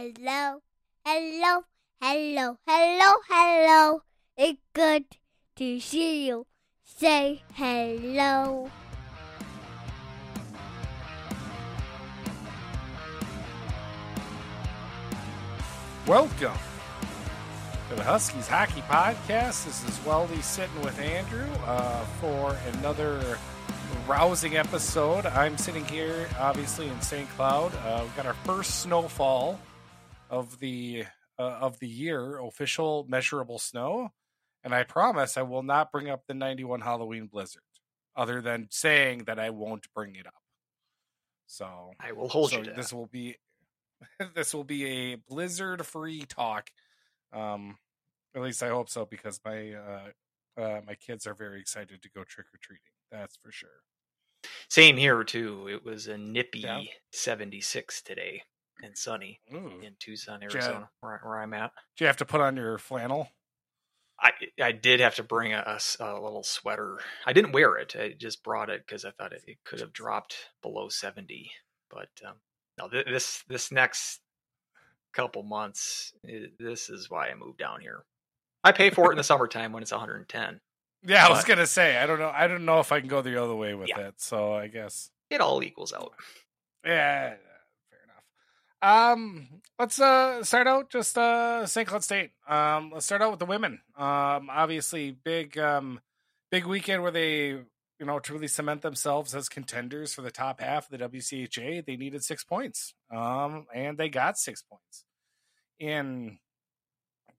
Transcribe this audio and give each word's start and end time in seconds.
Hello, 0.00 0.62
hello, 1.04 1.64
hello, 2.00 2.56
hello, 2.68 3.14
hello. 3.28 4.02
It's 4.36 4.62
good 4.72 5.06
to 5.56 5.80
see 5.80 6.28
you. 6.28 6.46
Say 6.84 7.42
hello. 7.54 8.70
Welcome 16.06 16.52
to 17.88 17.94
the 17.96 18.04
Huskies 18.04 18.46
Hockey 18.46 18.82
Podcast. 18.82 19.64
This 19.64 19.82
is 19.82 19.98
Weldie 20.06 20.44
sitting 20.44 20.80
with 20.84 20.96
Andrew 21.00 21.50
uh, 21.66 22.04
for 22.20 22.56
another 22.74 23.36
rousing 24.06 24.56
episode. 24.56 25.26
I'm 25.26 25.58
sitting 25.58 25.84
here, 25.86 26.28
obviously, 26.38 26.86
in 26.86 27.00
St. 27.00 27.28
Cloud. 27.30 27.74
Uh, 27.84 28.04
we 28.04 28.10
got 28.16 28.26
our 28.26 28.34
first 28.44 28.82
snowfall 28.82 29.58
of 30.30 30.58
the 30.60 31.04
uh, 31.38 31.42
of 31.42 31.78
the 31.78 31.88
year, 31.88 32.38
official 32.40 33.06
measurable 33.08 33.58
snow, 33.58 34.10
and 34.64 34.74
I 34.74 34.84
promise 34.84 35.36
I 35.36 35.42
will 35.42 35.62
not 35.62 35.92
bring 35.92 36.10
up 36.10 36.26
the 36.26 36.34
91 36.34 36.80
Halloween 36.80 37.26
blizzard, 37.26 37.62
other 38.16 38.40
than 38.42 38.68
saying 38.70 39.24
that 39.24 39.38
I 39.38 39.50
won't 39.50 39.92
bring 39.94 40.16
it 40.16 40.26
up. 40.26 40.34
So 41.46 41.92
I 42.00 42.12
will 42.12 42.28
hold 42.28 42.50
so 42.50 42.58
you 42.58 42.64
to 42.64 42.70
this 42.72 42.90
that. 42.90 42.96
will 42.96 43.06
be 43.06 43.36
this 44.34 44.54
will 44.54 44.64
be 44.64 44.84
a 45.12 45.14
blizzard 45.16 45.84
free 45.84 46.22
talk 46.22 46.70
um 47.32 47.76
at 48.34 48.42
least 48.42 48.62
i 48.62 48.68
hope 48.68 48.88
so 48.88 49.04
because 49.04 49.40
my 49.44 49.72
uh, 49.72 50.08
uh 50.60 50.80
my 50.86 50.94
kids 50.94 51.26
are 51.26 51.34
very 51.34 51.60
excited 51.60 52.00
to 52.02 52.10
go 52.10 52.22
trick-or-treating 52.24 52.82
that's 53.10 53.36
for 53.36 53.50
sure 53.50 53.82
Same 54.68 54.96
here 54.96 55.24
too. 55.24 55.68
It 55.68 55.84
was 55.84 56.06
a 56.06 56.16
nippy 56.18 56.60
Yeah. 56.60 56.82
76 57.12 58.02
today 58.02 58.42
and 58.82 58.96
sunny 58.96 59.40
Ooh. 59.52 59.80
in 59.82 59.94
Tucson, 59.98 60.40
Yeah. 60.42 60.48
Arizona, 60.52 60.90
where, 61.00 61.20
where 61.24 61.38
I'm 61.40 61.54
at. 61.54 61.72
do 61.96 62.04
you 62.04 62.06
have 62.06 62.16
to 62.18 62.24
put 62.24 62.40
on 62.40 62.56
your 62.56 62.78
flannel 62.78 63.28
I 64.20 64.32
I 64.60 64.72
did 64.72 64.98
have 64.98 65.14
to 65.16 65.22
bring 65.22 65.52
a 65.52 65.78
a 66.00 66.14
little 66.20 66.42
sweater. 66.42 66.98
I 67.24 67.32
didn't 67.32 67.52
wear 67.52 67.76
it. 67.76 67.94
I 67.96 68.14
just 68.18 68.42
brought 68.42 68.68
it 68.68 68.84
because 68.84 69.04
I 69.04 69.12
thought 69.12 69.32
it, 69.32 69.42
it 69.46 69.58
could 69.64 69.78
have 69.78 69.92
dropped 69.92 70.34
below 70.60 70.88
70. 70.88 71.52
But 71.88 72.08
um, 72.26 72.34
no, 72.78 72.88
th- 72.88 73.06
this 73.06 73.44
this 73.48 73.70
next 73.70 74.18
couple 75.12 75.44
months, 75.44 76.12
i 76.26 76.46
this 76.58 76.90
is 76.90 77.08
why 77.08 77.28
I 77.28 77.34
moved 77.36 77.58
down 77.58 77.80
here. 77.80 78.04
I 78.64 78.72
pay 78.72 78.90
for 78.90 79.06
it 79.10 79.12
in 79.12 79.18
the 79.18 79.22
summertime 79.32 79.72
when 79.72 79.82
it's 79.84 79.92
110. 79.92 80.60
yeah 81.04 81.24
i 81.24 81.30
was 81.30 81.44
gonna 81.44 81.64
say 81.66 81.96
i 81.96 82.04
don't 82.04 82.18
know 82.18 82.32
i 82.34 82.48
don't 82.48 82.64
know 82.64 82.80
if 82.80 82.90
i 82.90 82.98
can 82.98 83.08
go 83.08 83.22
the 83.22 83.40
other 83.40 83.54
way 83.54 83.72
with 83.72 83.88
Yeah. 83.88 84.08
it 84.08 84.14
so 84.20 84.52
i 84.52 84.66
guess 84.66 85.10
It 85.30 85.40
all 85.40 85.62
equals 85.62 85.92
out. 85.92 86.12
yeah 86.84 87.34
um 88.82 89.48
let's 89.78 90.00
uh 90.00 90.42
start 90.44 90.66
out 90.66 90.90
just 90.90 91.18
uh 91.18 91.66
st 91.66 91.88
cloud 91.88 92.04
state. 92.04 92.30
Um 92.48 92.90
let's 92.92 93.06
start 93.06 93.22
out 93.22 93.30
with 93.30 93.40
the 93.40 93.46
women. 93.46 93.80
Um 93.96 94.48
obviously 94.50 95.10
big 95.10 95.58
um 95.58 96.00
big 96.50 96.64
weekend 96.66 97.02
where 97.02 97.10
they 97.10 97.48
you 97.48 98.06
know 98.06 98.20
truly 98.20 98.46
cement 98.46 98.82
themselves 98.82 99.34
as 99.34 99.48
contenders 99.48 100.14
for 100.14 100.22
the 100.22 100.30
top 100.30 100.60
half 100.60 100.90
of 100.90 100.98
the 100.98 101.08
wcha 101.08 101.84
they 101.84 101.96
needed 101.96 102.22
six 102.24 102.44
points. 102.44 102.94
Um 103.12 103.66
and 103.74 103.98
they 103.98 104.08
got 104.08 104.38
six 104.38 104.62
points 104.62 105.04
in 105.80 106.38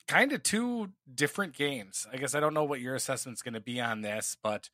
kind 0.08 0.32
of 0.34 0.44
two 0.44 0.90
different 1.14 1.54
games. 1.56 2.08
I 2.12 2.18
guess 2.18 2.36
i 2.36 2.40
don't 2.40 2.54
know 2.54 2.64
what 2.64 2.82
your 2.82 2.96
assessment's 2.96 3.42
going 3.42 3.54
to 3.54 3.60
be 3.62 3.80
on 3.80 4.02
this 4.02 4.36
but 4.44 4.70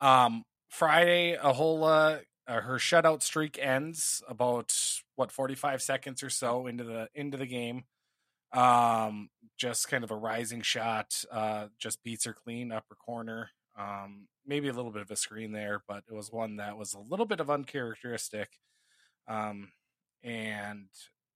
um 0.00 0.44
friday 0.68 1.32
a 1.34 1.52
whole 1.52 1.84
uh 1.84 2.18
uh, 2.48 2.62
her 2.62 2.76
shutout 2.78 3.22
streak 3.22 3.58
ends 3.60 4.22
about 4.28 4.74
what 5.16 5.32
45 5.32 5.82
seconds 5.82 6.22
or 6.24 6.30
so 6.30 6.66
into 6.68 6.84
the 6.84 7.08
into 7.14 7.38
the 7.38 7.46
game. 7.46 7.84
Um 8.52 9.30
just 9.58 9.88
kind 9.88 10.04
of 10.04 10.10
a 10.10 10.16
rising 10.16 10.62
shot 10.62 11.24
uh 11.30 11.68
just 11.78 12.02
beats 12.04 12.24
her 12.24 12.34
clean 12.34 12.72
upper 12.72 12.94
corner. 12.96 13.50
Um 13.78 14.28
maybe 14.46 14.68
a 14.68 14.72
little 14.72 14.92
bit 14.92 15.02
of 15.02 15.10
a 15.10 15.16
screen 15.16 15.52
there 15.52 15.82
but 15.88 16.04
it 16.10 16.14
was 16.14 16.32
one 16.32 16.56
that 16.56 16.78
was 16.78 16.94
a 16.94 17.00
little 17.00 17.26
bit 17.26 17.40
of 17.40 17.50
uncharacteristic. 17.50 18.50
Um 19.28 19.72
and 20.22 20.88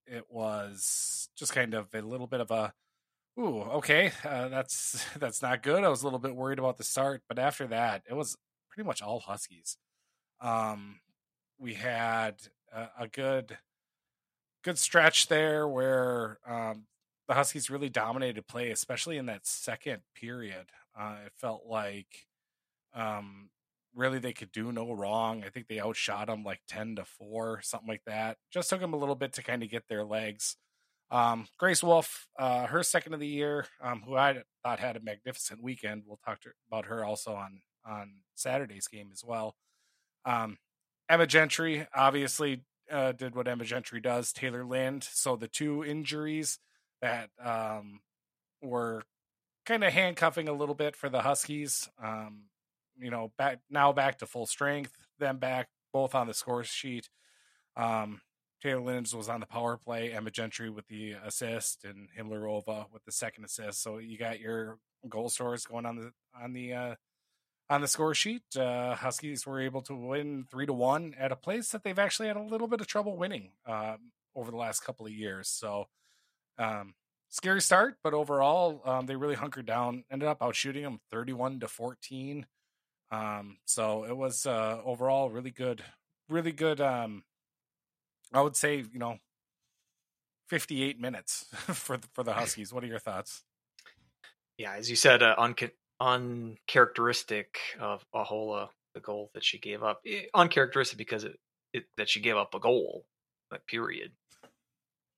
it 0.07 0.25
was 0.31 1.29
just 1.37 1.53
kind 1.55 1.75
of 1.75 1.89
a 1.95 2.01
little 2.03 2.27
bit 2.27 2.41
of 2.41 2.51
a 2.51 2.75
ooh 3.41 3.63
okay 3.63 4.13
uh, 4.25 4.49
that's 4.49 5.05
that's 5.19 5.43
not 5.43 5.63
good. 5.63 5.85
I 5.85 5.89
was 5.89 6.03
a 6.03 6.07
little 6.07 6.19
bit 6.21 6.37
worried 6.37 6.59
about 6.61 6.79
the 6.79 6.85
start. 6.85 7.23
But 7.29 7.39
after 7.39 7.67
that 7.69 8.05
it 8.09 8.15
was 8.15 8.37
pretty 8.71 8.87
much 8.87 9.03
all 9.03 9.21
huskies 9.21 9.77
um 10.43 11.01
we 11.59 11.75
had 11.75 12.37
a, 12.75 12.89
a 13.01 13.09
good 13.09 13.59
good 14.65 14.79
stretch 14.79 15.29
there 15.29 15.67
where 15.67 16.39
um 16.47 16.87
the 17.29 17.35
huskies 17.35 17.71
really 17.71 17.89
dominated 17.89 18.47
play 18.47 18.71
especially 18.71 19.17
in 19.17 19.27
that 19.27 19.47
second 19.47 20.03
period. 20.15 20.67
Uh 20.99 21.17
it 21.27 21.33
felt 21.37 21.65
like 21.67 22.27
um 22.95 23.51
really 23.95 24.19
they 24.19 24.33
could 24.33 24.53
do 24.53 24.73
no 24.73 24.93
wrong. 24.93 25.45
I 25.45 25.51
think 25.51 25.69
they 25.69 25.81
outshot 25.81 26.29
them 26.29 26.45
like 26.45 26.61
10 26.69 26.97
to 26.97 27.05
4 27.05 27.61
something 27.63 27.89
like 27.89 28.05
that. 28.07 28.39
Just 28.53 28.71
took 28.71 28.81
them 28.81 28.95
a 28.95 28.99
little 28.99 29.15
bit 29.17 29.35
to 29.35 29.43
kind 29.43 29.63
of 29.63 29.71
get 29.71 29.89
their 29.89 30.05
legs. 30.05 30.57
Um 31.11 31.47
grace 31.59 31.83
Wolfe 31.83 32.29
uh 32.39 32.67
her 32.67 32.83
second 32.83 33.15
of 33.15 33.21
the 33.21 33.29
year 33.29 33.67
um 33.83 34.03
who 34.07 34.17
i 34.17 34.43
thought 34.65 34.81
had 34.81 34.97
a 34.97 35.01
magnificent 35.01 35.63
weekend. 35.63 36.05
We'll 36.07 36.21
talk 36.25 36.41
to, 36.43 36.51
about 36.69 36.87
her 36.87 37.05
also 37.05 37.35
on 37.35 37.63
on 37.87 38.13
saturday's 38.35 38.89
game 38.89 39.11
as 39.13 39.25
well 39.25 39.57
um 40.25 40.59
Emma 41.09 41.27
Gentry 41.27 41.87
obviously 41.95 42.63
uh, 42.91 43.13
did 43.13 43.35
what 43.35 43.49
Emma 43.49 43.65
Gentry 43.65 44.01
does. 44.01 44.33
Taylor 44.33 44.65
Lind. 44.65 45.05
So 45.05 45.37
the 45.37 45.49
two 45.49 45.85
injuries 45.85 46.59
that 47.01 47.31
um, 47.43 48.01
were 48.63 49.03
kind 49.67 49.85
of 49.85 49.93
handcuffing 49.93 50.49
a 50.49 50.53
little 50.53 50.75
bit 50.75 50.97
for 50.97 51.09
the 51.09 51.23
Huskies. 51.23 51.89
Um, 52.03 52.45
you 52.99 53.11
know, 53.11 53.33
back 53.39 53.59
now 53.71 53.93
back 53.93 54.19
to 54.19 54.27
full 54.27 54.47
strength. 54.47 54.97
Them 55.19 55.39
back 55.39 55.69
both 55.93 56.15
on 56.15 56.27
the 56.27 56.35
score 56.35 56.65
sheet. 56.65 57.09
Um, 57.77 58.21
Taylor 58.63 58.81
Lind 58.81 59.13
was 59.15 59.29
on 59.29 59.41
the 59.41 59.47
power 59.47 59.77
play. 59.77 60.13
Emma 60.13 60.31
Gentry 60.31 60.71
with 60.71 60.87
the 60.87 61.13
assist, 61.25 61.85
and 61.85 62.09
Himmlerova 62.17 62.87
with 62.93 63.05
the 63.05 63.13
second 63.13 63.45
assist. 63.45 63.83
So 63.83 63.99
you 63.99 64.17
got 64.17 64.41
your 64.41 64.79
goal 65.09 65.29
scorers 65.29 65.67
going 65.67 65.87
on 65.87 65.97
the 65.97 66.13
on 66.41 66.53
the 66.53 66.73
uh, 66.73 66.95
on 67.73 67.81
the 67.81 67.89
score 67.89 68.15
sheet. 68.15 68.43
Uh, 68.55 68.95
Huskies 68.95 69.47
were 69.47 69.59
able 69.59 69.81
to 69.83 69.95
win 69.95 70.45
three 70.51 70.67
to 70.67 70.75
one 70.75 71.15
at 71.19 71.33
a 71.33 71.37
place 71.37 71.71
that 71.71 71.83
they've 71.83 71.99
actually 71.99 72.29
had 72.29 72.37
a 72.37 72.43
little 72.43 72.69
bit 72.69 72.83
of 72.83 72.87
trouble 72.87 73.17
winning 73.17 73.53
um, 73.67 74.13
over 74.37 74.51
the 74.51 74.59
last 74.59 74.81
couple 74.81 75.07
of 75.07 75.13
years. 75.13 75.49
So, 75.49 75.89
um, 76.59 76.95
scary 77.31 77.63
start, 77.63 77.97
but 78.05 78.13
overall, 78.13 78.83
um, 78.85 79.07
they 79.07 79.17
really 79.17 79.37
hunkered 79.37 79.65
down. 79.65 80.05
Ended 80.11 80.29
up 80.29 80.41
outshooting 80.41 80.83
them 80.83 81.01
thirty-one 81.11 81.61
to 81.61 81.69
fourteen. 81.69 82.47
Um, 83.11 83.57
so 83.65 84.05
it 84.05 84.17
was 84.17 84.45
uh, 84.45 84.81
overall 84.85 85.31
really 85.31 85.51
good, 85.51 85.83
really 86.29 86.53
good. 86.53 86.79
Um, 86.81 87.25
I 88.35 88.43
would 88.43 88.57
say 88.57 88.77
you 88.77 88.99
know. 88.99 89.19
58 90.49 91.01
minutes 91.01 91.47
for 91.53 91.97
the, 91.97 92.07
for 92.13 92.23
the 92.23 92.33
Huskies. 92.35 92.75
What 92.75 92.85
are 92.85 92.87
your 92.87 92.99
thoughts? 92.99 93.43
Yeah, 94.59 94.75
as 94.75 94.91
you 94.91 94.97
said, 94.97 95.23
uh, 95.23 95.35
unca- 95.39 95.71
uncharacteristic 96.03 97.59
of 97.81 98.05
Ahola, 98.15 98.69
the 98.95 99.01
goal 99.01 99.31
that 99.35 99.45
she 99.45 99.59
gave 99.59 99.83
up. 99.83 100.01
Eh, 100.07 100.23
uncharacteristic 100.35 100.99
because 100.99 101.25
it, 101.25 101.39
it 101.73 101.85
that 101.97 102.09
she 102.09 102.21
gave 102.21 102.37
up 102.37 102.55
a 102.55 102.61
goal, 102.61 103.05
like 103.51 103.67
period. 103.67 104.13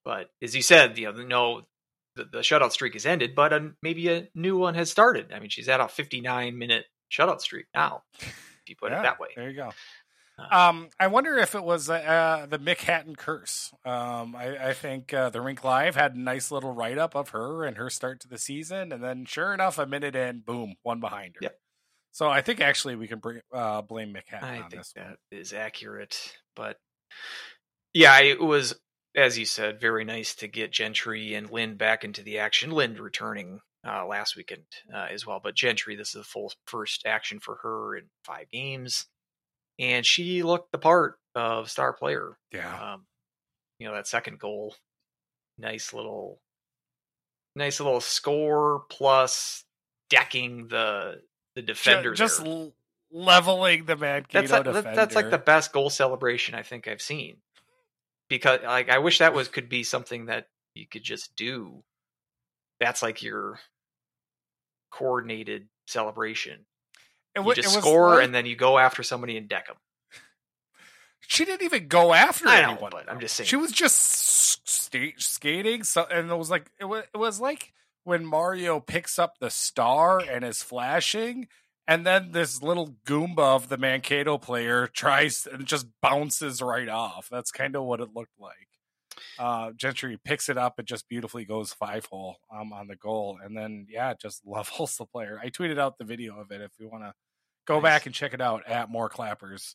But 0.05 0.31
as 0.43 0.55
you 0.55 0.63
said, 0.63 0.99
you 0.99 1.11
know, 1.13 1.23
no, 1.25 1.63
the, 2.17 2.25
the 2.25 2.39
shutout 2.41 2.73
streak 2.73 2.93
has 2.93 3.07
ended, 3.07 3.35
but 3.35 3.53
um, 3.53 3.77
maybe 3.83 4.09
a 4.09 4.29
new 4.35 4.57
one 4.59 4.75
has 4.75 4.91
started. 4.91 5.33
I 5.33 5.41
mean, 5.41 5.49
she's 5.49 5.69
at 5.69 5.81
a 5.81 5.89
59 5.89 6.59
minute 6.59 6.85
shutout 7.11 7.41
streak 7.41 7.67
now, 7.75 8.03
if 8.21 8.35
you 8.69 8.77
put 8.77 8.93
Yeah, 8.93 9.01
it 9.01 9.03
that 9.05 9.21
way. 9.21 9.29
There 9.35 9.49
you 9.49 9.57
go. 9.57 9.71
Uh, 10.39 10.69
Um, 10.69 10.89
I 10.99 11.07
wonder 11.07 11.37
if 11.37 11.55
it 11.55 11.63
was 11.63 11.89
uh, 11.89 12.47
the 12.49 12.59
Mick 12.59 12.79
Hatton 12.79 13.17
curse. 13.17 13.73
Um, 13.85 14.35
I, 14.35 14.71
I 14.71 14.73
think 14.73 15.15
uh, 15.15 15.31
the 15.31 15.41
Rink 15.41 15.63
Live 15.63 15.95
had 15.95 16.15
a 16.15 16.21
nice 16.21 16.51
little 16.51 16.73
write 16.73 16.99
up 16.99 17.15
of 17.15 17.31
her 17.31 17.65
and 17.65 17.77
her 17.77 17.89
start 17.91 18.21
to 18.21 18.29
the 18.29 18.39
season, 18.39 18.93
and 18.93 19.03
then 19.03 19.25
sure 19.27 19.55
enough, 19.55 19.79
a 19.79 19.87
minute 19.87 20.17
in, 20.17 20.41
boom, 20.41 20.75
one 20.83 21.01
behind 21.01 21.35
her. 21.37 21.41
Yep. 21.43 21.59
So 22.13 22.29
I 22.29 22.43
think 22.43 22.61
actually 22.61 22.97
we 22.97 23.09
can 23.09 23.19
bring, 23.19 23.41
uh, 23.53 23.83
blame 23.83 24.13
Mick 24.13 24.29
Hatton 24.29 24.49
I 24.49 24.57
on 24.63 24.71
think 24.71 24.83
this 24.83 24.93
that 24.93 25.07
one. 25.07 25.17
is 25.33 25.53
accurate. 25.53 26.17
But 26.55 26.79
yeah, 27.93 28.21
it 28.21 28.41
was, 28.41 28.75
as 29.17 29.39
you 29.39 29.45
said, 29.45 29.81
very 29.81 30.05
nice 30.05 30.35
to 30.37 30.49
get 30.49 30.73
Gentry 30.73 31.35
and 31.35 31.51
Lind 31.51 31.79
back 31.79 32.05
into 32.05 32.23
the 32.23 32.39
action. 32.39 32.71
Lind 32.71 32.99
returning 33.01 33.61
uh, 33.87 34.07
last 34.07 34.37
weekend 34.37 34.63
uh, 34.93 35.07
as 35.11 35.27
well, 35.27 35.41
but 35.43 35.55
Gentry, 35.55 35.97
this 35.97 36.09
is 36.09 36.15
the 36.15 36.25
full 36.25 36.53
first 36.67 37.05
action 37.05 37.39
for 37.41 37.57
her 37.63 37.97
in 37.97 38.05
five 38.25 38.51
games, 38.53 39.07
and 39.79 40.05
she 40.05 40.43
looked 40.43 40.73
the 40.73 40.79
part 40.79 41.19
of 41.35 41.71
star 41.71 41.93
player. 41.93 42.37
Yeah. 42.53 42.95
Um, 42.95 43.07
you 43.79 43.89
know 43.89 43.95
that 43.95 44.07
second 44.07 44.39
goal, 44.39 44.75
nice 45.59 45.93
little, 45.93 46.41
nice 47.57 47.81
little 47.81 48.01
score 48.01 48.85
plus 48.89 49.65
decking 50.11 50.69
the 50.69 51.23
the 51.55 51.63
defender. 51.63 52.15
just 52.15 52.45
l- 52.45 52.73
leveling 53.11 53.85
the 53.85 53.97
man. 53.97 54.25
that's 54.33 54.51
like, 54.51 54.65
defender. 54.65 54.95
that's 54.95 55.15
like 55.15 55.31
the 55.31 55.39
best 55.39 55.73
goal 55.73 55.91
celebration 55.91 56.55
I 56.55 56.63
think 56.63 56.89
I've 56.89 57.03
seen. 57.03 57.39
Because 58.29 58.61
like 58.65 58.89
I 58.89 58.99
wish 58.99 59.19
that 59.19 59.35
was 59.35 59.49
could 59.49 59.69
be 59.69 59.83
something 59.83 60.27
that 60.27 60.49
you 60.75 60.87
could 60.87 61.03
just 61.03 61.37
do. 61.37 61.83
That's 62.81 63.03
like 63.03 63.23
your 63.23 63.59
coordinated 64.91 65.69
celebration. 65.87 66.67
It, 67.35 67.41
You 67.45 67.55
just 67.55 67.75
it 67.75 67.77
was 67.77 67.85
score 67.85 68.11
like- 68.17 68.25
and 68.25 68.35
then 68.35 68.47
you 68.47 68.57
go 68.57 68.79
after 68.79 69.03
somebody 69.03 69.37
and 69.37 69.49
deck 69.49 69.67
them. 69.67 69.77
she 71.21 71.45
didn't 71.45 71.63
even 71.63 71.89
go 71.89 72.13
after 72.15 72.49
I 72.49 72.63
know, 72.63 72.71
anyone. 72.73 72.91
but 72.93 73.11
I'm 73.11 73.21
just 73.21 73.35
saying. 73.35 73.47
she 73.49 73.57
was 73.57 73.73
just 73.73 73.97
skating. 74.67 75.83
So, 75.85 76.05
and 76.11 76.31
it 76.31 76.37
was 76.37 76.51
like 76.51 76.71
it 76.79 76.85
was 76.85 77.05
it 77.13 77.17
was 77.17 77.41
like 77.41 77.73
when 78.05 78.25
Mario 78.27 78.81
picks 78.81 79.19
up 79.19 79.39
the 79.41 79.51
star 79.51 80.19
and 80.21 80.45
is 80.45 80.63
flashing, 80.63 81.49
and 81.89 82.07
then 82.07 82.33
this 82.33 82.63
little 82.63 82.97
Goomba 83.07 83.39
of 83.57 83.69
the 83.69 83.79
Mankato 83.79 84.37
player 84.39 84.87
tries 84.87 85.47
and 85.51 85.65
just 85.67 85.87
bounces 86.03 86.61
right 86.61 86.89
off. 86.89 87.29
That's 87.31 87.51
kind 87.51 87.75
of 87.77 87.85
what 87.85 88.01
it 88.01 88.11
looked 88.15 88.39
like. 88.39 88.69
Uh, 89.39 89.71
Gentry 89.77 90.19
picks 90.25 90.49
it 90.49 90.59
up 90.59 90.79
It 90.79 90.87
just 90.87 91.09
beautifully 91.09 91.45
goes 91.45 91.73
five 91.73 92.07
hole 92.07 92.37
um, 92.55 92.73
on 92.73 92.87
the 92.89 92.97
goal, 92.97 93.39
and 93.43 93.57
then 93.57 93.87
yeah, 93.91 94.15
just 94.21 94.43
levels 94.47 94.97
the 94.97 95.07
player. 95.07 95.41
I 95.43 95.49
tweeted 95.51 95.79
out 95.79 95.99
the 95.99 96.05
video 96.05 96.39
of 96.41 96.51
it 96.51 96.61
if 96.61 96.73
you 96.79 96.89
want 96.89 97.05
to 97.05 97.15
go 97.67 97.77
Nice. 97.77 97.83
back 97.83 98.07
and 98.07 98.15
check 98.15 98.35
it 98.35 98.41
out 98.41 98.67
at 98.69 98.91
more 98.91 99.09
clappers. 99.09 99.75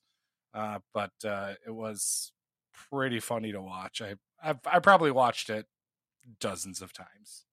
Uh, 0.54 0.80
but 0.94 1.12
uh, 1.26 1.54
it 1.66 1.72
was 1.72 2.32
pretty 2.92 3.20
funny 3.20 3.52
to 3.52 3.62
watch. 3.62 4.02
I 4.02 4.16
I've, 4.42 4.60
I 4.66 4.80
probably 4.80 5.12
watched 5.12 5.50
it 5.50 5.66
dozens 6.40 6.82
of 6.82 6.94
times. 6.94 7.46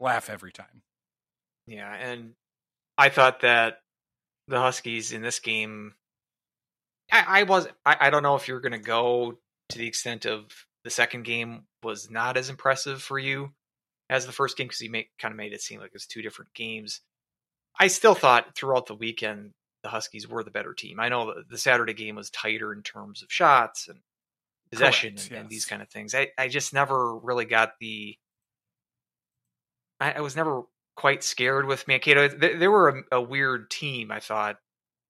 Laugh 0.00 0.28
every 0.28 0.52
time. 0.52 0.82
Yeah, 1.66 1.92
and 1.94 2.34
I 2.98 3.08
thought 3.08 3.40
that 3.40 3.78
the 4.48 4.58
Huskies 4.58 5.12
in 5.12 5.22
this 5.22 5.38
game, 5.40 5.94
I, 7.10 7.40
I 7.40 7.42
was, 7.44 7.66
I, 7.84 7.96
I 8.00 8.10
don't 8.10 8.22
know 8.22 8.36
if 8.36 8.48
you're 8.48 8.60
going 8.60 8.72
to 8.72 8.78
go 8.78 9.38
to 9.70 9.78
the 9.78 9.86
extent 9.86 10.26
of 10.26 10.65
the 10.86 10.90
second 10.90 11.24
game 11.24 11.64
was 11.82 12.12
not 12.12 12.36
as 12.36 12.48
impressive 12.48 13.02
for 13.02 13.18
you 13.18 13.52
as 14.08 14.24
the 14.24 14.30
first 14.30 14.56
game 14.56 14.68
because 14.68 14.80
you 14.80 14.88
made, 14.88 15.08
kind 15.18 15.32
of 15.32 15.36
made 15.36 15.52
it 15.52 15.60
seem 15.60 15.80
like 15.80 15.88
it 15.88 15.94
was 15.94 16.06
two 16.06 16.22
different 16.22 16.54
games. 16.54 17.00
I 17.80 17.88
still 17.88 18.14
thought 18.14 18.54
throughout 18.54 18.86
the 18.86 18.94
weekend 18.94 19.50
the 19.82 19.88
Huskies 19.88 20.28
were 20.28 20.44
the 20.44 20.52
better 20.52 20.74
team. 20.74 21.00
I 21.00 21.08
know 21.08 21.26
the, 21.26 21.42
the 21.50 21.58
Saturday 21.58 21.92
game 21.92 22.14
was 22.14 22.30
tighter 22.30 22.72
in 22.72 22.84
terms 22.84 23.24
of 23.24 23.32
shots 23.32 23.88
and 23.88 23.98
possession 24.70 25.16
Correct, 25.16 25.30
and, 25.32 25.40
and 25.40 25.50
these 25.50 25.64
kind 25.64 25.82
of 25.82 25.88
things. 25.88 26.14
I, 26.14 26.28
I 26.38 26.46
just 26.46 26.72
never 26.72 27.18
really 27.18 27.46
got 27.46 27.72
the. 27.80 28.16
I, 29.98 30.12
I 30.12 30.20
was 30.20 30.36
never 30.36 30.62
quite 30.94 31.24
scared 31.24 31.66
with 31.66 31.88
Mankato. 31.88 32.28
They, 32.28 32.54
they 32.54 32.68
were 32.68 33.04
a, 33.10 33.16
a 33.16 33.20
weird 33.20 33.70
team. 33.70 34.12
I 34.12 34.20
thought 34.20 34.58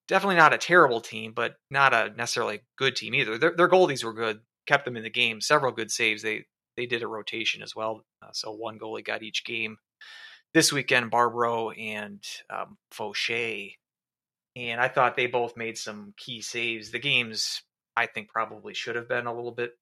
definitely 0.09 0.37
not 0.37 0.55
a 0.55 0.59
terrible 0.59 1.03
team, 1.03 1.35
but 1.37 1.57
not 1.71 1.93
a 1.93 2.15
necessarily 2.17 2.63
good 2.79 2.97
team 2.97 3.15
either. 3.15 3.37
Their, 3.37 3.55
their 3.55 3.69
goalies 3.69 4.03
were 4.03 4.15
good, 4.15 4.41
kept 4.67 4.85
them 4.85 4.97
in 4.97 5.03
the 5.03 5.11
game. 5.11 5.41
Several 5.41 5.73
good 5.73 5.91
saves. 5.91 6.23
They 6.23 6.45
they 6.77 6.87
did 6.87 7.03
a 7.03 7.09
rotation 7.09 7.63
as 7.63 7.75
well, 7.75 8.05
uh, 8.23 8.29
so 8.33 8.53
one 8.53 8.79
goalie 8.79 9.05
got 9.05 9.23
each 9.23 9.45
game. 9.45 9.79
This 10.53 10.73
weekend, 10.73 11.11
Barbaro 11.11 11.71
and 11.71 12.23
um, 12.51 12.77
Fauché, 12.93 13.75
and 14.55 14.81
I 14.81 14.89
thought 14.89 15.17
they 15.17 15.27
both 15.27 15.57
made 15.57 15.79
some 15.79 16.15
key 16.17 16.41
saves. 16.41 16.91
The 16.91 16.99
games 16.99 17.63
I 17.97 18.07
think 18.07 18.29
probably 18.29 18.75
should 18.75 18.97
have 18.97 19.09
been 19.09 19.27
a 19.27 19.35
little 19.35 19.53
bit 19.53 19.73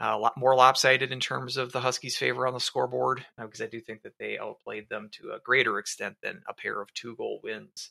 uh, 0.00 0.12
a 0.14 0.18
lot 0.18 0.36
more 0.36 0.54
lopsided 0.54 1.10
in 1.10 1.18
terms 1.18 1.56
of 1.56 1.72
the 1.72 1.80
Huskies' 1.80 2.16
favor 2.16 2.46
on 2.46 2.54
the 2.54 2.60
scoreboard 2.60 3.24
because 3.36 3.60
I 3.60 3.66
do 3.66 3.80
think 3.80 4.02
that 4.02 4.16
they 4.18 4.38
outplayed 4.38 4.88
them 4.88 5.08
to 5.14 5.32
a 5.32 5.40
greater 5.40 5.78
extent 5.78 6.16
than 6.22 6.42
a 6.48 6.54
pair 6.54 6.80
of 6.80 6.92
two 6.94 7.16
goal 7.16 7.40
wins 7.42 7.90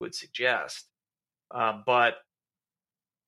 would 0.00 0.14
suggest. 0.14 0.86
Uh, 1.52 1.80
but 1.84 2.14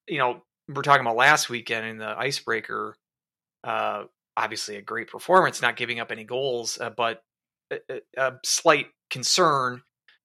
you 0.07 0.19
know, 0.19 0.43
we're 0.69 0.83
talking 0.83 1.03
about 1.03 1.17
last 1.17 1.51
weekend 1.51 1.87
in 1.87 1.99
the 1.99 2.19
icebreaker. 2.19 2.97
Uh, 3.65 4.05
obviously, 4.37 4.77
a 4.77 4.83
great 4.83 5.09
performance, 5.09 5.63
not 5.63 5.77
giving 5.77 6.01
up 6.01 6.11
any 6.13 6.25
goals, 6.25 6.79
uh, 6.81 6.91
but 6.91 7.23
a, 7.71 8.01
a, 8.17 8.33
slight 8.45 8.87
concern 9.11 9.83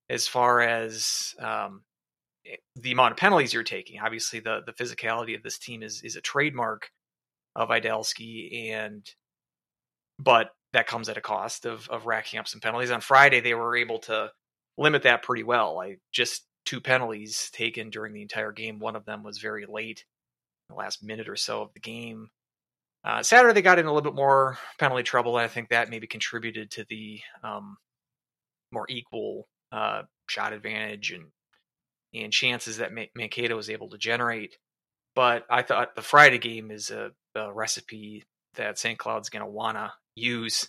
as 0.10 0.28
far 0.28 0.62
as 0.62 1.36
um, 1.40 1.84
the 2.76 2.92
amount 2.92 3.12
of 3.12 3.18
penalties 3.18 3.54
you're 3.54 3.64
taking. 3.64 4.00
Obviously, 4.00 4.40
the 4.40 4.62
the 4.66 4.74
physicality 4.74 5.36
of 5.36 5.44
this 5.44 5.58
team 5.58 5.84
is 5.84 6.02
is 6.04 6.16
a 6.16 6.22
trademark 6.22 6.90
of 7.56 7.70
Idalski, 7.70 8.72
and 8.72 9.08
but 10.20 10.52
that 10.74 10.88
comes 10.88 11.10
at 11.10 11.18
a 11.18 11.22
cost 11.22 11.66
of 11.66 11.90
of 11.90 12.06
racking 12.06 12.40
up 12.40 12.48
some 12.48 12.62
penalties. 12.62 12.92
On 12.92 13.02
Friday, 13.02 13.40
they 13.40 13.54
were 13.54 13.76
able 13.76 14.00
to 14.00 14.32
limit 14.78 15.04
that 15.04 15.24
pretty 15.24 15.44
well. 15.44 15.76
Like 15.76 16.00
just 16.12 16.46
two 16.66 16.82
penalties 16.82 17.50
taken 17.54 17.90
during 17.90 18.14
the 18.14 18.22
entire 18.22 18.52
game. 18.52 18.80
One 18.80 18.96
of 18.96 19.06
them 19.06 19.24
was 19.24 19.40
very 19.40 19.66
late, 19.66 20.06
the 20.70 20.76
last 20.76 21.04
minute 21.04 21.30
or 21.30 21.36
so 21.36 21.62
of 21.62 21.74
the 21.74 21.80
game. 21.80 22.30
Uh, 23.04 23.24
Saturday, 23.24 23.54
they 23.54 23.62
got 23.62 23.80
in 23.80 23.86
a 23.86 23.94
little 23.94 24.10
bit 24.12 24.16
more 24.16 24.58
penalty 24.80 25.04
trouble, 25.04 25.38
and 25.38 25.46
I 25.46 25.48
think 25.48 25.70
that 25.70 25.90
maybe 25.90 26.08
contributed 26.08 26.72
to 26.72 26.86
the 26.90 27.20
um, 27.44 27.78
more 28.72 28.86
equal 28.90 29.48
uh, 29.72 30.04
shot 30.28 30.54
advantage 30.54 31.12
and 31.12 31.26
and 32.14 32.32
chances 32.32 32.78
that 32.78 32.94
Ma- 32.94 33.04
Mankato 33.16 33.56
was 33.56 33.70
able 33.70 33.90
to 33.90 33.98
generate. 33.98 34.58
But 35.16 35.46
I 35.50 35.62
thought 35.62 35.96
the 35.96 36.02
Friday 36.02 36.38
game 36.38 36.72
is 36.72 36.90
a, 36.90 37.12
a 37.36 37.52
recipe 37.54 38.24
that 38.56 38.80
St. 38.80 38.98
Cloud's 38.98 39.30
going 39.30 39.44
to 39.44 39.52
want 39.52 39.78
to 39.78 39.92
use 40.16 40.68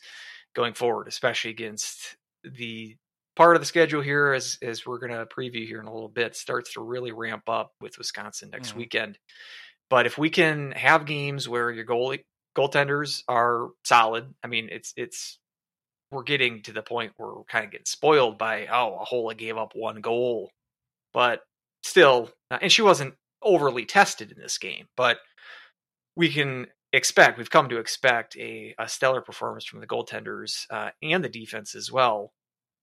going 0.54 0.74
forward, 0.74 1.06
especially 1.08 1.50
against 1.50 2.16
the 2.44 2.96
part 3.36 3.56
of 3.56 3.62
the 3.62 3.66
schedule 3.66 4.02
here, 4.02 4.32
as 4.32 4.58
as 4.62 4.84
we're 4.86 4.98
going 4.98 5.12
to 5.12 5.26
preview 5.26 5.66
here 5.66 5.80
in 5.80 5.86
a 5.86 5.92
little 5.92 6.08
bit, 6.08 6.36
starts 6.36 6.74
to 6.74 6.82
really 6.82 7.12
ramp 7.12 7.48
up 7.48 7.72
with 7.80 7.98
Wisconsin 7.98 8.50
next 8.50 8.72
Mhm. 8.72 8.76
weekend. 8.76 9.18
But 9.90 10.06
if 10.06 10.18
we 10.18 10.30
can 10.30 10.72
have 10.72 11.06
games 11.06 11.48
where 11.48 11.70
your 11.70 11.84
goalie 11.84 12.24
goaltenders 12.56 13.22
are 13.28 13.68
solid, 13.84 14.34
I 14.42 14.48
mean, 14.48 14.68
it's 14.70 14.92
it's 14.96 15.38
we're 16.10 16.22
getting 16.22 16.62
to 16.62 16.72
the 16.72 16.82
point 16.82 17.12
where 17.16 17.34
we're 17.34 17.44
kind 17.44 17.64
of 17.64 17.70
getting 17.70 17.86
spoiled 17.86 18.38
by 18.38 18.66
oh, 18.66 19.04
Ahola 19.04 19.36
gave 19.36 19.56
up 19.56 19.72
one 19.74 20.00
goal, 20.00 20.50
but 21.12 21.42
still, 21.82 22.30
uh, 22.50 22.58
and 22.60 22.72
she 22.72 22.82
wasn't 22.82 23.14
overly 23.42 23.84
tested 23.84 24.32
in 24.32 24.40
this 24.40 24.58
game, 24.58 24.86
but 24.96 25.18
we 26.16 26.28
can 26.30 26.66
expect 26.92 27.38
we've 27.38 27.50
come 27.50 27.68
to 27.68 27.78
expect 27.78 28.36
a, 28.36 28.74
a 28.78 28.88
stellar 28.88 29.20
performance 29.20 29.64
from 29.64 29.80
the 29.80 29.86
goaltenders 29.86 30.66
uh, 30.70 30.90
and 31.02 31.22
the 31.22 31.28
defense 31.28 31.74
as 31.74 31.92
well. 31.92 32.32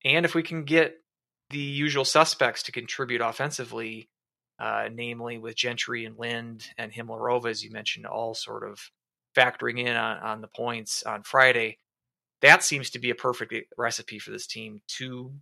And 0.04 0.26
if 0.26 0.36
we 0.36 0.44
can 0.44 0.64
get 0.64 0.96
the 1.50 1.58
usual 1.58 2.06
suspects 2.06 2.64
to 2.64 2.72
contribute 2.72 3.22
offensively, 3.22 4.10
uh, 4.60 4.90
namely 4.92 5.38
with 5.38 5.56
Gentry 5.56 6.06
and 6.06 6.18
Lind 6.18 6.68
and 6.78 6.92
Himlarova, 6.92 7.50
as 7.50 7.64
you 7.64 7.72
mentioned, 7.72 8.06
all 8.06 8.34
sort 8.34 8.68
of 8.68 8.80
factoring 9.36 9.80
in 9.80 9.96
on, 9.96 10.18
on 10.20 10.42
the 10.42 10.48
points 10.48 11.04
on 11.04 11.24
Friday, 11.24 11.78
that 12.42 12.64
seems 12.64 12.90
to 12.92 13.00
be 13.00 13.10
a 13.10 13.16
perfect 13.16 13.54
recipe 13.78 14.20
for 14.20 14.32
this 14.32 14.48
team 14.48 14.82
to 14.88 15.34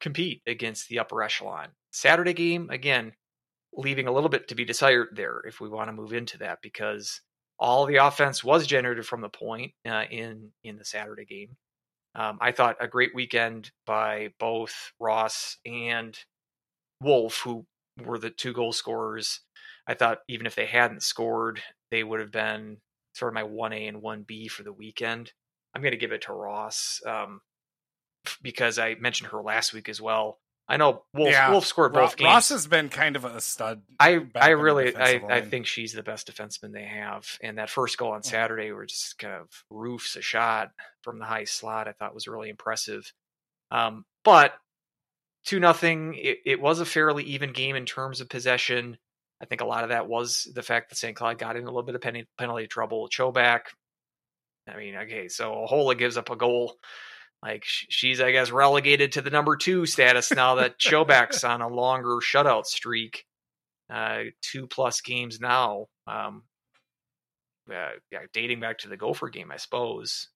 compete 0.00 0.42
against 0.46 0.88
the 0.88 0.98
upper 0.98 1.22
echelon. 1.22 1.68
Saturday 1.92 2.32
game, 2.32 2.70
again, 2.70 3.12
leaving 3.72 4.06
a 4.06 4.12
little 4.12 4.28
bit 4.28 4.48
to 4.48 4.54
be 4.54 4.64
desired 4.64 5.08
there 5.12 5.42
if 5.46 5.60
we 5.60 5.68
want 5.68 5.88
to 5.88 5.92
move 5.92 6.12
into 6.12 6.38
that 6.38 6.58
because 6.62 7.20
all 7.58 7.86
the 7.86 7.96
offense 7.96 8.42
was 8.42 8.66
generated 8.66 9.06
from 9.06 9.20
the 9.20 9.28
point 9.28 9.72
uh, 9.86 10.04
in 10.10 10.50
in 10.64 10.76
the 10.76 10.84
Saturday 10.84 11.24
game. 11.24 11.56
Um, 12.14 12.38
I 12.40 12.52
thought 12.52 12.76
a 12.80 12.88
great 12.88 13.14
weekend 13.14 13.70
by 13.86 14.30
both 14.40 14.92
Ross 14.98 15.58
and 15.64 16.18
Wolfe, 17.00 17.40
who 17.42 17.66
were 18.06 18.18
the 18.18 18.30
two 18.30 18.52
goal 18.52 18.72
scorers. 18.72 19.40
I 19.86 19.94
thought 19.94 20.20
even 20.28 20.46
if 20.46 20.54
they 20.54 20.66
hadn't 20.66 21.02
scored, 21.02 21.60
they 21.90 22.04
would 22.04 22.20
have 22.20 22.32
been 22.32 22.78
sort 23.14 23.32
of 23.32 23.34
my 23.34 23.42
one 23.42 23.72
A 23.72 23.86
and 23.86 24.02
one 24.02 24.22
B 24.22 24.48
for 24.48 24.62
the 24.62 24.72
weekend. 24.72 25.32
I'm 25.74 25.82
going 25.82 25.92
to 25.92 25.98
give 25.98 26.12
it 26.12 26.22
to 26.22 26.32
Ross 26.32 27.00
um, 27.06 27.40
because 28.42 28.78
I 28.78 28.94
mentioned 28.94 29.30
her 29.30 29.42
last 29.42 29.72
week 29.72 29.88
as 29.88 30.00
well. 30.00 30.38
I 30.68 30.76
know 30.76 31.02
Wolfe, 31.14 31.32
Yeah, 31.32 31.50
Wolfe 31.50 31.66
scored 31.66 31.92
both 31.92 32.16
games. 32.16 32.28
Ross 32.28 32.48
has 32.50 32.68
been 32.68 32.88
kind 32.88 33.16
of 33.16 33.24
a 33.24 33.40
stud. 33.40 33.82
I 33.98 34.20
I 34.36 34.50
really 34.50 34.94
I, 34.94 35.20
I 35.28 35.40
think 35.40 35.66
she's 35.66 35.92
the 35.92 36.04
best 36.04 36.30
defenseman 36.30 36.72
they 36.72 36.84
have, 36.84 37.26
and 37.42 37.58
that 37.58 37.70
first 37.70 37.98
goal 37.98 38.12
on 38.12 38.22
Saturday 38.22 38.70
were 38.70 38.86
just 38.86 39.18
kind 39.18 39.34
of 39.34 39.48
roofs 39.68 40.14
a 40.14 40.22
shot 40.22 40.70
from 41.02 41.18
the 41.18 41.24
high 41.24 41.42
slot. 41.42 41.88
I 41.88 41.92
thought 41.92 42.14
was 42.14 42.28
really 42.28 42.50
impressive. 42.50 43.12
Um, 43.72 44.04
but 44.24 44.54
two 45.44 45.60
nothing, 45.60 46.14
it, 46.14 46.38
it 46.44 46.60
was 46.60 46.80
a 46.80 46.84
fairly 46.84 47.24
even 47.24 47.52
game 47.52 47.76
in 47.76 47.86
terms 47.86 48.20
of 48.20 48.28
possession. 48.28 48.96
I 49.42 49.46
think 49.46 49.60
a 49.60 49.66
lot 49.66 49.84
of 49.84 49.90
that 49.90 50.06
was 50.06 50.50
the 50.54 50.62
fact 50.62 50.90
that 50.90 50.96
St. 50.96 51.16
Cloud 51.16 51.38
got 51.38 51.56
in 51.56 51.62
a 51.62 51.66
little 51.66 51.82
bit 51.82 51.94
of 51.94 52.02
penalty, 52.02 52.28
penalty 52.38 52.66
trouble. 52.66 53.08
Chobak, 53.08 53.60
I 54.68 54.76
mean, 54.76 54.96
okay, 54.96 55.28
so 55.28 55.64
Hola 55.66 55.94
gives 55.94 56.16
up 56.16 56.30
a 56.30 56.36
goal. 56.36 56.74
Like 57.42 57.62
she's, 57.64 58.20
I 58.20 58.32
guess, 58.32 58.50
relegated 58.50 59.12
to 59.12 59.22
the 59.22 59.30
number 59.30 59.56
two 59.56 59.86
status 59.86 60.30
now 60.30 60.56
that 60.56 60.78
Chobak's 60.80 61.42
on 61.42 61.62
a 61.62 61.68
longer 61.68 62.18
shutout 62.18 62.66
streak, 62.66 63.24
uh, 63.88 64.24
two 64.42 64.66
plus 64.66 65.00
games 65.00 65.40
now. 65.40 65.86
Um, 66.06 66.42
uh, 67.70 67.92
yeah, 68.10 68.20
dating 68.32 68.60
back 68.60 68.78
to 68.78 68.88
the 68.88 68.96
Gopher 68.96 69.28
game, 69.30 69.50
I 69.50 69.56
suppose. 69.56 70.28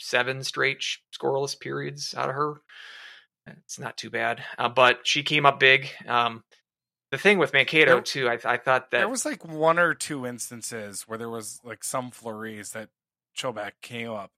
Seven 0.00 0.42
straight 0.42 0.84
scoreless 1.16 1.58
periods 1.58 2.14
out 2.16 2.28
of 2.28 2.34
her. 2.34 2.54
It's 3.46 3.78
not 3.78 3.96
too 3.96 4.10
bad, 4.10 4.42
uh, 4.58 4.68
but 4.68 5.06
she 5.06 5.22
came 5.22 5.44
up 5.44 5.60
big. 5.60 5.88
Um, 6.06 6.44
the 7.10 7.18
thing 7.18 7.38
with 7.38 7.52
Mankato 7.52 7.92
There- 7.92 8.00
too, 8.00 8.28
I, 8.28 8.38
I 8.44 8.56
thought 8.56 8.90
that 8.90 8.98
There 8.98 9.08
was 9.08 9.24
like 9.24 9.44
one 9.44 9.78
or 9.78 9.94
two 9.94 10.26
instances 10.26 11.02
where 11.02 11.18
there 11.18 11.30
was 11.30 11.60
like 11.62 11.84
some 11.84 12.10
flurries 12.10 12.70
that 12.70 12.88
Chobak 13.36 13.72
came 13.82 14.10
up 14.10 14.30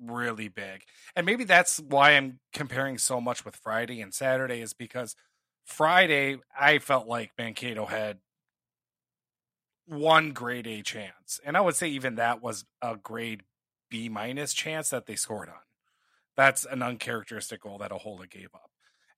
really 0.00 0.48
big. 0.48 0.84
And 1.16 1.24
maybe 1.24 1.44
that's 1.44 1.78
why 1.80 2.10
I'm 2.12 2.40
comparing 2.52 2.98
so 2.98 3.20
much 3.20 3.44
with 3.44 3.56
Friday 3.56 4.00
and 4.00 4.12
Saturday 4.12 4.60
is 4.60 4.74
because 4.74 5.16
Friday 5.64 6.38
I 6.58 6.78
felt 6.78 7.06
like 7.06 7.32
Mankato 7.38 7.86
had 7.86 8.18
one 9.86 10.32
grade 10.32 10.66
A 10.66 10.82
chance. 10.82 11.40
And 11.44 11.56
I 11.56 11.60
would 11.60 11.76
say 11.76 11.88
even 11.88 12.16
that 12.16 12.42
was 12.42 12.64
a 12.82 12.96
grade 12.96 13.42
B 13.90 14.08
minus 14.08 14.52
chance 14.52 14.90
that 14.90 15.06
they 15.06 15.16
scored 15.16 15.48
on. 15.48 15.63
That's 16.36 16.64
an 16.64 16.82
uncharacteristic 16.82 17.62
goal 17.62 17.78
that 17.78 17.90
Ahola 17.90 18.28
gave 18.28 18.54
up. 18.54 18.70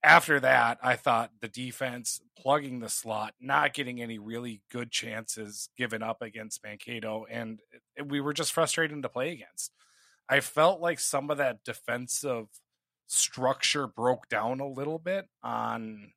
After 0.03 0.39
that, 0.41 0.79
I 0.83 0.95
thought 0.97 1.33
the 1.41 1.49
defense 1.49 2.21
plugging 2.39 2.81
the 2.81 2.89
slot, 2.89 3.35
not 3.41 3.75
getting 3.75 4.01
any 4.01 4.19
really 4.19 4.63
good 4.71 4.91
chances 4.91 5.69
given 5.77 6.03
up 6.03 6.23
against 6.23 6.63
Mankato, 6.63 7.27
and 7.31 7.61
eh, 7.99 8.03
we 8.07 8.21
were 8.21 8.33
just 8.33 8.53
frustrating 8.53 9.03
to 9.03 9.09
play 9.09 9.33
against. 9.33 9.73
I 10.29 10.41
felt 10.41 10.81
like 10.81 11.01
some 11.01 11.31
of 11.31 11.39
that 11.39 11.65
defensive 11.65 12.47
structure 13.07 13.87
broke 13.87 14.29
down 14.29 14.61
a 14.61 14.69
little 14.69 14.99
bit 14.99 15.27
on 15.43 16.13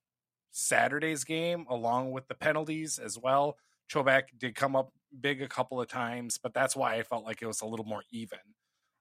Saturday's 0.51 1.23
game, 1.23 1.65
along 1.69 2.11
with 2.11 2.27
the 2.27 2.35
penalties 2.35 2.99
as 2.99 3.17
well. 3.17 3.57
Chobak 3.91 4.23
did 4.37 4.55
come 4.55 4.75
up 4.75 4.91
big 5.19 5.41
a 5.41 5.47
couple 5.47 5.81
of 5.81 5.87
times, 5.87 6.37
but 6.37 6.53
that's 6.53 6.75
why 6.75 6.95
I 6.95 7.03
felt 7.03 7.25
like 7.25 7.41
it 7.41 7.47
was 7.47 7.61
a 7.61 7.65
little 7.65 7.85
more 7.85 8.03
even 8.11 8.39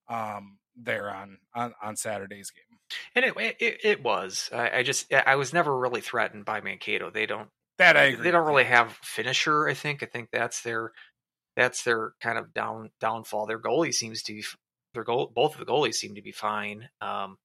um, 0.09 0.59
there 0.77 1.11
on, 1.11 1.39
on 1.55 1.75
on 1.83 1.97
Saturday's 1.97 2.51
game. 2.51 2.79
And 3.15 3.25
it 3.25 3.57
it, 3.61 3.81
it 3.85 4.03
was. 4.03 4.49
I, 4.53 4.79
I, 4.79 4.83
just 4.83 5.13
I 5.13 5.37
was 5.37 5.53
never 5.53 5.77
really 5.77 6.01
threatened 6.01 6.45
by 6.45 6.61
Mankato. 6.61 7.11
They 7.11 7.27
don't 7.27 7.49
that 7.79 7.97
I 7.97 8.05
agree. 8.05 8.25
They 8.25 8.31
don't 8.31 8.47
really 8.47 8.65
have 8.65 8.99
finisher. 9.03 9.69
I 9.69 9.75
think. 9.75 10.03
I 10.03 10.07
think 10.07 10.31
that's 10.33 10.63
their 10.63 10.93
that's 11.57 11.85
their 11.85 12.13
kind 12.21 12.39
of 12.39 12.53
down 12.53 12.91
downfall. 13.01 13.47
Their 13.47 13.61
goalie 13.61 13.95
seems 13.95 14.23
to 14.25 14.35
be 14.35 14.45
their 14.95 15.05
goal. 15.05 15.31
Both 15.35 15.55
of 15.55 15.61
the 15.61 15.71
goalies 15.71 15.95
seem 15.95 16.15
to 16.17 16.23
be 16.23 16.33
fine. 16.33 16.89
Um, 17.01 17.37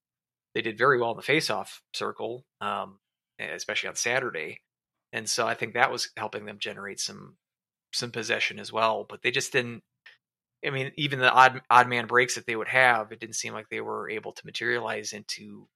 they 0.53 0.61
did 0.61 0.77
very 0.77 0.99
well 0.99 1.11
in 1.11 1.17
the 1.17 1.23
faceoff 1.23 1.79
circle, 1.93 2.45
um, 2.61 2.99
especially 3.39 3.89
on 3.89 3.95
Saturday, 3.95 4.61
and 5.11 5.29
so 5.29 5.47
I 5.47 5.53
think 5.53 5.73
that 5.73 5.91
was 5.91 6.09
helping 6.17 6.45
them 6.45 6.59
generate 6.59 6.99
some 6.99 7.37
some 7.91 8.11
possession 8.11 8.59
as 8.59 8.71
well. 8.71 9.05
But 9.07 9.21
they 9.21 9.31
just 9.31 9.51
didn't 9.51 9.83
I 10.65 10.69
mean, 10.69 10.91
even 10.95 11.19
the 11.19 11.31
odd 11.31 11.61
odd 11.69 11.87
man 11.87 12.07
breaks 12.07 12.35
that 12.35 12.45
they 12.45 12.55
would 12.55 12.67
have, 12.67 13.11
it 13.11 13.19
didn't 13.19 13.35
seem 13.35 13.53
like 13.53 13.69
they 13.69 13.81
were 13.81 14.09
able 14.09 14.31
to 14.31 14.45
materialize 14.45 15.13
into 15.13 15.43
you 15.43 15.67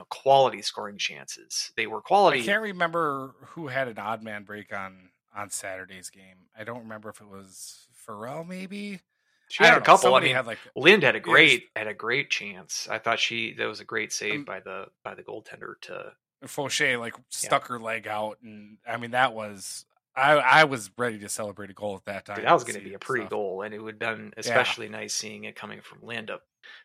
know 0.00 0.04
quality 0.08 0.62
scoring 0.62 0.98
chances. 0.98 1.72
They 1.76 1.86
were 1.86 2.00
quality. 2.00 2.40
I 2.40 2.44
can't 2.44 2.62
remember 2.62 3.34
who 3.48 3.68
had 3.68 3.88
an 3.88 3.98
odd 3.98 4.22
man 4.22 4.44
break 4.44 4.74
on 4.74 5.10
on 5.36 5.50
Saturday's 5.50 6.10
game. 6.10 6.48
I 6.58 6.64
don't 6.64 6.80
remember 6.82 7.08
if 7.10 7.20
it 7.20 7.28
was 7.28 7.86
Farrell, 7.92 8.44
maybe. 8.44 9.00
She 9.48 9.62
had 9.62 9.76
a 9.76 9.80
couple. 9.80 9.98
Somebody 9.98 10.26
I 10.26 10.28
mean, 10.28 10.36
had 10.36 10.46
like 10.46 10.58
Lind 10.74 11.02
had 11.02 11.16
a 11.16 11.18
was- 11.18 11.24
great 11.24 11.64
had 11.76 11.86
a 11.86 11.94
great 11.94 12.30
chance. 12.30 12.88
I 12.90 12.98
thought 12.98 13.20
she 13.20 13.52
that 13.54 13.66
was 13.66 13.80
a 13.80 13.84
great 13.84 14.12
save 14.12 14.40
Um, 14.40 14.44
by 14.44 14.60
the 14.60 14.86
by 15.02 15.14
the 15.14 15.22
goaltender 15.22 15.74
to 15.82 16.12
Fauché 16.44 16.98
like 16.98 17.14
stuck 17.28 17.68
her 17.68 17.78
leg 17.78 18.06
out, 18.08 18.38
and 18.42 18.78
I 18.86 18.96
mean 18.96 19.12
that 19.12 19.34
was 19.34 19.84
I 20.16 20.34
I 20.34 20.64
was 20.64 20.90
ready 20.96 21.18
to 21.20 21.28
celebrate 21.28 21.70
a 21.70 21.74
goal 21.74 21.96
at 21.96 22.04
that 22.04 22.24
time. 22.26 22.36
Dude, 22.36 22.44
that 22.46 22.52
was 22.52 22.64
going 22.64 22.78
to 22.78 22.84
be 22.84 22.94
a 22.94 22.98
pretty 22.98 23.24
so. 23.24 23.30
goal, 23.30 23.62
and 23.62 23.74
it 23.74 23.78
would 23.78 24.00
have 24.00 24.16
been 24.16 24.32
especially 24.36 24.88
nice 24.88 25.14
seeing 25.14 25.44
it 25.44 25.56
coming 25.56 25.80
from 25.80 25.98
Linda. 26.02 26.38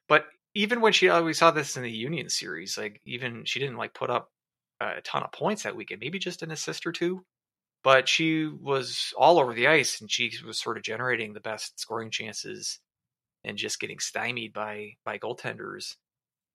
But 0.07 0.25
even 0.55 0.81
when 0.81 0.93
she, 0.93 1.09
uh, 1.09 1.21
we 1.21 1.33
saw 1.33 1.51
this 1.51 1.77
in 1.77 1.83
the 1.83 1.91
Union 1.91 2.29
series, 2.29 2.77
like 2.77 3.01
even 3.05 3.45
she 3.45 3.59
didn't 3.59 3.77
like 3.77 3.93
put 3.93 4.09
up 4.09 4.31
a 4.81 5.01
ton 5.01 5.23
of 5.23 5.31
points 5.31 5.63
that 5.63 5.75
weekend, 5.75 6.01
maybe 6.01 6.19
just 6.19 6.41
an 6.41 6.51
assist 6.51 6.85
or 6.85 6.91
two. 6.91 7.23
But 7.83 8.09
she 8.09 8.45
was 8.45 9.13
all 9.17 9.39
over 9.39 9.53
the 9.53 9.67
ice, 9.67 10.01
and 10.01 10.11
she 10.11 10.31
was 10.45 10.59
sort 10.59 10.77
of 10.77 10.83
generating 10.83 11.33
the 11.33 11.39
best 11.39 11.79
scoring 11.79 12.11
chances, 12.11 12.79
and 13.43 13.57
just 13.57 13.79
getting 13.79 13.99
stymied 13.99 14.53
by 14.53 14.93
by 15.05 15.17
goaltenders. 15.17 15.95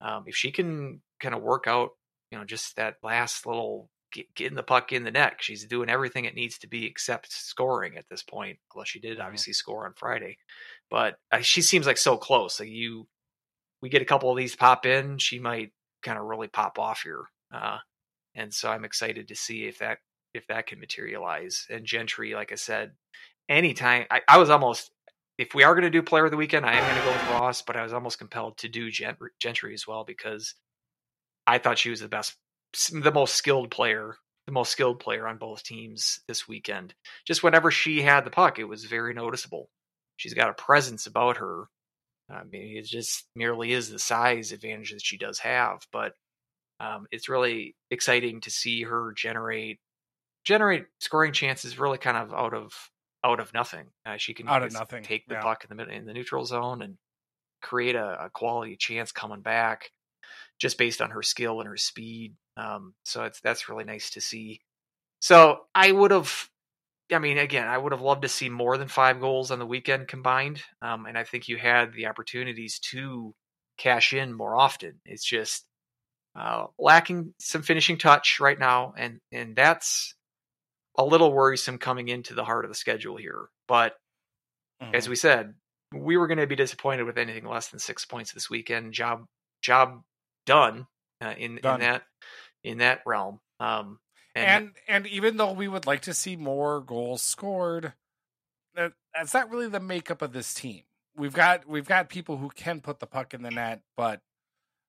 Um, 0.01 0.25
if 0.27 0.37
she 0.37 0.51
can 0.51 1.01
kind 1.21 1.35
of 1.35 1.43
work 1.43 1.65
out, 1.67 1.91
you 2.31 2.39
know, 2.39 2.45
just 2.45 2.77
that 2.77 2.97
last 3.03 3.47
little 3.47 3.89
get, 4.15 4.35
getting 4.35 4.57
the 4.57 4.63
puck 4.63 4.93
in 4.93 5.05
the 5.05 5.11
net. 5.11 5.35
She's 5.41 5.67
doing 5.67 5.91
everything 5.91 6.25
it 6.25 6.35
needs 6.35 6.57
to 6.61 6.67
be 6.69 6.87
except 6.87 7.31
scoring 7.33 7.99
at 7.99 8.09
this 8.09 8.23
point. 8.23 8.59
Unless 8.75 8.89
she 8.89 9.01
did 9.01 9.19
Mhm. 9.19 9.25
obviously 9.25 9.53
score 9.53 9.85
on 9.87 9.93
Friday, 9.95 10.39
but 10.91 11.17
uh, 11.31 11.41
she 11.41 11.61
seems 11.61 11.87
like 11.87 11.99
so 11.99 12.17
close. 12.17 12.59
Like 12.61 12.71
you, 12.71 13.07
we 13.83 13.91
get 13.91 14.03
a 14.03 14.07
couple 14.07 14.31
of 14.31 14.39
these 14.39 14.57
pop 14.57 14.87
in, 14.87 15.19
she 15.19 15.39
might 15.39 15.73
kind 16.03 16.19
of 16.19 16.25
really 16.25 16.49
pop 16.49 16.79
off 16.79 17.03
here. 17.03 17.25
Uh, 17.53 17.79
and 18.35 18.53
so 18.55 18.71
I'm 18.71 18.85
excited 18.85 19.29
to 19.29 19.35
see 19.37 19.67
if 19.67 19.79
that 19.81 19.99
if 20.33 20.47
that 20.49 20.67
can 20.67 20.81
materialize. 20.81 21.67
And 21.71 21.85
Gentry, 21.85 22.35
like 22.35 22.51
I 22.53 22.57
said, 22.57 22.93
anytime 23.49 24.07
I, 24.11 24.23
I 24.29 24.39
was 24.39 24.51
almost 24.51 24.91
if 25.39 25.55
we 25.55 25.65
are 25.65 25.75
going 25.75 25.85
to 25.85 25.91
do 25.91 26.03
player 26.03 26.25
of 26.25 26.31
the 26.31 26.37
weekend, 26.37 26.65
I 26.65 26.75
am 26.75 26.83
going 26.85 26.97
to 26.97 27.05
go 27.05 27.13
with 27.13 27.31
Ross, 27.41 27.63
but 27.63 27.77
I 27.77 27.83
was 27.83 27.93
almost 27.93 28.19
compelled 28.19 28.57
to 28.59 28.69
do 28.69 28.91
Gentry, 28.91 29.31
Gentry 29.41 29.75
as 29.75 29.87
well 29.87 30.05
because 30.05 30.55
I 31.47 31.59
thought 31.59 31.79
she 31.79 31.91
was 31.91 32.01
the 32.01 32.09
best, 32.09 32.37
the 32.91 33.13
most 33.13 33.35
skilled 33.35 33.71
player, 33.71 34.17
the 34.47 34.53
most 34.53 34.71
skilled 34.71 35.01
player 35.01 35.27
on 35.27 35.39
both 35.39 35.63
teams 35.63 36.21
this 36.29 36.49
weekend. 36.49 36.95
Just 37.27 37.43
whenever 37.43 37.71
she 37.71 38.03
had 38.03 38.25
the 38.25 38.31
puck, 38.31 38.59
it 38.59 38.65
was 38.65 38.85
very 38.85 39.15
noticeable. 39.15 39.69
She's 40.17 40.35
got 40.35 40.51
a 40.51 40.55
presence 40.55 41.07
about 41.07 41.39
her. 41.39 41.65
I 42.31 42.45
mean, 42.45 42.77
it 42.77 42.87
just 42.87 43.25
merely 43.37 43.73
is 43.73 43.91
the 43.91 43.99
size 43.99 44.53
advantage 44.53 44.93
that 44.93 45.05
she 45.05 45.19
does 45.19 45.39
have, 45.41 45.87
but 45.93 46.13
um, 46.81 47.07
it's 47.11 47.29
really 47.29 47.77
exciting 47.91 48.41
to 48.43 48.51
see 48.51 48.83
her 48.83 49.13
generate 49.17 49.79
generate 50.45 50.85
scoring 51.01 51.33
chances 51.33 51.79
really 51.79 51.99
kind 51.99 52.17
of 52.17 52.33
out 52.33 52.55
of 52.55 52.73
out 53.25 53.41
of 53.41 53.53
nothing. 53.55 53.87
Uh, 54.05 54.17
she 54.19 54.35
can 54.35 54.49
Out 54.49 54.63
of 54.63 54.73
nothing, 54.73 55.03
take 55.03 55.27
the 55.27 55.35
yeah. 55.35 55.43
puck 55.43 55.67
in 55.69 55.77
the 55.77 55.89
in 55.89 56.05
the 56.05 56.13
neutral 56.13 56.45
zone 56.45 56.83
and 56.83 56.97
create 57.63 57.95
a, 57.95 58.25
a 58.27 58.31
quality 58.31 58.77
chance 58.77 59.13
coming 59.13 59.41
back 59.41 59.91
just 60.61 60.79
based 60.79 61.01
on 61.01 61.11
her 61.11 61.23
skill 61.23 61.61
and 61.61 61.69
her 61.69 61.77
speed. 61.77 62.35
Um, 62.57 62.95
so 63.05 63.25
it's 63.25 63.41
that's 63.41 63.69
really 63.69 63.85
nice 63.85 64.11
to 64.11 64.21
see. 64.21 64.61
So 65.21 65.63
I 65.75 65.93
would 65.93 66.11
have, 66.13 66.49
I 67.13 67.19
mean, 67.19 67.39
again, 67.39 67.69
I 67.69 67.79
would 67.79 67.93
have 67.93 68.03
loved 68.03 68.23
to 68.23 68.29
see 68.29 68.49
more 68.49 68.79
than 68.79 68.89
five 68.89 69.21
goals 69.21 69.51
on 69.51 69.59
the 69.59 69.67
weekend 69.67 70.09
combined. 70.09 70.63
Um, 70.83 71.07
and 71.07 71.19
I 71.19 71.25
think 71.25 71.49
you 71.49 71.57
had 71.59 71.93
the 71.95 72.07
opportunities 72.07 72.79
to 72.93 73.35
cash 73.79 74.13
in 74.13 74.33
more 74.35 74.57
often. 74.57 75.01
It's 75.05 75.25
just 75.25 75.67
uh, 76.37 76.67
lacking 76.79 77.35
some 77.41 77.63
finishing 77.63 77.99
touch 77.99 78.41
right 78.41 78.59
now, 78.59 78.95
and 78.97 79.21
and 79.33 79.57
that's 79.57 80.15
a 80.99 81.05
little 81.05 81.33
worrisome 81.33 81.79
coming 81.79 82.09
into 82.09 82.35
the 82.35 82.45
heart 82.45 82.65
of 82.65 82.71
the 82.71 82.75
schedule 82.75 83.17
here. 83.17 83.49
But 83.69 83.95
as 84.93 85.09
Mhm. 85.09 85.09
we 85.09 85.17
said, 85.17 85.55
we 85.93 86.17
were 86.17 86.27
going 86.27 86.39
to 86.39 86.47
be 86.47 86.57
disappointed 86.57 87.05
with 87.05 87.19
anything 87.19 87.47
less 87.47 87.69
than 87.69 87.79
six 87.81 88.05
points 88.05 88.33
this 88.33 88.51
weekend. 88.51 88.93
Job 88.93 89.25
job 89.63 90.03
done 90.47 90.87
uh, 91.21 91.35
in 91.37 91.59
Done. 91.63 91.75
in 91.75 91.81
that 91.81 92.03
in 92.65 92.79
that 92.79 93.03
realm. 93.07 93.41
Um, 93.61 94.01
and, 94.35 94.47
and 94.47 94.73
and 94.89 95.07
even 95.07 95.37
though 95.37 95.53
we 95.53 95.69
would 95.69 95.87
like 95.87 96.03
to 96.03 96.15
see 96.15 96.35
more 96.35 96.81
goals 96.81 97.23
scored, 97.23 97.93
that, 98.75 98.93
that's 99.15 99.35
not 99.35 99.51
really 99.51 99.69
the 99.69 99.79
makeup 99.79 100.23
of 100.23 100.33
this 100.33 100.53
team. 100.53 100.83
We've 101.17 101.33
got 101.33 101.69
we've 101.69 101.87
got 101.87 102.09
people 102.09 102.39
who 102.39 102.49
can 102.49 102.81
put 102.81 102.99
the 102.99 103.07
puck 103.07 103.33
in 103.35 103.43
the 103.43 103.53
net, 103.53 103.83
but 103.97 104.21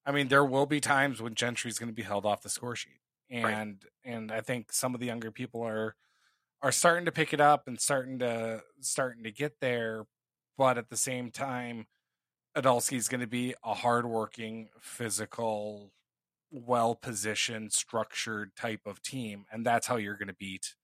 I 0.04 0.12
mean 0.12 0.30
there 0.30 0.46
will 0.46 0.66
be 0.66 0.80
times 0.80 1.22
when 1.22 1.36
Gentry's 1.36 1.78
going 1.78 1.90
to 1.90 1.96
be 1.96 2.02
held 2.02 2.26
off 2.26 2.42
the 2.42 2.50
score 2.50 2.76
sheet, 2.76 3.02
and 3.30 3.84
and 4.04 4.32
I 4.32 4.42
think 4.42 4.72
some 4.72 4.96
of 4.96 5.00
the 5.00 5.06
younger 5.06 5.30
people 5.30 5.62
are 5.62 5.96
are 6.64 6.72
starting 6.72 7.06
to 7.06 7.12
pick 7.12 7.32
it 7.32 7.42
up 7.42 7.68
and 7.68 7.80
starting 7.80 8.18
to 8.20 8.64
starting 8.80 9.24
to 9.26 9.32
get 9.32 9.60
there, 9.62 10.06
but 10.58 10.80
at 10.80 10.90
the 10.90 10.98
same 10.98 11.30
time, 11.30 11.86
Idalski's 12.58 13.08
going 13.08 13.22
to 13.22 13.28
be 13.28 13.54
a 13.64 13.76
hardworking, 13.76 14.70
physical, 14.82 15.92
well 16.52 16.96
positioned, 16.96 17.74
structured 17.74 18.56
type 18.56 18.82
of 18.86 19.02
team, 19.02 19.46
and 19.52 19.66
that's 19.66 19.88
how 19.88 19.98
you're 19.98 20.18
going 20.18 20.28
to 20.30 20.36
beat. 20.36 20.76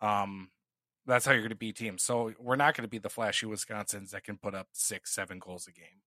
Um, 0.00 0.52
that's 1.06 1.26
how 1.26 1.32
you're 1.32 1.42
going 1.42 1.50
to 1.50 1.56
beat 1.56 1.76
teams. 1.76 2.02
So 2.02 2.34
we're 2.38 2.56
not 2.56 2.76
going 2.76 2.84
to 2.84 2.90
be 2.90 2.98
the 2.98 3.10
flashy 3.10 3.46
Wisconsins 3.46 4.10
that 4.10 4.24
can 4.24 4.38
put 4.38 4.54
up 4.54 4.68
six, 4.72 5.14
seven 5.14 5.38
goals 5.40 5.66
a 5.68 5.72
game 5.72 6.02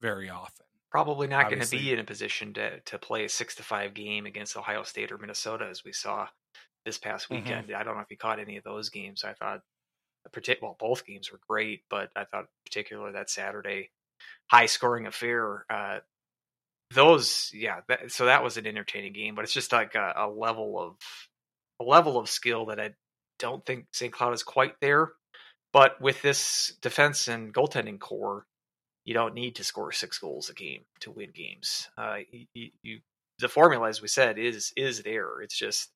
very 0.00 0.30
often. 0.30 0.66
probably 0.90 1.26
not 1.26 1.48
going 1.48 1.60
to 1.60 1.66
be 1.66 1.92
in 1.92 1.98
a 1.98 2.04
position 2.04 2.52
to 2.54 2.80
to 2.80 2.98
play 2.98 3.24
a 3.24 3.28
six 3.28 3.54
to 3.56 3.62
five 3.62 3.94
game 3.94 4.26
against 4.26 4.56
Ohio 4.56 4.82
State 4.82 5.10
or 5.10 5.18
Minnesota 5.18 5.66
as 5.66 5.84
we 5.84 5.92
saw 5.92 6.28
this 6.84 6.98
past 6.98 7.30
Mhm. 7.30 7.64
weekend. 7.64 7.72
I 7.72 7.82
don't 7.82 7.96
know 7.96 8.02
if 8.02 8.10
you 8.10 8.16
caught 8.18 8.40
any 8.40 8.56
of 8.58 8.64
those 8.64 8.90
games. 8.90 9.24
I 9.24 9.34
thought, 9.34 9.62
well, 10.60 10.76
both 10.78 11.04
games 11.06 11.30
were 11.32 11.40
great, 11.48 11.84
but 11.90 12.10
I 12.16 12.24
thought 12.24 12.46
particularly 12.64 13.12
that 13.12 13.30
Saturday 13.30 13.90
high 14.50 14.66
scoring 14.66 15.06
affair. 15.06 15.66
Uh, 15.70 16.00
those, 16.94 17.50
yeah. 17.54 17.80
That, 17.88 18.12
so 18.12 18.26
that 18.26 18.42
was 18.42 18.56
an 18.56 18.66
entertaining 18.66 19.12
game, 19.12 19.34
but 19.34 19.44
it's 19.44 19.52
just 19.52 19.72
like 19.72 19.94
a, 19.94 20.14
a 20.16 20.28
level 20.28 20.78
of 20.80 20.96
a 21.80 21.84
level 21.84 22.18
of 22.18 22.28
skill 22.28 22.66
that 22.66 22.80
I 22.80 22.94
don't 23.38 23.64
think 23.64 23.86
St. 23.92 24.12
Cloud 24.12 24.34
is 24.34 24.42
quite 24.42 24.74
there. 24.80 25.12
But 25.72 26.00
with 26.00 26.20
this 26.22 26.74
defense 26.82 27.28
and 27.28 27.52
goaltending 27.52 27.98
core, 27.98 28.44
you 29.04 29.14
don't 29.14 29.34
need 29.34 29.56
to 29.56 29.64
score 29.64 29.90
six 29.90 30.18
goals 30.18 30.50
a 30.50 30.54
game 30.54 30.82
to 31.00 31.10
win 31.10 31.30
games. 31.34 31.88
Uh, 31.96 32.18
you, 32.54 32.70
you, 32.82 33.00
the 33.38 33.48
formula, 33.48 33.88
as 33.88 34.02
we 34.02 34.08
said, 34.08 34.38
is 34.38 34.72
is 34.76 35.02
there. 35.02 35.40
It's 35.40 35.58
just 35.58 35.90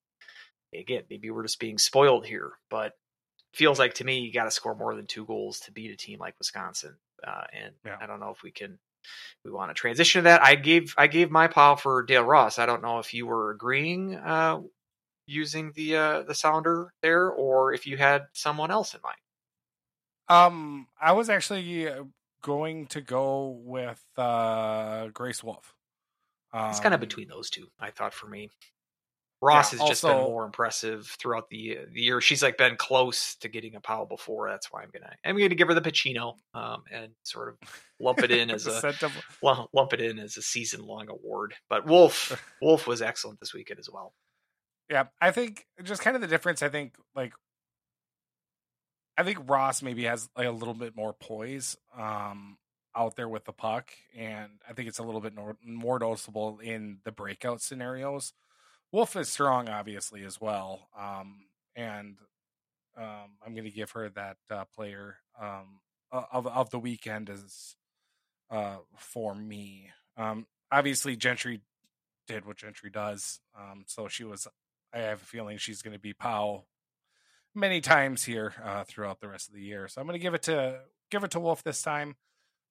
again, 0.75 1.03
maybe 1.09 1.29
we're 1.29 1.43
just 1.43 1.59
being 1.59 1.77
spoiled 1.77 2.25
here, 2.25 2.53
but 2.69 2.93
feels 3.53 3.79
like 3.79 3.95
to 3.95 4.03
me 4.03 4.19
you 4.19 4.33
got 4.33 4.43
to 4.43 4.51
score 4.51 4.75
more 4.75 4.95
than 4.95 5.07
two 5.07 5.25
goals 5.25 5.61
to 5.61 5.71
beat 5.71 5.91
a 5.91 5.95
team 5.95 6.19
like 6.19 6.35
Wisconsin. 6.37 6.97
Uh, 7.25 7.43
and 7.53 7.73
Yeah. 7.85 7.97
I 8.01 8.05
don't 8.07 8.19
know 8.19 8.31
if 8.31 8.43
we 8.43 8.51
can 8.51 8.77
we 9.43 9.51
want 9.51 9.69
to 9.69 9.73
transition 9.73 10.19
to 10.19 10.23
that. 10.23 10.43
I 10.43 10.55
gave 10.55 10.93
I 10.97 11.07
gave 11.07 11.31
my 11.31 11.47
pile 11.47 11.75
for 11.75 12.03
Dale 12.03 12.23
Ross. 12.23 12.59
I 12.59 12.65
don't 12.65 12.81
know 12.81 12.99
if 12.99 13.13
you 13.13 13.25
were 13.27 13.51
agreeing 13.51 14.15
uh, 14.15 14.61
using 15.25 15.71
the 15.75 15.95
uh, 15.95 16.21
the 16.23 16.35
sounder 16.35 16.93
there, 17.01 17.29
or 17.29 17.73
if 17.73 17.87
you 17.87 17.97
had 17.97 18.23
someone 18.33 18.71
else 18.71 18.93
in 18.93 19.01
mind. 19.03 19.17
Um, 20.29 20.87
I 21.01 21.13
was 21.13 21.29
actually 21.29 21.87
uh, 21.87 22.03
going 22.41 22.87
to 22.87 23.01
go 23.01 23.59
with 23.63 24.03
uh, 24.17 25.07
Grace 25.07 25.43
Wolfe. 25.43 25.73
Um, 26.53 26.69
It's 26.69 26.79
kind 26.79 26.93
of 26.93 26.99
between 26.99 27.27
those 27.27 27.49
two. 27.49 27.67
I 27.79 27.91
thought 27.91 28.13
for 28.13 28.27
me, 28.27 28.49
Ross 29.41 29.71
Yeah, 29.73 29.79
has 29.79 29.89
just 29.89 30.01
been 30.03 30.17
more 30.17 30.45
impressive 30.45 31.05
throughout 31.19 31.49
the 31.49 31.77
the 31.91 32.01
year. 32.01 32.19
She's 32.21 32.41
like 32.41 32.57
been 32.57 32.75
close 32.75 33.35
to 33.41 33.47
getting 33.49 33.75
a 33.75 33.79
pile 33.79 34.05
before. 34.05 34.49
That's 34.49 34.71
why 34.71 34.81
I'm 34.81 34.89
gonna 34.91 35.13
I'm 35.23 35.37
gonna 35.37 35.53
give 35.53 35.67
her 35.67 35.75
the 35.75 35.81
Pacino 35.81 36.35
um, 36.55 36.83
and 36.91 37.11
sort 37.23 37.49
of 37.49 37.57
lump 37.99 38.23
it 38.23 38.31
in 38.31 38.49
as 38.51 38.65
a 38.65 38.79
Sentiment- 38.81 39.23
lump 39.43 39.93
it 39.93 40.01
in 40.01 40.17
as 40.17 40.37
a 40.37 40.41
season 40.41 40.81
long 40.85 41.07
award. 41.09 41.53
But 41.69 41.85
Wolfe 41.85 42.41
Wolfe 42.61 42.87
was 42.87 43.01
excellent 43.01 43.39
this 43.39 43.53
weekend 43.53 43.79
as 43.79 43.89
well. 43.91 44.13
Yeah, 44.89 45.05
I 45.21 45.29
think 45.31 45.65
just 45.83 46.01
kind 46.01 46.15
of 46.15 46.21
the 46.21 46.27
difference. 46.27 46.63
I 46.63 46.69
think 46.69 46.95
like 47.15 47.33
I 49.17 49.23
think 49.23 49.39
Ross 49.47 49.81
maybe 49.81 50.03
has 50.05 50.29
like 50.37 50.47
a 50.47 50.51
little 50.51 50.73
bit 50.73 50.95
more 50.95 51.13
poise 51.13 51.77
um 51.97 52.57
out 52.95 53.15
there 53.15 53.29
with 53.29 53.45
the 53.45 53.53
puck, 53.53 53.91
and 54.17 54.49
I 54.67 54.73
think 54.73 54.87
it's 54.87 54.97
a 54.97 55.03
little 55.03 55.21
bit 55.21 55.35
more 55.35 55.99
noticeable 55.99 56.57
in 56.63 56.97
the 57.03 57.11
breakout 57.11 57.61
scenarios. 57.61 58.33
Wolfe 58.91 59.15
is 59.17 59.29
strong, 59.29 59.69
obviously, 59.69 60.23
as 60.23 60.39
well, 60.39 60.87
um, 60.97 61.45
and 61.75 62.17
um, 62.97 63.31
I'm 63.45 63.53
going 63.53 63.65
to 63.65 63.71
give 63.71 63.91
her 63.91 64.09
that 64.09 64.37
uh, 64.49 64.65
player 64.75 65.17
um, 65.39 65.79
of 66.11 66.47
of 66.47 66.69
the 66.69 66.79
weekend 66.79 67.29
as 67.29 67.75
uh, 68.49 68.77
for 68.97 69.35
me. 69.35 69.91
Um, 70.15 70.47
obviously, 70.71 71.15
Gentry 71.15 71.61
did 72.27 72.45
what 72.45 72.57
Gentry 72.57 72.89
does, 72.89 73.39
um, 73.57 73.83
so 73.87 74.07
she 74.07 74.23
was 74.23 74.47
I 74.93 74.99
have 74.99 75.21
a 75.21 75.25
feeling 75.25 75.57
she's 75.57 75.81
going 75.81 75.93
to 75.93 75.99
be 75.99 76.13
Powell 76.13 76.65
many 77.53 77.81
times 77.81 78.23
here 78.23 78.53
uh, 78.63 78.83
throughout 78.83 79.19
the 79.19 79.27
rest 79.27 79.49
of 79.49 79.55
the 79.55 79.61
year. 79.61 79.87
So 79.87 79.99
I'm 79.99 80.07
going 80.07 80.19
to 80.19 80.23
give 80.23 80.33
it 80.33 80.43
to 80.43 80.79
give 81.11 81.23
it 81.23 81.31
to 81.31 81.39
Wolfe 81.39 81.63
this 81.63 81.81
time. 81.81 82.15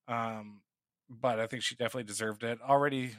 Um, 0.08 0.62
but 1.08 1.38
I 1.38 1.46
think 1.46 1.62
she 1.62 1.74
definitely 1.74 2.04
deserved 2.04 2.42
it 2.42 2.58
already. 2.66 3.12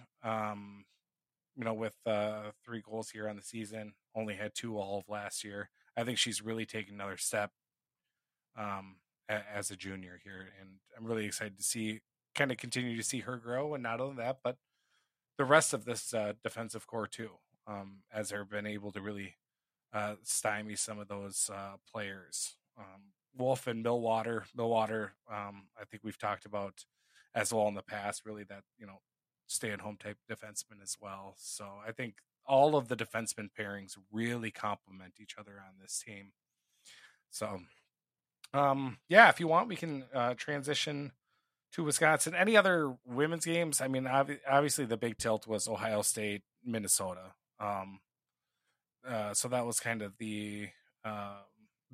You 1.58 1.64
know, 1.66 1.74
with 1.74 1.96
uh, 2.06 2.52
three 2.64 2.82
goals 2.82 3.10
here 3.10 3.28
on 3.28 3.36
the 3.36 3.42
season, 3.42 3.94
only 4.16 4.36
had 4.36 4.54
two 4.54 4.78
all 4.78 5.00
of 5.00 5.10
last 5.10 5.44
year. 5.44 5.70
I 5.98 6.04
think 6.04 6.20
she's 6.20 6.42
really 6.42 6.66
taken 6.68 6.94
another 6.94 7.18
step 7.18 7.52
um, 8.58 8.98
a- 9.30 9.44
as 9.54 9.72
a 9.72 9.76
junior 9.76 10.20
here, 10.24 10.50
and 10.60 10.70
I'm 10.98 11.06
really 11.06 11.26
excited 11.26 11.58
to 11.58 11.64
see 11.64 12.02
kind 12.36 12.52
of 12.52 12.58
continue 12.58 12.96
to 12.96 13.04
see 13.04 13.22
her 13.22 13.38
grow. 13.38 13.74
And 13.74 13.82
not 13.84 14.00
only 14.00 14.18
that, 14.18 14.38
but 14.44 14.58
the 15.38 15.46
rest 15.46 15.74
of 15.74 15.86
this 15.86 16.14
uh, 16.14 16.34
defensive 16.44 16.88
core 16.88 17.08
too, 17.08 17.32
um, 17.68 18.00
as 18.14 18.30
they've 18.30 18.50
been 18.50 18.68
able 18.68 18.92
to 18.92 19.02
really 19.02 19.36
uh, 19.94 20.16
stymie 20.24 20.76
some 20.76 21.00
of 21.00 21.08
those 21.08 21.50
uh, 21.54 21.78
players. 21.92 22.58
Um, 22.78 23.14
Wolfe 23.38 23.68
and 23.68 23.86
Millwater, 23.86 24.44
Millwater, 24.58 25.12
um, 25.32 25.68
I 25.80 25.86
think 25.90 26.04
we've 26.04 26.18
talked 26.18 26.46
about 26.46 26.86
as 27.36 27.54
well 27.54 27.68
in 27.68 27.76
the 27.76 27.84
past. 27.84 28.26
Really, 28.26 28.44
that 28.46 28.64
you 28.78 28.88
know, 28.88 29.00
stay-at-home 29.48 29.98
type 29.98 30.18
defenseman 30.30 30.82
as 30.84 30.98
well. 31.02 31.34
So 31.38 31.66
I 31.86 31.92
think 31.92 32.16
all 32.46 32.76
of 32.76 32.88
the 32.88 32.96
defenseman 32.96 33.50
pairings 33.58 33.98
really 34.12 34.52
complement 34.52 35.16
each 35.22 35.36
other 35.38 35.54
on 35.54 35.76
this 35.82 36.02
team. 36.06 36.32
So, 37.30 37.60
um, 38.54 39.00
yeah, 39.10 39.30
if 39.30 39.40
you 39.40 39.48
want, 39.48 39.68
we 39.68 39.76
can 39.76 40.06
uh, 40.14 40.34
transition 40.36 41.12
to 41.74 41.84
Wisconsin. 41.84 42.34
Any 42.36 42.56
other 42.56 42.96
women's 43.06 43.46
games? 43.46 43.82
I 43.82 43.88
mean, 43.88 44.04
obvi- 44.06 44.40
obviously 44.50 44.86
the 44.86 44.98
big 44.98 45.18
tilt 45.18 45.48
was 45.48 45.68
Ohio 45.68 46.02
State, 46.02 46.44
Minnesota. 46.64 47.34
Um, 47.60 48.00
uh, 49.08 49.34
so 49.34 49.48
that 49.50 49.66
was 49.66 49.80
kind 49.80 50.02
of 50.02 50.14
the 50.18 50.70
uh, 51.04 51.40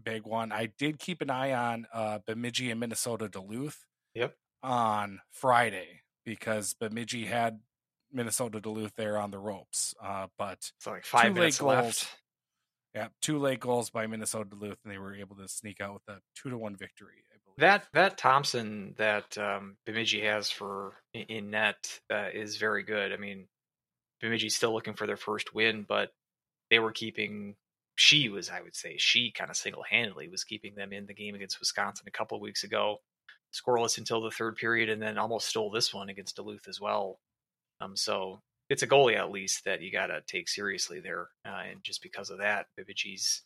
big 0.02 0.26
one. 0.26 0.52
I 0.52 0.68
did 0.68 1.00
keep 1.00 1.22
an 1.22 1.30
eye 1.32 1.54
on 1.54 1.88
uh, 1.94 2.20
Bemidji 2.26 2.70
and 2.70 2.80
Minnesota 2.80 3.28
Duluth 3.28 3.86
Yep. 4.14 4.36
on 4.62 5.22
Friday 5.32 6.03
because 6.26 6.74
Bemidji 6.74 7.26
had 7.26 7.60
Minnesota 8.12 8.60
Duluth 8.60 8.94
there 8.96 9.18
on 9.18 9.32
the 9.32 9.40
ropes. 9.40 9.94
Uh, 10.02 10.28
but 10.38 10.72
It's 10.78 10.88
like 10.88 11.06
five 11.06 11.28
Two 11.28 11.34
minutes 11.34 11.62
left. 11.62 11.82
goals. 11.84 12.08
yeah, 12.96 13.08
two 13.22 13.40
late 13.40 13.60
goals 13.60 13.90
by 13.90 14.06
Minnesota 14.08 14.50
Duluth, 14.50 14.78
and 14.84 14.94
they 14.94 14.98
were 15.00 15.16
able 15.16 15.36
to 15.38 15.48
sneak 15.48 15.82
out 15.82 15.94
with 15.96 16.16
a 16.16 16.20
two 16.36 16.50
to 16.50 16.58
one 16.58 16.76
victory. 16.76 17.24
I 17.34 17.38
believe 17.44 17.58
That 17.58 17.88
that 17.94 18.18
Thompson 18.18 18.94
that 18.98 19.38
um, 19.38 19.78
Bemidji 19.86 20.22
has 20.22 20.50
for 20.52 20.94
in- 21.14 21.26
in 21.30 21.50
net 21.52 22.00
uh, 22.12 22.30
is 22.34 22.58
very 22.58 22.84
good. 22.84 23.12
I 23.12 23.18
mean, 23.18 23.48
Bemidji's 24.22 24.56
still 24.56 24.74
looking 24.74 24.94
for 24.94 25.08
their 25.08 25.18
first 25.18 25.54
win, 25.54 25.86
but 25.88 26.12
they 26.70 26.80
were 26.80 26.92
keeping. 26.92 27.56
She 27.96 28.28
was, 28.30 28.50
I 28.50 28.62
would 28.62 28.76
say, 28.76 28.96
she 28.98 29.32
kind 29.32 29.52
of 29.52 29.56
single 29.56 29.84
handedly 29.88 30.28
was 30.28 30.44
keeping 30.44 30.74
them 30.74 30.92
in 30.94 31.06
the 31.06 31.14
game 31.14 31.36
against 31.36 31.60
Wisconsin 31.60 32.08
a 32.08 32.12
couple 32.12 32.36
of 32.36 32.42
weeks 32.42 32.64
ago, 32.64 32.98
scoreless 33.54 33.98
until 33.98 34.22
the 34.22 34.32
third 34.32 34.56
period, 34.56 34.90
and 34.90 35.02
then 35.02 35.18
almost 35.18 35.48
stole 35.48 35.70
this 35.72 35.94
one 35.94 36.10
against 36.10 36.36
Duluth 36.36 36.68
as 36.68 36.82
well. 36.82 37.20
Um, 37.82 37.96
so 37.96 38.40
it's 38.70 38.84
a 38.84 38.88
goalie 38.88 39.18
at 39.18 39.32
least 39.32 39.66
that 39.66 39.82
you 39.82 39.92
got 39.92 40.08
to 40.08 40.22
take 40.28 40.50
seriously 40.50 41.00
there, 41.00 41.30
uh, 41.46 41.62
and 41.70 41.84
just 41.84 42.02
because 42.02 42.30
of 42.30 42.40
that, 42.40 42.68
Bemidji's 42.78 43.44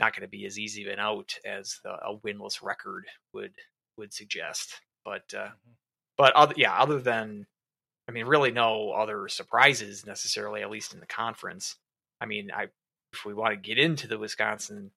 not 0.00 0.12
going 0.12 0.22
to 0.22 0.28
be 0.28 0.46
as 0.46 0.58
easy 0.58 0.84
of 0.86 0.92
an 0.92 1.00
out 1.00 1.34
as 1.44 1.80
the, 1.82 1.90
a 1.90 2.16
winless 2.18 2.62
record 2.62 3.06
would 3.32 3.52
would 3.96 4.12
suggest. 4.12 4.80
But 5.04 5.32
uh, 5.34 5.48
Mhm. 5.48 5.74
but 6.16 6.32
other, 6.34 6.54
yeah, 6.56 6.74
other 6.78 7.00
than 7.00 7.46
I 8.08 8.12
mean, 8.12 8.26
really 8.26 8.52
no 8.52 8.92
other 8.92 9.28
surprises 9.28 10.06
necessarily, 10.06 10.62
at 10.62 10.70
least 10.70 10.94
in 10.94 11.00
the 11.00 11.06
conference. 11.06 11.76
I 12.20 12.26
mean, 12.26 12.50
I 12.52 12.68
if 13.12 13.24
we 13.24 13.34
want 13.34 13.54
to 13.54 13.56
get 13.60 13.78
into 13.78 14.06
the 14.06 14.18
Wisconsin 14.18 14.92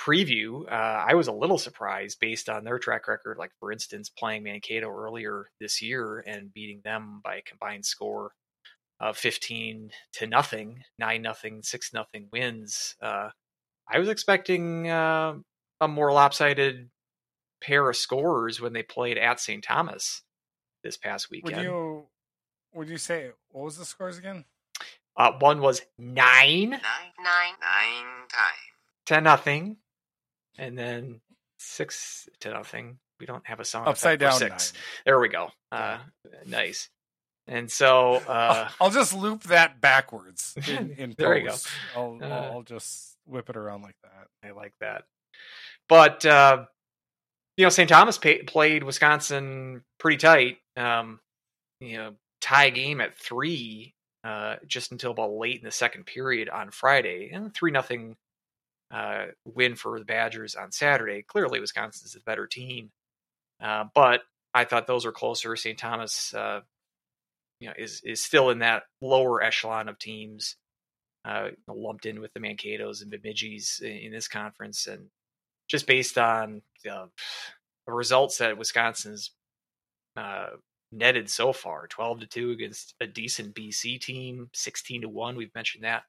preview, 0.00 0.64
uh, 0.70 1.04
I 1.08 1.14
was 1.14 1.28
a 1.28 1.32
little 1.32 1.58
surprised 1.58 2.18
based 2.20 2.48
on 2.48 2.64
their 2.64 2.78
track 2.78 3.06
record. 3.06 3.36
Like 3.38 3.52
for 3.60 3.70
instance, 3.70 4.08
playing 4.08 4.42
Mankato 4.44 4.88
earlier 4.88 5.50
this 5.60 5.82
year 5.82 6.24
and 6.26 6.52
beating 6.52 6.80
them 6.84 7.20
by 7.22 7.36
a 7.36 7.42
combined 7.42 7.84
score 7.84 8.32
of 8.98 9.16
fifteen 9.16 9.90
to 10.14 10.26
nothing, 10.26 10.82
nine 10.98 11.22
nothing, 11.22 11.62
six 11.62 11.92
nothing 11.92 12.28
wins. 12.32 12.96
Uh, 13.02 13.30
I 13.92 13.98
was 13.98 14.08
expecting 14.08 14.88
uh, 14.88 15.34
a 15.80 15.88
more 15.88 16.12
lopsided 16.12 16.88
pair 17.62 17.88
of 17.88 17.96
scores 17.96 18.60
when 18.60 18.72
they 18.72 18.82
played 18.82 19.18
at 19.18 19.38
St. 19.40 19.62
Thomas 19.62 20.22
this 20.82 20.96
past 20.96 21.28
Would 21.30 21.44
weekend. 21.44 21.64
you 21.64 22.06
would 22.72 22.88
you 22.88 22.96
say 22.98 23.30
what 23.50 23.64
was 23.64 23.76
the 23.76 23.84
scores 23.84 24.16
again? 24.16 24.44
Uh, 25.16 25.32
one 25.40 25.60
was 25.60 25.82
nine 25.98 26.70
nine, 26.70 26.80
nine, 27.18 27.54
nine 27.60 28.28
times. 28.30 29.06
to 29.06 29.20
nothing, 29.20 29.76
and 30.60 30.78
then 30.78 31.20
six 31.58 32.28
to 32.40 32.50
nothing. 32.50 32.98
We 33.18 33.26
don't 33.26 33.46
have 33.46 33.60
a 33.60 33.64
song 33.64 33.86
Upside 33.88 34.18
down 34.20 34.32
six. 34.38 34.72
nine. 34.72 34.82
There 35.04 35.20
we 35.20 35.28
go. 35.28 35.48
Uh, 35.72 35.98
nice. 36.46 36.88
And 37.46 37.70
so, 37.70 38.14
uh, 38.14 38.68
I'll 38.80 38.90
just 38.90 39.12
loop 39.14 39.42
that 39.44 39.80
backwards 39.80 40.54
in, 40.68 40.92
in 40.92 41.14
There 41.18 41.36
you 41.36 41.48
go. 41.48 41.56
I'll, 41.96 42.18
Uh, 42.22 42.26
I'll 42.52 42.62
just 42.62 43.16
whip 43.26 43.50
it 43.50 43.56
around 43.56 43.82
like 43.82 43.96
that. 44.04 44.28
I 44.48 44.52
like 44.52 44.72
that. 44.80 45.04
But 45.88 46.24
uh, 46.24 46.64
you 47.56 47.66
know, 47.66 47.70
St. 47.70 47.88
Thomas 47.88 48.16
pay, 48.18 48.42
played 48.42 48.84
Wisconsin 48.84 49.82
pretty 49.98 50.18
tight. 50.18 50.58
Um, 50.76 51.18
you 51.80 51.96
know, 51.98 52.12
tie 52.40 52.70
game 52.70 53.00
at 53.00 53.18
three, 53.18 53.94
uh, 54.24 54.56
just 54.66 54.92
until 54.92 55.10
about 55.10 55.32
late 55.32 55.58
in 55.58 55.64
the 55.64 55.70
second 55.72 56.06
period 56.06 56.48
on 56.48 56.70
Friday, 56.70 57.30
and 57.32 57.52
three 57.54 57.70
nothing 57.72 58.16
uh, 58.90 59.26
win 59.44 59.76
for 59.76 59.98
the 59.98 60.04
Badgers 60.04 60.54
on 60.54 60.72
Saturday. 60.72 61.22
Clearly, 61.22 61.60
Wisconsin's 61.60 62.12
the 62.12 62.20
better 62.20 62.46
team, 62.46 62.90
uh, 63.62 63.84
but 63.94 64.22
I 64.52 64.64
thought 64.64 64.86
those 64.86 65.04
were 65.04 65.12
closer. 65.12 65.54
St. 65.56 65.78
Thomas, 65.78 66.34
uh, 66.34 66.60
you 67.60 67.68
know, 67.68 67.74
is 67.78 68.02
is 68.04 68.22
still 68.22 68.50
in 68.50 68.60
that 68.60 68.84
lower 69.00 69.42
echelon 69.42 69.88
of 69.88 69.98
teams 69.98 70.56
uh, 71.24 71.48
lumped 71.68 72.06
in 72.06 72.20
with 72.20 72.32
the 72.32 72.40
Mankato's 72.40 73.02
and 73.02 73.10
Bemidji's 73.10 73.80
in, 73.82 73.92
in 73.92 74.12
this 74.12 74.28
conference, 74.28 74.86
and 74.86 75.06
just 75.68 75.86
based 75.86 76.18
on 76.18 76.62
the 76.84 77.08
results 77.86 78.38
that 78.38 78.58
Wisconsin's 78.58 79.30
uh, 80.16 80.48
netted 80.90 81.30
so 81.30 81.52
far, 81.52 81.86
twelve 81.86 82.20
to 82.20 82.26
two 82.26 82.50
against 82.50 82.94
a 83.00 83.06
decent 83.06 83.54
BC 83.54 84.00
team, 84.00 84.50
sixteen 84.52 85.02
to 85.02 85.08
one. 85.08 85.36
We've 85.36 85.54
mentioned 85.54 85.84
that 85.84 86.02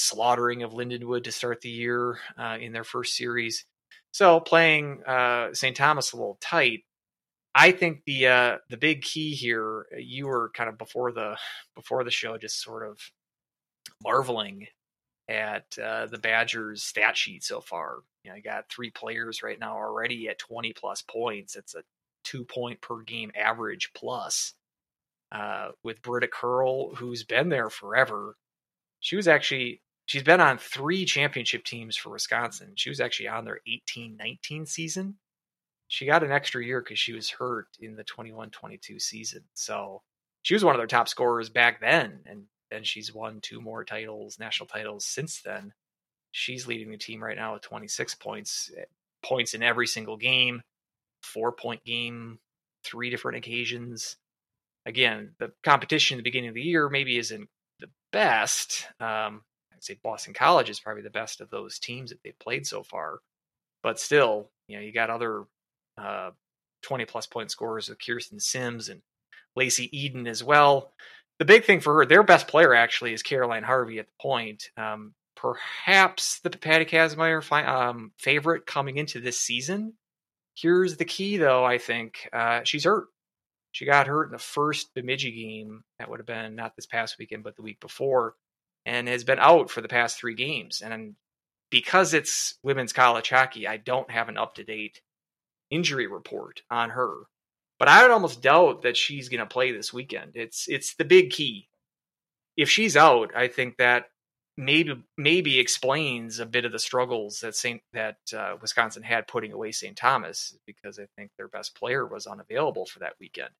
slaughtering 0.00 0.62
of 0.64 0.72
Lindenwood 0.72 1.24
to 1.24 1.32
start 1.32 1.60
the 1.62 1.70
year 1.70 2.18
uh, 2.38 2.58
in 2.60 2.72
their 2.72 2.84
first 2.84 3.16
series. 3.16 3.66
So 4.12 4.40
playing 4.40 5.02
uh, 5.06 5.54
St. 5.54 5.76
Thomas 5.76 6.12
a 6.12 6.16
little 6.16 6.38
tight. 6.40 6.84
I 7.54 7.72
think 7.72 8.02
the 8.06 8.28
uh, 8.28 8.58
the 8.70 8.76
big 8.78 9.02
key 9.02 9.34
here, 9.34 9.86
you 9.98 10.26
were 10.28 10.50
kind 10.54 10.68
of 10.70 10.78
before 10.78 11.12
the 11.12 11.36
before 11.76 12.04
the 12.04 12.10
show, 12.12 12.38
just 12.38 12.62
sort 12.62 12.88
of 12.88 12.98
marveling 14.04 14.68
at 15.28 15.64
uh, 15.82 16.06
the 16.06 16.18
Badgers 16.18 16.82
stat 16.84 17.16
sheet 17.16 17.44
so 17.44 17.60
far. 17.60 17.98
You 18.24 18.30
know, 18.30 18.36
I 18.36 18.40
got 18.40 18.70
three 18.70 18.90
players 18.90 19.42
right 19.42 19.58
now 19.60 19.76
already 19.76 20.28
at 20.28 20.38
20 20.38 20.72
plus 20.74 21.02
points. 21.02 21.56
It's 21.56 21.74
a 21.74 21.82
two 22.24 22.44
point 22.44 22.80
per 22.82 23.02
game 23.02 23.32
average 23.36 23.90
plus. 23.94 24.54
uh, 25.32 25.70
with 25.84 26.02
Britta 26.02 26.28
Curl, 26.28 26.94
who's 26.96 27.24
been 27.24 27.48
there 27.48 27.70
forever. 27.70 28.36
She 29.00 29.16
was 29.16 29.28
actually 29.28 29.82
she's 30.10 30.24
been 30.24 30.40
on 30.40 30.58
three 30.58 31.04
championship 31.04 31.62
teams 31.62 31.96
for 31.96 32.10
Wisconsin. 32.10 32.72
She 32.74 32.88
was 32.88 32.98
actually 32.98 33.28
on 33.28 33.44
their 33.44 33.60
18-19 33.68 34.66
season. 34.66 35.14
She 35.86 36.04
got 36.04 36.24
an 36.24 36.32
extra 36.32 36.64
year 36.64 36.80
because 36.80 36.98
she 36.98 37.12
was 37.12 37.30
hurt 37.30 37.68
in 37.78 37.94
the 37.94 38.02
21-22 38.02 39.00
season. 39.00 39.44
So 39.54 40.02
she 40.42 40.54
was 40.54 40.64
one 40.64 40.74
of 40.74 40.80
their 40.80 40.88
top 40.88 41.08
scorers 41.08 41.48
back 41.48 41.80
then, 41.80 42.22
and 42.26 42.46
then 42.72 42.82
she's 42.82 43.14
won 43.14 43.38
two 43.40 43.60
more 43.60 43.84
titles, 43.84 44.40
national 44.40 44.66
titles 44.66 45.06
since 45.06 45.42
then. 45.42 45.72
She's 46.32 46.66
leading 46.66 46.90
the 46.90 46.98
team 46.98 47.22
right 47.22 47.36
now 47.36 47.52
with 47.52 47.62
26 47.62 48.16
points, 48.16 48.68
eh, 48.76 48.86
points 49.22 49.54
in 49.54 49.62
every 49.62 49.86
single 49.86 50.16
game, 50.16 50.60
four 51.22 51.52
point 51.52 51.84
game, 51.84 52.40
three 52.82 53.10
different 53.10 53.38
occasions. 53.38 54.16
Again, 54.86 55.34
the 55.38 55.52
competition 55.62 56.16
at 56.16 56.18
the 56.18 56.24
beginning 56.24 56.48
of 56.48 56.54
the 56.54 56.62
year 56.62 56.88
maybe 56.88 57.16
isn't 57.16 57.48
the 57.78 57.90
best. 58.10 58.86
Um, 58.98 59.42
I'd 59.80 59.84
say 59.84 59.98
Boston 60.02 60.34
College 60.34 60.68
is 60.68 60.78
probably 60.78 61.02
the 61.02 61.10
best 61.10 61.40
of 61.40 61.48
those 61.48 61.78
teams 61.78 62.10
that 62.10 62.22
they've 62.22 62.38
played 62.38 62.66
so 62.66 62.82
far. 62.82 63.20
But 63.82 63.98
still, 63.98 64.50
you 64.68 64.76
know, 64.76 64.82
you 64.82 64.92
got 64.92 65.08
other 65.08 65.44
uh, 65.96 66.32
20 66.82 67.06
plus 67.06 67.26
point 67.26 67.50
scorers 67.50 67.88
with 67.88 68.04
Kirsten 68.04 68.40
Simms 68.40 68.90
and 68.90 69.00
Lacey 69.56 69.88
Eden 69.96 70.26
as 70.26 70.44
well. 70.44 70.92
The 71.38 71.46
big 71.46 71.64
thing 71.64 71.80
for 71.80 71.94
her, 71.94 72.06
their 72.06 72.22
best 72.22 72.46
player 72.46 72.74
actually 72.74 73.14
is 73.14 73.22
Caroline 73.22 73.62
Harvey 73.62 73.98
at 73.98 74.06
the 74.06 74.12
point. 74.20 74.70
Um, 74.76 75.14
perhaps 75.34 76.40
the 76.40 76.50
Patty 76.50 76.84
Kazmaier 76.84 77.42
fi- 77.42 77.64
um, 77.64 78.12
favorite 78.18 78.66
coming 78.66 78.98
into 78.98 79.20
this 79.20 79.40
season. 79.40 79.94
Here's 80.54 80.98
the 80.98 81.06
key, 81.06 81.38
though. 81.38 81.64
I 81.64 81.78
think 81.78 82.28
uh, 82.34 82.60
she's 82.64 82.84
hurt. 82.84 83.06
She 83.72 83.86
got 83.86 84.08
hurt 84.08 84.26
in 84.26 84.32
the 84.32 84.38
first 84.38 84.92
Bemidji 84.94 85.32
game. 85.32 85.84
That 85.98 86.10
would 86.10 86.18
have 86.18 86.26
been 86.26 86.56
not 86.56 86.76
this 86.76 86.86
past 86.86 87.16
weekend, 87.18 87.44
but 87.44 87.56
the 87.56 87.62
week 87.62 87.80
before, 87.80 88.34
and 88.90 89.06
has 89.06 89.22
been 89.22 89.38
out 89.38 89.70
for 89.70 89.80
the 89.80 89.88
past 89.88 90.18
three 90.18 90.34
games. 90.34 90.82
And 90.82 91.14
because 91.70 92.12
it's 92.12 92.58
women's 92.64 92.92
college 92.92 93.30
hockey, 93.30 93.68
I 93.68 93.76
don't 93.76 94.10
have 94.10 94.28
an 94.28 94.36
up 94.36 94.56
to 94.56 94.64
date 94.64 95.00
injury 95.70 96.08
report 96.08 96.62
on 96.72 96.90
her. 96.90 97.20
But 97.78 97.86
I 97.86 98.02
would 98.02 98.10
almost 98.10 98.42
doubt 98.42 98.82
that 98.82 98.96
she's 98.96 99.28
going 99.28 99.38
to 99.38 99.46
play 99.46 99.70
this 99.70 99.92
weekend. 99.92 100.32
It's 100.34 100.66
it's 100.68 100.96
the 100.96 101.04
big 101.04 101.30
key. 101.30 101.68
If 102.56 102.68
she's 102.68 102.96
out, 102.96 103.30
I 103.34 103.46
think 103.46 103.76
that 103.76 104.06
maybe 104.56 105.00
maybe 105.16 105.60
explains 105.60 106.40
a 106.40 106.44
bit 106.44 106.64
of 106.64 106.72
the 106.72 106.80
struggles 106.80 107.38
that 107.40 107.54
Saint 107.54 107.82
that 107.92 108.18
uh, 108.36 108.56
Wisconsin 108.60 109.04
had 109.04 109.28
putting 109.28 109.52
away 109.52 109.70
St. 109.70 109.96
Thomas 109.96 110.58
because 110.66 110.98
I 110.98 111.06
think 111.16 111.30
their 111.36 111.48
best 111.48 111.76
player 111.76 112.04
was 112.04 112.26
unavailable 112.26 112.86
for 112.86 112.98
that 112.98 113.14
weekend. 113.20 113.50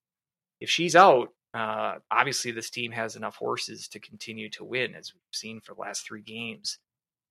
If 0.60 0.70
she's 0.70 0.96
out, 0.96 1.32
uh, 1.52 1.96
obviously 2.10 2.52
this 2.52 2.70
team 2.70 2.92
has 2.92 3.16
enough 3.16 3.36
horses 3.36 3.88
to 3.88 4.00
continue 4.00 4.48
to 4.50 4.64
win, 4.64 4.94
as 4.94 5.12
we've 5.12 5.22
seen 5.32 5.60
for 5.60 5.74
the 5.74 5.80
last 5.80 6.06
three 6.06 6.22
games. 6.22 6.78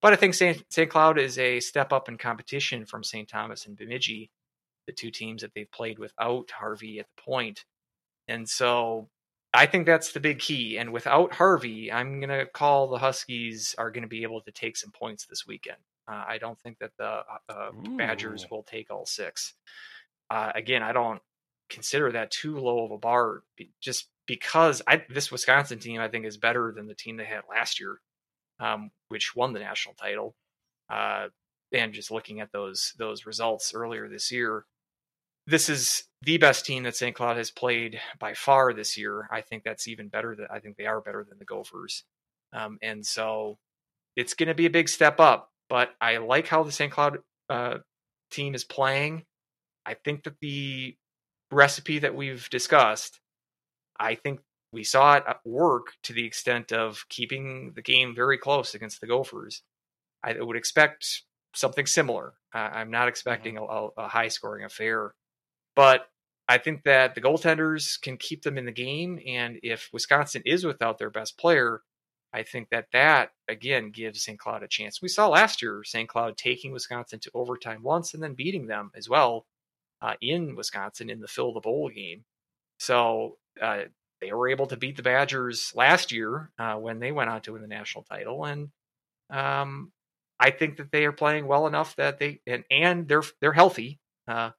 But 0.01 0.13
I 0.13 0.15
think 0.15 0.33
St. 0.33 0.63
St. 0.69 0.89
Cloud 0.89 1.17
is 1.17 1.37
a 1.37 1.59
step 1.59 1.91
up 1.91 2.09
in 2.09 2.17
competition 2.17 2.85
from 2.85 3.03
St. 3.03 3.27
Thomas 3.27 3.65
and 3.65 3.77
Bemidji, 3.77 4.29
the 4.87 4.93
two 4.93 5.11
teams 5.11 5.41
that 5.41 5.53
they've 5.53 5.71
played 5.71 5.99
without 5.99 6.51
Harvey 6.51 6.99
at 6.99 7.07
the 7.15 7.21
point. 7.21 7.65
And 8.27 8.47
so 8.47 9.09
I 9.53 9.65
think 9.65 9.85
that's 9.85 10.11
the 10.11 10.19
big 10.19 10.39
key. 10.39 10.77
And 10.77 10.93
without 10.93 11.33
Harvey, 11.33 11.91
I'm 11.91 12.19
going 12.19 12.29
to 12.29 12.45
call 12.45 12.87
the 12.87 12.97
Huskies 12.97 13.75
are 13.77 13.91
going 13.91 14.03
to 14.03 14.07
be 14.07 14.23
able 14.23 14.41
to 14.41 14.51
take 14.51 14.77
some 14.77 14.91
points 14.91 15.25
this 15.25 15.47
weekend. 15.47 15.77
Uh, 16.07 16.23
I 16.27 16.37
don't 16.37 16.59
think 16.59 16.79
that 16.79 16.91
the 16.97 17.05
uh, 17.05 17.23
uh 17.49 17.71
Badgers 17.97 18.47
will 18.49 18.63
take 18.63 18.89
all 18.89 19.05
six. 19.05 19.53
Uh, 20.29 20.51
again, 20.55 20.81
I 20.81 20.91
don't 20.91 21.21
consider 21.69 22.11
that 22.11 22.31
too 22.31 22.57
low 22.57 22.85
of 22.85 22.91
a 22.91 22.97
bar 22.97 23.43
just 23.81 24.07
because 24.27 24.81
I, 24.87 25.03
this 25.09 25.31
Wisconsin 25.31 25.79
team, 25.79 25.99
I 25.99 26.07
think, 26.07 26.25
is 26.25 26.37
better 26.37 26.73
than 26.75 26.87
the 26.87 26.93
team 26.93 27.17
they 27.17 27.25
had 27.25 27.41
last 27.49 27.79
year, 27.79 27.99
um, 28.59 28.91
which 29.09 29.35
won 29.35 29.53
the 29.53 29.59
national 29.59 29.95
title. 29.95 30.35
Uh, 30.89 31.29
and 31.71 31.93
just 31.93 32.11
looking 32.11 32.39
at 32.39 32.51
those 32.51 32.93
those 32.97 33.25
results 33.25 33.73
earlier 33.73 34.07
this 34.07 34.31
year, 34.31 34.65
this 35.47 35.69
is 35.69 36.03
the 36.21 36.37
best 36.37 36.65
team 36.65 36.83
that 36.83 36.95
St. 36.95 37.15
Cloud 37.15 37.37
has 37.37 37.51
played 37.51 37.99
by 38.19 38.33
far 38.33 38.73
this 38.73 38.97
year. 38.97 39.27
I 39.31 39.41
think 39.41 39.63
that's 39.63 39.87
even 39.87 40.07
better. 40.07 40.35
That 40.35 40.51
I 40.51 40.59
think 40.59 40.77
they 40.77 40.85
are 40.85 41.01
better 41.01 41.25
than 41.27 41.39
the 41.39 41.45
Gophers, 41.45 42.03
um, 42.53 42.77
and 42.81 43.05
so 43.05 43.57
it's 44.15 44.33
going 44.33 44.47
to 44.47 44.55
be 44.55 44.65
a 44.65 44.71
big 44.71 44.89
step 44.89 45.19
up. 45.19 45.51
But 45.69 45.89
I 46.01 46.17
like 46.17 46.47
how 46.47 46.63
the 46.63 46.71
St. 46.71 46.91
Cloud 46.91 47.19
uh, 47.49 47.77
team 48.31 48.55
is 48.55 48.63
playing. 48.63 49.25
I 49.85 49.93
think 49.93 50.23
that 50.23 50.39
the 50.41 50.95
recipe 51.51 51.99
that 51.99 52.15
we've 52.15 52.49
discussed, 52.49 53.19
I 53.99 54.15
think 54.15 54.41
we 54.71 54.83
saw 54.83 55.15
it 55.15 55.23
work 55.45 55.93
to 56.03 56.13
the 56.13 56.25
extent 56.25 56.71
of 56.71 57.05
keeping 57.09 57.73
the 57.75 57.81
game 57.81 58.13
very 58.15 58.37
close 58.37 58.75
against 58.75 59.01
the 59.01 59.07
Gophers. 59.07 59.63
I 60.23 60.33
would 60.39 60.57
expect 60.57 61.23
something 61.55 61.85
similar. 61.85 62.33
I'm 62.53 62.91
not 62.91 63.07
expecting 63.07 63.55
mm-hmm. 63.55 63.99
a, 63.99 64.05
a 64.05 64.07
high 64.07 64.27
scoring 64.27 64.65
affair 64.65 65.13
but 65.79 66.09
I 66.49 66.57
think 66.57 66.83
that 66.83 67.15
the 67.15 67.21
goaltenders 67.21 68.01
can 68.01 68.17
keep 68.17 68.41
them 68.41 68.57
in 68.57 68.65
the 68.65 68.71
game. 68.73 69.17
And 69.25 69.59
if 69.63 69.89
Wisconsin 69.93 70.41
is 70.45 70.65
without 70.65 70.97
their 70.97 71.09
best 71.09 71.37
player, 71.37 71.83
I 72.33 72.43
think 72.43 72.67
that 72.71 72.87
that 72.91 73.29
again 73.47 73.91
gives 73.91 74.23
St. 74.23 74.37
Cloud 74.37 74.61
a 74.61 74.67
chance. 74.67 75.01
We 75.01 75.07
saw 75.07 75.29
last 75.29 75.61
year 75.61 75.81
St. 75.85 76.09
Cloud 76.09 76.35
taking 76.35 76.73
Wisconsin 76.73 77.19
to 77.21 77.31
overtime 77.33 77.81
once 77.81 78.13
and 78.13 78.21
then 78.21 78.33
beating 78.33 78.67
them 78.67 78.91
as 78.93 79.07
well 79.07 79.45
uh, 80.01 80.13
in 80.21 80.55
Wisconsin 80.55 81.09
in 81.09 81.19
the 81.19 81.27
fill 81.27 81.53
the 81.53 81.59
bowl 81.59 81.89
game. 81.89 82.23
So 82.79 83.37
uh, 83.61 83.83
they 84.21 84.31
were 84.31 84.49
able 84.49 84.67
to 84.67 84.77
beat 84.77 84.97
the 84.97 85.03
Badgers 85.03 85.73
last 85.75 86.11
year 86.11 86.51
uh, 86.59 86.75
when 86.75 86.99
they 86.99 87.11
went 87.11 87.29
on 87.29 87.41
to 87.41 87.53
win 87.53 87.61
the 87.61 87.67
national 87.67 88.03
title, 88.03 88.45
and 88.45 88.69
um, 89.29 89.91
I 90.39 90.51
think 90.51 90.77
that 90.77 90.91
they 90.91 91.05
are 91.05 91.11
playing 91.11 91.47
well 91.47 91.67
enough 91.67 91.95
that 91.97 92.19
they 92.19 92.41
and 92.47 92.63
and 92.71 93.07
they're 93.07 93.23
they're 93.41 93.53
healthy. 93.53 93.99
Uh, 94.27 94.51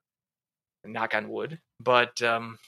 knock 0.84 1.14
on 1.14 1.28
wood. 1.28 1.58
But 1.78 2.20
um, 2.22 2.58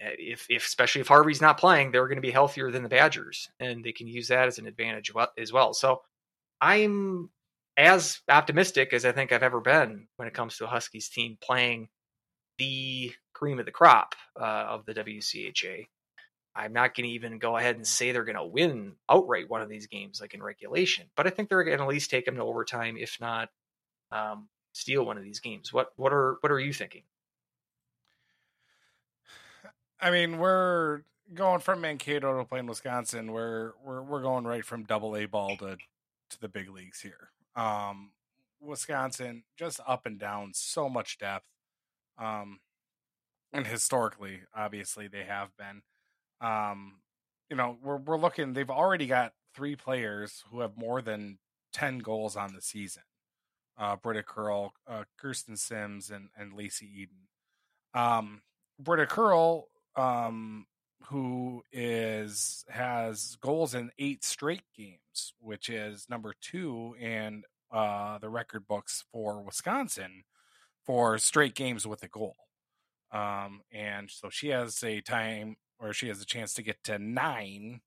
eh, 0.00 0.14
if, 0.18 0.46
if 0.48 0.66
especially 0.66 1.00
if 1.00 1.08
Harvey's 1.08 1.40
not 1.40 1.58
playing, 1.58 1.90
they're 1.90 2.08
going 2.08 2.16
to 2.16 2.22
be 2.22 2.30
healthier 2.30 2.70
than 2.70 2.82
the 2.82 2.88
Badgers, 2.88 3.48
and 3.60 3.84
they 3.84 3.92
can 3.92 4.06
use 4.06 4.28
that 4.28 4.48
as 4.48 4.58
an 4.58 4.66
advantage 4.66 5.12
as 5.38 5.52
well. 5.52 5.74
So 5.74 6.02
I'm 6.60 7.30
as 7.76 8.20
optimistic 8.28 8.92
as 8.92 9.04
I 9.04 9.12
think 9.12 9.32
I've 9.32 9.42
ever 9.42 9.60
been 9.60 10.08
when 10.16 10.28
it 10.28 10.34
comes 10.34 10.56
to 10.56 10.64
the 10.64 10.68
Huskies 10.68 11.08
team 11.08 11.36
playing 11.40 11.88
the 12.58 13.12
cream 13.32 13.58
of 13.58 13.66
the 13.66 13.72
crop 13.72 14.14
uh, 14.40 14.44
of 14.44 14.86
the 14.86 14.94
WCHA. 14.94 15.88
I'm 16.54 16.72
not 16.72 16.94
going 16.94 17.06
to 17.06 17.14
even 17.14 17.38
go 17.38 17.56
ahead 17.56 17.76
and 17.76 17.86
say 17.86 18.12
they're 18.12 18.24
going 18.24 18.36
to 18.36 18.44
win 18.46 18.94
outright 19.10 19.50
one 19.50 19.60
of 19.60 19.68
these 19.68 19.88
games 19.88 20.22
like 20.22 20.32
in 20.32 20.42
regulation, 20.42 21.06
but 21.14 21.26
I 21.26 21.30
think 21.30 21.50
they're 21.50 21.62
going 21.64 21.76
to 21.76 21.82
at 21.82 21.88
least 21.88 22.10
take 22.10 22.24
them 22.24 22.36
to 22.36 22.42
overtime, 22.42 22.96
if 22.96 23.18
not 23.20 23.50
um, 24.10 24.48
steal 24.72 25.04
one 25.04 25.18
of 25.18 25.24
these 25.24 25.40
games. 25.40 25.70
What 25.70 25.92
what 25.96 26.14
are 26.14 26.38
what 26.40 26.50
are 26.50 26.58
you 26.58 26.72
thinking? 26.72 27.02
I 30.00 30.10
mean, 30.10 30.38
we're 30.38 31.02
going 31.34 31.60
from 31.60 31.82
Mankato 31.82 32.38
to 32.38 32.44
playing 32.44 32.66
Wisconsin. 32.66 33.32
We're 33.32 33.72
we're 33.84 34.02
we're 34.02 34.22
going 34.22 34.44
right 34.44 34.64
from 34.64 34.84
double 34.84 35.14
A 35.14 35.26
ball 35.26 35.58
to 35.58 35.76
to 36.30 36.40
the 36.40 36.48
big 36.48 36.70
leagues 36.70 37.00
here. 37.00 37.30
Um, 37.56 38.12
Wisconsin 38.60 39.44
just 39.58 39.80
up 39.86 40.06
and 40.06 40.18
down, 40.18 40.52
so 40.54 40.88
much 40.88 41.18
depth. 41.18 41.46
Um, 42.18 42.60
and 43.52 43.66
historically, 43.66 44.40
obviously, 44.54 45.08
they 45.08 45.24
have 45.24 45.50
been. 45.56 45.82
Um, 46.40 47.00
you 47.50 47.56
know, 47.56 47.78
we're 47.82 47.96
we're 47.96 48.18
looking. 48.18 48.52
They've 48.52 48.70
already 48.70 49.06
got 49.06 49.32
three 49.54 49.76
players 49.76 50.44
who 50.50 50.60
have 50.60 50.76
more 50.76 51.00
than 51.00 51.38
ten 51.72 51.98
goals 51.98 52.36
on 52.36 52.54
the 52.54 52.60
season 52.60 53.02
uh, 53.78 53.96
Britta 53.96 54.22
Curl, 54.22 54.72
uh, 54.88 55.04
Kirsten 55.18 55.56
Simms, 55.56 56.10
and 56.10 56.28
and 56.36 56.52
Lacey 56.52 56.90
Eden. 56.94 57.28
Um, 57.94 58.42
Britta 58.78 59.06
Curl, 59.06 59.68
um, 59.96 60.66
who 61.08 61.62
is 61.72 62.64
has 62.68 63.36
goals 63.40 63.74
in 63.74 63.90
eight 63.98 64.24
straight 64.24 64.64
games, 64.76 65.32
which 65.38 65.68
is 65.68 66.06
number 66.08 66.34
two 66.40 66.94
in 67.00 67.42
uh, 67.72 68.18
the 68.18 68.28
record 68.28 68.66
books 68.66 69.04
for 69.12 69.42
Wisconsin 69.42 70.24
for 70.84 71.18
straight 71.18 71.54
games 71.54 71.86
with 71.86 72.02
a 72.02 72.08
goal. 72.08 72.36
Um, 73.12 73.60
and 73.72 74.10
so 74.10 74.30
she 74.30 74.48
has 74.48 74.82
a 74.82 75.00
time 75.00 75.56
or 75.78 75.92
she 75.92 76.08
has 76.08 76.20
a 76.20 76.26
chance 76.26 76.54
to 76.54 76.62
get 76.62 76.82
to 76.84 76.98
nine, 76.98 77.80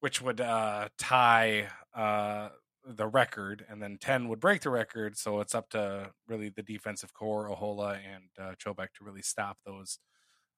which 0.00 0.20
would 0.20 0.40
uh, 0.40 0.88
tie 0.98 1.68
uh, 1.94 2.48
the 2.86 3.06
record, 3.06 3.64
and 3.68 3.82
then 3.82 3.98
10 4.00 4.28
would 4.28 4.40
break 4.40 4.62
the 4.62 4.70
record. 4.70 5.16
So 5.16 5.40
it's 5.40 5.54
up 5.54 5.70
to 5.70 6.10
really 6.26 6.48
the 6.48 6.62
defensive 6.62 7.14
core, 7.14 7.48
Ahola 7.48 7.96
and 7.96 8.24
uh, 8.38 8.54
Chobak, 8.56 8.88
to 8.94 9.04
really 9.04 9.22
stop 9.22 9.58
those, 9.64 9.98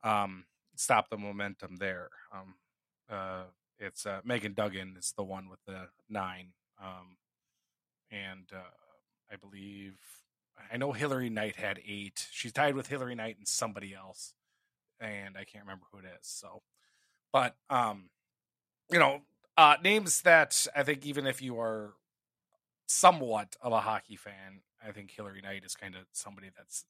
um, 0.02 0.44
stop 0.78 1.10
the 1.10 1.16
momentum 1.18 1.76
there. 1.76 2.10
Um, 2.32 2.54
uh, 3.10 3.44
it's 3.78 4.06
uh, 4.06 4.20
Megan 4.24 4.54
Duggan 4.54 4.96
is 4.98 5.12
the 5.16 5.24
one 5.24 5.48
with 5.48 5.60
the 5.66 5.88
nine, 6.08 6.48
um, 6.82 7.16
and 8.10 8.46
uh, 8.52 9.32
I 9.32 9.36
believe 9.36 9.98
I 10.72 10.76
know 10.78 10.92
Hillary 10.92 11.30
Knight 11.30 11.56
had 11.56 11.80
eight. 11.86 12.26
She's 12.30 12.52
tied 12.52 12.74
with 12.74 12.88
Hillary 12.88 13.14
Knight 13.14 13.36
and 13.38 13.46
somebody 13.48 13.94
else. 13.94 14.34
and 15.00 15.36
I 15.36 15.44
can't 15.44 15.64
remember 15.64 15.86
who 15.92 15.98
it 15.98 16.04
is. 16.06 16.26
So, 16.26 16.62
but 17.32 17.56
um, 17.70 18.10
you 18.90 18.98
know, 18.98 19.20
uh, 19.56 19.76
names 19.82 20.22
that 20.22 20.66
I 20.74 20.82
think 20.82 21.06
even 21.06 21.26
if 21.26 21.42
you 21.42 21.58
are 21.60 21.94
somewhat 22.86 23.56
of 23.60 23.72
a 23.72 23.80
hockey 23.80 24.16
fan, 24.16 24.62
I 24.86 24.92
think 24.92 25.10
Hillary 25.10 25.40
Knight 25.42 25.64
is 25.64 25.74
kind 25.74 25.94
of 25.94 26.02
somebody 26.12 26.50
that's 26.56 26.84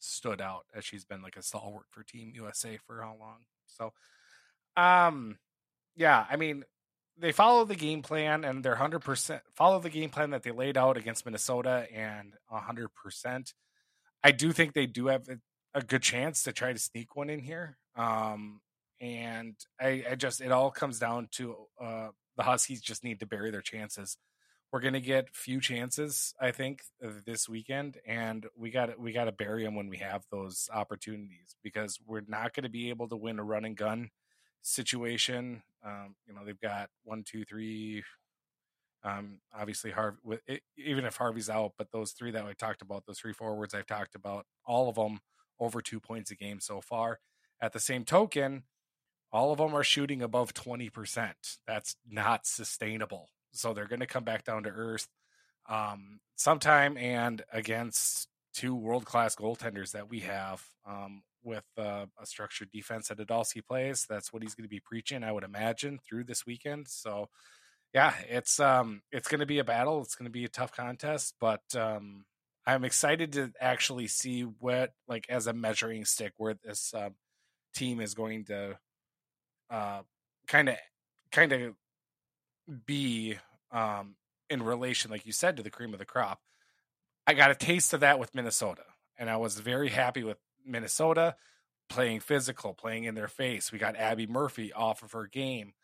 stood 0.00 0.40
out 0.40 0.64
as 0.74 0.84
she's 0.84 1.04
been 1.04 1.22
like 1.22 1.36
a 1.36 1.42
stalwart 1.42 1.86
for 1.90 2.02
Team 2.02 2.32
USA 2.34 2.78
for 2.86 3.02
how 3.02 3.16
long. 3.18 3.38
So, 3.66 3.92
um, 4.76 5.38
yeah, 5.96 6.26
I 6.28 6.36
mean, 6.36 6.64
they 7.18 7.32
follow 7.32 7.64
the 7.64 7.76
game 7.76 8.02
plan 8.02 8.44
and 8.44 8.64
they're 8.64 8.76
100% 8.76 9.40
follow 9.54 9.78
the 9.78 9.90
game 9.90 10.10
plan 10.10 10.30
that 10.30 10.42
they 10.42 10.50
laid 10.50 10.76
out 10.76 10.96
against 10.96 11.26
Minnesota 11.26 11.86
and 11.94 12.34
100%. 12.50 13.52
I 14.24 14.32
do 14.32 14.52
think 14.52 14.72
they 14.72 14.86
do 14.86 15.08
have 15.08 15.28
a, 15.28 15.38
a 15.78 15.82
good 15.82 16.02
chance 16.02 16.42
to 16.44 16.52
try 16.52 16.72
to 16.72 16.78
sneak 16.78 17.14
one 17.14 17.30
in 17.30 17.40
here. 17.40 17.76
Um, 17.96 18.60
and 19.00 19.54
I, 19.80 20.04
I 20.10 20.14
just, 20.14 20.40
it 20.40 20.52
all 20.52 20.70
comes 20.70 20.98
down 20.98 21.28
to 21.32 21.56
uh, 21.80 22.08
the 22.36 22.42
Huskies 22.42 22.80
just 22.80 23.04
need 23.04 23.20
to 23.20 23.26
bury 23.26 23.50
their 23.50 23.62
chances. 23.62 24.16
We're 24.72 24.80
to 24.80 25.00
get 25.00 25.34
few 25.34 25.60
chances, 25.60 26.32
I 26.40 26.52
think, 26.52 26.82
this 27.00 27.48
weekend, 27.48 27.98
and 28.06 28.46
we 28.56 28.70
got 28.70 29.00
we 29.00 29.12
got 29.12 29.24
to 29.24 29.32
bury 29.32 29.64
them 29.64 29.74
when 29.74 29.88
we 29.88 29.96
have 29.96 30.24
those 30.30 30.68
opportunities 30.72 31.56
because 31.62 31.98
we're 32.06 32.22
not 32.28 32.54
going 32.54 32.62
to 32.62 32.70
be 32.70 32.90
able 32.90 33.08
to 33.08 33.16
win 33.16 33.40
a 33.40 33.44
run 33.44 33.64
and 33.64 33.76
gun 33.76 34.10
situation. 34.62 35.62
Um, 35.84 36.14
you 36.26 36.34
know, 36.34 36.44
they've 36.44 36.60
got 36.60 36.90
one, 37.02 37.24
two, 37.24 37.44
three. 37.44 38.04
Um, 39.02 39.38
obviously, 39.52 39.90
Harvey, 39.90 40.18
with 40.22 40.40
it, 40.46 40.62
even 40.76 41.04
if 41.04 41.16
Harvey's 41.16 41.50
out, 41.50 41.72
but 41.76 41.90
those 41.90 42.12
three 42.12 42.30
that 42.30 42.44
I 42.44 42.52
talked 42.52 42.82
about, 42.82 43.06
those 43.06 43.18
three 43.18 43.32
forwards 43.32 43.74
I've 43.74 43.86
talked 43.86 44.14
about, 44.14 44.46
all 44.64 44.88
of 44.88 44.94
them 44.94 45.20
over 45.58 45.80
two 45.80 45.98
points 45.98 46.30
a 46.30 46.36
game 46.36 46.60
so 46.60 46.80
far. 46.80 47.18
At 47.60 47.72
the 47.72 47.80
same 47.80 48.04
token, 48.04 48.64
all 49.32 49.52
of 49.52 49.58
them 49.58 49.74
are 49.74 49.84
shooting 49.84 50.22
above 50.22 50.54
20%. 50.54 51.32
That's 51.66 51.96
not 52.08 52.46
sustainable. 52.46 53.30
So 53.52 53.72
they're 53.74 53.86
going 53.88 54.00
to 54.00 54.06
come 54.06 54.24
back 54.24 54.44
down 54.44 54.64
to 54.64 54.70
earth 54.70 55.08
um, 55.68 56.20
sometime 56.36 56.96
and 56.96 57.42
against 57.52 58.28
two 58.54 58.74
world 58.74 59.04
class 59.04 59.36
goaltenders 59.36 59.92
that 59.92 60.08
we 60.10 60.20
have. 60.20 60.62
Um, 60.86 61.22
with 61.42 61.64
uh, 61.78 62.06
a 62.20 62.26
structured 62.26 62.70
defense 62.70 63.08
that 63.08 63.18
Idalski 63.18 63.64
plays. 63.66 64.06
That's 64.08 64.32
what 64.32 64.42
he's 64.42 64.54
going 64.54 64.64
to 64.64 64.68
be 64.68 64.80
preaching, 64.80 65.24
I 65.24 65.32
would 65.32 65.44
imagine, 65.44 65.98
through 65.98 66.24
this 66.24 66.44
weekend. 66.46 66.88
So, 66.88 67.28
yeah, 67.94 68.12
it's 68.28 68.60
um, 68.60 69.02
it's 69.10 69.28
going 69.28 69.40
to 69.40 69.46
be 69.46 69.58
a 69.58 69.64
battle. 69.64 70.02
It's 70.02 70.14
going 70.14 70.26
to 70.26 70.30
be 70.30 70.44
a 70.44 70.48
tough 70.48 70.72
contest, 70.72 71.34
but 71.40 71.62
um, 71.74 72.24
I'm 72.66 72.84
excited 72.84 73.32
to 73.32 73.52
actually 73.60 74.06
see 74.06 74.42
what, 74.42 74.92
like, 75.08 75.26
as 75.28 75.46
a 75.46 75.52
measuring 75.52 76.04
stick, 76.04 76.32
where 76.36 76.54
this 76.62 76.92
uh, 76.94 77.10
team 77.74 78.00
is 78.00 78.14
going 78.14 78.44
to 78.46 78.78
uh, 79.70 80.02
kind 80.46 80.68
of 80.68 80.76
kind 81.32 81.52
of 81.52 81.74
be 82.86 83.38
um, 83.70 84.16
in 84.48 84.62
relation, 84.62 85.10
like 85.10 85.26
you 85.26 85.32
said, 85.32 85.56
to 85.56 85.62
the 85.62 85.70
cream 85.70 85.92
of 85.92 85.98
the 85.98 86.04
crop. 86.04 86.40
I 87.26 87.34
got 87.34 87.50
a 87.50 87.54
taste 87.54 87.92
of 87.92 88.00
that 88.00 88.18
with 88.18 88.34
Minnesota, 88.34 88.82
and 89.18 89.30
I 89.30 89.36
was 89.36 89.58
very 89.58 89.88
happy 89.88 90.22
with 90.22 90.38
Minnesota 90.64 91.36
playing 91.88 92.20
physical, 92.20 92.72
playing 92.72 93.04
in 93.04 93.14
their 93.14 93.28
face. 93.28 93.72
We 93.72 93.78
got 93.78 93.96
Abby 93.96 94.26
Murphy 94.26 94.72
off 94.72 95.02
of 95.02 95.12
her 95.12 95.26
game. 95.26 95.74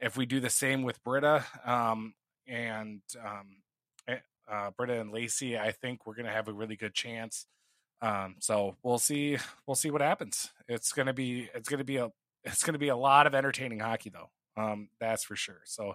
If 0.00 0.16
we 0.16 0.26
do 0.26 0.40
the 0.40 0.50
same 0.50 0.82
with 0.82 1.02
Britta 1.02 1.44
um, 1.64 2.14
and 2.46 3.00
um, 3.22 3.62
eh, 4.08 4.18
uh, 4.50 4.70
Britta 4.70 5.00
and 5.00 5.10
Lacey, 5.10 5.58
I 5.58 5.72
think 5.72 6.06
we're 6.06 6.14
going 6.14 6.26
to 6.26 6.32
have 6.32 6.48
a 6.48 6.52
really 6.52 6.76
good 6.76 6.94
chance. 6.94 7.46
Um, 8.00 8.36
so 8.40 8.76
we'll 8.82 8.98
see. 8.98 9.38
We'll 9.66 9.74
see 9.74 9.90
what 9.90 10.02
happens. 10.02 10.50
It's 10.68 10.92
gonna 10.92 11.14
be. 11.14 11.48
It's 11.54 11.68
gonna 11.68 11.84
be 11.84 11.96
a. 11.96 12.10
It's 12.44 12.62
gonna 12.62 12.78
be 12.78 12.88
a 12.88 12.96
lot 12.96 13.26
of 13.26 13.34
entertaining 13.34 13.80
hockey, 13.80 14.10
though. 14.10 14.30
Um, 14.56 14.88
that's 15.00 15.24
for 15.24 15.34
sure. 15.34 15.60
So 15.64 15.94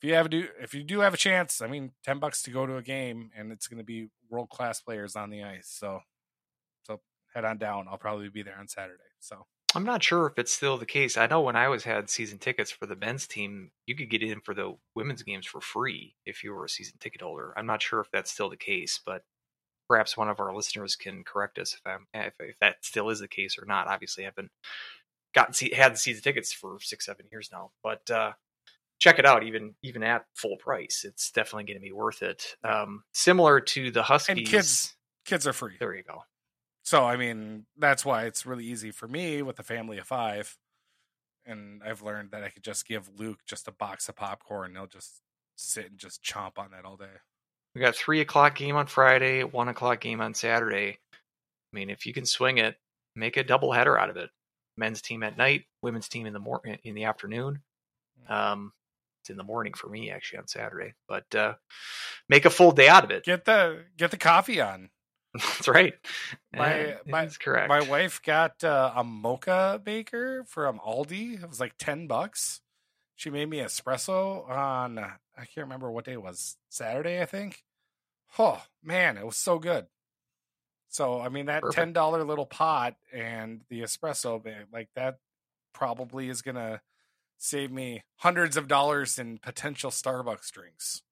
if 0.00 0.08
you 0.08 0.14
have 0.14 0.26
a 0.26 0.28
do, 0.28 0.48
if 0.60 0.74
you 0.74 0.82
do 0.82 1.00
have 1.00 1.14
a 1.14 1.18
chance, 1.18 1.62
I 1.62 1.66
mean, 1.66 1.92
ten 2.04 2.18
bucks 2.18 2.42
to 2.42 2.50
go 2.50 2.66
to 2.66 2.76
a 2.76 2.82
game, 2.82 3.30
and 3.36 3.52
it's 3.52 3.68
gonna 3.68 3.84
be 3.84 4.08
world 4.28 4.50
class 4.50 4.80
players 4.80 5.16
on 5.16 5.30
the 5.30 5.42
ice. 5.42 5.68
So 5.68 6.00
so 6.84 7.00
head 7.34 7.44
on 7.44 7.58
down. 7.58 7.86
I'll 7.90 7.98
probably 7.98 8.28
be 8.28 8.42
there 8.42 8.58
on 8.58 8.68
Saturday. 8.68 9.02
So 9.20 9.46
I'm 9.74 9.84
not 9.84 10.02
sure 10.02 10.26
if 10.26 10.38
it's 10.38 10.52
still 10.52 10.78
the 10.78 10.86
case. 10.86 11.16
I 11.16 11.26
know 11.26 11.40
when 11.40 11.56
I 11.56 11.68
was 11.68 11.84
had 11.84 12.08
season 12.08 12.38
tickets 12.38 12.70
for 12.70 12.86
the 12.86 12.94
men's 12.94 13.26
team, 13.26 13.70
you 13.86 13.96
could 13.96 14.10
get 14.10 14.22
in 14.22 14.40
for 14.40 14.54
the 14.54 14.74
women's 14.94 15.22
games 15.22 15.46
for 15.46 15.60
free 15.60 16.14
if 16.24 16.44
you 16.44 16.52
were 16.52 16.66
a 16.66 16.68
season 16.68 16.94
ticket 17.00 17.22
holder. 17.22 17.52
I'm 17.56 17.66
not 17.66 17.82
sure 17.82 18.00
if 18.00 18.10
that's 18.12 18.30
still 18.30 18.50
the 18.50 18.56
case, 18.56 19.00
but 19.04 19.22
perhaps 19.88 20.16
one 20.16 20.28
of 20.28 20.38
our 20.38 20.54
listeners 20.54 20.94
can 20.96 21.24
correct 21.24 21.58
us 21.58 21.74
if 21.74 21.80
I'm 21.84 22.06
if, 22.14 22.34
if 22.38 22.58
that 22.60 22.76
still 22.82 23.10
is 23.10 23.20
the 23.20 23.28
case 23.28 23.58
or 23.58 23.66
not. 23.66 23.88
Obviously, 23.88 24.26
I've 24.26 24.36
been 24.36 24.50
gotten 25.34 25.70
had 25.70 25.94
the 25.94 25.98
season 25.98 26.22
tickets 26.22 26.52
for 26.52 26.78
six 26.80 27.06
seven 27.06 27.26
years 27.32 27.50
now, 27.52 27.72
but 27.82 28.08
uh, 28.10 28.32
check 28.98 29.18
it 29.18 29.26
out 29.26 29.44
even 29.44 29.74
even 29.82 30.02
at 30.02 30.24
full 30.34 30.56
price. 30.56 31.04
It's 31.06 31.30
definitely 31.30 31.64
going 31.64 31.78
to 31.78 31.84
be 31.84 31.92
worth 31.92 32.22
it. 32.22 32.56
Um, 32.64 33.04
similar 33.12 33.60
to 33.60 33.90
the 33.90 34.02
Huskies, 34.02 34.38
and 34.38 34.46
kids 34.46 34.94
kids 35.24 35.46
are 35.46 35.52
free. 35.52 35.74
There 35.78 35.94
you 35.94 36.02
go. 36.02 36.22
So 36.84 37.04
I 37.04 37.16
mean, 37.16 37.66
that's 37.78 38.04
why 38.04 38.24
it's 38.24 38.46
really 38.46 38.64
easy 38.64 38.90
for 38.90 39.08
me 39.08 39.42
with 39.42 39.58
a 39.58 39.64
family 39.64 39.98
of 39.98 40.06
five. 40.06 40.56
And 41.46 41.82
I've 41.82 42.02
learned 42.02 42.30
that 42.30 42.42
I 42.42 42.48
could 42.48 42.64
just 42.64 42.86
give 42.88 43.10
Luke 43.18 43.40
just 43.46 43.68
a 43.68 43.72
box 43.72 44.08
of 44.08 44.16
popcorn 44.16 44.68
and 44.68 44.76
he'll 44.76 44.86
just 44.86 45.20
sit 45.56 45.90
and 45.90 45.98
just 45.98 46.22
chomp 46.22 46.58
on 46.58 46.70
that 46.70 46.86
all 46.86 46.96
day. 46.96 47.06
We 47.74 47.80
got 47.80 47.94
three 47.94 48.20
o'clock 48.20 48.54
game 48.54 48.76
on 48.76 48.86
Friday, 48.86 49.42
one 49.42 49.68
o'clock 49.68 50.00
game 50.00 50.20
on 50.20 50.32
Saturday. 50.32 50.98
I 51.12 51.16
mean, 51.72 51.90
if 51.90 52.06
you 52.06 52.14
can 52.14 52.24
swing 52.24 52.58
it, 52.58 52.76
make 53.16 53.36
a 53.36 53.44
double 53.44 53.72
header 53.72 53.98
out 53.98 54.10
of 54.10 54.16
it. 54.16 54.30
Men's 54.76 55.02
team 55.02 55.22
at 55.22 55.36
night, 55.36 55.64
women's 55.82 56.08
team 56.08 56.26
in 56.26 56.32
the 56.32 56.38
mor- 56.38 56.62
in 56.82 56.94
the 56.94 57.04
afternoon. 57.04 57.62
Mm. 58.28 58.34
Um, 58.34 58.72
it's 59.24 59.30
in 59.30 59.38
the 59.38 59.42
morning 59.42 59.72
for 59.72 59.88
me 59.88 60.10
actually 60.10 60.40
on 60.40 60.46
Saturday, 60.46 60.92
but 61.08 61.34
uh, 61.34 61.54
make 62.28 62.44
a 62.44 62.50
full 62.50 62.72
day 62.72 62.88
out 62.88 63.04
of 63.04 63.10
it. 63.10 63.24
Get 63.24 63.46
the 63.46 63.84
get 63.96 64.10
the 64.10 64.18
coffee 64.18 64.60
on. 64.60 64.90
That's 65.34 65.66
right. 65.66 65.94
My 66.54 66.96
my 67.06 67.28
correct. 67.40 67.70
My 67.70 67.80
wife 67.80 68.20
got 68.22 68.62
uh, 68.62 68.92
a 68.94 69.02
mocha 69.02 69.80
maker 69.84 70.44
from 70.46 70.78
Aldi. 70.78 71.42
It 71.42 71.48
was 71.48 71.58
like 71.58 71.72
ten 71.78 72.06
bucks. 72.06 72.60
She 73.16 73.30
made 73.30 73.48
me 73.48 73.58
espresso 73.58 74.46
on 74.48 74.98
I 74.98 75.44
can't 75.46 75.66
remember 75.66 75.90
what 75.90 76.04
day 76.04 76.12
it 76.12 76.22
was. 76.22 76.58
Saturday, 76.68 77.22
I 77.22 77.24
think. 77.24 77.64
Oh 78.38 78.62
man, 78.82 79.16
it 79.16 79.24
was 79.24 79.38
so 79.38 79.58
good. 79.58 79.86
So 80.88 81.18
I 81.18 81.30
mean 81.30 81.46
that 81.46 81.62
Perfect. 81.62 81.78
ten 81.78 81.92
dollar 81.94 82.24
little 82.24 82.46
pot 82.46 82.94
and 83.10 83.62
the 83.70 83.80
espresso 83.80 84.44
like 84.70 84.90
that 84.96 85.16
probably 85.72 86.28
is 86.28 86.42
gonna 86.42 86.82
save 87.38 87.70
me 87.70 88.02
hundreds 88.16 88.56
of 88.56 88.68
dollars 88.68 89.18
in 89.18 89.38
potential 89.38 89.90
Starbucks 89.90 90.50
drinks. 90.50 91.02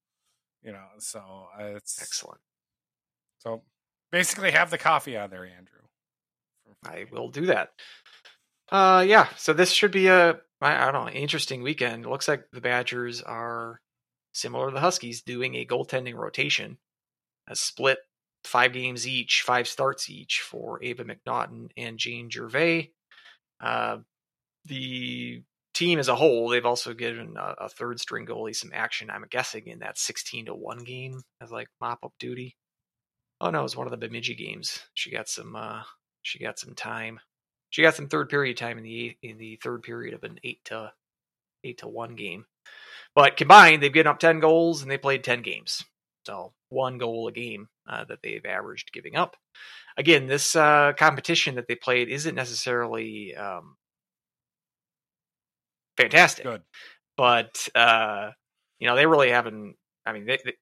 You 0.63 0.73
know, 0.73 0.87
so 0.99 1.21
uh, 1.59 1.65
it's 1.77 2.01
excellent. 2.01 2.41
So 3.39 3.63
Basically, 4.13 4.51
have 4.51 4.71
the 4.71 4.79
coffee 4.79 5.17
on 5.17 5.31
there, 5.31 5.47
Andrew. 5.47 5.81
I 6.85 7.07
will 7.11 7.31
do 7.31 7.47
that. 7.47 7.71
Uh, 8.71 9.05
yeah. 9.07 9.29
So 9.39 9.55
this 9.55 9.73
should 9.73 9.91
be 9.91 10.09
a 10.09 10.39
I 10.61 10.93
don't 10.93 11.07
know 11.07 11.11
interesting 11.11 11.63
weekend. 11.63 12.05
It 12.05 12.11
looks 12.11 12.29
like 12.29 12.45
the 12.53 12.61
Badgers 12.61 13.23
are 13.23 13.81
similar 14.33 14.69
to 14.69 14.75
the 14.75 14.81
Huskies, 14.81 15.23
doing 15.23 15.55
a 15.55 15.67
goaltending 15.67 16.15
rotation, 16.15 16.77
a 17.49 17.57
split 17.57 17.99
five 18.45 18.75
games 18.75 19.09
each, 19.09 19.43
five 19.47 19.67
starts 19.67 20.11
each 20.11 20.41
for 20.41 20.83
Ava 20.83 21.05
McNaughton 21.05 21.71
and 21.77 21.99
Jane 21.99 22.29
Gervais. 22.31 22.93
Uh, 23.61 23.99
the 24.67 25.43
team 25.75 25.99
as 25.99 26.09
a 26.09 26.15
whole, 26.15 26.49
they've 26.49 26.67
also 26.67 26.95
given 26.95 27.37
a, 27.37 27.55
a, 27.65 27.69
third 27.69 28.01
string 28.01 28.27
goalie 28.27 28.55
some 28.55 28.71
action. 28.75 29.11
I'm 29.11 29.25
guessing 29.31 29.67
in 29.67 29.81
that 29.81 29.99
16 29.99 30.47
to 30.47 30.55
one 30.55 30.85
game 30.85 31.23
as 31.41 31.51
like 31.51 31.69
mop 31.81 32.01
up 32.05 32.13
duty. 32.19 32.57
Oh 33.41 33.51
no, 33.51 33.61
it 33.61 33.63
was 33.63 33.77
one 33.77 33.87
of 33.87 33.91
the 33.91 33.97
Bemidji 33.97 34.35
games. 34.35 34.81
She 34.95 35.11
got 35.11 35.29
some. 35.29 35.57
Uh, 35.57 35.83
she 36.23 36.39
got 36.39 36.59
some 36.59 36.75
time. 36.75 37.19
She 37.71 37.83
got 37.83 37.95
some 37.95 38.09
third 38.09 38.29
period 38.29 38.57
time 38.57 38.79
in 38.79 38.85
the 38.85 39.17
in 39.23 39.39
the 39.39 39.59
third 39.63 39.83
period 39.83 40.15
of 40.15 40.23
an 40.23 40.39
eight 40.45 40.65
to 40.67 40.93
eight 41.65 41.79
to 41.79 41.89
one 41.89 42.15
game. 42.15 42.45
But 43.15 43.37
combined, 43.37 43.83
they've 43.83 43.93
given 43.93 44.11
up 44.11 44.21
ten 44.21 44.41
goals 44.41 44.83
and 44.83 44.91
they 44.91 44.99
played 44.99 45.25
ten 45.25 45.43
games. 45.43 45.85
So 46.25 46.53
one 46.69 46.99
goal 46.99 47.27
a 47.27 47.33
game 47.33 47.69
uh, 47.89 48.05
that 48.05 48.21
they've 48.23 48.45
averaged 48.45 48.93
giving 48.93 49.17
up. 49.17 49.37
Again, 49.97 50.27
this 50.27 50.55
uh, 50.55 50.93
competition 50.97 51.57
that 51.57 51.67
they 51.67 51.75
played 51.75 52.09
isn't 52.09 52.35
necessarily 52.35 53.35
um, 53.35 53.77
fantastic, 55.97 56.45
Good. 56.45 56.63
but 57.17 57.69
uh, 57.75 58.31
you 58.79 58.87
know 58.87 58.97
they 58.97 59.07
really 59.07 59.31
haven't. 59.31 59.77
I 60.05 60.13
mean, 60.13 60.27
they, 60.27 60.39
they, 60.45 60.55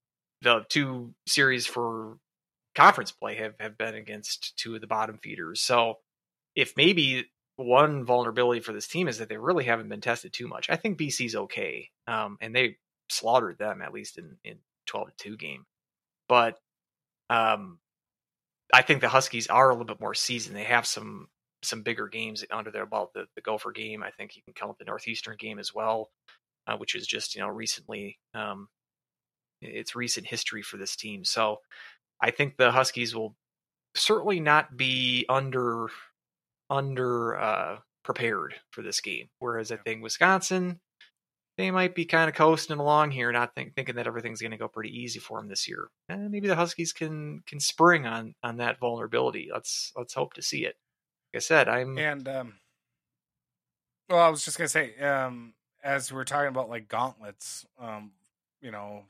the 0.42 0.64
two 0.68 1.14
series 1.26 1.66
for 1.66 2.16
conference 2.74 3.10
play 3.10 3.36
have, 3.36 3.54
have 3.58 3.76
been 3.76 3.94
against 3.94 4.56
two 4.56 4.74
of 4.74 4.80
the 4.80 4.86
bottom 4.86 5.18
feeders. 5.22 5.60
So 5.60 5.94
if 6.54 6.74
maybe 6.76 7.26
one 7.56 8.04
vulnerability 8.04 8.60
for 8.60 8.72
this 8.72 8.88
team 8.88 9.08
is 9.08 9.18
that 9.18 9.28
they 9.28 9.36
really 9.36 9.64
haven't 9.64 9.88
been 9.88 10.00
tested 10.00 10.32
too 10.32 10.48
much. 10.48 10.70
I 10.70 10.76
think 10.76 10.98
BC's 10.98 11.36
okay. 11.36 11.90
Um, 12.06 12.38
and 12.40 12.54
they 12.54 12.76
slaughtered 13.10 13.58
them 13.58 13.82
at 13.82 13.92
least 13.92 14.18
in, 14.18 14.36
in 14.44 14.58
12 14.86 15.08
to 15.08 15.30
2 15.30 15.36
game. 15.36 15.66
But 16.28 16.58
um, 17.28 17.78
I 18.72 18.82
think 18.82 19.00
the 19.00 19.08
Huskies 19.08 19.48
are 19.48 19.68
a 19.68 19.72
little 19.72 19.86
bit 19.86 20.00
more 20.00 20.14
seasoned. 20.14 20.56
They 20.56 20.64
have 20.64 20.86
some 20.86 21.28
some 21.62 21.82
bigger 21.82 22.08
games 22.08 22.44
under 22.50 22.70
their 22.70 22.86
belt. 22.86 23.12
The, 23.14 23.26
the 23.34 23.42
Gopher 23.42 23.72
game, 23.72 24.02
I 24.02 24.10
think 24.10 24.36
you 24.36 24.42
can 24.42 24.54
count 24.54 24.78
the 24.78 24.84
Northeastern 24.84 25.36
game 25.38 25.58
as 25.58 25.74
well, 25.74 26.10
uh, 26.66 26.76
which 26.76 26.94
is 26.94 27.06
just 27.06 27.34
you 27.34 27.40
know 27.40 27.48
recently 27.48 28.18
um, 28.34 28.68
it's 29.60 29.94
recent 29.94 30.26
history 30.26 30.62
for 30.62 30.76
this 30.76 30.96
team. 30.96 31.24
So 31.24 31.58
I 32.20 32.30
think 32.30 32.56
the 32.56 32.70
Huskies 32.70 33.14
will 33.14 33.34
certainly 33.94 34.40
not 34.40 34.76
be 34.76 35.26
under 35.28 35.88
under 36.68 37.38
uh, 37.38 37.76
prepared 38.04 38.54
for 38.70 38.82
this 38.82 39.00
game. 39.00 39.28
Whereas 39.38 39.72
I 39.72 39.76
think 39.76 40.02
Wisconsin, 40.02 40.80
they 41.58 41.70
might 41.70 41.94
be 41.94 42.04
kind 42.04 42.28
of 42.28 42.36
coasting 42.36 42.78
along 42.78 43.10
here, 43.10 43.32
not 43.32 43.54
think, 43.54 43.74
thinking 43.74 43.96
that 43.96 44.06
everything's 44.06 44.40
going 44.40 44.52
to 44.52 44.56
go 44.56 44.68
pretty 44.68 44.96
easy 44.96 45.18
for 45.18 45.38
them 45.38 45.48
this 45.48 45.68
year. 45.68 45.88
And 46.08 46.26
eh, 46.26 46.28
maybe 46.30 46.48
the 46.48 46.56
Huskies 46.56 46.92
can 46.92 47.42
can 47.46 47.60
spring 47.60 48.06
on 48.06 48.34
on 48.42 48.58
that 48.58 48.78
vulnerability. 48.78 49.50
Let's 49.52 49.92
let's 49.96 50.14
hope 50.14 50.34
to 50.34 50.42
see 50.42 50.64
it. 50.64 50.76
I 51.34 51.38
said, 51.38 51.68
I'm 51.68 51.96
and 51.98 52.26
um, 52.28 52.54
well, 54.08 54.20
I 54.20 54.28
was 54.28 54.44
just 54.44 54.58
gonna 54.58 54.68
say, 54.68 54.98
um, 54.98 55.54
as 55.82 56.12
we're 56.12 56.24
talking 56.24 56.48
about 56.48 56.68
like 56.68 56.88
gauntlets, 56.88 57.66
um, 57.78 58.12
you 58.60 58.70
know, 58.70 59.04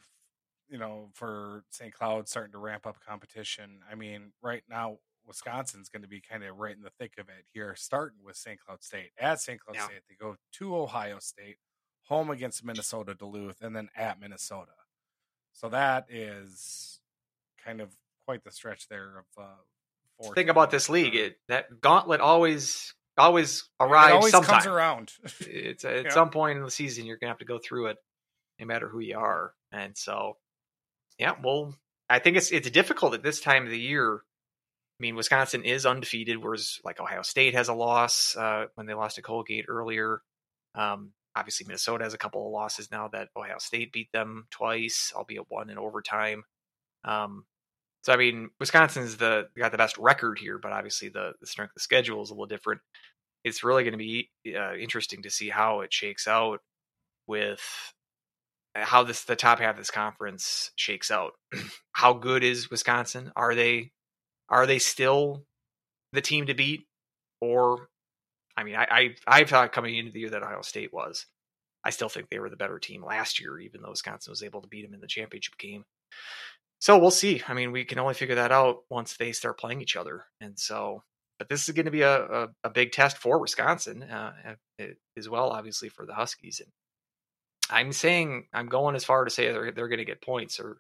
you 0.69 0.79
know, 0.79 1.09
for 1.15 1.65
St. 1.71 1.93
Cloud 1.93 2.29
starting 2.29 2.53
to 2.53 2.59
ramp 2.59 2.87
up 2.87 2.99
competition. 3.05 3.81
I 3.91 3.95
mean, 3.95 4.33
right 4.43 4.63
now 4.69 4.99
Wisconsin's 5.27 5.89
going 5.89 6.03
to 6.03 6.09
be 6.09 6.21
kind 6.21 6.45
of 6.45 6.59
right 6.59 6.77
in 6.77 6.83
the 6.83 6.91
thick 6.91 7.15
of 7.19 7.29
it 7.29 7.45
here, 7.53 7.75
starting 7.77 8.19
with 8.25 8.37
St. 8.37 8.59
Cloud 8.61 8.83
State. 8.83 9.11
At 9.19 9.41
St. 9.41 9.61
Cloud 9.61 9.77
yeah. 9.77 9.85
State, 9.85 10.03
they 10.09 10.15
go 10.15 10.37
to 10.53 10.77
Ohio 10.77 11.19
State, 11.19 11.57
home 12.05 12.31
against 12.31 12.65
Minnesota 12.65 13.15
Duluth, 13.15 13.63
and 13.63 13.75
then 13.75 13.89
at 13.97 14.21
Minnesota. 14.21 14.73
So 15.53 15.69
that 15.71 16.07
is 16.09 17.01
kind 17.65 17.81
of 17.81 17.91
quite 18.25 18.45
the 18.45 18.53
stretch 18.53 18.89
there 18.89 19.19
of. 19.19 19.43
Uh, 19.43 19.63
Think 20.35 20.51
about 20.51 20.71
this 20.71 20.89
league. 20.89 21.15
It, 21.15 21.37
that 21.49 21.81
gauntlet 21.81 22.21
always 22.21 22.95
always 23.17 23.69
arrives. 23.79 24.11
It 24.11 24.15
always 24.15 24.33
sometime. 24.33 24.55
comes 24.55 24.67
around. 24.67 25.13
it's 25.41 25.85
at 25.87 26.05
yeah. 26.05 26.11
some 26.11 26.31
point 26.31 26.59
in 26.59 26.65
the 26.65 26.71
season 26.71 27.07
you're 27.07 27.17
gonna 27.17 27.31
have 27.31 27.39
to 27.39 27.45
go 27.45 27.59
through 27.59 27.87
it, 27.87 27.97
no 28.59 28.67
matter 28.67 28.89
who 28.89 29.01
you 29.01 29.19
are. 29.19 29.55
And 29.73 29.97
so 29.97 30.37
yeah, 31.19 31.35
well, 31.43 31.75
I 32.09 32.19
think 32.19 32.37
it's 32.37 32.51
it's 32.51 32.71
difficult 32.71 33.15
at 33.15 33.23
this 33.23 33.41
time 33.41 33.65
of 33.65 33.71
the 33.71 33.79
year. 33.79 34.17
I 34.17 35.01
mean, 35.01 35.17
Wisconsin 35.17 35.65
is 35.65 35.87
undefeated, 35.87 36.43
whereas 36.43 36.79
like 36.85 37.01
Ohio 37.01 37.23
State 37.23 37.55
has 37.55 37.69
a 37.69 37.75
loss 37.75 38.37
uh, 38.37 38.67
when 38.75 38.87
they 38.87 38.95
lost 38.95 39.17
to 39.17 39.23
Colgate 39.23 39.67
earlier. 39.69 40.21
Um, 40.75 41.13
obviously, 41.35 41.67
Minnesota 41.67 42.05
has 42.05 42.15
a 42.15 42.19
couple 42.19 42.47
of 42.47 42.53
losses 42.53 42.91
now 42.91 43.09
that 43.09 43.29
Ohio 43.37 43.57
State 43.59 43.93
beat 43.93 44.13
them 44.13 44.47
twice, 44.51 45.13
albeit 45.15 45.45
one 45.49 45.71
in 45.71 45.79
overtime. 45.79 46.45
Um, 47.05 47.45
so 48.03 48.13
I 48.13 48.17
mean, 48.17 48.51
Wisconsin's 48.59 49.17
the 49.17 49.49
got 49.57 49.73
the 49.73 49.79
best 49.79 49.99
record 49.99 50.39
here, 50.39 50.59
but 50.59 50.73
obviously 50.73 51.09
the, 51.09 51.33
the 51.41 51.47
strength 51.47 51.71
of 51.71 51.75
the 51.75 51.81
schedule 51.81 52.23
is 52.23 52.31
a 52.31 52.33
little 52.33 52.47
different. 52.47 52.81
It's 53.45 53.65
really 53.65 53.85
going 53.85 53.93
to 53.93 53.99
be 53.99 54.31
uh, 54.55 54.75
interesting 54.75 55.23
to 55.23 55.31
see 55.31 55.49
how 55.49 55.81
it 55.81 55.93
shakes 55.93 56.27
out 56.27 56.61
with 57.27 57.63
how 58.75 59.03
this 59.03 59.25
the 59.25 59.37
top 59.37 59.59
half 59.59 59.73
of 59.73 59.79
this 59.79 59.91
conference 59.91 60.71
shakes 60.77 61.11
out. 61.11 61.33
how 61.93 62.15
good 62.15 62.43
is 62.43 62.71
Wisconsin? 62.71 63.33
Are 63.37 63.55
they 63.55 63.93
are 64.49 64.67
they 64.67 64.79
still 64.79 65.45
the 66.13 66.21
team 66.21 66.47
to 66.47 66.55
beat? 66.55 66.87
Or 67.41 67.89
I 68.57 68.65
mean, 68.65 68.77
I 68.77 68.87
I, 68.91 69.15
I 69.27 69.45
thought 69.45 69.73
coming 69.73 69.97
into 69.97 70.13
the 70.13 70.21
year 70.21 70.31
that 70.31 70.43
Ohio 70.43 70.63
State 70.63 70.93
was. 70.93 71.27
I 71.83 71.91
still 71.91 72.11
think 72.11 72.29
they 72.29 72.39
were 72.39 72.51
the 72.51 72.57
better 72.57 72.79
team 72.79 73.03
last 73.03 73.41
year, 73.41 73.59
even 73.59 73.81
though 73.81 73.91
Wisconsin 73.91 74.31
was 74.31 74.43
able 74.43 74.61
to 74.61 74.69
beat 74.69 74.85
them 74.85 74.93
in 74.93 75.01
the 75.01 75.07
championship 75.07 75.57
game. 75.59 75.85
So 76.81 76.99
we'll 76.99 77.11
see. 77.11 77.43
I 77.47 77.53
mean, 77.53 77.73
we 77.73 77.85
can 77.85 77.99
only 77.99 78.15
figure 78.15 78.37
that 78.37 78.53
out 78.53 78.85
once 78.89 79.17
they 79.17 79.33
start 79.33 79.61
playing 79.61 79.83
each 79.83 79.97
other. 79.97 80.25
And 80.41 80.59
so, 80.59 81.03
but 81.39 81.49
this 81.49 81.69
is 81.69 81.75
going 81.75 81.85
to 81.85 81.91
be 81.91 82.03
a, 82.03 82.25
a, 82.25 82.49
a 82.65 82.71
big 82.71 82.93
test 82.93 83.19
for 83.19 83.39
Wisconsin 83.39 84.03
uh, 84.03 84.33
as 85.17 85.29
well, 85.29 85.51
obviously 85.51 85.91
for 85.91 86.07
the 86.07 86.15
Huskies. 86.15 86.61
And 86.61 86.71
I'm 87.71 87.93
saying 87.93 88.47
I'm 88.53 88.67
going 88.67 88.97
as 88.97 89.05
far 89.05 89.25
to 89.25 89.31
say 89.31 89.53
they're 89.53 89.73
they're 89.73 89.89
going 89.89 89.99
to 89.99 90.05
get 90.05 90.23
points, 90.23 90.59
or 90.59 90.79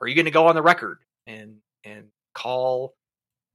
are 0.00 0.06
you 0.06 0.14
going 0.14 0.26
to 0.26 0.30
go 0.30 0.46
on 0.46 0.54
the 0.54 0.62
record 0.62 0.98
and 1.26 1.56
and 1.82 2.08
call 2.34 2.94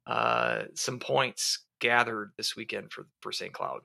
uh, 0.07 0.63
some 0.73 0.99
points 0.99 1.59
gathered 1.79 2.31
this 2.37 2.55
weekend 2.55 2.91
for 2.91 3.05
for 3.21 3.31
St. 3.31 3.53
Cloud, 3.53 3.81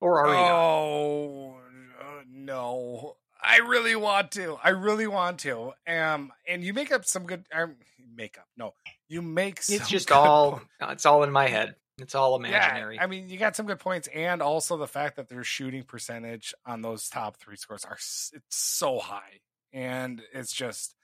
or 0.00 0.24
are 0.24 0.32
you? 0.32 0.40
Oh 0.40 1.56
uh, 2.00 2.22
no, 2.30 3.16
I 3.44 3.58
really 3.58 3.96
want 3.96 4.32
to. 4.32 4.58
I 4.62 4.70
really 4.70 5.06
want 5.06 5.40
to. 5.40 5.72
Um, 5.86 6.32
and 6.48 6.62
you 6.62 6.72
make 6.72 6.92
up 6.92 7.04
some 7.04 7.24
good. 7.24 7.44
Um, 7.52 7.76
make 8.14 8.38
up. 8.38 8.46
No, 8.56 8.74
you 9.08 9.22
make. 9.22 9.58
It's 9.68 9.88
just 9.88 10.10
all. 10.12 10.62
It's 10.80 11.06
all 11.06 11.22
in 11.22 11.30
my 11.30 11.48
head. 11.48 11.76
It's 11.98 12.14
all 12.14 12.34
imaginary. 12.34 12.96
Yeah, 12.96 13.04
I 13.04 13.06
mean, 13.06 13.28
you 13.28 13.38
got 13.38 13.54
some 13.54 13.66
good 13.66 13.78
points, 13.78 14.08
and 14.12 14.42
also 14.42 14.76
the 14.76 14.88
fact 14.88 15.16
that 15.16 15.28
their 15.28 15.44
shooting 15.44 15.84
percentage 15.84 16.52
on 16.66 16.82
those 16.82 17.08
top 17.08 17.36
three 17.36 17.56
scores 17.56 17.84
are 17.84 17.94
it's 17.94 18.42
so 18.50 18.98
high, 18.98 19.40
and 19.72 20.20
it's 20.32 20.52
just 20.52 20.96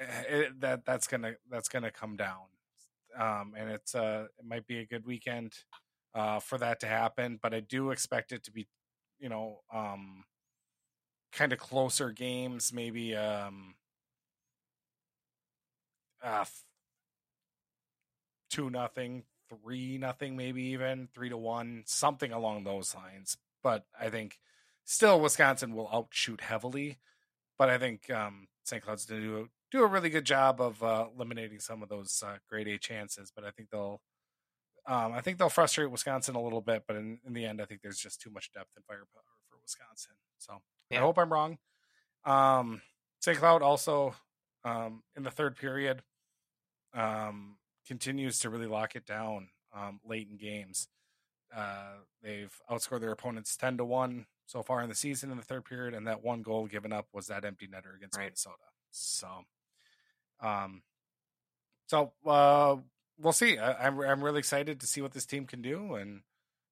eh, 0.00 0.22
it, 0.28 0.60
that 0.60 0.84
that's 0.84 1.06
gonna 1.06 1.34
that's 1.48 1.68
gonna 1.68 1.92
come 1.92 2.16
down, 2.16 2.46
um, 3.16 3.54
and 3.56 3.70
it's 3.70 3.94
uh 3.94 4.26
it 4.38 4.44
might 4.44 4.66
be 4.66 4.80
a 4.80 4.86
good 4.86 5.06
weekend 5.06 5.54
uh, 6.14 6.40
for 6.40 6.58
that 6.58 6.80
to 6.80 6.86
happen, 6.86 7.38
but 7.40 7.54
I 7.54 7.60
do 7.60 7.90
expect 7.90 8.32
it 8.32 8.44
to 8.44 8.50
be, 8.50 8.66
you 9.20 9.28
know, 9.28 9.60
um, 9.72 10.24
kind 11.32 11.52
of 11.52 11.58
closer 11.58 12.10
games, 12.10 12.72
maybe 12.72 13.14
um, 13.14 13.74
uh, 16.22 16.44
two 18.50 18.70
nothing 18.70 19.24
three 19.48 19.98
nothing, 19.98 20.36
maybe 20.36 20.62
even 20.62 21.08
three 21.14 21.28
to 21.28 21.36
one, 21.36 21.82
something 21.86 22.32
along 22.32 22.64
those 22.64 22.94
lines. 22.94 23.36
But 23.62 23.86
I 23.98 24.10
think 24.10 24.38
still 24.84 25.20
Wisconsin 25.20 25.74
will 25.74 25.88
outshoot 25.92 26.40
heavily. 26.40 26.98
But 27.58 27.70
I 27.70 27.78
think 27.78 28.10
um, 28.10 28.48
St. 28.64 28.82
Cloud's 28.82 29.06
going 29.06 29.20
to 29.20 29.26
do 29.26 29.48
do 29.70 29.82
a 29.82 29.86
really 29.86 30.08
good 30.10 30.24
job 30.24 30.60
of 30.60 30.82
uh, 30.82 31.06
eliminating 31.14 31.60
some 31.60 31.82
of 31.82 31.88
those 31.88 32.22
uh, 32.24 32.36
grade 32.48 32.68
A 32.68 32.78
chances. 32.78 33.32
But 33.34 33.44
I 33.44 33.50
think 33.50 33.70
they'll 33.70 34.00
um, 34.86 35.12
I 35.12 35.20
think 35.20 35.38
they'll 35.38 35.48
frustrate 35.48 35.90
Wisconsin 35.90 36.34
a 36.34 36.42
little 36.42 36.62
bit. 36.62 36.84
But 36.86 36.96
in, 36.96 37.18
in 37.26 37.32
the 37.32 37.44
end, 37.44 37.60
I 37.60 37.64
think 37.64 37.82
there's 37.82 37.98
just 37.98 38.20
too 38.20 38.30
much 38.30 38.52
depth 38.52 38.70
and 38.76 38.84
firepower 38.84 39.22
Wisconsin. 39.68 40.12
So 40.38 40.54
yeah. 40.90 40.98
I 40.98 41.00
hope 41.02 41.18
I'm 41.18 41.32
wrong. 41.32 41.58
Um, 42.24 42.80
St. 43.20 43.38
Cloud 43.38 43.62
also 43.62 44.14
um, 44.64 45.02
in 45.16 45.22
the 45.22 45.30
third 45.30 45.56
period 45.56 46.02
um, 46.94 47.56
continues 47.86 48.38
to 48.40 48.50
really 48.50 48.66
lock 48.66 48.96
it 48.96 49.06
down 49.06 49.48
um, 49.74 50.00
late 50.06 50.28
in 50.30 50.36
games. 50.36 50.88
Uh, 51.54 51.96
they've 52.22 52.54
outscored 52.70 53.00
their 53.00 53.12
opponents 53.12 53.56
ten 53.56 53.76
to 53.78 53.84
one 53.84 54.26
so 54.46 54.62
far 54.62 54.82
in 54.82 54.88
the 54.88 54.94
season 54.94 55.30
in 55.30 55.36
the 55.36 55.42
third 55.42 55.64
period, 55.64 55.94
and 55.94 56.06
that 56.06 56.22
one 56.22 56.42
goal 56.42 56.66
given 56.66 56.92
up 56.92 57.06
was 57.12 57.26
that 57.26 57.44
empty 57.44 57.66
netter 57.66 57.94
against 57.96 58.16
right. 58.16 58.24
Minnesota. 58.24 58.56
So, 58.90 59.28
um, 60.40 60.82
so 61.86 62.12
uh, 62.26 62.76
we'll 63.18 63.32
see. 63.32 63.58
I, 63.58 63.86
am 63.86 64.00
I'm, 64.00 64.08
I'm 64.08 64.24
really 64.24 64.38
excited 64.38 64.80
to 64.80 64.86
see 64.86 65.00
what 65.00 65.12
this 65.12 65.26
team 65.26 65.46
can 65.46 65.62
do, 65.62 65.94
and 65.94 66.20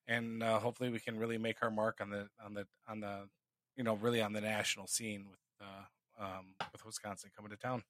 and 0.08 0.42
uh, 0.42 0.58
hopefully 0.58 0.90
we 0.90 1.00
can 1.00 1.18
really 1.18 1.38
make 1.38 1.56
our 1.62 1.70
mark 1.70 1.98
on 2.00 2.10
the 2.10 2.28
on 2.44 2.54
the 2.54 2.66
on 2.88 3.00
the 3.00 3.28
you 3.76 3.84
know 3.84 3.94
really 3.94 4.22
on 4.22 4.32
the 4.32 4.40
national 4.40 4.86
scene 4.86 5.26
with 5.28 5.40
uh, 5.60 6.24
um, 6.24 6.54
with 6.72 6.84
Wisconsin 6.84 7.30
coming 7.34 7.50
to 7.50 7.56
town. 7.56 7.82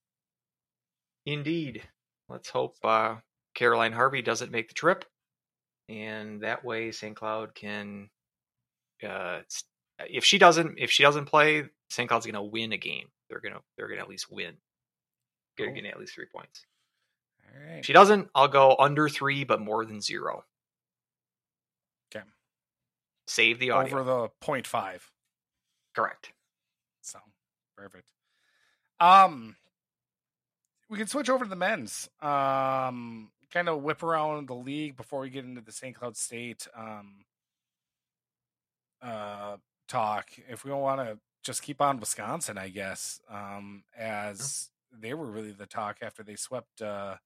Indeed. 1.24 1.82
Let's 2.28 2.48
hope 2.48 2.76
uh, 2.82 3.16
Caroline 3.54 3.92
Harvey 3.92 4.22
doesn't 4.22 4.50
make 4.50 4.68
the 4.68 4.74
trip, 4.74 5.04
and 5.88 6.40
that 6.40 6.64
way 6.64 6.90
St. 6.92 7.14
Cloud 7.14 7.54
can. 7.54 8.10
Uh, 9.06 9.40
if 10.10 10.24
she 10.24 10.38
doesn't, 10.38 10.78
if 10.78 10.90
she 10.90 11.02
doesn't 11.02 11.26
play, 11.26 11.64
St. 11.90 12.08
Cloud's 12.08 12.26
going 12.26 12.34
to 12.34 12.42
win 12.42 12.72
a 12.72 12.76
game. 12.76 13.08
They're 13.28 13.40
gonna, 13.40 13.60
they're 13.76 13.88
gonna 13.88 14.00
at 14.00 14.08
least 14.08 14.30
win. 14.30 14.54
They're 15.56 15.66
going 15.66 15.76
to 15.76 15.82
get 15.82 15.94
at 15.94 16.00
least 16.00 16.14
three 16.14 16.26
points. 16.26 16.66
All 17.44 17.60
right. 17.60 17.78
If 17.78 17.86
she 17.86 17.92
doesn't, 17.92 18.28
I'll 18.34 18.48
go 18.48 18.76
under 18.78 19.08
three, 19.08 19.44
but 19.44 19.60
more 19.60 19.84
than 19.84 20.00
zero. 20.00 20.44
Save 23.26 23.58
the 23.58 23.70
audio. 23.70 24.00
Over 24.00 24.04
the 24.04 24.28
point 24.40 24.66
five. 24.66 25.10
Correct. 25.94 26.32
So 27.02 27.18
perfect. 27.76 28.10
Um, 29.00 29.56
we 30.88 30.98
can 30.98 31.06
switch 31.06 31.28
over 31.28 31.44
to 31.44 31.50
the 31.50 31.56
men's. 31.56 32.08
Um, 32.20 33.30
kind 33.52 33.68
of 33.68 33.82
whip 33.82 34.02
around 34.02 34.48
the 34.48 34.54
league 34.54 34.96
before 34.96 35.20
we 35.20 35.30
get 35.30 35.44
into 35.44 35.60
the 35.60 35.72
St. 35.72 35.94
Cloud 35.94 36.16
State 36.16 36.66
um, 36.76 37.24
uh, 39.02 39.56
talk. 39.88 40.30
If 40.48 40.64
we 40.64 40.70
don't 40.70 40.80
want 40.80 41.00
to 41.00 41.18
just 41.42 41.62
keep 41.62 41.80
on 41.80 42.00
Wisconsin, 42.00 42.58
I 42.58 42.68
guess, 42.68 43.20
um, 43.30 43.84
as 43.96 44.70
they 44.92 45.14
were 45.14 45.30
really 45.30 45.52
the 45.52 45.66
talk 45.66 45.98
after 46.02 46.22
they 46.22 46.36
swept 46.36 46.82
uh, 46.82 47.16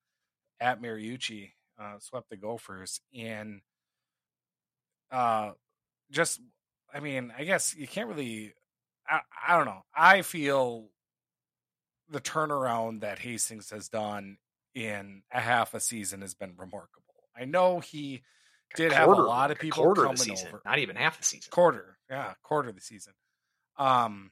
at 0.60 0.80
Mariucci, 0.82 1.52
uh, 1.80 1.98
swept 1.98 2.28
the 2.30 2.36
Gophers, 2.36 3.00
and 3.16 3.60
uh, 5.10 5.52
just, 6.10 6.40
I 6.92 7.00
mean, 7.00 7.32
I 7.36 7.44
guess 7.44 7.74
you 7.76 7.86
can't 7.86 8.08
really. 8.08 8.54
I, 9.08 9.20
I 9.48 9.56
don't 9.56 9.66
know. 9.66 9.82
I 9.94 10.22
feel 10.22 10.88
the 12.08 12.20
turnaround 12.20 13.00
that 13.00 13.18
Hastings 13.18 13.70
has 13.70 13.88
done 13.88 14.38
in 14.74 15.22
a 15.32 15.40
half 15.40 15.74
a 15.74 15.80
season 15.80 16.20
has 16.20 16.34
been 16.34 16.54
remarkable. 16.56 17.00
I 17.36 17.44
know 17.44 17.80
he 17.80 18.22
did 18.74 18.92
have 18.92 19.08
a 19.08 19.12
lot 19.12 19.50
of 19.50 19.58
people 19.58 19.82
quarter 19.82 20.04
of 20.06 20.16
the 20.16 20.24
coming 20.24 20.36
season, 20.36 20.48
over. 20.48 20.62
not 20.64 20.78
even 20.78 20.96
half 20.96 21.18
the 21.18 21.24
season. 21.24 21.50
quarter 21.50 21.98
yeah 22.08 22.34
quarter 22.42 22.68
of 22.68 22.74
the 22.74 22.80
season 22.80 23.12
um 23.78 24.30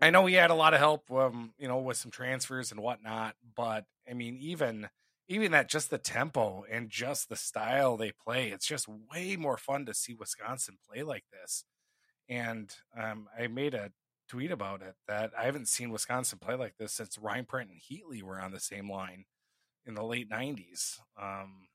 i 0.00 0.10
know 0.10 0.26
he 0.26 0.34
had 0.34 0.50
a 0.50 0.54
lot 0.54 0.74
of 0.74 0.80
help 0.80 1.10
um 1.12 1.52
you 1.58 1.68
know 1.68 1.78
with 1.78 1.96
some 1.96 2.10
transfers 2.10 2.72
and 2.72 2.80
whatnot 2.80 3.34
but 3.56 3.84
i 4.10 4.14
mean 4.14 4.36
even 4.40 4.88
even 5.28 5.52
that 5.52 5.68
just 5.68 5.90
the 5.90 5.98
tempo 5.98 6.64
and 6.70 6.90
just 6.90 7.28
the 7.28 7.36
style 7.36 7.96
they 7.96 8.12
play 8.12 8.48
it's 8.50 8.66
just 8.66 8.88
way 8.88 9.36
more 9.36 9.56
fun 9.56 9.86
to 9.86 9.94
see 9.94 10.14
wisconsin 10.14 10.76
play 10.88 11.02
like 11.02 11.24
this 11.32 11.64
and 12.28 12.76
um 12.98 13.28
i 13.38 13.46
made 13.46 13.74
a 13.74 13.90
tweet 14.28 14.50
about 14.50 14.82
it 14.82 14.94
that 15.08 15.32
i 15.38 15.44
haven't 15.44 15.68
seen 15.68 15.90
wisconsin 15.90 16.38
play 16.38 16.54
like 16.54 16.76
this 16.78 16.92
since 16.92 17.16
reinprecht 17.16 17.62
and 17.70 17.80
heatley 17.90 18.22
were 18.22 18.40
on 18.40 18.52
the 18.52 18.60
same 18.60 18.90
line 18.90 19.24
in 19.86 19.94
the 19.94 20.04
late 20.04 20.30
90s 20.30 20.98
um 21.20 21.68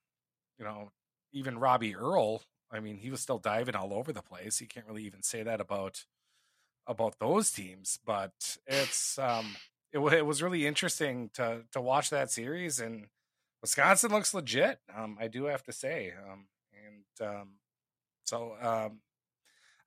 you 0.57 0.65
know 0.65 0.89
even 1.33 1.59
robbie 1.59 1.95
earl 1.95 2.41
I 2.71 2.79
mean, 2.79 2.97
he 2.97 3.09
was 3.09 3.21
still 3.21 3.39
diving 3.39 3.75
all 3.75 3.93
over 3.93 4.13
the 4.13 4.21
place. 4.21 4.61
You 4.61 4.67
can't 4.67 4.85
really 4.85 5.03
even 5.05 5.23
say 5.23 5.43
that 5.43 5.59
about 5.59 6.05
about 6.87 7.19
those 7.19 7.51
teams, 7.51 7.99
but 8.05 8.57
it's 8.67 9.17
um 9.19 9.55
it, 9.91 9.99
it 9.99 10.25
was 10.25 10.41
really 10.41 10.67
interesting 10.67 11.29
to 11.35 11.63
to 11.71 11.81
watch 11.81 12.09
that 12.09 12.31
series 12.31 12.79
and 12.79 13.07
Wisconsin 13.61 14.11
looks 14.11 14.33
legit. 14.33 14.79
Um 14.93 15.17
I 15.19 15.27
do 15.27 15.45
have 15.45 15.63
to 15.63 15.73
say. 15.73 16.13
Um 16.13 16.47
and 16.85 17.27
um 17.29 17.59
so 18.25 18.55
um 18.61 19.01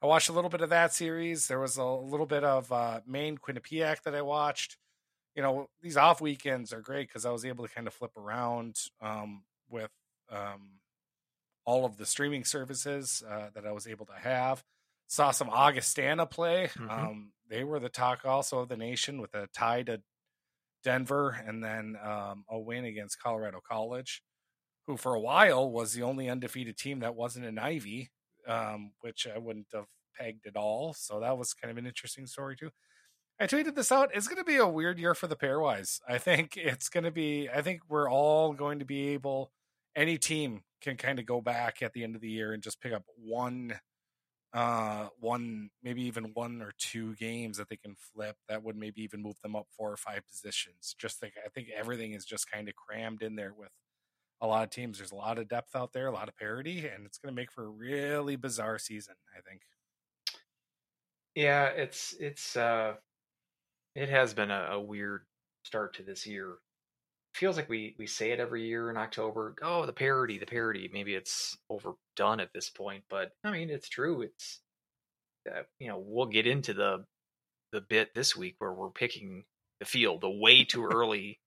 I 0.03 0.07
watched 0.07 0.29
a 0.29 0.33
little 0.33 0.51
bit 0.51 0.61
of 0.63 0.71
that 0.71 0.93
series. 0.95 1.49
There 1.49 1.61
was 1.61 1.77
a 1.77 1.85
little 1.85 2.27
bit 2.27 2.45
of 2.45 2.71
uh 2.73 3.01
Maine 3.07 3.39
Quinnipiac 3.39 4.03
that 4.03 4.15
I 4.15 4.23
watched. 4.23 4.77
You 5.35 5.43
know, 5.43 5.69
these 5.83 5.97
off 5.97 6.21
weekends 6.21 6.73
are 6.73 6.81
great 6.81 7.11
cuz 7.13 7.25
I 7.27 7.31
was 7.31 7.45
able 7.45 7.67
to 7.67 7.75
kind 7.75 7.87
of 7.87 7.95
flip 7.95 8.17
around 8.17 8.77
um 9.01 9.45
with 9.69 9.91
um 10.31 10.81
all 11.65 11.85
of 11.85 11.97
the 11.97 12.07
streaming 12.07 12.45
services 12.45 13.23
uh, 13.29 13.51
that 13.55 13.67
I 13.67 13.73
was 13.73 13.87
able 13.87 14.07
to 14.07 14.15
have. 14.15 14.65
Saw 15.09 15.31
some 15.31 15.49
Augustana 15.51 16.27
play. 16.27 16.69
Mhm. 16.77 16.91
Um, 16.91 17.33
they 17.49 17.65
were 17.65 17.79
the 17.79 17.89
talk 17.89 18.25
also 18.25 18.61
of 18.61 18.69
the 18.69 18.77
nation 18.77 19.21
with 19.21 19.35
a 19.35 19.47
tie 19.49 19.83
to 19.85 20.03
Denver 20.83 21.43
and 21.47 21.63
then 21.63 21.97
um, 22.05 22.45
a 22.49 22.59
win 22.59 22.85
against 22.85 23.21
Colorado 23.21 23.61
College, 23.67 24.23
who 24.87 24.97
for 24.97 25.15
a 25.15 25.21
while 25.21 25.71
was 25.71 25.93
the 25.93 26.03
only 26.03 26.29
undefeated 26.29 26.77
team 26.77 27.01
that 27.01 27.15
wasn't 27.15 27.47
an 27.47 27.59
Ivy, 27.59 28.11
um, 28.47 28.93
which 29.01 29.27
I 29.33 29.39
wouldn't 29.39 29.69
have 29.73 29.87
pegged 30.19 30.47
at 30.47 30.57
all. 30.57 30.95
So 30.95 31.21
that 31.21 31.39
was 31.39 31.55
kind 31.55 31.71
of 31.71 31.79
an 31.79 31.87
interesting 31.87 32.27
story 32.27 32.57
too. 32.57 32.71
I 33.41 33.47
tweeted 33.47 33.75
this 33.75 33.91
out. 33.91 34.11
It's 34.15 34.29
going 34.29 34.39
to 34.39 34.45
be 34.45 34.57
a 34.57 34.69
weird 34.69 34.99
year 34.99 35.15
for 35.15 35.27
the 35.27 35.37
pairwise. 35.37 36.01
I 36.09 36.19
think 36.19 36.53
it's 36.57 36.89
going 36.89 37.05
to 37.05 37.11
be. 37.11 37.49
I 37.49 37.63
think 37.63 37.81
we're 37.89 38.11
all 38.11 38.53
going 38.53 38.79
to 38.79 38.85
be 38.85 39.09
able. 39.09 39.51
Any 39.97 40.17
team 40.17 40.63
can 40.81 40.97
kind 40.97 41.19
of 41.19 41.27
go 41.27 41.41
back 41.41 41.83
at 41.83 41.93
the 41.93 42.03
end 42.03 42.15
of 42.15 42.21
the 42.21 42.31
year 42.31 42.53
and 42.53 42.63
just 42.63 42.81
pick 42.81 42.93
up 42.93 43.05
one, 43.17 43.75
uh, 44.53 45.09
one 45.19 45.71
maybe 45.83 46.03
even 46.03 46.35
one 46.35 46.61
or 46.63 46.73
two 46.79 47.15
games 47.17 47.57
that 47.57 47.69
they 47.69 47.77
can 47.77 47.95
flip 47.97 48.37
that 48.49 48.63
would 48.63 48.77
maybe 48.77 49.03
even 49.03 49.23
move 49.23 49.41
them 49.43 49.57
up 49.57 49.67
four 49.71 49.91
or 49.93 49.97
five 49.97 50.27
positions. 50.29 50.95
Just 50.99 51.19
think, 51.19 51.35
I 51.45 51.49
think 51.49 51.71
everything 51.71 52.13
is 52.13 52.25
just 52.27 52.51
kind 52.51 52.69
of 52.69 52.77
crammed 52.77 53.23
in 53.23 53.37
there 53.37 53.55
with 53.55 53.73
a 54.41 54.47
lot 54.47 54.65
of 54.65 54.71
teams. 54.71 54.99
There's 54.99 55.13
a 55.13 55.17
lot 55.17 55.39
of 55.39 55.49
depth 55.49 55.75
out 55.77 55.93
there, 55.93 56.09
a 56.09 56.13
lot 56.13 56.29
of 56.29 56.37
parity, 56.37 56.87
and 56.89 57.07
it's 57.07 57.19
going 57.19 57.35
to 57.35 57.41
make 57.41 57.53
for 57.53 57.65
a 57.65 57.71
really 57.71 58.37
bizarre 58.37 58.79
season. 58.79 59.15
I 59.37 59.41
think. 59.41 59.63
Yeah, 61.35 61.67
it's 61.69 62.13
it's 62.15 62.57
uh 62.57 62.97
it 63.95 64.09
has 64.09 64.35
been 64.35 64.51
a, 64.51 64.73
a 64.73 64.81
weird 64.81 65.27
start 65.65 65.95
to 65.95 66.03
this 66.03 66.27
year. 66.27 66.59
Feels 67.35 67.57
like 67.57 67.69
we 67.69 67.95
we 67.99 68.07
say 68.07 68.31
it 68.31 68.41
every 68.41 68.67
year 68.67 68.91
in 68.91 68.97
October. 68.97 69.55
Oh, 69.63 69.87
the 69.87 69.93
parody, 69.93 70.39
the 70.39 70.47
parody. 70.47 70.91
Maybe 70.93 71.15
it's 71.15 71.57
overdone 71.71 72.41
at 72.41 72.53
this 72.53 72.69
point, 72.69 73.05
but 73.09 73.33
I 73.43 73.51
mean, 73.51 73.71
it's 73.71 73.89
true. 73.89 74.23
It's 74.23 74.61
uh, 75.51 75.63
you 75.79 75.89
know 75.89 76.03
we'll 76.05 76.27
get 76.27 76.47
into 76.47 76.75
the 76.75 77.05
the 77.73 77.81
bit 77.81 78.15
this 78.15 78.37
week 78.37 78.57
where 78.59 78.73
we're 78.73 78.91
picking 78.91 79.45
the 79.81 79.87
field, 79.87 80.21
the 80.21 80.31
way 80.31 80.65
too 80.65 80.85
early 80.85 81.41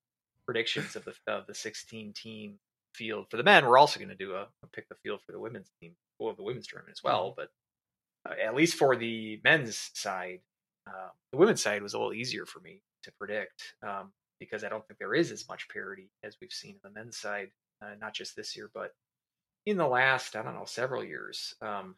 predictions 0.44 0.96
of 0.96 1.04
the 1.04 1.14
of 1.26 1.46
the 1.46 1.54
16 1.54 2.12
team 2.14 2.58
field 2.94 3.26
for 3.30 3.36
the 3.36 3.42
men. 3.42 3.66
We're 3.66 3.78
also 3.78 4.00
going 4.00 4.10
to 4.10 4.16
do 4.16 4.34
a, 4.34 4.42
a 4.62 4.66
pick 4.72 4.88
the 4.88 4.96
field 4.96 5.20
for 5.24 5.32
the 5.32 5.40
women's 5.40 5.70
team, 5.80 5.92
well, 6.18 6.34
the 6.34 6.42
women's 6.42 6.66
tournament 6.66 6.96
as 6.98 7.04
well. 7.04 7.34
But 7.36 7.48
uh, 8.28 8.34
at 8.44 8.54
least 8.54 8.76
for 8.76 8.96
the 8.96 9.40
men's 9.44 9.90
side, 9.94 10.40
uh, 10.88 11.08
the 11.32 11.38
women's 11.38 11.62
side 11.62 11.82
was 11.82 11.94
a 11.94 11.98
little 11.98 12.14
easier 12.14 12.46
for 12.46 12.60
me 12.60 12.82
to 13.04 13.12
predict 13.18 13.74
um, 13.82 14.12
because 14.38 14.64
I 14.64 14.68
don't 14.68 14.86
think 14.86 14.98
there 14.98 15.14
is 15.14 15.30
as 15.30 15.48
much 15.48 15.68
parity 15.68 16.10
as 16.22 16.36
we've 16.40 16.52
seen 16.52 16.76
on 16.84 16.92
the 16.92 16.98
men's 16.98 17.16
side, 17.16 17.48
uh, 17.82 17.94
not 18.00 18.14
just 18.14 18.36
this 18.36 18.56
year, 18.56 18.70
but 18.72 18.92
in 19.64 19.76
the 19.76 19.86
last, 19.86 20.36
I 20.36 20.42
don't 20.42 20.54
know, 20.54 20.64
several 20.64 21.04
years. 21.04 21.54
Um, 21.60 21.96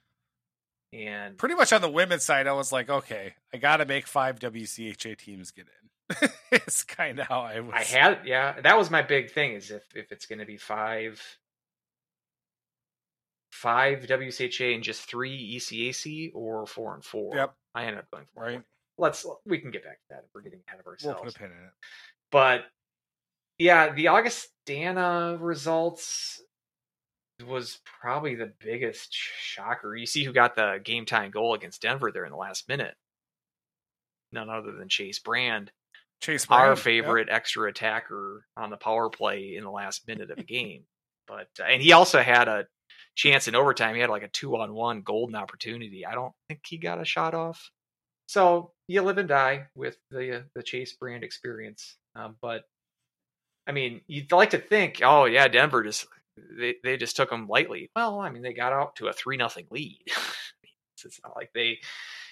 and 0.93 1.37
Pretty 1.37 1.55
much 1.55 1.73
on 1.73 1.83
the 1.83 1.91
women's 1.91 2.25
side, 2.25 2.47
I 2.47 2.53
was 2.53 2.73
like, 2.73 2.89
okay, 2.89 3.35
I 3.53 3.59
got 3.59 3.79
to 3.79 3.85
make 3.85 4.07
five 4.07 4.39
WCHA 4.39 5.17
teams 5.19 5.51
get 5.51 5.67
in. 5.67 6.29
it's 6.53 6.83
kind 6.85 7.19
of 7.19 7.27
how 7.27 7.41
I 7.41 7.61
was. 7.61 7.75
I 7.75 7.83
had, 7.83 8.21
yeah, 8.25 8.61
that 8.63 8.79
was 8.79 8.91
my 8.91 9.03
big 9.03 9.31
thing 9.31 9.53
is 9.53 9.71
if, 9.71 9.83
if 9.95 10.11
it's 10.11 10.25
going 10.25 10.39
to 10.39 10.47
be 10.47 10.57
five, 10.57 11.21
five 13.53 14.07
WCHA 14.07 14.75
and 14.75 14.83
just 14.83 15.03
three 15.03 15.57
ECAC 15.57 16.31
or 16.35 16.67
four 16.67 16.95
and 16.95 17.05
four. 17.05 17.37
Yep. 17.37 17.55
I 17.75 17.83
ended 17.85 17.99
up 17.99 18.11
going 18.11 18.25
four. 18.33 18.45
and 18.45 18.55
right. 18.55 18.63
four. 18.63 19.05
Let's, 19.07 19.27
we 19.45 19.59
can 19.59 19.71
get 19.71 19.85
back 19.85 19.99
to 19.99 20.05
that 20.11 20.25
if 20.27 20.31
we're 20.35 20.41
getting 20.41 20.61
ahead 20.67 20.81
of 20.81 20.87
We'll 20.87 20.93
ourselves. 20.95 21.21
put 21.23 21.37
a 21.37 21.39
pin 21.39 21.51
in 21.51 21.65
it. 21.65 21.73
But 22.31 22.65
yeah, 23.59 23.93
the 23.93 24.09
Augustana 24.09 25.37
results 25.41 26.41
was 27.47 27.81
probably 28.01 28.35
the 28.35 28.53
biggest 28.61 29.13
shocker. 29.13 29.95
You 29.95 30.07
see 30.07 30.25
who 30.25 30.33
got 30.33 30.57
the 30.57 30.81
game 30.83 31.07
time 31.07 31.31
goal 31.31 31.55
against 31.55 31.83
Denver 31.83 32.11
there 32.13 32.25
in 32.25 32.31
the 32.31 32.37
last 32.37 32.69
minute. 32.69 32.95
None 34.33 34.51
other 34.51 34.73
than 34.73 34.89
Chase 34.89 35.21
Brand, 35.21 35.71
Chase 36.21 36.47
our 36.51 36.67
Brand, 36.67 36.79
yep. 36.79 36.85
favorite 36.85 37.29
extra 37.31 37.69
attacker 37.69 38.45
on 38.57 38.71
the 38.71 38.77
power 38.77 39.09
play 39.09 39.55
in 39.57 39.65
the 39.65 39.71
last 39.71 40.07
minute 40.07 40.31
of 40.31 40.39
a 40.39 40.43
game. 40.43 40.85
But 41.27 41.49
uh, 41.61 41.65
and 41.65 41.81
he 41.81 41.93
also 41.93 42.21
had 42.21 42.49
a 42.49 42.67
chance 43.15 43.49
in 43.49 43.55
overtime. 43.55 43.95
He 43.95 44.01
had 44.01 44.11
like 44.11 44.23
a 44.23 44.29
two 44.29 44.57
on 44.57 44.75
one 44.75 45.03
golden 45.03 45.35
opportunity. 45.35 46.05
I 46.05 46.15
don't 46.15 46.33
think 46.49 46.61
he 46.67 46.79
got 46.79 47.01
a 47.01 47.05
shot 47.05 47.35
off. 47.35 47.71
So 48.27 48.73
you 48.89 49.01
live 49.03 49.19
and 49.19 49.29
die 49.29 49.69
with 49.75 49.97
the 50.11 50.45
the 50.55 50.63
Chase 50.63 50.95
Brand 50.95 51.25
experience. 51.25 51.97
Um, 52.19 52.37
but 52.41 52.63
I 53.67 53.73
mean, 53.73 54.01
you'd 54.07 54.33
like 54.33 54.51
to 54.51 54.59
think, 54.59 55.01
oh 55.03 55.25
yeah, 55.27 55.49
Denver 55.49 55.83
just 55.83 56.07
they 56.59 56.77
they 56.83 56.97
just 56.97 57.17
took 57.17 57.31
them 57.31 57.47
lightly. 57.49 57.91
Well, 57.95 58.21
I 58.21 58.31
mean, 58.31 58.43
they 58.43 58.53
got 58.53 58.73
out 58.73 58.97
to 58.97 59.09
a 59.09 59.13
three 59.13 59.37
nothing 59.37 59.67
lead. 59.71 60.03
it's, 61.05 61.21
not 61.23 61.37
like 61.37 61.51
they 61.55 61.79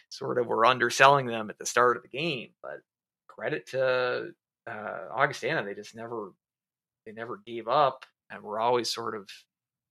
sort 0.09 0.39
of 0.39 0.47
were 0.47 0.67
underselling 0.67 1.27
them 1.27 1.51
at 1.51 1.59
the 1.59 1.67
start 1.67 1.97
of 1.97 2.03
the 2.03 2.09
game. 2.09 2.51
But 2.63 2.81
credit 3.29 3.69
to 3.71 4.31
uh, 4.67 4.99
Augustana, 5.13 5.65
they 5.65 5.75
just 5.75 5.95
never 5.95 6.33
they 7.05 7.13
never 7.13 7.41
gave 7.47 7.69
up 7.69 8.05
and 8.31 8.43
were 8.43 8.59
always 8.59 8.93
sort 8.93 9.15
of 9.15 9.29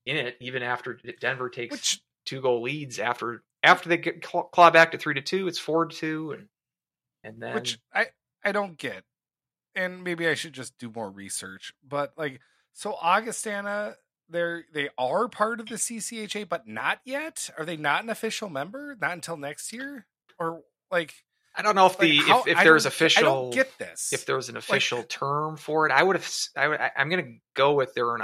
in 0.06 0.18
it, 0.18 0.38
even 0.42 0.62
after 0.62 1.00
Denver 1.20 1.50
takes 1.50 1.72
Which 1.72 2.02
two 2.26 2.42
goal 2.42 2.62
leads 2.62 3.00
after 3.00 3.44
after 3.64 3.90
they 3.90 3.98
get 3.98 4.22
claw 4.22 4.44
claw 4.44 4.72
back 4.72 4.92
to 4.92 4.98
three 4.98 5.14
to 5.16 5.22
two. 5.22 5.48
It's 5.48 5.60
four 5.60 5.86
to 5.86 5.96
two, 5.96 6.32
and 6.32 6.48
and 7.24 7.42
then 7.42 7.56
which 7.56 7.80
I 7.94 8.08
I 8.44 8.52
don't 8.52 8.78
get, 8.78 9.04
and 9.76 10.04
maybe 10.04 10.28
I 10.28 10.34
should 10.34 10.54
just 10.54 10.78
do 10.78 10.92
more 10.94 11.10
research. 11.10 11.74
But 11.88 12.14
like, 12.18 12.40
so 12.74 12.94
Augustana, 12.94 13.96
they're 14.30 14.66
they 14.74 14.90
are 14.98 15.28
part 15.28 15.60
of 15.60 15.68
the 15.68 15.76
CCHA, 15.76 16.50
but 16.50 16.68
not 16.68 17.00
yet. 17.06 17.50
Are 17.58 17.66
they 17.66 17.78
not 17.78 18.04
an 18.04 18.10
official 18.10 18.50
member? 18.50 18.98
Not 19.00 19.14
until 19.14 19.38
next 19.38 19.72
year, 19.74 20.08
or 20.40 20.62
like 20.92 21.14
I 21.56 21.62
don't 21.62 21.76
know 21.76 21.86
if 21.86 22.00
like, 22.00 22.10
the 22.10 22.18
how- 22.18 22.44
if, 22.44 22.60
if 22.60 22.86
official 22.86 23.24
I 23.24 23.26
don't 23.26 23.54
get 23.54 23.78
this. 23.78 24.12
if 24.12 24.26
there 24.26 24.36
was 24.36 24.50
an 24.50 24.58
official 24.58 25.04
term 25.04 25.58
for 25.58 25.86
it. 25.86 25.92
I 25.92 26.04
would 26.04 26.16
have. 26.18 26.32
I 26.56 26.68
would, 26.68 26.80
I, 26.80 26.92
am 26.98 27.10
going 27.10 27.24
to 27.24 27.32
go 27.54 27.74
with 27.74 27.94
they're 27.94 28.16
an 28.16 28.24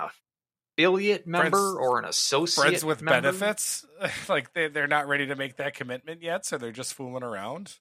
affiliate 0.78 1.26
member 1.28 1.49
Friends- 1.58 1.78
or 1.80 1.99
an 1.99 2.06
associate 2.06 2.64
friends 2.64 2.86
with 2.86 3.02
member. 3.02 3.32
benefits, 3.32 3.86
like 4.30 4.54
they 4.54 4.68
they're 4.68 4.88
not 4.88 5.08
ready 5.08 5.28
to 5.28 5.36
make 5.36 5.58
that 5.58 5.76
commitment 5.76 6.22
yet, 6.22 6.45
so 6.45 6.58
they're 6.58 6.72
just 6.72 6.93
fooling 6.93 7.24
around. 7.24 7.78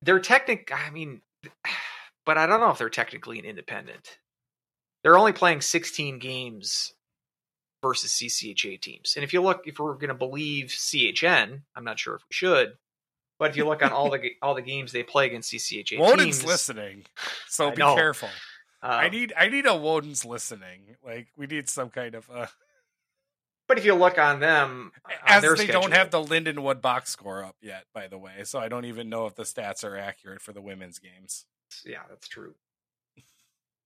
They're 0.00 0.20
technic. 0.20 0.70
I 0.72 0.90
mean, 0.90 1.22
but 2.26 2.38
I 2.38 2.46
don't 2.46 2.60
know 2.60 2.70
if 2.70 2.78
they're 2.78 2.90
technically 2.90 3.38
an 3.38 3.44
independent. 3.44 4.18
They're 5.02 5.18
only 5.18 5.32
playing 5.32 5.60
16 5.60 6.18
games 6.18 6.92
versus 7.82 8.10
CCHA 8.10 8.80
teams. 8.80 9.14
And 9.16 9.24
if 9.24 9.32
you 9.32 9.40
look, 9.40 9.62
if 9.66 9.78
we're 9.78 9.94
going 9.94 10.08
to 10.08 10.14
believe 10.14 10.66
CHN, 10.66 11.62
I'm 11.76 11.84
not 11.84 11.98
sure 11.98 12.16
if 12.16 12.22
we 12.22 12.34
should, 12.34 12.72
but 13.38 13.50
if 13.50 13.56
you 13.56 13.64
look 13.64 13.82
on 13.82 13.92
all 13.92 14.10
the 14.10 14.30
all 14.42 14.54
the 14.54 14.62
games 14.62 14.92
they 14.92 15.02
play 15.02 15.26
against 15.26 15.52
CCHA 15.52 15.86
teams. 15.86 16.00
Woden's 16.00 16.38
teams, 16.38 16.44
listening, 16.44 17.04
so 17.48 17.68
I 17.68 17.74
be 17.74 17.78
know. 17.78 17.94
careful. 17.94 18.28
uh, 18.82 18.86
I 18.86 19.08
need 19.08 19.32
I 19.36 19.48
need 19.48 19.66
a 19.66 19.76
Woden's 19.76 20.24
listening. 20.24 20.96
Like 21.04 21.28
we 21.36 21.46
need 21.46 21.68
some 21.68 21.90
kind 21.90 22.14
of 22.14 22.28
uh 22.30 22.46
But 23.68 23.76
if 23.76 23.84
you 23.84 23.94
look 23.94 24.18
on 24.18 24.40
them, 24.40 24.92
uh, 25.04 25.12
on 25.30 25.36
as 25.36 25.42
their 25.42 25.54
they 25.54 25.64
schedule, 25.64 25.82
don't 25.82 25.92
have 25.92 26.10
the 26.10 26.22
Lindenwood 26.22 26.80
box 26.80 27.10
score 27.10 27.44
up 27.44 27.54
yet, 27.60 27.84
by 27.94 28.08
the 28.08 28.16
way. 28.18 28.44
So 28.44 28.58
I 28.58 28.68
don't 28.68 28.86
even 28.86 29.10
know 29.10 29.26
if 29.26 29.34
the 29.34 29.42
stats 29.42 29.84
are 29.84 29.96
accurate 29.96 30.40
for 30.40 30.54
the 30.54 30.62
women's 30.62 30.98
games. 30.98 31.44
yeah, 31.84 32.00
that's 32.08 32.26
true. 32.26 32.54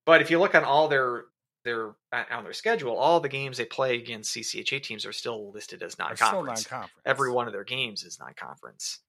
But 0.07 0.22
if 0.22 0.30
you 0.30 0.39
look 0.39 0.55
on 0.55 0.64
all 0.64 0.89
their 0.89 1.24
their 1.64 1.91
uh, 2.12 2.24
on 2.30 2.45
their 2.45 2.53
schedule, 2.53 2.97
all 2.97 3.20
the 3.20 3.28
games 3.28 3.57
they 3.57 3.64
play 3.64 3.97
against 3.97 4.35
CCHA 4.35 4.83
teams 4.83 5.05
are 5.05 5.12
still 5.12 5.51
listed 5.53 5.83
as 5.83 5.99
non-conference. 5.99 6.70
non-conference. 6.70 7.03
Every 7.05 7.30
one 7.30 7.47
of 7.47 7.53
their 7.53 7.64
games 7.64 8.05
is 8.05 8.18
non-conference. 8.18 9.01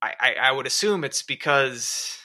I, 0.00 0.14
I, 0.18 0.34
I 0.42 0.52
would 0.52 0.66
assume 0.66 1.04
it's 1.04 1.22
because 1.22 2.18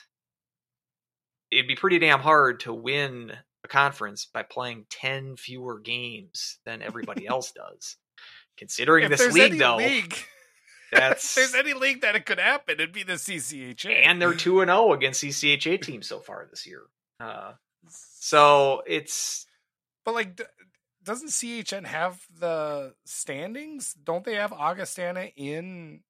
it'd 1.50 1.68
be 1.68 1.76
pretty 1.76 1.98
damn 1.98 2.20
hard 2.20 2.60
to 2.60 2.74
win 2.74 3.32
conference 3.68 4.26
by 4.26 4.42
playing 4.42 4.86
ten 4.90 5.36
fewer 5.36 5.78
games 5.78 6.58
than 6.64 6.82
everybody 6.82 7.26
else 7.28 7.52
does. 7.52 7.96
Considering 8.56 9.04
If 9.04 9.10
this 9.18 9.32
league, 9.32 9.58
though, 9.58 9.76
league, 9.76 10.14
that's 10.90 11.36
if 11.38 11.52
there's 11.52 11.66
any 11.66 11.74
league 11.78 12.00
that 12.00 12.16
it 12.16 12.26
could 12.26 12.40
happen, 12.40 12.74
it'd 12.74 12.92
be 12.92 13.04
the 13.04 13.12
CCHA. 13.14 14.06
and 14.06 14.20
they're 14.20 14.34
two 14.34 14.60
and 14.60 14.68
zero 14.68 14.92
against 14.92 15.22
CCHA 15.22 15.80
teams 15.82 16.06
so 16.08 16.18
far 16.20 16.46
this 16.50 16.66
year. 16.66 16.82
Uh, 17.20 17.52
so 17.88 18.82
it's 18.86 19.46
But 20.04 20.14
like, 20.14 20.40
doesn't 21.04 21.28
CHN 21.28 21.86
have 21.86 22.20
the 22.38 22.94
standings? 23.06 23.94
Don't 23.94 24.24
they 24.24 24.34
have 24.34 24.52
Augustana 24.52 25.28
in 25.36 26.00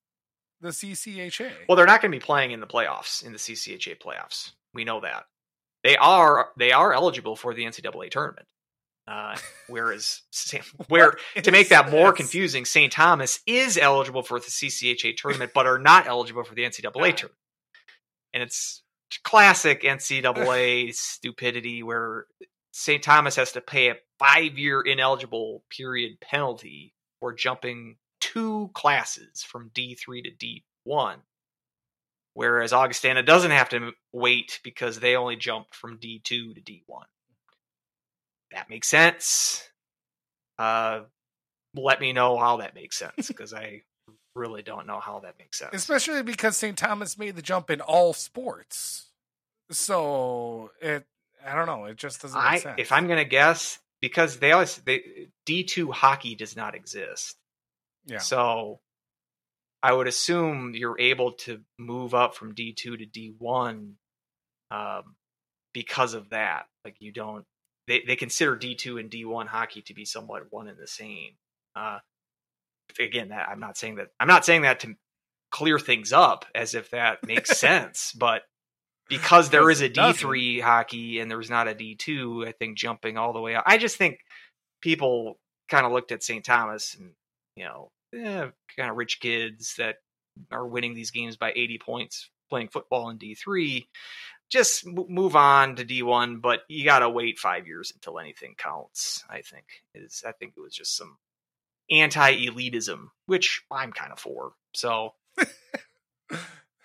the 0.61 0.69
CCHA? 0.71 1.51
well, 1.69 1.77
they're 1.77 1.87
not 1.87 2.01
going 2.01 2.11
to 2.11 2.19
be 2.19 2.25
playing 2.25 2.51
in 2.53 2.61
the 2.61 2.67
playoffs 2.67 3.25
in 3.25 3.33
the 3.33 3.39
CCHA 3.39 4.01
playoffs. 4.01 4.53
We 4.75 4.85
know 4.85 5.01
that 5.01 5.25
they 5.85 5.97
are 5.97 6.51
they 6.57 6.73
are 6.73 6.93
eligible 6.93 7.37
for 7.37 7.55
the 7.55 7.65
NCAA 7.65 8.11
tournament. 8.11 8.47
Uh, 9.07 9.37
whereas 9.69 10.23
where 10.89 11.15
to 11.43 11.51
make 11.51 11.71
that 11.71 11.91
more 11.91 12.11
this? 12.11 12.19
confusing, 12.19 12.65
St. 12.65 12.93
Thomas 12.93 13.41
is 13.47 13.79
eligible 13.79 14.23
for 14.23 14.39
the 14.39 14.47
CCHA 14.47 15.17
tournament, 15.17 15.53
but 15.55 15.67
are 15.67 15.79
not 15.79 16.07
eligible 16.07 16.45
for 16.45 16.55
the 16.55 16.63
NCAA 16.63 17.17
tournament. 17.17 17.35
And 18.35 18.43
it's 18.43 18.83
classic 19.25 19.83
NCAA 19.83 20.95
stupidity 20.95 21.83
where 21.83 22.27
St. 22.73 23.03
Thomas 23.03 23.37
has 23.37 23.53
to 23.53 23.61
pay 23.61 23.89
a 23.89 23.97
five 24.19 24.59
year 24.59 24.83
ineligible 24.83 25.65
period 25.71 26.21
penalty 26.21 26.93
for 27.21 27.33
jumping 27.33 27.97
two 28.21 28.71
classes 28.75 29.43
from 29.43 29.71
D3 29.71 30.25
to 30.25 30.31
D1. 30.87 31.17
Whereas 32.39 32.73
Augustana 32.73 33.25
doesn't 33.25 33.51
have 33.51 33.71
to 33.71 33.91
wait 34.13 34.61
because 34.63 35.01
they 35.01 35.17
only 35.17 35.35
jumped 35.35 35.75
from 35.75 35.99
D2 35.99 36.23
to 36.23 36.61
D1. 36.65 37.03
That 38.53 38.71
makes 38.71 38.87
sense. 38.87 39.69
Uh, 40.57 41.01
let 41.75 42.01
me 42.01 42.13
know 42.13 42.39
how 42.39 42.59
that 42.59 42.77
makes 42.77 42.97
sense 42.97 43.27
because 43.27 43.53
I 43.53 43.83
really 44.37 44.63
don't 44.63 44.87
know 44.87 45.01
how 45.01 45.19
that 45.25 45.35
makes 45.41 45.59
sense. 45.59 45.71
especially 45.73 46.23
because 46.23 46.57
St. 46.57 46.79
Thomas 46.79 47.19
made 47.19 47.35
the 47.35 47.43
jump 47.43 47.71
in 47.71 47.81
all 47.81 48.13
sports. 48.13 49.09
So 49.73 50.71
it, 50.81 51.05
I 51.45 51.57
don't 51.57 51.67
know, 51.67 51.87
it 51.87 51.97
just 51.97 52.23
doesn't 52.23 52.41
make 52.41 52.53
I, 52.53 52.59
sense. 52.59 52.77
if 52.79 52.93
I'm 52.93 53.09
gonna 53.09 53.25
guess, 53.25 53.81
because 54.01 54.37
they 54.37 54.53
always 54.53 54.77
they 54.77 55.27
D 55.45 55.65
two 55.65 55.91
hockey 55.91 56.37
does 56.37 56.55
not 56.55 56.77
exist, 56.77 57.37
yeah, 58.07 58.19
so 58.19 58.79
I 59.83 59.93
would 59.93 60.09
assume 60.09 60.75
you're 60.75 60.99
able 60.99 61.33
to 61.33 61.61
move 61.79 62.15
up 62.15 62.35
from 62.35 62.55
D 62.55 62.73
two 62.73 62.97
to 62.97 63.07
D 63.07 63.33
one, 63.39 63.95
um, 64.71 65.15
because 65.73 66.15
of 66.15 66.31
that. 66.31 66.67
Like 66.85 66.97
you 67.01 67.13
don't, 67.13 67.45
they 67.87 68.03
they 68.07 68.17
consider 68.17 68.57
D 68.57 68.75
two 68.75 68.99
and 68.99 69.11
D 69.11 69.25
one 69.25 69.47
hockey 69.47 69.83
to 69.83 69.95
be 69.95 70.05
somewhat 70.05 70.45
one 70.51 70.69
and 70.69 70.79
the 70.79 70.87
same. 70.87 71.33
Uh, 71.77 71.99
again, 72.99 73.29
that 73.29 73.49
I'm 73.49 73.61
not 73.61 73.77
saying 73.77 73.97
that 73.97 74.09
I'm 74.19 74.29
not 74.29 74.45
saying 74.45 74.63
that 74.63 74.81
to 74.81 74.95
clear 75.51 75.79
things 75.79 76.13
up 76.13 76.45
as 76.55 76.75
if 76.75 76.91
that 76.91 77.27
makes 77.27 77.59
sense, 77.59 78.13
but 78.13 78.43
because 79.09 79.51
there 79.51 79.71
is 79.71 79.81
a 79.81 79.87
it 79.87 79.95
doesn't. 79.95 80.29
D3 80.29 80.63
hockey 80.63 81.21
and 81.21 81.31
there's 81.31 81.51
not 81.51 81.69
a 81.69 81.75
D2, 81.75 82.47
I 82.47 82.53
think 82.53 82.77
jumping 82.77 83.17
all 83.17 83.33
the 83.33 83.41
way 83.41 83.55
up. 83.55 83.65
I 83.67 83.79
just 83.79 83.97
think 83.97 84.19
people 84.83 85.39
kind 85.69 85.87
of 85.87 85.93
looked 85.93 86.13
at 86.13 86.23
St. 86.23 86.45
Thomas 86.45 86.95
and, 86.95 87.13
you 87.57 87.65
know, 87.65 87.91
eh, 88.15 88.49
kind 88.77 88.91
of 88.91 88.97
rich 88.97 89.21
kids 89.21 89.75
that 89.79 89.97
are 90.51 90.67
winning 90.67 90.95
these 90.95 91.11
games 91.11 91.37
by 91.37 91.53
80 91.55 91.79
points 91.79 92.31
playing 92.49 92.69
football 92.69 93.11
in 93.11 93.19
D3. 93.19 93.87
Just 94.51 94.87
m- 94.87 95.07
move 95.09 95.37
on 95.37 95.77
to 95.77 95.85
D1, 95.85 96.41
but 96.41 96.61
you 96.69 96.85
got 96.85 97.01
to 97.01 97.11
wait 97.11 97.39
five 97.39 97.67
years 97.67 97.93
until 97.95 98.19
anything 98.19 98.55
counts. 98.57 99.25
I 99.29 99.43
think 99.43 99.67
is 99.95 100.23
I 100.27 100.33
think 100.33 100.55
it 100.57 100.61
was 100.61 100.75
just 100.75 100.97
some 100.97 101.19
anti-elitism, 101.91 103.09
which 103.27 103.63
I'm 103.71 103.93
kind 103.93 104.13
of 104.13 104.19
for. 104.19 104.53
So, 104.75 105.15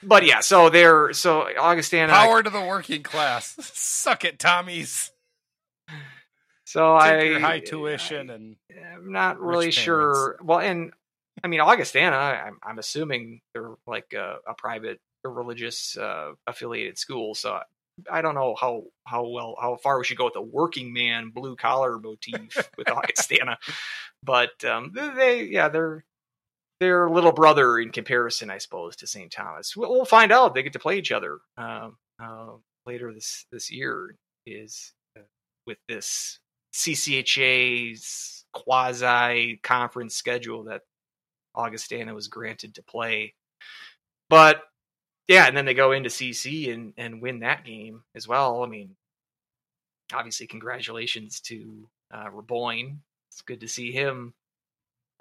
but 0.03 0.25
yeah, 0.25 0.41
so 0.41 0.69
they're 0.69 1.13
so 1.13 1.47
Augustana. 1.57 2.11
power 2.11 2.43
to 2.43 2.49
the 2.49 2.61
working 2.61 3.03
class. 3.03 3.55
Suck 3.73 4.25
it, 4.25 4.39
Tommies. 4.39 5.09
So 6.65 6.97
Take 6.99 7.11
I 7.11 7.23
your 7.23 7.39
high 7.39 7.59
tuition 7.59 8.29
and 8.29 8.55
I'm 8.93 9.11
not 9.11 9.39
really 9.39 9.71
sure. 9.71 10.37
Well, 10.41 10.59
and 10.59 10.91
I 11.43 11.47
mean 11.47 11.61
Augustana, 11.61 12.15
I'm, 12.15 12.57
I'm 12.63 12.79
assuming 12.79 13.41
they're 13.53 13.71
like 13.87 14.13
a, 14.13 14.37
a 14.47 14.53
private, 14.57 14.99
a 15.25 15.29
religious 15.29 15.97
uh, 15.97 16.33
affiliated 16.47 16.97
school. 16.97 17.35
So 17.35 17.59
I 18.11 18.21
don't 18.21 18.35
know 18.35 18.55
how 18.59 18.83
how 19.05 19.27
well 19.27 19.55
how 19.59 19.75
far 19.77 19.97
we 19.97 20.03
should 20.03 20.17
go 20.17 20.25
with 20.25 20.33
the 20.33 20.41
working 20.41 20.93
man 20.93 21.29
blue 21.29 21.55
collar 21.55 21.99
motif 21.99 22.69
with 22.77 22.89
Augustana, 22.89 23.57
but 24.23 24.63
um, 24.65 24.91
they, 24.93 25.43
yeah 25.43 25.69
they're 25.69 26.03
their 26.79 27.09
little 27.09 27.31
brother 27.31 27.79
in 27.79 27.91
comparison, 27.91 28.49
I 28.49 28.57
suppose, 28.57 28.97
to 28.97 29.07
St. 29.07 29.31
Thomas. 29.31 29.75
We'll, 29.75 29.89
we'll 29.91 30.05
find 30.05 30.31
out. 30.33 30.53
They 30.53 30.63
get 30.63 30.73
to 30.73 30.79
play 30.79 30.97
each 30.97 31.13
other 31.13 31.39
um, 31.57 31.97
uh, 32.21 32.53
later 32.85 33.13
this 33.13 33.45
this 33.51 33.71
year. 33.71 34.15
Is 34.45 34.91
uh, 35.17 35.21
with 35.65 35.77
this 35.87 36.39
CCHA's 36.73 38.45
quasi 38.51 39.59
conference 39.63 40.15
schedule 40.15 40.65
that 40.65 40.81
Augustana 41.55 42.13
was 42.13 42.27
granted 42.27 42.75
to 42.75 42.83
play. 42.83 43.33
But 44.29 44.61
yeah, 45.27 45.47
and 45.47 45.55
then 45.55 45.65
they 45.65 45.73
go 45.73 45.91
into 45.91 46.09
CC 46.09 46.73
and 46.73 46.93
and 46.97 47.21
win 47.21 47.39
that 47.39 47.65
game 47.65 48.03
as 48.15 48.27
well. 48.27 48.63
I 48.63 48.67
mean, 48.67 48.95
obviously, 50.13 50.47
congratulations 50.47 51.39
to 51.41 51.87
uh, 52.13 52.29
Raboin. 52.29 52.97
It's 53.31 53.41
good 53.41 53.61
to 53.61 53.67
see 53.67 53.91
him. 53.91 54.33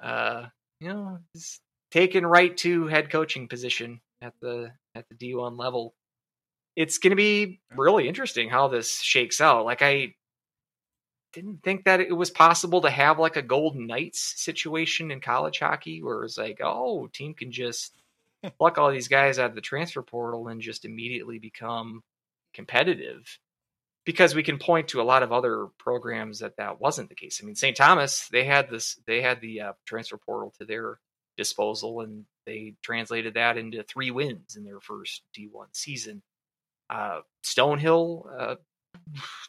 Uh, 0.03 0.47
you 0.81 0.89
know, 0.89 1.19
he's 1.33 1.61
taken 1.91 2.27
right 2.27 2.57
to 2.59 2.87
head 2.89 3.11
coaching 3.11 3.49
position 3.49 4.01
at 4.21 4.35
the 4.41 4.73
at 4.95 5.07
the 5.09 5.15
D1 5.15 5.59
level. 5.59 5.95
It's 6.75 6.99
going 6.99 7.11
to 7.11 7.17
be 7.17 7.61
really 7.77 8.09
interesting 8.09 8.49
how 8.49 8.69
this 8.69 9.01
shakes 9.01 9.41
out. 9.41 9.65
Like 9.65 9.83
I 9.83 10.15
didn't 11.33 11.63
think 11.63 11.85
that 11.85 12.01
it 12.01 12.17
was 12.17 12.31
possible 12.31 12.83
to 12.83 12.91
have 12.91 13.19
like 13.19 13.37
a 13.37 13.43
Golden 13.43 13.87
Knights 13.87 14.35
situation 14.37 15.11
in 15.11 15.21
college 15.21 15.59
hockey 15.59 16.03
where 16.03 16.25
it's 16.25 16.39
like, 16.39 16.61
oh, 16.63 17.09
team 17.13 17.35
can 17.35 17.53
just 17.53 17.97
pluck 18.59 18.79
all 18.79 18.91
these 18.91 19.09
guys 19.09 19.39
out 19.39 19.51
of 19.51 19.55
the 19.55 19.61
transfer 19.61 20.03
portal 20.03 20.49
and 20.49 20.61
just 20.61 20.85
immediately 20.85 21.39
become 21.39 22.03
competitive. 22.55 23.39
Because 24.05 24.35
we 24.35 24.43
can 24.43 24.59
point 24.59 24.89
to 24.89 25.01
a 25.01 25.05
lot 25.05 25.23
of 25.23 25.31
other 25.31 25.69
programs 25.79 26.41
that 26.41 26.57
that 26.57 26.81
wasn't 26.81 27.09
the 27.09 27.15
case. 27.15 27.41
I 27.41 27.47
mean, 27.47 27.55
St. 27.55 27.77
Thomas, 27.77 28.27
they 28.33 28.45
had 28.45 28.69
this, 28.69 28.99
they 29.07 29.23
had 29.23 29.41
the 29.41 29.61
uh, 29.61 29.73
transfer 29.87 30.17
portal 30.17 30.53
to 30.59 30.65
their 30.65 30.99
disposal, 31.37 32.01
and 32.01 32.25
they 32.45 32.75
translated 32.83 33.35
that 33.35 33.57
into 33.57 33.85
three 33.85 34.11
wins 34.11 34.57
in 34.57 34.65
their 34.65 34.81
first 34.81 35.23
D1 35.39 35.67
season. 35.73 36.21
Uh, 36.91 37.21
Stonehill 37.45 38.25
uh, 38.39 38.55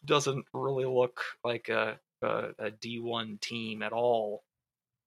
doesn't 0.06 0.46
really 0.54 0.86
look 0.86 1.22
like 1.44 1.70
a, 1.70 2.00
a, 2.22 2.28
a 2.60 2.72
D1 2.72 3.40
team 3.42 3.82
at 3.82 3.94
all, 3.94 4.44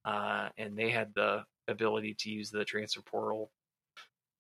uh, 0.05 0.49
and 0.57 0.77
they 0.77 0.91
had 0.91 1.15
the 1.15 1.45
ability 1.69 2.15
to 2.21 2.31
use 2.31 2.51
the 2.51 2.65
transfer 2.65 3.03
portal. 3.03 3.51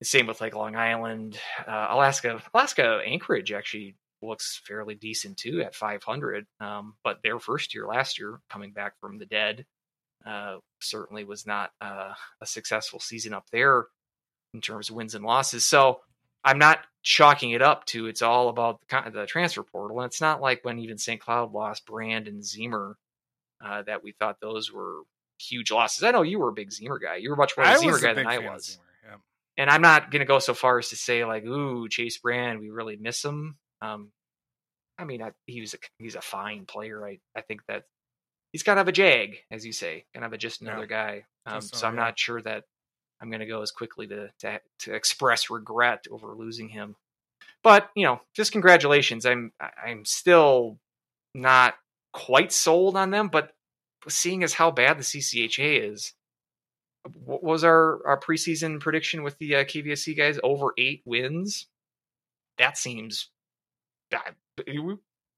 Same 0.02 0.26
with 0.26 0.40
like 0.40 0.54
Long 0.54 0.76
Island, 0.76 1.38
uh, 1.66 1.88
Alaska. 1.90 2.42
Alaska 2.52 3.00
Anchorage 3.04 3.52
actually 3.52 3.96
looks 4.22 4.60
fairly 4.66 4.94
decent 4.94 5.36
too 5.38 5.62
at 5.62 5.74
500. 5.74 6.46
Um, 6.60 6.94
but 7.02 7.18
their 7.22 7.38
first 7.38 7.74
year 7.74 7.86
last 7.86 8.18
year, 8.18 8.40
coming 8.50 8.72
back 8.72 8.94
from 9.00 9.18
the 9.18 9.26
dead, 9.26 9.64
uh, 10.26 10.56
certainly 10.80 11.24
was 11.24 11.46
not 11.46 11.70
uh, 11.80 12.12
a 12.40 12.46
successful 12.46 13.00
season 13.00 13.32
up 13.32 13.46
there 13.52 13.86
in 14.54 14.60
terms 14.60 14.90
of 14.90 14.96
wins 14.96 15.14
and 15.14 15.24
losses. 15.24 15.64
So 15.64 16.00
I'm 16.46 16.58
not 16.58 16.78
chalking 17.02 17.50
it 17.50 17.60
up 17.60 17.84
to 17.86 18.06
it's 18.06 18.22
all 18.22 18.48
about 18.48 18.80
the, 18.88 19.10
the 19.10 19.26
transfer 19.26 19.62
portal. 19.62 20.00
And 20.00 20.06
it's 20.06 20.20
not 20.20 20.40
like 20.40 20.64
when 20.64 20.78
even 20.78 20.96
St. 20.96 21.20
Cloud 21.20 21.52
lost 21.52 21.86
Brand 21.86 22.26
and 22.28 22.42
Zemer 22.42 22.94
uh, 23.64 23.82
that 23.82 24.02
we 24.02 24.12
thought 24.12 24.40
those 24.40 24.72
were 24.72 25.02
huge 25.38 25.70
losses. 25.70 26.02
I 26.02 26.10
know 26.12 26.22
you 26.22 26.38
were 26.38 26.48
a 26.48 26.54
big 26.54 26.70
Zemer 26.70 27.00
guy. 27.00 27.16
You 27.16 27.30
were 27.30 27.36
much 27.36 27.56
more 27.56 27.66
a 27.66 27.70
Zemer 27.76 28.00
guy 28.00 28.14
than 28.14 28.26
I 28.26 28.38
was 28.38 28.78
yeah. 29.04 29.16
and 29.56 29.70
I'm 29.70 29.82
not 29.82 30.10
going 30.10 30.20
to 30.20 30.26
go 30.26 30.38
so 30.38 30.54
far 30.54 30.78
as 30.78 30.90
to 30.90 30.96
say 30.96 31.24
like, 31.24 31.44
"Ooh, 31.44 31.88
Chase 31.88 32.18
Brand, 32.18 32.60
we 32.60 32.70
really 32.70 32.96
miss 32.96 33.24
him." 33.24 33.56
Um, 33.80 34.10
I 34.98 35.04
mean, 35.04 35.22
I, 35.22 35.32
he 35.46 35.60
was 35.60 35.74
a 35.74 35.78
he's 35.98 36.14
a 36.14 36.20
fine 36.20 36.66
player. 36.66 37.06
I 37.06 37.18
I 37.34 37.42
think 37.42 37.62
that 37.68 37.84
he's 38.52 38.62
kind 38.62 38.78
of 38.78 38.88
a 38.88 38.92
jag, 38.92 39.36
as 39.50 39.64
you 39.64 39.72
say, 39.72 40.04
kind 40.14 40.24
of 40.24 40.32
a 40.32 40.38
just 40.38 40.62
Yeah. 40.62 40.70
another 40.70 40.86
guy. 40.86 41.24
Um, 41.44 41.60
so 41.60 41.86
I'm 41.86 41.96
guy. 41.96 42.04
not 42.04 42.18
sure 42.18 42.40
that 42.42 42.64
I'm 43.20 43.30
going 43.30 43.40
to 43.40 43.46
go 43.46 43.62
as 43.62 43.70
quickly 43.70 44.06
to, 44.08 44.30
to 44.40 44.60
to 44.80 44.94
express 44.94 45.50
regret 45.50 46.04
over 46.10 46.34
losing 46.34 46.68
him. 46.68 46.96
But 47.62 47.90
you 47.96 48.04
know, 48.06 48.20
just 48.34 48.52
congratulations. 48.52 49.24
I'm 49.26 49.52
I- 49.60 49.88
I'm 49.88 50.04
still 50.04 50.78
not 51.34 51.74
quite 52.12 52.52
sold 52.52 52.96
on 52.96 53.10
them, 53.10 53.28
but 53.28 53.52
seeing 54.08 54.42
as 54.44 54.52
how 54.54 54.70
bad 54.70 54.98
the 54.98 55.02
CCHA 55.02 55.92
is, 55.92 56.12
what 57.24 57.42
was 57.42 57.64
our, 57.64 58.06
our 58.06 58.18
preseason 58.20 58.80
prediction 58.80 59.22
with 59.22 59.36
the 59.38 59.56
uh, 59.56 59.64
KVSC 59.64 60.16
guys? 60.16 60.38
Over 60.42 60.72
eight 60.78 61.02
wins. 61.04 61.66
That 62.58 62.78
seems. 62.78 63.28
uh, 64.14 64.18
we- 64.66 64.96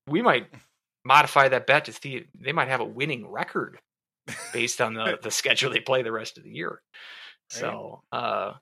We 0.09 0.23
might 0.23 0.49
modify 1.05 1.49
that 1.49 1.67
bet 1.67 1.87
to 1.87 1.93
see 1.93 2.25
they 2.39 2.53
might 2.53 2.69
have 2.69 2.81
a 2.81 2.85
winning 2.85 3.27
record 3.27 3.79
based 4.53 4.81
on 4.81 4.95
the 4.95 5.19
the 5.23 5.31
schedule 5.31 5.71
they 5.71 5.81
play 5.81 6.03
the 6.03 6.13
rest 6.13 6.39
of 6.39 6.45
the 6.45 6.51
year. 6.51 6.81
So, 7.51 8.03
uh, 8.13 8.53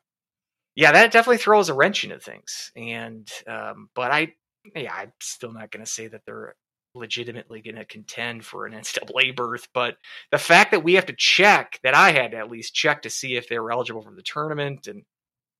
yeah, 0.74 0.92
that 0.92 1.12
definitely 1.12 1.38
throws 1.38 1.68
a 1.68 1.74
wrench 1.74 2.04
into 2.04 2.18
things. 2.18 2.70
And 2.76 3.30
um, 3.46 3.88
but 3.94 4.10
I, 4.10 4.34
yeah, 4.74 4.94
I'm 4.94 5.12
still 5.20 5.52
not 5.52 5.70
going 5.70 5.84
to 5.84 5.90
say 5.90 6.08
that 6.08 6.22
they're 6.26 6.54
legitimately 6.94 7.62
going 7.62 7.76
to 7.76 7.84
contend 7.84 8.44
for 8.44 8.66
an 8.66 8.72
NCAA 8.80 9.34
berth. 9.36 9.68
But 9.72 9.96
the 10.30 10.38
fact 10.38 10.72
that 10.72 10.84
we 10.84 10.94
have 10.94 11.06
to 11.06 11.14
check, 11.16 11.78
that 11.82 11.94
I 11.94 12.12
had 12.12 12.32
to 12.32 12.38
at 12.38 12.50
least 12.50 12.74
check 12.74 13.02
to 13.02 13.10
see 13.10 13.36
if 13.36 13.48
they 13.48 13.58
were 13.58 13.72
eligible 13.72 14.02
for 14.02 14.14
the 14.14 14.22
tournament 14.22 14.86
and 14.86 15.02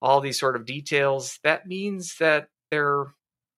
all 0.03 0.21
these 0.21 0.39
sort 0.39 0.57
of 0.57 0.67
details, 0.67 1.39
that 1.43 1.67
means 1.67 2.17
that 2.21 2.49
they're 2.71 3.07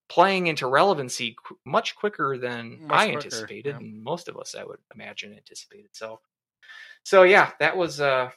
playing 0.07 0.47
into 0.47 0.67
relevancy 0.67 1.35
qu- 1.43 1.57
much 1.65 1.95
quicker 1.95 2.37
than 2.37 2.87
Much 2.87 2.97
I 2.97 3.05
quicker, 3.05 3.17
anticipated, 3.17 3.71
yeah. 3.71 3.77
and 3.77 4.03
most 4.03 4.27
of 4.27 4.37
us, 4.37 4.55
I 4.55 4.63
would 4.63 4.79
imagine, 4.93 5.33
anticipated. 5.33 5.89
So, 5.93 6.19
so 7.03 7.23
yeah, 7.23 7.51
that 7.59 7.77
was 7.77 7.99
uh, 7.99 8.31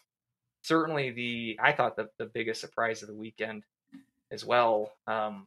certainly 0.62 1.10
the 1.10 1.58
I 1.62 1.72
thought 1.72 1.96
the 1.96 2.08
the 2.18 2.26
biggest 2.26 2.60
surprise 2.60 3.02
of 3.02 3.08
the 3.08 3.14
weekend 3.14 3.64
as 4.30 4.44
well. 4.44 4.92
Um, 5.06 5.46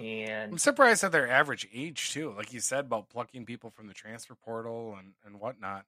and 0.00 0.52
I'm 0.52 0.58
surprised 0.58 1.02
at 1.02 1.12
their 1.12 1.28
average 1.28 1.66
age 1.74 2.12
too. 2.12 2.32
Like 2.36 2.52
you 2.52 2.60
said 2.60 2.84
about 2.86 3.08
plucking 3.08 3.46
people 3.46 3.70
from 3.70 3.88
the 3.88 3.94
transfer 3.94 4.34
portal 4.34 4.96
and 4.98 5.14
and 5.24 5.40
whatnot. 5.40 5.84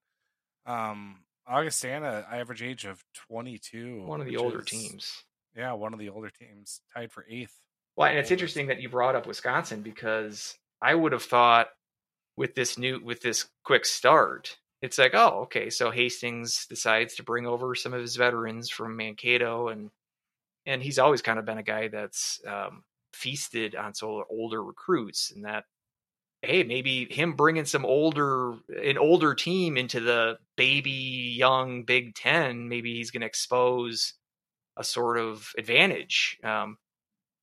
Um, 0.66 1.20
Augustana 1.46 2.26
average 2.30 2.62
age 2.62 2.84
of 2.84 3.02
22. 3.28 4.02
one 4.02 4.20
of 4.20 4.26
the 4.26 4.36
older 4.36 4.60
is- 4.60 4.66
teams. 4.66 5.24
Yeah, 5.56 5.72
one 5.72 5.92
of 5.92 5.98
the 5.98 6.10
older 6.10 6.30
teams, 6.30 6.80
tied 6.94 7.10
for 7.10 7.26
eighth. 7.28 7.58
Well, 7.96 8.08
and 8.08 8.18
it's 8.18 8.30
interesting 8.30 8.68
that 8.68 8.80
you 8.80 8.88
brought 8.88 9.16
up 9.16 9.26
Wisconsin 9.26 9.82
because 9.82 10.56
I 10.80 10.94
would 10.94 11.10
have 11.10 11.24
thought 11.24 11.70
with 12.36 12.54
this 12.54 12.78
new 12.78 13.00
with 13.02 13.20
this 13.20 13.48
quick 13.64 13.84
start, 13.84 14.56
it's 14.82 14.98
like, 14.98 15.14
oh, 15.14 15.42
okay, 15.42 15.70
so 15.70 15.90
Hastings 15.90 16.66
decides 16.66 17.16
to 17.16 17.22
bring 17.22 17.46
over 17.46 17.74
some 17.74 17.92
of 17.92 18.00
his 18.00 18.16
veterans 18.16 18.70
from 18.70 18.96
Mankato, 18.96 19.68
and 19.68 19.90
and 20.66 20.82
he's 20.82 20.98
always 20.98 21.22
kind 21.22 21.38
of 21.38 21.44
been 21.44 21.58
a 21.58 21.62
guy 21.62 21.88
that's 21.88 22.40
um, 22.46 22.84
feasted 23.12 23.74
on 23.74 23.94
sort 23.94 24.22
of 24.22 24.36
older 24.36 24.62
recruits, 24.62 25.32
and 25.32 25.44
that 25.44 25.64
hey, 26.42 26.62
maybe 26.64 27.06
him 27.10 27.34
bringing 27.34 27.66
some 27.66 27.84
older 27.84 28.52
an 28.82 28.98
older 28.98 29.34
team 29.34 29.76
into 29.76 30.00
the 30.00 30.38
baby 30.56 31.34
young 31.36 31.84
Big 31.84 32.14
Ten, 32.14 32.68
maybe 32.68 32.94
he's 32.94 33.10
going 33.10 33.20
to 33.20 33.26
expose 33.26 34.14
a 34.76 34.84
sort 34.84 35.18
of 35.18 35.50
advantage. 35.58 36.38
Um, 36.42 36.78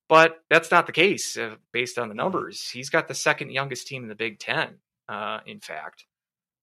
but 0.08 0.38
that's 0.50 0.70
not 0.70 0.86
the 0.86 0.92
case 0.92 1.36
uh, 1.36 1.56
based 1.72 1.98
on 1.98 2.08
the 2.08 2.14
numbers. 2.14 2.68
He's 2.68 2.90
got 2.90 3.08
the 3.08 3.14
second 3.14 3.52
youngest 3.52 3.86
team 3.86 4.02
in 4.02 4.08
the 4.08 4.14
Big 4.14 4.38
Ten, 4.38 4.78
uh, 5.08 5.40
in 5.46 5.60
fact, 5.60 6.06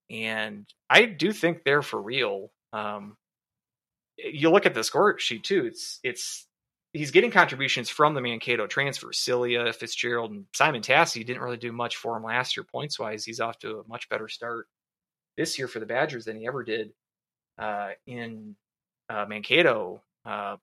and 0.10 0.66
I 0.90 1.06
do 1.06 1.32
think 1.32 1.64
they're 1.64 1.82
for 1.82 2.02
real. 2.02 2.52
Um, 2.74 3.18
you 4.18 4.50
look 4.50 4.66
at 4.66 4.74
the 4.74 4.84
score 4.84 5.18
sheet 5.20 5.44
too; 5.44 5.66
it's 5.66 6.00
it's 6.04 6.48
he's 6.94 7.12
getting 7.12 7.32
contributions 7.32 7.90
from 7.90 8.14
the 8.14 8.22
Mankato 8.22 8.68
transfer. 8.68 9.08
Silye, 9.08 9.74
Fitzgerald, 9.76 10.32
and 10.32 10.46
Simon 10.54 10.82
Tassy 10.82 11.24
didn't 11.24 11.42
really 11.42 11.58
do 11.58 11.72
much 11.72 11.98
for 11.98 12.16
him 12.16 12.24
last 12.24 12.56
year 12.56 12.64
points 12.64 13.00
wise. 13.00 13.26
He's 13.26 13.40
off 13.40 13.60
to 13.60 13.80
a 13.80 13.88
much 13.88 14.08
better 14.10 14.28
start 14.28 14.68
this 15.38 15.58
year 15.58 15.68
for 15.68 15.80
the 15.80 15.86
Badgers 15.86 16.26
than 16.26 16.38
he 16.38 16.48
ever 16.48 16.64
did 16.64 16.92
uh, 17.60 17.90
in 18.08 18.56
uh, 19.10 19.26
Mankato. 19.28 20.02
Uh, 20.26 20.58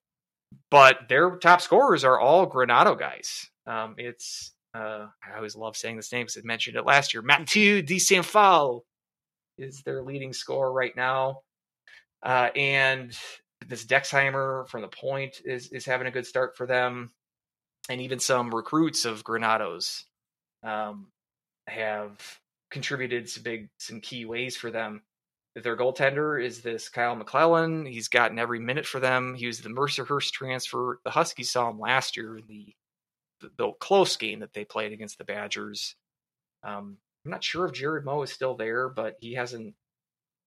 but 0.71 1.09
their 1.09 1.37
top 1.37 1.61
scorers 1.61 2.05
are 2.05 2.19
all 2.19 2.51
Granato 2.51 2.99
guys. 2.99 3.51
Um, 3.67 3.95
it's 3.99 4.53
uh, 4.75 5.07
I 5.23 5.37
always 5.37 5.57
love 5.57 5.77
saying 5.77 5.97
this 5.97 6.13
name 6.13 6.23
because 6.23 6.39
I 6.39 6.41
mentioned 6.45 6.77
it 6.77 6.87
last 6.87 7.13
year. 7.13 7.23
Mathieu 7.23 7.83
De 7.83 7.99
St. 7.99 8.25
Phalle 8.25 8.85
is 9.59 9.83
their 9.83 10.03
leading 10.03 10.33
scorer 10.33 10.73
right 10.73 10.95
now, 10.97 11.41
uh, 12.23 12.51
and 12.57 13.17
this 13.69 13.85
Dexheimer 13.85 14.69
from 14.69 14.83
the 14.83 14.89
point 14.89 15.41
is 15.45 15.69
is 15.69 15.85
having 15.85 16.07
a 16.07 16.11
good 16.13 16.27
start 16.27 16.57
for 16.57 16.67
them, 16.67 17.13
and 17.89 18.01
even 18.01 18.19
some 18.19 18.55
recruits 18.55 19.05
of 19.05 19.25
Granato's 19.25 20.05
um, 20.63 21.09
have 21.67 22.19
contributed 22.71 23.29
some 23.29 23.43
big 23.43 23.69
some 23.79 24.01
key 24.01 24.25
ways 24.25 24.57
for 24.57 24.71
them. 24.71 25.03
Their 25.55 25.77
goaltender 25.77 26.43
is 26.43 26.63
this 26.63 26.89
Kyle 26.89 27.15
McClellan. 27.15 27.85
He's 27.85 28.09
gotten 28.09 28.39
every 28.39 28.59
minute 28.59 28.87
for 28.87 29.01
them. 29.01 29.35
He 29.35 29.47
was 29.47 29.61
the 29.61 29.69
Mercyhurst 29.69 30.33
transfer. 30.33 30.99
The 31.05 31.11
Huskies 31.11 31.51
saw 31.51 31.69
him 31.69 31.79
last 31.79 32.17
year 32.17 32.39
in 32.39 32.45
the 32.49 32.75
the, 33.41 33.51
the 33.59 33.73
close 33.73 34.17
game 34.17 34.41
that 34.41 34.55
they 34.55 34.65
played 34.65 34.93
against 34.93 35.19
the 35.19 35.25
Badgers. 35.25 35.97
Um, 36.63 36.99
I'm 37.25 37.31
not 37.31 37.45
sure 37.45 37.67
if 37.67 37.73
Jared 37.73 38.05
Moe 38.05 38.23
is 38.23 38.33
still 38.33 38.57
there, 38.57 38.89
but 38.89 39.17
he 39.21 39.35
hasn't. 39.35 39.75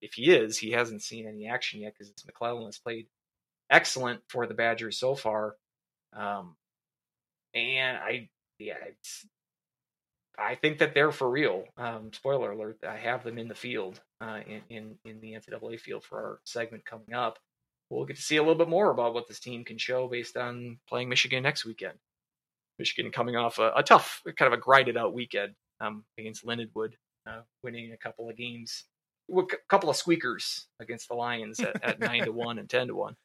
If 0.02 0.14
he 0.14 0.32
is, 0.32 0.58
he 0.58 0.72
hasn't 0.72 1.02
seen 1.02 1.28
any 1.28 1.48
action 1.48 1.82
yet 1.82 1.94
because 1.98 2.14
McClellan 2.26 2.66
has 2.66 2.78
played 2.78 3.08
excellent 3.70 4.22
for 4.28 4.46
the 4.46 4.54
Badgers 4.54 5.00
so 5.00 5.16
far. 5.16 5.56
Um, 6.14 6.56
and 7.54 7.98
I, 7.98 8.30
yeah, 8.60 8.76
it's, 8.88 9.26
I 10.38 10.56
think 10.56 10.80
that 10.80 10.94
they're 10.94 11.14
for 11.14 11.30
real. 11.30 11.64
Um, 11.78 12.12
spoiler 12.14 12.52
alert: 12.52 12.80
I 12.88 12.98
have 12.98 13.24
them 13.24 13.38
in 13.38 13.48
the 13.48 13.56
field, 13.56 14.02
uh, 14.20 14.42
in, 14.46 14.62
in 14.70 14.96
in 15.06 15.22
the 15.22 15.34
NCAA 15.34 15.80
field 15.80 16.04
for 16.04 16.18
our 16.18 16.40
segment 16.44 16.86
coming 16.86 17.14
up. 17.14 17.40
We'll 17.90 18.06
get 18.06 18.18
to 18.18 18.22
see 18.22 18.38
a 18.38 18.42
little 18.42 18.56
bit 18.56 18.70
more 18.70 18.92
about 18.92 19.14
what 19.14 19.28
this 19.28 19.40
team 19.40 19.64
can 19.64 19.78
show 19.78 20.08
based 20.08 20.36
on 20.36 20.80
playing 20.90 21.08
Michigan 21.08 21.44
next 21.44 21.66
weekend. 21.66 21.98
Michigan 22.80 23.12
coming 23.12 23.38
off 23.38 23.60
a, 23.60 23.72
a 23.78 23.84
tough, 23.84 24.22
kind 24.36 24.52
of 24.52 24.58
a 24.58 24.62
grinded 24.62 24.98
out 24.98 25.14
weekend 25.14 25.54
um, 25.80 26.04
against 26.18 26.46
Lindenwood, 26.46 26.94
uh, 27.28 27.42
winning 27.64 27.92
a 27.92 27.98
couple 27.98 28.30
of 28.30 28.38
games, 28.38 28.86
a 29.36 29.44
couple 29.68 29.90
of 29.90 29.96
squeakers 29.96 30.68
against 30.80 31.08
the 31.10 31.16
Lions 31.16 31.60
at, 31.60 31.84
at 31.84 32.00
nine 32.00 32.26
to 32.26 32.32
one 32.32 32.60
and 32.60 32.70
ten 32.70 32.88
to 32.88 32.96
one. 32.96 33.16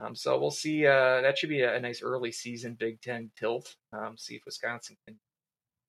Um, 0.00 0.14
so 0.14 0.38
we'll 0.38 0.50
see. 0.50 0.86
Uh, 0.86 1.20
that 1.20 1.36
should 1.36 1.50
be 1.50 1.60
a, 1.60 1.76
a 1.76 1.80
nice 1.80 2.02
early 2.02 2.32
season 2.32 2.74
Big 2.74 3.00
Ten 3.02 3.30
tilt. 3.38 3.76
Um, 3.92 4.16
see 4.16 4.36
if 4.36 4.42
Wisconsin 4.46 4.96
can 5.06 5.18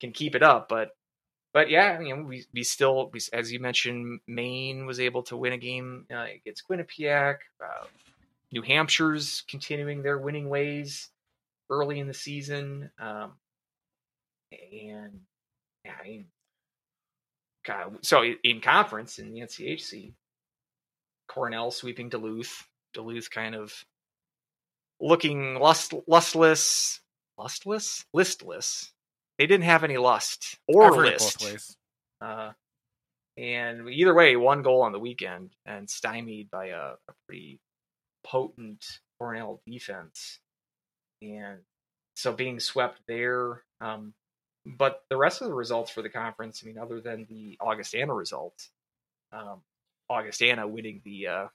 can 0.02 0.12
keep 0.12 0.36
it 0.36 0.44
up. 0.44 0.68
But 0.68 0.92
but 1.54 1.70
yeah, 1.70 2.00
you 2.00 2.16
know, 2.16 2.24
we 2.24 2.46
we 2.54 2.64
still, 2.64 3.10
we, 3.14 3.22
as 3.32 3.52
you 3.52 3.60
mentioned, 3.60 4.20
Maine 4.28 4.86
was 4.86 5.00
able 5.00 5.24
to 5.24 5.38
win 5.38 5.54
a 5.54 5.58
game 5.58 6.06
uh, 6.14 6.26
against 6.36 6.68
Quinnipiac. 6.68 7.38
Uh, 7.64 7.86
New 8.52 8.62
Hampshire's 8.62 9.44
continuing 9.50 10.02
their 10.02 10.18
winning 10.18 10.50
ways 10.50 11.10
early 11.70 12.00
in 12.00 12.08
the 12.08 12.14
season, 12.14 12.92
um, 13.00 13.34
and 14.52 15.22
yeah, 15.86 15.94
I 16.00 16.08
mean, 16.08 16.26
God, 17.66 17.98
so 18.02 18.24
in 18.24 18.62
conference 18.62 19.20
in 19.20 19.34
the 19.34 19.42
NCHC, 19.42 20.14
Cornell 21.28 21.72
sweeping 21.72 22.10
Duluth. 22.10 22.68
Duluth 22.94 23.30
kind 23.32 23.56
of 23.56 23.74
looking 25.00 25.56
lust, 25.56 25.94
lustless, 26.08 27.00
lustless, 27.38 28.06
listless. 28.14 28.92
They 29.38 29.48
didn't 29.48 29.64
have 29.64 29.84
any 29.84 29.98
lust 29.98 30.58
or 30.68 30.86
I've 30.86 30.98
list. 30.98 31.78
Uh, 32.20 32.52
and 33.38 33.90
either 33.90 34.14
way, 34.14 34.36
one 34.36 34.62
goal 34.62 34.82
on 34.82 34.92
the 34.92 35.00
weekend 35.00 35.52
and 35.66 35.90
stymied 35.90 36.52
by 36.52 36.68
a, 36.68 36.94
a 37.08 37.14
pretty 37.28 37.60
potent 38.24 38.86
Cornell 39.18 39.62
defense. 39.66 40.40
And 41.22 41.60
so 42.16 42.34
being 42.34 42.60
swept 42.60 43.00
there. 43.08 43.64
Um, 43.80 44.14
but 44.66 45.04
the 45.10 45.18
rest 45.18 45.42
of 45.42 45.48
the 45.48 45.54
results 45.54 45.92
for 45.92 46.02
the 46.02 46.10
conference, 46.10 46.62
I 46.64 46.68
mean, 46.68 46.78
other 46.78 47.02
than 47.02 47.26
the 47.30 47.58
Augustana 47.60 48.14
result, 48.14 48.68
um, 49.32 49.62
Augustana 50.10 50.68
winning 50.68 51.02
the 51.04 51.28
uh, 51.28 51.48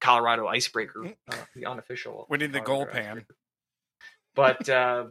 Colorado 0.00 0.46
Icebreaker, 0.46 1.14
uh, 1.30 1.36
the 1.54 1.66
unofficial 1.66 2.26
Winning 2.28 2.52
the 2.52 2.60
Colorado 2.60 2.84
Gold 2.92 3.04
Pan. 3.04 3.26
But 4.34 4.68
uh, 4.68 5.06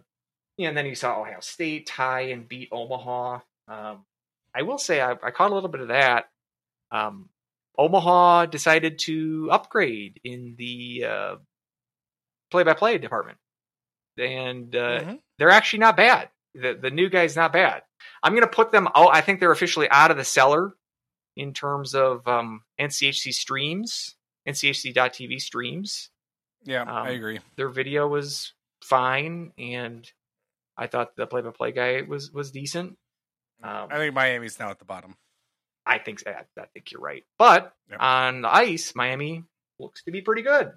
yeah, 0.58 0.70
and 0.70 0.78
then 0.78 0.86
you 0.86 0.96
saw 0.96 1.22
Ohio 1.22 1.40
State 1.40 1.86
tie 1.88 2.22
and 2.22 2.48
beat 2.48 2.70
Omaha. 2.72 3.40
Um, 3.68 4.06
I 4.54 4.64
will 4.64 4.78
say 4.80 5.00
I, 5.00 5.12
I 5.12 5.32
caught 5.32 5.52
a 5.52 5.54
little 5.54 5.70
bit 5.70 5.82
of 5.82 5.88
that. 5.90 6.30
Um, 6.92 7.30
Omaha 7.78 8.48
decided 8.48 9.00
to 9.06 9.48
upgrade 9.52 10.20
in 10.24 10.56
the 10.58 11.06
uh, 11.08 11.36
play-by-play 12.52 12.98
department, 12.98 13.38
and 14.18 14.76
uh, 14.76 15.02
Mhm. 15.02 15.20
they're 15.38 15.52
actually 15.52 15.80
not 15.80 15.96
bad. 15.96 16.30
The 16.62 16.78
the 16.82 16.92
new 16.92 17.10
guy's 17.10 17.36
not 17.36 17.54
bad. 17.54 17.82
I'm 18.24 18.34
going 18.34 18.44
to 18.44 18.48
put 18.48 18.72
them 18.72 18.88
out. 18.96 19.10
I 19.14 19.22
think 19.22 19.40
they're 19.40 19.52
officially 19.52 19.90
out 19.90 20.12
of 20.12 20.18
the 20.18 20.24
cellar 20.26 20.74
in 21.36 21.54
terms 21.54 21.96
of 21.96 22.28
um, 22.28 22.64
NCHC 22.80 23.34
streams, 23.34 24.16
NCHC.TV 24.48 25.40
streams. 25.40 26.10
Yeah, 26.66 26.82
Um, 26.82 27.08
I 27.08 27.10
agree. 27.12 27.40
Their 27.56 27.70
video 27.70 28.08
was 28.08 28.54
fine, 28.84 29.54
and 29.58 30.10
I 30.78 30.88
thought 30.88 31.16
the 31.16 31.28
play-by-play 31.28 31.72
guy 31.72 32.02
was 32.02 32.32
was 32.32 32.52
decent. 32.52 32.98
Um, 33.64 33.88
I 33.92 33.98
think 33.98 34.14
Miami's 34.14 34.60
now 34.60 34.70
at 34.70 34.80
the 34.80 34.86
bottom. 34.86 35.16
I 35.86 35.98
think 35.98 36.22
I, 36.28 36.44
I 36.60 36.66
think 36.74 36.92
you're 36.92 37.02
right. 37.02 37.24
But 37.38 37.74
Yep. 37.90 38.00
on 38.02 38.42
the 38.42 38.54
ice, 38.54 38.94
Miami 38.96 39.44
looks 39.80 40.04
to 40.04 40.12
be 40.12 40.22
pretty 40.22 40.42
good, 40.44 40.72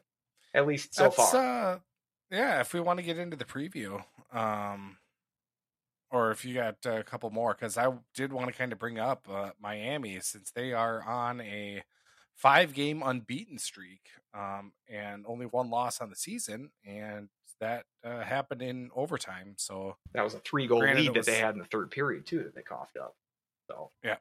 at 0.54 0.66
least 0.66 0.94
so 0.94 1.04
That's, 1.04 1.16
far. 1.16 1.72
Uh, 1.74 1.78
yeah, 2.30 2.60
if 2.60 2.72
we 2.72 2.80
want 2.80 2.98
to 2.98 3.04
get 3.04 3.18
into 3.18 3.36
the 3.36 3.44
preview, 3.44 4.02
um, 4.32 4.96
or 6.12 6.30
if 6.30 6.44
you 6.44 6.54
got 6.54 6.76
a 6.84 7.02
couple 7.02 7.30
more, 7.30 7.56
because 7.58 7.78
I 7.78 7.90
did 8.14 8.32
want 8.32 8.48
to 8.48 8.52
kind 8.52 8.72
of 8.72 8.78
bring 8.78 8.98
up 8.98 9.26
uh, 9.30 9.50
Miami 9.60 10.20
since 10.20 10.50
they 10.50 10.72
are 10.72 11.02
on 11.02 11.40
a 11.40 11.82
five-game 12.36 13.02
unbeaten 13.04 13.58
streak, 13.58 14.02
um, 14.34 14.72
and 14.88 15.24
only 15.26 15.46
one 15.46 15.70
loss 15.70 16.00
on 16.00 16.10
the 16.10 16.16
season, 16.16 16.70
and 16.86 17.28
that 17.60 17.84
uh, 18.04 18.20
happened 18.20 18.60
in 18.60 18.90
overtime. 18.94 19.54
So 19.56 19.96
that 20.12 20.22
was 20.22 20.34
a 20.34 20.40
three 20.40 20.66
goal 20.66 20.80
lead 20.80 21.08
it 21.08 21.14
that 21.14 21.26
they 21.26 21.38
had 21.38 21.54
in 21.54 21.60
the 21.60 21.66
third 21.66 21.90
period 21.90 22.26
too 22.26 22.42
that 22.42 22.54
they 22.54 22.62
coughed 22.62 22.96
up. 22.96 23.14
So 23.70 23.90
yeah. 24.04 24.16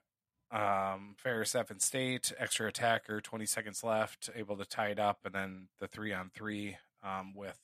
um, 0.52 1.16
Ferris 1.18 1.56
F 1.56 1.72
and 1.72 1.82
State, 1.82 2.32
extra 2.38 2.68
attacker, 2.68 3.20
20 3.20 3.46
seconds 3.46 3.84
left, 3.84 4.30
able 4.36 4.56
to 4.58 4.66
tie 4.66 4.90
it 4.90 5.00
up, 5.00 5.20
and 5.26 5.34
then 5.34 5.68
the 5.80 5.88
three 5.88 6.14
on 6.14 6.30
three 6.34 6.78
um, 7.04 7.34
with 7.36 7.58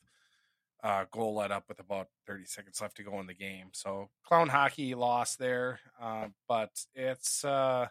uh, 0.84 1.06
goal 1.12 1.36
let 1.36 1.52
up 1.52 1.66
with 1.68 1.80
about 1.80 2.08
30 2.28 2.46
seconds 2.46 2.82
left 2.82 2.98
to 2.98 3.04
go 3.04 3.20
in 3.20 3.28
the 3.28 3.34
game. 3.34 3.70
So 3.74 4.10
clown 4.26 4.50
hockey 4.50 4.96
lost 4.96 5.40
there, 5.40 5.80
uh, 6.02 6.28
but 6.48 6.72
it's 6.96 7.44
uh, 7.44 7.88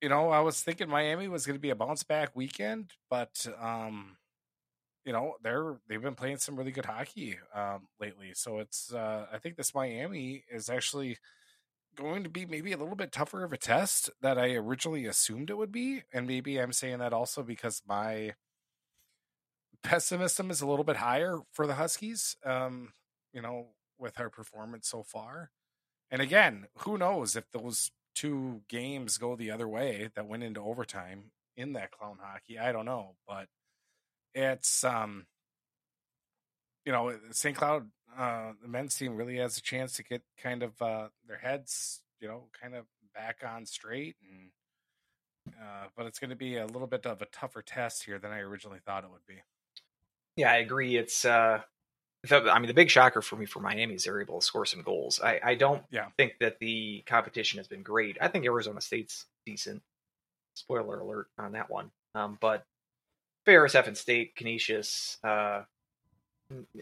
you 0.00 0.08
know 0.08 0.30
I 0.30 0.40
was 0.40 0.62
thinking 0.62 0.88
Miami 0.88 1.28
was 1.28 1.46
going 1.46 1.56
to 1.56 1.60
be 1.60 1.70
a 1.70 1.76
bounce 1.76 2.02
back 2.02 2.30
weekend, 2.34 2.92
but 3.10 3.46
um, 3.60 4.16
you 5.04 5.12
know 5.12 5.34
they're 5.42 5.76
they've 5.88 6.02
been 6.02 6.14
playing 6.14 6.38
some 6.38 6.56
really 6.56 6.72
good 6.72 6.86
hockey 6.86 7.38
um, 7.54 7.88
lately. 8.00 8.32
So 8.34 8.58
it's 8.58 8.92
uh, 8.92 9.26
I 9.32 9.38
think 9.38 9.56
this 9.56 9.74
Miami 9.74 10.44
is 10.50 10.70
actually 10.70 11.18
going 11.96 12.22
to 12.22 12.30
be 12.30 12.46
maybe 12.46 12.72
a 12.72 12.76
little 12.76 12.94
bit 12.94 13.10
tougher 13.10 13.42
of 13.42 13.52
a 13.52 13.56
test 13.56 14.10
that 14.20 14.38
I 14.38 14.54
originally 14.54 15.06
assumed 15.06 15.50
it 15.50 15.56
would 15.56 15.72
be. 15.72 16.02
And 16.12 16.26
maybe 16.26 16.58
I'm 16.58 16.72
saying 16.72 16.98
that 16.98 17.14
also 17.14 17.42
because 17.42 17.82
my 17.88 18.34
pessimism 19.82 20.50
is 20.50 20.60
a 20.60 20.66
little 20.66 20.84
bit 20.84 20.96
higher 20.96 21.40
for 21.52 21.66
the 21.66 21.74
Huskies, 21.74 22.36
um, 22.44 22.92
you 23.32 23.42
know, 23.42 23.68
with 23.98 24.18
our 24.20 24.30
performance 24.30 24.88
so 24.88 25.02
far. 25.02 25.50
And 26.10 26.22
again, 26.22 26.66
who 26.78 26.98
knows 26.98 27.36
if 27.36 27.50
those 27.52 27.90
two 28.14 28.62
games 28.68 29.18
go 29.18 29.36
the 29.36 29.50
other 29.50 29.68
way 29.68 30.10
that 30.14 30.26
went 30.26 30.42
into 30.42 30.60
overtime 30.60 31.32
in 31.56 31.72
that 31.74 31.90
clown 31.90 32.18
hockey? 32.20 32.58
I 32.58 32.72
don't 32.72 32.84
know. 32.84 33.16
But 33.26 33.48
it's, 34.34 34.84
um, 34.84 35.26
you 36.84 36.92
know, 36.92 37.18
St. 37.32 37.56
Cloud, 37.56 37.88
uh, 38.16 38.52
the 38.62 38.68
men's 38.68 38.94
team 38.96 39.16
really 39.16 39.36
has 39.38 39.58
a 39.58 39.62
chance 39.62 39.94
to 39.94 40.04
get 40.04 40.22
kind 40.40 40.62
of 40.62 40.80
uh, 40.80 41.08
their 41.26 41.38
heads, 41.38 42.02
you 42.20 42.28
know, 42.28 42.44
kind 42.60 42.74
of 42.74 42.84
back 43.14 43.42
on 43.46 43.66
straight. 43.66 44.16
And, 44.22 44.50
uh, 45.60 45.86
but 45.96 46.06
it's 46.06 46.18
going 46.18 46.30
to 46.30 46.36
be 46.36 46.56
a 46.56 46.66
little 46.66 46.86
bit 46.86 47.06
of 47.06 47.22
a 47.22 47.26
tougher 47.26 47.62
test 47.62 48.04
here 48.04 48.18
than 48.18 48.30
I 48.30 48.38
originally 48.38 48.80
thought 48.84 49.04
it 49.04 49.10
would 49.10 49.26
be. 49.26 49.42
Yeah, 50.36 50.50
I 50.52 50.56
agree. 50.58 50.96
It's 50.96 51.24
uh, 51.24 51.60
I 52.30 52.58
mean 52.58 52.66
the 52.68 52.74
big 52.74 52.90
shocker 52.90 53.22
for 53.22 53.36
me 53.36 53.46
for 53.46 53.60
Miami 53.60 53.94
is 53.94 54.04
they're 54.04 54.20
able 54.20 54.40
to 54.40 54.46
score 54.46 54.66
some 54.66 54.82
goals. 54.82 55.20
I, 55.22 55.40
I 55.42 55.54
don't 55.54 55.82
Yeah. 55.90 56.06
think 56.16 56.34
that 56.40 56.58
the 56.60 57.02
competition 57.06 57.58
has 57.58 57.68
been 57.68 57.82
great. 57.82 58.16
I 58.20 58.28
think 58.28 58.44
Arizona 58.44 58.80
State's 58.80 59.26
decent. 59.46 59.82
Spoiler 60.54 61.00
alert 61.00 61.28
on 61.38 61.52
that 61.52 61.70
one. 61.70 61.90
Um, 62.14 62.38
but 62.40 62.64
Ferris 63.44 63.74
F 63.74 63.86
and 63.86 63.96
State, 63.96 64.34
Canisius, 64.36 65.18
uh, 65.22 65.62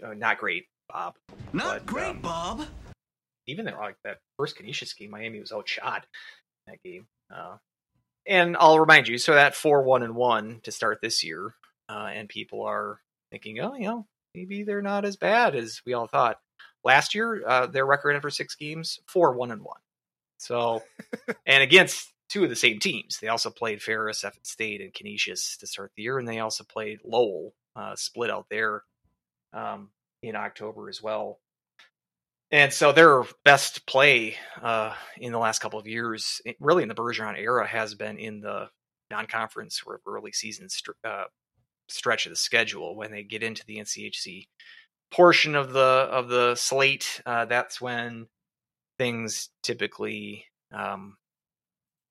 uh, 0.02 0.14
not 0.16 0.38
great, 0.38 0.66
Bob. 0.88 1.14
Not 1.52 1.78
But, 1.78 1.86
great, 1.86 2.10
um, 2.10 2.20
Bob. 2.20 2.66
even 3.46 3.64
there, 3.64 3.76
like 3.76 3.96
that 4.04 4.18
first 4.38 4.56
Canisius 4.56 4.94
game, 4.94 5.10
Miami 5.10 5.40
was 5.40 5.52
outshot 5.52 6.06
in 6.66 6.72
that 6.72 6.82
game. 6.82 7.06
Uh, 7.34 7.56
and 8.26 8.56
I'll 8.58 8.78
remind 8.78 9.08
you, 9.08 9.18
so 9.18 9.34
that 9.34 9.54
four 9.54 9.82
one 9.82 10.02
and 10.02 10.14
one 10.14 10.60
to 10.62 10.72
start 10.72 11.00
this 11.02 11.22
year, 11.24 11.54
uh, 11.90 12.10
and 12.14 12.28
people 12.28 12.62
are 12.62 13.00
thinking, 13.34 13.58
oh, 13.58 13.74
you 13.74 13.88
know, 13.88 14.06
maybe 14.32 14.62
they're 14.62 14.80
not 14.80 15.04
as 15.04 15.16
bad 15.16 15.56
as 15.56 15.82
we 15.84 15.92
all 15.92 16.06
thought. 16.06 16.38
Last 16.84 17.14
year, 17.14 17.42
uh, 17.44 17.66
their 17.66 17.84
record 17.84 18.14
after 18.14 18.30
six 18.30 18.54
games, 18.54 19.00
four 19.08 19.32
one 19.32 19.50
and 19.50 19.62
one. 19.62 19.80
So, 20.38 20.82
and 21.46 21.62
against 21.62 22.12
two 22.28 22.44
of 22.44 22.50
the 22.50 22.56
same 22.56 22.78
teams, 22.78 23.18
they 23.18 23.28
also 23.28 23.50
played 23.50 23.82
Ferris, 23.82 24.22
F 24.22 24.38
State, 24.42 24.80
and 24.80 24.94
Canisius 24.94 25.56
to 25.58 25.66
start 25.66 25.90
the 25.96 26.04
year, 26.04 26.18
and 26.18 26.28
they 26.28 26.38
also 26.38 26.62
played 26.62 27.00
Lowell, 27.04 27.54
uh, 27.74 27.96
split 27.96 28.30
out 28.30 28.46
there 28.50 28.84
um, 29.52 29.90
in 30.22 30.36
October 30.36 30.88
as 30.88 31.02
well. 31.02 31.40
And 32.52 32.72
so 32.72 32.92
their 32.92 33.24
best 33.44 33.84
play 33.84 34.36
uh, 34.62 34.94
in 35.18 35.32
the 35.32 35.38
last 35.38 35.58
couple 35.58 35.80
of 35.80 35.88
years, 35.88 36.40
really 36.60 36.84
in 36.84 36.88
the 36.88 36.94
Bergeron 36.94 37.36
era, 37.36 37.66
has 37.66 37.96
been 37.96 38.16
in 38.16 38.42
the 38.42 38.68
non-conference 39.10 39.82
or 39.84 40.00
early 40.06 40.30
season 40.30 40.68
uh, 41.02 41.24
stretch 41.88 42.26
of 42.26 42.30
the 42.30 42.36
schedule. 42.36 42.96
When 42.96 43.10
they 43.10 43.22
get 43.22 43.42
into 43.42 43.64
the 43.66 43.78
NCHC 43.78 44.46
portion 45.10 45.54
of 45.54 45.72
the 45.72 45.80
of 45.80 46.28
the 46.28 46.54
slate, 46.54 47.22
uh, 47.26 47.44
that's 47.46 47.80
when 47.80 48.26
things 48.98 49.50
typically 49.62 50.46
um, 50.72 51.16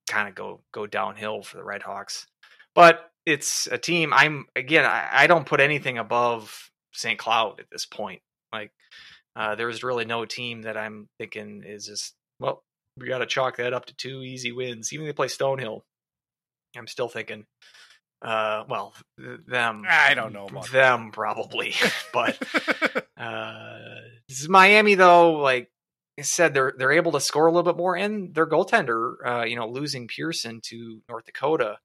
kind 0.10 0.28
of 0.28 0.36
go 0.36 0.62
go 0.72 0.88
downhill 0.88 1.44
for 1.44 1.58
the 1.58 1.64
Red 1.64 1.84
Hawks. 1.84 2.28
But 2.76 3.12
it's 3.26 3.68
a 3.68 3.78
team. 3.78 4.14
I'm 4.14 4.46
again. 4.56 4.86
I, 4.86 5.10
I 5.12 5.28
don't 5.28 5.46
put 5.46 5.60
anything 5.60 5.98
above 5.98 6.72
St. 6.94 7.20
Cloud 7.20 7.60
at 7.60 7.68
this 7.72 7.86
point. 7.86 8.22
Like 8.52 8.72
uh, 9.36 9.56
there's 9.56 9.84
really 9.84 10.06
no 10.06 10.26
team 10.26 10.64
that 10.64 10.78
I'm 10.78 11.08
thinking 11.18 11.64
is 11.66 11.86
just 11.88 12.14
well. 12.40 12.64
We 12.98 13.08
got 13.08 13.20
to 13.20 13.26
chalk 13.26 13.58
that 13.58 13.74
up 13.74 13.88
to 13.88 13.96
two 13.96 14.22
easy 14.22 14.52
wins. 14.52 14.94
Even 14.94 15.08
if 15.08 15.10
they 15.10 15.16
play 15.16 15.28
Stonehill, 15.28 15.82
I'm 16.78 16.88
still 16.88 17.10
thinking. 17.10 17.46
Uh, 18.24 18.64
well, 18.70 18.94
them. 19.18 19.84
I 19.88 20.14
don't 20.14 20.32
know 20.32 20.48
about 20.48 20.72
them 20.72 21.12
probably, 21.12 21.76
but 22.14 22.38
uh, 23.18 23.96
this 24.30 24.48
Miami 24.48 24.96
though. 24.96 25.34
Like 25.34 25.70
I 26.18 26.22
said, 26.22 26.54
they're 26.54 26.74
they're 26.78 26.94
able 26.94 27.12
to 27.14 27.20
score 27.20 27.48
a 27.48 27.52
little 27.52 27.72
bit 27.72 27.78
more, 27.78 27.98
and 27.98 28.34
their 28.34 28.48
goaltender, 28.48 29.16
uh, 29.26 29.44
you 29.44 29.58
know, 29.58 29.68
losing 29.68 30.08
Pearson 30.08 30.62
to 30.70 31.02
North 31.10 31.26
Dakota, 31.26 31.78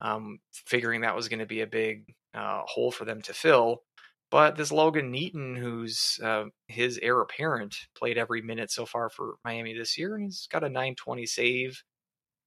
um, 0.00 0.38
figuring 0.52 1.02
that 1.02 1.16
was 1.16 1.28
going 1.28 1.40
to 1.40 1.46
be 1.46 1.60
a 1.60 1.66
big 1.66 2.14
uh, 2.32 2.62
hole 2.64 2.90
for 2.90 3.04
them 3.04 3.20
to 3.22 3.34
fill. 3.34 3.82
But 4.30 4.56
this 4.56 4.72
Logan 4.72 5.12
Neaton, 5.12 5.56
who's 5.56 6.18
uh, 6.24 6.46
his 6.66 6.98
heir 7.02 7.20
apparent, 7.20 7.76
played 7.96 8.18
every 8.18 8.42
minute 8.42 8.70
so 8.70 8.86
far 8.86 9.10
for 9.10 9.34
Miami 9.44 9.74
this 9.74 9.98
year, 9.98 10.14
and 10.14 10.24
he's 10.24 10.48
got 10.50 10.64
a 10.64 10.68
920 10.68 11.26
save, 11.26 11.82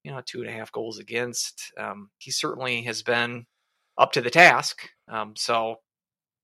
you 0.03 0.11
know, 0.11 0.21
two 0.25 0.41
and 0.41 0.49
a 0.49 0.53
half 0.53 0.71
goals 0.71 0.99
against. 0.99 1.71
Um, 1.77 2.09
he 2.17 2.31
certainly 2.31 2.83
has 2.83 3.01
been 3.03 3.45
up 3.97 4.11
to 4.13 4.21
the 4.21 4.29
task. 4.29 4.89
Um, 5.09 5.35
so 5.35 5.77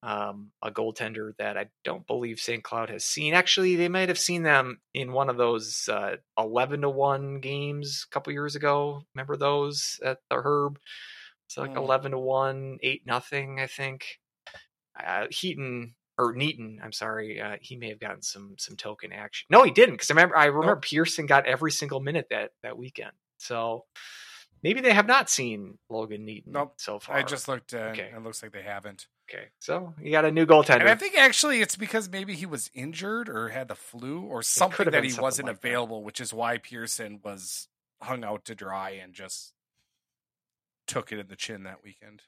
um, 0.02 0.52
a 0.62 0.70
goaltender 0.70 1.32
that 1.38 1.58
I 1.58 1.68
don't 1.86 2.06
believe 2.06 2.40
St. 2.40 2.62
Cloud 2.64 2.90
has 2.90 3.06
seen. 3.06 3.34
Actually, 3.34 3.76
they 3.78 3.88
might 3.88 4.10
have 4.10 4.20
seen 4.20 4.44
them 4.44 4.82
in 4.94 5.14
one 5.14 5.30
of 5.30 5.38
those 5.38 5.88
uh, 5.90 6.18
eleven 6.38 6.82
to 6.82 6.90
one 6.90 7.40
games 7.40 8.06
a 8.06 8.14
couple 8.14 8.34
years 8.34 8.56
ago. 8.56 9.04
Remember 9.16 9.38
those 9.38 10.00
at 10.04 10.18
the 10.30 10.38
Herb? 10.44 10.78
It's 11.48 11.58
like 11.58 11.72
Mm. 11.74 11.78
eleven 11.78 12.12
to 12.12 12.20
one, 12.20 12.80
eight 12.82 13.04
nothing, 13.06 13.60
I 13.62 13.68
think. 13.68 14.20
Uh, 15.02 15.28
Heaton 15.30 15.96
or 16.18 16.34
Neaton, 16.36 16.78
I'm 16.84 16.92
sorry, 16.92 17.42
uh, 17.42 17.56
he 17.62 17.76
may 17.78 17.90
have 17.90 18.00
gotten 18.00 18.22
some 18.22 18.56
some 18.58 18.76
token 18.76 19.12
action. 19.14 19.48
No, 19.50 19.64
he 19.64 19.72
didn't 19.72 19.96
because 19.96 20.12
I 20.12 20.16
remember 20.16 20.38
I 20.38 20.46
remember. 20.46 20.76
Pearson 20.82 21.26
got 21.28 21.46
every 21.48 21.72
single 21.72 22.00
minute 22.02 22.28
that 22.30 22.52
that 22.62 22.78
weekend. 22.78 23.14
So 23.44 23.86
maybe 24.64 24.82
they 24.82 24.94
have 24.94 25.08
not 25.08 25.30
seen 25.30 25.78
Logan 25.90 26.26
Neaton 26.26 26.48
Nope. 26.54 26.74
so 26.78 27.00
far. 27.00 27.18
I 27.18 27.24
just 27.24 27.48
looked, 27.48 27.74
uh, 27.74 27.90
Okay. 27.92 28.12
it 28.16 28.24
looks 28.24 28.42
like 28.42 28.52
they 28.54 28.62
haven't. 28.64 29.08
okay. 29.30 29.46
So 29.60 29.94
you 30.02 30.12
got 30.12 30.26
a 30.26 30.32
new 30.32 30.46
goaltender. 30.46 30.82
And 30.82 30.90
I 30.90 30.96
think 30.96 31.18
actually 31.18 31.62
it's 31.62 31.76
because 31.76 32.10
maybe 32.10 32.34
he 32.36 32.46
was 32.46 32.72
injured 32.74 33.30
or 33.30 33.50
had 33.50 33.68
the 33.68 33.76
flu 33.76 34.22
or 34.22 34.42
something 34.44 34.90
that 34.92 35.04
he 35.04 35.10
something 35.10 35.24
wasn't 35.24 35.48
like 35.48 35.62
that. 35.62 35.68
available, 35.68 36.04
which 36.04 36.20
is 36.22 36.34
why 36.34 36.58
Pearson 36.58 37.20
was 37.24 37.68
hung 38.02 38.24
out 38.24 38.46
to 38.46 38.56
dry 38.56 38.92
and 39.02 39.14
just 39.14 39.54
took 40.88 41.12
it 41.12 41.20
in 41.20 41.28
the 41.28 41.36
chin 41.38 41.64
that 41.64 41.84
weekend. 41.84 42.22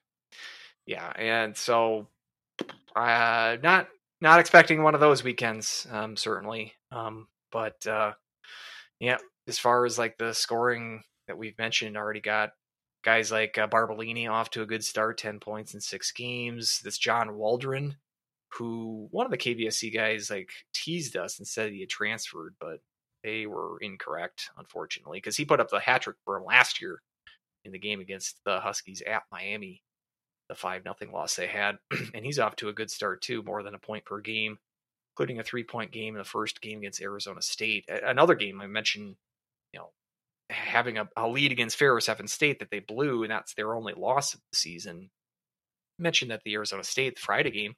yeah 0.85 1.11
and 1.17 1.57
so 1.57 2.07
uh 2.95 3.57
not 3.61 3.89
not 4.21 4.39
expecting 4.39 4.81
one 4.81 4.93
of 4.95 5.01
those 5.01 5.23
weekends 5.23 5.85
um 5.91 6.15
certainly 6.15 6.71
um 6.91 7.27
but 7.51 7.85
uh 7.85 8.13
yeah 9.01 9.17
as 9.47 9.59
far 9.59 9.85
as 9.85 9.97
like 9.97 10.17
the 10.17 10.33
scoring 10.33 11.03
that 11.27 11.37
we've 11.37 11.57
mentioned 11.57 11.97
already 11.97 12.21
got 12.21 12.51
guys 13.03 13.31
like 13.31 13.57
uh, 13.57 13.67
Barbolini 13.67 14.29
off 14.29 14.49
to 14.51 14.61
a 14.61 14.65
good 14.65 14.83
start 14.83 15.17
10 15.17 15.39
points 15.39 15.73
in 15.73 15.81
6 15.81 16.11
games 16.13 16.79
this 16.83 16.97
John 16.97 17.35
Waldron 17.35 17.95
who 18.53 19.07
one 19.11 19.25
of 19.25 19.31
the 19.31 19.37
KVSC 19.37 19.93
guys 19.93 20.29
like 20.29 20.49
teased 20.73 21.17
us 21.17 21.39
and 21.39 21.47
said 21.47 21.71
he 21.71 21.81
had 21.81 21.89
transferred 21.89 22.55
but 22.59 22.79
they 23.23 23.45
were 23.45 23.77
incorrect 23.81 24.49
unfortunately 24.57 25.17
because 25.17 25.37
he 25.37 25.45
put 25.45 25.59
up 25.59 25.69
the 25.69 25.79
hat 25.79 26.03
trick 26.03 26.17
for 26.25 26.37
him 26.37 26.45
last 26.45 26.81
year 26.81 27.01
in 27.63 27.71
the 27.71 27.79
game 27.79 27.99
against 27.99 28.39
the 28.45 28.59
Huskies 28.59 29.01
at 29.05 29.23
Miami 29.31 29.81
the 30.47 30.55
five 30.55 30.85
nothing 30.85 31.11
loss 31.11 31.35
they 31.35 31.47
had, 31.47 31.77
and 32.13 32.25
he's 32.25 32.39
off 32.39 32.55
to 32.57 32.69
a 32.69 32.73
good 32.73 32.91
start 32.91 33.21
too, 33.21 33.43
more 33.43 33.63
than 33.63 33.75
a 33.75 33.79
point 33.79 34.05
per 34.05 34.19
game, 34.19 34.57
including 35.13 35.39
a 35.39 35.43
three 35.43 35.63
point 35.63 35.91
game 35.91 36.15
in 36.15 36.19
the 36.19 36.23
first 36.23 36.61
game 36.61 36.79
against 36.79 37.01
Arizona 37.01 37.41
State. 37.41 37.85
Another 37.89 38.35
game 38.35 38.61
I 38.61 38.67
mentioned, 38.67 39.15
you 39.75 39.81
know, 39.81 39.91
having 40.49 40.97
a, 40.97 41.09
a 41.17 41.27
lead 41.27 41.51
against 41.51 41.77
Ferris 41.77 42.07
Evan 42.07 42.27
State 42.27 42.59
that 42.59 42.71
they 42.71 42.79
blew, 42.79 43.23
and 43.23 43.31
that's 43.31 43.53
their 43.53 43.75
only 43.75 43.93
loss 43.93 44.33
of 44.33 44.39
the 44.51 44.57
season. 44.57 45.09
Mentioned 45.99 46.31
that 46.31 46.41
the 46.43 46.53
Arizona 46.53 46.83
State 46.83 47.19
Friday 47.19 47.51
game, 47.51 47.73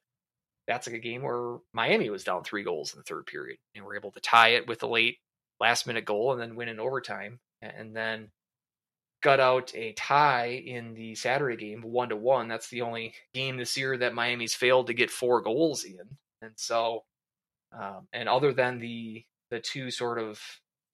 that's 0.68 0.88
like 0.88 0.96
a 0.96 1.00
game 1.00 1.24
where 1.24 1.58
Miami 1.74 2.10
was 2.10 2.24
down 2.24 2.44
three 2.44 2.64
goals 2.64 2.94
in 2.94 3.00
the 3.00 3.04
third 3.04 3.26
period 3.26 3.58
and 3.76 3.84
were 3.84 3.96
able 3.96 4.12
to 4.12 4.20
tie 4.20 4.50
it 4.50 4.68
with 4.68 4.84
a 4.84 4.88
late 4.88 5.18
last 5.60 5.88
minute 5.88 6.06
goal 6.06 6.34
and 6.34 6.42
then 6.42 6.56
win 6.56 6.70
in 6.70 6.80
overtime. 6.80 7.40
And 7.62 7.96
then 7.96 8.30
gut 9.24 9.40
out 9.40 9.74
a 9.74 9.94
tie 9.94 10.62
in 10.64 10.94
the 10.94 11.16
Saturday 11.16 11.58
game, 11.58 11.82
one 11.82 12.10
to 12.10 12.16
one. 12.16 12.48
That's 12.48 12.70
the 12.70 12.82
only 12.82 13.14
game 13.34 13.58
this 13.58 13.78
year 13.78 13.98
that 13.98 14.14
Miami's 14.14 14.56
failed 14.56 14.88
to 14.88 14.94
get 14.94 15.10
four 15.10 15.42
goals 15.42 15.84
in. 15.84 16.18
And 16.42 16.54
so, 16.58 17.04
um, 17.72 18.08
and 18.14 18.30
other 18.30 18.54
than 18.54 18.80
the 18.80 19.26
the 19.50 19.60
two 19.60 19.90
sort 19.90 20.20
of 20.20 20.40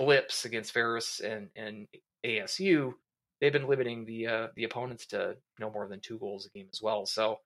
blips 0.03 0.45
against 0.45 0.71
Ferris 0.71 1.19
and 1.19 1.49
and 1.55 1.87
ASU, 2.25 2.93
they've 3.39 3.53
been 3.53 3.67
limiting 3.67 4.05
the 4.05 4.27
uh, 4.27 4.47
the 4.55 4.63
opponents 4.63 5.07
to 5.07 5.37
no 5.59 5.69
more 5.69 5.87
than 5.87 5.99
two 5.99 6.17
goals 6.17 6.45
a 6.45 6.57
game 6.57 6.67
as 6.71 6.81
well. 6.81 7.05
So, 7.05 7.39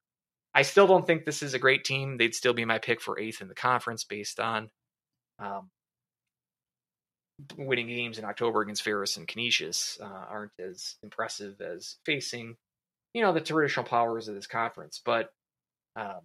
I 0.54 0.62
still 0.62 0.86
don't 0.86 1.06
think 1.06 1.24
this 1.24 1.42
is 1.42 1.54
a 1.54 1.58
great 1.58 1.84
team. 1.84 2.16
They'd 2.16 2.34
still 2.34 2.54
be 2.54 2.64
my 2.64 2.78
pick 2.78 3.00
for 3.00 3.18
eighth 3.18 3.40
in 3.40 3.48
the 3.48 3.54
conference 3.54 4.04
based 4.04 4.40
on 4.40 4.70
um, 5.38 5.70
winning 7.56 7.88
games 7.88 8.18
in 8.18 8.24
October 8.24 8.62
against 8.62 8.82
Ferris 8.82 9.16
and 9.16 9.28
Canisius 9.28 9.98
uh, 10.00 10.04
aren't 10.04 10.52
as 10.58 10.96
impressive 11.02 11.60
as 11.60 11.96
facing, 12.04 12.56
you 13.14 13.22
know, 13.22 13.32
the 13.32 13.40
traditional 13.40 13.84
powers 13.84 14.28
of 14.28 14.34
this 14.34 14.46
conference. 14.46 15.00
But 15.04 15.30
um, 15.96 16.20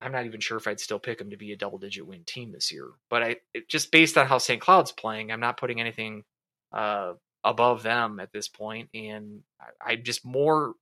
I'm 0.00 0.12
not 0.12 0.26
even 0.26 0.40
sure 0.40 0.56
if 0.56 0.66
I'd 0.66 0.80
still 0.80 0.98
pick 0.98 1.18
them 1.18 1.30
to 1.30 1.36
be 1.36 1.52
a 1.52 1.56
double 1.56 1.78
digit 1.78 2.06
win 2.06 2.24
team 2.24 2.52
this 2.52 2.70
year. 2.70 2.90
But 3.08 3.22
I 3.22 3.36
just 3.68 3.90
based 3.90 4.18
on 4.18 4.26
how 4.26 4.38
St. 4.38 4.60
Cloud's 4.60 4.92
playing, 4.92 5.32
I'm 5.32 5.40
not 5.40 5.56
putting 5.56 5.80
anything 5.80 6.24
uh, 6.72 7.14
above 7.42 7.82
them 7.82 8.20
at 8.20 8.32
this 8.32 8.48
point, 8.48 8.90
and 8.92 9.40
I, 9.60 9.92
I'm 9.92 10.02
just 10.02 10.24
more 10.24 10.74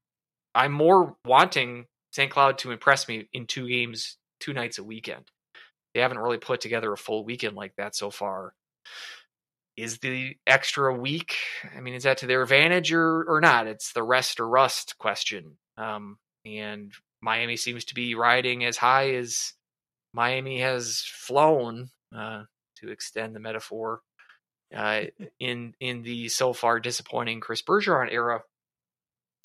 I'm 0.54 0.72
more 0.72 1.16
wanting 1.24 1.86
St. 2.12 2.30
Cloud 2.30 2.58
to 2.58 2.72
impress 2.72 3.08
me 3.08 3.28
in 3.32 3.46
two 3.46 3.68
games, 3.68 4.16
two 4.40 4.52
nights 4.52 4.78
a 4.78 4.84
weekend. 4.84 5.24
They 5.94 6.00
haven't 6.00 6.18
really 6.18 6.38
put 6.38 6.60
together 6.60 6.92
a 6.92 6.98
full 6.98 7.24
weekend 7.24 7.56
like 7.56 7.74
that 7.76 7.94
so 7.94 8.10
far 8.10 8.54
is 9.76 9.98
the 9.98 10.36
extra 10.46 10.94
week 10.94 11.36
i 11.74 11.80
mean 11.80 11.94
is 11.94 12.02
that 12.02 12.18
to 12.18 12.26
their 12.26 12.42
advantage 12.42 12.92
or 12.92 13.24
or 13.24 13.40
not 13.40 13.66
it's 13.66 13.92
the 13.92 14.02
rest 14.02 14.38
or 14.38 14.46
rust 14.46 14.96
question 14.98 15.56
um, 15.78 16.18
and 16.44 16.92
miami 17.22 17.56
seems 17.56 17.84
to 17.84 17.94
be 17.94 18.14
riding 18.14 18.64
as 18.64 18.76
high 18.76 19.14
as 19.14 19.52
miami 20.12 20.60
has 20.60 21.02
flown 21.06 21.90
uh, 22.14 22.42
to 22.76 22.90
extend 22.90 23.34
the 23.34 23.40
metaphor 23.40 24.00
uh, 24.74 25.02
in 25.38 25.74
in 25.80 26.02
the 26.02 26.28
so 26.28 26.52
far 26.52 26.80
disappointing 26.80 27.40
chris 27.40 27.62
bergeron 27.62 28.12
era 28.12 28.42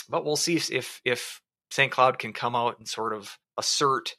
but 0.09 0.25
we'll 0.25 0.35
see 0.35 0.55
if 0.55 1.01
if 1.05 1.41
st 1.71 1.91
cloud 1.91 2.19
can 2.19 2.33
come 2.33 2.55
out 2.55 2.77
and 2.79 2.87
sort 2.87 3.13
of 3.13 3.37
assert 3.57 4.15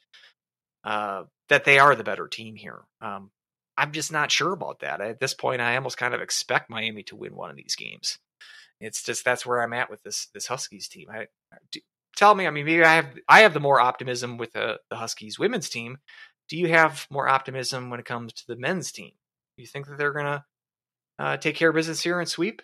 uh, 0.83 1.23
that 1.49 1.65
they 1.65 1.77
are 1.77 1.95
the 1.95 2.03
better 2.03 2.27
team 2.27 2.55
here 2.55 2.81
um, 3.01 3.31
I'm 3.79 3.93
just 3.93 4.11
not 4.11 4.29
sure 4.29 4.51
about 4.51 4.81
that. 4.81 4.99
At 4.99 5.21
this 5.21 5.33
point, 5.33 5.61
I 5.61 5.77
almost 5.77 5.97
kind 5.97 6.13
of 6.13 6.19
expect 6.19 6.69
Miami 6.69 7.01
to 7.03 7.15
win 7.15 7.33
one 7.33 7.49
of 7.49 7.55
these 7.55 7.77
games. 7.77 8.19
It's 8.81 9.01
just 9.01 9.23
that's 9.23 9.45
where 9.45 9.61
I'm 9.61 9.71
at 9.71 9.89
with 9.89 10.03
this 10.03 10.27
this 10.33 10.47
Huskies 10.47 10.89
team. 10.89 11.07
I, 11.09 11.27
do, 11.71 11.79
tell 12.19 12.35
me, 12.35 12.45
I 12.45 12.49
mean, 12.49 12.65
maybe 12.65 12.83
I 12.83 12.95
have 12.95 13.17
I 13.29 13.41
have 13.41 13.53
the 13.53 13.61
more 13.61 13.79
optimism 13.79 14.37
with 14.37 14.51
the, 14.51 14.77
the 14.89 14.97
Huskies 14.97 15.39
women's 15.39 15.69
team. 15.69 15.97
Do 16.49 16.57
you 16.57 16.67
have 16.67 17.07
more 17.09 17.29
optimism 17.29 17.89
when 17.89 17.99
it 17.99 18.05
comes 18.05 18.33
to 18.33 18.43
the 18.47 18.57
men's 18.57 18.91
team? 18.91 19.11
Do 19.55 19.63
you 19.63 19.67
think 19.67 19.87
that 19.87 19.97
they're 19.97 20.11
gonna 20.11 20.45
uh, 21.17 21.37
take 21.37 21.55
care 21.55 21.69
of 21.69 21.75
business 21.75 22.01
here 22.01 22.19
and 22.19 22.27
sweep? 22.27 22.61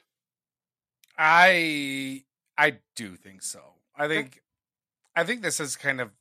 I 1.18 2.26
I 2.58 2.80
do 2.98 3.16
think 3.16 3.44
so. 3.44 3.62
I 3.96 4.10
think 4.10 4.42
I 5.16 5.24
think 5.24 5.42
this 5.42 5.62
is 5.62 5.78
kind 5.78 6.02
of 6.02 6.12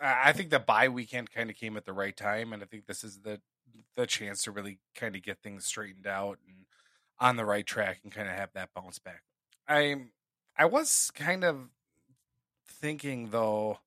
I 0.00 0.32
think 0.32 0.50
the 0.50 0.60
bye 0.60 0.88
weekend 0.88 1.30
kind 1.32 1.48
of 1.48 1.56
came 1.56 1.76
at 1.78 1.86
the 1.86 1.92
right 1.94 2.16
time, 2.16 2.52
and 2.52 2.62
I 2.62 2.66
think 2.66 2.86
this 2.86 3.02
is 3.02 3.20
the 3.20 3.40
the 3.96 4.06
chance 4.06 4.42
to 4.44 4.50
really 4.50 4.78
kind 4.94 5.16
of 5.16 5.22
get 5.22 5.38
things 5.42 5.64
straightened 5.64 6.06
out 6.06 6.38
and 6.46 6.66
on 7.18 7.36
the 7.36 7.44
right 7.44 7.66
track 7.66 8.00
and 8.04 8.12
kind 8.12 8.28
of 8.28 8.34
have 8.34 8.52
that 8.52 8.70
bounce 8.74 8.98
back. 8.98 9.22
I 9.66 9.96
I 10.56 10.66
was 10.66 11.10
kind 11.14 11.44
of 11.44 11.70
thinking 12.68 13.30
though 13.30 13.78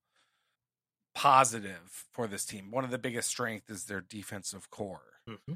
positive 1.14 2.06
for 2.12 2.28
this 2.28 2.46
team. 2.46 2.72
One 2.72 2.84
of 2.84 2.92
the 2.92 2.98
biggest 2.98 3.30
strengths 3.30 3.70
is 3.70 3.86
their 3.86 4.02
defensive 4.02 4.70
core. 4.70 5.02
Mm-hmm. 5.30 5.54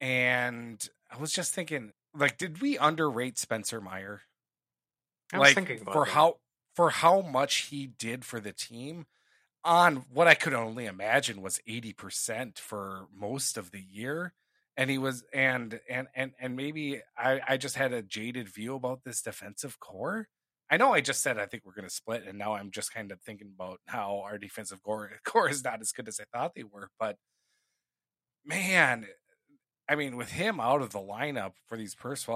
And 0.00 0.88
I 1.10 1.18
was 1.18 1.32
just 1.32 1.54
thinking, 1.54 1.92
like, 2.14 2.36
did 2.36 2.60
we 2.60 2.76
underrate 2.76 3.38
Spencer 3.38 3.80
Meyer? 3.80 4.22
I 5.32 5.38
was 5.38 5.48
like, 5.48 5.54
thinking 5.54 5.84
for 5.84 6.04
that. 6.04 6.12
how 6.12 6.36
for 6.74 6.90
how 6.90 7.20
much 7.20 7.68
he 7.70 7.86
did 7.86 8.24
for 8.24 8.40
the 8.40 8.52
team 8.52 9.06
on 9.64 10.04
what 10.12 10.26
I 10.26 10.34
could 10.34 10.54
only 10.54 10.86
imagine 10.86 11.40
was 11.40 11.60
80% 11.68 12.58
for 12.58 13.06
most 13.14 13.56
of 13.56 13.70
the 13.70 13.80
year. 13.80 14.34
And 14.76 14.90
he 14.90 14.98
was 14.98 15.22
and 15.34 15.80
and 15.88 16.08
and 16.14 16.32
and 16.40 16.56
maybe 16.56 17.02
I, 17.16 17.40
I 17.46 17.56
just 17.58 17.76
had 17.76 17.92
a 17.92 18.02
jaded 18.02 18.48
view 18.48 18.74
about 18.74 19.04
this 19.04 19.20
defensive 19.20 19.78
core. 19.78 20.28
I 20.72 20.78
know 20.78 20.94
I 20.94 21.02
just 21.02 21.20
said 21.22 21.38
I 21.38 21.44
think 21.44 21.66
we're 21.66 21.74
gonna 21.74 21.90
split, 21.90 22.24
and 22.26 22.38
now 22.38 22.54
I'm 22.54 22.70
just 22.70 22.94
kind 22.94 23.12
of 23.12 23.20
thinking 23.20 23.52
about 23.54 23.80
how 23.86 24.22
our 24.24 24.38
defensive 24.38 24.82
core 24.82 25.10
core 25.24 25.50
is 25.50 25.62
not 25.62 25.82
as 25.82 25.92
good 25.92 26.08
as 26.08 26.18
I 26.18 26.24
thought 26.32 26.54
they 26.54 26.64
were. 26.64 26.88
But 26.98 27.16
man, 28.46 29.06
I 29.86 29.96
mean, 29.96 30.16
with 30.16 30.30
him 30.30 30.60
out 30.60 30.80
of 30.80 30.90
the 30.90 30.98
lineup 30.98 31.52
for 31.68 31.76
these 31.76 31.92
first 31.92 32.26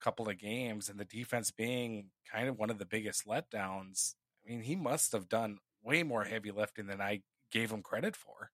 couple 0.00 0.26
of 0.26 0.38
games 0.38 0.88
and 0.88 0.98
the 0.98 1.04
defense 1.04 1.50
being 1.50 2.06
kind 2.32 2.48
of 2.48 2.58
one 2.58 2.70
of 2.70 2.78
the 2.78 2.86
biggest 2.86 3.26
letdowns, 3.26 4.14
I 4.46 4.50
mean, 4.50 4.62
he 4.62 4.74
must 4.74 5.12
have 5.12 5.28
done 5.28 5.58
way 5.84 6.02
more 6.02 6.24
heavy 6.24 6.50
lifting 6.50 6.86
than 6.86 7.02
I 7.02 7.20
gave 7.50 7.70
him 7.70 7.82
credit 7.82 8.16
for. 8.16 8.50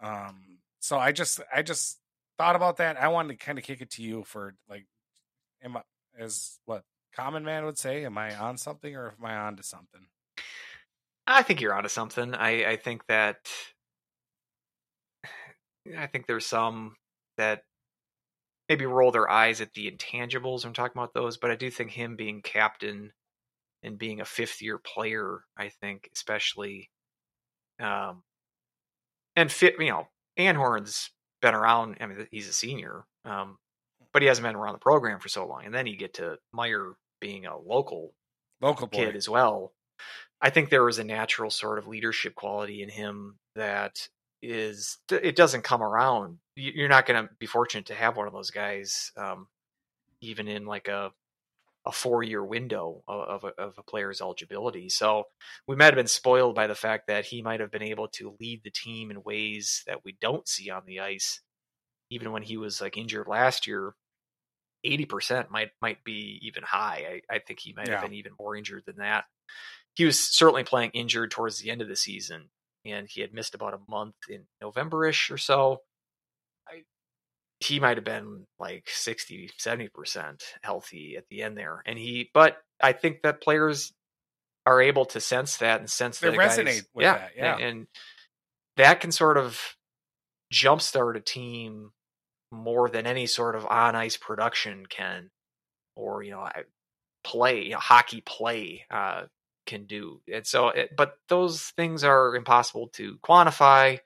Um, 0.00 0.60
so 0.80 0.98
I 0.98 1.12
just 1.12 1.38
I 1.54 1.60
just 1.60 1.98
thought 2.38 2.56
about 2.56 2.78
that. 2.78 2.96
I 2.96 3.08
wanted 3.08 3.38
to 3.38 3.44
kind 3.44 3.58
of 3.58 3.64
kick 3.64 3.82
it 3.82 3.90
to 3.92 4.02
you 4.02 4.24
for 4.24 4.54
like, 4.70 4.86
am 5.62 5.76
I 5.76 5.82
as 6.18 6.58
what 6.64 6.84
common 7.16 7.44
man 7.44 7.64
would 7.64 7.78
say? 7.78 8.04
Am 8.04 8.16
I 8.18 8.36
on 8.36 8.56
something 8.56 8.94
or 8.94 9.14
am 9.18 9.24
I 9.24 9.36
on 9.36 9.56
to 9.56 9.62
something? 9.62 10.06
I 11.26 11.42
think 11.42 11.60
you're 11.60 11.74
onto 11.74 11.88
something. 11.88 12.34
I 12.34 12.72
I 12.72 12.76
think 12.76 13.06
that 13.06 13.48
I 15.98 16.06
think 16.06 16.26
there's 16.26 16.46
some 16.46 16.96
that 17.36 17.62
maybe 18.68 18.86
roll 18.86 19.10
their 19.10 19.30
eyes 19.30 19.60
at 19.60 19.72
the 19.74 19.90
intangibles. 19.90 20.64
I'm 20.64 20.72
talking 20.72 20.98
about 20.98 21.14
those, 21.14 21.36
but 21.36 21.50
I 21.50 21.56
do 21.56 21.70
think 21.70 21.90
him 21.90 22.16
being 22.16 22.42
captain 22.42 23.12
and 23.82 23.98
being 23.98 24.20
a 24.20 24.24
fifth 24.24 24.62
year 24.62 24.78
player, 24.78 25.44
I 25.56 25.68
think, 25.68 26.08
especially, 26.14 26.90
um, 27.80 28.22
and 29.36 29.52
fit, 29.52 29.74
you 29.78 29.90
know, 29.90 30.08
Anhorn's 30.38 31.10
been 31.42 31.54
around. 31.54 31.98
I 32.00 32.06
mean, 32.06 32.26
he's 32.30 32.48
a 32.48 32.52
senior, 32.52 33.04
um, 33.24 33.58
but 34.12 34.22
he 34.22 34.28
hasn't 34.28 34.46
been 34.46 34.56
around 34.56 34.74
the 34.74 34.78
program 34.78 35.20
for 35.20 35.28
so 35.28 35.46
long. 35.46 35.64
And 35.66 35.74
then 35.74 35.86
you 35.86 35.96
get 35.96 36.14
to 36.14 36.38
Meyer 36.52 36.94
being 37.24 37.46
a 37.46 37.56
local, 37.56 38.12
local 38.60 38.86
kid 38.86 39.12
boy. 39.12 39.16
as 39.16 39.30
well. 39.30 39.72
I 40.42 40.50
think 40.50 40.68
there 40.68 40.84
was 40.84 40.98
a 40.98 41.04
natural 41.04 41.50
sort 41.50 41.78
of 41.78 41.86
leadership 41.86 42.34
quality 42.34 42.82
in 42.82 42.90
him 42.90 43.38
that 43.56 44.08
is 44.42 44.98
it 45.10 45.34
doesn't 45.34 45.64
come 45.64 45.82
around. 45.82 46.36
You're 46.54 46.90
not 46.90 47.06
going 47.06 47.24
to 47.24 47.30
be 47.38 47.46
fortunate 47.46 47.86
to 47.86 47.94
have 47.94 48.18
one 48.18 48.26
of 48.26 48.34
those 48.34 48.50
guys, 48.50 49.10
um, 49.16 49.48
even 50.20 50.48
in 50.48 50.66
like 50.66 50.88
a 50.88 51.12
a 51.86 51.92
four 51.92 52.22
year 52.22 52.44
window 52.44 53.02
of, 53.08 53.28
of, 53.28 53.44
a, 53.44 53.62
of 53.62 53.74
a 53.78 53.82
player's 53.82 54.20
eligibility. 54.20 54.90
So 54.90 55.24
we 55.66 55.76
might 55.76 55.86
have 55.86 55.96
been 55.96 56.06
spoiled 56.06 56.54
by 56.54 56.66
the 56.66 56.74
fact 56.74 57.06
that 57.06 57.26
he 57.26 57.40
might 57.42 57.60
have 57.60 57.70
been 57.70 57.82
able 57.82 58.08
to 58.08 58.36
lead 58.38 58.62
the 58.64 58.70
team 58.70 59.10
in 59.10 59.22
ways 59.22 59.82
that 59.86 60.04
we 60.04 60.16
don't 60.20 60.48
see 60.48 60.70
on 60.70 60.82
the 60.86 61.00
ice. 61.00 61.40
Even 62.10 62.32
when 62.32 62.42
he 62.42 62.58
was 62.58 62.80
like 62.80 62.96
injured 62.96 63.28
last 63.28 63.66
year, 63.66 63.94
80% 64.84 65.50
might 65.50 65.70
might 65.80 66.04
be 66.04 66.38
even 66.42 66.62
high. 66.62 67.20
I, 67.30 67.36
I 67.36 67.38
think 67.38 67.60
he 67.60 67.72
might 67.72 67.88
yeah. 67.88 67.94
have 67.94 68.02
been 68.02 68.14
even 68.14 68.32
more 68.38 68.56
injured 68.56 68.84
than 68.86 68.96
that. 68.96 69.24
He 69.94 70.04
was 70.04 70.18
certainly 70.18 70.64
playing 70.64 70.90
injured 70.92 71.30
towards 71.30 71.60
the 71.60 71.70
end 71.70 71.80
of 71.80 71.88
the 71.88 71.96
season, 71.96 72.50
and 72.84 73.06
he 73.08 73.20
had 73.20 73.32
missed 73.32 73.54
about 73.54 73.74
a 73.74 73.90
month 73.90 74.16
in 74.28 74.44
November-ish 74.60 75.30
or 75.30 75.38
so 75.38 75.80
I, 76.68 76.82
he 77.60 77.80
might 77.80 77.96
have 77.96 78.04
been 78.04 78.46
like 78.58 78.88
60 78.88 79.50
70% 79.60 80.42
healthy 80.62 81.16
at 81.16 81.24
the 81.28 81.42
end 81.42 81.56
there 81.56 81.82
and 81.86 81.98
he 81.98 82.30
but 82.34 82.58
i 82.82 82.92
think 82.92 83.22
that 83.22 83.40
players 83.40 83.92
are 84.66 84.80
able 84.80 85.04
to 85.06 85.20
sense 85.20 85.58
that 85.58 85.80
and 85.80 85.90
sense 85.90 86.18
they 86.18 86.30
that 86.30 86.38
resonate 86.38 86.64
guys, 86.64 86.86
with 86.94 87.02
yeah, 87.04 87.18
that 87.18 87.30
yeah 87.36 87.54
and, 87.54 87.62
and 87.62 87.86
that 88.76 89.00
can 89.00 89.12
sort 89.12 89.36
of 89.38 89.60
jumpstart 90.52 91.16
a 91.16 91.20
team 91.20 91.90
more 92.54 92.88
than 92.88 93.06
any 93.06 93.26
sort 93.26 93.56
of 93.56 93.66
on 93.66 93.94
ice 93.94 94.16
production 94.16 94.86
can 94.86 95.30
or 95.96 96.22
you 96.22 96.30
know 96.30 96.48
play 97.22 97.62
you 97.64 97.70
know, 97.70 97.78
hockey 97.78 98.20
play 98.20 98.84
uh, 98.90 99.22
can 99.66 99.84
do 99.86 100.20
and 100.32 100.46
so 100.46 100.68
it, 100.68 100.90
but 100.96 101.16
those 101.28 101.62
things 101.76 102.04
are 102.04 102.36
impossible 102.36 102.88
to 102.88 103.18
quantify 103.18 103.98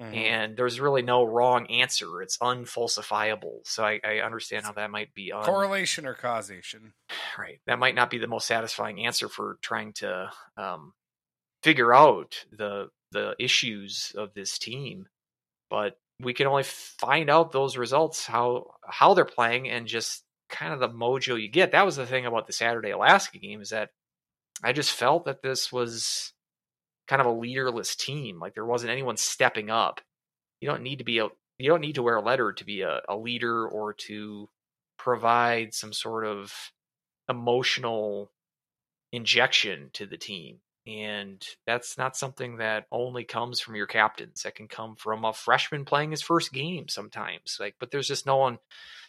Mhm. 0.00 0.14
and 0.14 0.56
there's 0.56 0.80
really 0.80 1.02
no 1.02 1.22
wrong 1.22 1.66
answer. 1.66 2.22
It's 2.22 2.38
unfalsifiable. 2.38 3.60
So 3.64 3.84
I, 3.84 4.00
I 4.02 4.16
understand 4.20 4.64
how 4.64 4.72
that 4.72 4.90
might 4.90 5.14
be 5.14 5.32
un- 5.32 5.44
correlation 5.44 6.06
or 6.06 6.14
causation. 6.14 6.94
right. 7.38 7.60
That 7.66 7.78
might 7.78 7.94
not 7.94 8.10
be 8.10 8.18
the 8.18 8.26
most 8.26 8.46
satisfying 8.46 9.04
answer 9.04 9.28
for 9.28 9.58
trying 9.60 9.92
to 9.94 10.30
um, 10.56 10.94
figure 11.62 11.92
out 11.94 12.44
the 12.50 12.88
the 13.12 13.36
issues 13.38 14.12
of 14.16 14.32
this 14.32 14.58
team, 14.58 15.06
but 15.68 15.98
we 16.22 16.34
can 16.34 16.46
only 16.46 16.62
find 16.62 17.28
out 17.28 17.52
those 17.52 17.76
results 17.76 18.26
how 18.26 18.74
how 18.86 19.14
they're 19.14 19.24
playing 19.24 19.68
and 19.68 19.86
just 19.86 20.22
kind 20.48 20.72
of 20.72 20.80
the 20.80 20.88
mojo 20.88 21.40
you 21.40 21.48
get. 21.48 21.72
That 21.72 21.86
was 21.86 21.96
the 21.96 22.06
thing 22.06 22.26
about 22.26 22.46
the 22.46 22.52
Saturday 22.52 22.90
Alaska 22.90 23.38
game 23.38 23.60
is 23.60 23.70
that 23.70 23.90
I 24.62 24.72
just 24.72 24.92
felt 24.92 25.24
that 25.24 25.42
this 25.42 25.72
was 25.72 26.32
kind 27.08 27.20
of 27.20 27.26
a 27.26 27.32
leaderless 27.32 27.96
team. 27.96 28.38
Like 28.38 28.54
there 28.54 28.66
wasn't 28.66 28.92
anyone 28.92 29.16
stepping 29.16 29.70
up. 29.70 30.00
You 30.60 30.68
don't 30.68 30.82
need 30.82 30.98
to 30.98 31.04
be 31.04 31.18
a 31.18 31.28
you 31.58 31.68
don't 31.68 31.80
need 31.80 31.96
to 31.96 32.02
wear 32.02 32.16
a 32.16 32.22
letter 32.22 32.52
to 32.52 32.64
be 32.64 32.82
a, 32.82 33.00
a 33.08 33.16
leader 33.16 33.66
or 33.66 33.92
to 33.94 34.48
provide 34.98 35.74
some 35.74 35.92
sort 35.92 36.24
of 36.24 36.52
emotional 37.28 38.30
injection 39.12 39.90
to 39.94 40.06
the 40.06 40.16
team. 40.16 40.58
And 40.86 41.46
that's 41.64 41.96
not 41.96 42.16
something 42.16 42.56
that 42.56 42.86
only 42.90 43.22
comes 43.24 43.60
from 43.60 43.76
your 43.76 43.86
captains. 43.86 44.42
That 44.42 44.56
can 44.56 44.66
come 44.66 44.96
from 44.96 45.24
a 45.24 45.32
freshman 45.32 45.84
playing 45.84 46.10
his 46.10 46.22
first 46.22 46.52
game 46.52 46.88
sometimes. 46.88 47.56
Like, 47.60 47.76
but 47.78 47.90
there's 47.90 48.08
just 48.08 48.26
no 48.26 48.36
one 48.36 48.58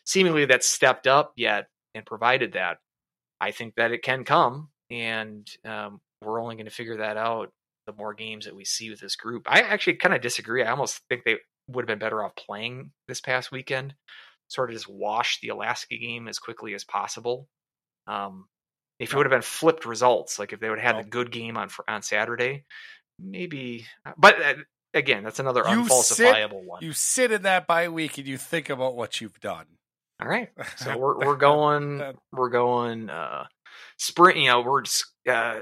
seemingly 0.05 0.45
that's 0.45 0.67
stepped 0.67 1.07
up 1.07 1.34
yet 1.36 1.67
and 1.95 2.05
provided 2.05 2.53
that. 2.53 2.78
I 3.41 3.51
think 3.51 3.76
that 3.76 3.91
it 3.91 4.03
can 4.03 4.24
come, 4.24 4.69
and 4.89 5.49
um, 5.65 5.99
we're 6.21 6.41
only 6.41 6.55
going 6.55 6.65
to 6.65 6.71
figure 6.71 6.97
that 6.97 7.17
out 7.17 7.51
the 7.86 7.93
more 7.93 8.13
games 8.13 8.45
that 8.45 8.55
we 8.55 8.63
see 8.63 8.89
with 8.89 8.99
this 8.99 9.15
group. 9.15 9.43
I 9.47 9.61
actually 9.61 9.95
kind 9.95 10.15
of 10.15 10.21
disagree. 10.21 10.63
I 10.63 10.71
almost 10.71 11.01
think 11.09 11.24
they 11.26 11.38
would 11.67 11.84
have 11.84 11.88
been 11.88 11.99
better 11.99 12.24
off 12.24 12.36
playing 12.36 12.91
this 13.07 13.19
past 13.19 13.51
weekend, 13.51 13.95
sort 14.47 14.69
of 14.69 14.76
just 14.76 14.88
wash 14.88 15.39
the 15.41 15.49
Alaska 15.49 15.97
game 15.97 16.28
as 16.28 16.39
quickly 16.39 16.74
as 16.74 16.84
possible. 16.84 17.49
Um, 18.07 18.45
if 18.99 19.13
it 19.13 19.17
would 19.17 19.25
have 19.25 19.31
been 19.31 19.41
flipped 19.41 19.85
results, 19.85 20.39
like 20.39 20.53
if 20.53 20.59
they 20.59 20.69
would 20.69 20.79
have 20.79 20.95
had 20.95 21.05
the 21.05 21.09
good 21.09 21.31
game 21.31 21.57
on 21.57 21.69
on 21.87 22.01
Saturday, 22.01 22.65
maybe. 23.19 23.85
But 24.17 24.41
uh, 24.41 24.53
again, 24.93 25.23
that's 25.23 25.39
another 25.39 25.63
You 25.67 25.87
sit- 25.87 26.27
unfalsifiable 26.27 26.63
one. 26.63 26.83
You 26.83 26.93
sit 26.93 27.31
in 27.31 27.43
that 27.43 27.67
bye 27.67 27.89
week 27.89 28.17
and 28.17 28.27
you 28.27 28.37
think 28.37 28.69
about 28.69 28.95
what 28.95 29.21
you've 29.21 29.39
done. 29.39 29.65
All 30.21 30.27
right. 30.27 30.49
So 30.77 30.97
we're 30.97 31.17
we're 31.17 31.35
going 31.37 32.01
we're 32.31 32.49
going 32.49 33.09
uh 33.09 33.45
sprint, 33.97 34.37
you 34.37 34.47
know, 34.47 34.61
we're 34.61 34.83
uh 35.29 35.61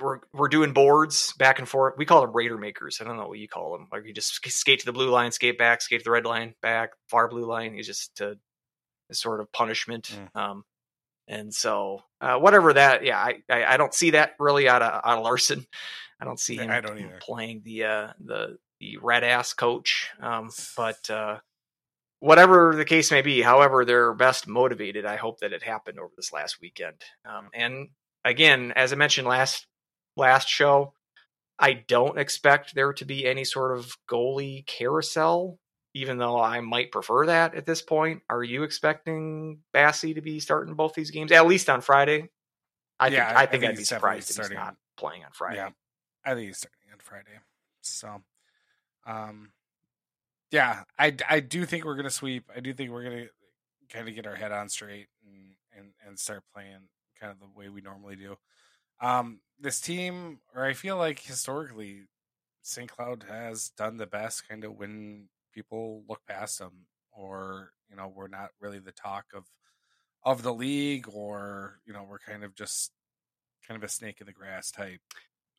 we're 0.00 0.20
we're 0.34 0.48
doing 0.48 0.72
boards 0.72 1.32
back 1.38 1.58
and 1.58 1.68
forth. 1.68 1.94
We 1.96 2.04
call 2.04 2.22
them 2.22 2.32
Raider 2.34 2.58
makers. 2.58 2.98
I 3.00 3.04
don't 3.04 3.16
know 3.16 3.28
what 3.28 3.38
you 3.38 3.48
call 3.48 3.72
them. 3.72 3.88
Like 3.92 4.04
you 4.04 4.12
just 4.12 4.44
skate 4.50 4.80
to 4.80 4.86
the 4.86 4.92
blue 4.92 5.10
line, 5.10 5.32
skate 5.32 5.58
back, 5.58 5.80
skate 5.80 6.00
to 6.00 6.04
the 6.04 6.10
red 6.10 6.26
line, 6.26 6.54
back, 6.60 6.90
far 7.08 7.28
blue 7.28 7.46
line. 7.46 7.74
It's 7.76 7.86
just 7.86 8.20
a, 8.20 8.36
a 9.10 9.14
sort 9.14 9.40
of 9.40 9.50
punishment. 9.52 10.18
Mm. 10.34 10.40
Um 10.40 10.64
and 11.28 11.54
so 11.54 12.02
uh 12.22 12.38
whatever 12.38 12.72
that 12.72 13.04
yeah, 13.04 13.18
I, 13.18 13.42
I 13.50 13.74
I 13.74 13.76
don't 13.76 13.92
see 13.92 14.10
that 14.10 14.32
really 14.38 14.68
out 14.68 14.80
of 14.80 15.02
out 15.04 15.18
of 15.18 15.24
Larson. 15.24 15.66
I 16.20 16.24
don't 16.24 16.40
see 16.40 16.56
him 16.56 16.70
I 16.70 16.80
don't 16.80 16.98
either. 16.98 17.18
playing 17.20 17.62
the 17.64 17.84
uh 17.84 18.08
the 18.24 18.56
the 18.80 18.96
red 19.02 19.24
ass 19.24 19.52
coach. 19.52 20.10
Um 20.20 20.50
but 20.76 21.10
uh 21.10 21.40
whatever 22.22 22.76
the 22.76 22.84
case 22.84 23.10
may 23.10 23.20
be, 23.20 23.42
however 23.42 23.84
they're 23.84 24.14
best 24.14 24.46
motivated, 24.46 25.04
I 25.04 25.16
hope 25.16 25.40
that 25.40 25.52
it 25.52 25.64
happened 25.64 25.98
over 25.98 26.12
this 26.16 26.32
last 26.32 26.60
weekend. 26.62 27.02
Um, 27.24 27.48
and 27.52 27.88
again, 28.24 28.72
as 28.76 28.92
I 28.92 28.96
mentioned 28.96 29.26
last 29.26 29.66
last 30.16 30.48
show, 30.48 30.94
I 31.58 31.72
don't 31.72 32.18
expect 32.18 32.76
there 32.76 32.92
to 32.92 33.04
be 33.04 33.26
any 33.26 33.44
sort 33.44 33.76
of 33.76 33.96
goalie 34.08 34.64
carousel, 34.66 35.58
even 35.94 36.18
though 36.18 36.40
I 36.40 36.60
might 36.60 36.90
prefer 36.92 37.26
that 37.26 37.54
at 37.54 37.66
this 37.66 37.82
point. 37.82 38.22
Are 38.30 38.42
you 38.42 38.62
expecting 38.62 39.62
Bassey 39.74 40.14
to 40.14 40.20
be 40.22 40.40
starting 40.40 40.74
both 40.74 40.94
these 40.94 41.10
games 41.10 41.32
at 41.32 41.46
least 41.46 41.68
on 41.70 41.80
Friday? 41.80 42.30
I 42.98 43.08
Yeah, 43.08 43.26
think 43.26 43.36
I- 43.36 43.40
I 43.40 43.42
I 43.42 43.46
think 43.46 43.60
think 43.60 43.70
I'd 43.72 43.76
be 43.76 43.84
surprised 43.84 44.30
if 44.30 44.36
he's 44.36 44.50
not 44.50 44.76
playing 44.96 45.24
on 45.24 45.32
Friday. 45.32 45.56
Yeah, 45.56 45.70
I 46.24 46.34
think 46.34 46.46
he's 46.46 46.58
starting 46.58 46.92
on 46.92 46.98
Friday. 47.00 47.38
So, 47.82 48.22
um, 49.06 49.52
yeah, 50.50 50.84
I, 50.98 51.16
I 51.28 51.40
do 51.40 51.64
think 51.66 51.84
we're 51.84 51.96
gonna 51.96 52.10
sweep. 52.10 52.50
I 52.54 52.60
do 52.60 52.72
think 52.74 52.90
we're 52.90 53.04
gonna 53.04 53.26
kind 53.88 54.08
of 54.08 54.14
get 54.14 54.26
our 54.26 54.34
head 54.36 54.52
on 54.52 54.68
straight 54.68 55.08
and, 55.26 55.56
and 55.76 55.94
and 56.06 56.18
start 56.18 56.44
playing 56.54 56.88
kind 57.18 57.32
of 57.32 57.40
the 57.40 57.48
way 57.58 57.68
we 57.68 57.80
normally 57.80 58.16
do. 58.16 58.36
Um, 59.00 59.40
this 59.58 59.80
team, 59.80 60.40
or 60.54 60.64
I 60.64 60.74
feel 60.74 60.96
like 60.96 61.20
historically, 61.20 62.02
St. 62.62 62.90
Cloud 62.90 63.24
has 63.28 63.70
done 63.70 63.96
the 63.96 64.06
best 64.06 64.48
kind 64.48 64.64
of 64.64 64.76
when 64.78 65.28
people 65.52 66.02
look 66.08 66.20
past 66.26 66.58
them, 66.58 66.86
or 67.12 67.72
you 67.90 67.96
know, 67.96 68.12
we're 68.14 68.28
not 68.28 68.50
really 68.60 68.78
the 68.78 68.92
talk 68.92 69.26
of 69.34 69.44
of 70.24 70.42
the 70.42 70.54
league, 70.54 71.06
or 71.12 71.80
you 71.86 71.92
know, 71.92 72.06
we're 72.08 72.18
kind 72.18 72.44
of 72.44 72.54
just 72.54 72.92
kind 73.66 73.76
of 73.76 73.84
a 73.84 73.92
snake 73.92 74.20
in 74.20 74.26
the 74.26 74.32
grass 74.32 74.70
type. 74.70 75.00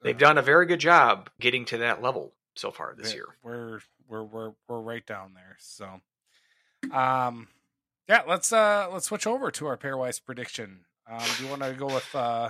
They've 0.01 0.15
uh, 0.15 0.19
done 0.19 0.37
a 0.37 0.41
very 0.41 0.65
good 0.65 0.79
job 0.79 1.29
getting 1.39 1.65
to 1.65 1.77
that 1.79 2.01
level 2.01 2.33
so 2.55 2.71
far 2.71 2.95
this 2.97 3.13
year. 3.13 3.27
We're 3.43 3.79
we're 4.07 4.23
we're 4.23 4.51
we're 4.67 4.81
right 4.81 5.05
down 5.05 5.33
there. 5.33 5.57
So, 5.59 6.01
um, 6.91 7.47
yeah, 8.07 8.23
let's 8.27 8.51
uh 8.51 8.87
let's 8.91 9.05
switch 9.05 9.27
over 9.27 9.51
to 9.51 9.65
our 9.67 9.77
pairwise 9.77 10.23
prediction. 10.23 10.85
Um, 11.09 11.21
do 11.37 11.43
you 11.43 11.49
want 11.49 11.61
to 11.63 11.73
go 11.73 11.87
with 11.87 12.15
uh 12.15 12.49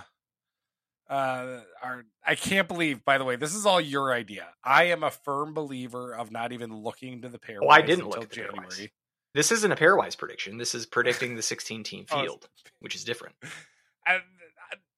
uh 1.09 1.59
our? 1.81 2.05
I 2.25 2.35
can't 2.35 2.67
believe. 2.67 3.03
By 3.03 3.17
the 3.17 3.23
way, 3.25 3.35
this 3.35 3.53
is 3.53 3.65
all 3.65 3.81
your 3.81 4.13
idea. 4.13 4.47
I 4.63 4.85
am 4.85 5.03
a 5.03 5.11
firm 5.11 5.53
believer 5.53 6.13
of 6.15 6.31
not 6.31 6.51
even 6.51 6.75
looking 6.75 7.21
to 7.21 7.29
the 7.29 7.39
pairwise. 7.39 7.59
Oh, 7.63 7.69
I 7.69 7.81
didn't 7.81 8.05
until 8.05 8.09
look 8.21 8.23
at 8.23 8.29
the 8.31 8.41
pairwise. 8.41 8.53
January. 8.75 8.91
This 9.33 9.51
isn't 9.51 9.71
a 9.71 9.75
pairwise 9.75 10.17
prediction. 10.17 10.57
This 10.57 10.75
is 10.75 10.85
predicting 10.85 11.35
the 11.35 11.41
16 11.41 11.83
team 11.83 12.05
Oh, 12.11 12.21
field, 12.21 12.47
which 12.79 12.95
is 12.95 13.03
different. 13.03 13.35
I, 14.07 14.19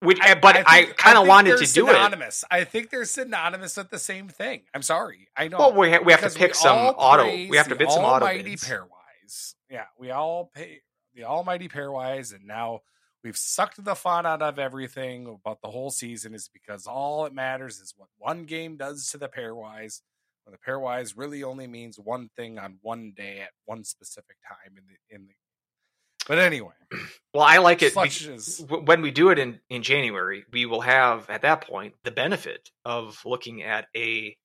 Which, 0.02 0.20
eh, 0.22 0.36
but 0.36 0.64
I, 0.68 0.86
kind 0.98 1.18
of 1.18 1.26
wanted 1.28 1.58
to 1.58 1.74
do 1.74 1.88
it. 1.88 1.92
synonymous. 1.94 2.44
I 2.52 2.64
think 2.66 2.90
they're 2.90 3.06
synonymous 3.06 3.78
with 3.78 3.90
the 3.90 4.00
same 4.00 4.28
thing. 4.28 4.64
I'm 4.74 4.82
sorry. 4.82 5.30
I 5.38 5.48
know. 5.48 5.58
Well, 5.58 5.74
we, 5.74 5.98
we 6.00 6.12
have 6.12 6.22
to 6.22 6.38
pick 6.38 6.54
some 6.54 6.78
auto. 6.78 7.26
We 7.26 7.56
have 7.58 7.70
to 7.70 7.76
bid 7.76 7.90
some 7.92 8.04
auto 8.04 8.26
almighty 8.26 8.52
bids. 8.52 8.68
pairwise. 8.68 9.54
Yeah, 9.70 9.86
we 9.98 10.12
all 10.12 10.52
pay 10.54 10.82
the 11.16 11.24
almighty 11.24 11.70
pairwise, 11.70 12.34
and 12.36 12.46
now 12.46 12.82
we've 13.26 13.36
sucked 13.36 13.84
the 13.84 13.96
fun 13.96 14.26
out 14.26 14.42
of 14.44 14.60
everything 14.60 15.26
about 15.28 15.60
the 15.62 15.70
whole 15.72 15.90
season. 15.90 16.34
Is 16.34 16.48
because 16.54 16.88
all 16.88 17.26
it 17.26 17.34
matters 17.34 17.80
is 17.80 17.94
what 17.98 18.08
one 18.18 18.46
game 18.46 18.78
does 18.78 19.10
to 19.10 19.18
the 19.18 19.28
pairwise. 19.28 20.02
When 20.46 20.54
the 20.54 20.72
pairwise 20.72 21.16
really 21.18 21.44
only 21.44 21.66
means 21.66 21.98
one 21.98 22.30
thing 22.38 22.60
on 22.60 22.78
one 22.82 23.14
day 23.18 23.42
at 23.42 23.50
one 23.66 23.84
specific 23.84 24.38
time 24.48 24.78
in 24.78 24.84
the 24.88 25.16
in 25.16 25.28
the. 25.28 25.34
But 26.28 26.40
anyway, 26.40 26.74
Well, 27.34 27.44
I 27.44 27.58
like 27.58 27.82
it. 27.82 27.94
is 27.98 28.64
when 28.70 29.02
we 29.02 29.12
do 29.12 29.30
it 29.30 29.38
in, 29.38 29.60
in 29.70 29.84
January, 29.84 30.46
we 30.54 30.66
will 30.66 30.82
have 30.82 31.30
at 31.30 31.42
that 31.42 31.62
point 31.62 31.96
the 32.04 32.12
benefit 32.12 32.70
of 32.86 33.22
looking 33.26 33.62
at 33.62 33.88
a 33.96 34.38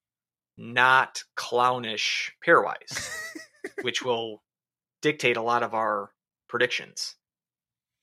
not 0.58 1.22
clownish 1.36 2.32
pairwise, 2.44 3.08
which 3.82 4.02
will 4.02 4.42
dictate 5.02 5.36
a 5.36 5.42
lot 5.42 5.62
of 5.62 5.72
our 5.72 6.10
predictions. 6.48 7.14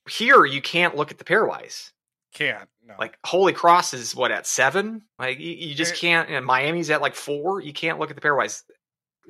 Here, 0.08 0.44
you 0.44 0.60
can't 0.62 0.96
look 0.96 1.10
at 1.10 1.18
the 1.18 1.24
pairwise. 1.24 1.90
can't 2.34 2.68
no. 2.86 2.94
Like 2.98 3.18
Holy 3.24 3.52
Cross 3.52 3.94
is 3.94 4.14
what 4.14 4.30
at 4.30 4.46
seven? 4.46 5.02
Like 5.18 5.38
you, 5.40 5.50
you 5.52 5.74
just 5.74 5.94
Eh. 5.94 5.96
can't. 5.96 6.28
And 6.30 6.44
Miami's 6.46 6.90
at 6.90 7.00
like 7.02 7.14
four. 7.14 7.60
You 7.60 7.72
can't 7.72 7.98
look 7.98 8.10
at 8.10 8.16
the 8.16 8.22
pairwise. 8.22 8.62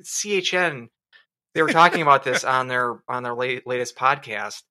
CHN, 0.03 0.89
they 1.55 1.61
were 1.63 1.69
talking 1.69 2.01
about 2.01 2.23
this 2.23 2.43
on 2.43 2.67
their 2.67 3.01
on 3.07 3.23
their 3.23 3.33
late, 3.33 3.65
latest 3.67 3.95
podcast, 3.95 4.63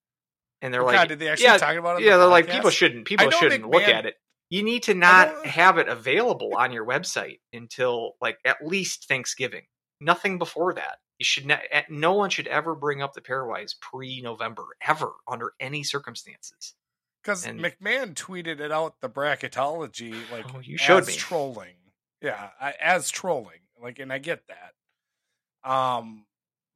and 0.62 0.72
they're 0.72 0.82
Oh, 0.82 0.86
like, 0.86 0.94
God, 0.96 1.08
did 1.08 1.18
they 1.18 1.28
actually 1.28 1.44
yeah, 1.46 1.58
talk 1.58 1.76
about 1.76 2.00
it? 2.00 2.04
yeah, 2.04 2.12
the 2.12 2.18
they're 2.20 2.28
like 2.28 2.48
people 2.48 2.70
shouldn't 2.70 3.06
people 3.06 3.30
shouldn't 3.30 3.68
look 3.68 3.82
McMahon- 3.82 3.88
at 3.94 4.06
it. 4.06 4.14
You 4.50 4.62
need 4.62 4.84
to 4.84 4.94
not 4.94 5.44
have 5.44 5.76
it 5.76 5.88
available 5.88 6.54
on 6.56 6.72
your 6.72 6.86
website 6.86 7.40
until 7.52 8.12
like 8.22 8.38
at 8.46 8.64
least 8.64 9.06
Thanksgiving. 9.06 9.64
Nothing 10.00 10.38
before 10.38 10.72
that. 10.74 10.98
You 11.18 11.24
should 11.24 11.46
not. 11.46 11.60
No 11.88 12.12
one 12.14 12.30
should 12.30 12.46
ever 12.46 12.74
bring 12.74 13.02
up 13.02 13.12
the 13.12 13.20
pairwise 13.20 13.74
pre-November 13.80 14.64
ever 14.86 15.12
under 15.26 15.52
any 15.58 15.82
circumstances. 15.82 16.74
Because 17.22 17.44
McMahon 17.44 18.14
tweeted 18.14 18.60
it 18.60 18.70
out 18.70 18.94
the 19.00 19.08
bracketology 19.08 20.14
like 20.30 20.46
Oh, 20.54 20.60
you 20.60 20.78
showed 20.78 20.98
as 21.02 21.08
me. 21.08 21.14
trolling. 21.16 21.74
Yeah, 22.22 22.50
I, 22.60 22.74
as 22.80 23.10
trolling. 23.10 23.60
Like, 23.82 23.98
and 23.98 24.12
I 24.12 24.18
get 24.18 24.42
that. 24.48 25.70
Um, 25.70 26.24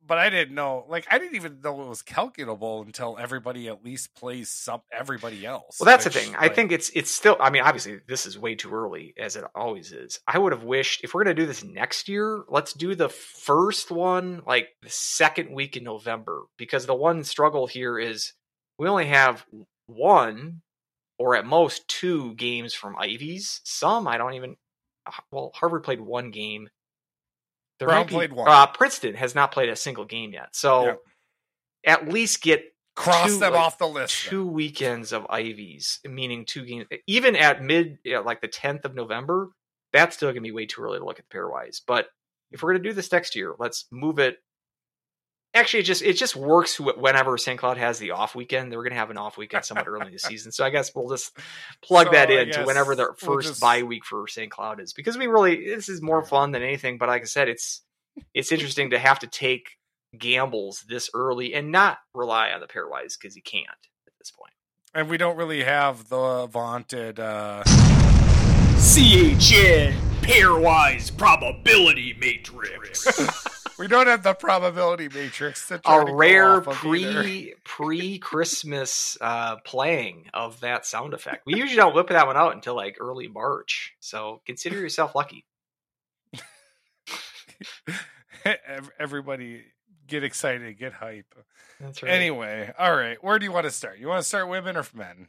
but 0.07 0.19
I 0.19 0.31
didn't 0.31 0.55
know. 0.55 0.85
Like, 0.89 1.07
I 1.11 1.19
didn't 1.19 1.37
even 1.37 1.61
know 1.63 1.83
it 1.83 1.89
was 1.89 2.03
calculable 2.03 2.83
until 2.83 3.17
everybody 3.19 3.69
at 3.69 3.85
least 3.85 4.15
plays 4.15 4.51
some 4.51 4.83
everybody 4.93 5.47
else. 5.47 5.79
Well, 5.79 5.87
that's 5.87 6.05
which, 6.05 6.15
the 6.15 6.21
thing. 6.21 6.35
I 6.39 6.49
think 6.49 6.73
it's 6.73 6.91
it's 6.95 7.11
still. 7.11 7.37
I 7.41 7.51
mean, 7.51 7.63
obviously, 7.63 8.01
this 8.09 8.27
is 8.27 8.39
way 8.39 8.55
too 8.55 8.73
early, 8.73 9.15
as 9.19 9.37
it 9.37 9.45
always 9.55 9.93
is. 9.93 10.21
I 10.27 10.39
would 10.39 10.53
have 10.53 10.65
wished 10.65 11.05
if 11.05 11.15
we're 11.15 11.25
going 11.25 11.37
to 11.37 11.43
do 11.43 11.47
this 11.47 11.65
next 11.65 12.09
year, 12.09 12.43
let's 12.49 12.73
do 12.73 12.95
the 12.95 13.09
first 13.09 13.91
one 13.91 14.43
like 14.47 14.69
the 14.83 14.91
second 14.91 15.55
week 15.55 15.77
in 15.77 15.85
November, 15.85 16.43
because 16.57 16.87
the 16.87 16.95
one 16.95 17.25
struggle 17.25 17.67
here 17.67 17.99
is 17.99 18.33
we 18.79 18.89
only 18.89 19.07
have 19.07 19.45
one 19.87 20.63
or 21.19 21.37
at 21.37 21.47
most 21.47 21.87
two 21.89 22.35
games 22.35 22.75
from 22.75 22.97
Ivies. 22.99 23.61
Some 23.65 24.09
I 24.09 24.19
don't 24.19 24.35
even. 24.35 24.57
Uh, 25.07 25.13
well, 25.31 25.53
Harvard 25.55 25.85
played 25.85 26.01
one 26.01 26.31
game. 26.31 26.69
There 27.87 27.89
Brown 27.89 28.07
be- 28.07 28.15
played 28.15 28.33
one. 28.33 28.49
Uh, 28.49 28.67
Princeton 28.67 29.15
has 29.15 29.35
not 29.35 29.53
played 29.53 29.69
a 29.69 29.77
single 29.77 30.05
game 30.05 30.33
yet, 30.33 30.55
so 30.55 30.85
Yep. 30.87 31.01
at 31.85 32.09
least 32.09 32.43
get 32.43 32.65
Cross 32.95 33.27
two, 33.35 33.39
them 33.39 33.53
like, 33.55 33.63
off 33.63 33.79
the 33.79 33.89
list. 33.89 34.25
then. 34.25 34.31
two 34.31 34.47
weekends 34.47 35.13
of 35.13 35.27
Ivies, 35.31 36.01
meaning 36.05 36.45
two 36.45 36.65
games. 36.65 36.87
Even 37.07 37.37
at 37.37 37.63
mid, 37.63 37.99
yeah, 38.05 38.19
like 38.19 38.41
the 38.43 38.49
tenth 38.49 38.85
of 38.85 38.95
November, 38.95 39.49
that's 39.93 40.17
still 40.17 40.31
gonna 40.31 40.43
be 40.43 40.53
way 40.53 40.67
too 40.67 40.83
early 40.83 40.99
to 40.99 41.05
look 41.05 41.19
at 41.19 41.29
the 41.29 41.37
pairwise. 41.37 41.81
But 41.87 42.09
if 42.51 42.63
we're 42.63 42.73
gonna 42.75 42.85
do 42.85 42.93
this 42.93 43.11
next 43.11 43.35
year, 43.35 43.55
let's 43.59 43.87
move 43.91 44.19
it. 44.19 44.37
Actually, 45.55 45.81
it 45.81 45.83
just 45.85 46.01
it 46.03 46.15
just 46.15 46.35
works 46.35 46.81
whenever 46.81 47.37
St. 47.37 47.59
Cloud 47.59 47.77
has 47.77 47.99
the 47.99 48.13
off 48.13 48.35
weekend. 48.35 48.73
They're 48.73 48.83
gonna 48.83 48.95
have 48.95 49.11
an 49.11 49.19
off 49.19 49.37
weekend 49.37 49.67
somewhat 49.67 49.87
early 49.87 50.07
in 50.07 50.13
the 50.13 50.19
season, 50.19 50.51
so 50.51 50.65
I 50.65 50.71
guess 50.71 50.95
we'll 50.95 51.11
just 51.11 51.37
plug 51.85 52.07
So, 52.07 52.13
that 52.13 52.31
I 52.31 52.35
in 52.41 52.51
to 52.53 52.65
whenever 52.65 52.95
the 52.95 53.09
guess 53.09 53.23
we'll 53.29 53.37
1st 53.37 53.43
just- 53.43 53.61
bye 53.61 53.83
week 53.83 54.05
for 54.07 54.27
St. 54.27 54.51
Cloud 54.51 54.81
is, 54.81 54.95
because 54.95 55.19
we 55.19 55.27
really 55.27 55.67
this 55.67 55.91
is 55.91 56.01
more 56.01 56.25
fun 56.25 56.53
than 56.53 56.63
anything. 56.63 56.97
But 56.97 57.11
like 57.11 57.21
I 57.23 57.27
said, 57.27 57.49
it's 57.51 57.83
it's 58.33 58.51
interesting 58.51 58.91
to 58.91 58.99
have 58.99 59.19
to 59.19 59.27
take 59.27 59.67
gambles 60.19 60.85
this 60.89 61.11
early 61.15 61.53
and 61.55 61.71
not 61.71 61.99
rely 62.15 62.51
on 62.51 62.61
the 62.61 62.67
pairwise 62.67 63.19
because 63.21 63.37
you 63.37 63.43
can't 63.43 63.67
at 64.07 64.13
this 64.19 64.31
point. 64.31 64.53
and 64.95 65.09
we 65.11 65.17
don't 65.19 65.37
really 65.37 65.65
have 65.65 66.09
the 66.09 66.47
vaunted. 66.47 67.21
uh 67.21 67.63
CHN 68.83 69.93
pairwise 70.23 71.17
probability 71.17 72.15
matrix. 72.19 73.07
We 73.83 73.89
don't 73.89 74.07
have 74.07 74.23
the 74.23 74.35
probability 74.35 75.09
matrix. 75.09 75.67
To 75.67 75.79
try 75.81 76.03
a 76.03 76.15
rare 76.15 76.59
off 76.59 76.69
of 76.69 76.75
pre 76.75 77.57
pre 77.65 78.21
Christmas 78.21 79.19
uh, 79.21 79.57
playing 79.57 80.31
of 80.33 80.61
that 80.61 80.87
sound 80.87 81.15
effect. 81.15 81.45
We 81.47 81.57
usually 81.57 81.79
don't 81.79 81.93
whip 81.93 82.07
that 82.11 82.29
one 82.29 82.37
out 82.37 82.55
until 82.55 82.77
like 82.77 82.99
early 83.01 83.27
March, 83.27 83.95
so 83.99 84.41
consider 84.47 84.79
yourself 84.79 85.17
lucky. 85.17 85.47
Everybody 89.01 89.65
get 90.07 90.23
excited, 90.23 90.79
get 90.79 90.93
hype. 90.93 91.35
That's 91.81 92.05
right. 92.05 92.13
Anyway, 92.13 92.73
all 92.79 92.95
right. 92.95 93.19
Where 93.21 93.41
do 93.41 93.45
you 93.45 93.51
want 93.51 93.65
to 93.65 93.73
start? 93.73 93.99
You 93.99 94.07
want 94.07 94.23
to 94.23 94.29
start 94.29 94.49
women 94.49 94.77
or 94.77 94.87
men? 94.95 95.27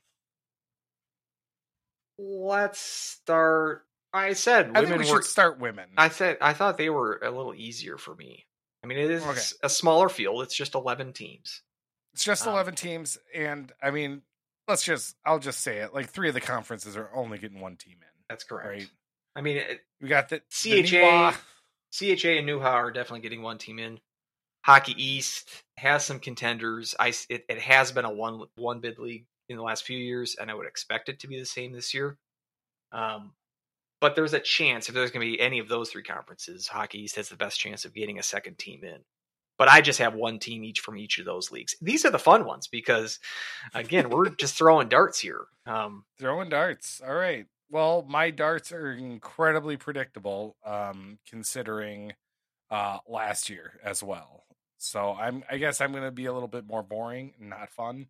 let's 2.20 2.80
start. 2.80 3.86
I 4.14 4.34
said 4.34 4.70
I 4.76 4.80
think 4.82 4.90
women 4.92 5.00
we 5.00 5.12
were. 5.12 5.22
should 5.22 5.30
start 5.30 5.60
women. 5.60 5.90
I 5.98 6.10
said 6.10 6.38
I 6.42 6.54
thought 6.54 6.78
they 6.78 6.90
were 6.90 7.20
a 7.24 7.32
little 7.32 7.56
easier 7.56 7.98
for 7.98 8.16
me. 8.16 8.46
I 8.84 8.88
mean, 8.88 8.98
it 8.98 9.10
is 9.10 9.24
Okay. 9.26 9.40
a 9.64 9.70
smaller 9.70 10.10
field. 10.10 10.44
It's 10.44 10.56
just 10.56 10.76
eleven 10.76 11.14
teams. 11.14 11.62
It's 12.14 12.24
just 12.24 12.46
Um, 12.46 12.54
11 12.54 12.76
teams. 12.76 13.18
And 13.34 13.72
I 13.82 13.90
mean, 13.90 14.22
let's 14.68 14.84
just, 14.84 15.16
I'll 15.26 15.40
just 15.40 15.62
say 15.62 15.78
it. 15.80 15.96
Like 15.96 16.10
three 16.12 16.28
of 16.28 16.36
the 16.36 16.42
conferences 16.42 16.96
are 16.96 17.10
only 17.16 17.40
getting 17.40 17.60
one 17.60 17.76
team 17.76 17.96
in. 18.02 18.08
That's 18.30 18.44
correct. 18.44 18.68
Right. 18.68 18.88
I 19.36 19.42
mean, 19.42 19.58
it, 19.58 19.82
We 20.00 20.10
got 20.10 20.30
the 20.30 20.42
CHA, 20.52 21.32
the 22.00 22.16
CHA 22.16 22.30
and 22.38 22.48
NEWHA 22.48 22.62
are 22.66 22.92
definitely 22.92 23.22
getting 23.22 23.42
one 23.42 23.58
team 23.58 23.80
in. 23.80 24.00
Hockey 24.64 24.94
East 25.04 25.50
has 25.78 26.06
some 26.06 26.20
contenders. 26.20 26.94
I 27.00 27.14
it, 27.30 27.46
it 27.50 27.60
has 27.60 27.92
been 27.92 28.06
a 28.06 28.14
one 28.14 28.44
one 28.56 28.80
bid 28.80 29.00
league 29.00 29.26
in 29.50 29.58
the 29.58 29.64
last 29.64 29.84
few 29.84 29.98
years, 29.98 30.36
and 30.40 30.52
I 30.52 30.54
would 30.54 30.68
expect 30.68 31.10
it 31.10 31.20
to 31.22 31.28
be 31.28 31.40
the 31.40 31.46
same 31.46 31.72
this 31.74 31.94
year. 31.96 32.18
Um, 32.92 33.34
but 34.04 34.18
there's 34.18 34.34
a 34.34 34.40
chance 34.42 34.90
if 34.90 34.94
there's 34.96 35.12
going 35.12 35.26
to 35.26 35.32
be 35.32 35.40
any 35.40 35.60
of 35.60 35.70
those 35.70 35.90
three 35.90 36.04
conferences, 36.04 36.68
Hockey 36.68 37.04
East 37.04 37.16
has 37.16 37.30
the 37.30 37.38
best 37.38 37.58
chance 37.58 37.86
of 37.86 37.94
getting 37.94 38.20
a 38.20 38.24
second 38.24 38.58
team 38.58 38.84
in. 38.84 38.98
But 39.58 39.70
I 39.70 39.80
just 39.80 40.00
have 40.00 40.14
one 40.14 40.40
team 40.40 40.66
each 40.66 40.82
from 40.82 40.98
each 40.98 41.20
of 41.20 41.26
those 41.26 41.52
leagues. 41.52 41.78
These 41.82 42.04
are 42.04 42.10
the 42.10 42.20
fun 42.20 42.44
ones 42.44 42.68
because, 42.68 43.20
again, 43.74 44.10
we're 44.10 44.28
just 44.38 44.58
throwing 44.58 44.90
darts 44.90 45.22
here. 45.22 45.46
Um, 45.66 46.04
Throwing 46.20 46.50
darts. 46.50 47.00
All 47.00 47.14
right. 47.14 47.46
Well, 47.70 48.06
my 48.06 48.30
darts 48.30 48.74
are 48.74 48.92
incredibly 48.92 49.78
predictable, 49.78 50.58
um, 50.66 51.18
considering 51.30 52.12
uh 52.70 52.98
last 53.08 53.50
year 53.50 53.80
as 53.86 54.04
well. 54.04 54.44
So 54.80 55.14
I'm 55.14 55.46
I 55.50 55.60
guess 55.60 55.80
I'm 55.80 55.94
gonna 55.94 56.12
be 56.12 56.26
a 56.26 56.34
little 56.34 56.50
bit 56.50 56.68
more 56.68 56.84
boring 56.84 57.36
and 57.40 57.52
not 57.52 57.70
fun. 57.72 58.08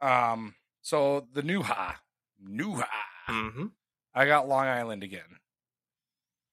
Um 0.00 0.54
so 0.80 1.26
the 1.34 1.42
NEWHA. 1.42 1.96
NEWHA. 2.48 2.86
mhm. 3.28 3.70
I 4.16 4.24
got 4.24 4.48
Long 4.48 4.66
Island 4.66 5.02
again. 5.02 5.20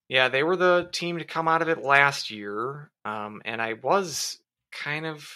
Yeah, 0.08 0.28
they 0.28 0.42
were 0.42 0.56
the 0.56 0.90
team 0.92 1.18
to 1.18 1.24
come 1.24 1.48
out 1.48 1.62
of 1.62 1.68
it 1.68 1.82
last 1.82 2.30
year. 2.30 2.90
Um, 3.06 3.40
and 3.46 3.60
I 3.60 3.72
was 3.72 4.38
kind 4.70 5.06
of 5.06 5.26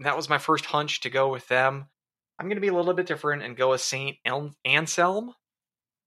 that 0.00 0.16
was 0.16 0.28
my 0.28 0.36
first 0.36 0.66
hunch 0.66 1.00
to 1.00 1.10
go 1.10 1.32
with 1.32 1.48
them. 1.48 1.86
I'm 2.38 2.46
going 2.46 2.56
to 2.56 2.60
be 2.60 2.68
a 2.68 2.74
little 2.74 2.92
bit 2.92 3.06
different 3.06 3.42
and 3.42 3.56
go 3.56 3.70
with 3.70 3.80
Saint 3.80 4.18
El- 4.26 4.54
Anselm, 4.66 5.32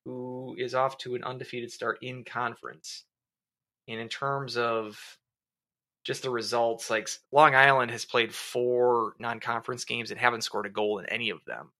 who 0.05 0.55
is 0.59 0.75
off 0.75 0.99
to 0.99 1.15
an 1.15 1.23
undefeated 1.23 1.71
start 1.71 1.97
in 2.03 2.23
conference. 2.23 3.05
And 3.87 3.99
in 3.99 4.07
terms 4.07 4.55
of 4.55 4.99
just 6.03 6.21
the 6.21 6.29
results, 6.29 6.91
like 6.91 7.09
Long 7.31 7.55
Island 7.55 7.89
has 7.89 8.05
played 8.05 8.33
four 8.33 9.13
non-conference 9.17 9.85
games 9.85 10.11
and 10.11 10.19
haven't 10.19 10.43
scored 10.43 10.67
a 10.67 10.69
goal 10.69 10.99
in 10.99 11.07
any 11.07 11.31
of 11.31 11.43
them. 11.45 11.71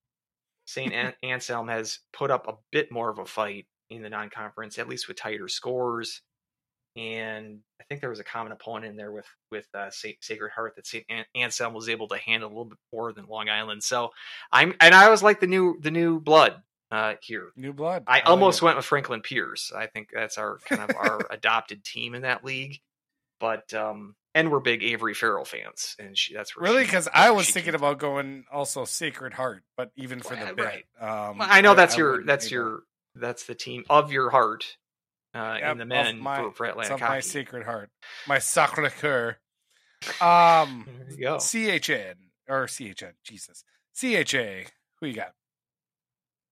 Saint 0.70 0.94
An- 0.94 1.14
Anselm 1.24 1.68
has 1.68 2.00
put 2.14 2.30
up 2.30 2.48
a 2.48 2.54
bit 2.72 2.92
more 2.92 3.10
of 3.10 3.18
a 3.18 3.26
fight 3.26 3.66
in 3.90 4.04
the 4.04 4.10
non-conference, 4.10 4.78
at 4.78 4.88
least 4.88 5.08
with 5.08 5.18
tighter 5.18 5.48
scores. 5.48 6.22
And 6.96 7.62
I 7.82 7.84
think 7.86 8.02
there 8.02 8.10
was 8.12 8.20
a 8.20 8.24
common 8.24 8.52
opponent 8.52 8.92
in 8.92 8.96
there 8.96 9.12
with 9.12 9.26
with 9.50 9.68
uh, 9.74 9.90
Sa- 9.90 10.10
Sacred 10.22 10.52
Heart 10.52 10.76
that 10.76 10.86
Saint 10.86 11.06
An- 11.10 11.26
Anselm 11.36 11.74
was 11.74 11.90
able 11.90 12.08
to 12.10 12.18
handle 12.18 12.50
a 12.50 12.52
little 12.52 12.66
bit 12.66 12.78
more 12.94 13.12
than 13.14 13.26
Long 13.26 13.50
Island. 13.50 13.84
So 13.84 14.12
I'm 14.52 14.76
and 14.80 14.94
I 14.94 15.10
was 15.10 15.24
like 15.24 15.40
the 15.40 15.48
new 15.48 15.80
the 15.82 15.92
new 15.92 16.20
blood 16.20 16.62
uh, 16.92 17.16
here. 17.22 17.50
New 17.56 17.74
blood. 17.74 18.04
I 18.06 18.18
like 18.18 18.30
almost 18.30 18.62
it. 18.62 18.66
went 18.66 18.78
with 18.78 18.86
Franklin 18.86 19.22
Pierce. 19.22 19.72
I 19.76 19.88
think 19.88 20.10
that's 20.14 20.38
our 20.38 20.60
kind 20.66 20.88
of 20.88 20.96
our 20.96 21.20
adopted 21.32 21.84
team 21.84 22.14
in 22.14 22.22
that 22.24 22.44
league. 22.44 22.80
But 23.40 23.74
um 23.74 24.16
and 24.36 24.52
we're 24.52 24.60
big 24.60 24.84
Avery 24.84 25.14
Farrell 25.14 25.46
fans, 25.46 25.96
and 26.00 26.18
she, 26.18 26.34
that's 26.34 26.56
Really, 26.58 26.84
because 26.84 27.08
I 27.14 27.32
was 27.32 27.50
thinking 27.50 27.76
about 27.76 27.98
going 28.00 28.46
also 28.52 28.86
Sacred 28.86 29.34
Heart, 29.34 29.64
but 29.78 29.92
even 29.96 30.20
for 30.20 30.36
the 30.36 30.46
Well, 30.46 30.56
bit. 30.56 30.66
right. 30.66 30.86
Um, 31.30 31.38
Well, 31.40 31.48
I 31.50 31.62
know 31.62 31.74
that's 31.76 31.98
your 31.98 32.12
wouldn't 32.12 32.28
that's 32.28 32.46
able- 32.48 32.54
your 32.56 32.80
that's 33.16 33.46
the 33.46 33.56
team 33.56 33.84
of 33.90 34.12
your 34.12 34.30
heart 34.30 34.78
uh, 35.34 35.58
Yep, 35.60 35.72
in 35.74 35.78
the 35.80 35.86
men 35.86 36.20
my- 36.20 36.38
for, 36.38 36.52
for 36.52 36.66
Atlantic 36.68 36.94
of 36.94 37.00
my. 37.02 37.20
Sacred 37.22 37.66
Heart, 37.66 37.90
my 38.28 38.40
Sacre 38.40 38.90
Coeur. 38.90 39.38
Um. 40.22 40.86
CHN 41.20 42.14
or 42.48 42.66
CHN, 42.68 43.14
Jesus, 43.24 43.64
CHA. 44.00 44.70
Who 45.02 45.08
you 45.08 45.14
got? 45.14 45.34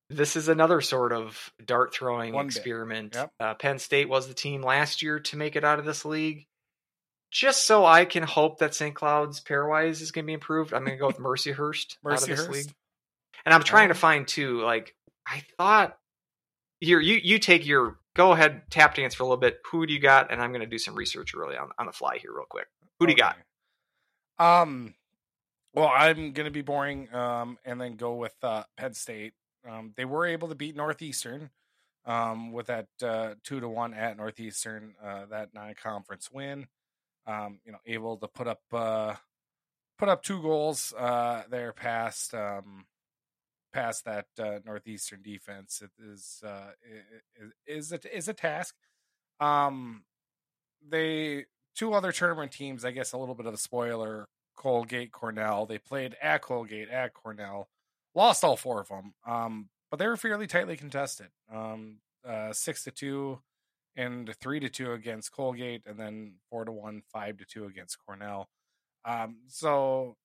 This 0.10 0.36
is 0.38 0.48
another 0.48 0.80
sort 0.82 1.12
of 1.12 1.52
dart 1.66 1.94
throwing 1.94 2.34
One 2.34 2.46
experiment. 2.46 3.14
Yep. 3.16 3.32
Uh, 3.40 3.54
Penn 3.56 3.78
State 3.78 4.08
was 4.08 4.28
the 4.28 4.34
team 4.34 4.62
last 4.62 5.02
year 5.02 5.20
to 5.20 5.38
make 5.38 5.56
it 5.58 5.64
out 5.66 5.80
of 5.80 5.86
this 5.86 6.06
league. 6.06 6.47
Just 7.38 7.68
so 7.68 7.86
I 7.86 8.06
can 8.06 8.24
hope 8.24 8.58
that 8.60 8.74
St. 8.74 8.96
Cloud's 8.96 9.42
pairwise 9.42 10.02
is 10.02 10.12
going 10.12 10.26
to 10.26 10.28
be 10.28 10.34
improved, 10.34 10.74
I'm 10.74 10.84
going 10.84 10.98
to 10.98 11.00
go 11.00 11.06
with 11.06 11.20
Mercyhurst 11.20 11.98
out 12.04 12.14
of 12.14 12.26
this 12.28 12.48
Mercyhurst? 12.48 12.52
league. 12.52 12.74
And 13.46 13.54
I'm 13.54 13.62
trying 13.62 13.90
to 13.90 13.94
find 13.94 14.28
too. 14.28 14.60
Like 14.62 14.96
I 15.24 15.44
thought, 15.56 15.96
here 16.80 17.00
you 17.00 17.20
you 17.24 17.38
take 17.38 17.68
your 17.68 18.00
go 18.16 18.32
ahead 18.32 18.64
tap 18.72 18.96
dance 18.96 19.14
for 19.14 19.22
a 19.22 19.28
little 19.28 19.38
bit. 19.38 19.60
Who 19.72 19.86
do 19.86 19.94
you 19.94 20.00
got? 20.00 20.32
And 20.32 20.42
I'm 20.42 20.50
going 20.50 20.62
to 20.62 20.68
do 20.68 20.80
some 20.80 20.96
research 20.96 21.36
really 21.36 21.56
on 21.56 21.70
on 21.78 21.86
the 21.86 21.92
fly 21.92 22.18
here, 22.18 22.34
real 22.34 22.48
quick. 22.50 22.66
Who 23.00 23.06
do 23.06 23.12
you 23.12 23.18
got? 23.18 23.38
Um, 24.40 24.96
well, 25.76 25.92
I'm 25.94 26.32
gonna 26.32 26.50
be 26.50 26.64
boring. 26.64 27.14
Um, 27.14 27.60
and 27.64 27.80
then 27.80 27.98
go 27.98 28.16
with 28.16 28.34
uh, 28.42 28.64
Penn 28.78 28.96
State. 28.96 29.34
Um, 29.70 29.94
they 29.96 30.06
were 30.06 30.26
able 30.26 30.48
to 30.48 30.56
beat 30.56 30.76
Northeastern. 30.76 31.52
Um, 32.04 32.52
with 32.52 32.68
that 32.68 32.88
uh, 33.04 33.36
two 33.44 33.60
to 33.60 33.70
one 33.70 33.94
at 33.94 34.18
Northeastern, 34.18 34.96
uh, 35.04 35.26
that 35.26 35.54
non-conference 35.54 36.32
win. 36.32 36.66
Um, 37.28 37.60
you 37.66 37.74
know, 37.74 37.80
able 37.86 38.18
to 38.18 38.28
put 38.28 38.48
up 38.48 38.62
uh, 38.72 39.16
put 40.00 40.08
up 40.10 40.24
two 40.24 40.42
goals 40.42 40.94
uh, 40.98 41.44
there 41.50 41.74
past 41.74 42.34
um, 42.34 42.86
past 43.74 44.06
that 44.06 44.28
uh, 44.40 44.60
Northeastern 44.66 45.22
defense. 45.22 45.82
It 45.84 45.92
is 46.02 46.42
uh, 46.46 46.48
i- 46.48 47.44
i- 47.44 47.50
is 47.68 47.92
a, 47.92 48.16
is 48.16 48.28
a 48.30 48.34
task. 48.34 48.74
Um, 49.40 50.04
they 50.88 51.46
two 51.76 51.94
other 51.94 52.12
tournament 52.12 52.52
teams, 52.52 52.86
I 52.86 52.92
guess 52.92 53.12
a 53.14 53.18
little 53.18 53.36
bit 53.36 53.46
of 53.46 53.54
a 53.54 53.58
spoiler. 53.58 54.28
Colgate, 54.56 55.12
Cornell. 55.12 55.68
They 55.68 55.78
played 55.78 56.16
at 56.20 56.42
Colgate, 56.42 56.90
at 56.90 57.14
Cornell, 57.14 57.68
lost 58.16 58.44
all 58.44 58.58
four 58.58 58.82
of 58.82 58.88
them. 58.88 59.14
Um, 59.24 59.70
but 59.92 59.98
they 60.00 60.08
were 60.08 60.18
fairly 60.18 60.48
tightly 60.48 60.76
contested. 60.78 61.28
Um, 61.54 62.00
uh, 62.28 62.54
six 62.54 62.84
to 62.86 62.92
two 62.92 63.40
and 63.98 64.34
three 64.40 64.60
to 64.60 64.70
two 64.70 64.94
against 64.94 65.32
Colgate, 65.32 65.82
and 65.86 66.00
then 66.00 66.36
four 66.50 66.64
to 66.64 66.72
one, 66.72 67.02
five 67.12 67.38
to 67.38 67.46
two 67.46 67.66
against 67.66 67.98
Cornell. 68.06 68.48
Um, 69.04 69.38
so 69.48 70.16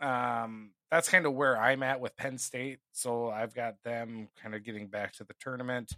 um, 0.00 0.70
that's 0.90 1.08
kind 1.08 1.26
of 1.26 1.34
where 1.34 1.60
I'm 1.60 1.82
at 1.82 2.00
with 2.00 2.16
Penn 2.16 2.38
State. 2.38 2.78
So 2.92 3.28
I've 3.28 3.54
got 3.54 3.74
them 3.84 4.28
kind 4.40 4.54
of 4.54 4.64
getting 4.64 4.86
back 4.86 5.12
to 5.14 5.24
the 5.24 5.34
tournament. 5.40 5.92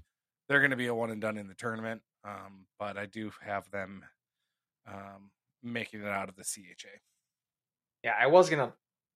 They're 0.48 0.60
going 0.60 0.70
to 0.70 0.76
be 0.76 0.86
a 0.86 0.94
one 0.94 1.10
and 1.10 1.20
done 1.20 1.36
in 1.36 1.48
the 1.48 1.54
tournament, 1.54 2.00
um, 2.26 2.66
but 2.78 2.96
I 2.96 3.06
do 3.06 3.30
have 3.40 3.70
them 3.70 4.02
um, 4.88 5.30
making 5.62 6.00
it 6.00 6.08
out 6.08 6.28
of 6.28 6.36
the 6.36 6.42
CHA. 6.42 6.88
Yeah, 8.02 8.14
I 8.18 8.26
was 8.26 8.50
gonna, 8.50 8.72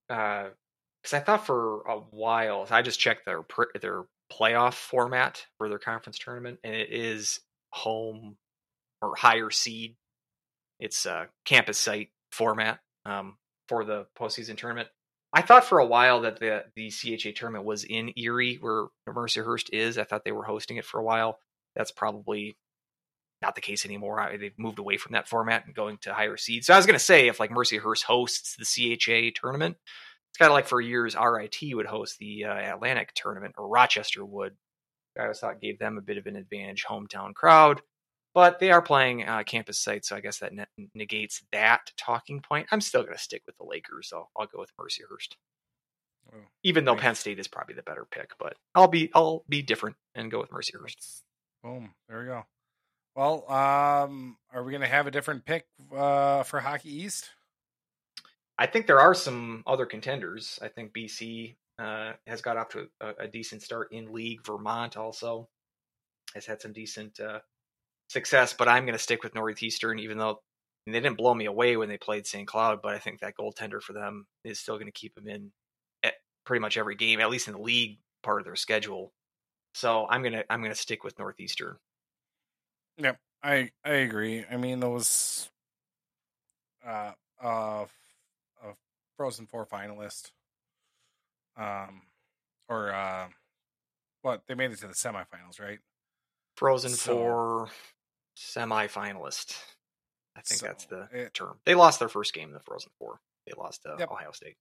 because 0.09 1.13
I 1.13 1.19
thought 1.19 1.45
for 1.47 1.81
a 1.83 1.97
while 2.11 2.67
I 2.71 2.83
just 2.83 3.01
checked 3.01 3.25
their 3.27 3.43
their 3.81 4.05
playoff 4.33 4.75
format 4.75 5.45
for 5.59 5.69
their 5.69 5.79
conference 5.79 6.19
tournament, 6.19 6.61
and 6.63 6.75
it 6.75 6.93
is 6.93 7.41
home 7.77 8.37
or 9.03 9.15
higher 9.15 9.51
seed 9.51 9.97
its 10.81 11.07
a 11.07 11.29
campus 11.45 11.79
site 11.79 12.11
format 12.33 12.81
um, 13.05 13.37
for 13.69 13.85
the 13.85 14.07
postseason 14.19 14.57
tournament. 14.57 14.89
I 15.33 15.43
thought 15.43 15.65
for 15.65 15.79
a 15.79 15.87
while 15.87 16.23
that 16.23 16.39
the 16.41 16.65
the 16.75 16.91
CHA 16.91 17.31
tournament 17.37 17.65
was 17.65 17.85
in 17.85 18.13
Erie, 18.17 18.57
where 18.61 18.87
Mercyhurst 19.09 19.71
is. 19.73 19.99
I 19.99 20.05
thought 20.05 20.25
they 20.25 20.33
were 20.33 20.45
hosting 20.45 20.77
it 20.77 20.85
for 20.85 20.99
a 20.99 21.05
while. 21.05 21.39
That's 21.75 21.91
probably 21.91 22.57
not 23.43 23.55
the 23.55 23.61
case 23.61 23.85
anymore. 23.85 24.19
I, 24.19 24.37
they've 24.37 24.59
moved 24.59 24.79
away 24.79 24.97
from 24.97 25.13
that 25.13 25.29
format 25.29 25.67
and 25.67 25.75
going 25.75 25.99
to 26.03 26.15
higher 26.15 26.37
seeds. 26.37 26.67
So 26.69 26.75
I 26.75 26.77
was 26.77 26.87
going 26.87 26.99
to 26.99 27.05
say, 27.05 27.29
if 27.29 27.39
like 27.39 27.51
Mercyhurst 27.51 28.05
hosts 28.05 28.57
the 28.57 28.97
CHA 28.97 29.39
tournament, 29.39 29.77
it's 30.31 30.39
kind 30.39 30.51
of 30.51 30.55
like 30.55 30.67
for 30.67 30.81
years 30.81 31.15
RIT 31.15 31.57
would 31.73 31.87
host 31.87 32.19
the 32.19 32.45
uh, 32.45 32.75
Atlantic 32.75 33.13
tournament 33.15 33.57
or 33.59 33.69
Rochester 33.69 34.25
would. 34.25 34.55
I 35.19 35.23
always 35.23 35.39
thought 35.39 35.61
gave 35.61 35.79
them 35.79 35.99
a 35.99 36.03
bit 36.03 36.19
of 36.19 36.27
an 36.27 36.37
advantage, 36.37 36.85
hometown 36.85 37.35
crowd. 37.35 37.81
But 38.35 38.59
they 38.59 38.71
are 38.71 38.83
playing 38.83 39.27
uh, 39.27 39.45
campus 39.45 39.79
sites, 39.79 40.11
so 40.11 40.17
I 40.17 40.21
guess 40.21 40.41
that 40.41 40.53
ne- 40.53 40.89
negates 40.95 41.43
that 41.53 41.91
talking 41.97 42.41
point. 42.43 42.67
I'm 42.71 42.83
still 42.83 43.03
going 43.03 43.15
to 43.15 43.23
stick 43.23 43.43
with 43.47 43.57
the 43.57 43.65
Lakers, 43.65 44.09
so 44.11 44.29
I'll 44.37 44.47
go 44.47 44.59
with 44.59 44.77
Mercyhurst. 44.79 45.37
Oh, 46.35 46.39
Even 46.63 46.85
though 46.85 46.95
nice. 46.95 47.03
Penn 47.03 47.15
State 47.15 47.39
is 47.39 47.49
probably 47.49 47.77
the 47.77 47.83
better 47.83 48.07
pick, 48.11 48.33
but 48.39 48.57
I'll 48.75 48.89
be 48.89 49.11
I'll 49.15 49.43
be 49.49 49.63
different 49.63 49.97
and 50.15 50.31
go 50.31 50.39
with 50.41 50.51
Mercyhurst. 50.51 51.23
Boom. 51.63 51.95
There 52.09 52.21
we 52.21 52.27
go. 52.27 52.45
Well, 53.15 53.51
um, 53.51 54.37
are 54.53 54.63
we 54.63 54.73
going 54.73 54.83
to 54.83 54.87
have 54.87 55.07
a 55.07 55.11
different 55.11 55.47
pick 55.47 55.65
uh, 55.97 56.43
for 56.43 56.61
Hockey 56.61 56.93
East? 56.95 57.31
I 58.59 58.67
think 58.67 58.87
there 58.87 59.01
are 59.01 59.15
some 59.15 59.63
other 59.67 59.87
contenders. 59.87 60.59
I 60.61 60.69
think 60.69 60.93
BC 60.93 61.57
uh, 61.79 62.13
has 62.27 62.43
got 62.43 62.57
off 62.57 62.69
to 62.71 62.89
a, 63.01 63.25
a 63.25 63.29
decent 63.29 63.63
start 63.63 63.93
in 63.93 64.13
league. 64.13 64.45
Vermont 64.45 64.97
also 64.97 65.49
has 66.35 66.47
had 66.47 66.61
some 66.61 66.73
decent 66.73 67.21
uh, 67.21 67.41
success, 68.09 68.53
but 68.53 68.69
I'm 68.69 68.85
going 68.85 68.97
to 68.97 69.03
stick 69.03 69.23
with 69.23 69.35
Northeastern, 69.35 69.99
even 69.99 70.19
though 70.19 70.41
they 70.87 70.93
didn't 70.93 71.17
blow 71.17 71.35
me 71.35 71.47
away 71.47 71.77
when 71.77 71.89
they 71.89 71.99
played 71.99 72.27
St. 72.27 72.47
Cloud. 72.47 72.81
But 72.83 72.95
I 72.95 72.99
think 72.99 73.21
that 73.21 73.37
goaltender 73.39 73.83
for 73.83 73.93
them 73.93 74.27
is 74.45 74.59
still 74.59 74.77
going 74.77 74.87
to 74.87 74.93
keep 74.93 75.15
them 75.15 75.29
in 75.29 75.53
at 76.03 76.15
pretty 76.45 76.61
much 76.61 76.77
every 76.77 76.95
game, 76.95 77.21
at 77.21 77.31
least 77.31 77.49
in 77.49 77.55
the 77.55 77.61
league 77.61 77.99
part 78.23 78.41
of 78.41 78.45
their 78.45 78.57
schedule. 78.57 79.13
So 79.75 80.07
I'm 80.09 80.23
gonna 80.23 80.43
I'm 80.49 80.63
gonna 80.63 80.75
stick 80.75 81.05
with 81.05 81.19
Northeastern. 81.19 81.77
Yep, 82.97 83.19
I 83.43 83.71
I 83.85 83.91
agree. 83.91 84.45
I 84.51 84.57
mean 84.57 84.81
those 84.81 85.51
uh 86.87 87.13
uh 87.43 87.85
a 88.65 88.73
Frozen 89.19 89.49
Four 89.49 89.67
finalist, 89.67 90.31
um, 91.57 92.03
or 92.69 92.93
uh, 92.93 93.29
what 94.23 94.43
they 94.49 94.55
made 94.55 94.71
it 94.73 94.79
to 94.81 94.87
the 94.89 94.95
semifinals, 94.95 95.61
right? 95.61 95.79
Frozen 96.57 96.91
So- 96.91 97.15
Four 97.17 97.69
semifinalist. 98.37 99.59
I 100.37 100.43
think 100.43 100.61
that's 100.61 100.85
the 100.87 101.09
it- 101.13 101.35
term. 101.35 101.59
They 101.65 101.75
lost 101.75 101.99
their 101.99 102.09
first 102.09 102.35
game 102.35 102.49
in 102.49 102.55
the 102.55 102.61
Frozen 102.61 102.91
Four. 102.99 103.21
They 103.47 103.53
lost 103.57 103.83
to 103.85 103.97
Yep. 103.99 104.11
Ohio 104.11 104.33
State. 104.33 104.57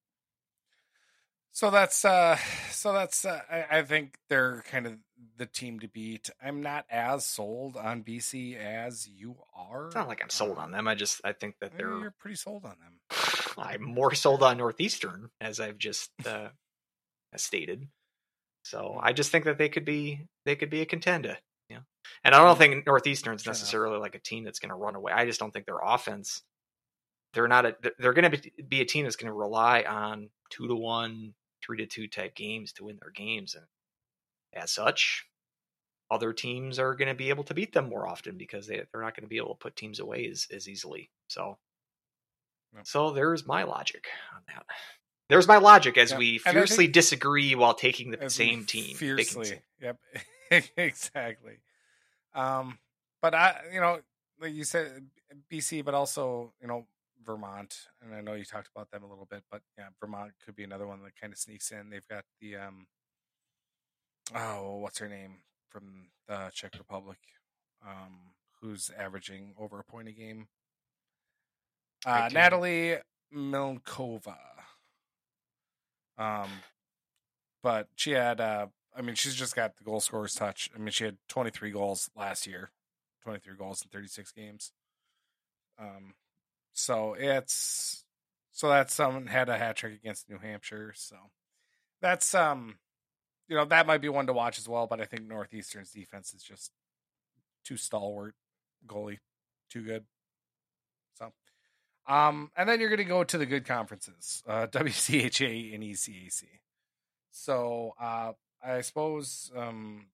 So 1.52 1.70
that's 1.72 2.04
uh 2.04 2.38
so 2.70 2.92
that's 2.92 3.24
uh, 3.24 3.40
I, 3.50 3.80
I 3.80 3.82
think 3.84 4.18
they're 4.30 4.62
kind 4.70 4.86
of 4.86 4.98
the 5.38 5.46
team 5.46 5.80
to 5.80 5.88
beat. 5.88 6.30
I'm 6.44 6.62
not 6.62 6.86
as 6.90 7.26
sold 7.26 7.78
on 7.78 8.04
BC 8.04 8.58
as 8.58 9.08
you 9.08 9.38
are. 9.56 9.88
It's 9.88 9.96
not 9.96 10.10
like 10.10 10.22
I'm 10.22 10.30
sold 10.30 10.58
on 10.58 10.72
them. 10.72 10.88
I 10.88 10.96
just 10.96 11.22
I 11.24 11.32
think 11.32 11.56
that 11.62 11.72
Eh, 11.74 11.78
they're 11.78 11.98
You're 12.00 12.12
pretty 12.20 12.36
sold 12.36 12.66
on 12.66 12.76
them. 12.82 13.00
I'm 13.58 13.82
more 13.84 14.14
sold 14.16 14.44
on 14.44 14.58
Northeastern 14.58 15.30
as 15.40 15.62
I've 15.62 15.78
just 15.78 16.12
uh, 16.26 16.50
stated. 17.40 17.88
So 18.64 19.00
I 19.02 19.14
just 19.14 19.32
think 19.32 19.46
that 19.46 19.58
they 19.58 19.70
could 19.70 19.86
be 19.86 20.26
they 20.46 20.56
could 20.56 20.70
be 20.70 20.82
a 20.82 20.86
contender. 20.86 21.38
Yeah, 21.70 21.80
and 22.24 22.34
I 22.36 22.44
don't 22.44 22.58
think 22.58 22.86
Northeastern's 22.86 23.46
necessarily 23.46 24.00
like 24.00 24.16
a 24.16 24.20
team 24.20 24.44
that's 24.44 24.60
going 24.60 24.70
to 24.70 24.76
run 24.76 24.96
away. 24.96 25.12
I 25.12 25.26
just 25.26 25.40
don't 25.40 25.52
think 25.52 25.66
their 25.66 25.80
offense. 25.84 26.42
They're 27.34 27.48
not 27.48 27.66
a. 27.66 27.76
They're 28.00 28.14
going 28.14 28.32
to 28.32 28.52
be 28.68 28.82
a 28.82 28.86
team 28.86 29.04
that's 29.04 29.16
going 29.18 29.32
to 29.32 29.34
rely 29.34 29.84
on 29.84 30.30
two 30.50 30.68
to 30.68 30.76
one, 30.76 31.34
three 31.66 31.78
to 31.78 31.86
two 31.86 32.08
type 32.08 32.36
games 32.36 32.74
to 32.74 32.86
win 32.86 32.98
their 33.02 33.12
games, 33.12 33.56
and 33.56 33.66
as 34.54 34.72
such, 34.72 35.26
other 36.10 36.34
teams 36.34 36.80
are 36.80 36.96
going 36.96 37.08
to 37.10 37.14
be 37.16 37.30
able 37.30 37.44
to 37.46 37.54
beat 37.54 37.74
them 37.74 37.90
more 37.90 38.08
often 38.08 38.38
because 38.38 38.68
they 38.68 38.82
they're 38.92 39.02
not 39.02 39.16
going 39.16 39.24
to 39.26 39.30
be 39.30 39.38
able 39.38 39.56
to 39.56 39.60
put 39.60 39.76
teams 39.76 40.00
away 40.00 40.28
as, 40.28 40.48
as 40.52 40.68
easily. 40.70 41.10
So, 41.28 41.58
Yep. 42.76 42.88
so 42.88 43.12
there's 43.12 43.46
my 43.46 43.64
logic 43.64 44.06
on 44.36 44.42
that. 44.48 44.66
There's 45.30 45.48
my 45.48 45.58
logic 45.58 45.98
as 45.98 46.12
Yep. 46.12 46.20
we 46.20 46.38
fiercely 46.38 46.88
disagree 46.88 47.56
while 47.56 47.74
taking 47.74 48.12
the 48.12 48.30
same 48.30 48.66
team. 48.66 48.96
fiercely. 48.96 49.60
Yep, 49.82 49.98
exactly. 50.78 51.58
Um, 52.34 52.78
but 53.22 53.34
I, 53.34 53.62
you 53.74 53.80
know, 53.82 54.02
like 54.40 54.54
you 54.54 54.64
said, 54.64 55.10
BC, 55.52 55.84
but 55.84 55.94
also 55.96 56.54
you 56.62 56.68
know 56.68 56.86
Vermont, 57.26 57.88
and 58.02 58.14
I 58.14 58.22
know 58.22 58.34
you 58.34 58.46
talked 58.46 58.70
about 58.76 58.92
them 58.92 59.04
a 59.04 59.08
little 59.08 59.26
bit, 59.26 59.44
but 59.50 59.62
yeah, 59.78 59.88
Vermont 60.00 60.34
could 60.46 60.56
be 60.56 60.64
another 60.64 60.86
one 60.86 61.02
that 61.04 61.16
kind 61.20 61.34
of 61.34 61.40
sneaks 61.40 61.72
in. 61.72 61.90
They've 61.90 62.08
got 62.08 62.24
the 62.40 62.58
um, 62.58 62.88
oh, 64.36 64.78
what's 64.78 65.00
her 65.00 65.10
name 65.10 65.38
from 65.70 66.10
the 66.28 66.52
Czech 66.54 66.74
Republic, 66.78 67.18
um, 67.86 68.34
who's 68.62 68.92
averaging 68.98 69.56
over 69.58 69.80
a 69.80 69.84
point 69.84 70.08
a 70.08 70.12
game. 70.12 70.48
Uh, 72.06 72.30
Natalie 72.32 72.98
Mlynkova. 73.34 74.36
Um, 76.18 76.50
but 77.64 77.88
she 77.96 78.12
had, 78.12 78.40
uh, 78.40 78.68
I 78.96 79.02
mean, 79.02 79.16
she's 79.16 79.36
just 79.36 79.56
got 79.56 79.78
the 79.78 79.84
goal 79.84 80.00
scorer's 80.00 80.34
touch. 80.34 80.70
I 80.76 80.78
mean, 80.78 80.92
she 80.92 81.06
had 81.06 81.18
23 81.30 81.72
goals 81.72 82.10
last 82.16 82.48
year, 82.48 82.72
23 83.24 83.56
goals 83.56 83.82
in 83.84 83.90
36 83.90 84.32
games. 84.32 84.72
Um, 85.80 86.14
so 86.74 87.16
it's 87.18 88.06
so 88.52 88.70
that's 88.70 88.94
someone 88.94 89.28
had 89.28 89.50
a 89.50 89.58
hat 89.58 89.76
trick 89.78 89.94
against 89.94 90.30
New 90.30 90.38
Hampshire. 90.38 90.94
So 90.96 91.16
that's 92.02 92.34
um, 92.34 92.78
you 93.48 93.56
know, 93.56 93.66
that 93.66 93.88
might 93.88 94.02
be 94.02 94.10
one 94.10 94.28
to 94.28 94.34
watch 94.34 94.58
as 94.58 94.68
well. 94.68 94.88
But 94.88 95.02
I 95.02 95.06
think 95.06 95.28
Northeastern's 95.28 95.92
defense 95.92 96.34
is 96.34 96.44
just 96.44 96.72
too 97.66 97.78
stalwart, 97.78 98.36
goalie, 98.88 99.20
too 99.70 99.84
good. 99.84 100.06
Um, 102.08 102.52
and 102.56 102.70
then 102.70 102.80
you're 102.80 102.90
going 102.90 102.98
to 102.98 103.04
go 103.04 103.24
to 103.24 103.38
the 103.38 103.46
good 103.46 103.66
conferences, 103.66 104.44
uh, 104.48 104.68
WCHA 104.72 105.74
and 105.74 105.84
ECAC. 105.84 106.44
So, 107.32 107.94
uh, 108.00 108.34
I 108.64 108.82
suppose, 108.82 109.52
um, 109.56 110.08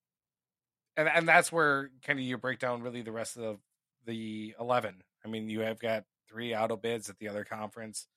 and 0.97 1.07
and 1.07 1.27
that's 1.27 1.51
where 1.51 1.89
kind 2.05 2.19
of 2.19 2.25
you 2.25 2.37
break 2.37 2.59
down 2.59 2.81
really 2.81 3.01
the 3.01 3.11
rest 3.11 3.37
of 3.37 3.59
the 4.05 4.55
eleven. 4.59 5.03
I 5.23 5.27
mean, 5.27 5.49
you 5.49 5.61
have 5.61 5.79
got 5.79 6.05
three 6.29 6.55
auto 6.55 6.75
bids 6.75 7.09
at 7.09 7.19
the 7.19 7.29
other 7.29 7.43
conference, 7.43 8.07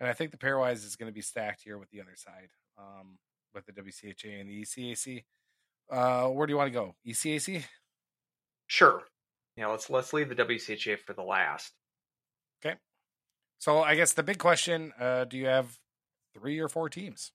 and 0.00 0.08
I 0.08 0.12
think 0.12 0.30
the 0.30 0.38
pairwise 0.38 0.84
is 0.84 0.96
going 0.96 1.10
to 1.10 1.14
be 1.14 1.22
stacked 1.22 1.62
here 1.62 1.78
with 1.78 1.90
the 1.90 2.00
other 2.00 2.16
side, 2.16 2.48
um, 2.78 3.18
with 3.54 3.66
the 3.66 3.72
WCHA 3.72 4.40
and 4.40 4.50
the 4.50 4.62
ECAC. 4.62 5.24
Uh, 5.90 6.28
where 6.28 6.46
do 6.46 6.52
you 6.52 6.56
want 6.56 6.68
to 6.68 6.78
go? 6.78 6.94
ECAC? 7.06 7.64
Sure. 8.66 9.02
Yeah, 9.56 9.68
let's 9.68 9.88
let's 9.88 10.12
leave 10.12 10.28
the 10.28 10.34
WCHA 10.34 10.98
for 11.00 11.14
the 11.14 11.22
last. 11.22 11.72
So 13.58 13.82
I 13.82 13.94
guess 13.94 14.12
the 14.12 14.22
big 14.22 14.38
question: 14.38 14.92
uh, 14.98 15.24
Do 15.24 15.36
you 15.36 15.46
have 15.46 15.78
three 16.34 16.58
or 16.58 16.68
four 16.68 16.88
teams? 16.88 17.32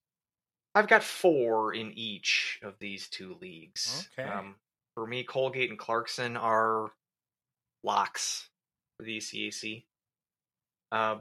I've 0.76 0.88
got 0.88 1.04
four 1.04 1.74
in 1.74 1.92
each 1.98 2.60
of 2.64 2.80
these 2.80 3.08
two 3.08 3.36
leagues. 3.40 4.10
Okay. 4.18 4.28
Um, 4.28 4.56
for 4.96 5.06
me, 5.06 5.24
Colgate 5.24 5.70
and 5.70 5.78
Clarkson 5.78 6.38
are 6.38 6.92
locks 7.84 8.50
for 8.98 9.04
the 9.04 9.18
ECAC. 9.18 9.84
Uh, 10.92 11.18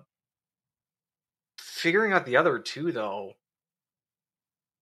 figuring 1.59 2.13
out 2.13 2.25
the 2.25 2.37
other 2.37 2.59
two, 2.59 2.93
though, 2.93 3.35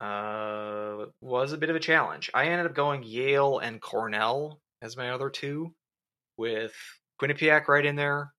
uh, 0.01 1.07
was 1.21 1.53
a 1.53 1.59
bit 1.59 1.71
of 1.71 1.77
a 1.77 1.81
challenge. 1.81 2.31
I 2.35 2.47
ended 2.47 2.67
up 2.67 2.75
going 2.75 3.03
Yale 3.03 3.59
and 3.59 3.81
Cornell 3.81 4.61
as 4.83 4.97
my 4.97 5.11
other 5.11 5.31
two, 5.31 5.75
with 6.37 6.75
Quinnipiac 7.21 7.69
right 7.69 7.85
in 7.85 7.97
there. 7.97 8.33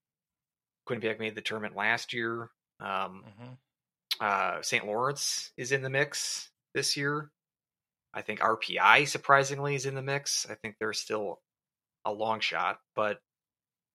Quinnipiac 0.92 1.20
made 1.20 1.36
the 1.36 1.42
tournament 1.42 1.76
last 1.76 2.14
year. 2.14 2.50
Um, 2.80 3.24
Mm-hmm. 3.28 3.54
uh, 4.20 4.62
St. 4.62 4.86
Lawrence 4.86 5.52
is 5.58 5.72
in 5.72 5.82
the 5.82 5.90
mix 5.90 6.50
this 6.74 6.98
year. 6.98 7.32
I 8.14 8.22
think 8.22 8.40
RPI 8.42 9.08
surprisingly 9.08 9.76
is 9.76 9.86
in 9.86 9.96
the 9.96 10.02
mix. 10.02 10.46
I 10.50 10.56
think 10.56 10.76
they're 10.80 10.94
still 10.94 11.40
a 12.04 12.12
long 12.12 12.40
shot, 12.42 12.80
but 12.96 13.22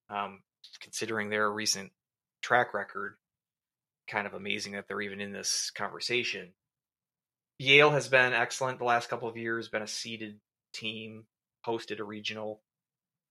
um, 0.08 0.40
considering 0.80 1.28
their 1.28 1.50
recent 1.50 1.92
track 2.42 2.72
record, 2.72 3.16
kind 4.08 4.26
of 4.26 4.34
amazing 4.34 4.72
that 4.72 4.86
they're 4.88 5.00
even 5.02 5.20
in 5.20 5.32
this 5.32 5.70
conversation. 5.74 6.52
Yale 7.58 7.90
has 7.90 8.08
been 8.08 8.32
excellent 8.32 8.78
the 8.78 8.84
last 8.84 9.08
couple 9.10 9.28
of 9.28 9.36
years, 9.36 9.68
been 9.68 9.82
a 9.82 9.86
seeded 9.86 10.38
team, 10.72 11.24
hosted 11.66 11.98
a 12.00 12.04
regional. 12.04 12.60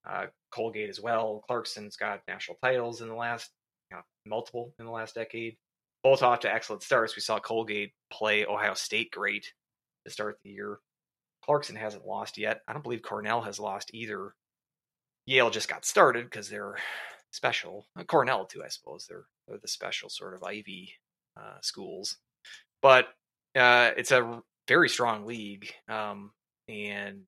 Uh, 0.07 0.25
Colgate 0.51 0.89
as 0.89 1.01
well. 1.01 1.43
Clarkson's 1.47 1.97
got 1.97 2.21
national 2.27 2.57
titles 2.63 3.01
in 3.01 3.07
the 3.07 3.15
last, 3.15 3.49
you 3.91 3.97
know, 3.97 4.03
multiple 4.25 4.73
in 4.79 4.85
the 4.85 4.91
last 4.91 5.15
decade 5.15 5.57
both 6.05 6.21
off 6.21 6.41
to 6.41 6.53
excellent 6.53 6.83
starts. 6.83 7.15
We 7.15 7.21
saw 7.23 7.39
Colgate 7.39 7.91
play 8.11 8.45
Ohio 8.45 8.75
State 8.75 9.09
great 9.09 9.51
to 10.05 10.11
start 10.11 10.37
the 10.43 10.51
year. 10.51 10.77
Clarkson 11.43 11.75
hasn't 11.75 12.05
lost 12.05 12.37
yet. 12.37 12.61
I 12.67 12.73
don't 12.73 12.83
believe 12.83 13.01
Cornell 13.01 13.41
has 13.41 13.59
lost 13.59 13.89
either. 13.91 14.35
Yale 15.25 15.49
just 15.49 15.67
got 15.67 15.83
started 15.83 16.25
because 16.25 16.47
they're 16.47 16.75
special. 17.31 17.87
Uh, 17.97 18.03
Cornell 18.03 18.45
too, 18.45 18.63
I 18.63 18.67
suppose. 18.67 19.07
They're 19.09 19.25
they're 19.47 19.57
the 19.57 19.67
special 19.67 20.09
sort 20.09 20.35
of 20.35 20.43
Ivy 20.43 20.93
uh, 21.35 21.57
schools, 21.61 22.17
but 22.83 23.07
uh, 23.55 23.89
it's 23.97 24.11
a 24.11 24.43
very 24.67 24.89
strong 24.89 25.25
league, 25.25 25.73
um, 25.89 26.29
and 26.69 27.21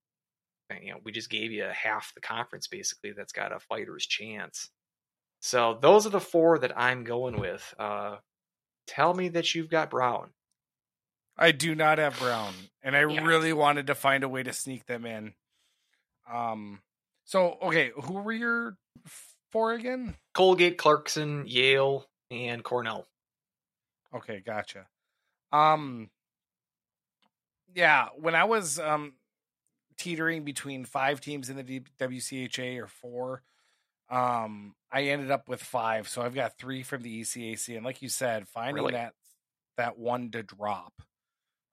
you 0.82 0.92
know 0.92 0.98
we 1.04 1.12
just 1.12 1.30
gave 1.30 1.52
you 1.52 1.64
half 1.64 2.12
the 2.14 2.20
conference 2.20 2.66
basically 2.68 3.12
that's 3.12 3.32
got 3.32 3.52
a 3.52 3.58
fighter's 3.60 4.06
chance. 4.06 4.70
So 5.40 5.78
those 5.80 6.06
are 6.06 6.10
the 6.10 6.20
four 6.20 6.58
that 6.58 6.76
I'm 6.78 7.04
going 7.04 7.38
with. 7.38 7.74
Uh, 7.78 8.16
tell 8.86 9.14
me 9.14 9.28
that 9.30 9.54
you've 9.54 9.70
got 9.70 9.90
Brown. 9.90 10.30
I 11.36 11.52
do 11.52 11.74
not 11.76 11.98
have 11.98 12.18
Brown, 12.18 12.52
and 12.82 12.96
I 12.96 13.00
Yeah. 13.00 13.24
really 13.24 13.52
wanted 13.52 13.86
to 13.86 13.94
find 13.94 14.24
a 14.24 14.28
way 14.28 14.42
to 14.42 14.52
sneak 14.52 14.86
them 14.86 15.06
in. 15.06 15.34
Um. 16.28 16.82
So 17.24 17.58
okay, 17.62 17.92
who 17.94 18.14
were 18.14 18.32
your 18.32 18.76
four 19.50 19.72
again? 19.72 20.16
Colgate, 20.34 20.78
Clarkson, 20.78 21.44
Yale, 21.46 22.06
and 22.30 22.64
Cornell. 22.64 23.06
Okay, 24.12 24.40
gotcha. 24.40 24.88
Um. 25.52 26.10
Yeah, 27.74 28.08
when 28.16 28.34
I 28.34 28.44
was 28.44 28.78
um 28.80 29.14
teetering 29.98 30.44
between 30.44 30.84
five 30.84 31.20
teams 31.20 31.50
in 31.50 31.56
the 31.56 31.80
WCHA 32.00 32.78
or 32.82 32.86
four, 32.86 33.42
um, 34.10 34.74
I 34.90 35.02
ended 35.04 35.30
up 35.30 35.48
with 35.48 35.62
five. 35.62 36.08
So 36.08 36.22
I've 36.22 36.34
got 36.34 36.56
three 36.58 36.82
from 36.82 37.02
the 37.02 37.20
ECAC, 37.20 37.76
and 37.76 37.84
like 37.84 38.00
you 38.02 38.08
said, 38.08 38.48
finding 38.48 38.76
Really? 38.76 38.92
that 38.92 39.14
that 39.76 39.98
one 39.98 40.30
to 40.32 40.42
drop, 40.42 40.92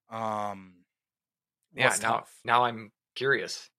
um, 0.10 0.86
Yeah, 1.74 1.96
now 2.02 2.18
tough. 2.20 2.34
now 2.44 2.66
I'm 2.66 2.92
curious. 3.16 3.70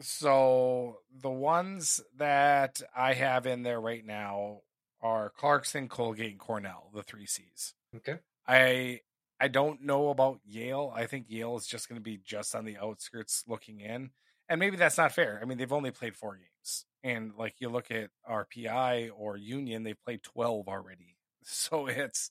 So 0.00 1.00
the 1.12 1.30
ones 1.30 2.00
that 2.16 2.82
I 2.96 3.14
have 3.14 3.46
in 3.46 3.62
there 3.62 3.80
right 3.80 4.04
now 4.04 4.60
are 5.00 5.30
Clarkson, 5.30 5.88
Colgate, 5.88 6.30
and 6.30 6.40
Cornell, 6.40 6.90
the 6.94 7.02
three 7.02 7.26
C's. 7.26 7.74
Okay. 7.96 8.18
I 8.46 9.00
I 9.40 9.48
don't 9.48 9.82
know 9.82 10.10
about 10.10 10.40
Yale. 10.44 10.92
I 10.94 11.06
think 11.06 11.26
Yale 11.28 11.56
is 11.56 11.66
just 11.66 11.88
going 11.88 12.00
to 12.00 12.02
be 12.04 12.18
just 12.24 12.54
on 12.54 12.64
the 12.64 12.76
outskirts 12.78 13.44
looking 13.48 13.80
in. 13.80 14.10
And 14.48 14.60
maybe 14.60 14.76
that's 14.76 14.98
not 14.98 15.12
fair. 15.12 15.38
I 15.42 15.46
mean, 15.46 15.58
they've 15.58 15.72
only 15.72 15.90
played 15.90 16.16
4 16.16 16.36
games. 16.36 16.84
And 17.02 17.32
like 17.36 17.56
you 17.60 17.68
look 17.68 17.90
at 17.90 18.10
RPI 18.28 19.10
or 19.16 19.36
Union, 19.36 19.82
they've 19.82 20.00
played 20.02 20.22
12 20.22 20.68
already. 20.68 21.16
So 21.46 21.88
it's 21.88 22.30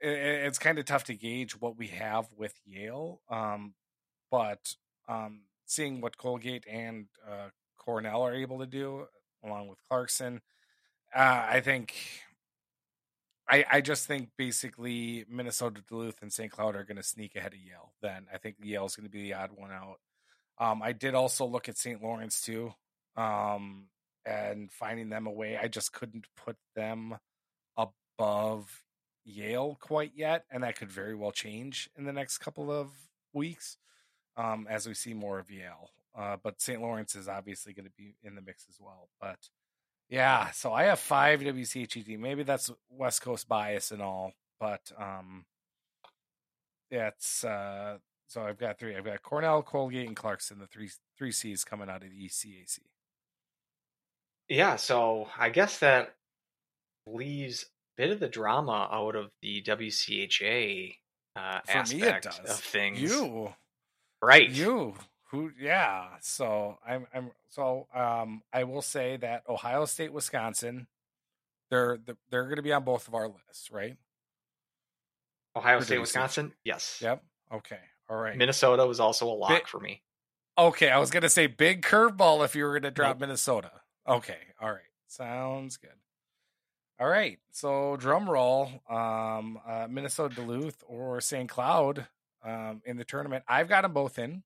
it's 0.00 0.58
kind 0.58 0.78
of 0.78 0.84
tough 0.84 1.04
to 1.04 1.14
gauge 1.14 1.52
what 1.60 1.78
we 1.78 1.88
have 1.88 2.26
with 2.36 2.54
Yale. 2.64 3.20
Um 3.30 3.74
but 4.30 4.74
um 5.08 5.42
seeing 5.66 6.00
what 6.00 6.16
Colgate 6.18 6.64
and 6.68 7.06
uh 7.28 7.50
Cornell 7.78 8.22
are 8.22 8.34
able 8.34 8.58
to 8.60 8.66
do 8.66 9.06
along 9.44 9.68
with 9.68 9.78
Clarkson, 9.88 10.40
uh, 11.14 11.46
I 11.48 11.60
think 11.60 11.94
I, 13.52 13.66
I 13.70 13.80
just 13.82 14.06
think 14.06 14.30
basically 14.38 15.26
Minnesota, 15.28 15.82
Duluth, 15.86 16.22
and 16.22 16.32
St. 16.32 16.50
Cloud 16.50 16.74
are 16.74 16.84
going 16.84 16.96
to 16.96 17.02
sneak 17.02 17.36
ahead 17.36 17.52
of 17.52 17.58
Yale. 17.58 17.92
Then 18.00 18.26
I 18.32 18.38
think 18.38 18.56
Yale's 18.62 18.96
going 18.96 19.06
to 19.06 19.12
be 19.12 19.24
the 19.24 19.34
odd 19.34 19.50
one 19.54 19.70
out. 19.70 19.98
Um, 20.58 20.80
I 20.82 20.92
did 20.92 21.14
also 21.14 21.44
look 21.44 21.68
at 21.68 21.76
St. 21.76 22.02
Lawrence 22.02 22.40
too, 22.40 22.72
um, 23.14 23.88
and 24.24 24.72
finding 24.72 25.10
them 25.10 25.26
away. 25.26 25.58
I 25.62 25.68
just 25.68 25.92
couldn't 25.92 26.28
put 26.34 26.56
them 26.74 27.18
above 27.76 28.84
Yale 29.26 29.76
quite 29.82 30.12
yet, 30.14 30.46
and 30.50 30.62
that 30.62 30.78
could 30.78 30.90
very 30.90 31.14
well 31.14 31.32
change 31.32 31.90
in 31.94 32.04
the 32.04 32.12
next 32.12 32.38
couple 32.38 32.72
of 32.72 32.90
weeks 33.34 33.76
um, 34.38 34.66
as 34.70 34.86
we 34.86 34.94
see 34.94 35.12
more 35.12 35.38
of 35.38 35.50
Yale. 35.50 35.90
Uh, 36.16 36.36
but 36.42 36.62
St. 36.62 36.80
Lawrence 36.80 37.14
is 37.14 37.28
obviously 37.28 37.74
going 37.74 37.84
to 37.84 37.92
be 37.98 38.14
in 38.22 38.34
the 38.34 38.40
mix 38.42 38.64
as 38.70 38.78
well. 38.80 39.10
But 39.20 39.38
yeah, 40.08 40.50
so 40.50 40.72
I 40.72 40.84
have 40.84 41.00
five 41.00 41.40
WCHET. 41.40 42.08
E 42.08 42.16
Maybe 42.16 42.42
that's 42.42 42.70
West 42.90 43.22
Coast 43.22 43.48
bias 43.48 43.90
and 43.90 44.02
all, 44.02 44.32
but 44.60 44.92
um, 44.98 45.44
it's 46.90 47.44
uh, 47.44 47.98
so 48.28 48.42
I've 48.42 48.58
got 48.58 48.78
three. 48.78 48.96
I've 48.96 49.04
got 49.04 49.22
Cornell, 49.22 49.62
Colgate, 49.62 50.06
and 50.06 50.16
Clarkson, 50.16 50.58
the 50.58 50.66
three 50.66 50.90
three 51.18 51.32
C's 51.32 51.64
coming 51.64 51.88
out 51.88 52.02
of 52.02 52.10
the 52.10 52.24
ECAC. 52.26 52.78
Yeah, 54.48 54.76
so 54.76 55.28
I 55.38 55.48
guess 55.48 55.78
that 55.78 56.14
leaves 57.06 57.64
a 57.64 58.02
bit 58.02 58.10
of 58.10 58.20
the 58.20 58.28
drama 58.28 58.88
out 58.92 59.16
of 59.16 59.30
the 59.40 59.62
WCHA 59.62 60.96
uh, 61.36 61.60
For 61.60 61.72
me, 61.72 62.02
it 62.02 62.08
aspect 62.08 62.24
does. 62.24 62.38
of 62.50 62.60
things. 62.60 63.00
You, 63.00 63.54
right? 64.20 64.48
you, 64.48 64.94
who? 65.32 65.50
Yeah. 65.58 66.06
So 66.20 66.78
I'm, 66.86 67.06
I'm. 67.12 67.30
So 67.48 67.88
um, 67.94 68.42
I 68.52 68.64
will 68.64 68.82
say 68.82 69.16
that 69.16 69.42
Ohio 69.48 69.84
State, 69.86 70.12
Wisconsin, 70.12 70.86
they're 71.70 71.98
they're 72.30 72.44
going 72.44 72.56
to 72.56 72.62
be 72.62 72.72
on 72.72 72.84
both 72.84 73.08
of 73.08 73.14
our 73.14 73.26
lists, 73.26 73.72
right? 73.72 73.96
Ohio 75.56 75.80
State. 75.80 75.98
Wisconsin. 75.98 76.52
Yes. 76.64 77.00
Yep. 77.02 77.24
Okay. 77.52 77.80
All 78.08 78.16
right. 78.16 78.36
Minnesota 78.36 78.86
was 78.86 79.00
also 79.00 79.26
a 79.26 79.34
lock 79.34 79.50
Bit- 79.50 79.68
for 79.68 79.80
me. 79.80 80.02
Okay, 80.58 80.90
I 80.90 80.98
was 80.98 81.10
gonna 81.10 81.30
say 81.30 81.46
big 81.46 81.80
curveball 81.80 82.44
if 82.44 82.54
you 82.54 82.64
were 82.64 82.78
gonna 82.78 82.90
drop 82.90 83.18
Minnesota. 83.18 83.70
Okay, 84.06 84.36
all 84.60 84.70
right, 84.70 84.82
sounds 85.08 85.78
good. 85.78 85.90
All 87.00 87.08
right, 87.08 87.38
so 87.52 87.96
drum 87.96 88.28
roll, 88.28 88.70
um, 88.88 89.58
uh, 89.66 89.86
Minnesota 89.88 90.34
Duluth 90.34 90.84
or 90.86 91.22
St. 91.22 91.48
Cloud 91.48 92.06
um, 92.44 92.82
in 92.84 92.98
the 92.98 93.04
tournament. 93.04 93.44
I've 93.48 93.66
got 93.66 93.80
them 93.80 93.94
both 93.94 94.18
in. 94.18 94.42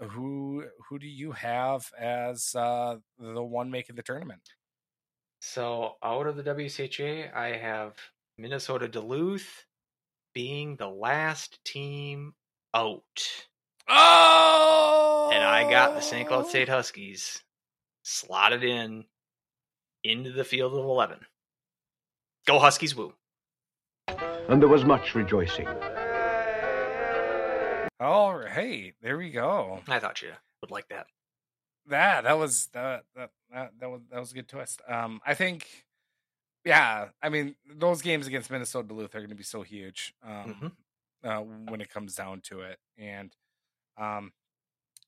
Who 0.00 0.64
who 0.88 0.98
do 0.98 1.06
you 1.06 1.32
have 1.32 1.90
as 1.98 2.54
uh, 2.54 2.96
the 3.18 3.42
one 3.42 3.70
making 3.70 3.96
the 3.96 4.02
tournament? 4.02 4.42
So 5.40 5.96
out 6.02 6.26
of 6.26 6.36
the 6.36 6.42
WCHA, 6.42 7.34
I 7.34 7.56
have 7.56 7.96
Minnesota 8.38 8.88
Duluth 8.88 9.64
being 10.34 10.76
the 10.76 10.88
last 10.88 11.62
team 11.64 12.34
out. 12.74 13.02
Oh, 13.88 15.30
and 15.32 15.42
I 15.42 15.68
got 15.68 15.94
the 15.94 16.00
St. 16.00 16.28
Cloud 16.28 16.46
State 16.46 16.68
Huskies 16.68 17.42
slotted 18.02 18.64
in 18.64 19.04
into 20.04 20.32
the 20.32 20.44
field 20.44 20.72
of 20.72 20.84
11. 20.84 21.18
Go 22.46 22.58
Huskies, 22.58 22.96
woo. 22.96 23.14
and 24.08 24.60
there 24.60 24.68
was 24.68 24.84
much 24.84 25.14
rejoicing. 25.14 25.68
All 28.02 28.34
right, 28.34 28.94
there 29.00 29.16
we 29.16 29.30
go. 29.30 29.80
I 29.86 30.00
thought 30.00 30.22
you 30.22 30.32
would 30.60 30.72
like 30.72 30.88
that. 30.88 31.06
that 31.86 32.24
that 32.24 32.36
was 32.36 32.66
that 32.72 33.04
that 33.14 33.30
that, 33.52 33.70
that 33.78 33.90
was 33.90 34.00
that 34.10 34.18
was 34.18 34.32
a 34.32 34.34
good 34.34 34.48
twist. 34.48 34.82
Um, 34.88 35.20
I 35.24 35.34
think, 35.34 35.68
yeah, 36.64 37.10
I 37.22 37.28
mean 37.28 37.54
those 37.72 38.02
games 38.02 38.26
against 38.26 38.50
Minnesota 38.50 38.88
Duluth 38.88 39.14
are 39.14 39.20
going 39.20 39.30
to 39.30 39.36
be 39.36 39.44
so 39.44 39.62
huge. 39.62 40.14
Um, 40.26 40.72
uh, 41.22 41.38
when 41.38 41.80
it 41.80 41.90
comes 41.90 42.16
down 42.16 42.40
to 42.40 42.62
it, 42.62 42.78
and 42.98 43.30
um, 43.96 44.32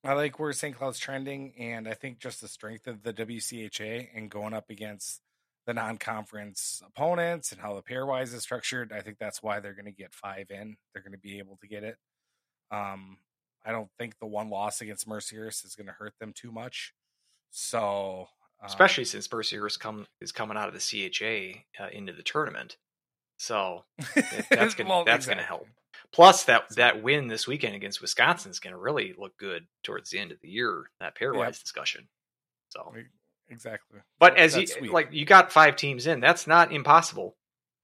I 0.05 0.13
like 0.13 0.39
where 0.39 0.53
St. 0.53 0.77
Cloud's 0.77 1.01
trending, 1.01 1.53
and 1.59 1.89
I 1.89 1.95
think 1.95 2.21
just 2.21 2.41
the 2.41 2.47
strength 2.47 2.87
of 2.87 3.03
the 3.03 3.13
WCHA 3.13 4.11
and 4.15 4.31
going 4.31 4.55
up 4.55 4.71
against 4.71 5.21
the 5.67 5.75
non-conference 5.75 6.81
opponents 6.87 7.51
and 7.51 7.61
how 7.61 7.75
the 7.75 7.83
pairwise 7.83 8.33
is 8.33 8.43
structured. 8.43 8.93
I 8.93 9.01
think 9.01 9.19
that's 9.19 9.43
why 9.43 9.59
they're 9.59 9.75
going 9.75 9.87
to 9.87 9.91
get 9.91 10.15
five 10.15 10.47
in. 10.51 10.77
They're 10.93 11.03
going 11.03 11.11
to 11.11 11.19
be 11.19 11.39
able 11.41 11.57
to 11.61 11.67
get 11.67 11.83
it. 11.83 11.97
Um, 12.71 13.19
I 13.65 13.73
don't 13.73 13.91
think 13.99 14.19
the 14.19 14.27
one 14.27 14.51
loss 14.51 14.81
against 14.81 15.09
Mercyhurst 15.09 15.65
is 15.65 15.75
going 15.75 15.87
to 15.87 15.93
hurt 15.93 16.15
them 16.21 16.33
too 16.35 16.53
much. 16.53 16.93
So, 17.51 18.29
um, 18.61 18.67
Especially 18.67 19.05
since 19.05 19.29
Mercyhurst 19.29 19.79
come, 19.81 20.07
is 20.21 20.33
coming 20.33 20.57
out 20.57 20.69
of 20.69 20.75
the 20.75 20.81
CHA 20.81 21.83
uh, 21.83 21.89
into 21.91 22.13
the 22.13 22.23
tournament. 22.23 22.77
So 23.37 23.85
that's 24.51 24.75
going 24.75 24.87
to 24.87 24.91
Well, 24.91 25.05
that's 25.05 25.27
going 25.27 25.39
to 25.39 25.45
help. 25.45 25.67
Plus, 26.13 26.45
that, 26.45 26.69
that 26.77 27.03
win 27.03 27.29
this 27.29 27.47
weekend 27.47 27.75
against 27.75 28.01
Wisconsin 28.01 28.51
is 28.51 28.61
going 28.61 28.73
to 28.73 28.79
really 28.79 29.15
look 29.17 29.37
good 29.37 29.67
towards 29.83 30.11
the 30.11 30.19
end 30.19 30.33
of 30.33 30.41
the 30.41 30.49
year, 30.49 30.91
that 31.01 31.17
pairwise 31.17 31.39
Yep. 31.47 31.53
discussion. 31.61 32.09
So, 32.69 32.95
Exactly. 33.49 34.01
But 34.19 34.37
as 34.37 34.57
you 34.57 34.67
sweet. 34.67 34.91
like, 34.91 35.13
you 35.13 35.25
got 35.25 35.53
five 35.53 35.77
teams 35.77 36.07
in. 36.07 36.21
That's 36.21 36.47
not 36.47 36.73
impossible. 36.73 37.37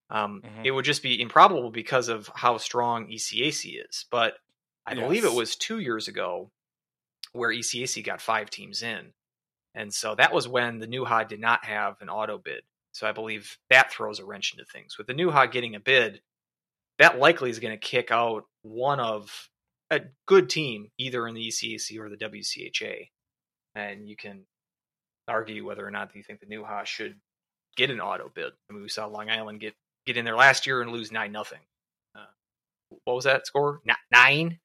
Um, 0.08 0.42
Mhm. 0.42 0.64
It 0.66 0.70
would 0.70 0.84
just 0.84 1.02
be 1.02 1.20
improbable 1.20 1.70
because 1.70 2.08
of 2.08 2.28
how 2.34 2.58
strong 2.58 3.08
ECAC 3.08 3.84
is. 3.88 4.06
But 4.10 4.38
I 4.90 4.94
believe 4.94 5.24
it 5.24 5.32
was 5.32 5.56
two 5.56 5.78
years 5.78 6.08
ago 6.08 6.50
where 7.32 7.50
ECAC 7.50 8.04
got 8.04 8.20
five 8.20 8.50
teams 8.50 8.82
in, 8.82 9.12
and 9.74 9.92
so 9.92 10.14
that 10.16 10.32
was 10.32 10.48
when 10.48 10.78
the 10.78 10.86
NEWHA 10.86 11.28
did 11.28 11.40
not 11.40 11.64
have 11.64 11.96
an 12.00 12.08
auto 12.08 12.38
bid. 12.38 12.62
So 12.92 13.06
I 13.06 13.12
believe 13.12 13.56
that 13.70 13.92
throws 13.92 14.18
a 14.18 14.24
wrench 14.24 14.52
into 14.52 14.64
things. 14.64 14.98
With 14.98 15.06
the 15.06 15.14
NEWHA 15.14 15.52
getting 15.52 15.76
a 15.76 15.80
bid, 15.80 16.20
that 16.98 17.18
likely 17.18 17.50
is 17.50 17.60
going 17.60 17.72
to 17.72 17.78
kick 17.78 18.10
out 18.10 18.44
one 18.62 19.00
of 19.00 19.48
a 19.90 20.00
good 20.26 20.50
team, 20.50 20.88
either 20.98 21.26
in 21.26 21.34
the 21.34 21.48
ECAC 21.48 21.98
or 21.98 22.08
the 22.08 22.16
WCHA, 22.16 23.08
and 23.74 24.08
you 24.08 24.16
can 24.16 24.44
argue 25.28 25.64
whether 25.64 25.86
or 25.86 25.90
not 25.90 26.14
you 26.14 26.22
think 26.22 26.40
the 26.40 26.46
NEWHA 26.46 26.86
should 26.86 27.16
get 27.76 27.90
an 27.90 28.00
auto 28.00 28.30
bid. 28.34 28.52
I 28.68 28.72
mean, 28.72 28.82
we 28.82 28.88
saw 28.88 29.06
Long 29.06 29.30
Island 29.30 29.60
get 29.60 29.74
get 30.06 30.16
in 30.16 30.24
there 30.24 30.36
last 30.36 30.66
year 30.66 30.82
and 30.82 30.90
lose 30.90 31.12
nine 31.12 31.32
nothing. 31.32 31.60
Uh, 32.16 32.24
what 33.04 33.14
was 33.14 33.24
that 33.24 33.46
score? 33.46 33.80
Nine, 34.12 34.58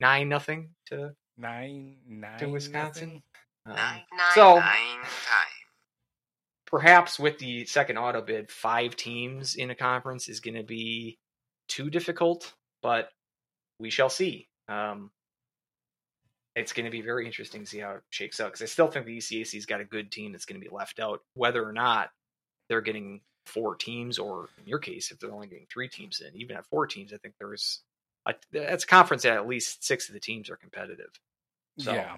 nine 0.00 0.28
nothing 0.28 0.70
to 0.86 1.12
nine 1.36 1.96
nine 2.06 2.38
to 2.38 2.46
Wisconsin. 2.48 3.08
nothing? 3.08 3.22
Um, 3.66 3.74
Nine, 3.74 4.02
nine, 4.16 4.32
so 4.34 4.54
nine 4.56 5.04
perhaps 6.70 7.18
with 7.18 7.38
the 7.38 7.64
second 7.64 7.96
auto 7.96 8.20
bid, 8.20 8.50
five 8.50 8.94
teams 8.94 9.56
in 9.56 9.70
a 9.70 9.74
conference 9.74 10.28
is 10.28 10.40
going 10.40 10.54
to 10.54 10.62
be 10.62 11.18
too 11.68 11.88
difficult, 11.90 12.52
but 12.82 13.08
we 13.78 13.90
shall 13.90 14.10
see. 14.10 14.48
Um, 14.68 15.10
it's 16.54 16.72
going 16.72 16.84
to 16.84 16.90
be 16.90 17.00
very 17.00 17.24
interesting 17.24 17.62
to 17.62 17.66
see 17.66 17.78
how 17.78 17.92
it 17.92 18.02
shakes 18.10 18.40
out 18.40 18.48
because 18.48 18.62
I 18.62 18.66
still 18.66 18.88
think 18.88 19.06
the 19.06 19.16
ECAC's 19.16 19.66
got 19.66 19.80
a 19.80 19.84
good 19.84 20.10
team 20.10 20.32
that's 20.32 20.44
going 20.44 20.60
to 20.60 20.66
be 20.66 20.74
left 20.74 21.00
out, 21.00 21.20
whether 21.34 21.66
or 21.66 21.72
not 21.72 22.10
they're 22.68 22.80
getting 22.82 23.20
four 23.46 23.76
teams, 23.76 24.18
or 24.18 24.48
in 24.58 24.66
your 24.66 24.78
case, 24.78 25.10
if 25.10 25.18
they're 25.18 25.32
only 25.32 25.46
getting 25.46 25.66
three 25.72 25.88
teams 25.88 26.20
in. 26.20 26.38
Even 26.38 26.56
at 26.56 26.66
four 26.66 26.86
teams, 26.86 27.14
I 27.14 27.16
think 27.16 27.34
there's 27.38 27.82
that's 28.52 28.84
a 28.84 28.86
conference 28.86 29.22
that 29.22 29.34
at 29.34 29.46
least 29.46 29.84
six 29.84 30.08
of 30.08 30.14
the 30.14 30.20
teams 30.20 30.50
are 30.50 30.56
competitive. 30.56 31.10
So 31.78 31.92
yeah. 31.92 32.16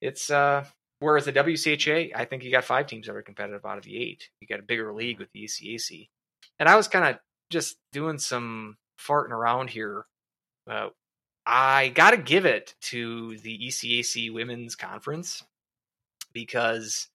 it's 0.00 0.30
uh 0.30 0.64
whereas 1.00 1.24
the 1.24 1.32
WCHA, 1.32 2.12
I 2.14 2.24
think 2.24 2.42
you 2.42 2.50
got 2.50 2.64
five 2.64 2.86
teams 2.86 3.06
that 3.06 3.14
are 3.14 3.22
competitive 3.22 3.64
out 3.64 3.78
of 3.78 3.84
the 3.84 3.96
eight. 3.96 4.30
You 4.40 4.48
got 4.48 4.60
a 4.60 4.64
bigger 4.64 4.92
league 4.92 5.18
with 5.18 5.30
the 5.32 5.44
ECAC. 5.44 6.08
And 6.58 6.68
I 6.68 6.76
was 6.76 6.88
kind 6.88 7.04
of 7.04 7.20
just 7.50 7.76
doing 7.92 8.18
some 8.18 8.76
farting 8.98 9.30
around 9.30 9.70
here. 9.70 10.06
Uh, 10.68 10.88
I 11.46 11.88
got 11.88 12.10
to 12.10 12.16
give 12.18 12.44
it 12.44 12.74
to 12.82 13.38
the 13.38 13.58
ECAC 13.58 14.32
Women's 14.32 14.74
Conference 14.74 15.44
because 16.32 17.08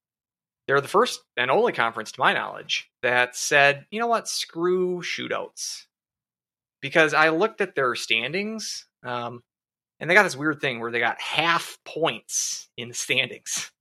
they're 0.68 0.82
the 0.82 0.88
first 0.88 1.22
and 1.38 1.52
only 1.52 1.74
conference, 1.74 2.12
to 2.14 2.20
my 2.20 2.34
knowledge, 2.34 2.90
that 3.02 3.36
said, 3.36 3.86
you 3.92 4.00
know 4.00 4.08
what, 4.08 4.28
screw 4.28 5.02
shootouts. 5.02 5.86
Because 6.84 7.14
I 7.14 7.30
looked 7.30 7.62
at 7.62 7.76
their 7.76 7.96
standings, 7.96 8.86
um, 9.04 9.42
and 10.02 10.10
they 10.10 10.14
got 10.14 10.24
this 10.24 10.36
weird 10.36 10.60
thing 10.60 10.82
where 10.82 10.92
they 10.92 11.00
got 11.00 11.20
half 11.22 11.78
points 11.86 12.70
in 12.76 12.90
the 12.90 12.94
standings. 12.94 13.72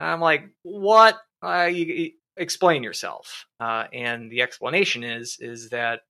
And 0.00 0.10
I'm 0.10 0.20
like, 0.20 0.48
what? 0.62 1.16
Uh, 1.40 1.70
you- 1.72 2.12
explain 2.36 2.82
yourself. 2.82 3.46
Uh, 3.60 3.84
and 3.92 4.30
the 4.30 4.42
explanation 4.42 5.04
is 5.04 5.36
is 5.38 5.70
that 5.70 6.00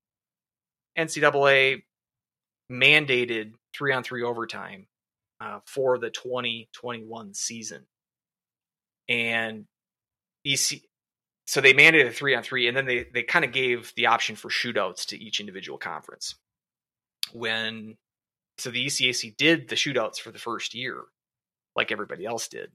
NCAA 0.97 1.83
mandated 2.71 3.53
three 3.75 3.93
on 3.93 4.03
three 4.03 4.23
overtime 4.23 4.87
uh, 5.41 5.61
for 5.67 5.99
the 5.99 6.11
2021 6.11 7.35
season, 7.35 7.87
and 9.09 9.67
EC. 10.47 10.81
So 11.47 11.61
they 11.61 11.75
mandated 11.75 12.09
a 12.09 12.13
three 12.13 12.35
on 12.35 12.43
three, 12.43 12.69
and 12.69 12.77
then 12.77 12.87
they 12.87 13.07
they 13.13 13.23
kind 13.23 13.45
of 13.45 13.53
gave 13.53 13.93
the 13.97 14.07
option 14.07 14.37
for 14.37 14.49
shootouts 14.49 15.07
to 15.07 15.19
each 15.19 15.41
individual 15.41 15.79
conference. 15.79 16.37
When 17.33 17.97
so 18.59 18.71
the 18.71 18.87
ECAC 18.87 19.37
did 19.37 19.69
the 19.69 19.77
shootouts 19.77 20.19
for 20.19 20.31
the 20.31 20.39
first 20.39 20.75
year, 20.75 21.03
like 21.75 21.91
everybody 21.91 22.25
else 22.25 22.49
did. 22.49 22.71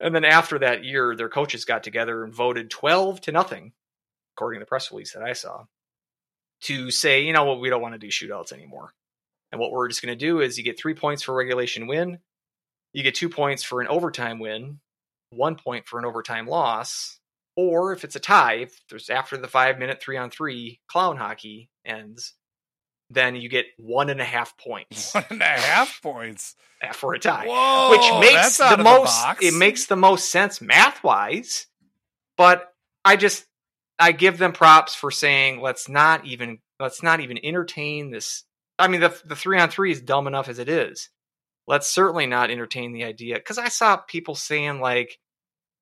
And 0.00 0.14
then 0.14 0.24
after 0.24 0.58
that 0.58 0.84
year, 0.84 1.16
their 1.16 1.28
coaches 1.28 1.64
got 1.64 1.82
together 1.82 2.24
and 2.24 2.34
voted 2.34 2.70
12 2.70 3.20
to 3.22 3.32
nothing, 3.32 3.72
according 4.36 4.60
to 4.60 4.64
the 4.64 4.68
press 4.68 4.90
release 4.90 5.14
that 5.14 5.22
I 5.22 5.32
saw, 5.32 5.64
to 6.62 6.90
say, 6.90 7.22
you 7.22 7.32
know 7.32 7.44
what, 7.44 7.60
we 7.60 7.70
don't 7.70 7.82
want 7.82 7.94
to 7.94 7.98
do 7.98 8.08
shootouts 8.08 8.52
anymore. 8.52 8.92
And 9.50 9.60
what 9.60 9.70
we're 9.70 9.88
just 9.88 10.02
going 10.02 10.16
to 10.16 10.26
do 10.26 10.40
is 10.40 10.58
you 10.58 10.64
get 10.64 10.78
three 10.78 10.94
points 10.94 11.22
for 11.22 11.34
regulation 11.34 11.86
win, 11.86 12.18
you 12.92 13.02
get 13.02 13.14
two 13.14 13.28
points 13.28 13.62
for 13.62 13.80
an 13.80 13.88
overtime 13.88 14.38
win, 14.38 14.80
one 15.30 15.56
point 15.56 15.86
for 15.86 15.98
an 15.98 16.04
overtime 16.04 16.46
loss, 16.46 17.18
or 17.56 17.92
if 17.92 18.04
it's 18.04 18.16
a 18.16 18.20
tie, 18.20 18.54
if 18.54 18.80
there's 18.88 19.10
after 19.10 19.36
the 19.36 19.48
five 19.48 19.78
minute 19.78 20.00
three 20.02 20.16
on 20.16 20.30
three 20.30 20.80
clown 20.88 21.16
hockey 21.16 21.70
ends, 21.84 22.34
then 23.10 23.36
you 23.36 23.48
get 23.48 23.66
one 23.78 24.10
and 24.10 24.20
a 24.20 24.24
half 24.24 24.56
points 24.58 25.14
One 25.14 25.24
and 25.30 25.42
a 25.42 25.44
half 25.44 26.00
points. 26.02 26.56
for 26.94 27.14
a 27.14 27.18
tie 27.18 27.46
Whoa, 27.46 27.90
which 27.90 28.28
makes 28.32 28.56
the 28.58 28.76
most 28.78 29.22
box. 29.22 29.44
it 29.44 29.54
makes 29.54 29.86
the 29.86 29.96
most 29.96 30.30
sense 30.30 30.60
math 30.60 31.02
wise 31.04 31.66
but 32.36 32.72
i 33.04 33.16
just 33.16 33.44
i 33.98 34.12
give 34.12 34.36
them 34.38 34.52
props 34.52 34.94
for 34.94 35.10
saying 35.10 35.60
let's 35.60 35.88
not 35.88 36.26
even 36.26 36.58
let's 36.80 37.02
not 37.02 37.20
even 37.20 37.38
entertain 37.44 38.10
this 38.10 38.44
i 38.78 38.88
mean 38.88 39.00
the 39.00 39.18
the 39.24 39.36
3 39.36 39.60
on 39.60 39.70
3 39.70 39.92
is 39.92 40.00
dumb 40.00 40.26
enough 40.26 40.48
as 40.48 40.58
it 40.58 40.68
is 40.68 41.08
let's 41.66 41.88
certainly 41.88 42.26
not 42.26 42.50
entertain 42.50 42.92
the 42.92 43.04
idea 43.04 43.38
cuz 43.40 43.56
i 43.58 43.68
saw 43.68 43.96
people 43.96 44.34
saying 44.34 44.80
like 44.80 45.18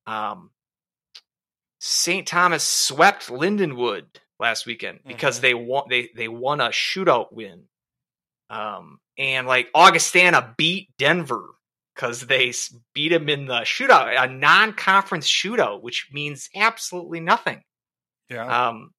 um 0.07 0.51
St. 1.85 2.29
Thomas 2.29 2.67
swept 2.67 3.27
Lindenwood 3.27 4.05
last 4.39 4.67
weekend 4.67 5.01
because 5.05 5.39
Mhm. 5.39 5.43
they 5.43 5.55
won 5.55 5.85
they 5.91 6.11
they 6.15 6.29
won 6.29 6.61
a 6.61 6.69
shootout 6.69 7.33
win 7.33 7.67
um, 8.51 9.01
and 9.19 9.49
like 9.49 9.69
Augustana 9.75 10.55
beat 10.57 10.91
Denver 10.97 11.55
because 11.95 12.21
they 12.21 12.53
beat 12.95 13.09
them 13.09 13.29
in 13.29 13.47
the 13.47 13.61
shootout, 13.63 14.15
a 14.17 14.29
non-conference 14.29 15.29
shootout, 15.29 15.83
which 15.83 16.09
means 16.13 16.49
absolutely 16.55 17.19
nothing. 17.19 17.65
Yeah. 18.29 18.69
Um, 18.69 18.93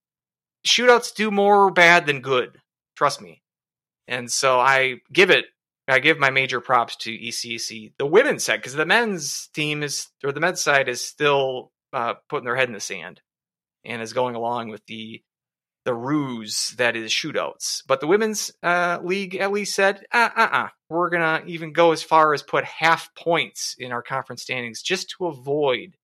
shootouts 0.68 1.16
do 1.16 1.32
more 1.32 1.72
bad 1.72 2.06
than 2.06 2.20
good, 2.22 2.60
trust 2.98 3.22
me. 3.22 3.42
And 4.10 4.30
so 4.30 4.60
I 4.60 4.98
give 5.12 5.30
it, 5.30 5.46
I 5.88 6.00
give 6.00 6.20
my 6.20 6.32
major 6.32 6.60
props 6.60 6.98
to 6.98 7.12
ECC, 7.12 7.94
the 7.98 8.06
women's 8.06 8.44
side, 8.44 8.58
because 8.58 8.74
the 8.74 8.86
men's 8.86 9.48
team 9.54 9.84
is, 9.84 10.10
or 10.24 10.34
the 10.34 10.40
men's 10.42 10.62
side 10.62 10.90
is 10.90 11.08
still 11.08 11.72
uh, 11.94 12.16
putting 12.30 12.46
their 12.46 12.56
head 12.56 12.68
in 12.68 12.74
the 12.74 12.80
sand 12.80 13.22
and 13.86 14.02
is 14.02 14.14
going 14.14 14.36
along 14.36 14.70
with 14.70 14.86
the 14.86 15.22
the 15.86 15.94
ruse 15.94 16.74
that 16.78 16.96
is 16.96 17.12
shootouts. 17.12 17.84
But 17.86 18.00
the 18.00 18.08
women's 18.08 18.52
uh, 18.64 19.00
league 19.04 19.36
at 19.36 19.52
least 19.52 19.76
said, 19.76 20.06
uh, 20.14 20.30
uh, 20.34 20.50
uh, 20.52 20.68
we're 20.90 21.10
gonna 21.10 21.44
even 21.46 21.74
go 21.74 21.92
as 21.92 22.02
far 22.02 22.34
as 22.34 22.42
put 22.42 22.64
half 22.64 23.14
points 23.16 23.76
in 23.78 23.92
our 23.92 24.02
conference 24.02 24.44
standings 24.44 24.82
just 24.82 25.10
to 25.18 25.28
avoid 25.28 25.98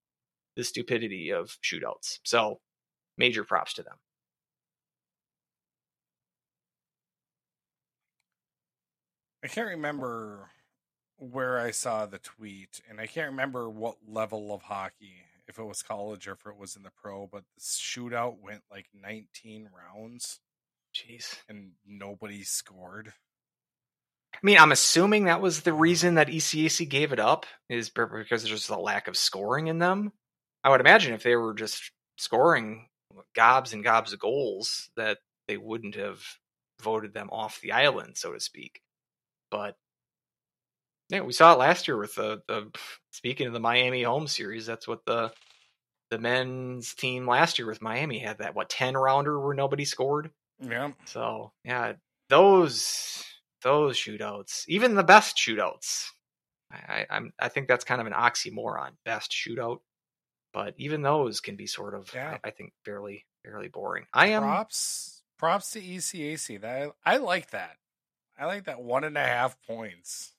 the 0.55 0.63
stupidity 0.65 1.31
of 1.31 1.57
shootouts. 1.63 2.19
So 2.23 2.59
major 3.17 3.43
props 3.45 3.73
to 3.75 3.83
them. 3.83 3.95
I 9.41 9.47
can't 9.47 9.69
remember 9.69 10.49
where 11.17 11.59
I 11.59 11.71
saw 11.71 12.05
the 12.05 12.19
tweet, 12.19 12.81
and 12.89 12.99
I 12.99 13.07
can't 13.07 13.31
remember 13.31 13.69
what 13.69 13.95
level 14.05 14.53
of 14.53 14.61
hockey, 14.63 15.15
if 15.49 15.59
it 15.59 15.63
was 15.65 15.81
college 15.81 16.27
or 16.27 16.33
if 16.33 16.45
it 16.45 16.57
was 16.57 16.75
in 16.75 16.83
the 16.83 16.91
pro, 17.01 17.27
but 17.27 17.43
the 17.57 17.61
shootout 17.61 18.37
went 18.41 18.61
like 18.71 18.85
19 18.93 19.69
rounds 19.75 20.39
Jeez. 20.95 21.35
and 21.49 21.71
nobody 21.85 22.43
scored. 22.43 23.11
I 24.33 24.37
mean, 24.43 24.59
I'm 24.59 24.71
assuming 24.71 25.25
that 25.25 25.41
was 25.41 25.61
the 25.61 25.73
reason 25.73 26.15
that 26.15 26.27
ECAC 26.27 26.87
gave 26.87 27.11
it 27.11 27.19
up 27.19 27.47
is 27.67 27.89
because 27.89 28.43
there's 28.43 28.69
a 28.69 28.77
lack 28.77 29.07
of 29.07 29.17
scoring 29.17 29.67
in 29.67 29.79
them. 29.79 30.13
I 30.63 30.69
would 30.69 30.81
imagine 30.81 31.13
if 31.13 31.23
they 31.23 31.35
were 31.35 31.53
just 31.53 31.91
scoring 32.17 32.87
gobs 33.35 33.73
and 33.73 33.83
gobs 33.83 34.13
of 34.13 34.19
goals, 34.19 34.89
that 34.95 35.17
they 35.47 35.57
wouldn't 35.57 35.95
have 35.95 36.21
voted 36.79 37.13
them 37.13 37.29
off 37.31 37.59
the 37.61 37.71
island, 37.71 38.17
so 38.17 38.33
to 38.33 38.39
speak. 38.39 38.81
But 39.49 39.75
yeah, 41.09 41.21
we 41.21 41.33
saw 41.33 41.53
it 41.53 41.59
last 41.59 41.87
year 41.87 41.97
with 41.97 42.15
the, 42.15 42.41
the 42.47 42.71
speaking 43.11 43.47
of 43.47 43.53
the 43.53 43.59
Miami 43.59 44.03
home 44.03 44.27
series. 44.27 44.65
That's 44.65 44.87
what 44.87 45.05
the 45.05 45.31
the 46.11 46.19
men's 46.19 46.93
team 46.95 47.27
last 47.27 47.59
year 47.59 47.67
with 47.67 47.81
Miami 47.81 48.19
had 48.19 48.39
that 48.39 48.55
what 48.55 48.69
ten 48.69 48.95
rounder 48.95 49.39
where 49.39 49.55
nobody 49.55 49.85
scored. 49.85 50.31
Yeah. 50.61 50.91
So 51.05 51.51
yeah, 51.63 51.93
those 52.29 53.23
those 53.63 53.97
shootouts, 53.97 54.63
even 54.67 54.95
the 54.95 55.03
best 55.03 55.35
shootouts, 55.37 56.07
I, 56.71 56.77
I, 56.77 57.05
I'm 57.09 57.33
I 57.39 57.49
think 57.49 57.67
that's 57.67 57.85
kind 57.85 58.01
of 58.01 58.07
an 58.07 58.13
oxymoron, 58.13 58.91
best 59.05 59.31
shootout. 59.31 59.79
But 60.51 60.73
even 60.77 61.03
those 61.03 61.41
can 61.41 61.55
be 61.55 61.67
sort 61.67 61.93
of, 61.93 62.09
Yeah. 62.13 62.37
I, 62.43 62.47
I 62.47 62.51
think, 62.51 62.73
fairly 62.83 63.25
fairly 63.43 63.67
boring. 63.67 64.05
I 64.13 64.27
am 64.27 64.41
Props 64.41 65.21
props 65.37 65.71
to 65.71 65.81
ECAC. 65.81 66.61
That 66.61 66.91
I 67.05 67.17
like 67.17 67.51
that. 67.51 67.77
I 68.37 68.45
like 68.45 68.65
that 68.65 68.81
one 68.81 69.03
and 69.03 69.17
a 69.17 69.23
half 69.23 69.57
points. 69.67 70.33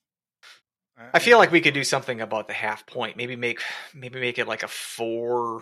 I 1.13 1.19
feel 1.19 1.37
like 1.37 1.51
we 1.51 1.61
could 1.61 1.73
do 1.73 1.83
something 1.83 2.21
about 2.21 2.47
the 2.47 2.53
half 2.53 2.85
point. 2.85 3.17
Maybe 3.17 3.35
make 3.35 3.61
maybe 3.93 4.19
make 4.19 4.37
it 4.39 4.47
like 4.47 4.63
a 4.63 4.67
four 4.67 5.61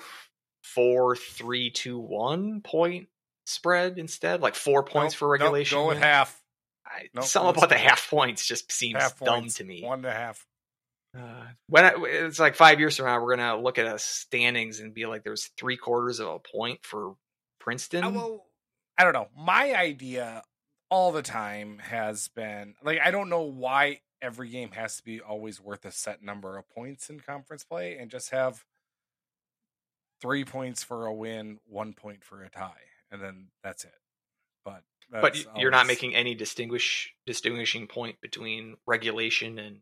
four 0.64 1.16
three 1.16 1.72
two 1.72 2.00
one 2.00 2.62
point 2.62 3.08
spread 3.46 3.98
instead, 3.98 4.42
like 4.42 4.56
four 4.56 4.84
points 4.84 5.14
Nope, 5.14 5.20
for 5.20 5.28
nope, 5.28 5.42
regulation. 5.42 5.78
go 5.78 5.88
with 5.88 5.98
half. 5.98 6.42
I, 6.86 7.08
Nope, 7.14 7.26
something 7.26 7.58
about 7.58 7.70
the 7.70 7.78
half 7.78 8.10
points 8.10 8.46
just 8.46 8.72
seems 8.72 9.02
half 9.02 9.20
dumb 9.20 9.42
points, 9.42 9.56
to 9.56 9.64
me. 9.64 9.84
One 9.84 10.00
and 10.00 10.06
a 10.08 10.12
half. 10.12 10.46
Uh, 11.18 11.46
when 11.68 11.86
I, 11.86 11.94
it's 12.04 12.40
like 12.40 12.56
five 12.56 12.80
years 12.80 12.98
from 12.98 13.06
now, 13.08 13.22
we're 13.22 13.36
gonna 13.36 13.60
look 13.62 13.78
at 13.80 13.88
us 13.88 14.04
standings 14.04 14.80
and 14.80 14.94
be 14.94 15.06
like, 15.06 15.24
"There's 15.24 15.50
three 15.58 15.78
quarters 15.78 16.20
of 16.20 16.28
a 16.28 16.40
point 16.40 16.80
for 16.84 17.16
Princeton." 17.60 18.04
I, 18.04 18.08
well, 18.10 18.46
I 18.98 19.04
don't 19.04 19.14
know. 19.14 19.28
My 19.36 19.74
idea 19.74 20.44
all 20.90 21.12
the 21.12 21.22
time 21.22 21.80
has 21.80 22.28
been 22.30 22.76
like 22.84 23.00
I 23.04 23.12
don't 23.12 23.30
know 23.30 23.44
why 23.44 24.02
every 24.22 24.50
game 24.50 24.72
has 24.72 24.98
to 24.98 25.04
be 25.04 25.20
always 25.22 25.60
worth 25.62 25.86
a 25.86 25.92
set 25.92 26.22
number 26.22 26.58
of 26.58 26.70
points 26.70 27.10
in 27.10 27.20
conference 27.20 27.64
play, 27.64 27.98
and 27.98 28.10
just 28.12 28.32
have 28.32 28.66
three 30.22 30.44
points 30.46 30.84
for 30.84 31.06
a 31.06 31.14
win, 31.14 31.60
one 31.66 31.94
point 31.94 32.24
for 32.24 32.44
a 32.44 32.50
tie, 32.50 32.72
and 33.12 33.22
then 33.22 33.48
that's 33.64 33.84
it. 33.84 33.96
But 34.66 34.84
but 35.12 35.34
that's 35.34 35.46
y- 35.46 35.62
you're 35.62 35.72
not 35.72 35.88
making 35.88 36.16
any 36.16 36.36
distinguish 36.36 37.14
distinguishing 37.26 37.88
point 37.88 38.20
between 38.22 38.78
regulation 38.86 39.58
and 39.60 39.82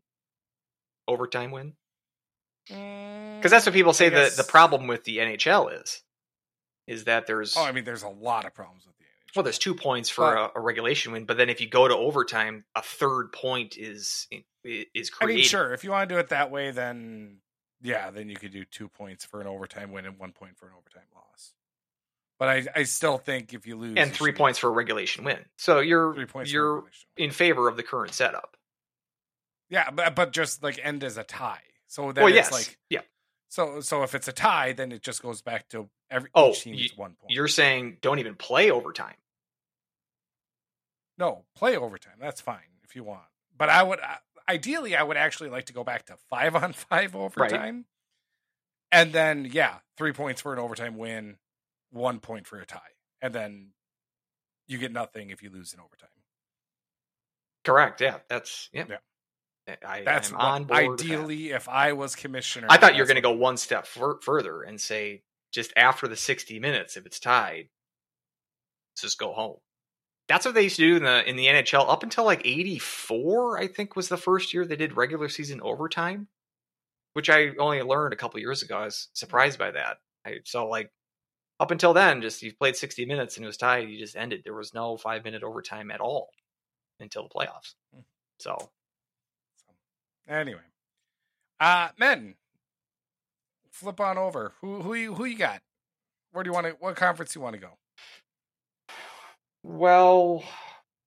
overtime 1.06 1.50
win 1.50 1.74
mm, 2.70 3.36
because 3.36 3.38
because 3.38 3.50
that's 3.50 3.66
what 3.66 3.74
people 3.74 3.92
say 3.92 4.06
I 4.06 4.10
the 4.10 4.34
the 4.36 4.44
problem 4.44 4.86
with 4.86 5.04
the 5.04 5.18
NHL 5.18 5.82
is 5.82 6.02
is 6.86 7.04
that 7.04 7.26
there's 7.26 7.56
Oh, 7.56 7.64
I 7.64 7.72
mean, 7.72 7.84
there's 7.84 8.02
a 8.02 8.08
lot 8.08 8.44
of 8.46 8.54
problems 8.54 8.86
with 8.86 8.96
the 8.98 9.04
NHL. 9.04 9.07
Well, 9.36 9.42
there's 9.42 9.58
two 9.58 9.74
points 9.74 10.08
for 10.08 10.34
a, 10.34 10.52
a 10.56 10.60
regulation 10.60 11.12
win, 11.12 11.24
but 11.24 11.36
then 11.36 11.50
if 11.50 11.60
you 11.60 11.68
go 11.68 11.86
to 11.86 11.94
overtime, 11.94 12.64
a 12.74 12.82
third 12.82 13.32
point 13.32 13.76
is 13.76 14.26
is 14.64 15.10
created. 15.10 15.34
I 15.34 15.36
mean, 15.36 15.44
sure. 15.44 15.72
If 15.72 15.84
you 15.84 15.90
want 15.90 16.08
to 16.08 16.14
do 16.14 16.18
it 16.18 16.30
that 16.30 16.50
way, 16.50 16.70
then 16.70 17.38
yeah, 17.82 18.10
then 18.10 18.28
you 18.28 18.36
could 18.36 18.52
do 18.52 18.64
two 18.64 18.88
points 18.88 19.24
for 19.24 19.40
an 19.40 19.46
overtime 19.46 19.92
win 19.92 20.06
and 20.06 20.18
one 20.18 20.32
point 20.32 20.56
for 20.56 20.66
an 20.66 20.72
overtime 20.78 21.08
loss. 21.14 21.52
But 22.38 22.48
I, 22.48 22.66
I 22.74 22.82
still 22.84 23.18
think 23.18 23.52
if 23.52 23.66
you 23.66 23.76
lose, 23.76 23.94
and 23.96 24.12
three 24.12 24.32
points 24.32 24.58
for 24.58 24.68
a 24.68 24.72
regulation 24.72 25.24
win. 25.24 25.38
So 25.56 25.80
you're 25.80 26.14
three 26.14 26.26
points. 26.26 26.52
you're 26.52 26.84
in 27.16 27.30
favor 27.30 27.68
of 27.68 27.76
the 27.76 27.82
current 27.82 28.14
setup. 28.14 28.56
yeah, 29.68 29.90
but 29.90 30.14
but 30.14 30.32
just 30.32 30.62
like 30.62 30.80
end 30.82 31.04
as 31.04 31.18
a 31.18 31.24
tie. 31.24 31.60
So 31.88 32.12
then 32.12 32.24
well, 32.24 32.32
it's 32.32 32.50
yes, 32.50 32.52
like 32.52 32.78
yeah. 32.90 33.00
So 33.48 33.80
so 33.80 34.02
if 34.02 34.14
it's 34.14 34.28
a 34.28 34.32
tie, 34.32 34.72
then 34.72 34.92
it 34.92 35.02
just 35.02 35.22
goes 35.22 35.42
back 35.42 35.68
to 35.70 35.88
every 36.10 36.30
Oh, 36.34 36.50
each 36.50 36.62
team 36.62 36.76
gets 36.76 36.96
one 36.96 37.12
point. 37.12 37.30
You're 37.30 37.48
saying 37.48 37.98
don't 38.00 38.18
even 38.18 38.34
play 38.34 38.70
overtime. 38.70 39.16
No, 41.16 41.44
play 41.56 41.76
overtime. 41.76 42.14
That's 42.20 42.40
fine 42.40 42.58
if 42.84 42.94
you 42.94 43.04
want. 43.04 43.24
But 43.56 43.70
I 43.70 43.82
would 43.82 43.98
ideally 44.48 44.96
I 44.96 45.02
would 45.02 45.16
actually 45.16 45.50
like 45.50 45.66
to 45.66 45.72
go 45.72 45.84
back 45.84 46.06
to 46.06 46.16
five 46.28 46.54
on 46.54 46.72
five 46.72 47.16
overtime. 47.16 47.86
And 48.92 49.12
then 49.12 49.48
yeah, 49.50 49.76
three 49.96 50.12
points 50.12 50.40
for 50.40 50.52
an 50.52 50.58
overtime 50.58 50.96
win, 50.96 51.36
one 51.90 52.20
point 52.20 52.46
for 52.46 52.58
a 52.58 52.66
tie. 52.66 52.80
And 53.20 53.34
then 53.34 53.68
you 54.66 54.78
get 54.78 54.92
nothing 54.92 55.30
if 55.30 55.42
you 55.42 55.50
lose 55.50 55.72
in 55.72 55.80
overtime. 55.80 56.08
Correct. 57.64 58.00
Yeah, 58.00 58.18
that's 58.28 58.68
yeah. 58.72 58.84
I, 59.86 60.02
That's 60.02 60.32
on 60.32 60.64
board. 60.64 61.00
ideally 61.00 61.50
if 61.50 61.68
I 61.68 61.92
was 61.92 62.16
commissioner. 62.16 62.66
I 62.70 62.78
thought 62.78 62.94
you 62.94 63.02
were 63.02 63.06
going 63.06 63.16
to 63.16 63.20
go 63.20 63.32
one 63.32 63.56
step 63.56 63.86
fur- 63.86 64.20
further 64.20 64.62
and 64.62 64.80
say 64.80 65.22
just 65.52 65.72
after 65.76 66.08
the 66.08 66.16
60 66.16 66.58
minutes, 66.58 66.96
if 66.96 67.06
it's 67.06 67.20
tied, 67.20 67.68
just 68.96 69.18
go 69.18 69.32
home. 69.32 69.56
That's 70.28 70.44
what 70.44 70.54
they 70.54 70.64
used 70.64 70.76
to 70.76 70.86
do 70.86 70.96
in 70.96 71.04
the 71.04 71.28
in 71.28 71.36
the 71.36 71.46
NHL 71.46 71.88
up 71.88 72.02
until 72.02 72.24
like 72.24 72.46
84, 72.46 73.58
I 73.58 73.66
think 73.66 73.96
was 73.96 74.08
the 74.08 74.18
first 74.18 74.52
year 74.52 74.66
they 74.66 74.76
did 74.76 74.96
regular 74.96 75.28
season 75.28 75.60
overtime, 75.62 76.28
which 77.14 77.30
I 77.30 77.52
only 77.58 77.82
learned 77.82 78.12
a 78.12 78.16
couple 78.16 78.38
years 78.40 78.62
ago. 78.62 78.78
I 78.78 78.84
was 78.84 79.08
surprised 79.14 79.58
by 79.58 79.70
that. 79.70 79.98
I, 80.26 80.40
so 80.44 80.68
like 80.68 80.90
up 81.60 81.70
until 81.70 81.94
then, 81.94 82.20
just 82.20 82.42
you 82.42 82.52
played 82.54 82.76
60 82.76 83.06
minutes 83.06 83.36
and 83.36 83.44
it 83.44 83.48
was 83.48 83.56
tied, 83.56 83.88
you 83.88 83.98
just 83.98 84.16
ended. 84.16 84.42
There 84.44 84.54
was 84.54 84.74
no 84.74 84.98
five 84.98 85.24
minute 85.24 85.42
overtime 85.42 85.90
at 85.90 86.00
all 86.00 86.28
until 87.00 87.22
the 87.22 87.30
playoffs. 87.30 87.74
Hmm. 87.94 88.02
So 88.38 88.70
Anyway. 90.28 90.60
Uh 91.60 91.88
men. 91.98 92.34
Flip 93.70 94.00
on 94.00 94.18
over. 94.18 94.52
Who 94.60 94.82
who 94.82 94.94
you 94.94 95.14
who 95.14 95.24
you 95.24 95.38
got? 95.38 95.62
Where 96.32 96.44
do 96.44 96.48
you 96.48 96.54
want 96.54 96.66
to 96.66 96.72
what 96.78 96.96
conference 96.96 97.34
you 97.34 97.40
want 97.40 97.54
to 97.54 97.60
go? 97.60 97.70
Well, 99.62 100.44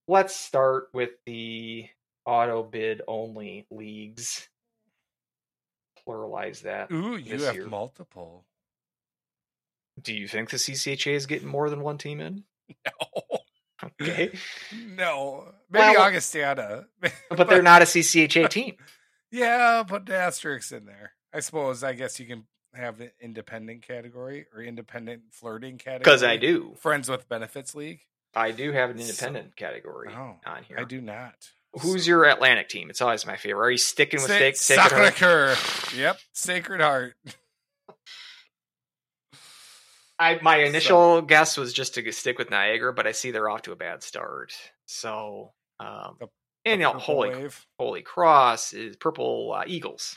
let's 0.07 0.35
start 0.35 0.89
with 0.93 1.11
the 1.25 1.87
auto 2.25 2.63
bid 2.63 3.01
only 3.07 3.65
leagues. 3.71 4.47
Pluralize 6.07 6.61
that. 6.61 6.91
Ooh, 6.91 7.15
you 7.15 7.43
have 7.43 7.55
year. 7.55 7.67
multiple. 7.67 8.45
Do 10.01 10.13
you 10.13 10.27
think 10.27 10.49
the 10.49 10.57
CCHA 10.57 11.13
is 11.13 11.25
getting 11.27 11.47
more 11.47 11.69
than 11.69 11.81
one 11.81 11.97
team 11.97 12.19
in? 12.19 12.43
No. 13.81 13.89
Okay. 13.99 14.31
No. 14.95 15.53
Maybe 15.71 15.95
Well- 15.97 16.01
Augustana. 16.03 16.85
But 17.29 17.49
they're 17.49 17.63
not 17.63 17.81
a 17.81 17.85
CCHA 17.85 18.47
team. 18.49 18.75
Yeah, 19.31 19.83
put 19.87 20.05
the 20.05 20.15
asterisks 20.15 20.71
in 20.71 20.85
there. 20.85 21.13
I 21.33 21.39
suppose. 21.39 21.83
I 21.83 21.93
guess 21.93 22.19
you 22.19 22.25
can 22.25 22.45
have 22.73 22.99
an 23.01 23.11
independent 23.21 23.81
category 23.81 24.45
or 24.53 24.61
independent 24.61 25.23
flirting 25.31 25.77
category. 25.77 25.99
Because 25.99 26.23
I 26.23 26.37
do. 26.37 26.75
Friends 26.79 27.09
with 27.09 27.27
Benefits 27.29 27.73
League. 27.75 28.01
I 28.35 28.51
do 28.51 28.71
have 28.71 28.89
an 28.89 28.97
So- 28.99 29.03
independent 29.09 29.55
category 29.55 30.09
Oh, 30.13 30.37
on 30.45 30.63
here. 30.63 30.79
I 30.79 30.83
do 30.83 31.01
not. 31.01 31.35
Who's 31.81 32.05
your 32.07 32.25
Atlantic 32.25 32.67
team? 32.69 32.89
It's 32.89 33.01
always 33.01 33.25
my 33.25 33.37
favorite. 33.37 33.65
Are 33.65 33.71
you 33.71 33.77
sticking 33.77 34.21
with 34.21 34.29
Sa- 34.31 34.51
Sa- 34.75 34.83
Sacred 34.87 35.13
Heart? 35.13 35.13
Sacre-Cœur. 35.15 35.97
Yep, 35.97 36.19
Sacred 36.33 36.81
Heart. 36.81 37.15
I 40.19 40.39
my 40.41 40.57
initial 40.63 41.21
guess 41.21 41.57
was 41.57 41.73
just 41.73 41.93
to 41.95 42.11
stick 42.11 42.37
with 42.37 42.49
Niagara, 42.49 42.93
but 42.93 43.07
I 43.07 43.11
see 43.13 43.31
they're 43.31 43.49
off 43.49 43.61
to 43.63 43.71
a 43.71 43.75
bad 43.77 44.03
start. 44.03 44.53
So, 44.85 45.53
um, 45.79 46.17
The- 46.19 46.27
and 46.65 46.81
you 46.81 46.87
know, 46.87 46.93
Holy 46.93 47.29
Wave. 47.29 47.65
Holy 47.79 48.01
Cross 48.01 48.73
is 48.73 48.95
Purple 48.95 49.53
uh, 49.53 49.63
Eagles. 49.67 50.15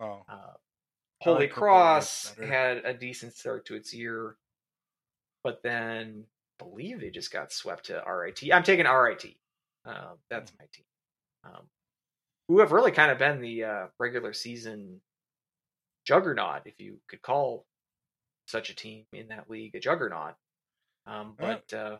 Oh, 0.00 0.24
Uh, 0.28 0.52
Holy 1.22 1.46
like 1.46 1.52
Cross 1.52 2.34
had 2.42 2.78
a 2.78 2.94
decent 2.94 3.34
start 3.34 3.66
to 3.66 3.74
its 3.76 3.94
year, 3.94 4.36
but 5.44 5.62
then 5.62 6.24
I 6.60 6.64
believe 6.64 7.00
they 7.00 7.10
just 7.10 7.32
got 7.32 7.52
swept 7.52 7.86
to 7.86 8.02
RIT. 8.06 8.42
I'm 8.52 8.62
taking 8.64 8.86
RIT. 8.86 9.36
Uh, 9.84 10.14
that's 10.30 10.52
my 10.58 10.66
team. 10.72 10.84
Um, 11.44 11.62
who 12.48 12.60
have 12.60 12.72
really 12.72 12.92
kind 12.92 13.10
of 13.10 13.18
been 13.18 13.40
the 13.40 13.64
uh, 13.64 13.86
regular 13.98 14.32
season 14.32 15.00
juggernaut, 16.04 16.62
if 16.66 16.80
you 16.80 16.98
could 17.08 17.22
call 17.22 17.66
such 18.46 18.70
a 18.70 18.74
team 18.74 19.04
in 19.12 19.28
that 19.28 19.48
league 19.48 19.74
a 19.74 19.80
juggernaut. 19.80 20.34
Um, 21.06 21.36
Yeah. 21.40 21.58
but 21.70 21.76
uh, 21.76 21.96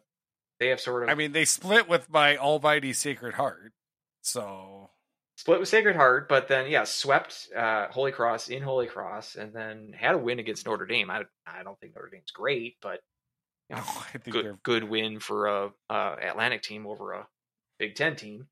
they 0.63 0.69
have 0.69 0.81
sort 0.81 1.03
of 1.03 1.09
I 1.09 1.15
mean, 1.15 1.33
they 1.33 1.45
split 1.45 1.89
with 1.89 2.09
my 2.09 2.37
Almighty 2.37 2.93
Sacred 2.93 3.35
Heart. 3.35 3.73
So 4.23 4.91
split 5.37 5.59
with 5.59 5.69
Sacred 5.69 5.97
Heart, 5.97 6.29
but 6.29 6.47
then 6.47 6.71
yeah, 6.71 6.85
swept 6.85 7.49
uh, 7.57 7.89
Holy 7.89 8.13
Cross 8.13 8.49
in 8.49 8.63
Holy 8.63 8.87
Cross, 8.87 9.35
and 9.35 9.53
then 9.53 9.93
had 9.93 10.15
a 10.15 10.19
win 10.19 10.39
against 10.39 10.65
Notre 10.65 10.87
Dame. 10.87 11.11
I 11.11 11.25
I 11.45 11.65
don't 11.65 11.79
think 11.81 11.97
Notre 11.97 12.11
Dame's 12.11 12.31
great, 12.31 12.77
but 12.81 13.01
no, 13.71 13.79
I 13.79 14.19
think 14.19 14.35
good 14.35 14.45
they're 14.45 14.59
good 14.63 14.85
win 14.85 15.19
for 15.19 15.47
a, 15.49 15.71
a 15.91 16.17
Atlantic 16.23 16.63
team 16.63 16.87
over 16.87 17.13
a 17.13 17.27
Big 17.81 17.97
Ten 17.97 18.15
team. 18.15 18.47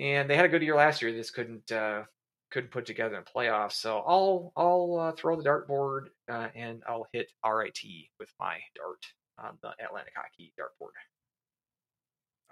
And 0.00 0.28
they 0.28 0.36
had 0.36 0.44
a 0.44 0.48
good 0.48 0.62
year 0.62 0.76
last 0.76 1.02
year. 1.02 1.12
This 1.12 1.30
couldn't 1.30 1.70
uh, 1.70 2.02
couldn't 2.50 2.72
put 2.72 2.86
together 2.86 3.16
in 3.16 3.22
playoffs. 3.22 3.74
So 3.74 3.98
I'll 3.98 4.52
I'll 4.56 4.98
uh, 4.98 5.12
throw 5.12 5.36
the 5.36 5.48
dartboard 5.48 6.06
uh, 6.28 6.48
and 6.56 6.82
I'll 6.88 7.06
hit 7.12 7.30
RIT 7.44 7.78
with 8.18 8.32
my 8.40 8.58
dart 8.74 9.06
on 9.38 9.56
the 9.62 9.70
Atlantic 9.84 10.14
hockey 10.16 10.52
dartboard. 10.58 10.90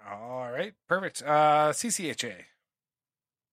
All 0.05 0.51
right. 0.51 0.73
Perfect. 0.87 1.23
Uh, 1.23 1.71
CCHA. 1.71 2.35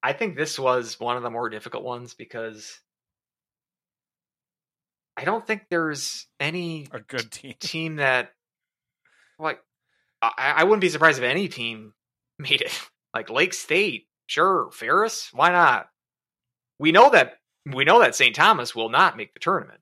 I 0.03 0.13
think 0.13 0.37
this 0.37 0.59
was 0.59 1.01
one 1.01 1.17
of 1.17 1.23
the 1.23 1.31
more 1.31 1.49
difficult 1.49 1.83
ones 1.83 2.15
because 2.15 2.81
I 5.17 5.25
don't 5.25 5.47
think 5.47 5.63
there's 5.71 6.27
any 6.39 6.89
A 6.93 7.01
good 7.01 7.31
team. 7.31 7.55
team 7.61 7.97
that 7.97 8.33
like 9.39 9.61
I, 10.21 10.55
I 10.59 10.65
wouldn't 10.65 10.81
be 10.81 10.89
surprised 10.89 11.19
if 11.19 11.25
any 11.25 11.49
team 11.49 11.95
made 12.39 12.61
it. 12.61 12.79
Like 13.15 13.31
Lake 13.31 13.55
State, 13.55 14.09
sure, 14.27 14.71
Ferris, 14.73 15.31
why 15.33 15.51
not? 15.51 15.89
We 16.79 16.93
know 16.93 17.11
that 17.11 17.39
we 17.65 17.85
know 17.85 18.01
that 18.01 18.15
St. 18.15 18.35
Thomas 18.35 18.75
will 18.75 18.91
not 18.91 19.17
make 19.17 19.33
the 19.33 19.41
tournament. 19.41 19.81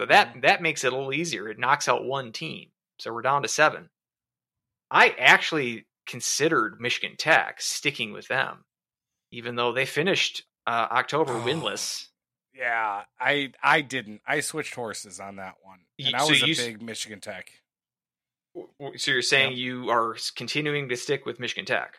So 0.00 0.06
that 0.06 0.42
that 0.42 0.62
makes 0.62 0.84
it 0.84 0.92
a 0.92 0.96
little 0.96 1.12
easier. 1.12 1.48
It 1.48 1.58
knocks 1.58 1.88
out 1.88 2.04
one 2.04 2.32
team. 2.32 2.70
So 2.98 3.12
we're 3.12 3.22
down 3.22 3.42
to 3.42 3.48
seven. 3.48 3.90
I 4.90 5.10
actually 5.18 5.86
considered 6.06 6.80
Michigan 6.80 7.16
Tech 7.16 7.60
sticking 7.60 8.12
with 8.12 8.28
them, 8.28 8.64
even 9.30 9.56
though 9.56 9.72
they 9.72 9.86
finished 9.86 10.44
uh, 10.66 10.88
October 10.90 11.32
Oh. 11.34 11.40
winless. 11.42 12.08
Yeah, 12.54 13.04
I 13.20 13.52
I 13.62 13.82
didn't. 13.82 14.22
I 14.26 14.40
switched 14.40 14.74
horses 14.74 15.20
on 15.20 15.36
that 15.36 15.56
one, 15.62 15.80
and 15.98 16.08
You- 16.08 16.16
I 16.16 16.20
so 16.20 16.28
was 16.30 16.42
a 16.42 16.46
big 16.66 16.82
Michigan 16.82 17.20
Tech. 17.20 17.50
So 18.96 19.10
you're 19.10 19.20
saying 19.22 19.52
you 19.58 19.90
are 19.90 20.16
continuing 20.34 20.88
to 20.88 20.96
stick 20.96 21.26
with 21.26 21.38
Michigan 21.38 21.66
Tech? 21.66 21.98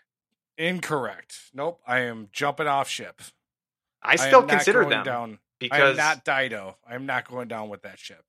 Incorrect. 0.57 1.35
Nope. 1.53 1.79
I 1.85 1.99
am 1.99 2.29
jumping 2.31 2.65
off 2.65 2.89
ship. 2.89 3.21
I 4.01 4.15
still 4.15 4.41
not 4.41 4.49
consider 4.49 4.85
them 4.85 5.03
down. 5.03 5.33
I 5.33 5.37
because 5.59 5.97
not 5.97 6.25
Dido. 6.25 6.77
I'm 6.87 7.05
not 7.05 7.27
going 7.29 7.47
down 7.47 7.69
with 7.69 7.83
that 7.83 7.99
ship. 7.99 8.25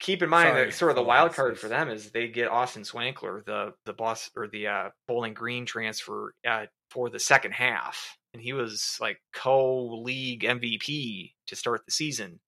Keep 0.00 0.22
in 0.22 0.28
mind 0.28 0.48
Sorry 0.48 0.64
that 0.64 0.74
sort 0.74 0.90
of 0.90 0.96
the 0.96 1.02
wild 1.02 1.32
card 1.34 1.58
for 1.58 1.68
them 1.68 1.88
is 1.88 2.10
they 2.10 2.28
get 2.28 2.48
Austin 2.48 2.82
Swankler, 2.82 3.44
the 3.44 3.74
the 3.84 3.92
boss 3.92 4.30
or 4.34 4.48
the 4.48 4.66
uh, 4.66 4.88
Bowling 5.06 5.34
Green 5.34 5.66
transfer 5.66 6.34
uh, 6.48 6.66
for 6.90 7.10
the 7.10 7.20
second 7.20 7.52
half, 7.52 8.16
and 8.32 8.42
he 8.42 8.52
was 8.52 8.96
like 9.00 9.18
co-league 9.32 10.42
MVP 10.42 11.32
to 11.46 11.56
start 11.56 11.82
the 11.86 11.92
season 11.92 12.40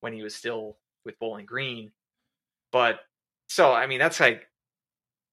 when 0.00 0.12
he 0.12 0.22
was 0.22 0.34
still 0.34 0.78
with 1.04 1.18
Bowling 1.18 1.46
Green. 1.46 1.92
But 2.72 3.00
so 3.48 3.72
I 3.72 3.86
mean 3.86 3.98
that's 3.98 4.18
like 4.18 4.48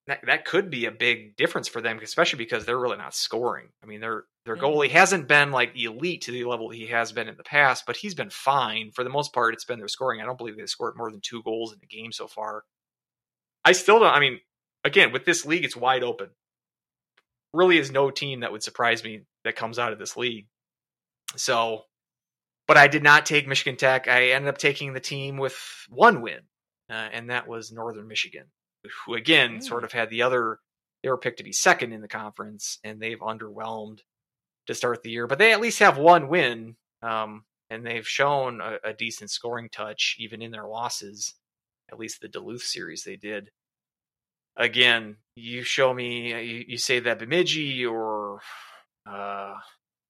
that, 0.08 0.20
that 0.28 0.46
could 0.46 0.70
be 0.70 0.86
a 0.86 0.92
big 0.92 1.36
difference 1.36 1.68
for 1.68 1.82
them, 1.82 2.00
especially 2.02 2.38
because 2.38 2.66
they're 2.66 2.80
really 2.80 2.98
not 2.98 3.16
scoring. 3.16 3.70
I 3.84 3.88
mean, 3.88 4.02
their 4.02 4.26
their 4.46 4.56
Mhm. 4.56 4.62
goalie 4.62 4.92
hasn't 4.92 5.28
been 5.28 5.52
like 5.52 5.76
elite 5.76 6.22
to 6.24 6.32
the 6.32 6.44
level 6.44 6.70
he 6.70 6.86
has 6.88 7.12
been 7.12 7.28
in 7.28 7.36
the 7.38 7.44
past, 7.44 7.86
but 7.88 7.98
he's 7.98 8.14
been 8.14 8.30
fine 8.30 8.92
for 8.92 9.04
the 9.04 9.10
most 9.10 9.34
part. 9.34 9.56
It's 9.56 9.66
been 9.66 9.80
their 9.80 9.88
scoring. 9.88 10.22
I 10.22 10.26
don't 10.26 10.38
believe 10.38 10.56
they've 10.56 10.70
scored 10.70 10.96
more 10.96 11.10
than 11.12 11.22
two 11.22 11.42
goals 11.42 11.74
in 11.74 11.80
the 11.80 11.88
game 11.88 12.12
so 12.12 12.28
far. 12.28 12.64
I 13.64 13.72
still 13.72 14.00
don't. 14.00 14.14
I 14.14 14.20
mean, 14.20 14.40
again, 14.84 15.12
with 15.12 15.26
this 15.26 15.46
league, 15.46 15.66
it's 15.66 15.76
wide 15.76 16.04
open. 16.04 16.30
Really, 17.54 17.80
is 17.80 17.90
no 17.90 18.12
team 18.12 18.42
that 18.42 18.52
would 18.52 18.62
surprise 18.62 19.04
me 19.04 19.22
that 19.44 19.56
comes 19.56 19.80
out 19.80 19.92
of 19.94 19.98
this 19.98 20.16
league. 20.16 20.48
So, 21.36 21.86
but 22.68 22.78
I 22.78 22.88
did 22.88 23.02
not 23.02 23.26
take 23.26 23.48
Michigan 23.48 23.78
Tech. 23.78 24.08
I 24.08 24.30
ended 24.32 24.50
up 24.50 24.58
taking 24.60 24.94
the 24.94 25.00
team 25.00 25.38
with 25.38 25.58
one 25.90 26.22
win, 26.22 26.42
uh, 26.90 26.94
and 26.94 27.30
that 27.32 27.48
was 27.48 27.72
Northern 27.72 28.08
Michigan, 28.08 28.52
who 29.06 29.16
again 29.16 29.58
Mm. 29.60 29.64
sort 29.64 29.84
of 29.84 29.92
had 29.92 30.10
the 30.10 30.22
other. 30.22 30.60
They 31.04 31.10
were 31.10 31.18
picked 31.18 31.38
to 31.38 31.44
be 31.44 31.52
second 31.54 31.94
in 31.94 32.02
the 32.02 32.08
conference, 32.08 32.80
and 32.84 33.00
they've 33.00 33.20
underwhelmed 33.20 34.00
to 34.68 34.74
start 34.74 35.04
the 35.04 35.12
year. 35.12 35.28
But 35.28 35.38
they 35.38 35.52
at 35.54 35.62
least 35.62 35.80
have 35.80 35.98
one 35.98 36.28
win, 36.28 36.78
um, 37.02 37.46
and 37.70 37.86
they've 37.86 38.08
shown 38.08 38.62
a, 38.62 38.80
a 38.84 38.94
decent 38.94 39.30
scoring 39.30 39.70
touch 39.70 40.16
even 40.20 40.42
in 40.42 40.52
their 40.52 40.66
losses. 40.66 41.36
At 41.92 42.00
least 42.00 42.22
the 42.22 42.28
Duluth 42.28 42.64
series 42.64 43.04
they 43.04 43.16
did. 43.16 43.52
Again, 44.58 45.18
you 45.36 45.64
show 45.64 45.94
me, 45.94 46.34
uh, 46.34 46.38
you, 46.38 46.66
you 46.70 46.78
say 46.78 47.00
that 47.02 47.20
Bemidji 47.20 47.86
or, 47.86 48.40
uh, 49.06 49.54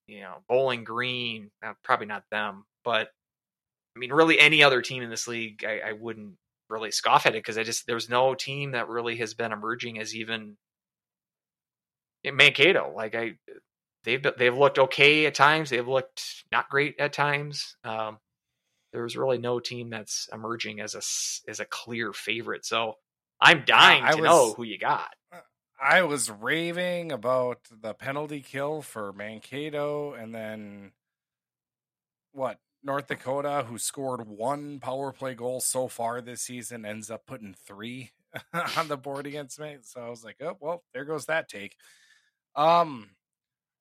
you 0.07 0.21
know, 0.21 0.35
Bowling 0.47 0.83
Green, 0.83 1.49
uh, 1.65 1.73
probably 1.83 2.05
not 2.05 2.23
them, 2.29 2.65
but 2.83 3.09
I 3.95 3.99
mean, 3.99 4.13
really 4.13 4.39
any 4.39 4.61
other 4.63 4.81
team 4.81 5.01
in 5.01 5.09
this 5.09 5.27
league, 5.27 5.65
I, 5.65 5.89
I 5.89 5.91
wouldn't 5.93 6.35
really 6.69 6.91
scoff 6.91 7.25
at 7.25 7.33
it 7.33 7.39
because 7.39 7.57
I 7.57 7.63
just 7.63 7.87
there's 7.87 8.09
no 8.09 8.35
team 8.35 8.71
that 8.71 8.89
really 8.89 9.17
has 9.17 9.33
been 9.33 9.51
emerging 9.51 9.99
as 9.99 10.15
even 10.15 10.57
in 12.23 12.35
Mankato. 12.35 12.91
Like 12.95 13.15
I, 13.15 13.33
they've 14.03 14.25
they've 14.37 14.57
looked 14.57 14.79
okay 14.79 15.25
at 15.25 15.35
times. 15.35 15.69
They've 15.69 15.87
looked 15.87 16.45
not 16.51 16.69
great 16.69 16.95
at 16.99 17.13
times. 17.13 17.77
Um, 17.83 18.17
there's 18.91 19.17
really 19.17 19.37
no 19.37 19.59
team 19.59 19.89
that's 19.89 20.27
emerging 20.33 20.79
as 20.79 20.95
a 20.95 21.49
as 21.49 21.59
a 21.59 21.65
clear 21.65 22.13
favorite. 22.13 22.65
So 22.65 22.95
I'm 23.39 23.63
dying 23.65 24.03
I 24.03 24.11
to 24.11 24.21
know 24.21 24.53
who 24.53 24.63
you 24.63 24.79
got. 24.79 25.13
I 25.81 26.03
was 26.03 26.31
raving 26.31 27.11
about 27.11 27.59
the 27.69 27.93
penalty 27.93 28.41
kill 28.41 28.81
for 28.81 29.11
Mankato, 29.11 30.13
and 30.13 30.33
then 30.33 30.93
what? 32.31 32.59
North 32.85 33.07
Dakota, 33.07 33.65
who 33.67 33.79
scored 33.79 34.27
one 34.27 34.79
power 34.79 35.13
play 35.13 35.35
goal 35.35 35.61
so 35.61 35.89
far 35.89 36.21
this 36.21 36.43
season, 36.43 36.85
ends 36.85 37.11
up 37.11 37.25
putting 37.27 37.55
three 37.55 38.11
on 38.77 38.87
the 38.89 38.97
board 38.97 39.27
against 39.27 39.59
me. 39.59 39.77
So 39.83 40.01
I 40.01 40.09
was 40.09 40.23
like, 40.25 40.37
oh 40.41 40.57
well, 40.61 40.83
there 40.93 41.05
goes 41.05 41.27
that 41.27 41.49
take. 41.49 41.77
Um, 42.55 43.11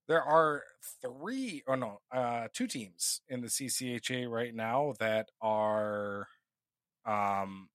there 0.08 0.22
are 0.22 0.64
three, 1.02 1.62
or 1.66 1.76
no, 1.76 2.00
uh, 2.12 2.48
two 2.52 2.66
teams 2.66 3.22
in 3.28 3.40
the 3.42 3.50
CCHA 3.50 4.26
right 4.26 4.54
now 4.54 4.94
that 5.00 5.30
are 5.40 6.28
um 7.06 7.68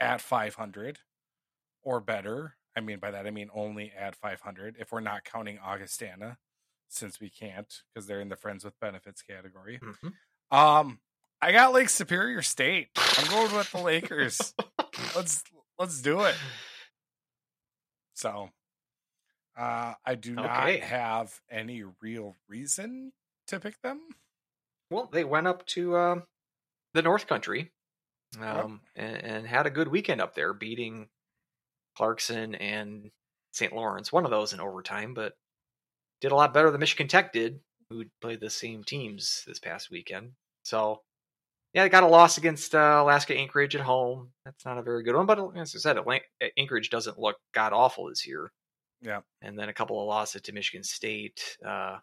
at 0.00 0.20
500 0.20 0.98
or 1.82 2.00
better. 2.00 2.56
I 2.76 2.80
mean 2.80 2.98
by 3.00 3.10
that 3.12 3.26
I 3.26 3.30
mean 3.30 3.50
only 3.54 3.92
at 3.98 4.16
500 4.16 4.76
if 4.80 4.92
we're 4.92 5.00
not 5.00 5.24
counting 5.24 5.58
Augustana 5.60 6.38
since 6.88 7.20
we 7.20 7.30
can't 7.30 7.82
because 7.94 8.06
they're 8.08 8.20
in 8.20 8.28
the 8.30 8.36
friends 8.36 8.64
with 8.64 8.78
benefits 8.80 9.22
category. 9.22 9.82
Mhm. 9.82 10.14
Um 10.50 10.98
I 11.40 11.52
got 11.52 11.72
Lake 11.72 11.88
Superior 11.88 12.42
State. 12.42 12.88
I'm 12.96 13.28
going 13.28 13.54
with 13.56 13.70
the 13.70 13.78
Lakers. 13.80 14.54
let's 15.16 15.44
let's 15.78 16.00
do 16.02 16.22
it. 16.22 16.34
So 18.14 18.50
uh 19.56 19.94
I 20.04 20.14
do 20.14 20.34
not 20.34 20.68
have 20.70 21.40
any 21.50 21.84
real 22.00 22.34
reason 22.48 23.12
to 23.48 23.60
pick 23.60 23.80
them. 23.82 24.00
Well, 24.90 25.08
they 25.12 25.24
went 25.24 25.46
up 25.46 25.66
to 25.66 25.96
um, 25.98 26.22
the 26.94 27.02
North 27.02 27.26
Country 27.26 27.70
Yep. 28.38 28.56
um, 28.64 28.80
and, 28.94 29.16
and 29.16 29.46
had 29.46 29.66
a 29.66 29.70
good 29.70 29.88
weekend 29.88 30.20
up 30.20 30.34
there, 30.34 30.52
beating 30.52 31.08
Clarkson 31.96 32.54
and 32.54 33.10
St. 33.52 33.72
Lawrence. 33.74 34.12
One 34.12 34.24
of 34.24 34.30
those 34.30 34.52
in 34.52 34.60
overtime, 34.60 35.14
but 35.14 35.34
did 36.20 36.32
a 36.32 36.34
lot 36.34 36.52
better 36.52 36.70
than 36.70 36.80
Michigan 36.80 37.08
Tech 37.08 37.32
did, 37.32 37.60
who 37.90 38.04
played 38.20 38.40
the 38.40 38.50
same 38.50 38.84
teams 38.84 39.44
this 39.46 39.58
past 39.58 39.90
weekend. 39.90 40.32
So, 40.62 41.02
yeah, 41.72 41.82
they 41.82 41.88
got 41.88 42.02
a 42.02 42.08
loss 42.08 42.38
against 42.38 42.74
uh, 42.74 43.00
Alaska 43.02 43.34
Anchorage 43.36 43.74
at 43.74 43.82
home. 43.82 44.30
That's 44.44 44.64
not 44.64 44.78
a 44.78 44.82
very 44.82 45.02
good 45.02 45.16
one, 45.16 45.26
but 45.26 45.38
as 45.56 45.74
I 45.74 45.78
said, 45.78 45.96
Atlan- 45.96 46.20
Anchorage 46.56 46.90
doesn't 46.90 47.18
look 47.18 47.36
god 47.52 47.72
awful 47.72 48.08
this 48.08 48.26
year. 48.26 48.52
Yeah. 49.00 49.20
And 49.42 49.58
then 49.58 49.68
a 49.68 49.72
couple 49.74 50.00
of 50.00 50.06
losses 50.08 50.42
to 50.42 50.52
Michigan 50.52 50.82
State, 50.84 51.56
uh, 51.64 51.98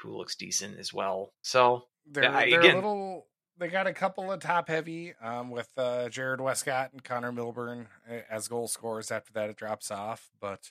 who 0.00 0.16
looks 0.16 0.36
decent 0.36 0.78
as 0.78 0.92
well. 0.92 1.32
So, 1.42 1.84
they're, 2.10 2.24
Yeah, 2.24 2.46
they're 2.50 2.60
again- 2.60 2.72
a 2.74 2.76
little 2.76 3.26
they 3.58 3.66
got 3.66 3.88
a 3.88 3.92
couple 3.92 4.30
of 4.30 4.38
top 4.40 4.68
heavy 4.68 5.14
um, 5.20 5.50
with 5.50 5.68
uh, 5.76 6.08
Jared 6.08 6.40
Westcott 6.40 6.92
and 6.92 7.02
Connor 7.02 7.32
Milburn 7.32 7.88
uh, 8.08 8.20
as 8.30 8.46
goal 8.46 8.68
scorers. 8.68 9.10
After 9.10 9.32
that, 9.32 9.50
it 9.50 9.56
drops 9.56 9.90
off, 9.90 10.30
but 10.40 10.70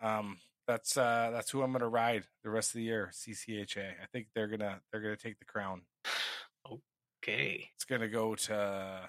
um, 0.00 0.38
that's 0.66 0.96
uh, 0.96 1.30
that's 1.32 1.50
who 1.50 1.62
I'm 1.62 1.72
going 1.72 1.80
to 1.80 1.88
ride 1.88 2.24
the 2.44 2.50
rest 2.50 2.70
of 2.70 2.74
the 2.74 2.84
year. 2.84 3.10
CCHA. 3.12 3.90
I 4.02 4.06
think 4.12 4.28
they're 4.34 4.48
gonna 4.48 4.80
they're 4.90 5.00
gonna 5.00 5.16
take 5.16 5.38
the 5.38 5.44
crown. 5.44 5.82
okay. 7.22 7.68
It's 7.74 7.84
gonna 7.84 8.08
go 8.08 8.34
to 8.34 9.00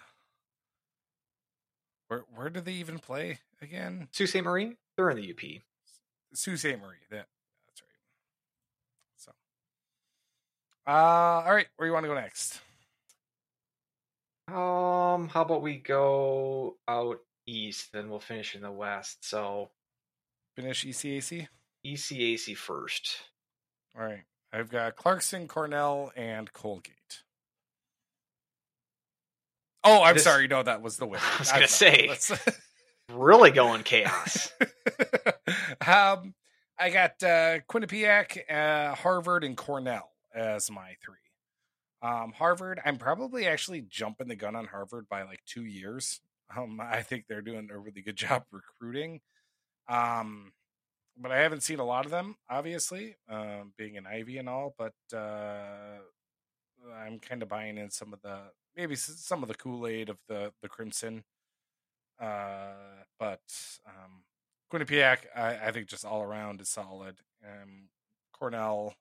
where 2.08 2.24
where 2.36 2.50
do 2.50 2.62
they 2.62 2.74
even 2.74 3.00
play 3.00 3.40
again? 3.62 4.08
Sault 4.12 4.30
Ste. 4.30 4.44
Marie, 4.44 4.76
they're 4.98 5.10
in 5.10 5.18
the 5.18 5.30
UP. 5.30 5.62
Sault 6.34 6.60
Ste. 6.60 6.80
Marie. 6.80 6.98
That 7.12 7.28
that's 7.68 7.82
right. 7.82 8.00
So, 9.18 9.32
uh, 10.88 11.44
all 11.46 11.54
right, 11.54 11.68
where 11.78 11.88
you 11.88 11.94
want 11.94 12.04
to 12.04 12.10
go 12.10 12.16
next? 12.16 12.62
Um, 14.50 15.30
how 15.30 15.42
about 15.44 15.62
we 15.62 15.78
go 15.78 16.76
out 16.88 17.20
east, 17.46 17.92
then 17.92 18.10
we'll 18.10 18.20
finish 18.20 18.56
in 18.56 18.62
the 18.62 18.72
west. 18.72 19.28
So 19.28 19.70
Finish 20.56 20.86
ECAC. 20.86 21.48
ECAC 21.86 22.56
first. 22.58 23.18
All 23.98 24.04
right. 24.06 24.24
I've 24.52 24.70
got 24.70 24.96
Clarkson, 24.96 25.48
Cornell, 25.48 26.12
and 26.16 26.52
Colgate. 26.54 27.24
Oh, 29.84 30.04
I'm 30.04 30.16
This- 30.16 30.24
sorry. 30.24 30.48
No, 30.48 30.64
that 30.64 30.82
was 30.82 30.98
the 30.98 31.06
winner. 31.06 31.24
I 31.36 31.40
was 31.40 31.50
going 31.52 31.62
to 31.64 31.68
say. 31.68 32.16
Really 33.12 33.52
going 33.52 33.84
chaos. 33.84 34.50
um, 35.86 36.34
I 36.80 36.90
got 36.90 37.22
uh, 37.22 37.60
Quinnipiac, 37.70 38.40
uh, 38.50 38.96
Harvard, 38.96 39.44
and 39.44 39.58
Cornell 39.58 40.10
as 40.34 40.72
my 40.72 40.96
three. 41.04 41.18
Um, 42.02 42.32
Harvard, 42.32 42.80
I'm 42.86 42.98
probably 42.98 43.46
actually 43.46 43.82
jumping 43.82 44.30
the 44.30 44.38
gun 44.38 44.56
on 44.56 44.66
Harvard 44.66 45.10
by 45.10 45.24
like 45.24 45.44
two 45.46 45.66
years. 45.66 46.22
Um, 46.56 46.80
I 46.82 47.02
think 47.02 47.26
they're 47.28 47.42
doing 47.42 47.68
a 47.72 47.78
really 47.78 48.02
good 48.02 48.16
job 48.16 48.44
recruiting. 48.52 49.20
Um, 49.88 50.54
but 51.18 51.32
I 51.32 51.40
haven't 51.40 51.64
seen 51.64 51.80
a 51.80 51.86
lot 51.86 52.06
of 52.06 52.12
them, 52.12 52.36
obviously, 52.50 53.16
um, 53.30 53.74
being 53.78 53.98
an 53.98 54.08
Ivy 54.08 54.38
and 54.38 54.50
all. 54.50 54.74
But 54.78 54.94
uh, 55.14 56.00
I'm 56.96 57.20
kind 57.20 57.44
of 57.44 57.50
buying 57.50 57.78
in 57.78 57.92
some 57.92 58.14
of 58.14 58.22
the 58.22 58.38
maybe 58.76 58.96
some 58.96 59.44
of 59.44 59.50
the 59.50 59.56
Kool 59.56 59.88
Aid 59.88 60.10
of 60.10 60.18
the 60.28 60.52
the 60.62 60.70
Crimson. 60.70 61.24
Uh, 62.20 63.04
but 63.20 63.42
um, 63.86 64.24
Quinnipiac, 64.72 65.20
I, 65.36 65.68
I 65.68 65.72
think 65.72 65.88
just 65.88 66.06
all 66.06 66.24
around 66.24 66.62
is 66.62 66.70
solid. 66.70 67.18
Um, 67.44 67.90
Cornell, 68.32 68.96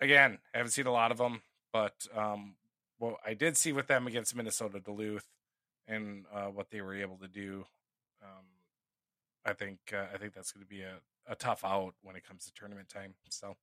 again, 0.00 0.38
I 0.54 0.58
haven't 0.58 0.72
seen 0.72 0.86
a 0.86 0.92
lot 0.92 1.12
of 1.12 1.18
them, 1.18 1.42
but 1.72 1.94
um, 2.16 2.54
what 2.98 3.16
I 3.24 3.34
did 3.34 3.56
see 3.56 3.72
with 3.72 3.86
them 3.86 4.06
against 4.06 4.34
Minnesota 4.34 4.80
Duluth 4.80 5.26
and 5.86 6.24
uh, 6.32 6.46
what 6.46 6.70
they 6.70 6.80
were 6.80 6.94
able 6.94 7.16
to 7.18 7.28
do, 7.28 7.64
um, 8.22 8.44
I 9.44 9.52
think 9.52 9.78
uh, 9.92 10.06
I 10.14 10.18
think 10.18 10.34
that's 10.34 10.52
going 10.52 10.64
to 10.64 10.68
be 10.68 10.82
a, 10.82 10.98
a 11.26 11.34
tough 11.34 11.64
out 11.64 11.94
when 12.02 12.16
it 12.16 12.26
comes 12.26 12.44
to 12.44 12.52
tournament 12.52 12.88
time. 12.88 13.14
So 13.28 13.56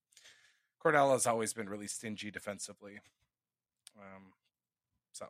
Cornell 0.80 1.12
has 1.12 1.28
always 1.28 1.54
been 1.54 1.70
really 1.70 1.88
stingy 1.88 2.32
defensively. 2.32 3.00
Um, 3.98 4.34
so 5.12 5.28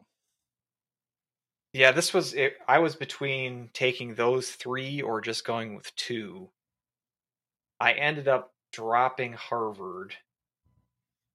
yeah, 1.74 1.91
this 1.91 2.14
was 2.14 2.34
it, 2.34 2.53
I 2.68 2.80
was 2.80 2.95
between 2.95 3.69
taking 3.74 4.15
those 4.15 4.49
three 4.49 5.02
or 5.02 5.22
just 5.22 5.45
going 5.45 5.76
with 5.76 5.95
two. 5.95 6.49
I 7.80 7.94
ended 7.94 8.28
up 8.28 8.53
dropping 8.72 9.34
Harvard, 9.34 10.15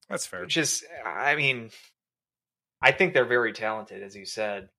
that's 0.09 0.25
fair. 0.25 0.41
which 0.41 0.57
is 0.57 0.83
I 1.05 1.35
mean, 1.35 1.69
I 2.81 2.91
think 2.91 3.13
they're 3.13 3.25
very 3.25 3.53
talented, 3.53 4.03
as 4.03 4.15
you 4.15 4.25
said. 4.25 4.69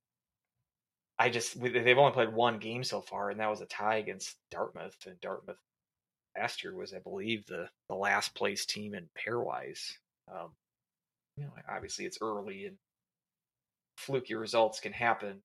I 1.18 1.30
just 1.30 1.60
they've 1.60 1.98
only 1.98 2.12
played 2.12 2.32
one 2.32 2.58
game 2.58 2.82
so 2.82 3.00
far, 3.00 3.30
and 3.30 3.40
that 3.40 3.50
was 3.50 3.60
a 3.60 3.66
tie 3.66 3.96
against 3.96 4.36
Dartmouth. 4.50 4.96
And 5.06 5.20
Dartmouth 5.20 5.56
last 6.36 6.64
year 6.64 6.74
was, 6.74 6.92
I 6.92 6.98
believe, 6.98 7.46
the 7.46 7.68
the 7.88 7.94
last 7.94 8.34
place 8.34 8.66
team 8.66 8.94
in 8.94 9.08
pairwise. 9.16 9.92
Um, 10.32 10.50
you 11.36 11.44
know, 11.44 11.52
obviously 11.68 12.04
it's 12.04 12.18
early 12.20 12.66
and 12.66 12.76
fluky 13.96 14.34
results 14.34 14.80
can 14.80 14.92
happen, 14.92 15.42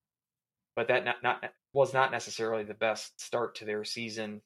but 0.75 0.87
that 0.87 1.05
not, 1.05 1.21
not 1.21 1.43
was 1.73 1.93
not 1.93 2.11
necessarily 2.11 2.63
the 2.63 2.73
best 2.73 3.19
start 3.21 3.55
to 3.55 3.65
their 3.65 3.83
season. 3.83 4.41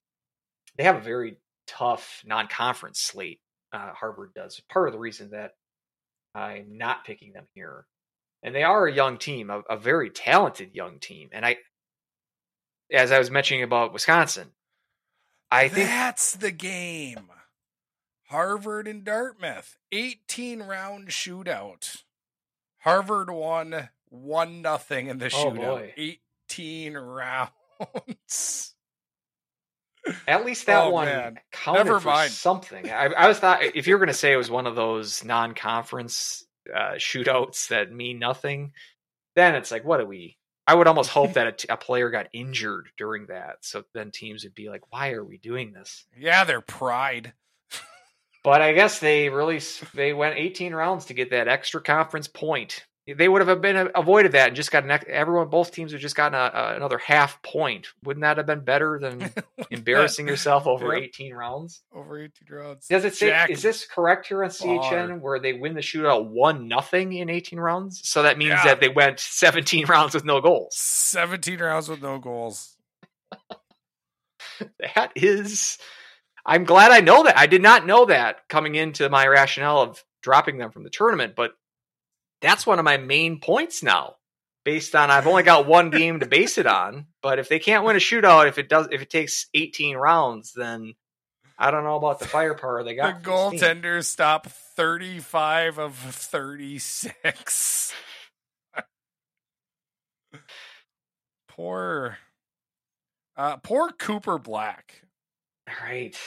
They 0.77 0.83
have 0.83 0.97
a 0.97 1.01
very 1.01 1.37
tough 1.67 2.21
non-conference 2.25 2.99
slate. 2.99 3.39
Uh, 3.71 3.93
Harvard 3.93 4.33
does. 4.35 4.61
Part 4.69 4.87
of 4.87 4.93
the 4.93 4.99
reason 4.99 5.31
that 5.31 5.51
I'm 6.35 6.77
not 6.77 7.05
picking 7.05 7.33
them 7.33 7.45
here 7.53 7.85
and 8.43 8.53
they 8.53 8.63
are 8.63 8.85
a 8.87 8.93
young 8.93 9.17
team, 9.17 9.49
a, 9.49 9.59
a 9.69 9.77
very 9.77 10.09
talented 10.09 10.75
young 10.75 10.99
team. 10.99 11.29
And 11.31 11.45
I, 11.45 11.57
as 12.91 13.11
I 13.11 13.17
was 13.19 13.31
mentioning 13.31 13.63
about 13.63 13.93
Wisconsin, 13.93 14.51
I 15.49 15.67
think 15.69 15.87
that's 15.87 16.35
the 16.35 16.51
game. 16.51 17.29
Harvard 18.29 18.87
and 18.87 19.03
Dartmouth, 19.03 19.77
18 19.91 20.61
round 20.63 21.09
shootout. 21.09 22.03
Harvard 22.79 23.29
won 23.29 23.89
one 24.09 24.61
nothing 24.61 25.07
in 25.07 25.17
the 25.19 25.25
Oh, 25.27 25.29
shootout. 25.51 25.55
boy. 25.57 25.93
Eighteen 25.97 26.95
rounds. 26.95 28.73
At 30.27 30.45
least 30.45 30.65
that 30.65 30.83
Oh, 30.85 30.89
one 30.89 31.05
man. 31.05 31.39
counted 31.51 31.85
Never 31.85 31.99
for 31.99 32.09
mind. 32.09 32.31
something. 32.31 32.91
I, 32.91 33.05
I 33.05 33.27
was 33.27 33.39
thought 33.39 33.63
if 33.63 33.87
you 33.87 33.93
were 33.93 33.99
going 33.99 34.07
to 34.07 34.13
say 34.13 34.33
it 34.33 34.37
was 34.37 34.51
one 34.51 34.67
of 34.67 34.75
those 34.75 35.23
non-conference 35.23 36.43
uh, 36.73 36.93
shootouts 36.93 37.67
that 37.69 37.91
mean 37.91 38.19
nothing, 38.19 38.73
then 39.35 39.55
it's 39.55 39.71
like, 39.71 39.83
what 39.83 39.97
do 39.97 40.05
we? 40.05 40.37
I 40.65 40.75
would 40.75 40.87
almost 40.87 41.09
hope 41.09 41.33
that 41.33 41.47
a, 41.47 41.51
t- 41.51 41.67
a 41.69 41.77
player 41.77 42.09
got 42.09 42.27
injured 42.33 42.89
during 42.97 43.27
that, 43.27 43.57
so 43.61 43.83
then 43.93 44.11
teams 44.11 44.43
would 44.43 44.55
be 44.55 44.69
like, 44.69 44.91
"Why 44.91 45.11
are 45.11 45.23
we 45.23 45.37
doing 45.37 45.73
this?" 45.73 46.05
Yeah, 46.17 46.43
their 46.43 46.61
pride. 46.61 47.33
But 48.43 48.61
I 48.61 48.73
guess 48.73 48.99
they 48.99 49.29
really 49.29 49.61
they 49.93 50.11
went 50.11 50.37
18 50.37 50.75
rounds 50.75 51.05
to 51.05 51.13
get 51.13 51.29
that 51.29 51.47
extra 51.47 51.79
conference 51.79 52.27
point. 52.27 52.85
They 53.05 53.27
would 53.27 53.45
have 53.45 53.61
been 53.61 53.75
uh, 53.75 53.87
avoided 53.95 54.31
that 54.31 54.47
and 54.47 54.55
just 54.55 54.71
got 54.71 54.85
an 54.85 54.91
ex- 54.91 55.03
everyone. 55.09 55.49
Both 55.49 55.71
teams 55.73 55.91
have 55.91 55.99
just 55.99 56.15
gotten 56.15 56.35
a, 56.39 56.51
a, 56.57 56.75
another 56.77 56.97
half 56.97 57.41
point. 57.41 57.87
Wouldn't 58.05 58.21
that 58.23 58.37
have 58.37 58.45
been 58.45 58.61
better 58.63 58.97
than 58.97 59.29
embarrassing 59.71 60.25
yourself 60.27 60.67
over 60.67 60.93
Yep. 60.93 61.03
18 61.03 61.33
rounds? 61.33 61.81
over 61.93 62.17
eighteen 62.23 62.47
rounds. 62.49 62.87
Does 62.87 63.03
it 63.03 63.13
say? 63.15 63.27
Jack 63.27 63.49
is 63.49 63.61
this 63.61 63.85
correct 63.85 64.27
here 64.27 64.41
on 64.43 64.49
CHN 64.49 65.19
where 65.19 65.37
they 65.39 65.51
win 65.51 65.73
the 65.73 65.81
shootout 65.81 66.29
one 66.29 66.69
nothing 66.69 67.11
in 67.11 67.29
18 67.29 67.59
rounds? 67.59 68.07
So 68.07 68.23
that 68.23 68.37
means 68.37 68.51
Yeah. 68.51 68.63
that 68.65 68.79
they 68.79 68.87
went 68.89 69.19
17 69.19 69.85
rounds 69.89 70.13
with 70.13 70.23
no 70.23 70.39
goals. 70.39 70.75
seventeen 70.77 71.59
rounds 71.59 71.89
with 71.89 72.01
no 72.01 72.19
goals? 72.19 72.77
That 74.95 75.11
is. 75.15 75.77
I'm 76.45 76.63
glad 76.63 76.91
I 76.91 76.99
know 76.99 77.23
that. 77.23 77.37
I 77.37 77.47
did 77.47 77.61
not 77.61 77.85
know 77.85 78.05
that 78.05 78.47
coming 78.49 78.75
into 78.75 79.09
my 79.09 79.25
rationale 79.27 79.81
of 79.81 80.03
dropping 80.21 80.57
them 80.57 80.71
from 80.71 80.83
the 80.83 80.89
tournament, 80.89 81.35
but 81.35 81.53
that's 82.43 82.67
one 82.67 82.77
of 82.77 82.85
my 82.85 82.97
main 82.97 83.39
points 83.39 83.81
now. 83.81 84.17
Based 84.65 84.95
on 84.95 85.09
I've 85.09 85.27
only 85.27 85.43
got 85.43 85.65
one 85.65 85.89
game 85.91 86.19
to 86.19 86.27
base 86.27 86.57
it 86.57 86.67
on, 86.67 87.07
but 87.21 87.39
if 87.39 87.49
they 87.49 87.59
can't 87.59 87.83
win 87.83 87.95
a 87.95 87.99
shootout, 87.99 88.47
if 88.47 88.57
it 88.57 88.69
does, 88.69 88.87
if 88.91 89.01
it 89.01 89.09
takes 89.09 89.47
18 89.53 89.97
rounds, 89.97 90.53
then 90.53 90.93
I 91.57 91.71
don't 91.71 91.83
know 91.83 91.95
about 91.95 92.19
the 92.19 92.27
firepower 92.27 92.83
they 92.83 92.95
got. 92.95 93.23
The 93.23 93.29
goaltenders 93.29 94.05
stop 94.05 94.47
thirty-five 94.47 95.79
of 95.79 95.95
thirty-six. 95.95 97.93
poor, 101.47 102.17
uh, 103.35 103.57
poor 103.57 103.91
Cooper 103.91 104.37
Black. 104.37 105.03
All 105.67 105.75
right. 105.87 106.17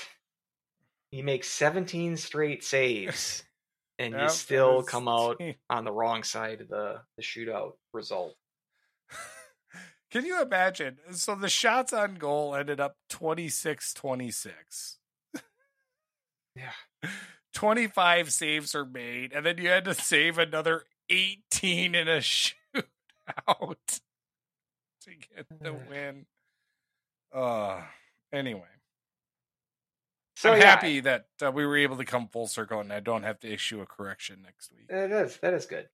He 1.10 1.22
makes 1.22 1.48
17 1.48 2.16
straight 2.16 2.62
saves 2.64 3.42
and 3.98 4.12
Yep, 4.12 4.22
you 4.22 4.28
still 4.28 4.82
come 4.82 5.08
out 5.08 5.40
on 5.70 5.84
the 5.84 5.92
wrong 5.92 6.22
side 6.22 6.60
of 6.60 6.68
the, 6.68 7.00
the 7.16 7.22
shootout 7.22 7.72
result. 7.92 8.34
Can 10.10 10.24
you 10.24 10.40
imagine? 10.40 10.98
So 11.12 11.34
the 11.34 11.48
shots 11.48 11.92
on 11.92 12.14
goal 12.14 12.54
ended 12.54 12.80
up 12.80 12.96
26 13.10 13.94
26. 13.94 14.98
Yeah. 16.54 16.72
25 17.54 18.32
saves 18.32 18.74
are 18.74 18.84
made, 18.84 19.32
and 19.32 19.46
then 19.46 19.56
you 19.56 19.68
had 19.68 19.86
to 19.86 19.94
save 19.94 20.38
another 20.38 20.84
18 21.08 21.94
in 21.94 22.06
a 22.06 22.18
shootout 22.18 22.56
to 25.00 25.10
get 25.34 25.46
the 25.62 25.72
win. 25.90 26.26
Uh, 27.32 27.80
anyway, 28.32 28.60
So 30.36 30.52
I'm 30.52 30.60
yeah, 30.60 30.66
happy 30.66 31.00
that 31.00 31.26
uh, 31.42 31.50
we 31.50 31.64
were 31.64 31.78
able 31.78 31.96
to 31.96 32.04
come 32.04 32.28
full 32.28 32.46
circle 32.46 32.78
and 32.80 32.92
I 32.92 33.00
don't 33.00 33.22
have 33.22 33.40
to 33.40 33.50
issue 33.50 33.80
a 33.80 33.86
correction 33.86 34.42
next 34.44 34.70
week. 34.70 34.86
That 34.88 35.10
is 35.10 35.38
that 35.38 35.54
is 35.54 35.64
good. 35.64 35.88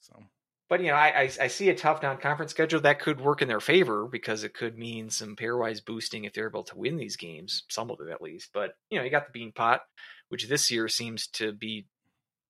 So, 0.00 0.20
But 0.68 0.80
you 0.80 0.88
know, 0.88 0.94
I, 0.94 1.20
I 1.20 1.30
I 1.40 1.46
see 1.46 1.68
a 1.68 1.74
tough 1.76 2.02
non-conference 2.02 2.50
schedule 2.50 2.80
that 2.80 2.98
could 2.98 3.20
work 3.20 3.42
in 3.42 3.48
their 3.48 3.60
favor 3.60 4.08
because 4.10 4.42
it 4.42 4.54
could 4.54 4.76
mean 4.76 5.08
some 5.08 5.36
pairwise 5.36 5.84
boosting 5.84 6.24
if 6.24 6.32
they're 6.32 6.48
able 6.48 6.64
to 6.64 6.76
win 6.76 6.96
these 6.96 7.16
games, 7.16 7.62
some 7.68 7.92
of 7.92 7.98
them 7.98 8.10
at 8.10 8.20
least. 8.20 8.50
But 8.52 8.72
you 8.90 8.98
know, 8.98 9.04
you 9.04 9.10
got 9.10 9.26
the 9.26 9.32
Bean 9.32 9.52
Pot, 9.52 9.82
which 10.30 10.48
this 10.48 10.72
year 10.72 10.88
seems 10.88 11.28
to 11.28 11.52
be 11.52 11.86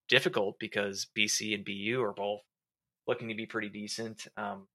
difficult 0.09 0.59
because 0.59 1.07
BC 1.15 1.55
and 1.55 1.67
BU 1.67 2.03
are 2.03 2.15
both 2.15 2.41
looking 3.07 3.29
to 3.29 3.35
be 3.35 3.45
pretty 3.45 3.69
decent. 3.69 4.27
Um, 4.39 4.69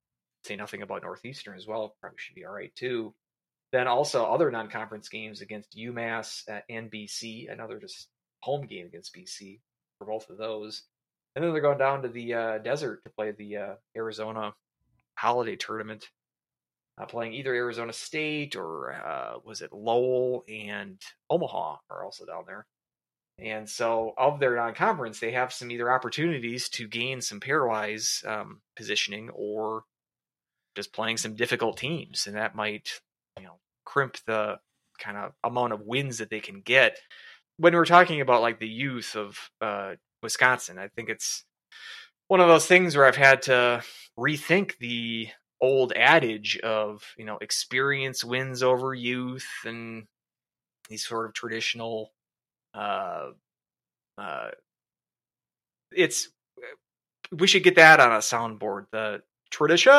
say 0.43 0.55
nothing 0.55 0.83
about 0.83 1.01
Northeastern 1.01 1.57
as 1.57 1.65
well; 1.65 1.95
probably 1.99 2.19
should 2.19 2.35
be 2.35 2.45
all 2.45 2.53
right 2.53 2.75
too. 2.75 3.15
Then 3.71 3.87
also 3.87 4.25
other 4.25 4.51
non-conference 4.51 5.09
games 5.09 5.41
against 5.41 5.77
UMass 5.77 6.47
uh, 6.49 6.61
and 6.69 6.91
BC, 6.91 7.51
another 7.51 7.79
just 7.79 8.07
home 8.41 8.67
game 8.67 8.85
against 8.85 9.13
BC 9.13 9.59
for 9.97 10.07
both 10.07 10.29
of 10.29 10.37
those. 10.37 10.83
And 11.35 11.43
then 11.43 11.51
they're 11.51 11.61
going 11.61 11.77
down 11.77 12.03
to 12.03 12.07
the 12.07 12.33
uh, 12.33 12.57
desert 12.59 13.03
to 13.03 13.09
play 13.09 13.31
the 13.31 13.57
uh, 13.57 13.73
Arizona 13.97 14.53
Holiday 15.17 15.55
Tournament, 15.55 16.05
uh, 16.97 17.05
playing 17.05 17.33
either 17.33 17.53
Arizona 17.53 17.91
State 17.91 18.55
or 18.55 18.93
uh, 18.93 19.39
was 19.43 19.61
it 19.61 19.73
Lowell 19.73 20.45
and 20.47 21.01
Omaha 21.29 21.77
are 21.89 22.05
also 22.05 22.25
down 22.25 22.43
there. 22.47 22.65
And 23.37 23.69
so, 23.69 24.13
of 24.17 24.39
their 24.39 24.55
non-conference, 24.55 25.19
they 25.19 25.31
have 25.31 25.51
some 25.51 25.69
either 25.69 25.91
opportunities 25.91 26.69
to 26.69 26.87
gain 26.87 27.19
some 27.19 27.41
pairwise 27.41 28.25
um, 28.25 28.61
positioning 28.77 29.29
or 29.31 29.83
just 30.75 30.93
playing 30.93 31.17
some 31.17 31.35
difficult 31.35 31.77
teams, 31.77 32.27
and 32.27 32.37
that 32.37 32.55
might, 32.55 33.01
you 33.37 33.43
know, 33.43 33.59
crimp 33.85 34.17
the 34.25 34.57
kind 34.99 35.17
of 35.17 35.33
amount 35.43 35.73
of 35.73 35.81
wins 35.81 36.17
that 36.19 36.29
they 36.29 36.39
can 36.39 36.61
get. 36.61 36.97
When 37.57 37.73
we're 37.73 37.85
talking 37.85 38.21
about 38.21 38.41
like 38.41 38.59
the 38.59 38.67
youth 38.67 39.15
of 39.15 39.37
uh, 39.61 39.95
Wisconsin. 40.21 40.77
I 40.79 40.87
think 40.89 41.09
it's 41.09 41.45
one 42.27 42.41
of 42.41 42.47
those 42.47 42.65
things 42.65 42.97
where 42.97 43.05
I've 43.05 43.15
had 43.15 43.43
to 43.43 43.83
rethink 44.17 44.77
the 44.79 45.29
old 45.61 45.93
adage 45.95 46.57
of, 46.59 47.03
you 47.17 47.25
know, 47.25 47.37
experience 47.41 48.23
wins 48.23 48.63
over 48.63 48.93
youth 48.93 49.47
and 49.65 50.05
these 50.89 51.05
sort 51.05 51.25
of 51.27 51.33
traditional 51.33 52.11
uh 52.75 53.29
uh 54.17 54.49
it's 55.91 56.29
we 57.31 57.47
should 57.47 57.63
get 57.63 57.75
that 57.75 57.99
on 57.99 58.11
a 58.11 58.17
soundboard 58.17 58.85
the 58.91 59.21
tradition 59.49 59.91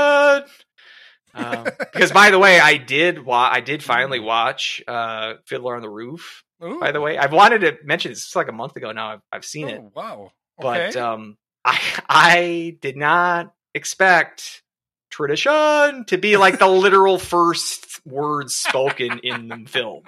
um, 1.36 1.64
because 1.78 2.10
by 2.12 2.30
the 2.30 2.38
way 2.38 2.58
i 2.58 2.76
did 2.76 3.24
wa- 3.24 3.50
i 3.52 3.60
did 3.60 3.82
finally 3.82 4.18
watch 4.20 4.82
uh 4.88 5.34
fiddler 5.46 5.76
on 5.76 5.82
the 5.82 5.88
roof 5.90 6.42
Ooh. 6.64 6.80
by 6.80 6.90
the 6.90 7.02
way. 7.02 7.18
I've 7.18 7.34
wanted 7.34 7.58
to 7.60 7.76
mention 7.84 8.12
this. 8.12 8.22
It's 8.24 8.34
like 8.34 8.48
a 8.48 8.52
month 8.52 8.76
ago 8.76 8.90
now. 8.90 9.12
I've, 9.12 9.20
I've 9.30 9.44
seen 9.44 9.68
it, 9.68 9.78
Oh, 9.78 9.92
wow. 9.94 10.30
but 10.58 10.96
um, 10.96 11.36
I 11.66 11.78
I 12.08 12.78
did 12.80 12.96
not 12.96 13.52
expect 13.74 14.62
tradition 15.10 16.04
to 16.06 16.16
be 16.16 16.38
like 16.38 16.58
the 16.58 16.66
literal 16.84 17.18
first 17.18 18.00
words 18.06 18.54
spoken 18.54 19.20
in 19.22 19.48
the 19.48 19.64
film. 19.68 20.02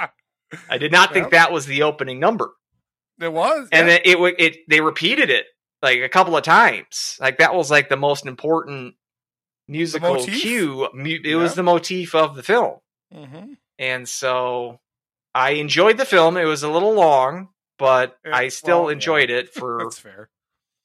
I 0.71 0.79
did 0.79 0.91
not 0.93 1.13
think 1.13 1.33
that 1.33 1.53
was 1.53 1.67
the 1.67 1.83
opening 1.83 2.19
number, 2.19 2.51
it 3.21 3.31
was. 3.33 3.69
and 3.71 3.87
yeah. 3.87 3.99
then 3.99 4.01
it 4.05 4.35
it 4.39 4.57
they 4.69 4.81
repeated 4.81 5.29
it 5.29 5.45
like 5.83 6.01
a 6.01 6.09
couple 6.09 6.35
of 6.37 6.45
times. 6.45 7.17
Like 7.21 7.39
that 7.39 7.55
was 7.55 7.71
like 7.71 7.91
the 7.91 7.97
most 7.99 8.25
important 8.25 8.95
musical 9.69 10.17
cue. 10.25 10.89
Mu- 10.93 11.21
It 11.25 11.37
was 11.37 11.55
the 11.55 11.63
motif 11.63 12.15
of 12.15 12.35
the 12.35 12.43
film. 12.43 12.81
Mhm. 13.15 13.57
and 13.79 14.07
so 14.09 14.81
I 15.35 15.51
enjoyed 15.53 15.97
the 15.99 16.05
film. 16.05 16.37
It 16.37 16.45
was 16.45 16.63
a 16.63 16.69
little 16.71 16.93
long, 16.95 17.49
but 17.79 18.19
Yeah, 18.25 18.37
I 18.37 18.49
still 18.49 18.81
well, 18.83 18.91
yeah. 18.91 18.95
enjoyed 18.95 19.31
it 19.31 19.53
for. 19.55 19.79
That's 19.85 19.99
fair. 19.99 20.29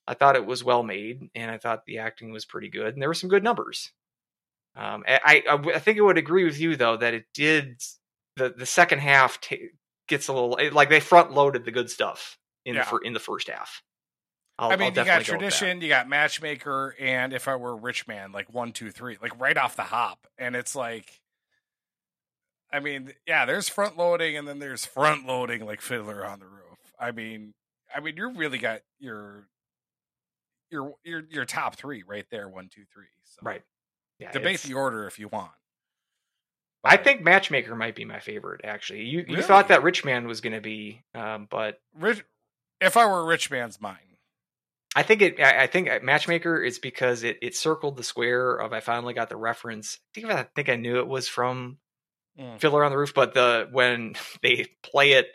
I 0.08 0.14
thought 0.14 0.36
it 0.36 0.46
was 0.46 0.64
well 0.64 0.84
made, 0.84 1.30
and 1.34 1.50
I 1.50 1.58
thought 1.58 1.86
the 1.86 2.00
acting 2.00 2.32
was 2.32 2.46
pretty 2.46 2.70
good, 2.70 2.94
and 2.94 3.02
there 3.02 3.10
were 3.10 3.14
some 3.14 3.30
good 3.30 3.44
numbers. 3.44 3.92
Um, 4.76 5.04
I, 5.08 5.44
I 5.48 5.58
I 5.76 5.80
think 5.80 5.98
I 5.98 6.02
would 6.02 6.18
agree 6.18 6.44
with 6.46 6.60
you 6.60 6.76
though 6.76 6.98
that 6.98 7.14
it 7.14 7.26
did 7.34 7.82
the 8.38 8.50
the 8.50 8.66
second 8.66 9.00
half 9.00 9.40
ta 9.42 9.56
gets 10.08 10.28
a 10.28 10.34
little 10.34 10.56
it- 10.58 10.74
like 10.74 10.90
they 10.90 11.00
front 11.00 11.32
loaded 11.32 11.64
the 11.66 11.72
good 11.72 11.90
stuff 11.90 12.38
in 12.66 12.76
Yeah. 12.76 12.82
the 12.84 12.90
fir- 12.90 13.02
in 13.04 13.14
the 13.14 13.20
first 13.20 13.48
half. 13.50 13.82
I'll, 14.64 14.72
I 14.72 14.76
mean, 14.78 14.98
I'll 14.98 15.04
you 15.04 15.12
got 15.12 15.26
go 15.26 15.38
tradition, 15.38 15.82
you 15.82 15.90
got 15.90 16.08
matchmaker, 16.08 16.96
and 17.00 17.34
if 17.34 17.48
I 17.48 17.56
were 17.58 17.72
a 17.72 17.76
rich 17.76 18.08
man, 18.08 18.32
like 18.32 18.54
one, 18.54 18.72
two, 18.72 18.92
three, 18.92 19.18
like 19.22 19.38
right 19.40 19.58
off 19.58 19.76
the 19.76 19.84
hop. 19.84 20.26
And 20.38 20.56
it's 20.56 20.76
like, 20.76 21.22
I 22.72 22.80
mean, 22.80 23.14
yeah, 23.28 23.46
there's 23.46 23.68
front 23.68 23.98
loading, 23.98 24.38
and 24.38 24.48
then 24.48 24.60
there's 24.60 24.86
front 24.86 25.26
loading 25.28 25.66
like 25.66 25.82
Fiddler 25.82 26.26
on 26.26 26.40
the 26.40 26.46
Roof. 26.46 26.78
I 26.98 27.12
mean, 27.12 27.54
I 27.94 28.00
mean, 28.00 28.16
you 28.16 28.32
really 28.32 28.58
got 28.58 28.82
your 29.00 29.48
your 30.72 30.94
your 31.04 31.24
your 31.30 31.46
top 31.46 31.76
three 31.76 32.04
right 32.08 32.26
there, 32.32 32.48
one, 32.48 32.70
two, 32.74 32.84
three. 32.94 33.06
So 33.26 33.40
right. 33.44 33.62
Yeah, 34.20 34.32
debate 34.32 34.62
the 34.62 34.76
order 34.76 35.08
if 35.08 35.20
you 35.20 35.28
want. 35.28 35.52
I 36.86 36.98
think 36.98 37.22
Matchmaker 37.22 37.76
might 37.76 37.96
be 37.96 38.06
my 38.06 38.20
favorite. 38.20 38.62
Actually, 38.64 39.04
you 39.04 39.20
you 39.20 39.26
Really? 39.36 39.44
thought 39.44 39.70
that 39.70 39.84
Rich 39.84 40.04
Man 40.06 40.28
was 40.28 40.42
going 40.42 40.54
to 40.54 40.62
be, 40.62 41.04
um, 41.16 41.48
but 41.50 41.80
rich, 41.98 42.24
if 42.82 42.98
I 42.98 43.06
were 43.06 43.26
rich 43.26 43.50
man's 43.50 43.80
mind, 43.80 44.13
I 44.96 45.04
think 45.04 45.22
it. 45.22 45.40
I 45.40 45.64
I 45.64 45.68
think 45.68 45.90
Matchmaker 46.04 46.62
is 46.64 46.80
because 46.80 47.24
it, 47.24 47.38
it 47.42 47.56
circled 47.56 47.98
the 47.98 48.04
square 48.04 48.56
of. 48.56 48.74
I 48.74 48.80
finally 48.80 49.14
got 49.14 49.30
the 49.30 49.38
reference. 49.38 50.00
I 50.16 50.22
think 50.22 50.32
I 50.32 50.44
think 50.56 50.70
I 50.70 50.76
knew 50.76 51.00
it 51.00 51.08
was 51.08 51.28
from 51.28 51.78
Mm. 52.40 52.60
Fiddler 52.60 52.84
on 52.84 52.92
the 52.92 52.98
Roof, 52.98 53.14
but 53.14 53.36
the 53.36 53.68
when 53.72 54.16
they 54.42 54.66
play 54.82 55.12
it 55.12 55.28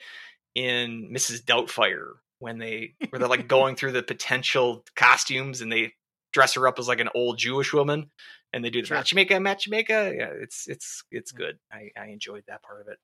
in 0.56 1.10
Mrs. 1.14 1.44
Doubtfire, 1.44 2.14
when 2.40 2.58
they 2.58 2.94
where 3.10 3.20
they're 3.20 3.28
like 3.28 3.46
going 3.56 3.76
through 3.76 3.92
the 3.92 4.02
potential 4.02 4.84
costumes 4.96 5.60
and 5.60 5.70
they 5.70 5.92
dress 6.32 6.54
her 6.54 6.66
up 6.66 6.78
as 6.80 6.88
like 6.88 6.98
an 6.98 7.08
old 7.14 7.38
Jewish 7.38 7.72
woman, 7.72 8.10
and 8.52 8.64
they 8.64 8.70
do 8.70 8.80
the 8.82 8.88
Sure. 8.88 8.96
matchmaker, 8.96 9.38
matchmaker. 9.38 10.12
Yeah, 10.12 10.30
it's 10.42 10.66
it's 10.66 11.04
it's 11.12 11.30
good. 11.30 11.58
I 11.70 11.90
I 11.96 12.06
enjoyed 12.06 12.42
that 12.48 12.62
part 12.64 12.80
of 12.80 12.88
it. 12.88 12.98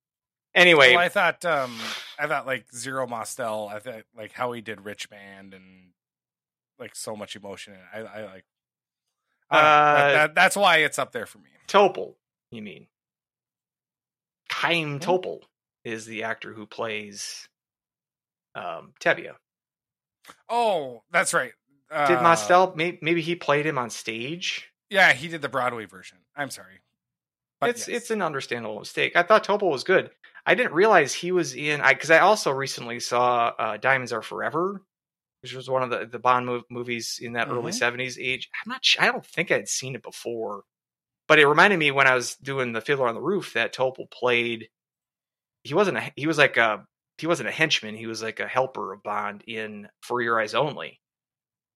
Anyway, 0.56 0.90
Well, 0.94 0.98
I 1.05 1.09
thought 1.09 1.44
um 1.44 1.78
I 2.18 2.26
thought 2.26 2.47
like 2.47 2.66
Zero 2.74 3.06
Mostel, 3.06 3.68
I 3.72 3.78
thought 3.78 4.02
like 4.16 4.32
how 4.32 4.51
he 4.52 4.60
did 4.60 4.85
Rich 4.85 5.09
Band 5.09 5.55
and 5.55 5.90
like 6.78 6.94
so 6.96 7.16
much 7.16 7.36
emotion 7.36 7.74
in 7.74 7.78
it. 7.80 7.86
I, 7.92 7.98
I 8.20 8.24
like 8.24 8.44
I 9.51 9.56
don't 9.56 9.64
know. 9.64 9.68
Uh, 9.68 9.94
That- 9.94 10.12
that- 10.14 10.34
that's 10.34 10.56
why 10.56 10.78
it's 10.78 10.98
up 10.98 11.12
there 11.12 11.26
for 11.26 11.38
me. 11.38 11.51
Topol, 11.68 12.14
you 12.51 12.62
mean? 12.62 12.86
Chaim 14.51 14.98
Hmm? 14.98 15.10
Topol 15.10 15.40
is 15.84 16.06
the 16.06 16.22
actor 16.24 16.52
who 16.52 16.66
plays 16.66 17.48
um, 18.55 18.92
Tevye. 19.01 19.32
Oh, 20.48 21.02
that's 21.10 21.34
right. 21.34 21.52
Uh, 21.90 22.06
Did 22.09 22.22
Mostel? 22.22 22.72
Maybe, 22.76 22.98
maybe 23.02 23.20
he 23.20 23.34
played 23.36 23.66
him 23.66 23.78
on 23.78 23.90
stage. 23.90 24.70
Yeah, 24.90 25.12
he 25.12 25.28
did 25.28 25.42
the 25.42 25.48
Broadway 25.48 25.84
version. 25.86 26.18
I'm 26.36 26.51
sorry. 26.51 26.80
But 27.60 27.70
it's 27.70 27.88
yes. 27.88 27.96
it's 28.02 28.10
an 28.10 28.22
understandable 28.22 28.78
mistake. 28.78 29.16
I 29.16 29.22
thought 29.22 29.44
Topol 29.44 29.70
was 29.70 29.84
good. 29.84 30.10
I 30.46 30.55
didn't 30.55 30.72
realize 30.72 31.14
he 31.14 31.32
was 31.32 31.55
in. 31.55 31.80
I 31.80 31.94
because 31.94 32.10
I 32.10 32.18
also 32.18 32.51
recently 32.51 33.01
saw 33.01 33.52
uh, 33.59 33.76
Diamonds 33.76 34.12
Are 34.12 34.22
Forever, 34.22 34.82
which 35.45 35.55
was 35.55 35.69
one 35.69 35.83
of 35.83 35.91
the 35.91 36.07
the 36.07 36.19
Bond 36.19 36.49
mov- 36.49 36.65
movies 36.71 37.19
in 37.21 37.35
that 37.35 37.49
early 37.49 37.71
Mhm. 37.71 37.79
'70s 37.79 38.19
age. 38.19 38.49
I'm 38.65 38.71
not. 38.71 38.83
I 38.99 39.07
don't 39.12 39.25
think 39.27 39.51
I'd 39.51 39.69
seen 39.69 39.95
it 39.95 40.03
before, 40.03 40.65
but 41.29 41.39
it 41.39 41.47
reminded 41.47 41.79
me 41.79 41.91
when 41.91 42.07
I 42.07 42.15
was 42.15 42.35
doing 42.37 42.73
the 42.73 42.81
Fiddler 42.81 43.07
on 43.09 43.15
the 43.15 43.21
Roof 43.21 43.53
that 43.53 43.75
Topol 43.75 44.11
played. 44.11 44.71
He 45.65 45.75
wasn't. 45.75 45.99
A, 45.99 46.12
he 46.16 46.27
was 46.27 46.39
like 46.39 46.57
a. 46.57 46.87
He 47.19 47.27
wasn't 47.27 47.51
a 47.51 47.53
henchman. 47.53 47.95
He 47.95 48.07
was 48.07 48.23
like 48.23 48.41
a 48.41 48.49
helper 48.49 48.95
of 48.95 49.03
Bond 49.03 49.45
in 49.47 49.89
For 50.01 50.23
Your 50.23 50.41
Eyes 50.41 50.55
Only, 50.55 50.99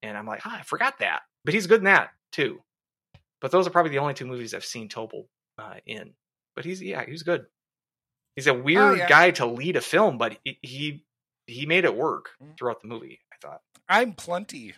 and 0.03 0.16
I'm 0.16 0.27
like, 0.27 0.40
ah, 0.47 0.59
I 0.61 0.62
forgot 0.62 0.99
that. 1.01 1.20
But 1.45 1.53
he's 1.55 1.66
good 1.66 1.81
in 1.81 1.85
that 1.85 2.11
too. 2.32 2.62
But 3.43 3.51
those 3.51 3.66
are 3.66 3.70
probably 3.70 3.90
the 3.90 3.99
only 3.99 4.15
two 4.15 4.27
movies 4.27 4.55
I've 4.55 4.65
seen 4.65 4.89
Topol 4.89 5.27
uh, 5.59 5.74
in. 5.86 6.15
But 6.57 6.65
he's 6.65 6.81
yeah, 6.82 7.05
he's 7.07 7.23
good. 7.23 7.47
He's 8.35 8.47
a 8.47 8.55
weird 8.55 8.99
yeah. 8.99 9.09
guy 9.09 9.31
to 9.32 9.47
lead 9.47 9.77
a 9.77 9.81
film, 9.82 10.16
but 10.16 10.39
he 10.43 10.59
he, 10.62 11.05
he 11.47 11.66
made 11.66 11.85
it 11.85 11.95
work 11.95 12.31
Mm. 12.43 12.57
throughout 12.59 12.81
the 12.82 12.89
movie. 12.89 13.20
I 13.43 13.47
thought. 13.47 13.62
I'm 13.89 14.12
plenty. 14.12 14.74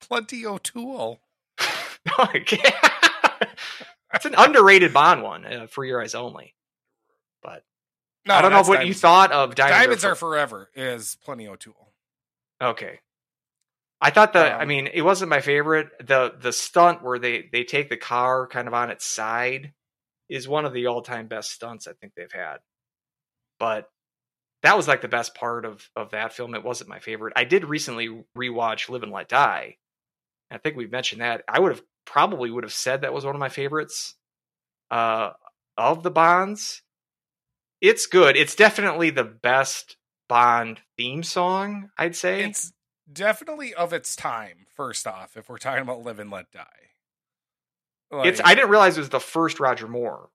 Plenty 0.00 0.44
O'Toole. 0.46 1.20
it's 2.34 4.24
an 4.24 4.34
underrated 4.36 4.92
Bond 4.92 5.22
one 5.22 5.44
uh, 5.44 5.66
for 5.68 5.84
your 5.84 6.02
eyes 6.02 6.14
only. 6.14 6.54
But 7.42 7.64
No, 8.26 8.34
I 8.34 8.42
don't 8.42 8.50
know 8.52 8.62
what 8.62 8.86
you 8.86 8.94
thought 8.94 9.32
of 9.32 9.54
Diamonds, 9.54 9.78
Diamonds 9.82 10.04
Are 10.04 10.12
Are 10.12 10.16
Forever 10.16 10.70
is 10.74 11.16
Plenty 11.24 11.46
O'Toole. 11.48 11.92
Okay. 12.60 13.00
I 14.00 14.10
thought 14.10 14.32
the 14.32 14.40
I 14.40 14.62
Um, 14.62 14.68
mean 14.68 14.88
it 14.92 15.02
wasn't 15.02 15.30
my 15.30 15.40
favorite. 15.40 15.88
The 16.04 16.34
the 16.38 16.52
stunt 16.52 17.02
where 17.04 17.18
they 17.20 17.48
they 17.52 17.62
take 17.62 17.88
the 17.88 17.96
car 17.96 18.48
kind 18.48 18.66
of 18.66 18.74
on 18.74 18.90
its 18.90 19.06
side 19.06 19.72
is 20.28 20.48
one 20.48 20.64
of 20.64 20.72
the 20.72 20.86
all-time 20.86 21.28
best 21.28 21.52
stunts 21.52 21.86
I 21.86 21.92
think 21.92 22.14
they've 22.16 22.32
had. 22.32 22.58
But 23.60 23.88
that 24.62 24.76
was 24.76 24.88
like 24.88 25.00
the 25.00 25.08
best 25.08 25.34
part 25.34 25.64
of 25.64 25.88
of 25.96 26.10
that 26.10 26.32
film. 26.32 26.54
It 26.54 26.64
wasn't 26.64 26.90
my 26.90 26.98
favorite. 27.00 27.32
I 27.36 27.44
did 27.44 27.64
recently 27.64 28.24
rewatch 28.36 28.88
Live 28.88 29.02
and 29.02 29.12
Let 29.12 29.28
Die. 29.28 29.76
I 30.50 30.58
think 30.58 30.76
we've 30.76 30.92
mentioned 30.92 31.20
that. 31.20 31.42
I 31.48 31.60
would 31.60 31.72
have 31.72 31.82
probably 32.04 32.50
would 32.50 32.64
have 32.64 32.72
said 32.72 33.02
that 33.02 33.12
was 33.12 33.24
one 33.24 33.34
of 33.34 33.40
my 33.40 33.48
favorites 33.48 34.14
uh 34.90 35.30
of 35.76 36.02
the 36.02 36.10
Bonds. 36.10 36.82
It's 37.80 38.06
good. 38.06 38.36
It's 38.36 38.54
definitely 38.54 39.10
the 39.10 39.24
best 39.24 39.96
Bond 40.28 40.80
theme 40.96 41.22
song, 41.22 41.90
I'd 41.98 42.16
say. 42.16 42.44
It's 42.44 42.72
definitely 43.12 43.74
of 43.74 43.92
its 43.92 44.14
time, 44.16 44.66
first 44.76 45.06
off, 45.06 45.36
if 45.36 45.48
we're 45.48 45.58
talking 45.58 45.82
about 45.82 46.04
Live 46.04 46.20
and 46.20 46.30
Let 46.30 46.50
Die. 46.52 46.64
it's 48.24 48.40
I 48.44 48.54
didn't 48.54 48.70
realize 48.70 48.96
it 48.96 49.00
was 49.00 49.08
the 49.08 49.20
first 49.20 49.60
Roger 49.60 49.88
Moore, 49.88 50.30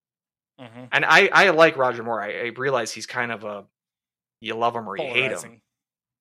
mhm. 0.60 0.90
and 0.91 1.06
I 1.06 1.30
I 1.32 1.49
like 1.52 1.78
Roger 1.78 2.04
Moore. 2.04 2.22
I, 2.22 2.48
I 2.48 2.52
realize 2.58 2.91
he's 2.91 3.06
kind 3.06 3.32
of 3.32 3.44
a 3.44 3.66
you 4.39 4.55
love 4.55 4.73
them 4.73 4.88
or 4.88 4.97
you 4.97 5.03
hate 5.05 5.39
them. 5.39 5.61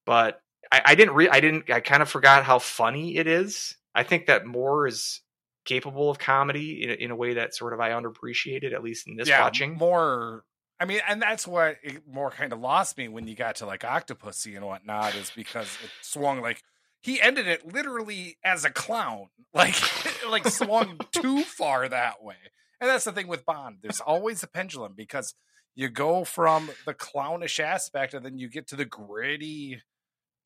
But 0.04 0.40
I, 0.70 0.82
I 0.86 0.94
didn't 0.94 1.14
re 1.14 1.28
I 1.28 1.40
didn't 1.40 1.70
I 1.70 1.80
kind 1.80 2.02
of 2.02 2.08
forgot 2.08 2.44
how 2.44 2.58
funny 2.58 3.16
it 3.16 3.26
is. 3.26 3.76
I 3.94 4.02
think 4.02 4.26
that 4.26 4.46
Moore 4.46 4.86
is 4.86 5.20
capable 5.64 6.10
of 6.10 6.18
comedy 6.18 6.82
in 6.82 6.90
a, 6.90 6.94
in 6.94 7.10
a 7.10 7.16
way 7.16 7.34
that 7.34 7.54
sort 7.54 7.72
of 7.72 7.80
I 7.80 7.90
underappreciated 7.90 8.72
at 8.72 8.82
least 8.82 9.06
in 9.06 9.16
this 9.16 9.28
yeah, 9.28 9.42
watching. 9.42 9.76
more. 9.76 10.44
I 10.78 10.84
mean, 10.84 11.00
and 11.08 11.20
that's 11.20 11.46
what 11.46 11.76
it 11.82 12.02
more 12.06 12.30
kind 12.30 12.52
of 12.52 12.60
lost 12.60 12.98
me 12.98 13.08
when 13.08 13.26
you 13.26 13.34
got 13.34 13.56
to 13.56 13.66
like 13.66 13.80
Octopussy 13.80 14.56
and 14.56 14.64
whatnot, 14.64 15.14
is 15.14 15.32
because 15.34 15.66
it 15.82 15.90
swung 16.02 16.40
like 16.40 16.62
he 17.00 17.20
ended 17.20 17.46
it 17.46 17.66
literally 17.66 18.36
as 18.44 18.64
a 18.64 18.70
clown, 18.70 19.28
like 19.54 19.76
like 20.28 20.46
swung 20.48 20.98
too 21.12 21.42
far 21.42 21.88
that 21.88 22.22
way. 22.22 22.36
And 22.80 22.90
that's 22.90 23.04
the 23.04 23.12
thing 23.12 23.26
with 23.26 23.46
Bond. 23.46 23.78
There's 23.82 24.00
always 24.00 24.42
a 24.42 24.46
pendulum 24.46 24.92
because 24.94 25.34
you 25.76 25.88
go 25.88 26.24
from 26.24 26.70
the 26.86 26.94
clownish 26.94 27.60
aspect 27.60 28.14
and 28.14 28.24
then 28.24 28.38
you 28.38 28.48
get 28.48 28.66
to 28.68 28.76
the 28.76 28.86
gritty 28.86 29.80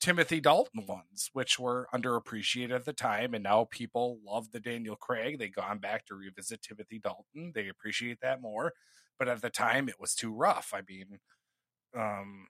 Timothy 0.01 0.39
Dalton 0.41 0.85
ones, 0.87 1.29
which 1.33 1.57
were 1.59 1.87
underappreciated 1.93 2.71
at 2.71 2.85
the 2.85 2.93
time, 2.93 3.33
and 3.33 3.43
now 3.43 3.67
people 3.69 4.19
love 4.25 4.51
the 4.51 4.59
Daniel 4.59 4.95
Craig. 4.95 5.37
They've 5.37 5.53
gone 5.53 5.77
back 5.77 6.05
to 6.07 6.15
revisit 6.15 6.61
Timothy 6.63 6.99
Dalton. 6.99 7.51
They 7.53 7.67
appreciate 7.69 8.19
that 8.21 8.41
more, 8.41 8.73
but 9.17 9.27
at 9.27 9.41
the 9.41 9.51
time 9.51 9.87
it 9.87 9.99
was 9.99 10.15
too 10.15 10.33
rough. 10.33 10.73
I 10.73 10.81
mean, 10.89 11.19
um, 11.95 12.47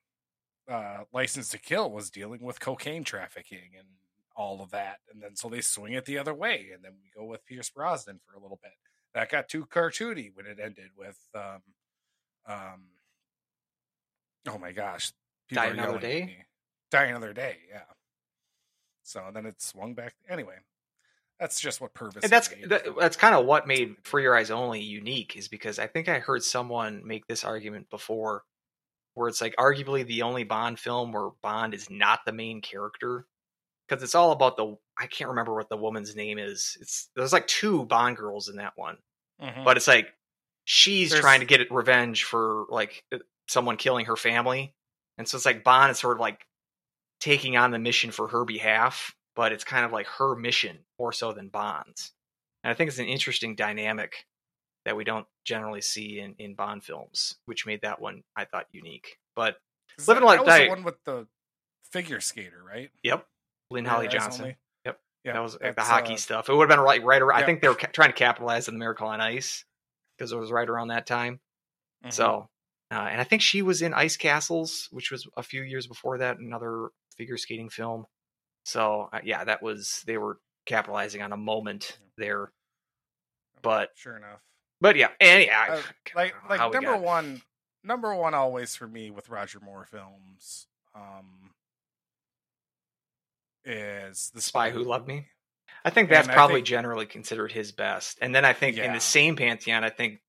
uh, 0.70 1.00
License 1.14 1.50
to 1.50 1.60
Kill 1.60 1.92
was 1.92 2.10
dealing 2.10 2.42
with 2.42 2.62
cocaine 2.62 3.04
trafficking 3.04 3.72
and 3.78 3.88
all 4.36 4.62
of 4.62 4.72
that, 4.72 5.00
and 5.12 5.22
then 5.22 5.36
so 5.36 5.50
they 5.50 5.62
swing 5.62 5.94
it 5.94 6.06
the 6.06 6.18
other 6.18 6.34
way, 6.34 6.70
and 6.74 6.84
then 6.84 6.94
we 7.04 7.12
go 7.14 7.26
with 7.26 7.46
Pierce 7.46 7.70
Brosnan 7.70 8.22
for 8.26 8.34
a 8.38 8.42
little 8.42 8.60
bit. 8.64 8.72
That 9.14 9.30
got 9.30 9.50
too 9.50 9.66
cartoony 9.66 10.32
when 10.34 10.46
it 10.46 10.58
ended 10.58 10.92
with, 10.98 11.20
um, 11.36 11.62
um, 12.46 12.84
oh 14.48 14.58
my 14.58 14.72
gosh, 14.72 15.12
Die 15.52 15.66
Another 15.66 16.00
Day? 16.00 16.38
Die 16.92 17.06
another 17.06 17.32
day, 17.32 17.56
yeah. 17.70 17.84
So 19.04 19.24
then 19.34 19.46
it 19.46 19.62
swung 19.62 19.94
back. 19.94 20.14
Anyway, 20.30 20.56
that's 21.40 21.60
just 21.60 21.80
what 21.80 21.94
Purvis. 21.94 22.24
And 22.24 22.32
that's 22.32 22.50
that, 22.68 22.84
that's 23.00 23.16
kind 23.16 23.34
of 23.34 23.46
what 23.46 23.66
made 23.66 23.96
For 24.04 24.20
Your 24.20 24.36
Eyes 24.36 24.52
Only 24.52 24.82
unique 24.82 25.38
is 25.38 25.48
because 25.48 25.80
I 25.80 25.88
think 25.88 26.10
I 26.10 26.20
heard 26.20 26.44
someone 26.44 27.02
make 27.06 27.28
this 27.28 27.46
argument 27.46 27.90
before, 27.90 28.44
where 29.14 29.30
it's 29.30 29.42
like 29.42 29.56
arguably 29.58 30.06
the 30.06 30.22
only 30.24 30.44
Bond 30.44 30.80
film 30.80 31.14
where 31.14 31.30
Bond 31.42 31.74
is 31.74 31.90
not 31.90 32.20
the 32.26 32.34
main 32.34 32.62
character 32.62 33.26
because 33.88 34.04
it's 34.04 34.16
all 34.16 34.32
about 34.32 34.58
the 34.58 34.76
I 34.98 35.08
can't 35.08 35.30
remember 35.30 35.56
what 35.56 35.70
the 35.70 35.78
woman's 35.78 36.16
name 36.16 36.38
is. 36.40 36.78
It's 36.82 37.10
there's 37.16 37.34
like 37.34 37.48
two 37.48 37.86
Bond 37.86 38.18
girls 38.18 38.50
in 38.50 38.58
that 38.58 38.74
one, 38.76 38.98
Mhm. 39.42 39.64
but 39.64 39.78
it's 39.78 39.88
like 39.88 40.14
she's 40.72 41.10
There's- 41.10 41.22
trying 41.22 41.42
to 41.42 41.46
get 41.46 41.70
revenge 41.70 42.24
for 42.24 42.66
like 42.70 43.04
uh, 43.12 43.18
someone 43.50 43.76
killing 43.76 44.06
her 44.06 44.16
family, 44.16 44.74
and 45.18 45.28
so 45.28 45.36
it's 45.36 45.46
like 45.46 45.66
Bond 45.66 45.92
is 45.92 46.00
sort 46.00 46.16
of 46.16 46.22
like 46.22 46.48
taking 47.20 47.58
on 47.58 47.72
the 47.72 47.80
mission 47.80 48.10
for 48.12 48.30
her 48.30 48.46
behalf, 48.46 49.14
but 49.36 49.52
it's 49.52 49.66
kind 49.66 49.84
of 49.86 49.92
like 49.92 50.08
her 50.08 50.34
mission 50.36 50.80
more 50.98 51.12
so 51.12 51.34
than 51.34 51.50
Bond's. 51.50 52.14
And 52.64 52.72
I 52.72 52.74
think 52.74 52.88
it's 52.88 53.00
an 53.00 53.06
interesting 53.06 53.56
dynamic 53.56 54.26
that 54.86 54.96
we 54.96 55.04
don't 55.04 55.28
generally 55.46 55.82
see 55.82 56.20
in, 56.20 56.36
in 56.40 56.56
Bond 56.56 56.84
films, 56.84 57.38
which 57.46 57.66
made 57.66 57.82
that 57.82 58.00
one 58.02 58.24
I 58.36 58.46
thought 58.46 58.68
unique. 58.72 59.18
But 59.36 59.58
Live 60.08 60.18
and 60.18 60.26
that- 60.26 60.26
Let 60.26 60.46
that 60.46 60.46
was 60.46 60.60
the 60.62 60.70
one 60.70 60.84
with 60.84 61.04
the 61.04 61.28
figure 61.92 62.22
skater, 62.22 62.64
right? 62.66 62.90
yep, 63.04 63.28
Lynn 63.70 63.84
Holly 63.86 64.08
Eyes 64.08 64.14
Johnson. 64.14 64.42
Only? 64.44 64.58
Yep. 64.86 65.00
Yeah, 65.26 65.34
that 65.34 65.44
was 65.44 65.60
like 65.62 65.76
the 65.76 65.82
hockey 65.82 66.14
uh, 66.14 66.18
stuff. 66.18 66.50
It 66.50 66.56
would 66.56 66.70
have 66.70 66.78
been 66.78 66.84
right, 66.84 67.04
right 67.04 67.22
around. 67.22 67.44
I 67.44 67.46
think 67.46 67.62
they 67.62 67.68
were 67.68 67.76
ca- 67.76 67.90
trying 67.92 68.10
to 68.10 68.16
capitalize 68.16 68.68
on 68.70 68.74
the 68.76 68.80
Miracle 68.80 69.08
on 69.08 69.20
Ice 69.22 69.66
because 70.22 70.32
it 70.32 70.38
was 70.38 70.52
right 70.52 70.70
around 70.70 70.90
that 70.90 71.08
time. 71.08 71.40
mhm. 72.06 72.14
So, 72.14 72.48
uh, 72.92 73.08
and 73.10 73.20
I 73.20 73.24
think 73.24 73.42
she 73.42 73.64
was 73.64 73.82
in 73.82 73.92
Ice 73.92 74.18
Castles, 74.18 74.88
which 74.92 75.10
was 75.10 75.28
a 75.36 75.42
few 75.42 75.64
years 75.64 75.88
before 75.88 76.20
that, 76.20 76.38
another 76.38 76.90
figure 77.18 77.38
skating 77.38 77.70
film. 77.70 78.06
So, 78.64 79.10
uh, 79.12 79.22
yeah, 79.24 79.44
that 79.44 79.64
was 79.64 80.04
they 80.06 80.20
were 80.20 80.38
capitalizing 80.68 81.24
on 81.24 81.32
a 81.32 81.38
moment 81.38 81.98
there. 82.18 82.52
But, 83.64 83.90
sure 83.96 84.16
enough, 84.16 84.42
but 84.80 84.96
yeah, 84.96 85.10
and 85.20 85.44
yeah, 85.44 85.66
Uh, 85.70 85.82
like 86.16 86.36
like 86.48 86.72
number 86.72 86.98
one, 86.98 87.42
number 87.84 88.14
one 88.14 88.36
always 88.36 88.76
for 88.76 88.88
me 88.88 89.10
with 89.10 89.28
Roger 89.28 89.60
Moore 89.60 89.86
films, 89.86 90.68
um, 90.94 91.56
is 93.66 94.30
the 94.36 94.42
Spy 94.42 94.70
Who 94.70 94.84
Loved 94.84 95.08
Me. 95.08 95.30
I 95.84 95.90
think 95.90 96.10
that's 96.10 96.28
I 96.28 96.34
probably 96.34 96.58
think- 96.58 96.68
generally 96.68 97.06
considered 97.06 97.52
his 97.52 97.72
best. 97.72 98.18
And 98.22 98.34
then 98.36 98.46
I 98.46 98.54
think 98.54 98.78
in 98.78 98.94
the 98.94 99.00
same 99.00 99.36
pantheon, 99.36 99.84
I 99.84 99.90
think 99.90 100.20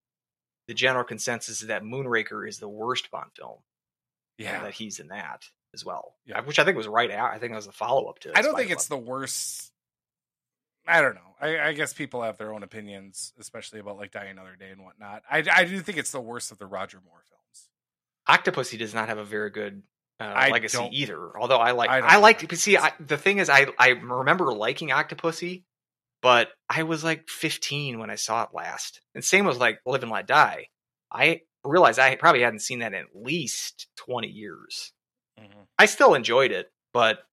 the 0.69 0.75
general 0.75 1.05
consensus 1.05 1.63
is 1.63 1.69
that 1.69 1.83
Moonraker 1.83 2.49
is 2.49 2.59
the 2.59 2.69
worst 2.69 3.11
Bond 3.11 3.31
film. 3.37 3.59
Yeah, 4.39 4.63
that 4.63 4.73
he's 4.75 4.99
in 4.99 5.09
that 5.09 5.45
as 5.75 5.85
well. 5.85 6.15
Yeah. 6.25 6.41
Which 6.41 6.59
I 6.59 6.65
think 6.65 6.77
was 6.77 6.89
right 6.89 7.11
out. 7.11 7.33
I 7.33 7.39
think 7.39 7.53
it 7.53 7.57
was 7.57 7.67
a 7.67 7.73
follow 7.73 8.07
up 8.07 8.19
to. 8.21 8.31
I 8.37 8.43
don't 8.43 8.53
Spy 8.53 8.59
think 8.61 8.71
Who 8.71 8.75
it's 8.75 8.87
the 8.87 8.97
worst. 8.97 9.73
I 10.87 11.01
don't 11.01 11.15
know. 11.15 11.37
I, 11.41 11.59
I 11.61 11.73
guess 11.75 11.93
people 11.93 12.23
have 12.23 12.39
their 12.39 12.53
own 12.53 12.63
opinions, 12.63 13.33
especially 13.39 13.79
about 13.79 13.99
like 13.99 14.11
Die 14.11 14.25
Another 14.25 14.57
Day 14.59 14.71
and 14.71 14.83
whatnot. 14.83 15.23
I, 15.31 15.45
I 15.53 15.65
do 15.65 15.81
think 15.81 15.99
it's 15.99 16.11
the 16.11 16.21
worst 16.21 16.51
of 16.51 16.59
the 16.59 16.67
Roger 16.67 16.99
Moore 17.05 17.23
films. 17.29 17.69
Octopussy 18.29 18.79
does 18.79 18.95
not 18.95 19.09
have 19.09 19.19
a 19.19 19.25
very 19.25 19.51
good 19.51 19.83
uh, 20.23 20.49
legacy 20.51 20.89
either. 20.93 21.39
Although 21.39 21.59
I 21.59 21.73
like, 21.73 21.91
I 21.91 22.01
I, 22.01 22.17
like 22.17 22.49
to 22.49 22.57
see. 22.57 22.77
I, 22.77 22.93
the 23.01 23.17
thing 23.17 23.39
is, 23.39 23.51
I 23.51 23.67
I 23.79 23.91
remember 23.91 24.53
liking 24.53 24.89
Octopussy, 24.89 25.65
but 26.23 26.49
I 26.69 26.85
was 26.85 27.03
like 27.03 27.29
15 27.29 27.99
when 27.99 28.11
I 28.11 28.15
saw 28.15 28.45
it 28.45 28.51
last. 28.53 29.01
And 29.15 29.25
same 29.25 29.45
was 29.45 29.59
like 29.59 29.81
Live 29.87 30.03
and 30.03 30.13
Let 30.13 30.27
Die. 30.27 30.67
I 31.11 31.43
realized 31.65 31.99
I 31.99 32.17
probably 32.17 32.43
hadn't 32.43 32.61
seen 32.61 32.81
that 32.81 32.95
in 32.95 33.01
at 33.01 33.15
least 33.15 33.89
20 33.97 34.29
years. 34.29 34.93
Mhm. 35.39 35.67
I 35.79 35.87
still 35.87 36.15
enjoyed 36.15 36.51
it, 36.51 36.71
but 36.93 37.25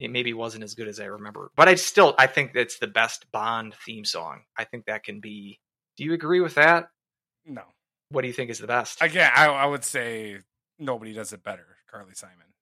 it 0.00 0.10
maybe 0.10 0.32
wasn't 0.32 0.64
as 0.64 0.74
good 0.74 0.88
as 0.88 1.00
I 1.00 1.06
remember. 1.06 1.50
But 1.56 1.68
I 1.68 1.74
still 1.74 2.14
I 2.18 2.26
think 2.26 2.52
that's 2.52 2.78
the 2.78 2.86
best 2.86 3.30
Bond 3.32 3.74
theme 3.84 4.04
song. 4.04 4.44
I 4.56 4.64
think 4.64 4.86
that 4.86 5.04
can 5.04 5.20
be. 5.20 5.60
Do 5.96 6.04
you 6.04 6.12
agree 6.12 6.40
with 6.40 6.54
that? 6.54 6.90
No. 7.44 7.62
What 8.10 8.22
do 8.22 8.28
you 8.28 8.34
think 8.34 8.50
is 8.50 8.58
the 8.58 8.66
best? 8.66 9.02
Again, 9.02 9.30
I, 9.34 9.46
I 9.46 9.66
would 9.66 9.84
say 9.84 10.38
nobody 10.78 11.12
does 11.12 11.32
it 11.32 11.42
better, 11.42 11.66
Carly 11.90 12.14
Simon, 12.14 12.54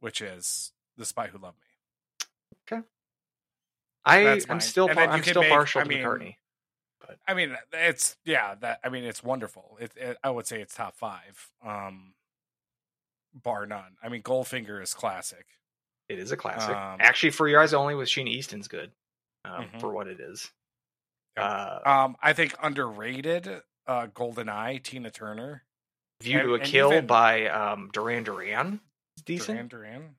which 0.00 0.20
is 0.20 0.72
The 0.96 1.04
Spy 1.04 1.28
Who 1.28 1.38
Loved 1.38 1.58
Me. 1.60 2.26
Okay. 2.76 2.86
I 4.04 4.40
I'm 4.48 4.60
still 4.60 4.88
And 4.88 4.98
I'm 4.98 5.22
still 5.22 5.42
make- 5.42 5.50
partial 5.50 5.80
I 5.80 5.84
to 5.84 5.88
mean, 5.88 5.98
McCartney. 6.04 6.36
I 7.28 7.34
mean, 7.34 7.56
it's 7.72 8.16
yeah. 8.24 8.54
That 8.54 8.80
I 8.82 8.88
mean, 8.88 9.04
it's 9.04 9.22
wonderful. 9.22 9.76
It, 9.80 9.92
it 9.96 10.16
I 10.24 10.30
would 10.30 10.46
say 10.46 10.60
it's 10.62 10.74
top 10.74 10.94
five, 10.96 11.50
um, 11.64 12.14
bar 13.34 13.66
none. 13.66 13.96
I 14.02 14.08
mean, 14.08 14.22
Goldfinger 14.22 14.82
is 14.82 14.94
classic. 14.94 15.46
It 16.08 16.18
is 16.18 16.32
a 16.32 16.36
classic. 16.36 16.74
Um, 16.74 16.98
Actually, 17.00 17.30
for 17.30 17.46
your 17.48 17.60
eyes 17.60 17.74
only 17.74 17.94
with 17.94 18.08
Sheena 18.08 18.28
Easton's 18.28 18.68
good 18.68 18.92
um, 19.44 19.66
Mhm. 19.66 19.80
for 19.80 19.92
what 19.92 20.06
it 20.06 20.18
is. 20.20 20.50
Uh, 21.36 21.80
Um, 21.84 22.16
I 22.22 22.32
think 22.32 22.54
underrated. 22.62 23.62
Uh, 23.86 24.06
Golden 24.06 24.48
Eye, 24.48 24.78
Tina 24.78 25.10
Turner, 25.10 25.64
View 26.22 26.38
and- 26.38 26.48
to 26.48 26.54
a 26.54 26.58
Kill 26.60 26.92
even- 26.92 27.06
by 27.06 27.46
um, 27.48 27.90
Duran 27.92 28.24
Duran 28.24 28.80
decent. 29.24 29.68
Duran 29.70 29.90
Duran. 29.92 30.14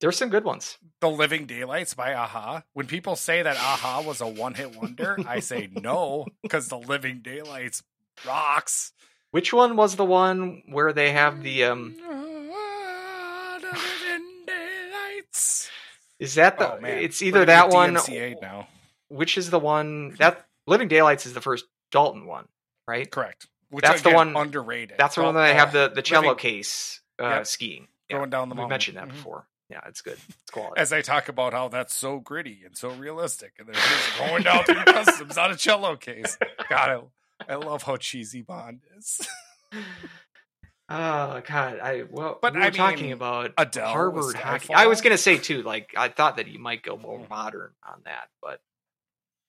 There's 0.00 0.16
some 0.18 0.28
good 0.28 0.44
ones. 0.44 0.76
The 1.00 1.08
Living 1.08 1.46
Daylights 1.46 1.94
by 1.94 2.10
a-ha. 2.10 2.64
When 2.74 2.86
people 2.86 3.16
say 3.16 3.42
that 3.42 3.56
a-ha 3.56 4.02
was 4.06 4.20
a 4.20 4.26
one 4.28 4.52
hit 4.54 4.76
wonder, 4.76 5.16
I 5.26 5.40
say 5.40 5.70
no, 5.72 6.26
because 6.42 6.68
The 6.68 6.78
Living 6.78 7.20
Daylights 7.22 7.82
rocks. 8.26 8.92
Which 9.30 9.54
one 9.54 9.74
was 9.76 9.96
the 9.96 10.04
one 10.04 10.62
where 10.68 10.92
they 10.92 11.12
have 11.12 11.42
the 11.42 11.64
um? 11.64 11.94
the 13.60 13.68
Living 13.72 14.26
Daylights. 14.46 15.70
Is 16.18 16.34
that 16.34 16.58
the? 16.58 16.76
Oh, 16.76 16.80
man. 16.80 16.98
It's 16.98 17.20
We're 17.20 17.28
either 17.28 17.44
that 17.46 17.70
one. 17.70 17.94
DMCA'd 17.94 18.42
now. 18.42 18.68
Which 19.08 19.38
is 19.38 19.50
the 19.50 19.58
one 19.58 20.14
that 20.18 20.44
Living 20.66 20.88
Daylights 20.88 21.24
is 21.26 21.32
the 21.32 21.40
first 21.40 21.64
Dalton 21.90 22.26
one, 22.26 22.48
right? 22.88 23.10
Correct. 23.10 23.46
Which 23.70 23.82
That's 23.84 24.02
the 24.02 24.10
one- 24.12 24.36
underrated. 24.36 24.96
That's 24.98 25.16
the 25.16 25.22
one 25.22 25.34
that 25.34 25.42
I 25.44 25.52
have 25.54 25.72
the 25.72 25.88
the 25.88 26.02
cello 26.02 26.28
Living- 26.28 26.38
case 26.38 27.00
uh, 27.20 27.24
Yep. 27.28 27.46
skiing. 27.46 27.88
Going 28.10 28.30
down 28.30 28.48
the 28.48 28.54
we 28.54 28.58
mountain. 28.58 28.70
mentioned 28.70 28.96
that 28.98 29.06
Mhm. 29.08 29.12
before. 29.12 29.48
Yeah, 29.68 29.80
it's 29.86 30.00
good. 30.00 30.18
It's 30.28 30.50
quality. 30.52 30.80
As 30.80 30.92
I 30.92 31.02
talk 31.02 31.28
about 31.28 31.52
how 31.52 31.66
that's 31.68 31.92
so 31.94 32.20
gritty 32.20 32.62
and 32.64 32.76
so 32.76 32.90
realistic, 32.90 33.54
and 33.58 33.66
they're 33.66 33.74
just 33.74 34.18
going 34.18 34.42
down 34.44 34.62
through 34.64 34.84
customs 34.84 35.36
on 35.36 35.50
a 35.50 35.56
cello 35.56 35.96
case. 35.96 36.38
God, 36.68 37.08
I, 37.48 37.52
I 37.52 37.56
love 37.56 37.82
how 37.82 37.96
cheesy 37.96 38.42
Bond 38.42 38.82
is. 38.96 39.26
Oh 40.88 41.42
God, 41.44 41.80
I 41.80 42.04
well, 42.08 42.38
But 42.40 42.54
we 42.54 42.60
were 42.60 42.66
I 42.66 42.70
talking 42.70 43.10
about 43.10 43.52
Adele 43.58 43.88
Harvard 43.88 44.36
hockey. 44.36 44.72
I 44.72 44.86
was 44.86 45.00
gonna 45.00 45.18
say 45.18 45.36
too, 45.36 45.62
like 45.62 45.92
I 45.96 46.08
thought 46.08 46.36
that 46.36 46.46
you 46.46 46.60
might 46.60 46.82
go 46.84 46.96
more 46.96 47.18
Mm. 47.18 47.28
modern 47.28 47.72
on 47.84 48.02
that, 48.04 48.28
but 48.40 48.60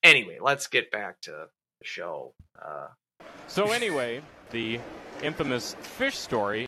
anyway, 0.02 0.38
let's 0.40 0.66
get 0.66 0.90
back 0.90 1.20
to 1.22 1.30
the 1.30 1.48
show. 1.84 2.34
Uh, 2.60 2.88
So 3.48 3.72
anyway, 3.72 4.20
the 4.50 4.78
infamous 5.22 5.74
fish 5.80 6.16
story. 6.16 6.66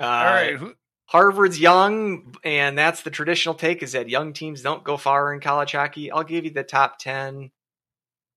uh, 0.00 0.04
All 0.04 0.24
right, 0.24 0.56
who, 0.56 0.74
Harvard's 1.06 1.60
young, 1.60 2.34
and 2.42 2.76
that's 2.76 3.02
the 3.02 3.10
traditional 3.10 3.54
take: 3.54 3.82
is 3.82 3.92
that 3.92 4.08
young 4.08 4.32
teams 4.32 4.62
don't 4.62 4.84
go 4.84 4.96
far 4.96 5.32
in 5.32 5.40
college 5.40 5.72
hockey. 5.72 6.10
I'll 6.10 6.24
give 6.24 6.44
you 6.44 6.50
the 6.50 6.64
top 6.64 6.98
ten, 6.98 7.50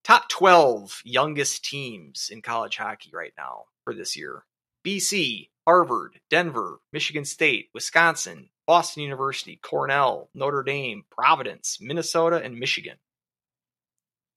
top 0.03 0.29
twelve 0.29 1.01
youngest 1.03 1.65
teams 1.65 2.29
in 2.31 2.41
college 2.41 2.77
hockey 2.77 3.11
right 3.13 3.33
now 3.37 3.65
for 3.83 3.93
this 3.93 4.15
year: 4.15 4.45
BC, 4.85 5.49
Harvard, 5.65 6.19
Denver, 6.29 6.79
Michigan 6.93 7.25
State, 7.25 7.69
Wisconsin, 7.73 8.49
Boston 8.67 9.03
University, 9.03 9.59
Cornell, 9.61 10.29
Notre 10.33 10.63
Dame, 10.63 11.03
Providence, 11.09 11.79
Minnesota, 11.81 12.41
and 12.43 12.59
Michigan. 12.59 12.97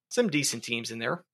Some 0.09 0.31
decent 0.31 0.63
teams 0.65 0.91
in 0.91 0.99
there. 0.99 1.25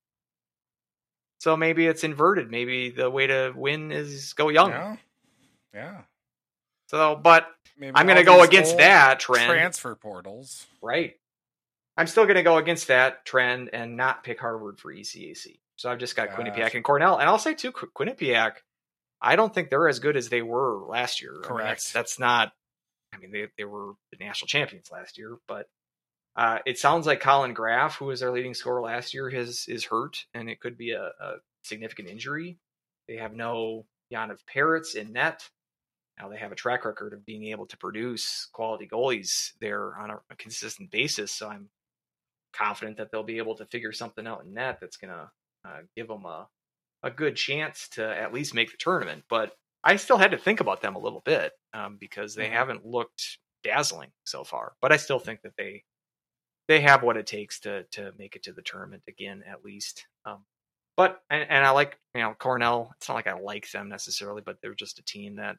So 1.41 1.57
maybe 1.57 1.87
it's 1.87 2.03
inverted. 2.03 2.51
Maybe 2.51 2.91
the 2.91 3.09
way 3.09 3.25
to 3.25 3.51
win 3.55 3.91
is 3.91 4.33
go 4.33 4.49
young. 4.49 4.69
yeah, 4.69 4.95
yeah. 5.73 6.01
So, 6.85 7.15
but 7.15 7.47
Maybe 7.79 7.93
I'm 7.95 8.05
going 8.05 8.19
to 8.19 8.23
go 8.23 8.43
against 8.43 8.77
that 8.77 9.19
trend. 9.19 9.49
Transfer 9.49 9.95
portals. 9.95 10.67
right. 10.83 11.15
I'm 11.97 12.05
still 12.05 12.25
going 12.25 12.35
to 12.35 12.43
go 12.43 12.57
against 12.57 12.89
that 12.89 13.25
trend 13.25 13.71
and 13.73 13.97
not 13.97 14.23
pick 14.23 14.39
Harvard 14.39 14.77
for 14.79 14.93
ECAC. 14.93 15.57
So 15.77 15.89
I've 15.89 15.97
just 15.97 16.15
got 16.15 16.29
Quinnipiac 16.29 16.75
and 16.75 16.83
Cornell. 16.83 17.17
And 17.17 17.27
I'll 17.27 17.39
say 17.39 17.55
too, 17.55 17.71
Quinnipiac, 17.71 18.57
I 19.19 19.35
don't 19.35 19.51
think 19.51 19.71
they're 19.71 19.89
as 19.89 19.97
good 19.97 20.15
as 20.15 20.29
they 20.29 20.43
were 20.43 20.85
last 20.87 21.23
year. 21.23 21.31
I 21.31 21.35
mean, 21.37 21.43
Correct. 21.43 21.69
that's, 21.69 21.91
that's 21.91 22.19
not, 22.19 22.51
I 23.15 23.17
mean, 23.17 23.31
they, 23.31 23.47
they 23.57 23.65
were 23.65 23.93
the 24.11 24.23
national 24.23 24.47
champions 24.47 24.91
last 24.91 25.17
year, 25.17 25.37
but 25.47 25.65
uh, 26.35 26.59
it 26.65 26.77
sounds 26.79 27.05
like 27.05 27.19
Collin 27.19 27.53
Graf, 27.53 27.97
who 27.97 28.05
was 28.05 28.19
their 28.21 28.31
leading 28.31 28.53
scorer 28.53 28.81
last 28.81 29.13
year, 29.13 29.29
has, 29.29 29.65
is 29.67 29.85
hurt 29.85 30.25
and 30.33 30.49
it 30.49 30.59
could 30.59 30.77
be 30.77 30.91
a, 30.91 31.11
a 31.19 31.33
significant 31.63 32.07
injury. 32.07 32.57
They 33.07 33.17
have 33.17 33.33
no 33.33 33.85
Yaniv 34.13 34.39
Perets 34.53 34.95
in 34.95 35.11
net. 35.13 35.49
Now 36.19 36.29
they 36.29 36.37
have 36.37 36.51
a 36.51 36.55
track 36.55 36.85
record 36.85 37.13
of 37.13 37.25
being 37.25 37.45
able 37.45 37.65
to 37.67 37.77
produce 37.77 38.47
quality 38.53 38.87
goalies 38.87 39.51
there 39.59 39.97
on 39.97 40.11
a, 40.11 40.19
a 40.29 40.35
consistent 40.35 40.91
basis. 40.91 41.31
So 41.31 41.49
I'm 41.49 41.69
confident 42.53 42.97
that 42.97 43.11
they'll 43.11 43.23
be 43.23 43.37
able 43.37 43.55
to 43.55 43.65
figure 43.65 43.91
something 43.91 44.27
out 44.27 44.43
in 44.45 44.53
net 44.53 44.79
that's 44.79 44.97
going 44.97 45.13
to 45.13 45.31
uh, 45.65 45.79
give 45.95 46.07
them 46.07 46.25
a, 46.25 46.47
a 47.03 47.11
good 47.11 47.35
chance 47.35 47.87
to 47.93 48.05
at 48.05 48.33
least 48.33 48.53
make 48.53 48.71
the 48.71 48.77
tournament. 48.77 49.23
But 49.29 49.53
I 49.83 49.95
still 49.95 50.17
had 50.17 50.31
to 50.31 50.37
think 50.37 50.59
about 50.59 50.81
them 50.81 50.95
a 50.95 50.99
little 50.99 51.21
bit 51.25 51.53
um, 51.73 51.97
because 51.99 52.35
they 52.35 52.47
Mhm. 52.47 52.51
haven't 52.53 52.85
looked 52.85 53.39
dazzling 53.63 54.11
so 54.25 54.43
far. 54.43 54.73
But 54.81 54.91
I 54.91 54.97
still 54.97 55.19
think 55.19 55.41
that 55.41 55.55
they 55.57 55.83
they 56.67 56.81
have 56.81 57.03
what 57.03 57.17
it 57.17 57.27
takes 57.27 57.59
to 57.61 57.83
to 57.91 58.13
make 58.17 58.35
it 58.35 58.43
to 58.43 58.53
the 58.53 58.61
tournament 58.61 59.03
again, 59.07 59.43
at 59.49 59.63
least. 59.63 60.05
Um, 60.25 60.45
but 60.97 61.21
and, 61.29 61.49
and 61.49 61.65
I 61.65 61.71
like 61.71 61.97
you 62.15 62.21
know 62.21 62.35
Cornell. 62.37 62.91
It's 62.97 63.07
not 63.07 63.15
like 63.15 63.27
I 63.27 63.39
like 63.39 63.69
them 63.71 63.89
necessarily, 63.89 64.41
but 64.45 64.57
they're 64.61 64.75
just 64.75 64.99
a 64.99 65.03
team 65.03 65.37
that 65.37 65.57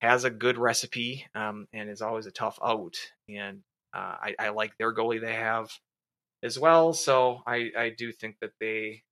has 0.00 0.24
a 0.24 0.30
good 0.30 0.58
recipe 0.58 1.26
um, 1.34 1.66
and 1.72 1.88
is 1.88 2.02
always 2.02 2.26
a 2.26 2.30
tough 2.30 2.58
out. 2.62 2.96
And 3.28 3.60
uh, 3.94 4.16
I, 4.20 4.34
I 4.38 4.48
like 4.50 4.76
their 4.76 4.94
goalie 4.94 5.20
they 5.20 5.34
have 5.34 5.70
as 6.42 6.58
well. 6.58 6.92
So 6.92 7.40
I, 7.46 7.70
I 7.76 7.94
do 7.96 8.12
think 8.12 8.36
that 8.40 8.52
they 8.60 9.02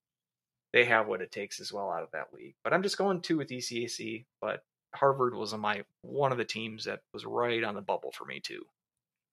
they 0.73 0.85
have 0.85 1.07
what 1.07 1.21
it 1.21 1.33
takes 1.33 1.61
as 1.61 1.73
well 1.73 1.91
out 1.91 2.03
of 2.03 2.11
that 2.13 2.33
league. 2.33 2.55
But 2.65 2.73
I'm 2.73 2.83
just 2.83 2.99
going 2.99 3.21
two 3.21 3.39
with 3.39 3.49
ECAC. 3.49 4.25
But 4.41 4.63
Harvard 4.95 5.35
was 5.35 5.53
on 5.53 5.61
my 5.61 5.85
one 6.03 6.33
of 6.33 6.39
the 6.39 6.45
teams 6.45 6.85
that 6.85 7.01
was 7.13 7.25
right 7.25 7.65
on 7.65 7.75
the 7.75 7.81
bubble 7.81 8.13
for 8.13 8.25
me 8.25 8.41
too. 8.41 8.63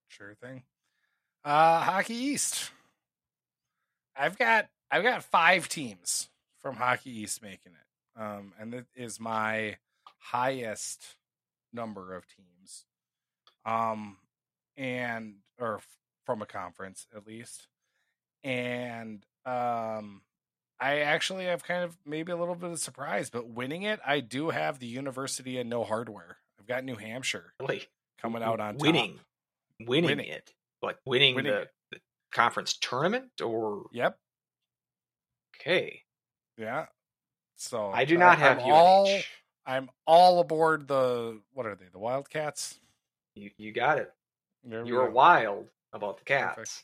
Sure 0.09 0.35
thing. 0.41 0.63
Uh 1.43 1.79
Hockey 1.81 2.15
East. 2.15 2.71
I've 4.15 4.37
got 4.37 4.67
I've 4.91 5.03
got 5.03 5.23
five 5.23 5.69
teams 5.69 6.29
from 6.61 6.75
Hockey 6.75 7.11
East 7.21 7.41
making 7.41 7.73
it. 7.73 8.21
Um 8.21 8.53
and 8.59 8.73
that 8.73 8.85
is 8.95 9.19
my 9.19 9.77
highest 10.19 11.15
number 11.73 12.13
of 12.15 12.25
teams. 12.27 12.85
Um 13.65 14.17
and 14.77 15.35
or 15.59 15.75
f- 15.77 15.87
from 16.25 16.41
a 16.41 16.45
conference 16.45 17.07
at 17.15 17.25
least. 17.25 17.67
And 18.43 19.25
um 19.45 20.21
I 20.81 20.99
actually 20.99 21.45
have 21.45 21.63
kind 21.63 21.83
of 21.83 21.97
maybe 22.05 22.31
a 22.31 22.37
little 22.37 22.55
bit 22.55 22.71
of 22.71 22.79
surprise, 22.79 23.29
but 23.29 23.47
winning 23.49 23.83
it, 23.83 23.99
I 24.05 24.21
do 24.21 24.49
have 24.49 24.79
the 24.79 24.87
University 24.87 25.57
and 25.57 25.69
no 25.69 25.83
hardware. 25.83 26.37
I've 26.57 26.67
got 26.67 26.85
New 26.85 26.95
Hampshire 26.95 27.53
Really 27.59 27.83
coming 28.21 28.41
out 28.43 28.61
on 28.61 28.75
top. 28.75 28.81
winning, 28.81 29.19
winning, 29.85 30.05
Winning. 30.05 30.27
it, 30.27 30.53
like 30.81 30.97
winning, 31.05 31.35
Winning 31.35 31.51
the, 31.51 31.67
the 31.91 31.97
conference 32.31 32.77
tournament, 32.79 33.41
or 33.43 33.85
Yep. 33.91 34.17
okay. 35.59 36.03
Yeah. 36.57 36.85
So 37.57 37.91
I 37.91 38.05
do 38.05 38.17
not 38.17 38.37
I- 38.37 38.41
have 38.41 38.57
I'm 38.59 38.63
UNH. 38.65 38.71
all 38.71 39.19
I'm 39.65 39.89
all 40.07 40.39
aboard 40.39 40.87
the 40.87 41.41
what 41.53 41.65
are 41.65 41.75
they? 41.75 41.85
The 41.91 41.99
Wildcats. 41.99 42.79
You 43.35 43.51
you 43.57 43.71
got 43.71 43.97
it. 43.99 44.11
You 44.63 44.95
were 44.95 45.07
go. 45.07 45.11
wild 45.11 45.67
about 45.93 46.17
the 46.17 46.23
cats. 46.25 46.55
Perfect. 46.55 46.83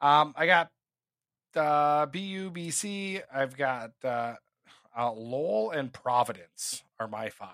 Um, 0.00 0.34
I 0.36 0.46
got 0.46 0.70
uh, 1.56 2.06
BUBC. 2.06 3.22
I've 3.32 3.56
got 3.56 3.92
uh, 4.02 4.34
uh, 4.96 5.12
Lowell 5.12 5.70
and 5.70 5.92
Providence 5.92 6.82
are 6.98 7.08
my 7.08 7.28
five. 7.30 7.50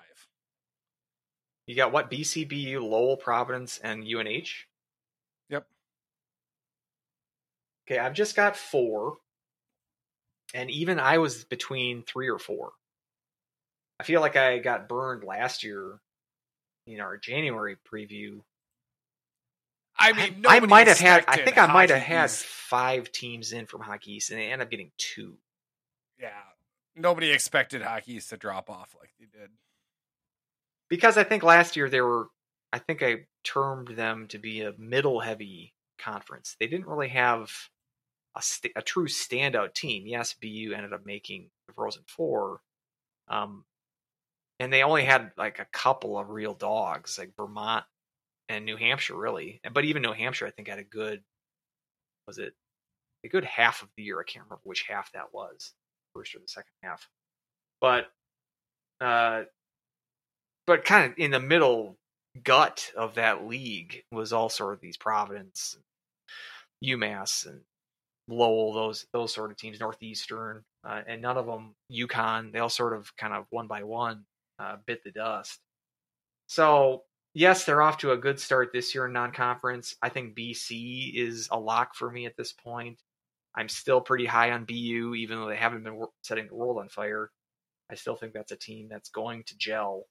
You 1.66 1.74
got 1.76 1.92
what? 1.92 2.10
BCBU, 2.10 2.80
Lowell, 2.82 3.16
Providence, 3.16 3.78
and 3.78 4.02
UNH. 4.04 4.66
Yep. 5.48 5.66
Okay, 7.90 7.98
I've 7.98 8.14
just 8.14 8.36
got 8.36 8.56
four, 8.56 9.16
and 10.54 10.70
even 10.70 11.00
I 11.00 11.18
was 11.18 11.44
between 11.44 12.04
three 12.04 12.28
or 12.28 12.38
four. 12.38 12.70
I 13.98 14.04
feel 14.04 14.20
like 14.20 14.36
I 14.36 14.58
got 14.58 14.88
burned 14.88 15.24
last 15.24 15.64
year 15.64 16.00
in 16.86 17.00
our 17.00 17.16
January 17.16 17.76
preview. 17.92 18.42
I 19.98 20.12
mean, 20.12 20.22
I 20.46 20.54
nobody 20.54 20.66
might 20.68 20.86
have 20.86 21.00
had. 21.00 21.24
I 21.26 21.38
think 21.38 21.58
I 21.58 21.66
might 21.66 21.90
have 21.90 22.00
had 22.00 22.30
five 22.30 23.10
teams 23.10 23.52
in 23.52 23.66
from 23.66 23.80
Hockey 23.80 24.14
East, 24.14 24.30
and 24.30 24.38
they 24.38 24.46
ended 24.46 24.66
up 24.66 24.70
getting 24.70 24.92
two. 24.96 25.36
Yeah, 26.18 26.30
nobody 26.94 27.32
expected 27.32 27.82
Hockey 27.82 28.14
East 28.14 28.30
to 28.30 28.36
drop 28.36 28.70
off 28.70 28.94
like 29.00 29.10
they 29.18 29.26
did. 29.26 29.50
because 30.88 31.18
I 31.18 31.24
think 31.24 31.42
last 31.42 31.74
year 31.74 31.90
they 31.90 32.00
were, 32.00 32.28
I 32.72 32.78
think 32.78 33.02
I 33.02 33.26
termed 33.42 33.88
them 33.88 34.28
to 34.28 34.38
be 34.38 34.60
a 34.60 34.74
middle 34.78 35.18
heavy 35.18 35.74
conference. 35.98 36.56
They 36.60 36.68
didn't 36.68 36.86
really 36.86 37.08
have 37.08 37.50
a, 38.36 38.42
st- 38.42 38.72
a 38.76 38.82
true 38.82 39.06
standout 39.06 39.74
team. 39.74 40.06
Yes, 40.06 40.34
BU 40.34 40.72
ended 40.74 40.92
up 40.92 41.04
making 41.04 41.50
the 41.66 41.74
Frozen 41.74 42.02
Four, 42.06 42.60
um, 43.28 43.64
and 44.58 44.72
they 44.72 44.82
only 44.82 45.04
had 45.04 45.32
like 45.36 45.58
a 45.58 45.66
couple 45.72 46.18
of 46.18 46.30
real 46.30 46.54
dogs, 46.54 47.18
like 47.18 47.36
Vermont 47.36 47.84
and 48.48 48.64
New 48.64 48.76
Hampshire, 48.76 49.16
really. 49.16 49.60
But 49.72 49.84
even 49.84 50.02
New 50.02 50.12
Hampshire, 50.12 50.46
I 50.46 50.50
think 50.50 50.68
had 50.68 50.78
a 50.78 50.84
good, 50.84 51.22
was 52.26 52.38
it 52.38 52.54
a 53.24 53.28
good 53.28 53.44
half 53.44 53.82
of 53.82 53.88
the 53.96 54.02
year? 54.02 54.20
I 54.20 54.30
can't 54.30 54.44
remember 54.44 54.62
which 54.64 54.86
half 54.88 55.12
that 55.12 55.32
was, 55.32 55.72
first 56.14 56.34
or 56.34 56.38
the 56.40 56.48
second 56.48 56.72
half, 56.82 57.08
but. 57.80 58.06
Uh, 59.00 59.44
but 60.66 60.84
kind 60.84 61.10
of 61.10 61.18
in 61.18 61.30
the 61.30 61.40
middle 61.40 61.98
gut 62.44 62.92
of 62.96 63.16
that 63.16 63.46
league 63.46 64.04
was 64.12 64.32
all 64.32 64.48
sort 64.48 64.74
of 64.74 64.80
these 64.80 64.96
Providence, 64.96 65.76
UMass, 66.84 67.46
and 67.46 67.62
Lowell, 68.30 68.72
those 68.72 69.06
those 69.12 69.34
sort 69.34 69.50
of 69.50 69.56
teams, 69.56 69.80
Northeastern, 69.80 70.64
uh, 70.84 71.02
and 71.06 71.22
none 71.22 71.36
of 71.36 71.46
them 71.46 71.74
UConn. 71.92 72.52
They 72.52 72.58
all 72.58 72.68
sort 72.68 72.94
of 72.96 73.14
kind 73.16 73.34
of 73.34 73.46
one 73.50 73.66
by 73.66 73.82
one 73.82 74.24
uh, 74.58 74.76
bit 74.86 75.02
the 75.04 75.10
dust. 75.10 75.58
So 76.46 77.04
yes, 77.34 77.64
they're 77.64 77.82
off 77.82 77.98
to 77.98 78.12
a 78.12 78.16
good 78.16 78.40
start 78.40 78.70
this 78.72 78.94
year 78.94 79.06
in 79.06 79.12
non-conference. 79.12 79.96
I 80.02 80.08
think 80.08 80.36
BC 80.36 81.14
is 81.14 81.48
a 81.50 81.58
lock 81.58 81.94
for 81.94 82.10
me 82.10 82.26
at 82.26 82.36
this 82.36 82.52
point. 82.52 82.98
I'm 83.54 83.68
still 83.68 84.00
pretty 84.00 84.26
high 84.26 84.52
on 84.52 84.64
BU, 84.64 85.14
even 85.16 85.38
though 85.38 85.48
they 85.48 85.56
haven't 85.56 85.82
been 85.82 86.04
setting 86.22 86.46
the 86.46 86.54
world 86.54 86.78
on 86.78 86.88
fire. 86.88 87.30
I 87.90 87.94
still 87.96 88.14
think 88.14 88.32
that's 88.32 88.52
a 88.52 88.56
team 88.56 88.88
that's 88.88 89.10
going 89.10 89.42
to 89.44 89.58
gel. 89.58 90.04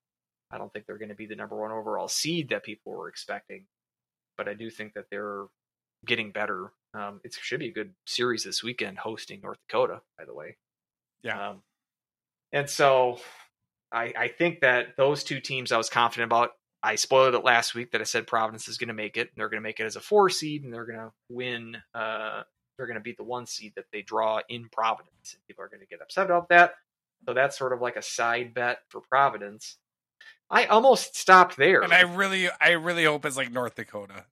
I 0.51 0.57
don't 0.57 0.71
think 0.73 0.85
they're 0.85 0.97
going 0.97 1.09
to 1.09 1.15
be 1.15 1.27
the 1.27 1.35
number 1.35 1.55
one 1.55 1.71
overall 1.71 2.07
seed 2.07 2.49
that 2.49 2.65
people 2.65 2.91
were 2.91 3.07
expecting, 3.07 3.65
but 4.35 4.49
I 4.49 4.53
do 4.55 4.69
think 4.69 4.93
that 4.93 5.05
they're 5.09 5.45
getting 6.05 6.31
better. 6.31 6.71
Um, 6.93 7.21
it 7.23 7.35
should 7.39 7.59
be 7.59 7.69
a 7.69 7.73
good 7.73 7.93
series 8.05 8.43
this 8.43 8.63
weekend, 8.63 8.97
hosting 8.97 9.41
North 9.41 9.59
Dakota, 9.67 10.01
by 10.17 10.25
the 10.25 10.33
way. 10.33 10.57
Yeah. 11.23 11.49
Um, 11.49 11.61
and 12.51 12.69
so 12.69 13.19
I, 13.91 14.13
I 14.17 14.27
think 14.27 14.61
that 14.61 14.97
those 14.97 15.23
two 15.23 15.39
teams 15.39 15.71
I 15.71 15.77
was 15.77 15.89
confident 15.89 16.31
about. 16.31 16.51
I 16.81 16.95
spoiled 16.95 17.35
it 17.35 17.43
last 17.43 17.75
week 17.75 17.91
that 17.91 17.99
I 17.99 18.05
said 18.05 18.25
Providence 18.25 18.69
is 18.69 18.77
going 18.77 18.87
to 18.87 18.93
make 18.93 19.17
it. 19.17 19.27
And 19.27 19.31
they're 19.35 19.49
going 19.49 19.61
to 19.61 19.67
make 19.67 19.81
it 19.81 19.85
as 19.85 19.97
a 19.97 19.99
four 19.99 20.29
seed, 20.29 20.63
and 20.63 20.73
they're 20.73 20.85
going 20.85 20.99
to 20.99 21.11
win. 21.29 21.77
Uh, 21.93 22.43
they're 22.77 22.87
going 22.87 22.95
to 22.95 23.03
beat 23.03 23.17
the 23.17 23.23
one 23.23 23.45
seed 23.45 23.73
that 23.75 23.85
they 23.91 24.01
draw 24.01 24.39
in 24.47 24.69
Providence. 24.71 25.33
And 25.33 25.45
people 25.45 25.63
are 25.65 25.67
going 25.67 25.81
to 25.81 25.87
get 25.87 26.01
upset 26.01 26.25
about 26.25 26.47
that. 26.49 26.75
So 27.27 27.33
that's 27.33 27.57
sort 27.57 27.73
of 27.73 27.81
like 27.81 27.97
a 27.97 28.01
side 28.01 28.53
bet 28.53 28.79
for 28.87 29.01
Providence. 29.01 29.77
I 30.49 30.65
almost 30.65 31.17
stopped 31.17 31.57
there. 31.57 31.81
And 31.81 31.93
I 31.93 32.01
really, 32.01 32.49
I 32.61 32.71
really 32.71 33.03
hope 33.03 33.25
it's 33.25 33.37
like 33.37 33.51
North 33.51 33.75
Dakota. 33.75 34.23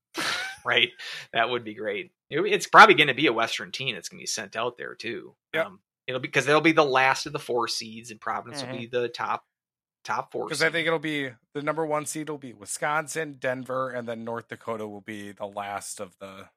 Right? 0.67 0.89
That 1.33 1.49
would 1.49 1.63
be 1.63 1.73
great. 1.73 2.11
It's 2.29 2.67
probably 2.67 2.95
going 2.95 3.07
to 3.07 3.13
be 3.13 3.27
a 3.27 3.33
Western 3.33 3.71
team 3.71 3.95
that's 3.95 4.09
going 4.09 4.19
to 4.19 4.23
be 4.23 4.27
sent 4.27 4.55
out 4.55 4.77
there 4.77 4.95
too. 4.95 5.35
Yep. 5.53 5.65
Um, 5.65 5.79
it'll 6.07 6.19
be 6.19 6.27
because 6.27 6.45
they'll 6.45 6.61
be 6.61 6.73
the 6.73 6.83
last 6.83 7.25
of 7.25 7.33
the 7.33 7.39
four 7.39 7.67
seeds, 7.67 8.11
and 8.11 8.19
Providence 8.19 8.63
will 8.63 8.77
be 8.77 8.85
the 8.87 9.07
top 9.09 9.43
top 10.03 10.31
four. 10.31 10.45
Because 10.45 10.61
I 10.63 10.69
think 10.69 10.87
it'll 10.87 10.99
be 10.99 11.31
the 11.53 11.61
number 11.61 11.85
one 11.85 12.05
seed 12.05 12.29
will 12.29 12.37
be 12.37 12.53
Wisconsin, 12.53 13.37
Denver, 13.39 13.89
and 13.89 14.07
then 14.07 14.23
North 14.23 14.47
Dakota 14.49 14.87
will 14.87 15.01
be 15.01 15.31
the 15.31 15.45
last 15.47 15.99
of 15.99 16.15
the, 16.19 16.49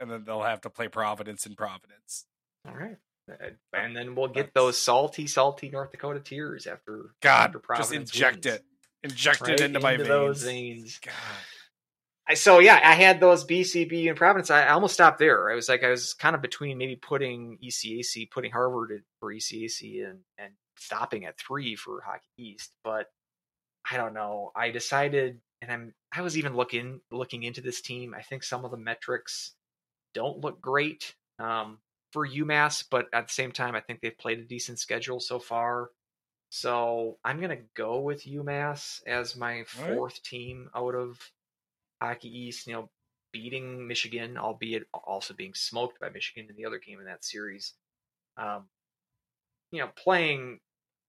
and 0.00 0.10
then 0.10 0.24
they'll 0.24 0.42
have 0.42 0.60
to 0.62 0.70
play 0.70 0.88
Providence 0.88 1.46
and 1.46 1.56
Providence. 1.56 2.26
All 2.68 2.74
right. 2.74 2.96
Uh, 3.30 3.50
And 3.72 3.96
then 3.96 4.14
we'll 4.14 4.28
get 4.28 4.34
That's- 4.34 4.52
those 4.54 4.78
salty, 4.78 5.26
salty 5.26 5.70
North 5.70 5.90
Dakota 5.92 6.20
tears 6.20 6.66
after 6.66 7.14
God, 7.22 7.56
after 7.56 7.60
just 7.76 7.92
inject 7.92 8.44
wins. 8.44 8.56
it, 8.56 8.64
inject 9.02 9.40
Right 9.40 9.52
it 9.52 9.60
into 9.60 9.80
my 9.80 9.96
veins. 9.96 10.42
veins. 10.42 10.98
God. 10.98 11.14
I, 12.26 12.34
so 12.34 12.58
yeah, 12.58 12.80
I 12.82 12.94
had 12.94 13.20
those 13.20 13.44
BCB 13.44 14.08
and 14.08 14.16
Providence. 14.16 14.50
I, 14.50 14.64
I 14.64 14.70
almost 14.70 14.94
stopped 14.94 15.18
there. 15.18 15.50
I 15.50 15.54
was 15.54 15.68
like, 15.68 15.84
I 15.84 15.90
was 15.90 16.14
kind 16.14 16.34
of 16.34 16.40
between 16.40 16.78
maybe 16.78 16.96
putting 16.96 17.58
ECAC, 17.62 18.30
putting 18.30 18.50
Harvard 18.50 19.02
for 19.20 19.32
ECAC, 19.32 20.08
and 20.08 20.20
and 20.38 20.52
stopping 20.76 21.26
at 21.26 21.38
three 21.38 21.76
for 21.76 22.00
Hockey 22.00 22.30
East. 22.38 22.72
But 22.82 23.08
I 23.90 23.98
don't 23.98 24.14
know. 24.14 24.52
I 24.56 24.70
decided, 24.70 25.40
and 25.60 25.70
I'm 25.70 25.94
I 26.12 26.22
was 26.22 26.38
even 26.38 26.56
looking 26.56 27.00
looking 27.10 27.42
into 27.42 27.60
this 27.60 27.82
team. 27.82 28.14
I 28.14 28.22
think 28.22 28.42
some 28.42 28.64
of 28.64 28.70
the 28.70 28.78
metrics 28.78 29.52
don't 30.14 30.40
look 30.40 30.62
great 30.62 31.14
um, 31.38 31.78
for 32.12 32.26
UMass, 32.26 32.84
but 32.90 33.08
at 33.12 33.26
the 33.26 33.34
same 33.34 33.52
time, 33.52 33.74
I 33.74 33.80
think 33.80 34.00
they've 34.00 34.16
played 34.16 34.38
a 34.38 34.44
decent 34.44 34.78
schedule 34.78 35.20
so 35.20 35.38
far. 35.38 35.90
So 36.48 37.18
I'm 37.22 37.38
gonna 37.40 37.62
go 37.74 38.00
with 38.00 38.24
UMass 38.24 39.02
as 39.06 39.36
my 39.36 39.56
All 39.56 39.58
right. 39.58 39.94
fourth 39.94 40.22
team 40.22 40.70
out 40.74 40.94
of 40.94 41.18
Hockey 42.04 42.28
East. 42.28 42.66
You 42.66 42.74
know, 42.74 42.90
beating 43.32 43.86
Michigan, 43.86 44.38
albeit 44.38 44.86
also 44.92 45.34
being 45.34 45.54
smoked 45.54 46.00
by 46.00 46.08
Michigan 46.08 46.46
in 46.48 46.56
the 46.56 46.66
other 46.66 46.78
game 46.78 47.00
in 47.00 47.06
that 47.06 47.24
series. 47.24 47.74
Um, 48.36 48.64
you 49.70 49.80
know, 49.80 49.90
playing 49.96 50.60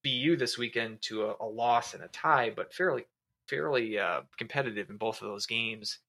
BU 0.03 0.37
this 0.37 0.57
weekend 0.57 1.01
to 1.03 1.25
a, 1.25 1.35
a 1.39 1.45
loss 1.45 1.93
and 1.93 2.03
a 2.03 2.07
tie, 2.07 2.51
but 2.55 2.73
fairly 2.73 3.05
fairly 3.47 3.99
uh, 3.99 4.21
competitive 4.37 4.89
in 4.89 4.97
both 4.97 5.21
of 5.21 5.27
those 5.27 5.45
games. 5.45 5.99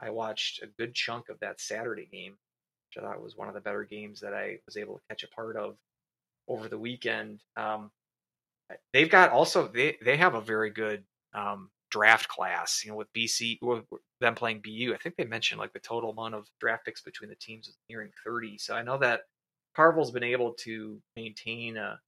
I 0.00 0.10
watched 0.10 0.62
a 0.62 0.66
good 0.66 0.94
chunk 0.94 1.28
of 1.28 1.38
that 1.40 1.60
Saturday 1.60 2.08
game, 2.10 2.32
which 2.88 3.02
I 3.02 3.06
thought 3.06 3.22
was 3.22 3.36
one 3.36 3.48
of 3.48 3.54
the 3.54 3.60
better 3.60 3.84
games 3.84 4.20
that 4.20 4.34
I 4.34 4.58
was 4.66 4.76
able 4.76 4.94
to 4.94 5.02
catch 5.08 5.24
a 5.24 5.28
part 5.28 5.56
of 5.56 5.76
over 6.48 6.68
the 6.68 6.78
weekend. 6.78 7.42
Um, 7.56 7.90
they've 8.92 9.10
got 9.10 9.30
also 9.30 9.68
they 9.68 9.96
they 10.02 10.16
have 10.16 10.34
a 10.34 10.40
very 10.40 10.70
good 10.70 11.04
um, 11.34 11.70
draft 11.96 12.28
class. 12.28 12.82
You 12.84 12.90
know, 12.90 12.96
with 12.96 13.12
BC 13.12 13.58
with 13.62 13.84
them 14.20 14.34
playing 14.34 14.62
BU, 14.62 14.92
I 14.94 14.98
think 15.02 15.16
they 15.16 15.24
mentioned 15.24 15.58
like 15.58 15.72
the 15.72 15.78
total 15.78 16.10
amount 16.10 16.34
of 16.34 16.46
draft 16.60 16.84
picks 16.84 17.00
between 17.00 17.30
the 17.30 17.36
teams 17.36 17.68
is 17.68 17.76
nearing 17.88 18.10
thirty. 18.24 18.58
So 18.58 18.74
I 18.74 18.82
know 18.82 18.98
that 18.98 19.22
Carvel's 19.74 20.10
been 20.10 20.22
able 20.22 20.52
to 20.64 21.00
maintain 21.16 21.76
a 21.76 22.00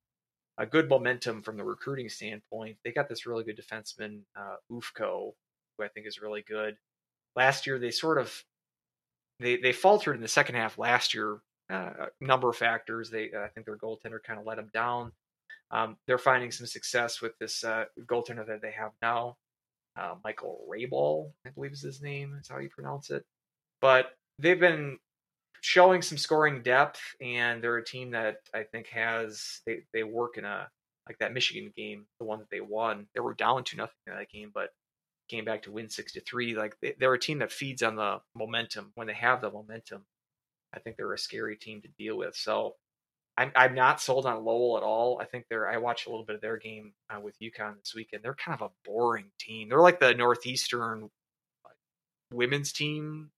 a 0.59 0.67
good 0.67 0.89
momentum 0.89 1.43
from 1.43 1.57
the 1.57 1.65
recruiting 1.65 2.09
standpoint. 2.09 2.77
They 2.85 2.91
got 2.91 3.09
this 3.09 3.27
really 3.27 3.45
good 3.45 3.61
defenseman, 3.61 4.23
uh, 4.37 4.57
Ufko, 4.73 5.33
who 5.77 5.85
I 5.85 5.89
think 5.89 6.07
is 6.07 6.21
really 6.21 6.43
good. 6.43 6.77
Last 7.37 7.67
year, 7.67 7.79
they 7.79 7.93
sort 7.93 8.19
of 8.19 8.45
they 9.41 9.57
they 9.57 9.73
faltered 9.73 10.17
in 10.17 10.23
the 10.23 10.29
second 10.29 10.57
half 10.57 10.79
last 10.79 11.15
year. 11.15 11.39
Uh, 11.71 12.07
a 12.21 12.25
number 12.25 12.49
of 12.49 12.57
factors. 12.57 13.11
They 13.11 13.31
I 13.39 13.49
think 13.49 13.67
their 13.67 13.77
goaltender 13.77 14.23
kind 14.23 14.39
of 14.39 14.47
let 14.47 14.57
them 14.57 14.71
down. 14.73 15.13
Um, 15.71 15.97
they're 16.07 16.19
finding 16.19 16.51
some 16.51 16.67
success 16.67 17.21
with 17.21 17.39
this 17.39 17.63
uh, 17.63 17.85
goaltender 18.07 18.47
that 18.47 18.63
they 18.63 18.73
have 18.73 18.93
now, 19.03 19.37
uh, 19.99 20.15
Michael 20.25 20.65
Hrabal, 20.69 21.33
I 21.47 21.51
believe 21.51 21.73
is 21.73 21.83
his 21.83 22.03
name. 22.03 22.37
Is 22.41 22.49
how 22.49 22.59
you 22.59 22.69
pronounce 22.69 23.11
it. 23.11 23.25
But 23.81 24.07
they've 24.39 24.59
been 24.59 24.99
showing 25.61 26.03
some 26.03 26.19
scoring 26.19 26.63
depth, 26.63 27.01
and 27.21 27.63
they're 27.63 27.77
a 27.77 27.85
team 27.85 28.13
that 28.13 28.37
I 28.55 28.63
think 28.63 28.89
has 28.89 29.61
they 29.67 29.81
they 29.93 30.05
work 30.05 30.39
in 30.39 30.45
a 30.45 30.69
like 31.09 31.19
that 31.19 31.33
Michigan 31.33 31.73
game, 31.77 32.07
the 32.19 32.27
one 32.27 32.39
that 32.39 32.51
they 32.51 32.61
won. 32.61 33.07
They 33.15 33.21
were 33.21 33.35
down 33.35 33.65
to 33.65 33.77
nothing 33.77 33.97
in 34.07 34.15
that 34.15 34.31
game, 34.31 34.51
but 34.53 34.71
came 35.29 35.45
back 35.45 35.63
to 35.63 35.73
win 35.73 35.91
six 35.91 36.13
to 36.13 36.21
three. 36.21 36.55
Like 36.55 36.77
they, 36.81 36.95
they're 36.99 37.15
a 37.15 37.21
team 37.21 37.39
that 37.41 37.53
feeds 37.53 37.83
on 37.83 37.97
the 37.97 38.19
momentum. 38.35 38.93
When 38.95 39.07
they 39.07 39.15
have 39.15 39.41
the 39.41 39.51
momentum, 39.51 40.05
I 40.75 40.79
think 40.81 40.97
they're 40.97 41.13
a 41.13 41.19
scary 41.19 41.57
team 41.57 41.83
to 41.83 41.89
deal 41.99 42.17
with. 42.17 42.35
So 42.37 42.77
I'm 43.39 43.53
I'm 43.55 43.75
not 43.75 44.01
sold 44.01 44.27
on 44.27 44.45
Lowell 44.45 44.77
at 44.79 44.83
all. 44.83 45.21
I 45.23 45.25
think 45.25 45.47
they're. 45.49 45.69
I 45.69 45.77
watched 45.77 46.09
a 46.09 46.11
little 46.11 46.25
bit 46.25 46.35
of 46.35 46.43
their 46.43 46.57
game 46.57 46.93
uh, 47.09 47.21
with 47.21 47.39
UConn 47.41 47.79
this 47.79 47.95
weekend. 47.95 48.25
They're 48.25 48.35
kind 48.35 48.61
of 48.61 48.69
a 48.69 48.91
boring 48.91 49.31
team. 49.39 49.69
They're 49.69 49.81
like 49.81 50.01
the 50.01 50.13
Northeastern 50.13 51.09
women's 52.33 52.73
team 52.73 53.31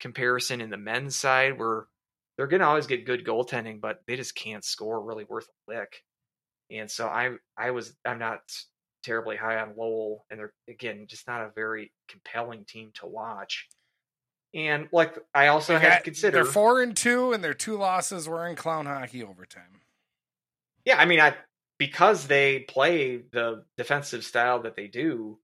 comparison 0.00 0.60
in 0.60 0.70
the 0.70 0.76
men's 0.76 1.14
side, 1.14 1.60
where 1.60 1.86
they're 2.36 2.48
going 2.48 2.60
to 2.60 2.66
always 2.66 2.88
get 2.88 3.06
good 3.06 3.24
goaltending, 3.24 3.80
but 3.80 4.00
they 4.08 4.16
just 4.16 4.34
can't 4.34 4.64
score 4.64 5.00
really 5.00 5.24
worth 5.24 5.46
a 5.46 5.72
lick. 5.72 6.02
And 6.68 6.90
so 6.90 7.06
I 7.06 7.36
I 7.56 7.70
was 7.70 7.94
I'm 8.04 8.18
not 8.18 8.40
terribly 9.04 9.36
high 9.36 9.60
on 9.60 9.74
Lowell, 9.76 10.26
and 10.28 10.40
they're 10.40 10.54
again 10.68 11.06
just 11.08 11.28
not 11.28 11.42
a 11.42 11.52
very 11.54 11.92
compelling 12.08 12.64
team 12.64 12.90
to 12.94 13.06
watch. 13.06 13.68
And 14.54 14.88
like 14.92 15.16
I 15.34 15.48
also 15.48 15.74
They 15.74 15.80
had 15.80 15.88
got- 15.88 15.96
to 15.98 16.02
consider, 16.04 16.42
They're 16.42 16.44
four 16.52 16.80
and 16.82 16.96
two, 16.96 17.32
and 17.32 17.42
their 17.44 17.54
two 17.54 17.76
losses 17.76 18.28
were 18.28 18.46
in 18.46 18.56
clown 18.56 18.86
hockey 18.86 19.22
overtime. 19.22 19.80
yeah, 20.84 20.98
I 20.98 21.04
mean, 21.04 21.20
I 21.20 21.34
because 21.78 22.26
they 22.26 22.60
play 22.60 23.18
the 23.32 23.64
defensive 23.76 24.24
style 24.24 24.60
that 24.62 24.76
they 24.76 24.86
do, 24.86 25.38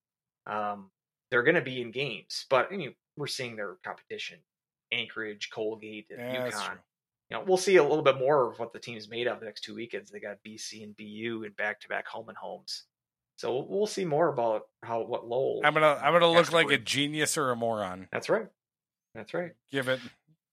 um, 0.47 0.89
they're 1.29 1.43
going 1.43 1.55
to 1.55 1.61
be 1.61 1.79
in 1.81 1.91
games. 1.91 2.45
But 2.49 2.69
I 2.71 2.77
mean, 2.77 2.95
we're 3.17 3.27
seeing 3.27 3.55
their 3.55 3.75
competition: 3.83 4.39
Anchorage, 4.91 5.49
Colgate, 5.51 6.07
and 6.09 6.19
Yeah, 6.19 6.49
UConn. 6.49 6.77
You 7.29 7.37
know, 7.37 7.43
we'll 7.45 7.57
see 7.57 7.75
a 7.77 7.83
little 7.83 8.03
bit 8.03 8.17
more 8.17 8.51
of 8.51 8.59
what 8.59 8.73
the 8.73 8.79
team's 8.79 9.07
made 9.09 9.27
of 9.27 9.39
the 9.39 9.45
next 9.45 9.61
two 9.61 9.75
weekends. 9.75 10.09
They 10.11 10.19
got 10.19 10.37
BC 10.45 10.83
and 10.83 10.95
BU 10.95 11.43
in 11.45 11.51
back-to-back 11.53 12.07
home 12.07 12.29
and 12.29 12.37
homes, 12.37 12.83
so 13.37 13.53
we'll, 13.53 13.67
we'll 13.67 13.87
see 13.87 14.05
more 14.05 14.29
about 14.29 14.63
how 14.81 15.01
what 15.01 15.27
Lowell. 15.27 15.61
I'm 15.63 15.73
gonna 15.73 15.99
I'm 16.01 16.13
gonna 16.13 16.31
look 16.31 16.51
like 16.51 16.71
a 16.71 16.77
genius 16.77 17.37
or 17.37 17.51
a 17.51 17.55
moron. 17.55 18.07
That's 18.11 18.29
right. 18.29 18.47
That's 19.15 19.33
right. 19.33 19.51
Give 19.71 19.87
it. 19.87 19.99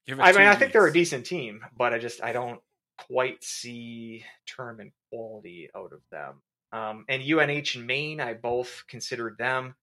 Give 0.07 0.19
it. 0.19 0.23
I 0.23 0.33
mean, 0.33 0.43
two 0.43 0.49
I 0.49 0.55
think 0.57 0.73
they're 0.73 0.87
a 0.87 0.93
decent 0.93 1.27
team, 1.27 1.61
but 1.77 1.93
I 1.93 1.99
just 1.99 2.23
I 2.23 2.33
don't 2.33 2.61
quite 2.99 3.43
see 3.43 4.25
tournament 4.47 4.93
quality 5.11 5.71
out 5.75 5.93
of 5.93 6.01
them. 6.11 6.43
Um, 6.73 7.05
and 7.09 7.23
UNH 7.23 7.75
and 7.75 7.87
Maine, 7.87 8.21
I 8.21 8.35
both 8.35 8.85
considered 8.89 9.37
them. 9.39 9.75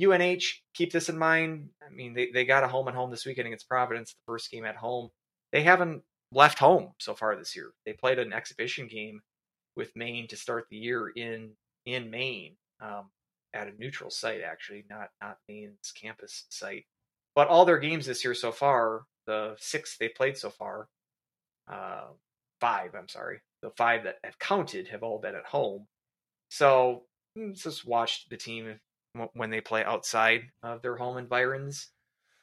UNH, 0.00 0.44
keep 0.74 0.92
this 0.92 1.08
in 1.08 1.18
mind. 1.18 1.70
I 1.84 1.92
mean, 1.92 2.14
they, 2.14 2.30
they 2.32 2.44
got 2.44 2.62
a 2.62 2.68
home 2.68 2.86
and 2.86 2.96
home 2.96 3.10
this 3.10 3.26
weekend 3.26 3.48
against 3.48 3.68
Providence, 3.68 4.12
the 4.12 4.32
first 4.32 4.50
game 4.50 4.64
at 4.64 4.76
home. 4.76 5.10
They 5.50 5.62
haven't 5.62 6.02
left 6.32 6.58
home 6.58 6.92
so 6.98 7.14
far 7.14 7.34
this 7.36 7.56
year. 7.56 7.72
They 7.84 7.94
played 7.94 8.18
an 8.18 8.32
exhibition 8.32 8.86
game 8.86 9.22
with 9.74 9.96
Maine 9.96 10.28
to 10.28 10.36
start 10.36 10.66
the 10.70 10.76
year 10.76 11.08
in 11.08 11.52
in 11.86 12.10
Maine 12.10 12.56
um, 12.80 13.10
at 13.54 13.68
a 13.68 13.72
neutral 13.78 14.10
site, 14.10 14.42
actually, 14.42 14.84
not 14.88 15.08
not 15.20 15.38
Maine's 15.48 15.92
campus 15.92 16.44
site. 16.50 16.84
But 17.38 17.46
all 17.46 17.64
their 17.64 17.78
games 17.78 18.04
this 18.04 18.24
year 18.24 18.34
so 18.34 18.50
far, 18.50 19.02
the 19.24 19.54
six 19.60 19.96
they 19.96 20.08
played 20.08 20.36
so 20.36 20.50
far, 20.50 20.88
uh, 21.70 22.06
five, 22.60 22.96
I'm 22.96 23.08
sorry, 23.08 23.38
the 23.62 23.70
five 23.76 24.02
that 24.02 24.16
have 24.24 24.40
counted 24.40 24.88
have 24.88 25.04
all 25.04 25.20
been 25.20 25.36
at 25.36 25.46
home. 25.46 25.86
So 26.48 27.04
mm, 27.38 27.56
just 27.56 27.86
watch 27.86 28.28
the 28.28 28.36
team 28.36 28.80
when 29.34 29.50
they 29.50 29.60
play 29.60 29.84
outside 29.84 30.46
of 30.64 30.82
their 30.82 30.96
home 30.96 31.16
environs. 31.16 31.90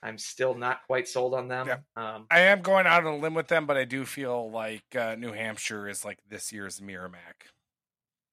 I'm 0.02 0.18
still 0.18 0.56
not 0.56 0.88
quite 0.88 1.10
sold 1.10 1.34
on 1.34 1.50
them. 1.50 1.68
Yeah. 1.68 1.80
Um, 1.98 2.28
I 2.32 2.40
am 2.40 2.62
going 2.62 2.88
out 2.88 3.06
on 3.06 3.16
a 3.16 3.18
limb 3.18 3.34
with 3.34 3.50
them, 3.50 3.66
but 3.66 3.76
I 3.76 3.84
do 3.84 4.06
feel 4.06 4.50
like 4.50 4.96
uh, 4.98 5.16
New 5.16 5.34
Hampshire 5.34 5.90
is 5.90 6.06
like 6.06 6.20
this 6.30 6.54
year's 6.54 6.82
Merrimack. 6.82 7.48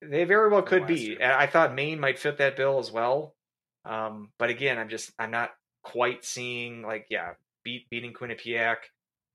They 0.01 0.23
very 0.23 0.49
well 0.49 0.61
could 0.61 0.87
be. 0.87 1.17
year. 1.19 1.35
I 1.37 1.45
thought 1.45 1.75
Maine 1.75 1.99
might 1.99 2.19
fit 2.19 2.37
that 2.37 2.55
bill 2.55 2.79
as 2.79 2.89
well. 2.89 3.35
Um, 3.83 4.31
but 4.39 4.49
again, 4.49 4.79
I'm 4.79 4.87
just 4.87 5.11
I'm 5.19 5.29
not 5.31 5.51
quite 5.83 6.25
seeing 6.25 6.81
like 6.81 7.07
yeah, 7.09 7.33
beat 7.63 7.89
beating 7.89 8.13
Quinnipiac 8.13 8.77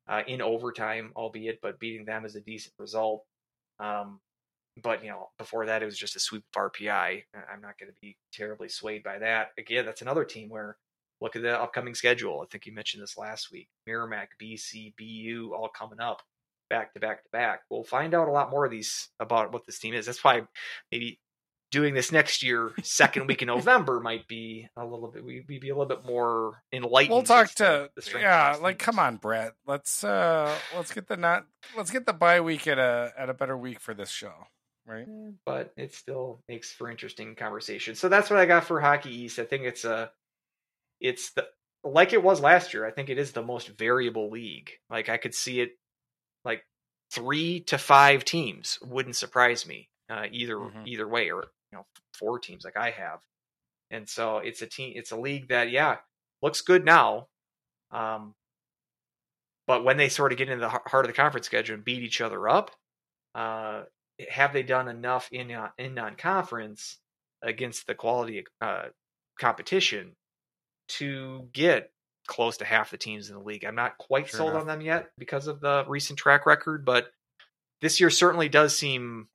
uh, 0.08 0.22
in 0.26 0.42
overtime, 0.42 1.12
albeit, 1.16 1.60
but 1.60 1.78
beating 1.78 2.04
them 2.04 2.24
is 2.24 2.34
a 2.34 2.40
decent 2.40 2.74
result. 2.78 3.24
Um, 3.78 4.20
but 4.82 5.02
you 5.02 5.10
know, 5.10 5.28
before 5.38 5.66
that, 5.66 5.82
it 5.82 5.86
was 5.86 5.98
just 5.98 6.16
a 6.16 6.20
sweep 6.20 6.44
of 6.56 6.72
RPI. 6.72 6.88
I- 6.88 7.22
I'm 7.52 7.60
not 7.60 7.78
going 7.78 7.90
to 7.90 7.98
be 8.00 8.16
terribly 8.32 8.68
swayed 8.68 9.02
by 9.02 9.18
that. 9.18 9.48
Again, 9.58 9.86
that's 9.86 10.02
another 10.02 10.24
team 10.24 10.48
where 10.48 10.76
look 11.20 11.36
at 11.36 11.42
the 11.42 11.60
upcoming 11.60 11.94
schedule. 11.94 12.40
I 12.42 12.46
think 12.50 12.66
you 12.66 12.72
mentioned 12.74 13.02
this 13.02 13.18
last 13.18 13.50
week. 13.50 13.68
Merrimack, 13.86 14.30
BC, 14.40 14.94
BU, 14.96 15.52
all 15.54 15.68
coming 15.68 16.00
up 16.00 16.22
back 16.70 16.94
to 16.94 17.00
back 17.00 17.24
to 17.24 17.30
back. 17.30 17.62
We'll 17.70 17.84
find 17.84 18.14
out 18.14 18.28
a 18.28 18.32
lot 18.32 18.50
more 18.50 18.64
of 18.64 18.70
these 18.70 19.08
about 19.18 19.52
what 19.52 19.66
this 19.66 19.78
team 19.78 19.94
is. 19.94 20.06
That's 20.06 20.22
why 20.22 20.42
maybe 20.92 21.18
doing 21.70 21.94
this 21.94 22.10
next 22.12 22.42
year, 22.42 22.72
second 22.82 23.26
week 23.26 23.42
in 23.42 23.48
November, 23.48 24.00
might 24.00 24.26
be 24.26 24.68
a 24.76 24.84
little 24.84 25.08
bit. 25.10 25.24
We 25.24 25.36
would 25.36 25.46
be 25.60 25.68
a 25.68 25.74
little 25.76 25.86
bit 25.86 26.04
more 26.06 26.62
enlightened. 26.72 27.14
We'll 27.14 27.22
talk 27.24 27.48
to 27.56 27.90
to 27.94 28.12
the 28.12 28.20
yeah, 28.20 28.56
like 28.60 28.78
team. 28.78 28.84
come 28.86 28.98
on, 28.98 29.16
Brett. 29.16 29.52
Let's 29.66 30.02
uh 30.04 30.54
let's 30.76 30.92
get 30.92 31.08
the 31.08 31.16
not 31.16 31.46
let's 31.76 31.90
get 31.90 32.06
the 32.06 32.12
bye 32.12 32.40
week 32.40 32.66
at 32.66 32.78
a 32.78 33.12
at 33.18 33.28
a 33.30 33.34
better 33.34 33.56
week 33.56 33.80
for 33.80 33.94
this 33.94 34.10
show, 34.10 34.32
right? 34.86 35.06
but 35.44 35.72
it 35.76 35.94
still 35.94 36.40
makes 36.48 36.72
for 36.72 36.90
interesting 36.90 37.34
conversation. 37.34 37.94
So 37.94 38.08
that's 38.08 38.30
what 38.30 38.38
I 38.38 38.46
got 38.46 38.64
for 38.64 38.80
Hockey 38.80 39.14
East. 39.14 39.38
I 39.38 39.44
think 39.44 39.64
it's 39.64 39.84
a, 39.84 40.10
it's 41.00 41.30
the 41.32 41.46
like 41.84 42.12
it 42.12 42.22
was 42.22 42.40
last 42.40 42.74
year. 42.74 42.86
I 42.86 42.90
think 42.90 43.08
it 43.08 43.18
is 43.18 43.32
the 43.32 43.42
most 43.42 43.68
variable 43.68 44.30
league. 44.30 44.70
Like 44.90 45.08
I 45.08 45.16
could 45.16 45.34
see 45.34 45.60
it, 45.60 45.70
like 46.44 46.64
three 47.12 47.60
to 47.60 47.78
five 47.78 48.24
teams 48.24 48.78
wouldn't 48.82 49.16
surprise 49.16 49.66
me 49.66 49.88
uh, 50.10 50.26
either 50.30 50.56
Mhm. 50.56 50.86
either 50.86 51.06
way, 51.06 51.30
or 51.30 51.44
you 51.72 51.78
know 51.78 51.86
four 52.18 52.38
teams 52.38 52.64
like 52.64 52.76
I 52.76 52.90
have. 52.90 53.20
And 53.90 54.08
so 54.08 54.38
it's 54.38 54.60
a 54.62 54.66
team. 54.66 54.92
It's 54.96 55.12
a 55.12 55.16
league 55.16 55.48
that 55.48 55.70
yeah 55.70 55.96
looks 56.42 56.60
good 56.60 56.84
now. 56.84 57.28
Um, 57.90 58.34
but 59.66 59.84
when 59.84 59.96
they 59.96 60.08
sort 60.08 60.32
of 60.32 60.38
get 60.38 60.48
into 60.48 60.60
the 60.60 60.68
heart 60.68 61.04
of 61.04 61.08
the 61.08 61.12
conference 61.16 61.46
schedule 61.46 61.74
and 61.74 61.84
beat 61.84 62.02
each 62.02 62.20
other 62.20 62.48
up, 62.48 62.70
uh, 63.34 63.82
have 64.30 64.52
they 64.52 64.62
done 64.62 64.88
enough 64.88 65.28
in 65.32 65.50
uh, 65.52 65.68
in 65.78 65.94
non-conference 65.94 66.98
against 67.42 67.86
the 67.86 67.94
quality 67.94 68.44
uh, 68.60 68.86
competition 69.38 70.16
to 70.88 71.48
get 71.52 71.92
close 72.26 72.56
to 72.58 72.64
half 72.64 72.90
the 72.90 72.96
teams 72.98 73.28
in 73.30 73.36
the 73.36 73.42
league? 73.42 73.64
I'm 73.64 73.74
not 73.74 73.98
quite 73.98 74.28
Sure 74.28 74.38
sold 74.38 74.50
enough. 74.50 74.62
on 74.62 74.66
them 74.66 74.80
yet 74.80 75.10
because 75.18 75.46
of 75.46 75.60
the 75.60 75.84
recent 75.86 76.18
track 76.18 76.46
record, 76.46 76.84
but 76.84 77.10
this 77.80 78.00
year 78.00 78.10
certainly 78.10 78.48
does 78.48 78.76
seem 78.76 79.28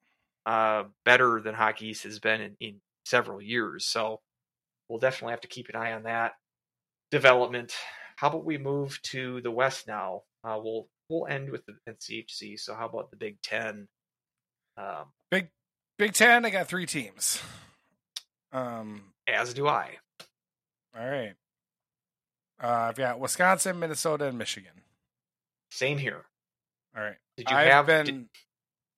uh, 0.45 0.83
better 1.05 1.41
than 1.41 1.55
Hockey 1.55 1.87
East 1.87 2.03
has 2.03 2.19
been 2.19 2.41
in, 2.41 2.55
in 2.59 2.81
several 3.05 3.41
years. 3.41 3.85
So 3.85 4.19
we'll 4.89 4.99
definitely 4.99 5.31
have 5.33 5.41
to 5.41 5.47
keep 5.47 5.69
an 5.69 5.75
eye 5.75 5.93
on 5.93 6.03
that 6.03 6.33
development. 7.11 7.73
How 8.15 8.27
about 8.29 8.45
we 8.45 8.57
move 8.57 9.01
to 9.03 9.41
the 9.41 9.51
West 9.51 9.87
now? 9.87 10.23
Uh, 10.43 10.59
we'll 10.61 10.87
we'll 11.09 11.27
end 11.27 11.49
with 11.49 11.63
the 11.65 11.75
NCHC. 11.89 12.59
So 12.59 12.75
how 12.75 12.87
about 12.87 13.09
the 13.11 13.17
Big 13.17 13.41
Ten? 13.41 13.87
Um, 14.77 15.05
Big 15.31 15.49
Big 15.97 16.13
Ten, 16.13 16.45
I 16.45 16.49
got 16.49 16.67
three 16.67 16.85
teams. 16.85 17.41
Um 18.51 19.13
as 19.27 19.53
do 19.53 19.67
I. 19.67 19.97
all 20.97 21.07
right. 21.09 21.33
Uh 22.61 22.67
I've 22.89 22.95
got 22.97 23.19
Wisconsin, 23.19 23.79
Minnesota, 23.79 24.25
and 24.25 24.37
Michigan. 24.37 24.71
Same 25.71 25.97
here. 25.97 26.25
All 26.95 27.03
right. 27.03 27.15
Did 27.37 27.49
you 27.49 27.55
I've 27.55 27.71
have? 27.71 27.85
been 27.87 28.05
did- 28.05 28.15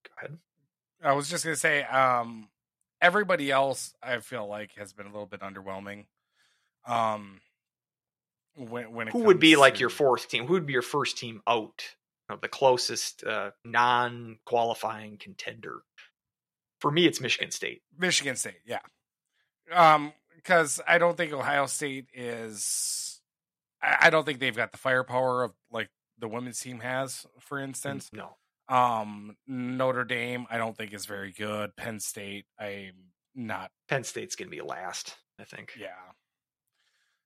go 0.04 0.12
ahead. 0.18 0.38
I 1.06 1.14
was 1.14 1.30
just 1.30 1.44
gonna 1.44 1.56
say, 1.56 1.84
um, 1.84 2.50
everybody 3.02 3.52
else 3.52 3.94
I 4.02 4.20
feel 4.20 4.48
like 4.48 4.72
has 4.78 4.94
been 4.94 5.06
a 5.06 5.10
little 5.10 5.28
bit 5.28 5.42
underwhelming. 5.42 6.06
Um, 6.88 7.42
when 8.56 8.92
when 8.92 9.08
it 9.08 9.12
Who 9.12 9.20
would 9.26 9.40
be 9.40 9.52
comes 9.52 9.62
like 9.62 9.80
your 9.80 9.90
fourth 9.90 10.30
team? 10.30 10.48
Who 10.48 10.54
would 10.54 10.66
be 10.66 10.74
your 10.74 10.82
first 10.82 11.18
team 11.18 11.42
out 11.48 11.84
of 12.30 12.42
the 12.42 12.48
closest 12.48 13.24
uh, 13.24 13.52
non-qualifying 13.64 15.18
contender? 15.18 15.84
For 16.80 16.92
me, 16.92 17.06
it's 17.06 17.22
Michigan 17.22 17.52
State. 17.52 17.82
Michigan 17.98 18.36
State? 18.36 18.62
Yeah, 18.66 18.80
um, 19.72 20.14
because 20.36 20.82
I 20.88 20.98
don't 20.98 21.18
think 21.18 21.34
Ohio 21.34 21.66
State 21.66 22.08
is. 22.14 23.22
I, 23.82 24.08
I 24.08 24.10
don't 24.10 24.26
think 24.26 24.40
they've 24.40 24.56
got 24.56 24.72
the 24.72 24.78
firepower 24.78 25.44
of 25.44 25.54
like 25.72 25.90
the 26.18 26.28
women's 26.28 26.60
team 26.60 26.80
has, 26.80 27.26
for 27.40 27.60
instance. 27.60 28.10
No, 28.14 28.38
Um, 28.68 29.36
Notre 29.48 30.06
Dame, 30.06 30.48
I 30.50 30.58
don't 30.58 30.76
think 30.76 30.94
is 30.94 31.06
very 31.06 31.32
good. 31.32 31.76
Penn 31.76 32.00
State, 32.00 32.46
I'm 32.60 32.94
not 33.36 33.72
Penn 33.88 34.04
State's 34.04 34.36
going 34.36 34.50
to 34.50 34.56
be 34.56 34.62
last. 34.62 35.16
I 35.40 35.44
think. 35.44 35.74
Yeah. 35.80 35.90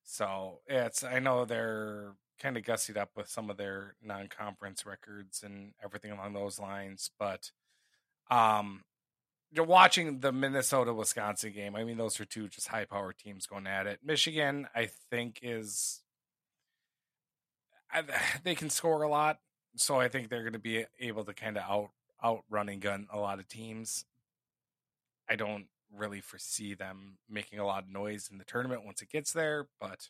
So 0.04 0.60
it's 0.68 1.04
I 1.04 1.20
know 1.20 1.46
they're 1.46 2.14
kind 2.42 2.58
of 2.58 2.64
gussied 2.64 2.98
up 2.98 3.12
with 3.16 3.28
some 3.28 3.50
of 3.50 3.58
their 3.58 3.96
non-conference 4.02 4.86
records 4.86 5.44
and 5.44 5.74
everything 5.84 6.12
along 6.12 6.34
those 6.34 6.60
lines, 6.60 7.12
but 7.20 7.52
um 8.32 8.84
you're 9.52 9.66
watching 9.66 10.20
the 10.20 10.32
Minnesota 10.32 10.94
Wisconsin 10.94 11.52
game. 11.54 11.76
I 11.76 11.84
mean, 11.84 11.98
those 11.98 12.20
are 12.20 12.26
two 12.26 12.48
just 12.48 12.68
high 12.68 12.86
power 12.86 13.14
teams 13.14 13.48
going 13.48 13.66
at 13.66 13.88
it. 13.88 14.00
Michigan, 14.04 14.68
I 14.76 14.90
think, 15.10 15.40
is 15.42 16.02
I, 17.92 18.04
they 18.44 18.56
can 18.56 18.70
score 18.70 19.02
a 19.02 19.10
lot, 19.10 19.40
so 19.80 20.00
I 20.00 20.08
think 20.10 20.30
they're 20.30 20.44
going 20.44 20.54
to 20.54 20.60
be 20.60 20.86
able 21.00 21.26
to 21.26 21.34
kind 21.34 21.58
of 21.58 21.64
out 21.64 21.92
out 22.22 22.44
running 22.50 22.80
gun 22.80 23.08
a 23.12 23.20
lot 23.20 23.40
of 23.40 23.48
teams. 23.48 24.06
I 25.28 25.36
don't 25.36 25.68
really 25.92 26.22
foresee 26.22 26.74
them 26.74 27.18
making 27.28 27.60
a 27.60 27.66
lot 27.66 27.84
of 27.84 27.90
noise 27.90 28.30
in 28.32 28.38
the 28.38 28.46
tournament 28.46 28.86
once 28.86 29.02
it 29.02 29.10
gets 29.10 29.34
there, 29.34 29.68
but 29.80 30.10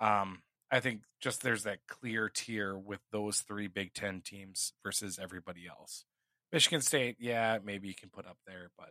um, 0.00 0.42
I 0.70 0.80
think 0.80 1.02
just 1.20 1.42
there's 1.42 1.64
that 1.64 1.80
clear 1.88 2.28
tier 2.28 2.76
with 2.78 3.00
those 3.12 3.40
three 3.40 3.68
Big 3.68 3.94
Ten 3.94 4.22
teams 4.22 4.74
versus 4.84 5.18
everybody 5.18 5.66
else. 5.68 6.04
Michigan 6.52 6.82
State, 6.82 7.16
yeah, 7.20 7.58
maybe 7.62 7.88
you 7.88 7.94
can 7.94 8.10
put 8.10 8.26
up 8.26 8.38
there, 8.46 8.70
but 8.78 8.90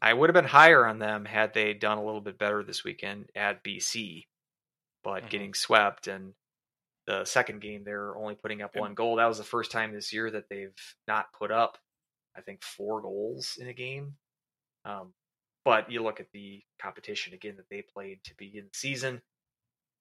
I 0.00 0.12
would 0.12 0.28
have 0.30 0.34
been 0.34 0.44
higher 0.50 0.86
on 0.86 0.98
them 0.98 1.24
had 1.24 1.52
they 1.54 1.74
done 1.74 1.98
a 1.98 2.04
little 2.04 2.20
bit 2.20 2.38
better 2.38 2.62
this 2.62 2.84
weekend 2.84 3.30
at 3.34 3.62
BC, 3.62 4.26
but 5.02 5.24
Mhm. 5.24 5.28
getting 5.28 5.54
swept 5.54 6.06
and 6.06 6.34
the 7.06 7.24
second 7.24 7.60
game 7.60 7.84
they're 7.84 8.16
only 8.16 8.34
putting 8.34 8.62
up 8.62 8.76
one 8.76 8.94
goal. 8.94 9.16
That 9.16 9.26
was 9.26 9.38
the 9.38 9.44
first 9.44 9.70
time 9.70 9.92
this 9.92 10.12
year 10.12 10.30
that 10.30 10.48
they've 10.48 10.74
not 11.06 11.32
put 11.32 11.50
up, 11.50 11.78
I 12.36 12.40
think, 12.40 12.62
four 12.62 13.00
goals 13.00 13.58
in 13.60 13.68
a 13.68 13.72
game. 13.72 14.14
Um, 14.84 15.12
but 15.64 15.90
you 15.90 16.02
look 16.02 16.20
at 16.20 16.30
the 16.32 16.62
competition 16.80 17.34
again 17.34 17.56
that 17.56 17.68
they 17.70 17.82
played 17.82 18.22
to 18.24 18.34
begin 18.36 18.64
the 18.64 18.78
season. 18.78 19.20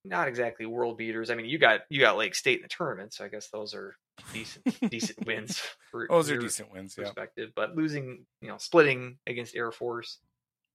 Not 0.04 0.28
exactly 0.28 0.68
world 0.68 0.98
beaters. 0.98 1.32
I 1.32 1.36
mean, 1.36 1.48
you 1.48 1.58
got 1.58 1.82
you 1.90 2.00
got 2.00 2.18
Lake 2.18 2.36
State 2.36 2.58
in 2.58 2.64
the 2.64 2.68
tournament, 2.68 3.14
so 3.14 3.26
I 3.26 3.28
guess 3.28 3.50
those 3.50 3.74
are 3.74 3.96
decent 4.34 4.64
decent 4.92 5.26
wins. 5.26 5.60
For 5.90 6.06
those 6.08 6.30
are 6.30 6.38
decent 6.38 6.72
wins. 6.72 6.96
Yeah, 6.96 7.06
perspective. 7.06 7.52
But 7.56 7.76
losing, 7.76 8.26
you 8.42 8.48
know, 8.48 8.58
splitting 8.58 9.18
against 9.26 9.56
Air 9.56 9.72
Force 9.72 10.20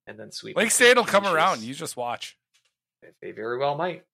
and 0.08 0.18
then 0.18 0.32
sweeping. 0.32 0.60
Lake 0.60 0.72
State 0.72 0.96
will 0.96 1.04
come 1.04 1.24
around. 1.26 1.62
You 1.62 1.74
just 1.74 1.96
watch. 1.96 2.36
They 3.22 3.30
very 3.30 3.58
well 3.58 3.76
might. 3.76 4.04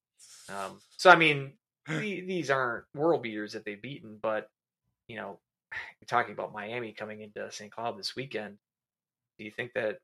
Um, 0.51 0.81
so 0.99 1.11
I 1.11 1.17
mean, 1.17 1.55
the- 1.89 2.21
these 2.23 2.51
aren't 2.51 2.85
world 2.95 3.23
beaters 3.23 3.53
that 3.53 3.65
they've 3.65 3.81
beaten, 3.81 4.19
but 4.19 4.51
you 5.09 5.17
know, 5.17 5.39
you're 5.73 5.81
talking 6.07 6.33
about 6.33 6.53
Miami 6.53 6.93
coming 6.93 7.21
into 7.21 7.51
St. 7.51 7.71
Cloud 7.73 7.99
this 7.99 8.17
weekend. 8.17 8.59
Do 9.39 9.45
you 9.45 9.51
think 9.51 9.73
that 9.75 9.99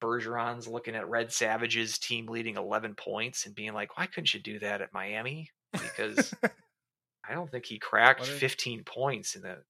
Bergeron's 0.00 0.68
looking 0.68 0.94
at 0.94 1.08
Red 1.08 1.32
Savage's 1.32 1.98
team 1.98 2.26
leading 2.26 2.56
11 2.56 2.94
points 2.94 3.46
and 3.46 3.54
being 3.54 3.72
like, 3.72 3.96
"Why 3.96 4.06
couldn't 4.06 4.34
you 4.34 4.40
do 4.40 4.58
that 4.60 4.80
at 4.82 4.92
Miami?" 4.92 5.50
because 5.72 6.32
I 7.28 7.32
don't 7.34 7.50
think 7.50 7.64
he 7.66 7.78
cracked 7.78 8.20
What 8.20 8.28
15 8.28 8.84
points 8.84 9.34
in 9.34 9.42
the 9.42 9.62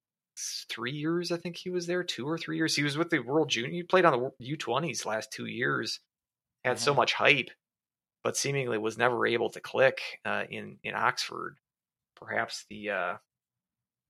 three 0.68 0.90
years. 0.92 1.30
I 1.30 1.36
think 1.36 1.56
he 1.56 1.70
was 1.70 1.86
there, 1.86 2.02
two 2.02 2.28
or 2.28 2.36
three 2.36 2.56
years. 2.56 2.74
He 2.74 2.82
was 2.82 2.98
with 2.98 3.10
the 3.10 3.20
World 3.20 3.48
Junior. 3.48 3.70
He 3.70 3.82
played 3.84 4.04
on 4.04 4.12
the 4.20 4.32
U 4.40 4.56
twenties 4.56 5.06
last 5.06 5.32
two 5.32 5.46
years. 5.46 6.00
Had 6.64 6.78
so 6.80 6.92
Mhm. 6.92 6.96
much 6.96 7.12
hype, 7.14 7.50
but 8.24 8.36
seemingly 8.36 8.78
was 8.78 8.98
never 8.98 9.26
able 9.26 9.50
to 9.50 9.60
click 9.60 10.00
uh, 10.24 10.44
in 10.50 10.78
in 10.82 10.94
Oxford. 10.94 11.56
Perhaps 12.16 12.64
the 12.70 12.90
uh, 12.90 13.14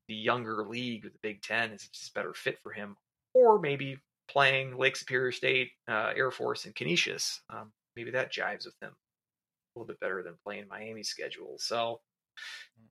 the 0.08 0.14
younger 0.14 0.64
league, 0.64 1.02
the 1.02 1.10
Big 1.22 1.42
Ten, 1.42 1.72
is 1.72 1.88
just 1.88 2.10
a 2.10 2.14
better 2.14 2.32
fit 2.32 2.58
for 2.62 2.72
him, 2.72 2.96
or 3.34 3.58
maybe 3.58 3.98
playing 4.28 4.78
Lake 4.78 4.96
Superior 4.96 5.32
State, 5.32 5.70
uh, 5.88 6.12
Air 6.16 6.30
Force, 6.30 6.64
and 6.64 6.74
Canisius. 6.74 7.40
Um, 7.50 7.72
maybe 7.96 8.12
that 8.12 8.32
jives 8.32 8.66
with 8.66 8.76
him 8.80 8.90
a 8.90 9.78
little 9.78 9.88
bit 9.88 10.00
better 10.00 10.22
than 10.22 10.34
playing 10.44 10.68
Miami's 10.68 11.08
schedule. 11.08 11.56
So, 11.58 12.00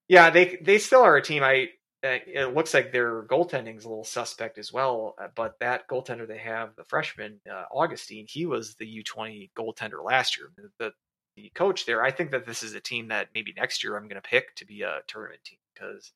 yeah, 0.07 0.29
they 0.29 0.57
they 0.61 0.77
still 0.77 1.01
are 1.01 1.17
a 1.17 1.23
team. 1.23 1.43
I 1.43 1.69
it 2.05 2.53
looks 2.53 2.73
like 2.73 2.91
their 2.91 3.23
goaltending 3.23 3.77
is 3.77 3.85
a 3.85 3.89
little 3.89 4.03
suspect 4.03 4.57
as 4.57 4.73
well. 4.73 5.15
uh, 5.21 5.29
But 5.35 5.57
that 5.61 5.87
goaltender 5.87 6.27
they 6.27 6.39
have, 6.39 6.75
the 6.75 6.83
freshman 6.83 7.39
uh, 7.49 7.63
Augustine, 7.71 8.25
he 8.27 8.45
was 8.45 8.75
the 8.75 8.85
U 8.85 9.03
twenty 9.03 9.51
goaltender 9.57 10.03
last 10.03 10.37
year. 10.37 10.49
The, 10.79 10.91
the 11.35 11.51
coach 11.55 11.85
there, 11.85 12.03
I 12.03 12.11
think 12.11 12.31
that 12.31 12.45
this 12.45 12.63
is 12.63 12.73
a 12.73 12.79
team 12.79 13.07
that 13.07 13.29
maybe 13.33 13.53
next 13.55 13.83
year 13.83 13.95
I'm 13.95 14.07
going 14.07 14.21
to 14.21 14.29
pick 14.29 14.55
to 14.55 14.65
be 14.65 14.83
a 14.83 14.99
tournament 15.07 15.43
team 15.43 15.59
because 15.73 16.11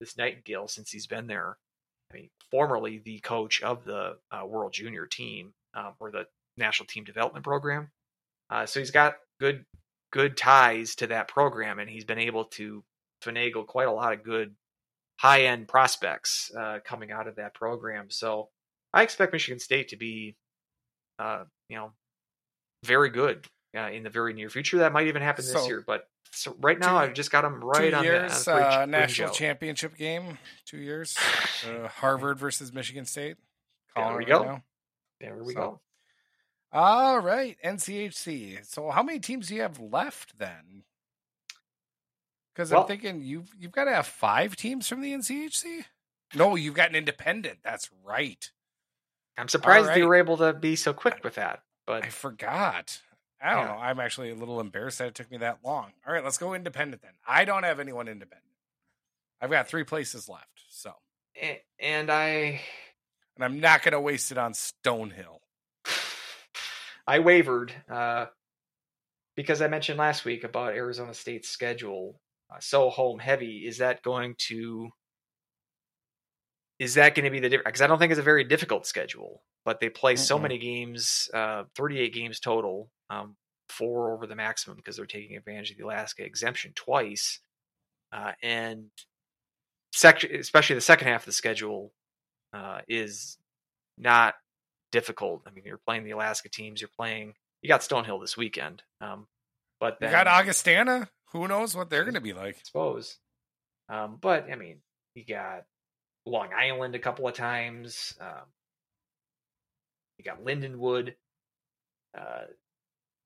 this 0.00 0.16
Nightingale, 0.16 0.68
since 0.68 0.90
he's 0.90 1.06
been 1.06 1.26
there, 1.26 1.56
I 2.10 2.16
mean, 2.16 2.30
formerly 2.50 2.98
the 2.98 3.20
coach 3.20 3.62
of 3.62 3.84
the 3.84 4.16
uh, 4.30 4.46
World 4.46 4.72
Junior 4.72 5.06
team 5.06 5.52
um, 5.74 5.94
or 6.00 6.10
the 6.10 6.26
National 6.56 6.86
Team 6.86 7.04
Development 7.04 7.44
Program, 7.44 7.90
uh, 8.50 8.66
so 8.66 8.80
he's 8.80 8.90
got 8.90 9.16
good 9.40 9.64
good 10.10 10.36
ties 10.36 10.94
to 10.96 11.06
that 11.08 11.28
program, 11.28 11.78
and 11.78 11.88
he's 11.88 12.04
been 12.04 12.18
able 12.18 12.46
to 12.46 12.82
finagle 13.22 13.66
quite 13.66 13.88
a 13.88 13.92
lot 13.92 14.12
of 14.12 14.24
good 14.24 14.54
high 15.18 15.42
end 15.42 15.68
prospects 15.68 16.50
uh, 16.58 16.78
coming 16.84 17.12
out 17.12 17.28
of 17.28 17.36
that 17.36 17.54
program. 17.54 18.10
So 18.10 18.48
I 18.92 19.02
expect 19.02 19.32
Michigan 19.32 19.58
State 19.58 19.88
to 19.88 19.96
be, 19.96 20.36
uh, 21.18 21.44
you 21.68 21.76
know, 21.76 21.92
very 22.84 23.10
good 23.10 23.46
uh, 23.76 23.80
in 23.90 24.02
the 24.02 24.10
very 24.10 24.32
near 24.32 24.48
future. 24.50 24.78
That 24.78 24.92
might 24.92 25.06
even 25.08 25.22
happen 25.22 25.44
this 25.44 25.52
So- 25.52 25.66
year, 25.66 25.82
but 25.86 26.08
so 26.30 26.54
right 26.60 26.78
now 26.78 26.90
Two- 26.92 26.96
I've 26.96 27.14
just 27.14 27.30
got 27.30 27.42
them 27.42 27.62
right 27.62 27.92
on 27.94 28.04
years, 28.04 28.44
the 28.44 28.52
on 28.54 28.62
uh, 28.62 28.76
fringe 28.78 28.90
national 28.90 29.30
championship 29.30 29.96
game. 29.96 30.38
Two 30.66 30.78
years. 30.78 31.16
Uh, 31.66 31.88
Harvard 31.88 32.38
versus 32.38 32.72
Michigan 32.72 33.04
State. 33.04 33.36
There 33.96 34.16
we 34.16 34.24
go. 34.24 34.44
now. 34.44 34.62
There 35.20 35.42
we 35.42 35.54
So- 35.54 35.60
go. 35.60 35.80
All 36.70 37.18
right, 37.18 37.56
NCHC. 37.64 38.64
So, 38.64 38.90
how 38.90 39.02
many 39.02 39.18
teams 39.18 39.48
do 39.48 39.56
you 39.56 39.62
have 39.62 39.80
left 39.80 40.38
then? 40.38 40.84
Because 42.54 42.70
Well- 42.70 42.82
I'm 42.82 42.86
thinking 42.86 43.22
you've 43.22 43.50
you've 43.58 43.72
got 43.72 43.84
to 43.84 43.94
have 43.94 44.06
five 44.06 44.54
teams 44.54 44.86
from 44.88 45.00
the 45.00 45.12
NCHC. 45.12 45.84
No, 46.34 46.54
you've 46.56 46.74
got 46.74 46.90
an 46.90 46.94
independent. 46.94 47.60
That's 47.64 47.90
right. 48.04 48.50
I'm 49.36 49.48
surprised 49.48 49.88
they 49.88 50.02
right. 50.02 50.08
were 50.08 50.14
able 50.16 50.36
to 50.38 50.52
be 50.52 50.76
so 50.76 50.92
quick 50.92 51.24
with 51.24 51.36
that. 51.36 51.62
But 51.86 52.04
I 52.04 52.10
forgot. 52.10 53.00
I 53.40 53.54
don't 53.54 53.66
Yeah. 53.66 53.74
know. 53.74 53.78
I'm 53.78 54.00
actually 54.00 54.30
a 54.30 54.34
little 54.34 54.60
embarrassed 54.60 54.98
that 54.98 55.08
it 55.08 55.14
took 55.14 55.30
me 55.30 55.38
that 55.38 55.58
long. 55.64 55.92
All 56.06 56.12
right, 56.12 56.24
let's 56.24 56.38
go 56.38 56.54
independent 56.54 57.02
then. 57.02 57.12
I 57.26 57.44
don't 57.44 57.62
have 57.62 57.78
anyone 57.80 58.08
independent. 58.08 58.44
I've 59.40 59.50
got 59.50 59.68
three 59.68 59.84
places 59.84 60.28
left. 60.28 60.64
So, 60.70 60.92
and 61.78 62.10
I 62.10 62.60
and 63.36 63.44
I'm 63.44 63.60
not 63.60 63.82
going 63.82 63.92
to 63.92 64.00
waste 64.00 64.32
it 64.32 64.38
on 64.38 64.52
Stonehill. 64.52 65.38
I 67.06 67.20
wavered 67.20 67.72
uh, 67.88 68.26
because 69.36 69.62
I 69.62 69.68
mentioned 69.68 69.98
last 69.98 70.24
week 70.24 70.44
about 70.44 70.74
Arizona 70.74 71.14
State's 71.14 71.48
schedule 71.48 72.20
uh, 72.52 72.56
so 72.60 72.90
home 72.90 73.18
heavy. 73.18 73.66
Is 73.66 73.78
that 73.78 74.02
going 74.02 74.34
to 74.48 74.90
is 76.78 76.94
that 76.94 77.14
going 77.14 77.24
to 77.24 77.30
be 77.30 77.40
the 77.40 77.48
difference? 77.48 77.66
Because 77.66 77.82
I 77.82 77.86
don't 77.86 77.98
think 77.98 78.10
it's 78.12 78.20
a 78.20 78.24
very 78.24 78.44
difficult 78.44 78.86
schedule, 78.86 79.42
but 79.64 79.80
they 79.80 79.88
play 79.88 80.16
so 80.16 80.38
Mm-mm. 80.38 80.42
many 80.42 80.58
games, 80.58 81.28
uh, 81.34 81.64
38 81.76 82.12
games 82.14 82.40
total, 82.40 82.88
um, 83.10 83.36
four 83.68 84.12
over 84.12 84.26
the 84.26 84.36
maximum 84.36 84.76
because 84.76 84.96
they're 84.96 85.06
taking 85.06 85.36
advantage 85.36 85.70
of 85.70 85.76
the 85.76 85.84
Alaska 85.84 86.24
exemption 86.24 86.72
twice, 86.74 87.40
uh, 88.12 88.32
and 88.42 88.86
sec- 89.92 90.24
especially 90.24 90.74
the 90.74 90.80
second 90.80 91.08
half 91.08 91.22
of 91.22 91.26
the 91.26 91.32
schedule 91.32 91.92
uh, 92.52 92.80
is 92.88 93.38
not 93.96 94.34
difficult. 94.92 95.42
I 95.46 95.50
mean, 95.50 95.64
you're 95.64 95.78
playing 95.78 96.04
the 96.04 96.12
Alaska 96.12 96.48
teams. 96.48 96.80
You're 96.80 96.90
playing. 96.96 97.34
You 97.62 97.68
got 97.68 97.80
Stonehill 97.80 98.20
this 98.20 98.36
weekend, 98.36 98.82
um, 99.00 99.26
but 99.80 99.98
You 100.00 100.06
then, 100.06 100.12
got 100.12 100.26
Augustana. 100.26 101.08
Who 101.32 101.48
knows 101.48 101.76
what 101.76 101.90
they're 101.90 102.04
going 102.04 102.14
to 102.14 102.20
be 102.20 102.32
like? 102.32 102.56
I 102.56 102.60
suppose. 102.64 103.18
Um, 103.88 104.18
but 104.20 104.50
I 104.50 104.56
mean, 104.56 104.78
you 105.14 105.24
got 105.24 105.64
Long 106.24 106.50
Island 106.56 106.94
a 106.94 106.98
couple 106.98 107.26
of 107.26 107.34
times. 107.34 108.14
Um, 108.20 108.46
you 110.18 110.24
got 110.24 110.44
Lindenwood. 110.44 111.14
Uh, 112.16 112.44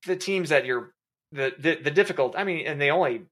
the 0.05 0.15
teams 0.15 0.49
that 0.49 0.65
you're 0.65 0.93
the, 1.31 1.53
the 1.57 1.75
the 1.75 1.91
difficult. 1.91 2.35
I 2.37 2.43
mean, 2.43 2.65
and 2.67 2.79
they 2.79 2.91
only 2.91 3.23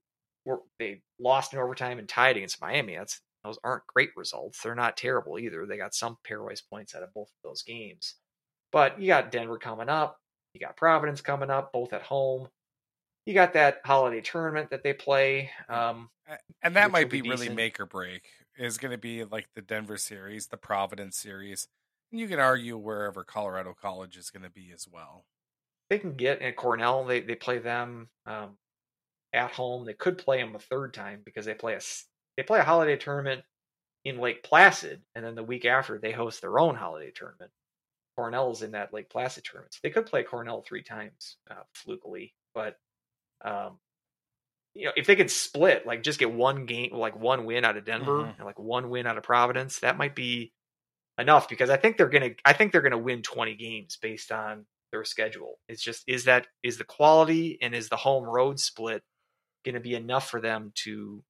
were 0.44 0.60
they 0.78 1.02
lost 1.20 1.52
in 1.52 1.58
overtime 1.58 1.98
and 1.98 2.08
tied 2.08 2.36
against 2.36 2.60
Miami. 2.60 2.96
That's 2.96 3.20
those 3.44 3.58
aren't 3.64 3.86
great 3.86 4.10
results. 4.16 4.60
They're 4.62 4.74
not 4.74 4.96
terrible 4.96 5.38
either. 5.38 5.66
They 5.66 5.76
got 5.76 5.94
some 5.94 6.16
pairwise 6.28 6.62
points 6.68 6.94
out 6.94 7.02
of 7.02 7.12
both 7.14 7.28
of 7.28 7.50
those 7.50 7.62
games. 7.62 8.14
But 8.70 9.00
you 9.00 9.08
got 9.08 9.30
Denver 9.30 9.58
coming 9.58 9.88
up. 9.88 10.18
You 10.54 10.60
got 10.60 10.76
Providence 10.76 11.20
coming 11.20 11.50
up, 11.50 11.72
both 11.72 11.92
at 11.92 12.02
home. 12.02 12.48
You 13.26 13.34
got 13.34 13.52
that 13.54 13.80
holiday 13.84 14.20
tournament 14.20 14.70
that 14.70 14.82
they 14.82 14.92
play. 14.92 15.50
Um, 15.68 16.08
And 16.62 16.76
that 16.76 16.90
might 16.90 17.10
be 17.10 17.20
be 17.20 17.30
really 17.30 17.48
make 17.48 17.80
or 17.80 17.86
break. 17.86 18.22
Is 18.58 18.78
going 18.78 18.92
to 18.92 18.98
be 18.98 19.24
like 19.24 19.48
the 19.54 19.62
Denver 19.62 19.96
series, 19.96 20.48
the 20.48 20.56
Providence 20.56 21.16
series. 21.16 21.68
And 22.10 22.20
you 22.20 22.28
can 22.28 22.38
argue 22.38 22.76
wherever 22.76 23.24
Colorado 23.24 23.74
College 23.80 24.16
is 24.16 24.30
going 24.30 24.42
to 24.42 24.50
be 24.50 24.70
as 24.74 24.86
well. 24.90 25.24
They 25.92 25.98
can 25.98 26.14
get 26.16 26.40
and 26.40 26.56
Cornell. 26.56 27.04
They 27.04 27.20
they 27.20 27.34
play 27.34 27.58
them 27.58 28.08
um, 28.24 28.56
at 29.34 29.50
home. 29.50 29.84
They 29.84 29.92
could 29.92 30.16
play 30.16 30.38
them 30.38 30.54
a 30.56 30.58
third 30.58 30.94
time 30.94 31.20
because 31.22 31.44
they 31.44 31.52
play 31.52 31.74
a 31.74 31.80
they 32.38 32.42
play 32.42 32.60
a 32.60 32.64
holiday 32.64 32.96
tournament 32.96 33.42
in 34.06 34.16
Lake 34.16 34.42
Placid, 34.42 35.02
and 35.14 35.22
then 35.22 35.34
the 35.34 35.42
week 35.44 35.66
after 35.66 35.98
they 35.98 36.12
host 36.12 36.40
their 36.40 36.58
own 36.58 36.76
holiday 36.76 37.12
tournament. 37.14 37.50
Cornell's 38.16 38.62
in 38.62 38.70
that 38.72 38.94
Lake 38.94 39.10
Placid 39.10 39.44
tournament. 39.44 39.74
So 39.74 39.80
they 39.82 39.90
could 39.90 40.06
play 40.06 40.22
Cornell 40.22 40.62
three 40.62 40.82
times 40.82 41.36
uh, 41.50 41.62
flukily, 41.74 42.32
but 42.54 42.78
um, 43.44 43.78
you 44.72 44.86
know 44.86 44.92
if 44.96 45.06
they 45.06 45.16
could 45.16 45.30
split, 45.30 45.86
like 45.86 46.02
just 46.02 46.18
get 46.18 46.32
one 46.32 46.64
game, 46.64 46.94
like 46.94 47.18
one 47.18 47.44
win 47.44 47.66
out 47.66 47.76
of 47.76 47.84
Denver 47.84 48.22
Mhm. 48.24 48.36
and 48.38 48.46
like 48.46 48.58
one 48.58 48.88
win 48.88 49.06
out 49.06 49.18
of 49.18 49.24
Providence, 49.24 49.80
that 49.80 49.98
might 49.98 50.14
be 50.14 50.54
enough 51.18 51.50
because 51.50 51.68
I 51.68 51.76
think 51.76 51.98
they're 51.98 52.08
gonna 52.08 52.30
I 52.46 52.54
think 52.54 52.72
they're 52.72 52.80
gonna 52.80 52.96
win 52.96 53.20
twenty 53.20 53.56
games 53.56 53.98
based 54.00 54.32
on 54.32 54.64
their 54.92 55.04
schedule. 55.04 55.58
It's 55.68 55.82
just 55.82 56.04
is 56.06 56.24
that 56.24 56.46
is 56.62 56.78
the 56.78 56.84
quality 56.84 57.58
and 57.60 57.74
is 57.74 57.88
the 57.88 57.96
home 57.96 58.24
road 58.24 58.60
split 58.60 59.02
going 59.64 59.74
to 59.74 59.80
be 59.80 59.94
enough 59.94 60.28
for 60.28 60.40
them 60.40 60.72
to 60.84 61.24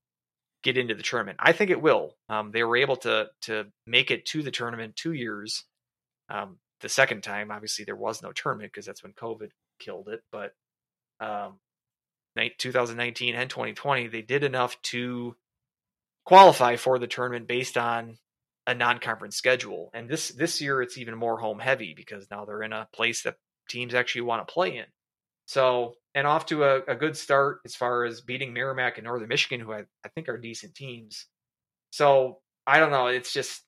get 0.63 0.79
into 0.79 0.95
the 0.95 1.03
tournament? 1.03 1.39
I 1.41 1.53
think 1.53 1.71
it 1.71 1.83
will. 1.83 2.17
Um, 2.29 2.51
they 2.53 2.63
were 2.63 2.77
able 2.77 2.97
to 2.97 3.29
to 3.43 3.67
make 3.87 4.11
it 4.11 4.27
to 4.27 4.43
the 4.43 4.51
tournament 4.51 4.97
two 4.97 5.13
years. 5.13 5.65
Um, 6.29 6.59
the 6.81 6.89
second 6.89 7.23
time, 7.23 7.51
obviously, 7.51 7.85
there 7.85 7.97
was 7.97 8.23
no 8.23 8.33
tournament 8.33 8.73
because 8.73 8.87
that's 8.87 9.03
when 9.03 9.13
COVID 9.13 9.51
killed 9.79 10.09
it. 10.09 10.23
But 10.33 10.53
um, 11.21 11.59
2019 12.37 13.35
and 13.35 13.51
2020, 13.51 14.09
they 14.09 14.23
did 14.23 14.43
enough 14.43 14.81
to 14.83 15.37
qualify 16.25 16.77
for 16.77 16.99
the 16.99 17.07
tournament 17.07 17.47
based 17.47 17.77
on 17.77 18.17
a 18.67 18.75
non-conference 18.75 19.37
schedule. 19.37 19.91
And 19.93 20.09
this 20.09 20.29
this 20.29 20.61
year, 20.61 20.83
it's 20.83 20.99
even 20.99 21.17
more 21.17 21.39
home 21.39 21.59
heavy 21.59 21.95
because 21.97 22.29
now 22.31 22.45
they're 22.45 22.63
in 22.63 22.73
a 22.73 22.89
place 22.95 23.23
that 23.23 23.37
teams 23.69 23.95
actually 23.95 24.23
want 24.23 24.47
to 24.47 24.53
play 24.53 24.77
in. 24.77 24.85
So, 25.47 25.95
and 26.15 26.27
off 26.27 26.47
to 26.47 26.65
a, 26.65 26.83
a 26.89 26.95
good 26.95 27.17
start 27.17 27.61
as 27.65 27.75
far 27.75 28.05
as 28.05 28.21
beating 28.21 28.53
Merrimack 28.53 28.99
and 28.99 29.05
Northern 29.05 29.29
Michigan, 29.29 29.61
who 29.61 29.73
I, 29.73 29.85
I 30.05 30.09
think 30.15 30.29
are 30.29 30.39
decent 30.39 30.75
teams. 30.75 31.27
So 31.91 32.39
I 32.67 32.79
don't 32.79 32.91
know. 32.91 33.07
It's 33.09 33.33
just 33.33 33.63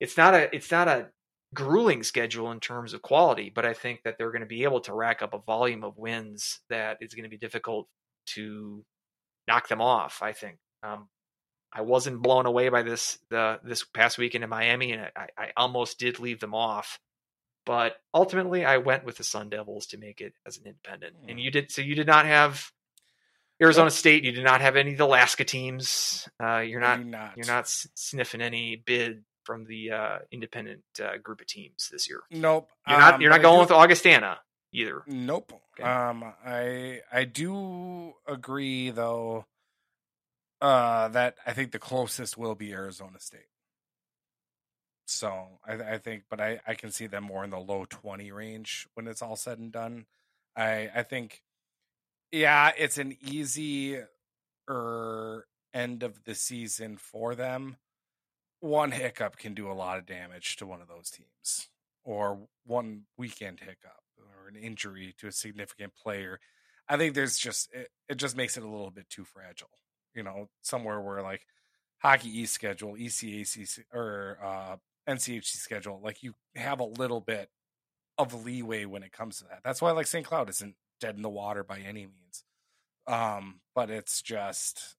it's 0.00 0.16
not 0.16 0.34
a 0.34 0.54
it's 0.54 0.70
not 0.70 0.88
a 0.88 1.08
grueling 1.54 2.02
schedule 2.02 2.50
in 2.52 2.60
terms 2.60 2.94
of 2.94 3.02
quality, 3.02 3.50
but 3.54 3.64
I 3.64 3.74
think 3.74 4.02
that 4.04 4.16
they're 4.18 4.32
going 4.32 4.40
to 4.40 4.46
be 4.46 4.64
able 4.64 4.80
to 4.80 4.94
rack 4.94 5.22
up 5.22 5.34
a 5.34 5.38
volume 5.38 5.84
of 5.84 5.96
wins 5.96 6.60
that 6.68 6.98
is 7.00 7.14
going 7.14 7.24
to 7.24 7.30
be 7.30 7.38
difficult 7.38 7.88
to 8.26 8.84
knock 9.48 9.68
them 9.68 9.80
off. 9.80 10.20
I 10.22 10.32
think. 10.32 10.58
Um, 10.82 11.08
I 11.72 11.80
wasn't 11.80 12.22
blown 12.22 12.46
away 12.46 12.68
by 12.68 12.82
this 12.82 13.18
the 13.30 13.58
this 13.64 13.82
past 13.82 14.18
weekend 14.18 14.44
in 14.44 14.50
Miami, 14.50 14.92
and 14.92 15.10
I, 15.16 15.28
I 15.36 15.52
almost 15.56 15.98
did 15.98 16.20
leave 16.20 16.38
them 16.38 16.54
off. 16.54 17.00
But 17.66 17.96
ultimately, 18.12 18.64
I 18.64 18.76
went 18.76 19.04
with 19.04 19.16
the 19.16 19.24
Sun 19.24 19.48
Devils 19.50 19.86
to 19.86 19.96
make 19.98 20.20
it 20.20 20.34
as 20.46 20.58
an 20.58 20.64
independent. 20.66 21.16
And 21.28 21.40
you 21.40 21.50
did 21.50 21.70
so. 21.70 21.80
You 21.82 21.94
did 21.94 22.06
not 22.06 22.26
have 22.26 22.70
Arizona 23.62 23.90
State. 23.90 24.22
You 24.24 24.32
did 24.32 24.44
not 24.44 24.60
have 24.60 24.76
any 24.76 24.92
of 24.92 24.98
the 24.98 25.06
Alaska 25.06 25.44
teams. 25.44 26.28
Uh, 26.42 26.58
you're 26.58 26.80
not 26.80 27.04
not. 27.04 27.36
you're 27.36 27.46
not 27.46 27.66
sniffing 27.68 28.42
any 28.42 28.76
bid 28.76 29.24
from 29.44 29.64
the 29.66 29.90
uh, 29.92 30.18
independent 30.30 30.82
uh, 31.02 31.16
group 31.22 31.40
of 31.40 31.46
teams 31.46 31.88
this 31.90 32.08
year. 32.08 32.20
Nope. 32.30 32.68
You're 32.88 32.98
not 32.98 33.14
Um, 33.14 33.20
you're 33.22 33.30
not 33.30 33.42
going 33.42 33.56
do- 33.56 33.60
with 33.60 33.70
Augustana 33.70 34.40
either. 34.72 35.02
Nope. 35.06 35.52
Okay. 35.78 35.88
Um, 35.88 36.24
I 36.44 37.00
I 37.12 37.24
do 37.24 38.12
agree 38.26 38.90
though 38.90 39.46
Uh, 40.60 41.08
that 41.08 41.36
I 41.46 41.52
think 41.52 41.72
the 41.72 41.78
closest 41.78 42.36
will 42.38 42.54
be 42.54 42.72
Arizona 42.72 43.20
State. 43.20 43.48
So 45.06 45.58
I, 45.66 45.74
I 45.74 45.98
think, 45.98 46.24
but 46.30 46.40
I, 46.40 46.60
I 46.66 46.74
can 46.74 46.90
see 46.90 47.06
them 47.06 47.24
more 47.24 47.44
in 47.44 47.50
the 47.50 47.58
low 47.58 47.84
twenty 47.88 48.32
range 48.32 48.88
when 48.94 49.06
it's 49.06 49.22
all 49.22 49.36
said 49.36 49.58
and 49.58 49.70
done. 49.70 50.06
I 50.56 50.90
I 50.94 51.02
think, 51.02 51.42
yeah, 52.32 52.72
it's 52.76 52.98
an 52.98 53.16
easy 53.20 53.98
er 54.68 55.46
end 55.74 56.02
of 56.02 56.24
the 56.24 56.34
season 56.34 56.96
for 56.96 57.34
them. 57.34 57.76
One 58.60 58.92
hiccup 58.92 59.36
can 59.36 59.52
do 59.52 59.70
a 59.70 59.74
lot 59.74 59.98
of 59.98 60.06
damage 60.06 60.56
to 60.56 60.66
one 60.66 60.80
of 60.80 60.88
those 60.88 61.10
teams, 61.10 61.68
or 62.02 62.48
one 62.64 63.02
weekend 63.18 63.60
hiccup, 63.60 64.02
or 64.16 64.48
an 64.48 64.56
injury 64.56 65.14
to 65.18 65.26
a 65.26 65.32
significant 65.32 65.94
player. 65.94 66.40
I 66.88 66.96
think 66.96 67.14
there's 67.14 67.36
just 67.36 67.70
it, 67.74 67.90
it 68.08 68.16
just 68.16 68.36
makes 68.36 68.56
it 68.56 68.62
a 68.62 68.68
little 68.68 68.90
bit 68.90 69.10
too 69.10 69.24
fragile. 69.24 69.68
You 70.14 70.22
know, 70.22 70.48
somewhere 70.62 71.00
where 71.00 71.20
like 71.22 71.46
hockey 71.98 72.40
East 72.40 72.54
schedule, 72.54 72.94
ECAC 72.94 73.80
or 73.92 74.38
uh, 74.42 74.76
NCHC 75.08 75.56
schedule, 75.56 76.00
like 76.02 76.22
you 76.22 76.34
have 76.56 76.80
a 76.80 76.84
little 76.84 77.20
bit 77.20 77.48
of 78.18 78.44
leeway 78.44 78.84
when 78.84 79.02
it 79.02 79.12
comes 79.12 79.38
to 79.38 79.44
that. 79.44 79.60
That's 79.64 79.82
why 79.82 79.90
like 79.92 80.06
St. 80.06 80.24
Cloud 80.24 80.48
isn't 80.50 80.74
dead 81.00 81.16
in 81.16 81.22
the 81.22 81.28
water 81.28 81.64
by 81.64 81.78
any 81.78 82.06
means. 82.06 82.44
Um, 83.06 83.60
but 83.74 83.90
it's 83.90 84.22
just 84.22 84.96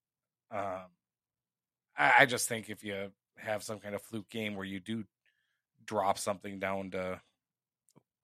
um 0.52 0.92
I, 1.98 2.14
I 2.20 2.26
just 2.26 2.48
think 2.48 2.70
if 2.70 2.84
you 2.84 3.12
have 3.38 3.64
some 3.64 3.80
kind 3.80 3.96
of 3.96 4.02
fluke 4.02 4.30
game 4.30 4.56
where 4.56 4.66
you 4.66 4.80
do 4.80 5.06
drop 5.86 6.18
something 6.18 6.60
down 6.60 6.92
to 6.92 7.22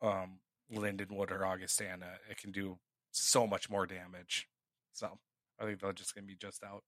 um 0.01 0.39
Lindenwood 0.73 1.31
or 1.31 1.45
Augustana, 1.45 2.07
it 2.29 2.37
can 2.37 2.51
do 2.51 2.77
so 3.11 3.45
much 3.47 3.69
more 3.69 3.85
damage. 3.85 4.47
So 4.93 5.17
I 5.59 5.65
think 5.65 5.79
they're 5.79 5.93
just 5.93 6.15
gonna 6.15 6.27
be 6.27 6.35
just 6.35 6.63
out. 6.63 6.83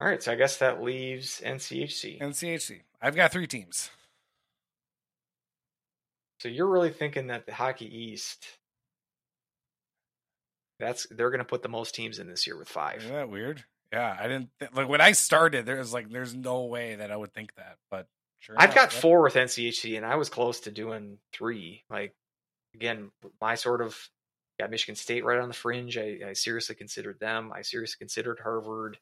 All 0.00 0.08
right, 0.08 0.22
so 0.22 0.32
I 0.32 0.34
guess 0.34 0.58
that 0.58 0.82
leaves 0.82 1.40
NCHC. 1.44 2.20
NCHC. 2.20 2.80
I've 3.00 3.16
got 3.16 3.32
three 3.32 3.46
teams. 3.46 3.90
So 6.40 6.48
you're 6.48 6.68
really 6.68 6.90
thinking 6.90 7.28
that 7.28 7.46
the 7.46 7.54
Hockey 7.54 7.86
East 7.86 8.46
that's 10.78 11.06
they're 11.10 11.30
going 11.30 11.38
to 11.38 11.44
put 11.44 11.62
the 11.62 11.68
most 11.68 11.94
teams 11.94 12.18
in 12.18 12.26
this 12.26 12.46
year 12.46 12.58
with 12.58 12.68
5. 12.68 12.98
Isn't 12.98 13.12
that 13.12 13.30
weird? 13.30 13.64
Yeah, 13.92 14.16
I 14.18 14.24
didn't 14.24 14.50
th- 14.58 14.72
like 14.74 14.88
when 14.88 15.00
I 15.00 15.12
started. 15.12 15.66
There 15.66 15.78
was 15.78 15.92
like, 15.92 16.10
there's 16.10 16.34
no 16.34 16.64
way 16.64 16.96
that 16.96 17.10
I 17.10 17.16
would 17.16 17.32
think 17.32 17.54
that, 17.54 17.76
but 17.90 18.08
sure. 18.40 18.56
I've 18.58 18.72
enough, 18.72 18.90
got 18.90 18.92
4 18.92 19.22
with 19.22 19.34
NCHC 19.34 19.96
and 19.96 20.04
I 20.04 20.16
was 20.16 20.28
close 20.28 20.60
to 20.60 20.70
doing 20.70 21.18
3. 21.32 21.84
Like 21.88 22.14
again, 22.74 23.10
my 23.40 23.54
sort 23.54 23.80
of 23.80 23.96
got 24.58 24.70
Michigan 24.70 24.96
State 24.96 25.24
right 25.24 25.38
on 25.38 25.48
the 25.48 25.54
fringe. 25.54 25.96
I, 25.96 26.18
I 26.28 26.32
seriously 26.32 26.74
considered 26.74 27.20
them. 27.20 27.52
I 27.54 27.62
seriously 27.62 27.96
considered 27.98 28.40
Harvard. 28.42 28.98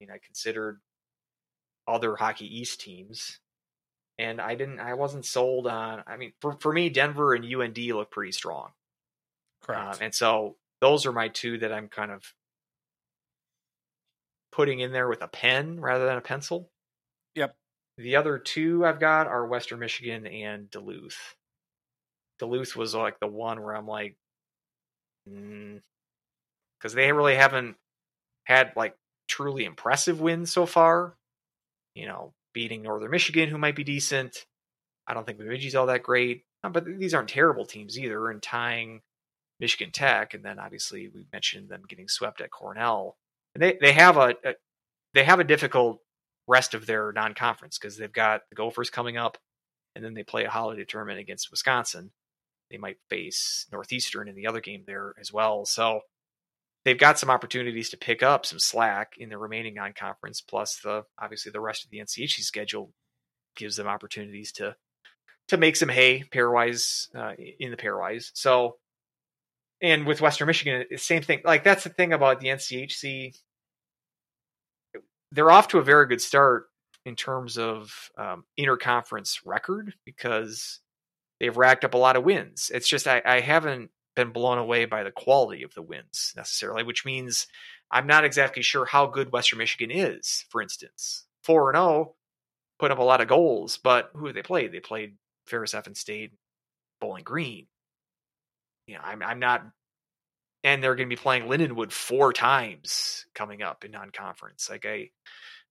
I 0.00 0.04
mean, 0.04 0.10
I 0.10 0.18
considered 0.24 0.80
other 1.86 2.16
Hockey 2.16 2.46
East 2.60 2.80
teams. 2.80 3.40
And 4.18 4.40
I 4.40 4.56
didn't 4.56 4.80
I 4.80 4.94
wasn't 4.94 5.24
sold 5.24 5.68
on 5.68 6.02
I 6.06 6.16
mean 6.16 6.32
for, 6.40 6.56
for 6.60 6.72
me 6.72 6.88
Denver 6.88 7.34
and 7.34 7.44
UND 7.44 7.78
look 7.78 8.10
pretty 8.10 8.32
strong. 8.32 8.70
Correct. 9.62 9.96
Um, 9.96 9.98
and 10.00 10.14
so 10.14 10.56
those 10.80 11.06
are 11.06 11.12
my 11.12 11.28
two 11.28 11.58
that 11.58 11.72
I'm 11.72 11.88
kind 11.88 12.10
of 12.10 12.22
putting 14.50 14.80
in 14.80 14.92
there 14.92 15.08
with 15.08 15.22
a 15.22 15.28
pen 15.28 15.80
rather 15.80 16.06
than 16.06 16.16
a 16.16 16.20
pencil. 16.20 16.68
Yep. 17.36 17.54
The 17.96 18.16
other 18.16 18.38
two 18.38 18.84
I've 18.84 19.00
got 19.00 19.28
are 19.28 19.46
Western 19.46 19.78
Michigan 19.78 20.26
and 20.26 20.68
Duluth. 20.70 21.36
Duluth 22.40 22.74
was 22.74 22.94
like 22.94 23.20
the 23.20 23.28
one 23.28 23.62
where 23.62 23.74
I'm 23.74 23.86
like, 23.86 24.16
because 25.24 26.94
they 26.94 27.12
really 27.12 27.36
haven't 27.36 27.76
had 28.44 28.72
like 28.74 28.94
truly 29.28 29.64
impressive 29.64 30.20
wins 30.20 30.52
so 30.52 30.66
far. 30.66 31.14
You 31.94 32.06
know, 32.06 32.32
beating 32.52 32.82
Northern 32.82 33.10
Michigan, 33.10 33.48
who 33.48 33.58
might 33.58 33.76
be 33.76 33.84
decent. 33.84 34.46
I 35.06 35.14
don't 35.14 35.24
think 35.24 35.38
Bemidji's 35.38 35.74
all 35.74 35.86
that 35.86 36.02
great, 36.02 36.44
but 36.62 36.84
these 36.84 37.14
aren't 37.14 37.28
terrible 37.28 37.64
teams 37.64 37.98
either. 37.98 38.30
And 38.30 38.42
tying 38.42 39.00
Michigan 39.60 39.90
Tech, 39.90 40.34
and 40.34 40.44
then 40.44 40.58
obviously 40.58 41.08
we 41.08 41.26
mentioned 41.32 41.68
them 41.68 41.82
getting 41.88 42.08
swept 42.08 42.40
at 42.40 42.50
Cornell. 42.50 43.16
And 43.54 43.62
they 43.62 43.78
they 43.80 43.92
have 43.92 44.16
a, 44.16 44.34
a 44.44 44.54
they 45.14 45.24
have 45.24 45.40
a 45.40 45.44
difficult 45.44 46.00
rest 46.46 46.74
of 46.74 46.86
their 46.86 47.12
non-conference 47.12 47.78
because 47.78 47.96
they've 47.96 48.12
got 48.12 48.42
the 48.50 48.56
Gophers 48.56 48.90
coming 48.90 49.16
up, 49.16 49.38
and 49.94 50.04
then 50.04 50.14
they 50.14 50.22
play 50.22 50.44
a 50.44 50.50
holiday 50.50 50.84
tournament 50.84 51.20
against 51.20 51.50
Wisconsin. 51.50 52.10
They 52.70 52.78
might 52.78 52.98
face 53.08 53.66
Northeastern 53.72 54.28
in 54.28 54.34
the 54.34 54.46
other 54.46 54.60
game 54.60 54.84
there 54.86 55.14
as 55.20 55.32
well. 55.32 55.64
So 55.64 56.02
they've 56.88 56.98
got 56.98 57.18
some 57.18 57.28
opportunities 57.28 57.90
to 57.90 57.98
pick 57.98 58.22
up 58.22 58.46
some 58.46 58.58
slack 58.58 59.12
in 59.18 59.28
the 59.28 59.36
remaining 59.36 59.74
non-conference. 59.74 60.40
Plus, 60.40 60.80
the 60.82 61.04
obviously 61.20 61.52
the 61.52 61.60
rest 61.60 61.84
of 61.84 61.90
the 61.90 61.98
NCHC 61.98 62.40
schedule 62.40 62.92
gives 63.56 63.76
them 63.76 63.86
opportunities 63.86 64.52
to 64.52 64.74
to 65.48 65.56
make 65.58 65.76
some 65.76 65.90
hay 65.90 66.24
pairwise 66.32 67.14
uh, 67.14 67.34
in 67.58 67.70
the 67.70 67.76
pairwise. 67.76 68.30
So, 68.32 68.76
and 69.82 70.06
with 70.06 70.22
Western 70.22 70.46
Michigan, 70.46 70.84
same 70.96 71.22
thing. 71.22 71.42
Like 71.44 71.62
that's 71.62 71.84
the 71.84 71.90
thing 71.90 72.14
about 72.14 72.40
the 72.40 72.48
NCHC. 72.48 73.36
They're 75.30 75.50
off 75.50 75.68
to 75.68 75.78
a 75.78 75.82
very 75.84 76.06
good 76.06 76.22
start 76.22 76.68
in 77.04 77.16
terms 77.16 77.58
of 77.58 78.10
um, 78.16 78.44
interconference 78.58 79.40
record 79.44 79.92
because 80.06 80.80
they've 81.38 81.56
racked 81.56 81.84
up 81.84 81.92
a 81.92 81.98
lot 81.98 82.16
of 82.16 82.24
wins. 82.24 82.70
It's 82.72 82.88
just 82.88 83.06
I, 83.06 83.20
I 83.26 83.40
haven't 83.40 83.90
been 84.18 84.32
blown 84.32 84.58
away 84.58 84.84
by 84.84 85.04
the 85.04 85.12
quality 85.12 85.62
of 85.62 85.72
the 85.74 85.82
wins 85.82 86.34
necessarily, 86.36 86.82
which 86.82 87.04
means 87.04 87.46
I'm 87.90 88.06
not 88.06 88.24
exactly 88.24 88.62
sure 88.62 88.84
how 88.84 89.06
good 89.06 89.32
Western 89.32 89.60
Michigan 89.60 89.90
is. 89.90 90.44
For 90.50 90.60
instance, 90.60 91.24
four 91.42 91.70
and 91.70 91.76
zero, 91.76 92.14
put 92.78 92.90
up 92.90 92.98
a 92.98 93.02
lot 93.02 93.20
of 93.20 93.28
goals, 93.28 93.78
but 93.78 94.10
who 94.14 94.32
they 94.32 94.42
play? 94.42 94.66
They 94.66 94.80
played 94.80 95.14
Ferris 95.46 95.74
State, 95.94 96.32
Bowling 97.00 97.24
Green. 97.24 97.68
You 98.88 98.94
know, 98.94 99.00
I'm 99.04 99.22
I'm 99.22 99.38
not, 99.38 99.64
and 100.64 100.82
they're 100.82 100.96
going 100.96 101.08
to 101.08 101.16
be 101.16 101.20
playing 101.20 101.44
Lindenwood 101.44 101.92
four 101.92 102.32
times 102.32 103.26
coming 103.34 103.62
up 103.62 103.84
in 103.84 103.92
non-conference. 103.92 104.68
Like 104.68 104.84
I, 104.84 105.10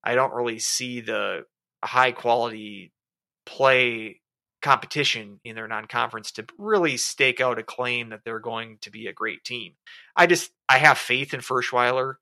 I 0.03 0.15
don't 0.15 0.33
really 0.33 0.59
see 0.59 1.01
the 1.01 1.43
high 1.83 2.13
quality 2.13 2.93
play 3.45 4.21
competition 4.61 5.39
in 5.43 5.55
their 5.55 5.67
non-conference 5.67 6.31
to 6.33 6.45
really 6.57 6.97
stake 6.97 7.39
out 7.41 7.59
a 7.59 7.63
claim 7.63 8.09
that 8.09 8.21
they're 8.25 8.39
going 8.39 8.77
to 8.81 8.91
be 8.91 9.07
a 9.07 9.13
great 9.13 9.43
team. 9.43 9.73
I 10.15 10.27
just 10.27 10.51
I 10.67 10.79
have 10.79 10.97
faith 10.97 11.33
in 11.33 11.41
Ferschweiler, 11.41 12.15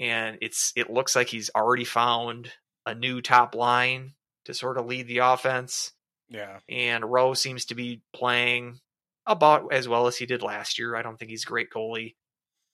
and 0.00 0.38
it's 0.40 0.72
it 0.76 0.90
looks 0.90 1.14
like 1.14 1.28
he's 1.28 1.50
already 1.54 1.84
found 1.84 2.50
a 2.86 2.94
new 2.94 3.20
top 3.20 3.54
line 3.54 4.14
to 4.46 4.54
sort 4.54 4.78
of 4.78 4.86
lead 4.86 5.08
the 5.08 5.18
offense. 5.18 5.92
Yeah. 6.28 6.58
And 6.68 7.04
Rowe 7.04 7.34
seems 7.34 7.66
to 7.66 7.74
be 7.74 8.02
playing 8.12 8.80
about 9.26 9.72
as 9.72 9.88
well 9.88 10.06
as 10.06 10.16
he 10.16 10.26
did 10.26 10.42
last 10.42 10.78
year. 10.78 10.96
I 10.96 11.02
don't 11.02 11.18
think 11.18 11.30
he's 11.30 11.44
a 11.44 11.48
great 11.48 11.70
goalie. 11.70 12.14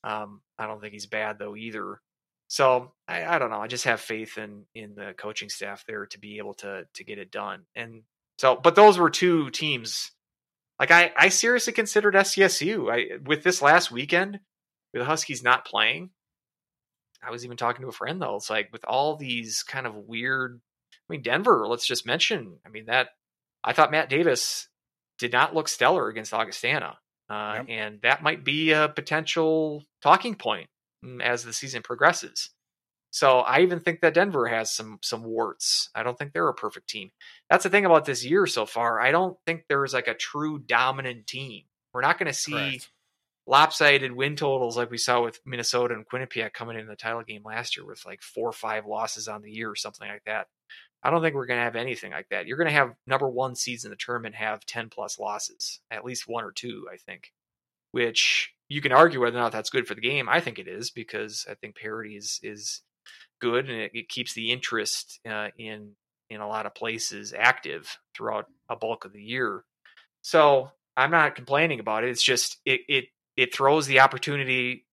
Um, 0.04 0.42
I 0.58 0.66
don't 0.66 0.80
think 0.80 0.92
he's 0.92 1.06
bad 1.06 1.38
though 1.38 1.56
either. 1.56 2.00
So 2.48 2.92
I, 3.08 3.24
I 3.24 3.38
don't 3.38 3.50
know. 3.50 3.60
I 3.60 3.66
just 3.66 3.84
have 3.84 4.00
faith 4.00 4.36
in 4.36 4.64
in 4.74 4.94
the 4.94 5.14
coaching 5.16 5.48
staff 5.48 5.84
there 5.86 6.06
to 6.06 6.18
be 6.18 6.38
able 6.38 6.54
to 6.54 6.86
to 6.94 7.04
get 7.04 7.18
it 7.18 7.30
done. 7.30 7.62
And 7.74 8.02
so, 8.38 8.56
but 8.56 8.74
those 8.74 8.98
were 8.98 9.10
two 9.10 9.50
teams. 9.50 10.10
Like 10.78 10.90
I, 10.90 11.12
I 11.16 11.28
seriously 11.28 11.72
considered 11.72 12.14
SCSU. 12.14 12.90
I 12.92 13.18
with 13.24 13.42
this 13.44 13.62
last 13.62 13.90
weekend, 13.90 14.40
with 14.92 15.00
the 15.02 15.06
Huskies 15.06 15.42
not 15.42 15.64
playing. 15.66 16.10
I 17.22 17.30
was 17.30 17.44
even 17.44 17.56
talking 17.56 17.82
to 17.82 17.88
a 17.88 17.92
friend 17.92 18.20
though. 18.20 18.36
It's 18.36 18.50
like 18.50 18.70
with 18.72 18.84
all 18.84 19.16
these 19.16 19.62
kind 19.62 19.86
of 19.86 19.94
weird. 19.94 20.60
I 21.09 21.12
mean, 21.12 21.22
Denver. 21.22 21.66
Let's 21.68 21.86
just 21.86 22.06
mention. 22.06 22.59
I 22.66 22.68
mean 22.68 22.86
that. 22.86 23.09
I 23.62 23.72
thought 23.72 23.92
Matt 23.92 24.10
Davis 24.10 24.68
did 25.18 25.30
not 25.32 25.54
look 25.54 25.68
stellar 25.68 26.09
against 26.09 26.34
Augustana, 26.34 26.98
uh, 27.30 27.54
Yep. 27.59 27.66
and 27.68 28.00
that 28.02 28.22
might 28.24 28.44
be 28.44 28.72
a 28.72 28.88
potential 28.88 29.84
talking 30.02 30.34
point 30.34 30.68
mm, 31.04 31.22
as 31.22 31.44
the 31.44 31.52
season 31.52 31.82
progresses. 31.82 32.50
So 33.12 33.40
I 33.40 33.60
even 33.60 33.78
think 33.78 34.01
that 34.01 34.14
Denver 34.14 34.47
has 34.47 34.74
some 34.74 34.98
some 35.02 35.22
warts. 35.22 35.90
I 35.94 36.02
don't 36.02 36.18
think 36.18 36.32
they're 36.32 36.48
a 36.48 36.55
perfect 36.55 36.89
team. 36.89 37.10
That's 37.51 37.62
the 37.62 37.68
thing 37.68 37.84
about 37.84 38.06
this 38.06 38.24
year 38.24 38.47
so 38.47 38.64
far. 38.64 38.98
I 38.98 39.10
don't 39.10 39.36
think 39.47 39.64
there's 39.68 39.93
like 39.93 40.09
a 40.09 40.14
true 40.14 40.59
dominant 40.59 41.26
team. 41.26 41.64
We're 41.93 42.01
not 42.01 42.18
going 42.18 42.28
to 42.28 42.32
see 42.32 42.52
Correct. 42.52 42.90
lopsided 43.47 44.12
win 44.12 44.34
totals 44.34 44.78
like 44.78 44.90
we 44.90 44.97
saw 44.97 45.22
with 45.22 45.40
Minnesota 45.44 45.93
and 45.93 46.09
Quinnipiac 46.09 46.55
coming 46.55 46.78
in 46.78 46.86
the 46.86 46.97
title 46.97 47.22
game 47.22 47.43
last 47.44 47.76
year 47.76 47.84
with 47.84 48.02
like 48.06 48.22
four 48.22 48.48
or 48.48 48.52
five 48.52 48.86
losses 48.86 49.28
on 49.28 49.43
the 49.43 49.52
year 49.52 49.70
or 49.70 49.76
something 49.76 50.09
like 50.09 50.24
that. 50.24 50.47
I 51.02 51.10
don't 51.10 51.20
think 51.20 51.34
we're 51.34 51.47
going 51.47 51.59
to 51.60 51.64
have 51.64 51.76
anything 51.76 52.12
like 52.12 52.30
that. 52.30 52.47
You're 52.47 52.56
going 52.56 52.68
to 52.68 52.72
have 52.72 52.94
number 53.06 53.28
one 53.28 53.56
seeds 53.56 53.84
in 53.84 53.90
the 53.90 53.97
tournament 53.97 54.36
have 54.36 54.64
10 54.64 54.89
plus 54.89 55.18
losses, 55.18 55.80
at 55.90 56.05
least 56.05 56.28
one 56.28 56.44
or 56.44 56.52
two, 56.52 56.86
I 56.90 56.97
think, 56.97 57.30
which 57.90 58.55
you 58.70 58.80
can 58.80 58.93
argue 58.93 59.20
whether 59.20 59.36
or 59.36 59.40
not 59.40 59.52
that's 59.52 59.68
good 59.68 59.86
for 59.86 59.94
the 59.94 60.01
game. 60.01 60.30
I 60.30 60.40
think 60.40 60.59
it 60.59 60.66
is 60.66 60.90
because 60.90 61.44
I 61.51 61.55
think 61.55 61.76
parity 61.76 62.16
is, 62.16 62.40
is 62.43 62.82
good 63.43 63.69
and 63.69 63.78
it, 63.78 63.90
it 63.93 64.09
keeps 64.09 64.32
the 64.32 64.52
interest 64.52 65.20
uh, 65.28 65.48
in, 65.59 65.90
in 66.31 66.40
a 66.40 66.48
lot 66.48 66.64
of 66.64 66.74
places 66.74 67.35
active 67.36 67.98
throughout 68.16 68.47
a 68.70 68.77
bulk 68.77 69.05
of 69.05 69.12
the 69.12 69.23
year. 69.23 69.64
So 70.23 70.70
I'm 70.97 71.10
not 71.10 71.35
complaining 71.35 71.81
about 71.81 72.05
it. 72.05 72.10
It's 72.10 72.23
just, 72.23 72.59
it, 72.64 72.81
it, 72.89 73.05
it 73.36 73.55
throws 73.55 73.86
the 73.86 74.01
opportunity 74.01 74.86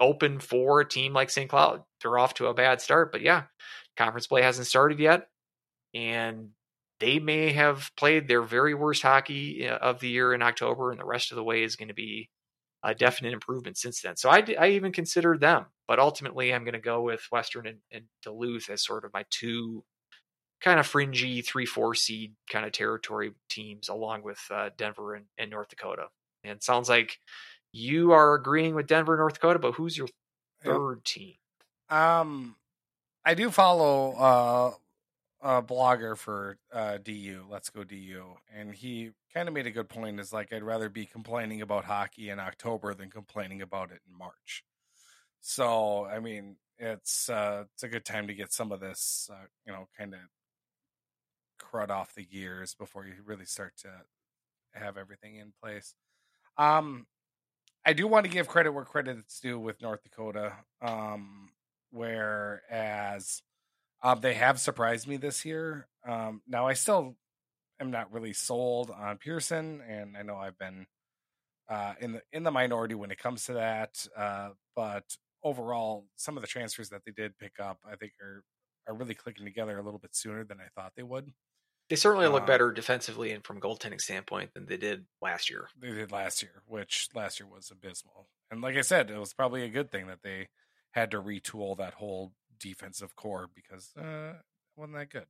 open 0.00 0.40
for 0.40 0.80
a 0.80 0.88
team 0.88 1.12
like 1.12 1.30
St. 1.30 1.50
Cloud. 1.50 1.82
They're 2.00 2.18
off 2.18 2.34
to 2.34 2.46
a 2.46 2.54
bad 2.54 2.80
start, 2.80 3.12
but 3.12 3.20
yeah, 3.20 3.44
conference 3.96 4.26
play 4.26 4.42
hasn't 4.42 4.66
started 4.66 4.98
yet, 4.98 5.28
and 5.94 6.48
they 6.98 7.18
may 7.18 7.52
have 7.52 7.90
played 7.96 8.26
their 8.26 8.42
very 8.42 8.74
worst 8.74 9.02
hockey 9.02 9.68
uh, 9.68 9.76
of 9.76 10.00
the 10.00 10.08
year 10.08 10.32
in 10.32 10.42
October, 10.42 10.90
and 10.90 10.98
the 10.98 11.04
rest 11.04 11.30
of 11.30 11.36
the 11.36 11.44
way 11.44 11.62
is 11.62 11.76
going 11.76 11.88
to 11.88 11.94
be 11.94 12.30
a 12.82 12.94
definite 12.94 13.32
improvement 13.32 13.76
since 13.76 14.00
then. 14.00 14.16
So 14.16 14.30
I, 14.30 14.44
I 14.58 14.68
even 14.70 14.92
consider 14.92 15.36
them, 15.36 15.66
but 15.92 15.98
ultimately 15.98 16.54
I'm 16.54 16.64
going 16.64 16.72
to 16.72 16.78
go 16.80 17.02
with 17.02 17.20
Western 17.30 17.66
and, 17.66 17.80
and 17.90 18.04
Duluth 18.22 18.70
as 18.70 18.82
sort 18.82 19.04
of 19.04 19.12
my 19.12 19.26
two 19.28 19.84
kind 20.62 20.80
of 20.80 20.86
fringy 20.86 21.42
three 21.42 21.66
four 21.66 21.94
seed 21.94 22.32
kind 22.50 22.64
of 22.64 22.72
territory 22.72 23.34
teams, 23.50 23.90
along 23.90 24.22
with 24.22 24.40
uh, 24.50 24.70
Denver 24.78 25.12
and, 25.14 25.26
and 25.36 25.50
North 25.50 25.68
Dakota. 25.68 26.06
And 26.44 26.54
it 26.54 26.64
sounds 26.64 26.88
like 26.88 27.18
you 27.74 28.12
are 28.12 28.32
agreeing 28.32 28.74
with 28.74 28.86
Denver, 28.86 29.18
North 29.18 29.34
Dakota, 29.34 29.58
but 29.58 29.72
who's 29.74 29.98
your 29.98 30.08
Yep. 30.64 30.76
third 30.78 31.04
team? 31.04 31.34
Um, 31.90 32.56
I 33.22 33.34
do 33.34 33.50
follow 33.50 34.12
uh, 34.14 34.72
a 35.42 35.62
blogger 35.62 36.16
for 36.16 36.56
uh, 36.72 36.96
DU. 36.96 37.44
Let's 37.50 37.68
go 37.68 37.84
DU, 37.84 38.36
and 38.50 38.74
he 38.74 39.10
kind 39.34 39.46
of 39.46 39.52
made 39.52 39.66
a 39.66 39.70
good 39.70 39.90
point. 39.90 40.18
Is 40.20 40.32
like 40.32 40.54
I'd 40.54 40.62
rather 40.62 40.88
be 40.88 41.04
complaining 41.04 41.60
about 41.60 41.84
hockey 41.84 42.30
in 42.30 42.40
October 42.40 42.94
than 42.94 43.10
complaining 43.10 43.60
about 43.60 43.90
it 43.90 44.00
in 44.08 44.16
March. 44.16 44.64
So 45.42 46.06
I 46.06 46.20
mean, 46.20 46.56
it's 46.78 47.28
uh, 47.28 47.64
it's 47.74 47.82
a 47.82 47.88
good 47.88 48.04
time 48.04 48.28
to 48.28 48.34
get 48.34 48.52
some 48.52 48.72
of 48.72 48.80
this, 48.80 49.28
uh, 49.32 49.46
you 49.66 49.72
know, 49.72 49.88
kind 49.98 50.14
of 50.14 50.20
crud 51.60 51.90
off 51.90 52.14
the 52.14 52.24
gears 52.24 52.74
before 52.74 53.06
you 53.06 53.14
really 53.24 53.44
start 53.44 53.74
to 53.78 53.90
have 54.74 54.96
everything 54.96 55.36
in 55.36 55.52
place. 55.62 55.94
Um, 56.56 57.06
I 57.84 57.92
do 57.92 58.06
want 58.06 58.24
to 58.24 58.30
give 58.30 58.48
credit 58.48 58.72
where 58.72 58.84
credit 58.84 59.18
is 59.18 59.40
due 59.42 59.58
with 59.58 59.82
North 59.82 60.02
Dakota. 60.04 60.52
Um, 60.80 61.50
whereas 61.90 63.42
um, 64.02 64.20
they 64.20 64.34
have 64.34 64.60
surprised 64.60 65.08
me 65.08 65.16
this 65.16 65.44
year. 65.44 65.88
Um, 66.06 66.42
now 66.48 66.66
I 66.66 66.74
still 66.74 67.16
am 67.80 67.90
not 67.90 68.12
really 68.12 68.32
sold 68.32 68.90
on 68.90 69.18
Persson, 69.18 69.82
and 69.88 70.16
I 70.16 70.22
know 70.22 70.36
I've 70.36 70.58
been 70.58 70.86
uh, 71.68 71.94
in 72.00 72.12
the 72.12 72.22
in 72.32 72.42
the 72.44 72.50
minority 72.50 72.94
when 72.94 73.10
it 73.10 73.18
comes 73.18 73.46
to 73.46 73.54
that. 73.54 74.06
Uh, 74.16 74.50
but 74.76 75.04
overall, 75.42 76.06
some 76.16 76.36
of 76.36 76.42
the 76.42 76.46
transfers 76.48 76.88
that 76.90 77.04
they 77.04 77.12
did 77.12 77.38
pick 77.38 77.58
up, 77.60 77.78
I 77.84 77.96
think, 77.96 78.12
are 78.20 78.44
are 78.88 78.94
really 78.94 79.14
clicking 79.14 79.44
together 79.44 79.78
a 79.78 79.82
little 79.82 80.00
bit 80.00 80.14
sooner 80.16 80.44
than 80.44 80.58
I 80.60 80.68
thought 80.74 80.92
they 80.96 81.04
would. 81.04 81.32
They 81.88 81.96
certainly 81.96 82.26
look 82.28 82.44
Uh, 82.44 82.46
better 82.46 82.72
defensively 82.72 83.32
and 83.32 83.44
from 83.44 83.60
goaltending 83.60 84.00
standpoint 84.00 84.54
than 84.54 84.66
they 84.66 84.76
did 84.76 85.06
last 85.20 85.50
year. 85.50 85.68
they 85.76 85.90
did 85.90 86.10
last 86.10 86.42
year, 86.42 86.62
which 86.66 87.08
last 87.14 87.38
year 87.38 87.48
was 87.48 87.70
abysmal. 87.70 88.28
And 88.50 88.60
like 88.60 88.76
I 88.76 88.80
said, 88.82 89.10
it 89.10 89.18
was 89.18 89.34
probably 89.34 89.62
a 89.64 89.68
good 89.68 89.90
thing 89.90 90.06
that 90.08 90.22
they 90.22 90.48
had 90.92 91.10
to 91.12 91.22
retool 91.22 91.76
that 91.76 91.94
whole 91.94 92.34
defensive 92.58 93.14
core 93.16 93.48
because 93.54 93.92
uh, 93.96 94.34
it 94.36 94.42
wasn't 94.80 94.96
that 94.96 95.10
good. 95.10 95.26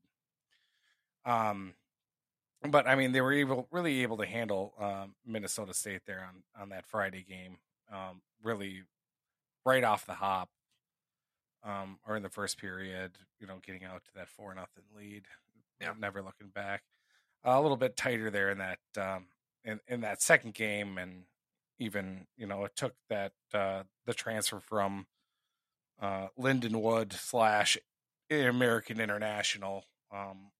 Um, 1.25 1.75
but 2.69 2.87
I 2.87 2.95
mean, 2.95 3.13
they 3.13 3.21
were 3.21 3.33
able, 3.33 3.69
really 3.71 4.03
able 4.03 4.19
to 4.19 4.27
handle 4.27 4.75
um, 4.79 5.17
Minnesota 5.25 5.75
State 5.75 6.03
there 6.07 6.25
on 6.29 6.43
on 6.61 6.69
that 6.71 6.87
Friday 6.87 7.23
game. 7.23 7.59
Um, 7.93 8.23
really, 8.43 8.83
right 9.65 9.85
off 9.85 10.07
the 10.07 10.15
hop, 10.15 10.51
um, 11.63 11.99
or 12.07 12.17
in 12.17 12.23
the 12.23 12.29
first 12.29 12.59
period, 12.59 13.13
you 13.39 13.47
know, 13.47 13.59
getting 13.65 13.85
out 13.85 14.05
to 14.05 14.11
that 14.15 14.29
four 14.29 14.55
nothing 14.55 14.85
lead, 14.97 15.25
Yeah. 15.81 15.95
never 15.99 16.23
looking 16.23 16.49
back. 16.49 16.83
a 17.45 17.61
little 17.61 17.77
bit 17.77 17.97
tighter 17.97 18.31
there 18.31 18.51
in 18.51 18.59
that 18.59 18.79
um, 18.97 19.27
in 19.65 19.81
in 19.89 20.01
that 20.03 20.23
second 20.23 20.55
game, 20.55 20.97
and 20.99 21.25
even 21.79 22.27
you 22.37 22.47
know 22.47 22.65
it 22.65 22.77
took 22.77 22.95
that 23.09 23.33
uh, 23.53 23.83
the 24.07 24.15
transfer 24.15 24.61
from 24.61 25.07
uh, 26.01 26.29
Lindenwood 26.39 27.13
slash 27.13 27.77
American 28.31 29.01
International, 29.01 29.85
um, 30.13 30.53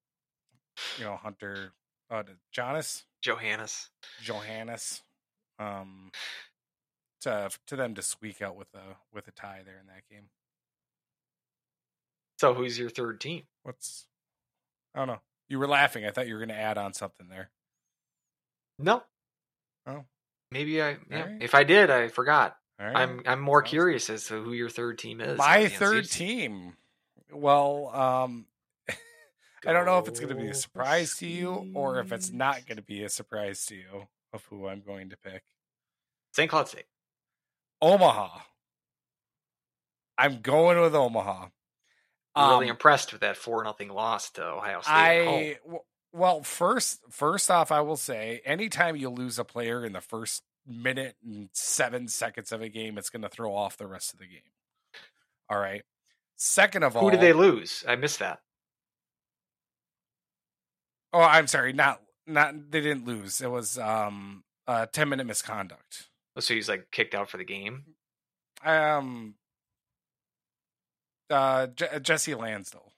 you 0.99 1.05
know 1.05 1.17
Hunter 1.17 1.73
uh, 2.11 2.23
Jonas 2.51 3.05
Johannes. 3.21 3.91
Johannes, 4.21 5.03
um, 5.61 6.11
to 7.23 7.51
to 7.67 7.77
them 7.77 7.95
to 7.95 8.03
squeak 8.03 8.43
out 8.43 8.57
with 8.57 8.69
a 8.75 8.97
with 9.13 9.29
a 9.29 9.33
tie 9.33 9.63
there 9.65 9.79
in 9.81 9.87
that 9.87 10.09
game. 10.11 10.29
So 12.39 12.55
who's 12.55 12.79
your 12.79 12.91
third 12.91 13.21
team? 13.21 13.45
What's 13.63 14.07
I 14.95 14.99
don't 14.99 15.09
know. 15.09 15.21
You 15.49 15.59
were 15.59 15.69
laughing. 15.69 16.05
I 16.05 16.11
thought 16.11 16.27
you 16.27 16.35
were 16.35 16.41
going 16.41 16.49
to 16.49 16.59
add 16.59 16.79
on 16.79 16.93
something 16.93 17.29
there. 17.29 17.51
No. 18.79 19.03
Oh. 19.87 20.05
Maybe 20.51 20.83
I 20.83 20.97
yeah. 21.11 21.23
Alright. 21.23 21.43
If 21.43 21.55
I 21.55 21.65
did, 21.65 21.91
I 21.91 22.09
forgot. 22.09 22.57
Right. 22.79 22.97
I'm 22.97 23.23
I'm 23.27 23.41
more 23.41 23.63
Sounds 23.63 23.71
curious 23.71 24.11
as 24.11 24.27
to 24.27 24.43
who 24.43 24.53
your 24.53 24.71
third 24.71 24.99
team 24.99 25.21
is. 25.21 25.39
My 25.39 25.69
third 25.69 26.11
team. 26.11 26.75
Well, 27.33 27.89
um, 27.95 28.47
I 29.67 29.73
don't 29.73 29.87
know 29.87 29.99
if 29.99 30.09
it's 30.09 30.21
going 30.21 30.35
to 30.35 30.41
be 30.41 30.49
a 30.49 30.55
surprise 30.55 31.17
to 31.19 31.27
you 31.27 31.71
or 31.75 32.01
if 32.01 32.13
it's 32.13 32.31
not 32.31 32.67
going 32.67 32.77
to 32.77 32.83
be 32.83 33.05
a 33.05 33.09
surprise 33.09 33.65
to 33.67 33.77
you 33.77 34.09
of 34.33 34.45
who 34.47 34.67
I'm 34.67 34.81
going 34.81 35.11
to 35.11 35.17
pick. 35.17 35.43
St. 36.33 36.51
Cloud 36.51 36.69
State. 36.69 36.87
Omaha. 37.83 38.39
I'm 40.17 40.41
going 40.41 40.81
with 40.81 40.95
Omaha. 40.95 41.49
I'm 42.35 42.51
really 42.51 42.67
Um, 42.67 42.71
impressed 42.71 43.13
with 43.13 43.21
that 43.23 43.37
four 43.37 43.63
nothing 43.65 43.89
loss 43.89 44.31
to 44.33 44.45
Ohio 44.45 44.81
State. 44.81 44.93
I 44.93 45.59
w- 45.65 45.83
well, 46.13 46.43
first 46.43 47.01
first 47.11 47.51
off, 47.51 47.71
I 47.73 47.81
will 47.81 47.97
say 47.97 48.41
anytime 48.45 48.97
you 48.97 49.11
lose 49.11 49.39
a 49.39 49.45
player 49.45 49.85
in 49.85 49.93
the 49.93 50.01
first 50.01 50.43
minute 50.67 51.17
and 51.25 51.51
seven 51.53 52.07
seconds 52.09 52.53
of 52.53 52.63
a 52.63 52.69
game, 52.69 52.97
it's 52.97 53.11
going 53.11 53.23
to 53.23 53.29
throw 53.29 53.55
off 53.55 53.77
the 53.77 53.87
rest 53.87 54.13
of 54.13 54.19
the 54.21 54.27
game. 54.27 54.41
All 55.51 55.59
right. 55.59 55.83
Second 56.37 56.85
of 56.85 56.97
all, 56.97 57.03
who 57.03 57.11
did 57.11 57.21
they 57.21 57.33
lose? 57.33 57.85
I 57.87 57.97
missed 57.97 58.21
that. 58.21 58.41
Oh, 61.13 61.21
I'm 61.21 61.47
sorry. 61.47 61.73
Not 61.73 62.01
not 62.27 62.71
they 62.71 62.81
didn't 62.81 63.05
lose. 63.07 63.41
It 63.41 63.51
was 63.51 63.77
um 63.79 64.45
a 64.67 64.87
ten 64.87 65.09
minute 65.09 65.27
misconduct. 65.27 66.09
So 66.39 66.55
he's 66.55 66.69
like 66.69 66.91
kicked 66.91 67.15
out 67.15 67.29
for 67.31 67.37
the 67.37 67.45
game. 67.45 67.85
Um. 68.65 69.35
Uh, 71.31 71.67
Je- 71.69 72.01
Jesse 72.03 72.35
Lansdale. 72.35 72.93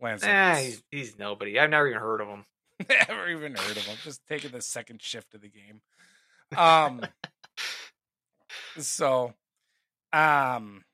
Lansdale. 0.00 0.30
Eh, 0.30 0.60
he's, 0.60 0.82
he's 0.90 1.18
nobody. 1.18 1.58
I've 1.58 1.70
never 1.70 1.88
even 1.88 2.00
heard 2.00 2.20
of 2.20 2.28
him. 2.28 2.44
Never 3.08 3.28
even 3.28 3.54
heard 3.54 3.76
of 3.76 3.84
him. 3.84 3.96
Just 4.02 4.26
taking 4.26 4.50
the 4.50 4.60
second 4.60 5.00
shift 5.00 5.34
of 5.34 5.40
the 5.40 5.48
game. 5.48 5.82
Um. 6.56 7.02
so, 8.78 9.34
um, 10.12 10.84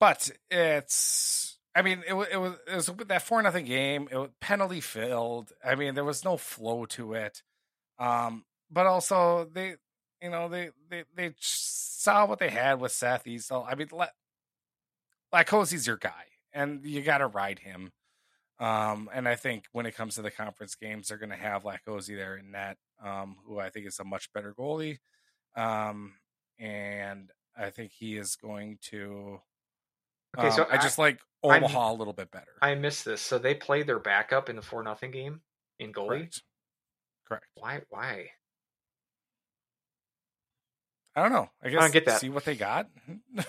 but 0.00 0.30
it's. 0.50 1.58
I 1.74 1.82
mean, 1.82 2.02
it 2.06 2.12
was 2.12 2.26
it 2.30 2.36
was 2.36 2.54
it 2.66 2.74
was 2.74 2.86
that 3.06 3.22
four 3.22 3.40
nothing 3.40 3.66
game. 3.66 4.08
It 4.10 4.16
was 4.16 4.30
penalty 4.40 4.80
filled. 4.80 5.52
I 5.64 5.74
mean, 5.74 5.94
there 5.94 6.04
was 6.04 6.24
no 6.24 6.36
flow 6.36 6.86
to 6.86 7.14
it. 7.14 7.42
Um, 7.98 8.44
but 8.70 8.86
also 8.86 9.48
they, 9.52 9.76
you 10.22 10.30
know, 10.30 10.48
they 10.48 10.70
they 10.88 11.04
they 11.14 11.34
saw 11.38 12.26
what 12.26 12.38
they 12.38 12.50
had 12.50 12.80
with 12.80 12.92
Seth 12.92 13.26
Easel. 13.26 13.66
I 13.68 13.74
mean, 13.74 13.88
let, 13.92 14.12
Latkoczy's 15.34 15.86
your 15.86 15.96
guy, 15.96 16.24
and 16.52 16.84
you 16.84 17.02
got 17.02 17.18
to 17.18 17.26
ride 17.26 17.58
him. 17.58 17.92
Um, 18.60 19.10
and 19.12 19.26
I 19.26 19.34
think 19.34 19.64
when 19.72 19.86
it 19.86 19.96
comes 19.96 20.14
to 20.14 20.22
the 20.22 20.30
conference 20.30 20.76
games, 20.76 21.08
they're 21.08 21.18
going 21.18 21.30
to 21.30 21.36
have 21.36 21.64
Latkoczy 21.64 22.16
there 22.16 22.36
in 22.36 22.52
net, 22.52 22.76
um, 23.04 23.36
who 23.44 23.58
I 23.58 23.70
think 23.70 23.86
is 23.86 23.98
a 23.98 24.04
much 24.04 24.32
better 24.32 24.54
goalie. 24.56 24.98
Um, 25.56 26.14
and 26.60 27.30
I 27.58 27.70
think 27.70 27.90
he 27.92 28.16
is 28.16 28.36
going 28.36 28.78
to. 28.90 29.40
Okay, 30.38 30.50
so 30.50 30.62
um, 30.62 30.68
I 30.70 30.76
just 30.78 30.98
like 30.98 31.18
I'm- 31.44 31.64
Omaha 31.64 31.92
a 31.92 31.94
little 31.94 32.12
bit 32.12 32.30
better. 32.30 32.52
I 32.62 32.74
missed 32.76 33.04
this. 33.04 33.20
So 33.20 33.38
they 33.38 33.54
play 33.54 33.82
their 33.82 33.98
backup 33.98 34.48
in 34.48 34.56
the 34.56 34.62
four 34.62 34.82
nothing 34.82 35.10
game 35.10 35.40
in 35.80 35.92
goalie. 35.92 36.08
Correct. 36.08 36.42
Correct. 37.28 37.46
Why? 37.54 37.80
Why? 37.88 38.30
I 41.14 41.22
don't 41.22 41.32
know. 41.32 41.48
I 41.62 41.68
guess 41.68 41.80
don't 41.80 41.92
get 41.92 42.06
that. 42.06 42.20
see 42.20 42.28
what 42.30 42.44
they 42.44 42.54
got. 42.56 42.88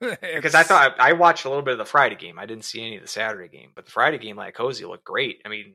Because 0.00 0.54
I 0.54 0.62
thought 0.62 0.94
I, 1.00 1.08
I 1.08 1.12
watched 1.14 1.44
a 1.44 1.48
little 1.48 1.64
bit 1.64 1.72
of 1.72 1.78
the 1.78 1.84
Friday 1.84 2.14
game. 2.14 2.38
I 2.38 2.46
didn't 2.46 2.64
see 2.64 2.80
any 2.80 2.94
of 2.96 3.02
the 3.02 3.08
Saturday 3.08 3.48
game, 3.48 3.72
but 3.74 3.84
the 3.84 3.90
Friday 3.90 4.18
game, 4.18 4.36
Latkoczy, 4.36 4.86
looked 4.88 5.04
great. 5.04 5.42
I 5.44 5.48
mean, 5.48 5.74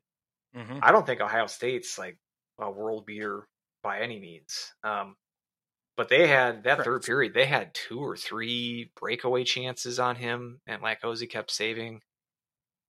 Mhm. 0.56 0.80
I 0.82 0.94
don't 0.94 1.06
think 1.06 1.20
Ohio 1.20 1.48
State's 1.48 1.98
like 1.98 2.18
a 2.58 2.72
world 2.72 3.06
beater 3.06 3.48
by 3.82 4.00
any 4.00 4.20
means. 4.22 4.72
Um, 4.82 5.18
but 5.98 6.08
they 6.08 6.28
had 6.28 6.64
that 6.64 6.86
third 6.86 7.04
period. 7.04 7.34
They 7.34 7.46
had 7.46 7.74
two 7.74 8.00
or 8.00 8.16
three 8.16 8.92
breakaway 8.98 9.44
chances 9.44 10.00
on 10.00 10.16
him, 10.16 10.62
and 10.68 10.82
Latkoczy 10.82 11.30
kept 11.30 11.52
saving. 11.52 12.02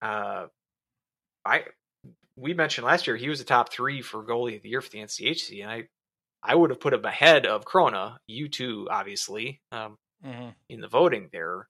Uh, 0.00 0.46
I 1.44 1.64
we 2.36 2.54
mentioned 2.54 2.86
last 2.86 3.08
year 3.08 3.16
he 3.16 3.28
was 3.28 3.40
a 3.40 3.44
top 3.44 3.72
three 3.72 4.02
for 4.02 4.22
goalie 4.22 4.56
of 4.56 4.62
the 4.62 4.68
year 4.68 4.80
for 4.80 4.90
the 4.90 4.98
NCHC, 5.00 5.62
and 5.62 5.70
I 5.70 5.88
I 6.44 6.54
would 6.54 6.70
have 6.70 6.80
put 6.80 6.92
him 6.92 7.04
ahead 7.04 7.46
of 7.46 7.64
Krona. 7.64 8.18
You 8.26 8.48
too, 8.48 8.86
obviously, 8.90 9.62
um, 9.72 9.98
Mhm. 10.24 10.54
in 10.68 10.80
the 10.80 10.88
voting 10.88 11.28
there. 11.32 11.68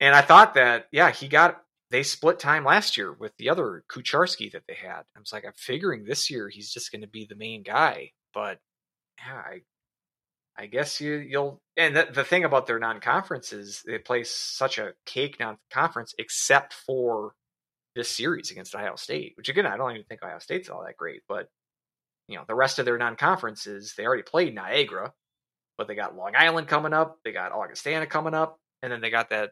And 0.00 0.14
I 0.14 0.22
thought 0.22 0.54
that 0.54 0.88
yeah, 0.92 1.10
he 1.10 1.28
got 1.28 1.62
they 1.90 2.02
split 2.02 2.38
time 2.38 2.64
last 2.64 2.96
year 2.96 3.12
with 3.12 3.34
the 3.38 3.48
other 3.50 3.84
Kucharski 3.90 4.52
that 4.52 4.64
they 4.68 4.74
had. 4.74 5.02
I 5.16 5.20
was 5.20 5.32
like, 5.32 5.44
I'm 5.46 5.54
figuring 5.56 6.04
this 6.04 6.30
year 6.30 6.48
he's 6.50 6.70
just 6.70 6.92
going 6.92 7.00
to 7.00 7.06
be 7.08 7.24
the 7.26 7.34
main 7.36 7.62
guy, 7.62 8.12
but 8.34 8.60
yeah, 9.18 9.36
I 9.36 9.60
I 10.56 10.66
guess 10.66 11.00
you 11.00 11.14
you'll 11.14 11.62
and 11.76 11.96
the, 11.96 12.08
the 12.12 12.24
thing 12.24 12.44
about 12.44 12.66
their 12.66 12.78
non-conference 12.78 13.52
is 13.52 13.82
they 13.86 13.98
play 13.98 14.24
such 14.24 14.78
a 14.78 14.94
cake 15.06 15.38
non-conference 15.40 16.14
except 16.18 16.72
for 16.74 17.34
this 17.94 18.10
series 18.10 18.50
against 18.50 18.74
Ohio 18.74 18.96
State, 18.96 19.32
which 19.36 19.48
again 19.48 19.66
I 19.66 19.76
don't 19.76 19.92
even 19.92 20.04
think 20.04 20.22
Ohio 20.22 20.38
State's 20.40 20.68
all 20.68 20.84
that 20.84 20.96
great, 20.96 21.22
but 21.28 21.48
you 22.28 22.36
know 22.36 22.44
the 22.46 22.54
rest 22.54 22.78
of 22.78 22.84
their 22.84 22.98
non-conferences 22.98 23.94
they 23.96 24.06
already 24.06 24.22
played 24.22 24.54
Niagara, 24.54 25.12
but 25.76 25.88
they 25.88 25.94
got 25.94 26.16
Long 26.16 26.32
Island 26.36 26.68
coming 26.68 26.92
up, 26.92 27.18
they 27.24 27.32
got 27.32 27.52
Augustana 27.52 28.06
coming 28.06 28.34
up, 28.34 28.58
and 28.82 28.92
then 28.92 29.00
they 29.00 29.10
got 29.10 29.30
that 29.30 29.50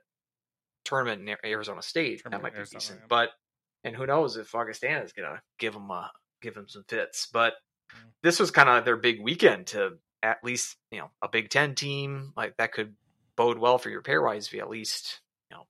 tournament 0.84 1.28
in 1.28 1.36
Arizona 1.44 1.82
State 1.82 2.22
Tournament 2.22 2.42
that 2.42 2.42
might 2.42 2.52
be 2.52 2.58
Arizona, 2.58 2.80
decent, 2.80 3.00
yeah. 3.00 3.06
but 3.08 3.30
and 3.84 3.96
who 3.96 4.06
knows 4.06 4.36
if 4.36 4.54
Augustana 4.54 5.02
is 5.04 5.12
gonna 5.12 5.40
give 5.58 5.72
them 5.72 5.90
uh 5.90 6.08
give 6.42 6.54
them 6.54 6.68
some 6.68 6.84
fits, 6.88 7.28
but 7.32 7.54
Mm. 7.94 8.10
this 8.24 8.40
was 8.40 8.50
kind 8.50 8.68
of 8.68 8.84
their 8.84 8.96
big 8.96 9.20
weekend 9.22 9.68
to 9.68 9.92
at 10.20 10.38
least 10.42 10.76
you 10.90 10.98
know 10.98 11.08
a 11.22 11.28
Big 11.28 11.50
Ten 11.50 11.76
team 11.76 12.32
like 12.36 12.56
that 12.56 12.72
could 12.72 12.96
bode 13.36 13.58
well 13.58 13.78
for 13.78 13.90
your 13.90 14.02
pairwise 14.02 14.46
if 14.48 14.54
you 14.54 14.60
at 14.60 14.68
least 14.68 15.20
you 15.50 15.56
know 15.56 15.68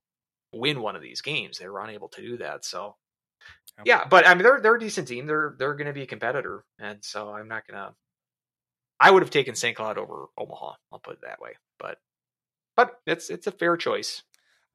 win 0.54 0.80
one 0.80 0.96
of 0.96 1.02
these 1.02 1.20
games. 1.20 1.58
They 1.58 1.68
were 1.68 1.84
unable 1.84 2.08
to 2.08 2.22
do 2.22 2.38
that, 2.38 2.64
so. 2.64 2.96
Yeah. 3.84 4.06
But 4.08 4.26
I 4.26 4.34
mean, 4.34 4.42
they're 4.42 4.60
they're 4.60 4.76
a 4.76 4.80
decent 4.80 5.08
team. 5.08 5.26
They're 5.26 5.54
they're 5.58 5.74
going 5.74 5.86
to 5.86 5.92
be 5.92 6.02
a 6.02 6.06
competitor, 6.06 6.64
and 6.78 7.04
so 7.04 7.30
I'm 7.32 7.48
not 7.48 7.66
gonna. 7.66 7.94
I 8.98 9.10
would 9.10 9.22
have 9.22 9.30
taken 9.30 9.54
St. 9.54 9.76
Cloud 9.76 9.98
over 9.98 10.26
Omaha. 10.38 10.74
I'll 10.92 10.98
put 10.98 11.14
it 11.14 11.20
that 11.22 11.40
way, 11.40 11.52
but 11.78 11.98
but 12.76 13.00
it's 13.06 13.30
it's 13.30 13.46
a 13.46 13.52
fair 13.52 13.76
choice. 13.76 14.22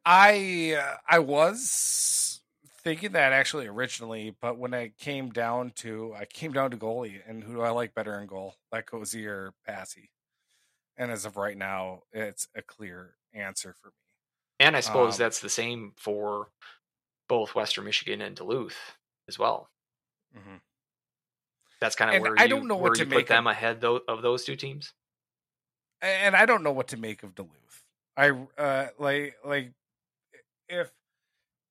I 0.06 0.78
uh, 0.80 0.98
I 1.08 1.20
was 1.20 2.42
thinking 2.84 3.12
that 3.14 3.34
actually 3.34 3.68
originally, 3.68 4.36
but 4.42 4.58
when 4.58 4.74
I 4.74 4.90
came 5.00 5.30
down 5.30 5.72
to 5.78 6.14
I 6.18 6.26
came 6.26 6.54
down 6.54 6.72
to 6.72 6.78
goalie 6.78 7.22
and 7.28 7.44
who 7.44 7.54
do 7.56 7.62
I 7.62 7.70
like 7.70 7.94
better 7.94 8.20
in 8.20 8.28
goal, 8.28 8.56
like 8.72 8.88
Cozy 8.88 9.28
or 9.28 9.54
Passy? 9.66 10.12
And 10.98 11.12
as 11.12 11.26
of 11.26 11.38
right 11.38 11.58
now, 11.58 12.04
it's 12.12 12.48
a 12.56 12.62
clear 12.62 13.16
answer 13.34 13.76
for 13.82 13.90
me. 13.90 13.94
And 14.60 14.76
I 14.78 14.82
suppose 14.82 15.16
Um, 15.16 15.20
that's 15.20 15.40
the 15.40 15.50
same 15.50 15.94
for 15.98 16.50
both 17.32 17.56
Western 17.56 17.86
Michigan 17.86 18.22
and 18.22 18.36
Duluth 18.36 18.98
as 19.30 19.40
well. 19.40 19.70
Mm-hmm. 20.38 20.58
That's 21.80 21.96
kind 21.96 22.10
of 22.12 22.16
And 22.16 22.24
where 22.24 22.36
I 22.38 22.44
you, 22.44 22.50
don't 22.50 22.68
know 22.68 22.76
what 22.76 22.96
to 22.96 23.06
make 23.06 23.20
put 23.20 23.28
them 23.28 23.48
of- 23.48 23.52
ahead 23.54 23.80
though, 23.80 24.02
of 24.06 24.22
those 24.22 24.44
two 24.44 24.58
teams. 24.58 24.94
and 26.02 26.36
I 26.36 26.46
don't 26.46 26.62
know 26.62 26.74
what 26.74 26.90
to 26.90 26.98
make 26.98 27.24
of 27.24 27.34
Duluth. 27.34 27.86
I 28.18 28.32
uh 28.58 28.88
like 29.00 29.38
like 29.46 29.72
if 30.68 30.92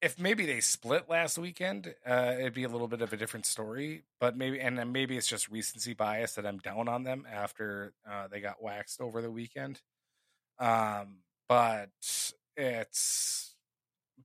if 0.00 0.18
maybe 0.18 0.46
they 0.46 0.60
split 0.60 1.10
last 1.10 1.36
weekend, 1.36 1.94
uh 2.06 2.36
it'd 2.38 2.54
be 2.54 2.64
a 2.64 2.68
little 2.68 2.88
bit 2.88 3.02
of 3.02 3.12
a 3.12 3.18
different 3.18 3.44
story. 3.44 4.04
But 4.18 4.36
maybe 4.38 4.58
and 4.60 4.78
then 4.78 4.92
maybe 4.92 5.18
it's 5.18 5.26
just 5.28 5.50
recency 5.50 5.92
bias 5.92 6.36
that 6.36 6.46
I'm 6.46 6.56
down 6.58 6.88
on 6.88 7.04
them 7.04 7.26
after 7.30 7.92
uh 8.10 8.28
they 8.28 8.40
got 8.40 8.62
waxed 8.62 9.02
over 9.02 9.20
the 9.20 9.30
weekend. 9.30 9.82
Um 10.58 11.18
but 11.50 11.90
it's 12.56 13.54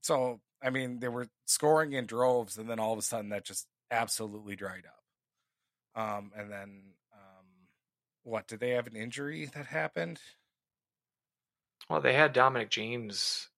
so 0.00 0.40
I 0.62 0.70
mean 0.70 1.00
they 1.00 1.08
were 1.08 1.28
scoring 1.46 1.92
in 1.92 2.06
droves 2.06 2.58
and 2.58 2.68
then 2.68 2.78
all 2.80 2.92
of 2.92 2.98
a 2.98 3.02
sudden 3.02 3.30
that 3.30 3.44
just 3.44 3.68
absolutely 3.90 4.56
dried 4.56 4.84
up. 4.86 6.02
Um 6.02 6.32
and 6.36 6.50
then 6.50 6.94
um 7.12 7.46
what 8.22 8.46
did 8.48 8.60
they 8.60 8.70
have 8.70 8.86
an 8.86 8.96
injury 8.96 9.46
that 9.46 9.66
happened? 9.66 10.20
Well, 11.88 12.00
they 12.00 12.12
had 12.14 12.32
Dominic 12.32 12.70
James. 12.70 13.50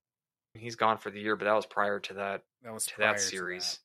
He's 0.55 0.77
gone 0.77 0.99
for 0.99 1.11
the 1.11 1.21
year, 1.21 1.37
but 1.37 1.45
that 1.47 1.55
was 1.55 1.67
prior 1.67 2.01
to 2.01 2.15
that 2.15 2.45
That 2.63 2.73
was 2.73 2.87
to 2.87 2.99
that 2.99 3.21
series. 3.21 3.81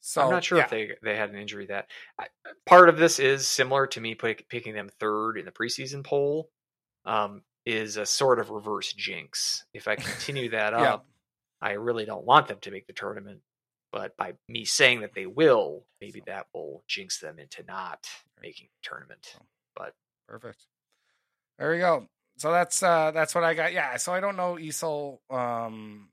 So 0.00 0.22
I'm 0.22 0.30
not 0.30 0.44
sure 0.44 0.58
yeah, 0.58 0.64
if 0.64 0.70
they 0.70 0.96
they 1.02 1.16
had 1.16 1.30
an 1.30 1.36
injury 1.36 1.66
that 1.66 1.90
I, 2.18 2.28
part 2.64 2.88
of 2.88 2.96
this 2.96 3.18
is 3.18 3.48
similar 3.48 3.86
to 3.88 4.00
me 4.00 4.14
pick, 4.14 4.48
picking 4.48 4.74
them 4.74 4.88
third 4.88 5.36
in 5.38 5.44
the 5.44 5.52
preseason 5.52 6.04
poll. 6.04 6.50
Um, 7.04 7.44
is 7.64 7.96
a 7.96 8.06
sort 8.06 8.38
of 8.38 8.50
reverse 8.50 8.92
jinx. 8.92 9.64
If 9.74 9.88
I 9.88 9.96
continue 9.96 10.50
that 10.50 10.72
Yeah. 10.76 10.94
up, 10.94 11.06
I 11.60 11.72
really 11.72 12.04
don't 12.04 12.24
want 12.24 12.48
them 12.48 12.58
to 12.62 12.70
make 12.70 12.86
the 12.86 12.92
tournament. 12.92 13.40
But 13.92 14.16
by 14.16 14.34
me 14.48 14.64
saying 14.64 15.00
that 15.00 15.14
they 15.14 15.26
will, 15.26 15.84
maybe 16.00 16.22
that 16.26 16.46
will 16.52 16.82
jinx 16.86 17.18
them 17.20 17.38
into 17.38 17.62
not 17.62 18.06
making 18.42 18.68
the 18.82 18.88
tournament. 18.88 19.34
But 19.74 19.94
perfect. 20.28 20.66
There 21.58 21.70
we 21.70 21.78
go. 21.78 22.06
So 22.38 22.50
that's 22.52 22.82
uh 22.82 23.12
that's 23.12 23.34
what 23.34 23.44
I 23.44 23.54
got. 23.54 23.72
Yeah. 23.72 23.96
So 23.96 24.12
I 24.12 24.20
don't 24.20 24.36
know 24.36 24.56
Esol 24.56 25.18
um 25.30 26.10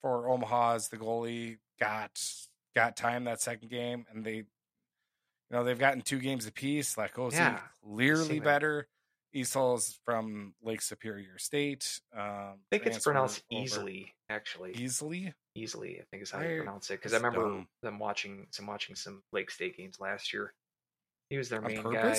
for 0.00 0.28
Omaha 0.30 0.74
as 0.76 0.88
the 0.88 0.96
goalie 0.96 1.58
got 1.78 2.18
got 2.74 2.96
time 2.96 3.24
that 3.24 3.42
second 3.42 3.68
game, 3.68 4.06
and 4.10 4.24
they 4.24 4.36
you 4.36 4.46
know 5.50 5.64
they've 5.64 5.78
gotten 5.78 6.00
two 6.00 6.20
games 6.20 6.46
apiece. 6.46 6.94
Latkoczy 6.94 7.32
Yeah, 7.32 7.60
clearly 7.84 8.40
better. 8.40 8.86
Esol's 9.34 9.98
from 10.06 10.54
Lake 10.62 10.80
Superior 10.80 11.36
State. 11.38 12.00
Um, 12.16 12.22
I 12.22 12.56
think 12.70 12.86
it's 12.86 13.04
pronounced 13.04 13.42
over- 13.52 13.62
easily, 13.62 14.14
actually. 14.30 14.72
Easily. 14.74 15.32
easily. 15.54 16.00
I 16.00 16.04
think 16.10 16.22
is 16.22 16.30
how 16.30 16.38
I- 16.40 16.48
you 16.48 16.56
pronounce 16.62 16.90
it. 16.90 16.94
Because 16.94 17.12
I 17.12 17.16
remember 17.16 17.42
dumb. 17.42 17.68
them 17.82 17.98
watching 17.98 18.46
some 18.50 18.66
watching 18.66 18.94
some 18.96 19.22
Lake 19.32 19.50
State 19.50 19.76
games 19.76 19.98
last 20.00 20.32
year. 20.32 20.52
He 21.30 21.36
was 21.36 21.48
their 21.48 21.62
On 21.64 21.66
main 21.72 21.82
guy, 21.92 22.16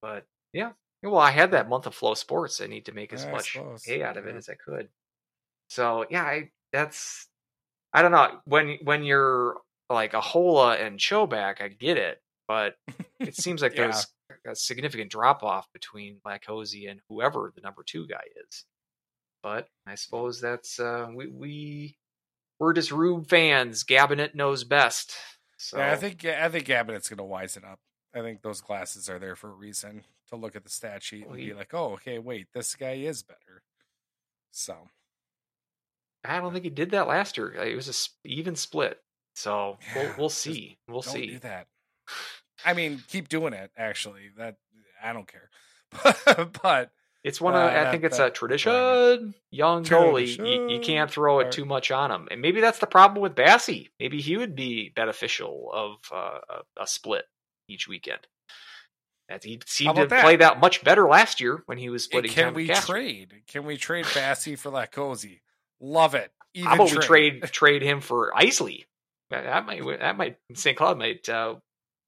but 0.00 0.24
yeah. 0.52 0.72
Well, 1.02 1.18
I 1.18 1.30
had 1.30 1.52
that 1.52 1.68
month 1.68 1.86
of 1.86 1.96
FloSports. 1.96 2.62
I 2.62 2.66
need 2.66 2.86
to 2.86 2.92
make 2.92 3.12
as 3.12 3.24
Yeah, 3.24 3.32
much 3.32 3.56
hay 3.84 4.02
out 4.02 4.16
of 4.16 4.26
it 4.26 4.36
as 4.36 4.48
I 4.48 4.54
could. 4.54 4.88
So 5.68 6.06
yeah, 6.10 6.22
I 6.24 6.50
that's 6.72 7.28
I 7.92 8.02
don't 8.02 8.12
know 8.12 8.40
when 8.44 8.78
when 8.82 9.02
you're 9.04 9.56
like 9.88 10.12
Ahola 10.12 10.80
and 10.80 10.98
Chobak, 10.98 11.60
I 11.60 11.68
get 11.68 11.96
it, 11.96 12.20
but 12.48 12.76
it 13.18 13.34
seems 13.36 13.62
like 13.62 13.74
Yeah. 13.76 13.88
there's 13.88 14.06
a 14.46 14.54
significant 14.54 15.10
drop 15.10 15.42
off 15.42 15.66
between 15.72 16.20
Latkoczy 16.26 16.88
and 16.90 17.00
whoever 17.08 17.52
the 17.54 17.60
number 17.62 17.82
two 17.84 18.06
guy 18.06 18.22
is. 18.48 18.64
But 19.42 19.68
I 19.86 19.94
suppose 19.94 20.40
that's 20.40 20.78
uh, 20.78 21.08
we 21.14 21.26
we 21.28 21.96
we're 22.58 22.72
just 22.72 22.92
Rube 22.92 23.28
fans. 23.28 23.84
Gabinet 23.84 24.34
knows 24.34 24.64
best. 24.64 25.14
So 25.56 25.78
Yeah, 25.78 25.92
I 25.92 25.96
think 25.96 26.24
I 26.24 26.48
think 26.48 26.66
Gabinet's 26.66 27.08
going 27.08 27.18
to 27.18 27.34
wisen 27.34 27.70
up. 27.70 27.80
I 28.14 28.20
think 28.20 28.42
those 28.42 28.60
glasses 28.60 29.08
are 29.08 29.18
there 29.18 29.36
for 29.36 29.50
a 29.50 29.54
reason 29.54 30.04
to 30.28 30.36
look 30.36 30.56
at 30.56 30.64
the 30.64 30.70
stat 30.70 31.02
sheet 31.02 31.26
and 31.26 31.36
be 31.36 31.54
like, 31.54 31.72
"Oh, 31.72 31.92
okay, 31.92 32.18
wait, 32.18 32.48
this 32.52 32.74
guy 32.74 32.92
is 32.94 33.22
better." 33.22 33.62
So 34.50 34.88
I 36.24 36.40
don't 36.40 36.52
think 36.52 36.64
he 36.64 36.70
did 36.70 36.90
that 36.90 37.08
last 37.08 37.36
year. 37.36 37.52
It 37.52 37.76
was 37.76 37.88
a 37.88 38.28
even 38.28 38.56
split. 38.56 38.98
So 39.34 39.78
we'll 39.94 40.14
we'll 40.18 40.28
see. 40.28 40.78
We'll 40.88 41.02
don't 41.02 41.12
see. 41.12 41.26
do 41.26 41.38
that. 41.40 41.66
I 42.64 42.74
mean, 42.74 43.02
keep 43.08 43.28
doing 43.28 43.52
it. 43.52 43.70
Actually, 43.76 44.30
that 44.36 44.56
I 45.02 45.12
don't 45.12 45.28
care. 45.28 45.50
but 46.62 46.90
It's 47.22 47.40
one 47.40 47.54
Uh, 47.54 47.58
of 47.58 47.64
I 47.70 47.74
that- 47.74 47.90
think 47.92 48.04
it's 48.04 48.16
that- 48.16 48.28
a 48.28 48.30
tradition. 48.30 49.34
Young 49.50 49.84
goalie, 49.84 50.38
you, 50.38 50.70
you 50.70 50.80
can't 50.80 51.10
throw 51.10 51.40
it 51.40 51.52
too 51.52 51.64
much 51.66 51.90
on 51.90 52.10
him, 52.10 52.28
and 52.30 52.40
maybe 52.40 52.60
that's 52.60 52.78
the 52.78 52.86
problem 52.86 53.20
with 53.20 53.34
Basse. 53.34 53.88
Maybe 53.98 54.20
he 54.20 54.36
would 54.36 54.54
be 54.56 54.88
beneficial 54.90 55.70
of 55.72 55.96
uh, 56.12 56.38
a, 56.78 56.82
a 56.82 56.86
split 56.86 57.24
each 57.68 57.86
weekend. 57.88 58.26
As 59.28 59.44
he 59.44 59.60
seemed 59.66 59.96
to 59.96 60.06
that? 60.06 60.22
play 60.22 60.36
that 60.36 60.58
much 60.60 60.82
better 60.82 61.06
last 61.06 61.40
year 61.40 61.62
when 61.66 61.78
he 61.78 61.88
was 61.88 62.04
splitting. 62.04 62.32
can 62.32 62.52
we 62.54 62.66
trade? 62.68 63.42
Can 63.46 63.64
we 63.64 63.76
trade 63.76 64.06
Basse 64.14 64.56
for 64.58 64.70
Latkoczy? 64.72 65.40
Love 65.80 66.14
it. 66.16 66.32
Even 66.54 66.68
How 66.68 66.74
about 66.74 66.90
we 66.90 66.98
trade 66.98 67.42
trade 67.52 67.82
him 67.82 68.00
for 68.00 68.32
Isley? 68.36 68.86
That 69.30 69.44
that 69.44 69.66
might 69.66 70.00
that 70.00 70.16
might 70.16 70.38
St. 70.54 70.76
Cloud 70.76 70.98
might 70.98 71.28
uh, 71.28 71.56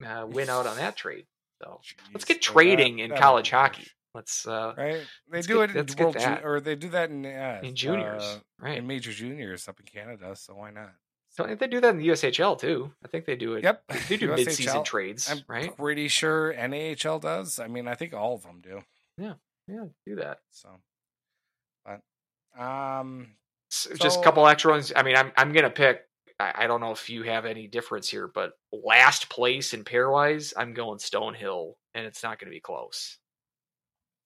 uh, 0.05 0.27
win 0.29 0.49
out 0.49 0.67
on 0.67 0.77
that 0.79 0.97
trade. 0.97 1.27
So 1.63 1.81
let's 2.13 2.25
Jeez, 2.25 2.27
get 2.27 2.29
well, 2.29 2.35
that- 2.39 2.43
trading 2.43 2.99
in 2.99 3.11
that 3.11 3.21
college 3.21 3.51
hockey. 3.51 3.87
Let's 4.15 4.47
uh, 4.47 4.75
Right? 4.77 5.03
They 5.31 5.41
do 5.43 5.59
get- 5.67 5.77
it 5.77 5.91
in 5.91 6.05
World 6.05 6.19
Ju- 6.19 6.39
or 6.45 6.61
they 6.61 6.75
do 6.75 6.89
that 6.91 7.11
in 7.11 7.25
uh, 7.25 7.61
in 7.63 7.75
juniors, 7.75 8.23
uh, 8.23 8.39
right? 8.61 8.79
in 8.79 8.87
major 8.87 9.13
juniors 9.13 9.69
up 9.69 9.81
in 9.81 9.87
Canada. 9.87 10.37
So 10.37 10.55
why 10.55 10.71
not? 10.71 10.93
So 11.31 11.45
they 11.59 11.67
do 11.67 11.81
that 11.81 11.91
in 11.91 11.97
the 11.99 12.09
USHL 12.09 12.59
too. 12.61 12.93
I 13.03 13.09
think 13.09 13.25
they 13.25 13.37
do 13.37 13.55
it. 13.55 13.65
Yep. 13.65 13.85
They 14.09 14.17
do 14.19 14.29
USHL. 14.29 14.37
mid-season 14.37 14.85
trades, 14.85 15.31
I'm 15.31 15.41
right? 15.49 15.75
pretty 15.75 16.09
sure 16.09 16.53
NAHL 16.53 17.21
does. 17.23 17.59
I 17.59 17.69
mean, 17.69 17.89
I 17.89 17.95
think 17.95 18.13
all 18.13 18.35
of 18.35 18.43
them 18.43 18.61
do. 18.63 18.83
Yeah, 19.17 19.35
yeah, 19.67 19.85
do 20.07 20.17
that. 20.17 20.41
So, 20.51 20.69
but 21.87 22.63
um, 22.63 23.29
S- 23.71 23.89
Just 23.99 24.21
a 24.21 24.23
couple 24.23 24.47
extra 24.47 24.73
ones. 24.73 24.93
I 24.95 25.03
mean, 25.03 25.17
I'm 25.17 25.33
I'm 25.37 25.53
gonna 25.53 25.71
pick. 25.71 26.03
I, 26.39 26.53
I 26.65 26.67
don't 26.67 26.81
know 26.83 26.93
if 26.93 27.09
you 27.09 27.23
have 27.23 27.47
any 27.47 27.67
difference 27.67 28.09
here, 28.11 28.29
but 28.29 28.53
last 28.71 29.31
place 29.31 29.73
in 29.73 29.85
pairwise, 29.85 30.53
I'm 30.57 30.75
going 30.75 30.99
Stonehill, 30.99 31.75
and 31.95 32.05
it's 32.05 32.23
not 32.23 32.39
to 32.51 32.55
be 32.55 32.61
close. 32.61 33.19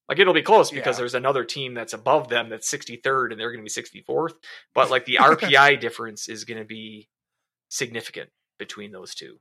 Like 0.08 0.18
it'll 0.18 0.34
be 0.34 0.42
close 0.42 0.70
because 0.70 0.96
Yeah. 0.96 1.00
there's 1.00 1.14
another 1.14 1.44
team 1.44 1.74
that's 1.74 1.92
above 1.92 2.28
them 2.28 2.48
that's 2.48 2.70
63rd, 2.70 3.32
and 3.32 3.40
they're 3.40 3.50
going 3.52 3.64
to 3.64 3.74
be 3.74 4.02
64th. 4.04 4.34
But 4.74 4.90
like 4.90 5.04
the 5.04 5.16
RPI 5.20 5.80
difference 5.80 6.28
is 6.28 6.44
going 6.44 6.58
to 6.58 6.64
be 6.64 7.08
significant 7.68 8.30
between 8.58 8.92
those 8.92 9.14
two. 9.14 9.38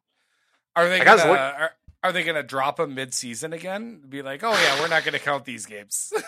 are 0.76 0.90
they 0.90 1.00
Like, 1.00 1.06
gonna 1.06 1.32
are, 1.32 1.72
are 2.04 2.12
they 2.12 2.24
gonna 2.24 2.44
drop 2.44 2.78
them 2.78 2.96
mid 2.96 3.14
season 3.14 3.54
again? 3.54 4.02
Be 4.10 4.22
like, 4.22 4.44
oh 4.44 4.52
yeah, 4.52 4.80
we're 4.82 4.88
not 4.90 5.06
gonna 5.06 5.20
count 5.20 5.46
these 5.46 5.66
games. 5.66 6.12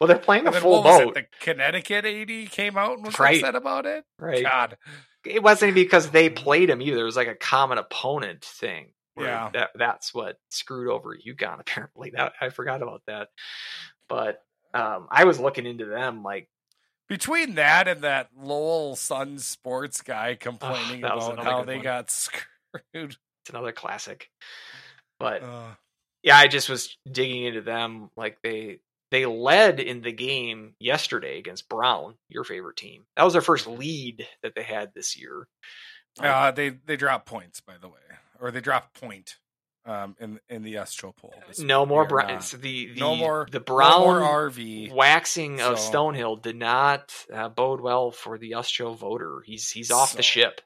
Well, 0.00 0.06
they're 0.06 0.18
playing 0.18 0.44
then 0.44 0.52
full 0.54 0.82
boat, 0.84 1.08
it? 1.08 1.14
The 1.14 1.26
Connecticut 1.40 2.04
AD 2.04 2.50
came 2.52 2.76
out 2.78 2.92
and 2.96 3.04
was 3.06 3.18
Right. 3.18 3.38
upset 3.38 3.56
about 3.56 3.86
it. 3.86 4.04
right? 4.20 4.42
God, 4.42 4.76
it 5.24 5.42
wasn't 5.42 5.74
because 5.74 6.10
they 6.10 6.28
mm-hmm. 6.30 6.42
played 6.44 6.70
him 6.70 6.80
either. 6.80 7.00
It 7.00 7.04
was 7.04 7.16
like 7.16 7.26
a 7.28 7.34
common 7.34 7.78
opponent 7.78 8.44
thing. 8.44 8.92
Yeah. 9.16 9.50
that 9.52 9.70
that's 9.74 10.12
what 10.12 10.38
screwed 10.50 10.88
over 10.90 11.16
UConn. 11.16 11.60
Apparently, 11.60 12.10
that 12.16 12.32
I 12.40 12.48
forgot 12.50 12.82
about 12.82 13.02
that. 13.06 13.28
But 14.08 14.42
um, 14.74 15.06
I 15.10 15.24
was 15.24 15.38
looking 15.38 15.66
into 15.66 15.86
them 15.86 16.22
like 16.22 16.48
Between 17.08 17.54
that 17.54 17.86
and 17.88 18.00
that 18.02 18.30
Lowell 18.36 18.96
Sun 18.96 19.38
Sports 19.38 20.02
guy 20.02 20.34
complaining 20.34 21.04
about 21.04 21.38
how 21.42 21.64
they 21.64 21.76
one. 21.76 21.84
got 21.84 22.10
screwed. 22.12 22.44
it's 22.94 23.50
another 23.50 23.72
classic. 23.72 24.30
But 25.20 25.42
Uh, 25.42 25.74
yeah, 26.22 26.36
I 26.36 26.48
just 26.48 26.68
was 26.68 26.96
digging 27.10 27.44
into 27.44 27.60
them. 27.60 28.10
Like 28.16 28.38
they 28.42 28.80
they 29.10 29.26
led 29.26 29.78
in 29.78 30.00
the 30.02 30.10
game 30.12 30.74
yesterday 30.80 31.38
against 31.38 31.68
Brown, 31.68 32.14
your 32.28 32.42
favorite 32.42 32.76
team. 32.76 33.04
That 33.16 33.22
was 33.22 33.32
their 33.34 33.42
first 33.42 33.66
lead 33.68 34.26
that 34.42 34.54
they 34.56 34.64
had 34.64 34.92
this 34.92 35.16
year. 35.16 35.46
uh, 36.20 36.50
they 36.50 36.70
they 36.70 36.96
dropped 36.96 37.26
points, 37.26 37.60
by 37.60 37.74
the 37.80 37.88
way, 37.88 38.00
or 38.40 38.50
they 38.50 38.60
dropped 38.60 39.00
point 39.00 39.36
um, 39.86 40.16
in 40.18 40.40
in 40.48 40.62
the 40.62 40.74
USCHO 40.74 41.14
poll. 41.16 41.34
No 41.58 41.84
more 41.86 42.06
Brown. 42.06 42.30
It's 42.30 42.52
the, 42.52 42.92
the 42.94 43.00
no 43.00 43.14
more 43.16 43.46
the 43.50 43.58
no 43.58 43.64
Brown 43.64 44.00
more 44.00 44.20
RV. 44.20 44.92
waxing 44.92 45.60
of 45.60 45.76
Stonehill 45.76 46.40
did 46.42 46.56
not 46.56 47.12
uh, 47.32 47.48
bode 47.48 47.80
well 47.80 48.10
for 48.10 48.38
the 48.38 48.52
USCHO 48.52 48.96
voter. 48.96 49.42
He's 49.44 49.70
he's 49.70 49.90
off 49.90 50.16
the 50.16 50.22
ship. 50.22 50.60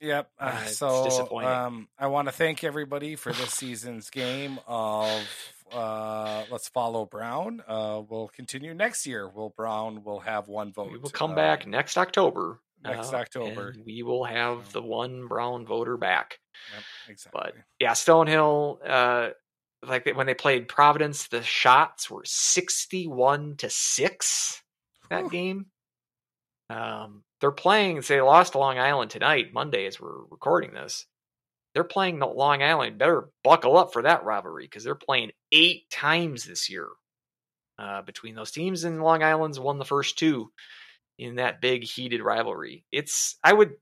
Yep. 0.00 0.30
Uh, 0.38 0.44
Uh, 0.44 0.64
so 0.66 1.04
disappointing. 1.04 1.48
um, 1.50 1.88
I 1.98 2.08
want 2.08 2.28
to 2.28 2.32
thank 2.32 2.62
everybody 2.64 3.16
for 3.16 3.32
this 3.32 3.50
season's 3.52 4.10
game 4.10 4.58
of 4.66 5.26
uh, 5.72 6.44
Let's 6.50 6.68
Follow 6.68 7.06
Brown. 7.06 7.62
Uh, 7.66 8.02
we'll 8.06 8.28
continue 8.28 8.74
next 8.74 9.06
year. 9.06 9.26
Will 9.28 9.54
Brown 9.56 10.04
will 10.04 10.20
have 10.20 10.48
one 10.48 10.72
vote. 10.72 10.92
We 10.92 10.98
will 10.98 11.08
come 11.10 11.30
um, 11.30 11.36
back 11.36 11.66
next 11.66 11.96
October. 11.96 12.58
Next 12.86 13.12
uh, 13.12 13.16
October. 13.16 13.74
we 13.84 14.02
will 14.02 14.24
have 14.24 14.72
the 14.72 14.82
one 14.82 15.26
Brown 15.26 15.66
voter 15.66 15.96
back. 15.96 16.38
Yep, 16.74 16.82
exactly. 17.08 17.40
But 17.42 17.54
yeah, 17.80 17.92
Stonehill, 17.92 18.78
uh, 18.86 19.30
like 19.86 20.04
they- 20.04 20.12
when 20.12 20.26
they 20.26 20.34
played 20.34 20.68
Providence, 20.68 21.28
the 21.28 21.42
shots 21.42 22.10
were 22.10 22.22
61 22.24 23.56
to 23.58 23.70
6 23.70 24.62
that 25.10 25.22
Whew. 25.22 25.30
game. 25.30 25.66
Um, 26.70 27.22
they're 27.40 27.52
playing, 27.52 28.02
say, 28.02 28.16
they 28.16 28.20
lost 28.22 28.52
to 28.52 28.58
Long 28.58 28.78
Island 28.78 29.10
tonight, 29.10 29.52
Monday, 29.52 29.86
as 29.86 30.00
we're 30.00 30.24
recording 30.30 30.72
this. 30.72 31.06
They're 31.74 31.84
playing 31.84 32.18
the 32.18 32.26
Long 32.26 32.62
Island. 32.62 32.98
Better 32.98 33.28
buckle 33.44 33.76
up 33.76 33.92
for 33.92 34.02
that 34.02 34.24
rivalry 34.24 34.64
because 34.64 34.82
they're 34.82 34.94
playing 34.94 35.32
eight 35.52 35.88
times 35.90 36.44
this 36.44 36.70
year 36.70 36.88
uh, 37.78 38.00
between 38.02 38.34
those 38.34 38.50
teams, 38.50 38.84
and 38.84 39.02
Long 39.02 39.22
Island's 39.22 39.60
won 39.60 39.78
the 39.78 39.84
first 39.84 40.18
two 40.18 40.50
in 41.18 41.36
that 41.36 41.60
big 41.60 41.84
heated 41.84 42.22
rivalry. 42.22 42.84
It's, 42.92 43.38
I 43.42 43.52
would, 43.52 43.74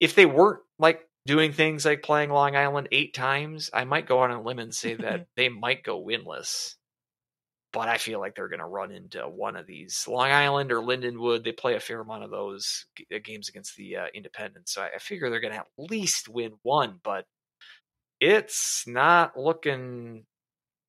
if 0.00 0.14
they 0.14 0.26
weren't 0.26 0.60
like 0.78 1.08
doing 1.26 1.52
things 1.52 1.84
like 1.84 2.02
playing 2.02 2.30
Long 2.30 2.56
Island 2.56 2.88
eight 2.92 3.14
times, 3.14 3.70
I 3.72 3.84
might 3.84 4.06
go 4.06 4.20
on 4.20 4.30
a 4.30 4.40
limb 4.40 4.58
and 4.58 4.74
say 4.74 4.94
that 4.94 5.26
they 5.36 5.48
might 5.48 5.82
go 5.82 6.02
winless. 6.02 6.74
But 7.72 7.88
I 7.88 7.98
feel 7.98 8.18
like 8.18 8.34
they're 8.34 8.48
going 8.48 8.58
to 8.58 8.66
run 8.66 8.90
into 8.90 9.20
one 9.28 9.54
of 9.54 9.64
these 9.64 10.06
Long 10.08 10.30
Island 10.30 10.72
or 10.72 10.80
Lindenwood. 10.80 11.44
They 11.44 11.52
play 11.52 11.76
a 11.76 11.80
fair 11.80 12.00
amount 12.00 12.24
of 12.24 12.30
those 12.30 12.86
uh, 13.14 13.18
games 13.22 13.48
against 13.48 13.76
the 13.76 13.96
uh, 13.96 14.06
Independents, 14.12 14.74
so 14.74 14.82
I, 14.82 14.96
I 14.96 14.98
figure 14.98 15.30
they're 15.30 15.38
going 15.38 15.52
to 15.52 15.60
at 15.60 15.68
least 15.78 16.28
win 16.28 16.54
one. 16.62 16.98
But 17.04 17.26
it's 18.18 18.84
not 18.88 19.38
looking 19.38 20.26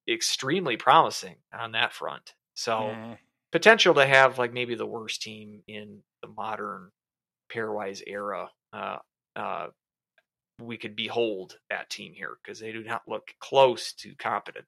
extremely 0.10 0.77
promising 0.77 1.35
on 1.53 1.74
that 1.74 1.93
front. 1.93 2.34
So 2.56 2.77
Mm, 2.77 3.18
potential 3.52 3.94
to 3.96 4.06
have 4.06 4.38
like 4.38 4.54
maybe 4.54 4.76
the 4.76 4.86
worst 4.86 5.22
team 5.22 5.62
in 5.68 6.00
the 6.22 6.28
modern 6.28 6.90
pairwise 7.54 8.02
era. 8.06 8.50
Uh, 8.74 8.98
uh, 9.36 9.68
we 10.60 10.78
could 10.78 10.96
behold 10.96 11.58
that 11.70 11.90
team 11.90 12.14
here 12.14 12.38
because 12.44 12.60
they 12.60 12.72
do 12.72 12.84
not 12.84 13.02
look 13.08 13.30
close 13.40 13.94
to 13.94 14.14
competent. 14.16 14.66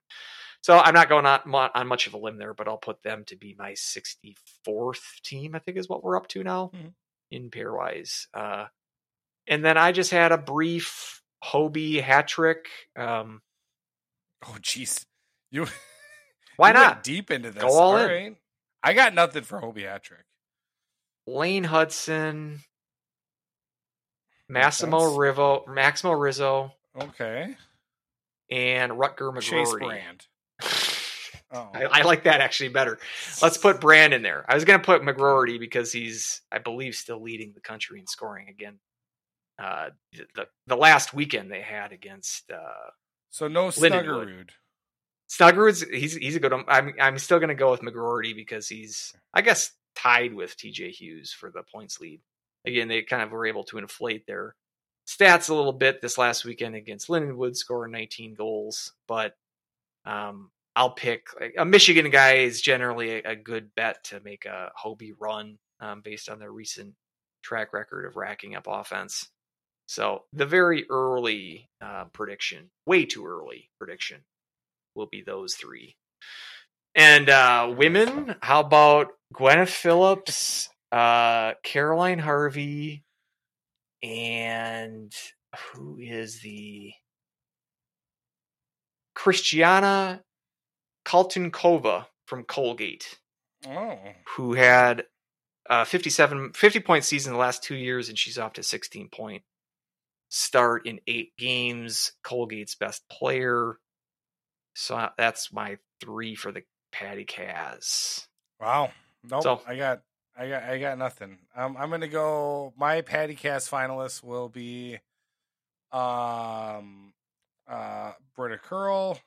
So 0.61 0.79
I'm 0.79 0.93
not 0.93 1.07
going 1.09 1.25
on, 1.25 1.41
on 1.75 1.87
much 1.87 2.07
of 2.07 2.13
a 2.13 2.17
limb 2.17 2.37
there, 2.37 2.53
but 2.53 2.67
I'll 2.67 2.77
put 2.77 3.03
them 3.03 3.23
to 3.27 3.35
be 3.35 3.55
my 3.59 3.73
64th 3.73 5.21
team. 5.23 5.53
I 5.55 5.59
think 5.59 5.77
is 5.77 5.87
what 5.89 6.03
we're 6.03 6.17
up 6.17 6.27
to 6.29 6.43
now 6.43 6.71
Mhm. 6.73 6.93
in 7.31 7.51
pairwise. 7.51 8.25
Uh, 8.33 8.65
and 9.47 9.63
then 9.63 9.77
I 9.77 9.91
just 9.91 10.09
had 10.11 10.31
a 10.31 10.37
brief 10.37 11.21
Hobey 11.43 11.99
hat 11.99 12.27
trick. 12.27 12.67
Um, 12.95 13.41
Oh, 14.45 14.57
jeez. 14.61 15.05
You 15.51 15.67
why 16.57 16.69
you 16.69 16.73
not? 16.73 17.03
deep 17.03 17.29
into 17.31 17.51
this? 17.51 17.61
Go 17.63 17.69
all 17.77 17.97
in. 17.97 18.07
right. 18.07 18.37
I 18.83 18.93
got 18.93 19.13
nothing 19.13 19.43
for 19.43 19.59
Hobey 19.59 19.83
Hattrick. 19.83 20.25
Lane 21.25 21.63
Hutson, 21.63 22.59
Massimo. 24.49 24.99
Rivo, 25.17 25.65
Maximo 25.67 26.11
Rizzo, 26.11 26.73
Okay. 26.99 27.55
and 28.51 28.91
Rutger 28.91 29.39
Chase 29.41 29.73
Brand. 29.73 30.27
Oh. 31.55 31.69
I, 31.71 31.83
I 31.83 32.01
like 32.01 32.23
that 32.23 32.41
actually 32.41 32.69
better. 32.69 32.97
Let's 33.39 33.59
put 33.59 33.79
Brand 33.79 34.11
in 34.11 34.23
there. 34.23 34.43
I 34.49 34.55
was 34.55 34.65
going 34.65 34.79
to 34.79 34.83
put 34.83 35.03
McGroarty 35.03 35.59
because 35.59 35.91
he's, 35.91 36.41
I 36.51 36.57
believe, 36.57 36.95
still 36.95 37.21
leading 37.21 37.51
the 37.53 37.61
country 37.61 37.99
in 37.99 38.07
scoring 38.07 38.49
again. 38.49 38.79
Uh, 39.59 39.89
the 40.33 40.47
the 40.65 40.75
last 40.75 41.13
weekend 41.13 41.51
they 41.51 41.61
had 41.61 41.91
against 41.91 42.49
uh, 42.49 42.89
so 43.29 43.47
no. 43.47 43.67
Snuggerud. 43.67 44.49
Snuggerud's 45.33 45.81
he's 45.81 46.15
he's 46.15 46.35
a 46.35 46.39
good. 46.39 46.53
I'm 46.67 46.93
I'm 46.99 47.17
still 47.17 47.39
to 47.39 47.55
go 47.55 47.71
with 47.71 47.81
McGroarty 47.81 48.35
because 48.35 48.67
he's 48.67 49.13
I 49.33 49.41
guess 49.41 49.71
tied 49.95 50.33
with 50.33 50.55
TJ 50.57 50.91
Hughes 50.91 51.33
for 51.33 51.49
the 51.49 51.63
points 51.63 51.99
lead. 51.99 52.21
Again, 52.65 52.87
they 52.87 53.01
kind 53.01 53.23
of 53.23 53.31
were 53.31 53.47
able 53.47 53.63
to 53.65 53.79
inflate 53.79 54.27
their 54.27 54.55
stats 55.07 55.49
a 55.49 55.55
little 55.55 55.73
bit 55.73 56.01
this 56.01 56.17
last 56.17 56.45
weekend 56.45 56.75
against 56.75 57.09
Lindenwood, 57.09 57.55
scoring 57.55 57.91
19 57.91 58.35
goals. 58.35 58.93
But 59.07 59.35
um, 60.05 60.51
I'll 60.75 60.91
pick 60.91 61.27
a 61.57 61.65
Michigan 61.65 62.09
guy 62.11 62.35
is 62.35 62.61
generally 62.61 63.15
a, 63.15 63.31
a 63.31 63.35
good 63.35 63.73
bet 63.75 64.03
to 64.05 64.21
make 64.21 64.45
a 64.45 64.71
Hobey 64.75 65.13
run 65.19 65.57
um, 65.79 66.01
based 66.01 66.29
on 66.29 66.39
their 66.39 66.51
recent 66.51 66.93
track 67.41 67.73
record 67.73 68.05
of 68.05 68.15
racking 68.15 68.55
up 68.55 68.67
offense. 68.67 69.29
So 69.87 70.23
the 70.31 70.45
very 70.45 70.85
early 70.89 71.69
uh, 71.81 72.05
prediction, 72.13 72.69
way 72.85 73.05
too 73.05 73.25
early 73.25 73.69
prediction, 73.79 74.21
will 74.95 75.07
be 75.07 75.21
those 75.25 75.55
three. 75.55 75.95
And 76.95 77.29
uh, 77.29 77.73
women, 77.75 78.35
how 78.41 78.59
about 78.61 79.07
Gwyneth 79.33 79.69
Philips, 79.69 80.69
uh, 80.91 81.53
Caroline 81.63 82.19
Harvey, 82.19 83.03
and 84.03 85.11
who 85.73 85.97
is 85.99 86.41
the 86.41 86.93
Christiana 89.15 90.23
Kaltounková 91.05 92.07
from 92.25 92.43
Colgate, 92.43 93.19
Oh. 93.67 93.97
who 94.35 94.53
had 94.53 95.05
a 95.69 95.85
57, 95.85 96.53
50 96.53 96.79
point 96.81 97.05
season 97.05 97.33
the 97.33 97.39
last 97.39 97.63
two 97.63 97.75
years, 97.75 98.09
and 98.09 98.17
she's 98.17 98.37
off 98.37 98.53
to 98.53 98.63
16 98.63 99.09
point 99.09 99.43
start 100.29 100.85
in 100.87 100.99
eight 101.07 101.31
games. 101.37 102.13
Colgate's 102.23 102.75
best 102.75 103.03
player. 103.09 103.77
So 104.73 105.09
that's 105.17 105.53
my 105.53 105.77
three 106.01 106.35
for 106.35 106.51
the 106.51 106.63
Patty 106.91 107.25
Kaz. 107.25 108.27
Wow. 108.59 108.91
Nope. 109.29 109.43
So- 109.43 109.61
I 109.67 109.75
got 109.75 110.01
I 110.37 110.49
got 110.49 110.63
I 110.63 110.79
got 110.79 110.97
nothing. 110.97 111.37
Um 111.55 111.77
I'm 111.77 111.89
gonna 111.89 112.07
go 112.07 112.73
my 112.77 113.01
Patty 113.01 113.35
Kaz 113.35 113.69
finalists 113.69 114.23
will 114.23 114.49
be 114.49 114.99
um 115.91 117.13
uh 117.67 118.13
Britta 118.35 118.57
Curl, 118.57 119.19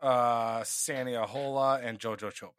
uh 0.00 0.62
Sanni 0.64 1.12
Ahola, 1.12 1.82
and 1.84 1.98
Jojo 1.98 2.32
Chobak. 2.32 2.52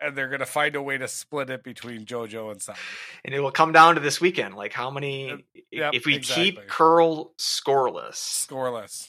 And 0.00 0.16
they're 0.16 0.28
gonna 0.28 0.46
find 0.46 0.76
a 0.76 0.80
way 0.82 0.96
to 0.96 1.08
split 1.08 1.50
it 1.50 1.64
between 1.64 2.04
Jojo 2.04 2.52
and 2.52 2.62
Sanni. 2.62 2.78
and 3.24 3.34
it 3.34 3.40
will 3.40 3.50
come 3.50 3.72
down 3.72 3.96
to 3.96 4.00
this 4.00 4.20
weekend. 4.20 4.54
Like 4.54 4.72
how 4.72 4.90
many? 4.90 5.44
Yep, 5.72 5.94
if 5.94 6.06
we 6.06 6.14
exactly. 6.14 6.52
keep 6.52 6.68
Curl 6.68 7.32
scoreless, 7.36 8.14
Scoreless. 8.14 9.08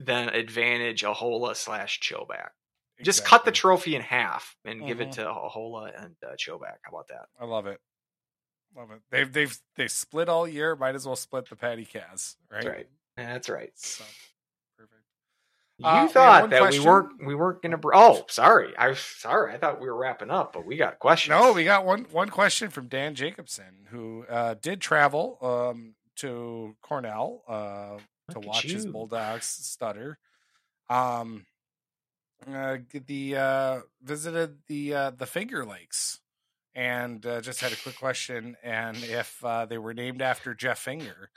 Then 0.00 0.28
advantage 0.28 1.02
Ahola 1.02 1.56
slash 1.56 2.00
Chobak. 2.00 2.50
Just 3.02 3.24
cut 3.24 3.44
the 3.44 3.52
trophy 3.52 3.94
in 3.94 4.02
half 4.02 4.56
and 4.64 4.84
give 4.86 5.00
it 5.00 5.08
Mhm. 5.10 5.12
to 5.12 5.24
Ahola 5.26 5.92
and 6.04 6.16
uh, 6.26 6.34
Chobak. 6.36 6.78
How 6.82 6.90
about 6.90 7.08
that? 7.08 7.26
I 7.40 7.44
love 7.44 7.66
it. 7.66 7.80
Love 8.76 8.90
it. 8.90 9.00
They've 9.10 9.32
they've 9.32 9.56
they 9.76 9.88
split 9.88 10.28
all 10.28 10.46
year. 10.48 10.76
Might 10.76 10.94
as 10.94 11.06
well 11.06 11.16
split 11.16 11.48
the 11.48 11.56
Patty 11.56 11.84
Kaz, 11.86 12.36
right? 12.50 12.62
That's 12.62 12.66
right. 12.66 12.86
That's 13.16 13.48
right. 13.48 13.72
So 13.76 14.04
perfect. 14.76 15.02
You 15.78 15.86
Uh, 15.86 16.08
thought 16.08 16.50
that 16.50 16.60
question. 16.60 16.82
we 16.82 16.88
weren't 16.90 17.26
we 17.26 17.34
weren't 17.34 17.62
gonna. 17.62 17.78
Br- 17.78 17.94
oh, 17.94 18.24
sorry. 18.28 18.76
I 18.76 18.94
sorry. 18.94 19.54
I 19.54 19.58
thought 19.58 19.80
we 19.80 19.86
were 19.88 19.96
wrapping 19.96 20.30
up, 20.30 20.52
but 20.52 20.64
we 20.66 20.76
got 20.76 20.98
questions. 20.98 21.30
No, 21.30 21.52
we 21.52 21.64
got 21.64 21.84
one 21.84 22.04
one 22.10 22.28
question 22.30 22.68
from 22.68 22.88
Dan 22.88 23.14
Jacobson, 23.14 23.86
who 23.90 24.26
uh, 24.28 24.54
did 24.60 24.80
travel 24.80 25.38
um, 25.40 25.94
to 26.16 26.76
Cornell 26.82 27.42
uh, 27.48 27.98
Look 28.28 28.44
at 28.44 28.44
watch 28.44 28.62
his. 28.62 28.86
Bulldogs 28.86 29.46
stutter. 29.46 30.18
Um, 30.90 31.46
uh, 32.46 32.78
the 32.92 33.36
uh, 33.36 33.80
visited 34.02 34.58
the 34.68 34.94
uh, 34.94 35.10
the 35.10 35.26
Finger 35.26 35.64
Lakes, 35.64 36.20
and 36.74 37.24
uh, 37.26 37.40
just 37.40 37.60
had 37.60 37.72
a 37.72 37.76
quick 37.76 37.98
question, 37.98 38.56
and 38.62 38.96
if 38.98 39.44
uh, 39.44 39.66
they 39.66 39.78
were 39.78 39.94
named 39.94 40.22
after 40.22 40.54
Jeff 40.54 40.78
Finger, 40.78 41.30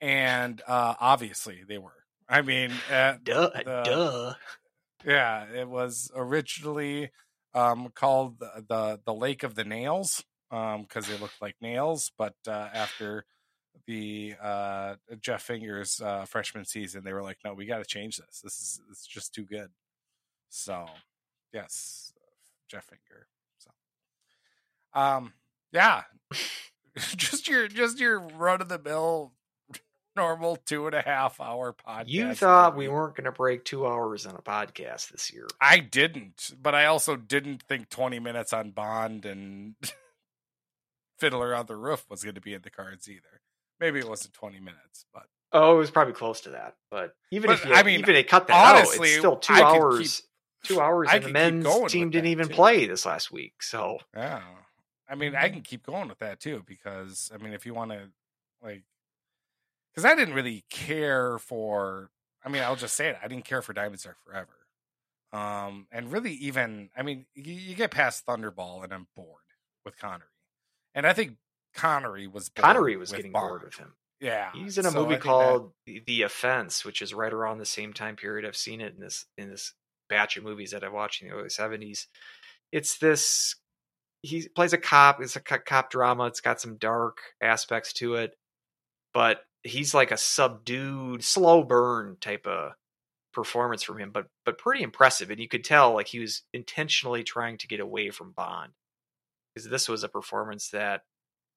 and 0.00 0.62
uh, 0.66 0.94
obviously 1.00 1.62
they 1.68 1.78
were. 1.78 1.92
I 2.28 2.42
mean, 2.42 2.70
at 2.90 3.24
Duh, 3.24 3.50
the- 3.54 3.82
duh. 3.84 4.34
Yeah, 5.04 5.46
it 5.54 5.68
was 5.68 6.10
originally 6.14 7.10
um, 7.54 7.90
called 7.94 8.38
the, 8.38 8.64
the 8.68 9.00
the 9.04 9.14
Lake 9.14 9.42
of 9.42 9.54
the 9.54 9.64
Nails 9.64 10.24
um, 10.50 10.82
because 10.82 11.06
they 11.08 11.16
looked 11.18 11.40
like 11.40 11.56
nails. 11.60 12.12
But 12.16 12.34
uh, 12.46 12.68
after 12.72 13.24
the 13.86 14.34
uh, 14.42 14.94
Jeff 15.20 15.42
Fingers 15.42 16.00
uh, 16.00 16.24
freshman 16.24 16.64
season, 16.64 17.04
they 17.04 17.12
were 17.12 17.22
like, 17.22 17.38
"No, 17.44 17.54
we 17.54 17.66
got 17.66 17.78
to 17.78 17.84
change 17.84 18.18
this. 18.18 18.40
This 18.42 18.60
is 18.60 18.80
it's 18.90 19.06
just 19.06 19.34
too 19.34 19.44
good." 19.44 19.70
So, 20.48 20.86
yes, 21.52 22.12
Jeff 22.68 22.84
Finger. 22.84 23.26
So, 23.58 23.70
um, 25.00 25.32
yeah, 25.72 26.02
just 27.16 27.48
your 27.48 27.68
just 27.68 28.00
your 28.00 28.20
run 28.20 28.60
of 28.60 28.68
the 28.68 28.78
mill 28.78 29.32
normal 30.16 30.56
two 30.56 30.86
and 30.86 30.94
a 30.94 31.02
half 31.02 31.40
hour 31.40 31.72
podcast. 31.72 32.08
You 32.08 32.34
thought 32.34 32.76
we 32.76 32.88
weren't 32.88 33.14
going 33.14 33.24
to 33.24 33.32
break 33.32 33.64
two 33.64 33.86
hours 33.86 34.26
on 34.26 34.34
a 34.36 34.42
podcast 34.42 35.10
this 35.10 35.32
year. 35.32 35.46
I 35.60 35.78
didn't, 35.78 36.52
but 36.60 36.74
I 36.74 36.86
also 36.86 37.16
didn't 37.16 37.62
think 37.62 37.88
20 37.88 38.18
minutes 38.18 38.52
on 38.52 38.72
Bond 38.72 39.24
and 39.24 39.76
Fiddler 41.18 41.54
on 41.54 41.66
the 41.66 41.76
Roof 41.76 42.06
was 42.10 42.22
going 42.22 42.34
to 42.34 42.40
be 42.40 42.54
in 42.54 42.62
the 42.62 42.70
cards 42.70 43.08
either. 43.08 43.40
Maybe 43.80 43.98
it 43.98 44.08
wasn't 44.08 44.34
20 44.34 44.60
minutes, 44.60 45.06
but 45.12 45.24
Oh, 45.52 45.74
it 45.74 45.78
was 45.78 45.90
probably 45.90 46.12
close 46.14 46.42
to 46.42 46.50
that. 46.50 46.76
But 46.90 47.14
even 47.32 47.48
But, 47.48 47.54
if 47.58 47.64
you, 47.64 47.74
I 47.74 47.82
mean, 47.82 48.00
even 48.00 48.14
they 48.14 48.22
cut 48.22 48.46
that 48.46 48.76
honestly, 48.76 48.98
out, 48.98 49.04
it's 49.04 49.18
still 49.18 49.36
two 49.36 49.52
I 49.54 49.62
hours. 49.62 50.22
two 50.64 50.80
hours, 50.80 51.08
I 51.10 51.16
and 51.16 51.24
the 51.24 51.28
men's 51.30 51.92
team 51.92 52.10
didn't 52.10 52.28
even 52.30 52.48
too. 52.48 52.54
play 52.54 52.86
this 52.86 53.04
last 53.04 53.32
week. 53.32 53.62
So 53.62 53.98
yeah. 54.14 54.42
I 55.08 55.16
mean, 55.16 55.34
I 55.34 55.48
can 55.48 55.62
keep 55.62 55.84
going 55.84 56.08
with 56.08 56.18
that 56.20 56.38
too 56.38 56.62
because 56.66 57.32
I 57.34 57.42
mean, 57.42 57.52
if 57.52 57.66
you 57.66 57.74
want 57.74 57.90
to 57.90 58.10
like 58.62 58.84
cuz 59.94 60.04
I 60.04 60.14
didn't 60.14 60.34
really 60.34 60.64
care 60.70 61.38
for 61.38 62.10
I 62.44 62.48
mean, 62.48 62.62
I'll 62.62 62.76
just 62.76 62.94
say 62.94 63.08
it. 63.08 63.18
I 63.22 63.26
didn't 63.26 63.44
care 63.44 63.60
for 63.62 63.72
Diamonds 63.72 64.06
Are 64.06 64.14
Forever. 64.24 64.66
Um 65.32 65.88
and 65.90 66.12
really 66.12 66.32
even 66.34 66.90
I 66.96 67.02
mean, 67.02 67.26
you, 67.34 67.54
you 67.54 67.74
get 67.74 67.90
past 67.90 68.24
Thunderball 68.24 68.84
and 68.84 68.92
I'm 68.94 69.08
bored 69.16 69.42
with 69.84 69.96
Connery. 69.98 70.28
And 70.94 71.06
I 71.08 71.12
think 71.12 71.38
Connery 71.74 72.26
was 72.26 72.48
Connery 72.50 72.96
was 72.96 73.12
getting 73.12 73.32
Bond. 73.32 73.48
bored 73.48 73.62
with 73.64 73.76
him. 73.76 73.94
Yeah. 74.20 74.50
He's 74.52 74.76
in 74.76 74.84
a 74.86 74.90
so 74.90 74.98
movie 74.98 75.14
think 75.14 75.22
that- 75.22 75.28
called 75.28 75.72
The- 75.86 76.22
Offense, 76.22 76.84
which 76.84 77.00
is 77.00 77.14
right 77.14 77.32
around 77.32 77.58
the 77.58 77.64
same 77.64 77.92
time 77.92 78.16
period. 78.16 78.46
I've 78.46 78.56
seen 78.56 78.80
it 78.80 78.94
in 78.94 79.00
this 79.00 79.26
in 79.38 79.48
this 79.50 79.72
batch 80.08 80.36
of 80.36 80.44
movies 80.44 80.72
that 80.72 80.84
I 80.84 80.88
watched 80.88 81.22
in 81.22 81.28
the 81.28 81.34
early 81.34 81.48
seventies. 81.50 82.08
It's 82.72 82.98
this. 82.98 83.56
He 84.22 84.46
plays 84.48 84.72
a 84.74 84.78
cop. 84.78 85.20
It's 85.22 85.36
a 85.36 85.40
cop 85.40 85.90
drama. 85.90 86.26
It's 86.26 86.40
got 86.42 86.60
some 86.60 86.76
dark 86.76 87.18
aspects 87.40 87.92
to 87.94 88.16
it, 88.16 88.36
but 89.14 89.42
he's 89.62 89.94
like 89.94 90.10
a 90.10 90.16
subdued, 90.18 91.24
slow 91.24 91.62
burn 91.64 92.16
type 92.20 92.46
of 92.46 92.72
performance 93.32 93.82
from 93.82 93.98
him, 93.98 94.10
but 94.10 94.26
but 94.44 94.58
pretty 94.58 94.82
impressive. 94.82 95.30
And 95.30 95.40
you 95.40 95.48
could 95.48 95.64
tell 95.64 95.94
like 95.94 96.08
he 96.08 96.18
was 96.18 96.42
intentionally 96.52 97.22
trying 97.22 97.56
to 97.58 97.66
get 97.68 97.80
away 97.80 98.10
from 98.10 98.32
Bond 98.32 98.72
because 99.54 99.70
this 99.70 99.88
was 99.88 100.04
a 100.04 100.08
performance 100.08 100.68
that 100.70 101.02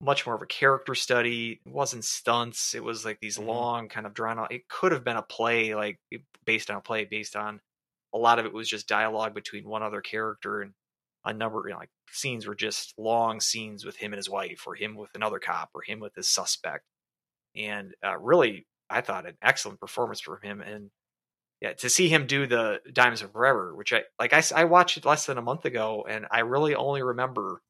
much 0.02 0.26
more 0.26 0.36
of 0.36 0.42
a 0.42 0.46
character 0.48 0.96
study. 0.96 1.62
It 1.66 1.72
wasn't 1.72 2.06
stunts. 2.06 2.76
It 2.76 2.84
was 2.84 3.06
like 3.06 3.20
these 3.20 3.38
Mhm. 3.38 3.46
long, 3.46 3.90
kind 3.90 4.06
of 4.06 4.14
drawn 4.14 4.40
out. 4.40 4.52
It 4.52 4.68
could 4.68 4.92
have 4.92 5.04
been 5.04 5.18
a 5.18 5.22
play, 5.24 5.76
like 5.76 6.00
based 6.46 6.70
on 6.70 6.78
a 6.78 6.82
play, 6.82 7.06
based 7.06 7.36
on 7.36 7.62
a 8.14 8.18
lot 8.18 8.40
of 8.40 8.46
it 8.46 8.54
was 8.54 8.70
just 8.70 8.88
dialogue 8.88 9.34
between 9.34 9.68
one 9.68 9.84
other 9.84 10.02
character 10.02 10.62
and 10.62 10.74
a 11.26 11.34
number, 11.34 11.64
you 11.68 11.74
know, 11.74 11.80
like 11.80 11.90
scenes 12.12 12.46
were 12.46 12.56
just 12.56 12.94
long 12.98 13.40
scenes 13.40 13.86
with 13.86 13.96
him 13.96 14.12
and 14.14 14.18
his 14.18 14.30
wife, 14.30 14.68
or 14.68 14.76
him 14.76 14.96
with 14.96 15.10
another 15.16 15.40
cop, 15.40 15.70
or 15.74 15.82
him 15.82 16.00
with 16.00 16.14
his 16.16 16.30
suspect. 16.30 16.86
And 17.56 17.96
uh, 18.04 18.18
really, 18.20 18.68
I 18.90 19.02
thought 19.02 19.26
an 19.28 19.38
excellent 19.42 19.80
performance 19.80 20.22
from 20.22 20.42
him. 20.42 20.62
And 20.62 20.92
yeah, 21.62 21.74
to 21.76 21.90
see 21.90 22.10
him 22.10 22.28
do 22.28 22.46
the 22.48 22.82
Diamonds 22.92 23.22
of 23.22 23.32
Forever, 23.32 23.76
which 23.76 23.94
I 23.94 24.04
like, 24.20 24.34
I 24.34 24.66
watched 24.66 24.98
it 24.98 25.06
less 25.06 25.26
than 25.26 25.38
a 25.38 25.42
month 25.42 25.66
ago, 25.66 26.06
and 26.08 26.28
I 26.32 26.40
really 26.42 26.76
only 26.76 27.02
remember 27.04 27.62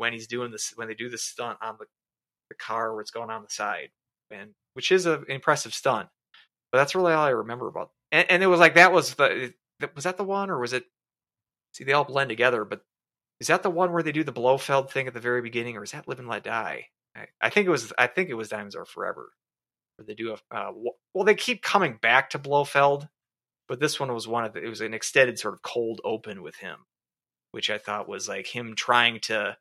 when 0.00 0.14
he's 0.14 0.26
doing 0.26 0.50
this 0.50 0.72
when 0.76 0.88
they 0.88 0.94
do 0.94 1.10
the 1.10 1.18
stunt 1.18 1.58
on 1.60 1.76
the, 1.78 1.84
the 2.48 2.54
car 2.54 2.92
where 2.92 3.02
it's 3.02 3.10
going 3.10 3.28
on 3.28 3.42
the 3.42 3.50
side 3.50 3.90
and 4.30 4.50
which 4.72 4.90
is 4.90 5.04
an 5.04 5.24
impressive 5.28 5.74
stunt 5.74 6.08
but 6.72 6.78
that's 6.78 6.94
really 6.94 7.12
all 7.12 7.26
i 7.26 7.30
remember 7.30 7.68
about 7.68 7.90
and, 8.10 8.28
and 8.30 8.42
it 8.42 8.46
was 8.46 8.58
like 8.58 8.74
that 8.74 8.92
was 8.92 9.14
the 9.14 9.52
was 9.94 10.04
that 10.04 10.16
the 10.16 10.24
one 10.24 10.48
or 10.48 10.58
was 10.58 10.72
it 10.72 10.84
see 11.74 11.84
they 11.84 11.92
all 11.92 12.04
blend 12.04 12.30
together 12.30 12.64
but 12.64 12.80
is 13.40 13.48
that 13.48 13.62
the 13.62 13.70
one 13.70 13.92
where 13.92 14.02
they 14.02 14.12
do 14.12 14.24
the 14.24 14.32
blofeld 14.32 14.90
thing 14.90 15.06
at 15.06 15.12
the 15.12 15.20
very 15.20 15.42
beginning 15.42 15.76
or 15.76 15.84
is 15.84 15.92
that 15.92 16.08
live 16.08 16.18
and 16.18 16.28
let 16.28 16.44
die? 16.44 16.86
I, 17.14 17.26
I 17.40 17.50
think 17.50 17.66
it 17.66 17.70
was 17.70 17.92
i 17.98 18.06
think 18.06 18.30
it 18.30 18.34
was 18.34 18.48
diamonds 18.48 18.76
are 18.76 18.86
forever 18.86 19.32
where 19.96 20.06
they 20.06 20.14
do 20.14 20.34
a 20.34 20.56
uh, 20.56 20.72
well 21.12 21.24
they 21.24 21.34
keep 21.34 21.62
coming 21.62 21.98
back 22.00 22.30
to 22.30 22.38
blofeld 22.38 23.06
but 23.68 23.80
this 23.80 24.00
one 24.00 24.12
was 24.14 24.26
one 24.26 24.46
of 24.46 24.54
the, 24.54 24.64
it 24.64 24.68
was 24.68 24.80
an 24.80 24.94
extended 24.94 25.38
sort 25.38 25.52
of 25.52 25.60
cold 25.60 26.00
open 26.04 26.42
with 26.42 26.56
him 26.56 26.86
which 27.50 27.68
i 27.68 27.76
thought 27.76 28.08
was 28.08 28.28
like 28.28 28.46
him 28.46 28.74
trying 28.74 29.20
to 29.20 29.56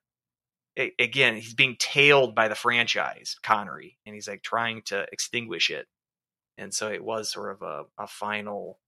again, 0.78 1.36
he's 1.36 1.54
being 1.54 1.76
tailed 1.80 2.36
by 2.36 2.48
the 2.48 2.56
franchise, 2.56 3.36
Connery, 3.44 3.98
and 4.06 4.16
he's 4.16 4.28
like 4.28 4.42
trying 4.44 4.82
to 4.84 5.06
extinguish 5.12 5.70
it. 5.70 5.88
And 6.58 6.74
so 6.74 6.90
it 6.92 7.04
was 7.04 7.32
sort 7.32 7.52
of 7.52 7.62
a, 7.62 7.84
a 7.98 8.08
final 8.08 8.80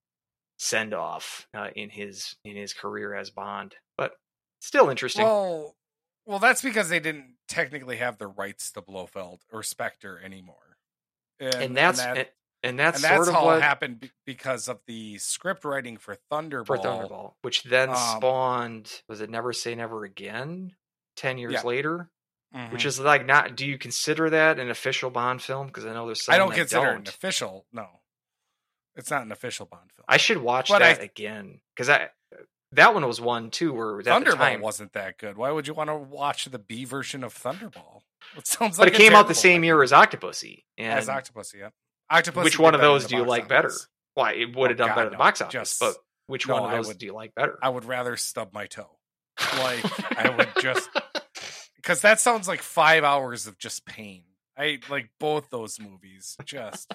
send 0.58 0.94
off 0.94 1.48
uh, 1.54 1.70
in 1.76 1.90
his 1.90 2.36
in 2.44 2.56
his 2.56 2.74
career 2.74 3.14
as 3.16 3.30
Bond, 3.30 3.76
but 3.98 4.14
still 4.60 4.90
interesting. 4.90 5.24
Well, 5.26 5.76
well, 6.26 6.40
that's 6.40 6.62
because 6.62 6.90
they 6.90 7.00
didn't 7.00 7.36
technically 7.48 7.98
have 7.98 8.18
the 8.18 8.28
rights 8.28 8.72
to 8.74 8.82
Blofeld 8.82 9.40
or 9.52 9.64
Spectre 9.64 10.22
anymore, 10.24 10.78
and, 11.40 11.56
and 11.56 11.78
that's 11.78 12.00
that- 12.00 12.18
and, 12.18 12.28
and 12.64 12.80
that's 12.80 12.98
and 12.98 13.04
that's 13.06 13.16
sort 13.16 13.28
of 13.30 13.36
all 13.36 13.46
what 13.48 13.62
happened 13.64 14.12
because 14.26 14.68
of 14.68 14.82
the 14.86 15.18
script 15.18 15.66
writing 15.66 15.98
for 15.98 16.16
Thunderball. 16.32 16.68
for 16.68 16.78
Thunderball, 16.78 17.34
which 17.42 17.64
then 17.64 17.90
Um, 17.90 17.96
spawned 17.96 19.02
was 19.10 19.20
it 19.22 19.32
Never 19.32 19.52
Say 19.52 19.74
Never 19.74 20.04
Again? 20.04 20.76
Ten 21.22 21.38
years 21.38 21.54
Yeah. 21.54 21.62
later, 21.62 22.10
Mhm. 22.56 22.72
which 22.72 22.84
is 22.84 23.00
like 23.00 23.28
not. 23.28 23.56
Do 23.56 23.66
you 23.66 23.78
consider 23.78 24.32
that 24.32 24.58
an 24.60 24.72
official 24.72 25.12
Bond 25.12 25.40
film? 25.44 25.68
Because 25.68 25.86
I 25.86 25.94
know 25.94 26.08
there's 26.08 26.24
some 26.24 26.34
I 26.34 26.40
don't 26.40 26.52
consider 26.52 26.82
it 26.82 26.86
don't. 26.94 27.08
an 27.08 27.08
official. 27.08 27.68
No, 27.72 28.02
it's 28.96 29.12
not 29.12 29.22
an 29.22 29.32
official 29.32 29.68
Bond 29.68 29.92
film. 29.94 30.06
I 30.08 30.18
should 30.18 30.38
watch 30.38 30.70
But 30.70 30.80
that 30.80 31.00
I- 31.00 31.04
again 31.04 31.62
because 31.76 31.90
I 31.90 32.10
that 32.72 32.94
one 32.96 33.06
was 33.06 33.22
one 33.22 33.52
too 33.52 33.72
where 33.74 34.02
Thunderball 34.02 34.38
time, 34.38 34.62
wasn't 34.62 34.94
that 34.94 35.18
good. 35.20 35.38
Why 35.38 35.52
would 35.52 35.68
you 35.68 35.74
want 35.76 35.90
to 35.90 35.96
watch 35.96 36.46
the 36.46 36.58
B 36.58 36.86
version 36.86 37.24
of 37.24 37.34
Thunderball? 37.36 38.02
It 38.36 38.48
sounds 38.48 38.78
but 38.78 38.86
like 38.88 38.94
it 38.94 38.98
came 38.98 39.14
out 39.14 39.28
the 39.28 39.36
same 39.36 39.64
year 39.64 39.84
as 39.84 39.92
Octopussy. 39.92 40.64
And 40.78 40.98
as 40.98 41.08
Octopus. 41.08 41.54
Yeah, 41.54 41.70
Octopus. 42.10 42.44
which 42.46 42.58
one 42.58 42.74
of 42.74 42.82
those 42.82 43.06
do 43.06 43.16
you 43.16 43.26
like 43.26 43.48
better? 43.48 43.72
Why 44.16 44.34
it 44.34 44.56
would 44.56 44.72
have 44.72 44.80
Oh, 44.80 44.84
done 44.84 44.88
God, 44.90 44.96
better 44.96 45.08
at 45.08 45.12
the 45.12 45.18
box 45.18 45.42
office, 45.42 45.52
Just- 45.54 45.80
but 45.80 45.96
which 46.26 46.48
no, 46.48 46.56
one 46.56 46.64
of 46.64 46.70
I 46.72 46.78
those 46.78 46.88
would- 46.88 46.98
do 46.98 47.06
you 47.06 47.14
like 47.14 47.36
better? 47.36 47.60
I 47.62 47.70
would 47.70 47.86
rather 47.86 48.18
stub 48.18 48.54
my 48.54 48.66
toe. 48.68 48.98
Like 49.60 50.18
I 50.18 50.30
would 50.36 50.50
just 50.62 50.90
because 51.82 52.02
that 52.02 52.20
sounds 52.20 52.48
like 52.48 52.62
five 52.62 53.04
hours 53.04 53.48
of 53.48 53.58
just 53.58 53.86
pain. 53.86 54.24
I 54.58 54.80
like 54.90 55.10
both 55.20 55.50
those 55.50 55.80
movies. 55.80 56.38
Just, 56.46 56.94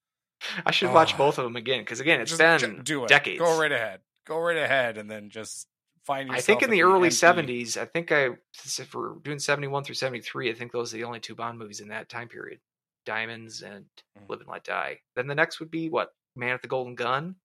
I 0.66 0.70
should 0.72 0.92
watch 0.92 1.14
Ah. 1.14 1.18
both 1.18 1.38
of 1.38 1.44
them 1.44 1.56
again 1.56 1.80
because 1.80 2.00
again, 2.00 2.20
it's 2.20 2.36
just 2.36 2.40
been 2.62 2.76
ju- 2.76 2.82
do 2.82 3.04
it. 3.04 3.08
decades. 3.08 3.38
Go 3.38 3.58
right 3.58 3.72
ahead. 3.72 4.00
Go 4.26 4.38
right 4.38 4.56
ahead, 4.56 4.98
and 4.98 5.10
then 5.10 5.30
just 5.30 5.66
find. 6.04 6.30
I 6.32 6.40
think 6.40 6.62
in 6.62 6.70
the 6.70 6.82
early 6.82 7.10
'70s, 7.10 7.76
I 7.76 7.84
think 7.84 8.10
I 8.10 8.30
if 8.64 8.94
we're 8.94 9.14
doing 9.16 9.38
'71 9.38 9.84
through 9.84 9.94
'73, 9.94 10.50
I 10.50 10.54
think 10.54 10.72
those 10.72 10.92
are 10.92 10.96
the 10.96 11.04
only 11.04 11.20
two 11.20 11.34
Bond 11.34 11.58
movies 11.58 11.80
in 11.80 11.88
that 11.88 12.08
time 12.08 12.28
period: 12.28 12.60
Diamonds 13.06 13.62
and 13.62 13.84
Mhm. 14.18 14.28
Live 14.28 14.40
and 14.40 14.48
Let 14.48 14.64
Die. 14.64 14.98
Then 15.14 15.26
the 15.26 15.34
next 15.34 15.60
would 15.60 15.70
be 15.70 15.88
what 15.90 16.14
Man 16.36 16.52
with 16.52 16.62
the 16.62 16.68
Golden 16.68 16.94
Gun, 16.94 17.36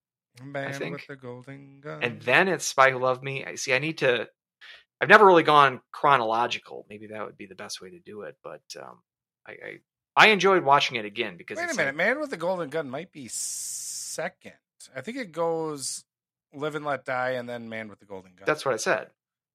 Man 0.42 0.72
think. 0.72 0.96
with 0.96 1.06
the 1.06 1.16
golden 1.16 1.80
gun. 1.80 2.02
and 2.02 2.20
then 2.22 2.48
it's 2.48 2.66
Spy 2.66 2.90
Who 2.90 2.98
Loved 2.98 3.22
Me. 3.22 3.44
I 3.44 3.54
see. 3.56 3.74
I 3.74 3.78
need 3.78 3.98
to. 3.98 4.28
I've 5.00 5.08
never 5.08 5.24
really 5.26 5.42
gone 5.42 5.80
chronological. 5.92 6.86
Maybe 6.90 7.06
that 7.08 7.24
would 7.24 7.36
be 7.38 7.46
the 7.46 7.54
best 7.54 7.80
way 7.80 7.90
to 7.90 7.98
do 7.98 8.22
it. 8.22 8.36
But 8.44 8.62
um, 8.80 8.98
I, 9.46 9.52
I 9.52 9.78
I 10.16 10.26
enjoyed 10.28 10.64
watching 10.64 10.96
it 10.96 11.04
again 11.04 11.36
because 11.36 11.56
wait 11.56 11.64
a 11.70 11.74
minute, 11.74 11.86
like- 11.86 11.96
Man 11.96 12.20
with 12.20 12.30
the 12.30 12.36
golden 12.36 12.68
gun 12.68 12.90
might 12.90 13.12
be 13.12 13.28
second. 13.28 14.52
I 14.94 15.00
think 15.02 15.16
it 15.18 15.32
goes 15.32 16.04
Live 16.52 16.74
and 16.74 16.84
Let 16.84 17.04
Die, 17.04 17.30
and 17.30 17.48
then 17.48 17.68
Man 17.68 17.88
with 17.88 18.00
the 18.00 18.06
golden 18.06 18.32
gun. 18.34 18.44
that's 18.46 18.64
what 18.64 18.74
I 18.74 18.78
said. 18.78 19.08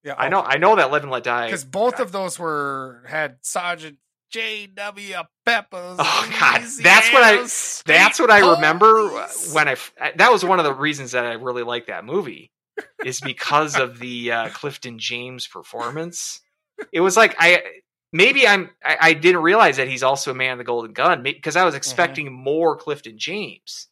yeah. 0.03 0.15
I 0.17 0.29
know. 0.29 0.41
I 0.41 0.57
know 0.57 0.75
that 0.77 0.91
Live 0.91 1.03
and 1.03 1.11
Let 1.11 1.23
Die 1.23 1.47
because 1.47 1.65
both 1.65 1.99
of 1.99 2.11
those 2.11 2.39
were 2.39 3.03
had 3.07 3.37
Sergeant 3.41 3.97
J. 4.31 4.67
W. 4.67 5.13
Peppers. 5.45 5.97
Oh, 5.99 6.35
God. 6.39 6.61
That's 6.81 7.11
what 7.13 7.23
I- 7.23 7.45
State 7.45 7.93
That's 7.93 8.19
what 8.19 8.31
I 8.31 8.53
remember 8.55 9.09
Police. 9.09 9.53
when 9.53 9.67
I. 9.67 9.75
That 10.15 10.31
was 10.31 10.43
one 10.43 10.59
of 10.59 10.65
the 10.65 10.73
reasons 10.73 11.11
that 11.11 11.25
I 11.25 11.33
really 11.33 11.63
liked 11.63 11.87
that 11.87 12.03
movie, 12.05 12.51
is 13.03 13.21
because 13.21 13.77
of 13.77 13.99
the 13.99 14.31
uh, 14.31 14.49
Clifton 14.49 14.99
James 14.99 15.47
performance. 15.47 16.41
It 16.91 17.01
was 17.01 17.15
like 17.15 17.35
I 17.39 17.61
maybe 18.11 18.47
I'm 18.47 18.69
I, 18.83 18.97
I 19.01 19.13
didn't 19.13 19.41
realize 19.41 19.77
that 19.77 19.87
he's 19.87 20.03
also 20.03 20.31
a 20.31 20.35
man 20.35 20.53
of 20.53 20.57
the 20.57 20.63
golden 20.63 20.93
gun 20.93 21.23
because 21.23 21.55
I 21.55 21.63
was 21.65 21.75
expecting 21.75 22.31
more 22.33 22.75
Clifton 22.75 23.17
James. 23.17 23.87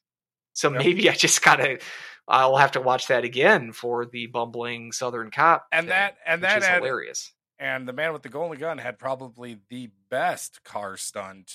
So 0.54 0.70
Yep. 0.72 0.80
maybe 0.84 1.10
I 1.10 1.14
just 1.14 1.42
gotta. 1.44 1.80
I'll 2.28 2.56
have 2.56 2.72
to 2.74 2.82
watch 2.82 3.08
that 3.08 3.26
again 3.26 3.74
for 3.74 4.06
the 4.06 4.28
bumbling 4.28 4.94
Southern 4.94 5.30
cop, 5.30 5.68
and 5.74 5.84
thing, 5.86 5.90
that 5.90 6.16
and 6.26 6.44
that 6.44 6.60
is 6.60 6.66
had, 6.66 6.78
hilarious. 6.78 7.34
and 7.60 7.86
the 7.86 7.92
man 7.92 8.14
with 8.14 8.22
the 8.22 8.30
golden 8.30 8.58
gun 8.58 8.78
had 8.78 8.98
probably 8.98 9.60
the 9.70 9.90
best 10.10 10.64
car 10.64 10.96
stunt 10.96 11.54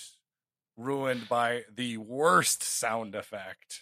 ruined 0.77 1.27
by 1.29 1.63
the 1.75 1.97
worst 1.97 2.63
sound 2.63 3.15
effect 3.15 3.81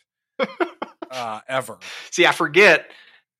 uh, 1.10 1.40
ever. 1.48 1.78
See, 2.10 2.24
I 2.26 2.32
forget. 2.32 2.90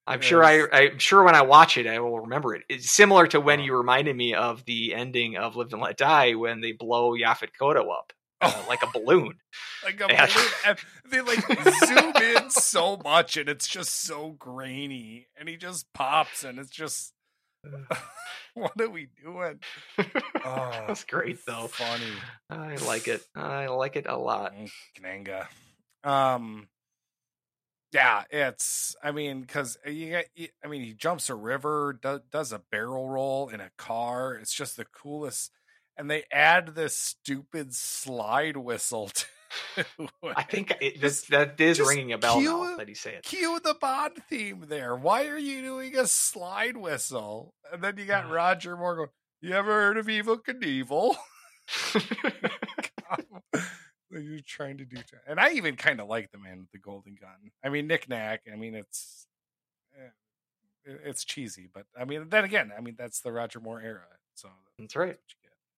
I'm 0.07 0.21
sure 0.21 0.43
I, 0.43 0.67
I'm 0.71 0.99
sure 0.99 1.23
when 1.23 1.35
I 1.35 1.41
watch 1.41 1.77
it, 1.77 1.85
I 1.87 1.99
will 1.99 2.21
remember 2.21 2.55
it. 2.55 2.63
It's 2.69 2.89
similar 2.89 3.27
to 3.27 3.39
when 3.41 3.59
you 3.59 3.75
reminded 3.75 4.15
me 4.15 4.33
of 4.33 4.63
the 4.65 4.93
ending 4.93 5.37
of 5.37 5.55
Live 5.55 5.73
and 5.73 5.81
Let 5.81 5.97
Die 5.97 6.33
when 6.33 6.61
they 6.61 6.71
blow 6.71 7.11
Yaphet 7.11 7.49
Kotto 7.59 7.91
up 7.91 8.13
uh, 8.41 8.51
Oh. 8.55 8.65
like 8.69 8.83
a 8.83 8.87
balloon. 8.93 9.33
Like 9.83 9.99
a 10.01 10.07
Yeah. 10.09 10.27
balloon, 10.27 10.77
they 11.09 11.21
like 11.21 11.45
zoom 11.85 12.13
in 12.15 12.49
so 12.49 12.97
much, 13.03 13.35
and 13.37 13.49
it's 13.49 13.67
just 13.67 14.03
so 14.03 14.31
grainy, 14.31 15.27
and 15.37 15.49
he 15.49 15.57
just 15.57 15.91
pops, 15.93 16.43
and 16.43 16.57
it's 16.59 16.69
just, 16.71 17.13
what 18.53 18.79
are 18.79 18.89
we 18.89 19.09
doing? 19.23 19.59
Oh, 20.45 20.83
That's 20.87 21.03
great 21.03 21.39
though. 21.45 21.67
Funny. 21.67 22.11
I 22.49 22.75
like 22.85 23.07
it. 23.07 23.23
I 23.35 23.67
like 23.67 23.95
it 23.97 24.05
a 24.07 24.15
lot. 24.17 24.53
Mm, 24.53 24.71
Kananga. 24.97 25.47
Um, 26.03 26.67
yeah, 27.91 28.23
it's. 28.29 28.95
I 29.03 29.11
mean, 29.11 29.41
because 29.41 29.77
uh, 29.85 29.89
you 29.89 30.09
get 30.09 30.29
I 30.63 30.67
mean, 30.67 30.83
he 30.83 30.93
jumps 30.93 31.29
a 31.29 31.35
river, 31.35 31.97
does 32.01 32.21
does 32.31 32.51
a 32.51 32.61
barrel 32.71 33.09
roll 33.09 33.49
in 33.49 33.59
a 33.59 33.71
car. 33.77 34.35
It's 34.35 34.53
just 34.53 34.77
the 34.77 34.85
coolest. 34.85 35.51
And 35.99 36.11
they 36.11 36.25
add 36.31 36.75
this 36.75 36.95
stupid 36.95 37.73
slide 37.73 38.55
whistle 38.55 39.09
to 39.13 39.25
I 40.35 40.43
think 40.43 40.71
it, 40.81 40.95
that, 40.95 41.01
Just- 41.01 41.29
that 41.31 41.59
is 41.59 41.79
ringing 41.79 42.13
a 42.13 42.17
bell 42.17 42.41
now 42.41 42.65
cue- 42.65 42.77
that 42.77 42.87
he 42.87 42.93
say 42.93 43.15
it. 43.15 43.23
Cue 43.23 43.59
the 43.63 43.75
Bond 43.79 44.13
theme 44.29 44.65
there. 44.67 44.95
Why 44.95 45.27
are 45.27 45.37
you 45.37 45.61
doing 45.61 45.97
a 45.97 46.07
slide 46.07 46.77
whistle? 46.77 47.53
And 47.71 47.83
then 47.83 47.97
you 47.97 48.05
got 48.05 48.25
uh-huh. 48.25 48.33
Roger 48.33 48.77
Moore 48.77 48.95
going, 48.95 49.09
You 49.41 49.53
ever 49.53 49.71
heard 49.71 49.97
of 49.97 50.07
Evel 50.07 50.39
Knievel? 50.43 51.15
You're 54.09 54.39
trying 54.39 54.77
to 54.77 54.85
do, 54.85 54.97
and 55.27 55.39
I 55.39 55.51
even 55.51 55.75
kind 55.75 55.99
of 55.99 56.07
like 56.07 56.31
the 56.31 56.37
man 56.37 56.59
with 56.59 56.71
the 56.71 56.77
golden 56.77 57.15
gun. 57.19 57.51
I 57.63 57.69
mean, 57.69 57.87
Nick 57.87 58.07
Nack. 58.07 58.41
I 58.51 58.55
mean, 58.55 58.73
it's 58.73 59.27
eh, 59.97 60.93
it's 61.03 61.25
cheesy, 61.25 61.69
but 61.73 61.85
I 61.99 62.05
mean, 62.05 62.29
then 62.29 62.45
again, 62.45 62.71
I 62.77 62.81
mean, 62.81 62.95
that's 62.97 63.19
the 63.19 63.31
Roger 63.31 63.59
Moore 63.59 63.81
era. 63.81 64.05
So 64.35 64.49
That's 64.79 64.95
right. 64.95 65.17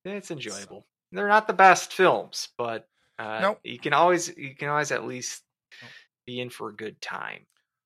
you 0.05 0.11
get. 0.11 0.17
It's 0.17 0.31
enjoyable. 0.31 0.85
They're 1.11 1.27
not 1.27 1.47
the 1.47 1.53
best 1.53 1.93
films, 1.93 2.49
but 2.57 2.87
uh, 3.17 3.39
Nope. 3.41 3.59
you 3.63 3.79
can 3.79 3.93
always 3.93 4.35
you 4.37 4.55
can 4.55 4.69
always 4.69 4.91
at 4.91 5.05
least 5.05 5.43
be 6.25 6.39
in 6.39 6.49
for 6.49 6.69
a 6.69 6.75
good 6.75 7.01
time. 7.01 7.45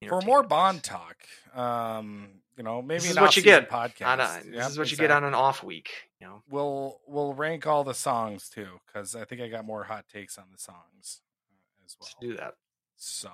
For 0.10 0.22
more. 0.22 0.44
Bond 0.44 0.84
talk, 0.84 1.18
um, 1.56 2.30
you 2.58 2.64
know, 2.64 2.82
maybe 2.82 3.00
This 3.02 3.12
is 3.12 3.20
what 3.20 3.36
you 3.38 3.44
get 3.44 3.70
podcast. 3.70 4.42
A, 4.42 4.44
this 4.46 4.56
Yep, 4.56 4.70
is 4.72 4.78
what 4.78 4.92
you 4.92 4.98
get 4.98 5.12
on 5.12 5.24
an 5.24 5.34
off 5.34 5.64
week. 5.64 5.92
You 6.20 6.28
know, 6.28 6.44
we'll 6.50 7.00
we'll 7.08 7.34
rank 7.34 7.66
all 7.68 7.84
the 7.84 7.94
songs 7.94 8.50
too 8.50 8.80
because 8.86 9.16
I 9.16 9.26
think 9.26 9.42
I 9.42 9.48
got 9.48 9.66
more 9.66 9.84
hot 9.84 10.06
takes 10.12 10.38
on 10.38 10.46
the 10.52 10.58
songs 10.60 11.22
uh, 11.52 11.86
as 11.86 11.96
let's 12.00 12.16
well. 12.22 12.30
do 12.32 12.38
that. 12.38 12.54
So 12.96 13.30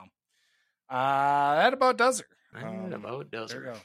uh, 0.89 1.55
that 1.55 1.73
about 1.73 1.97
does 1.97 2.21
it. 2.21 2.25
Um, 2.55 2.93
about 2.93 3.29
does 3.29 3.51
there 3.51 3.61
it. 3.61 3.65
go. 3.65 3.75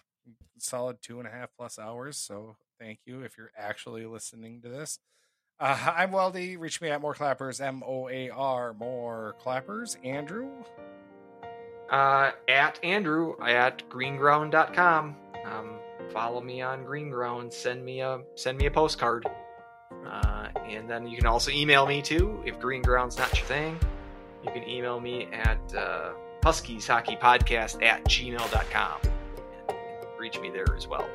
Solid 0.58 1.02
two 1.02 1.18
and 1.18 1.28
a 1.28 1.30
half 1.30 1.50
plus 1.56 1.78
hours. 1.78 2.16
So 2.16 2.56
thank 2.78 3.00
you 3.04 3.20
if 3.22 3.36
you're 3.36 3.52
actually 3.58 4.06
listening 4.06 4.62
to 4.62 4.68
this. 4.68 4.98
Uh, 5.60 5.92
I'm 5.96 6.10
Weldie. 6.10 6.58
Reach 6.58 6.80
me 6.80 6.88
at 6.90 7.00
More 7.00 7.14
Clappers. 7.14 7.60
M 7.60 7.82
O 7.86 8.08
A 8.08 8.30
R 8.30 8.72
More 8.72 9.36
Clappers. 9.44 9.96
Andrew. 10.04 10.48
Uh, 11.90 12.32
at 12.48 12.82
Andrew 12.82 13.34
at 13.42 13.88
greenground.com. 13.88 15.16
Um, 15.44 15.78
follow 16.10 16.40
me 16.40 16.62
on 16.62 16.84
Greenground. 16.84 17.52
Send 17.52 17.84
me 17.84 18.00
a 18.00 18.20
send 18.34 18.58
me 18.58 18.66
a 18.66 18.70
postcard. 18.70 19.26
Uh, 20.06 20.48
and 20.68 20.88
then 20.88 21.06
you 21.06 21.16
can 21.16 21.26
also 21.26 21.50
email 21.50 21.86
me 21.86 22.02
too 22.02 22.42
if 22.46 22.58
Greenground's 22.58 23.18
not 23.18 23.36
your 23.36 23.46
thing. 23.46 23.78
You 24.44 24.50
can 24.50 24.68
email 24.68 25.00
me 25.00 25.28
at 25.32 25.58
uh, 25.74 26.12
Huskies 26.42 26.86
Hockey 26.86 27.16
Podcast 27.16 27.82
at 27.82 28.04
gmail.com. 28.04 29.00
And 29.68 29.76
reach 30.18 30.38
me 30.40 30.50
there 30.50 30.74
as 30.76 30.86
well. 30.86 31.08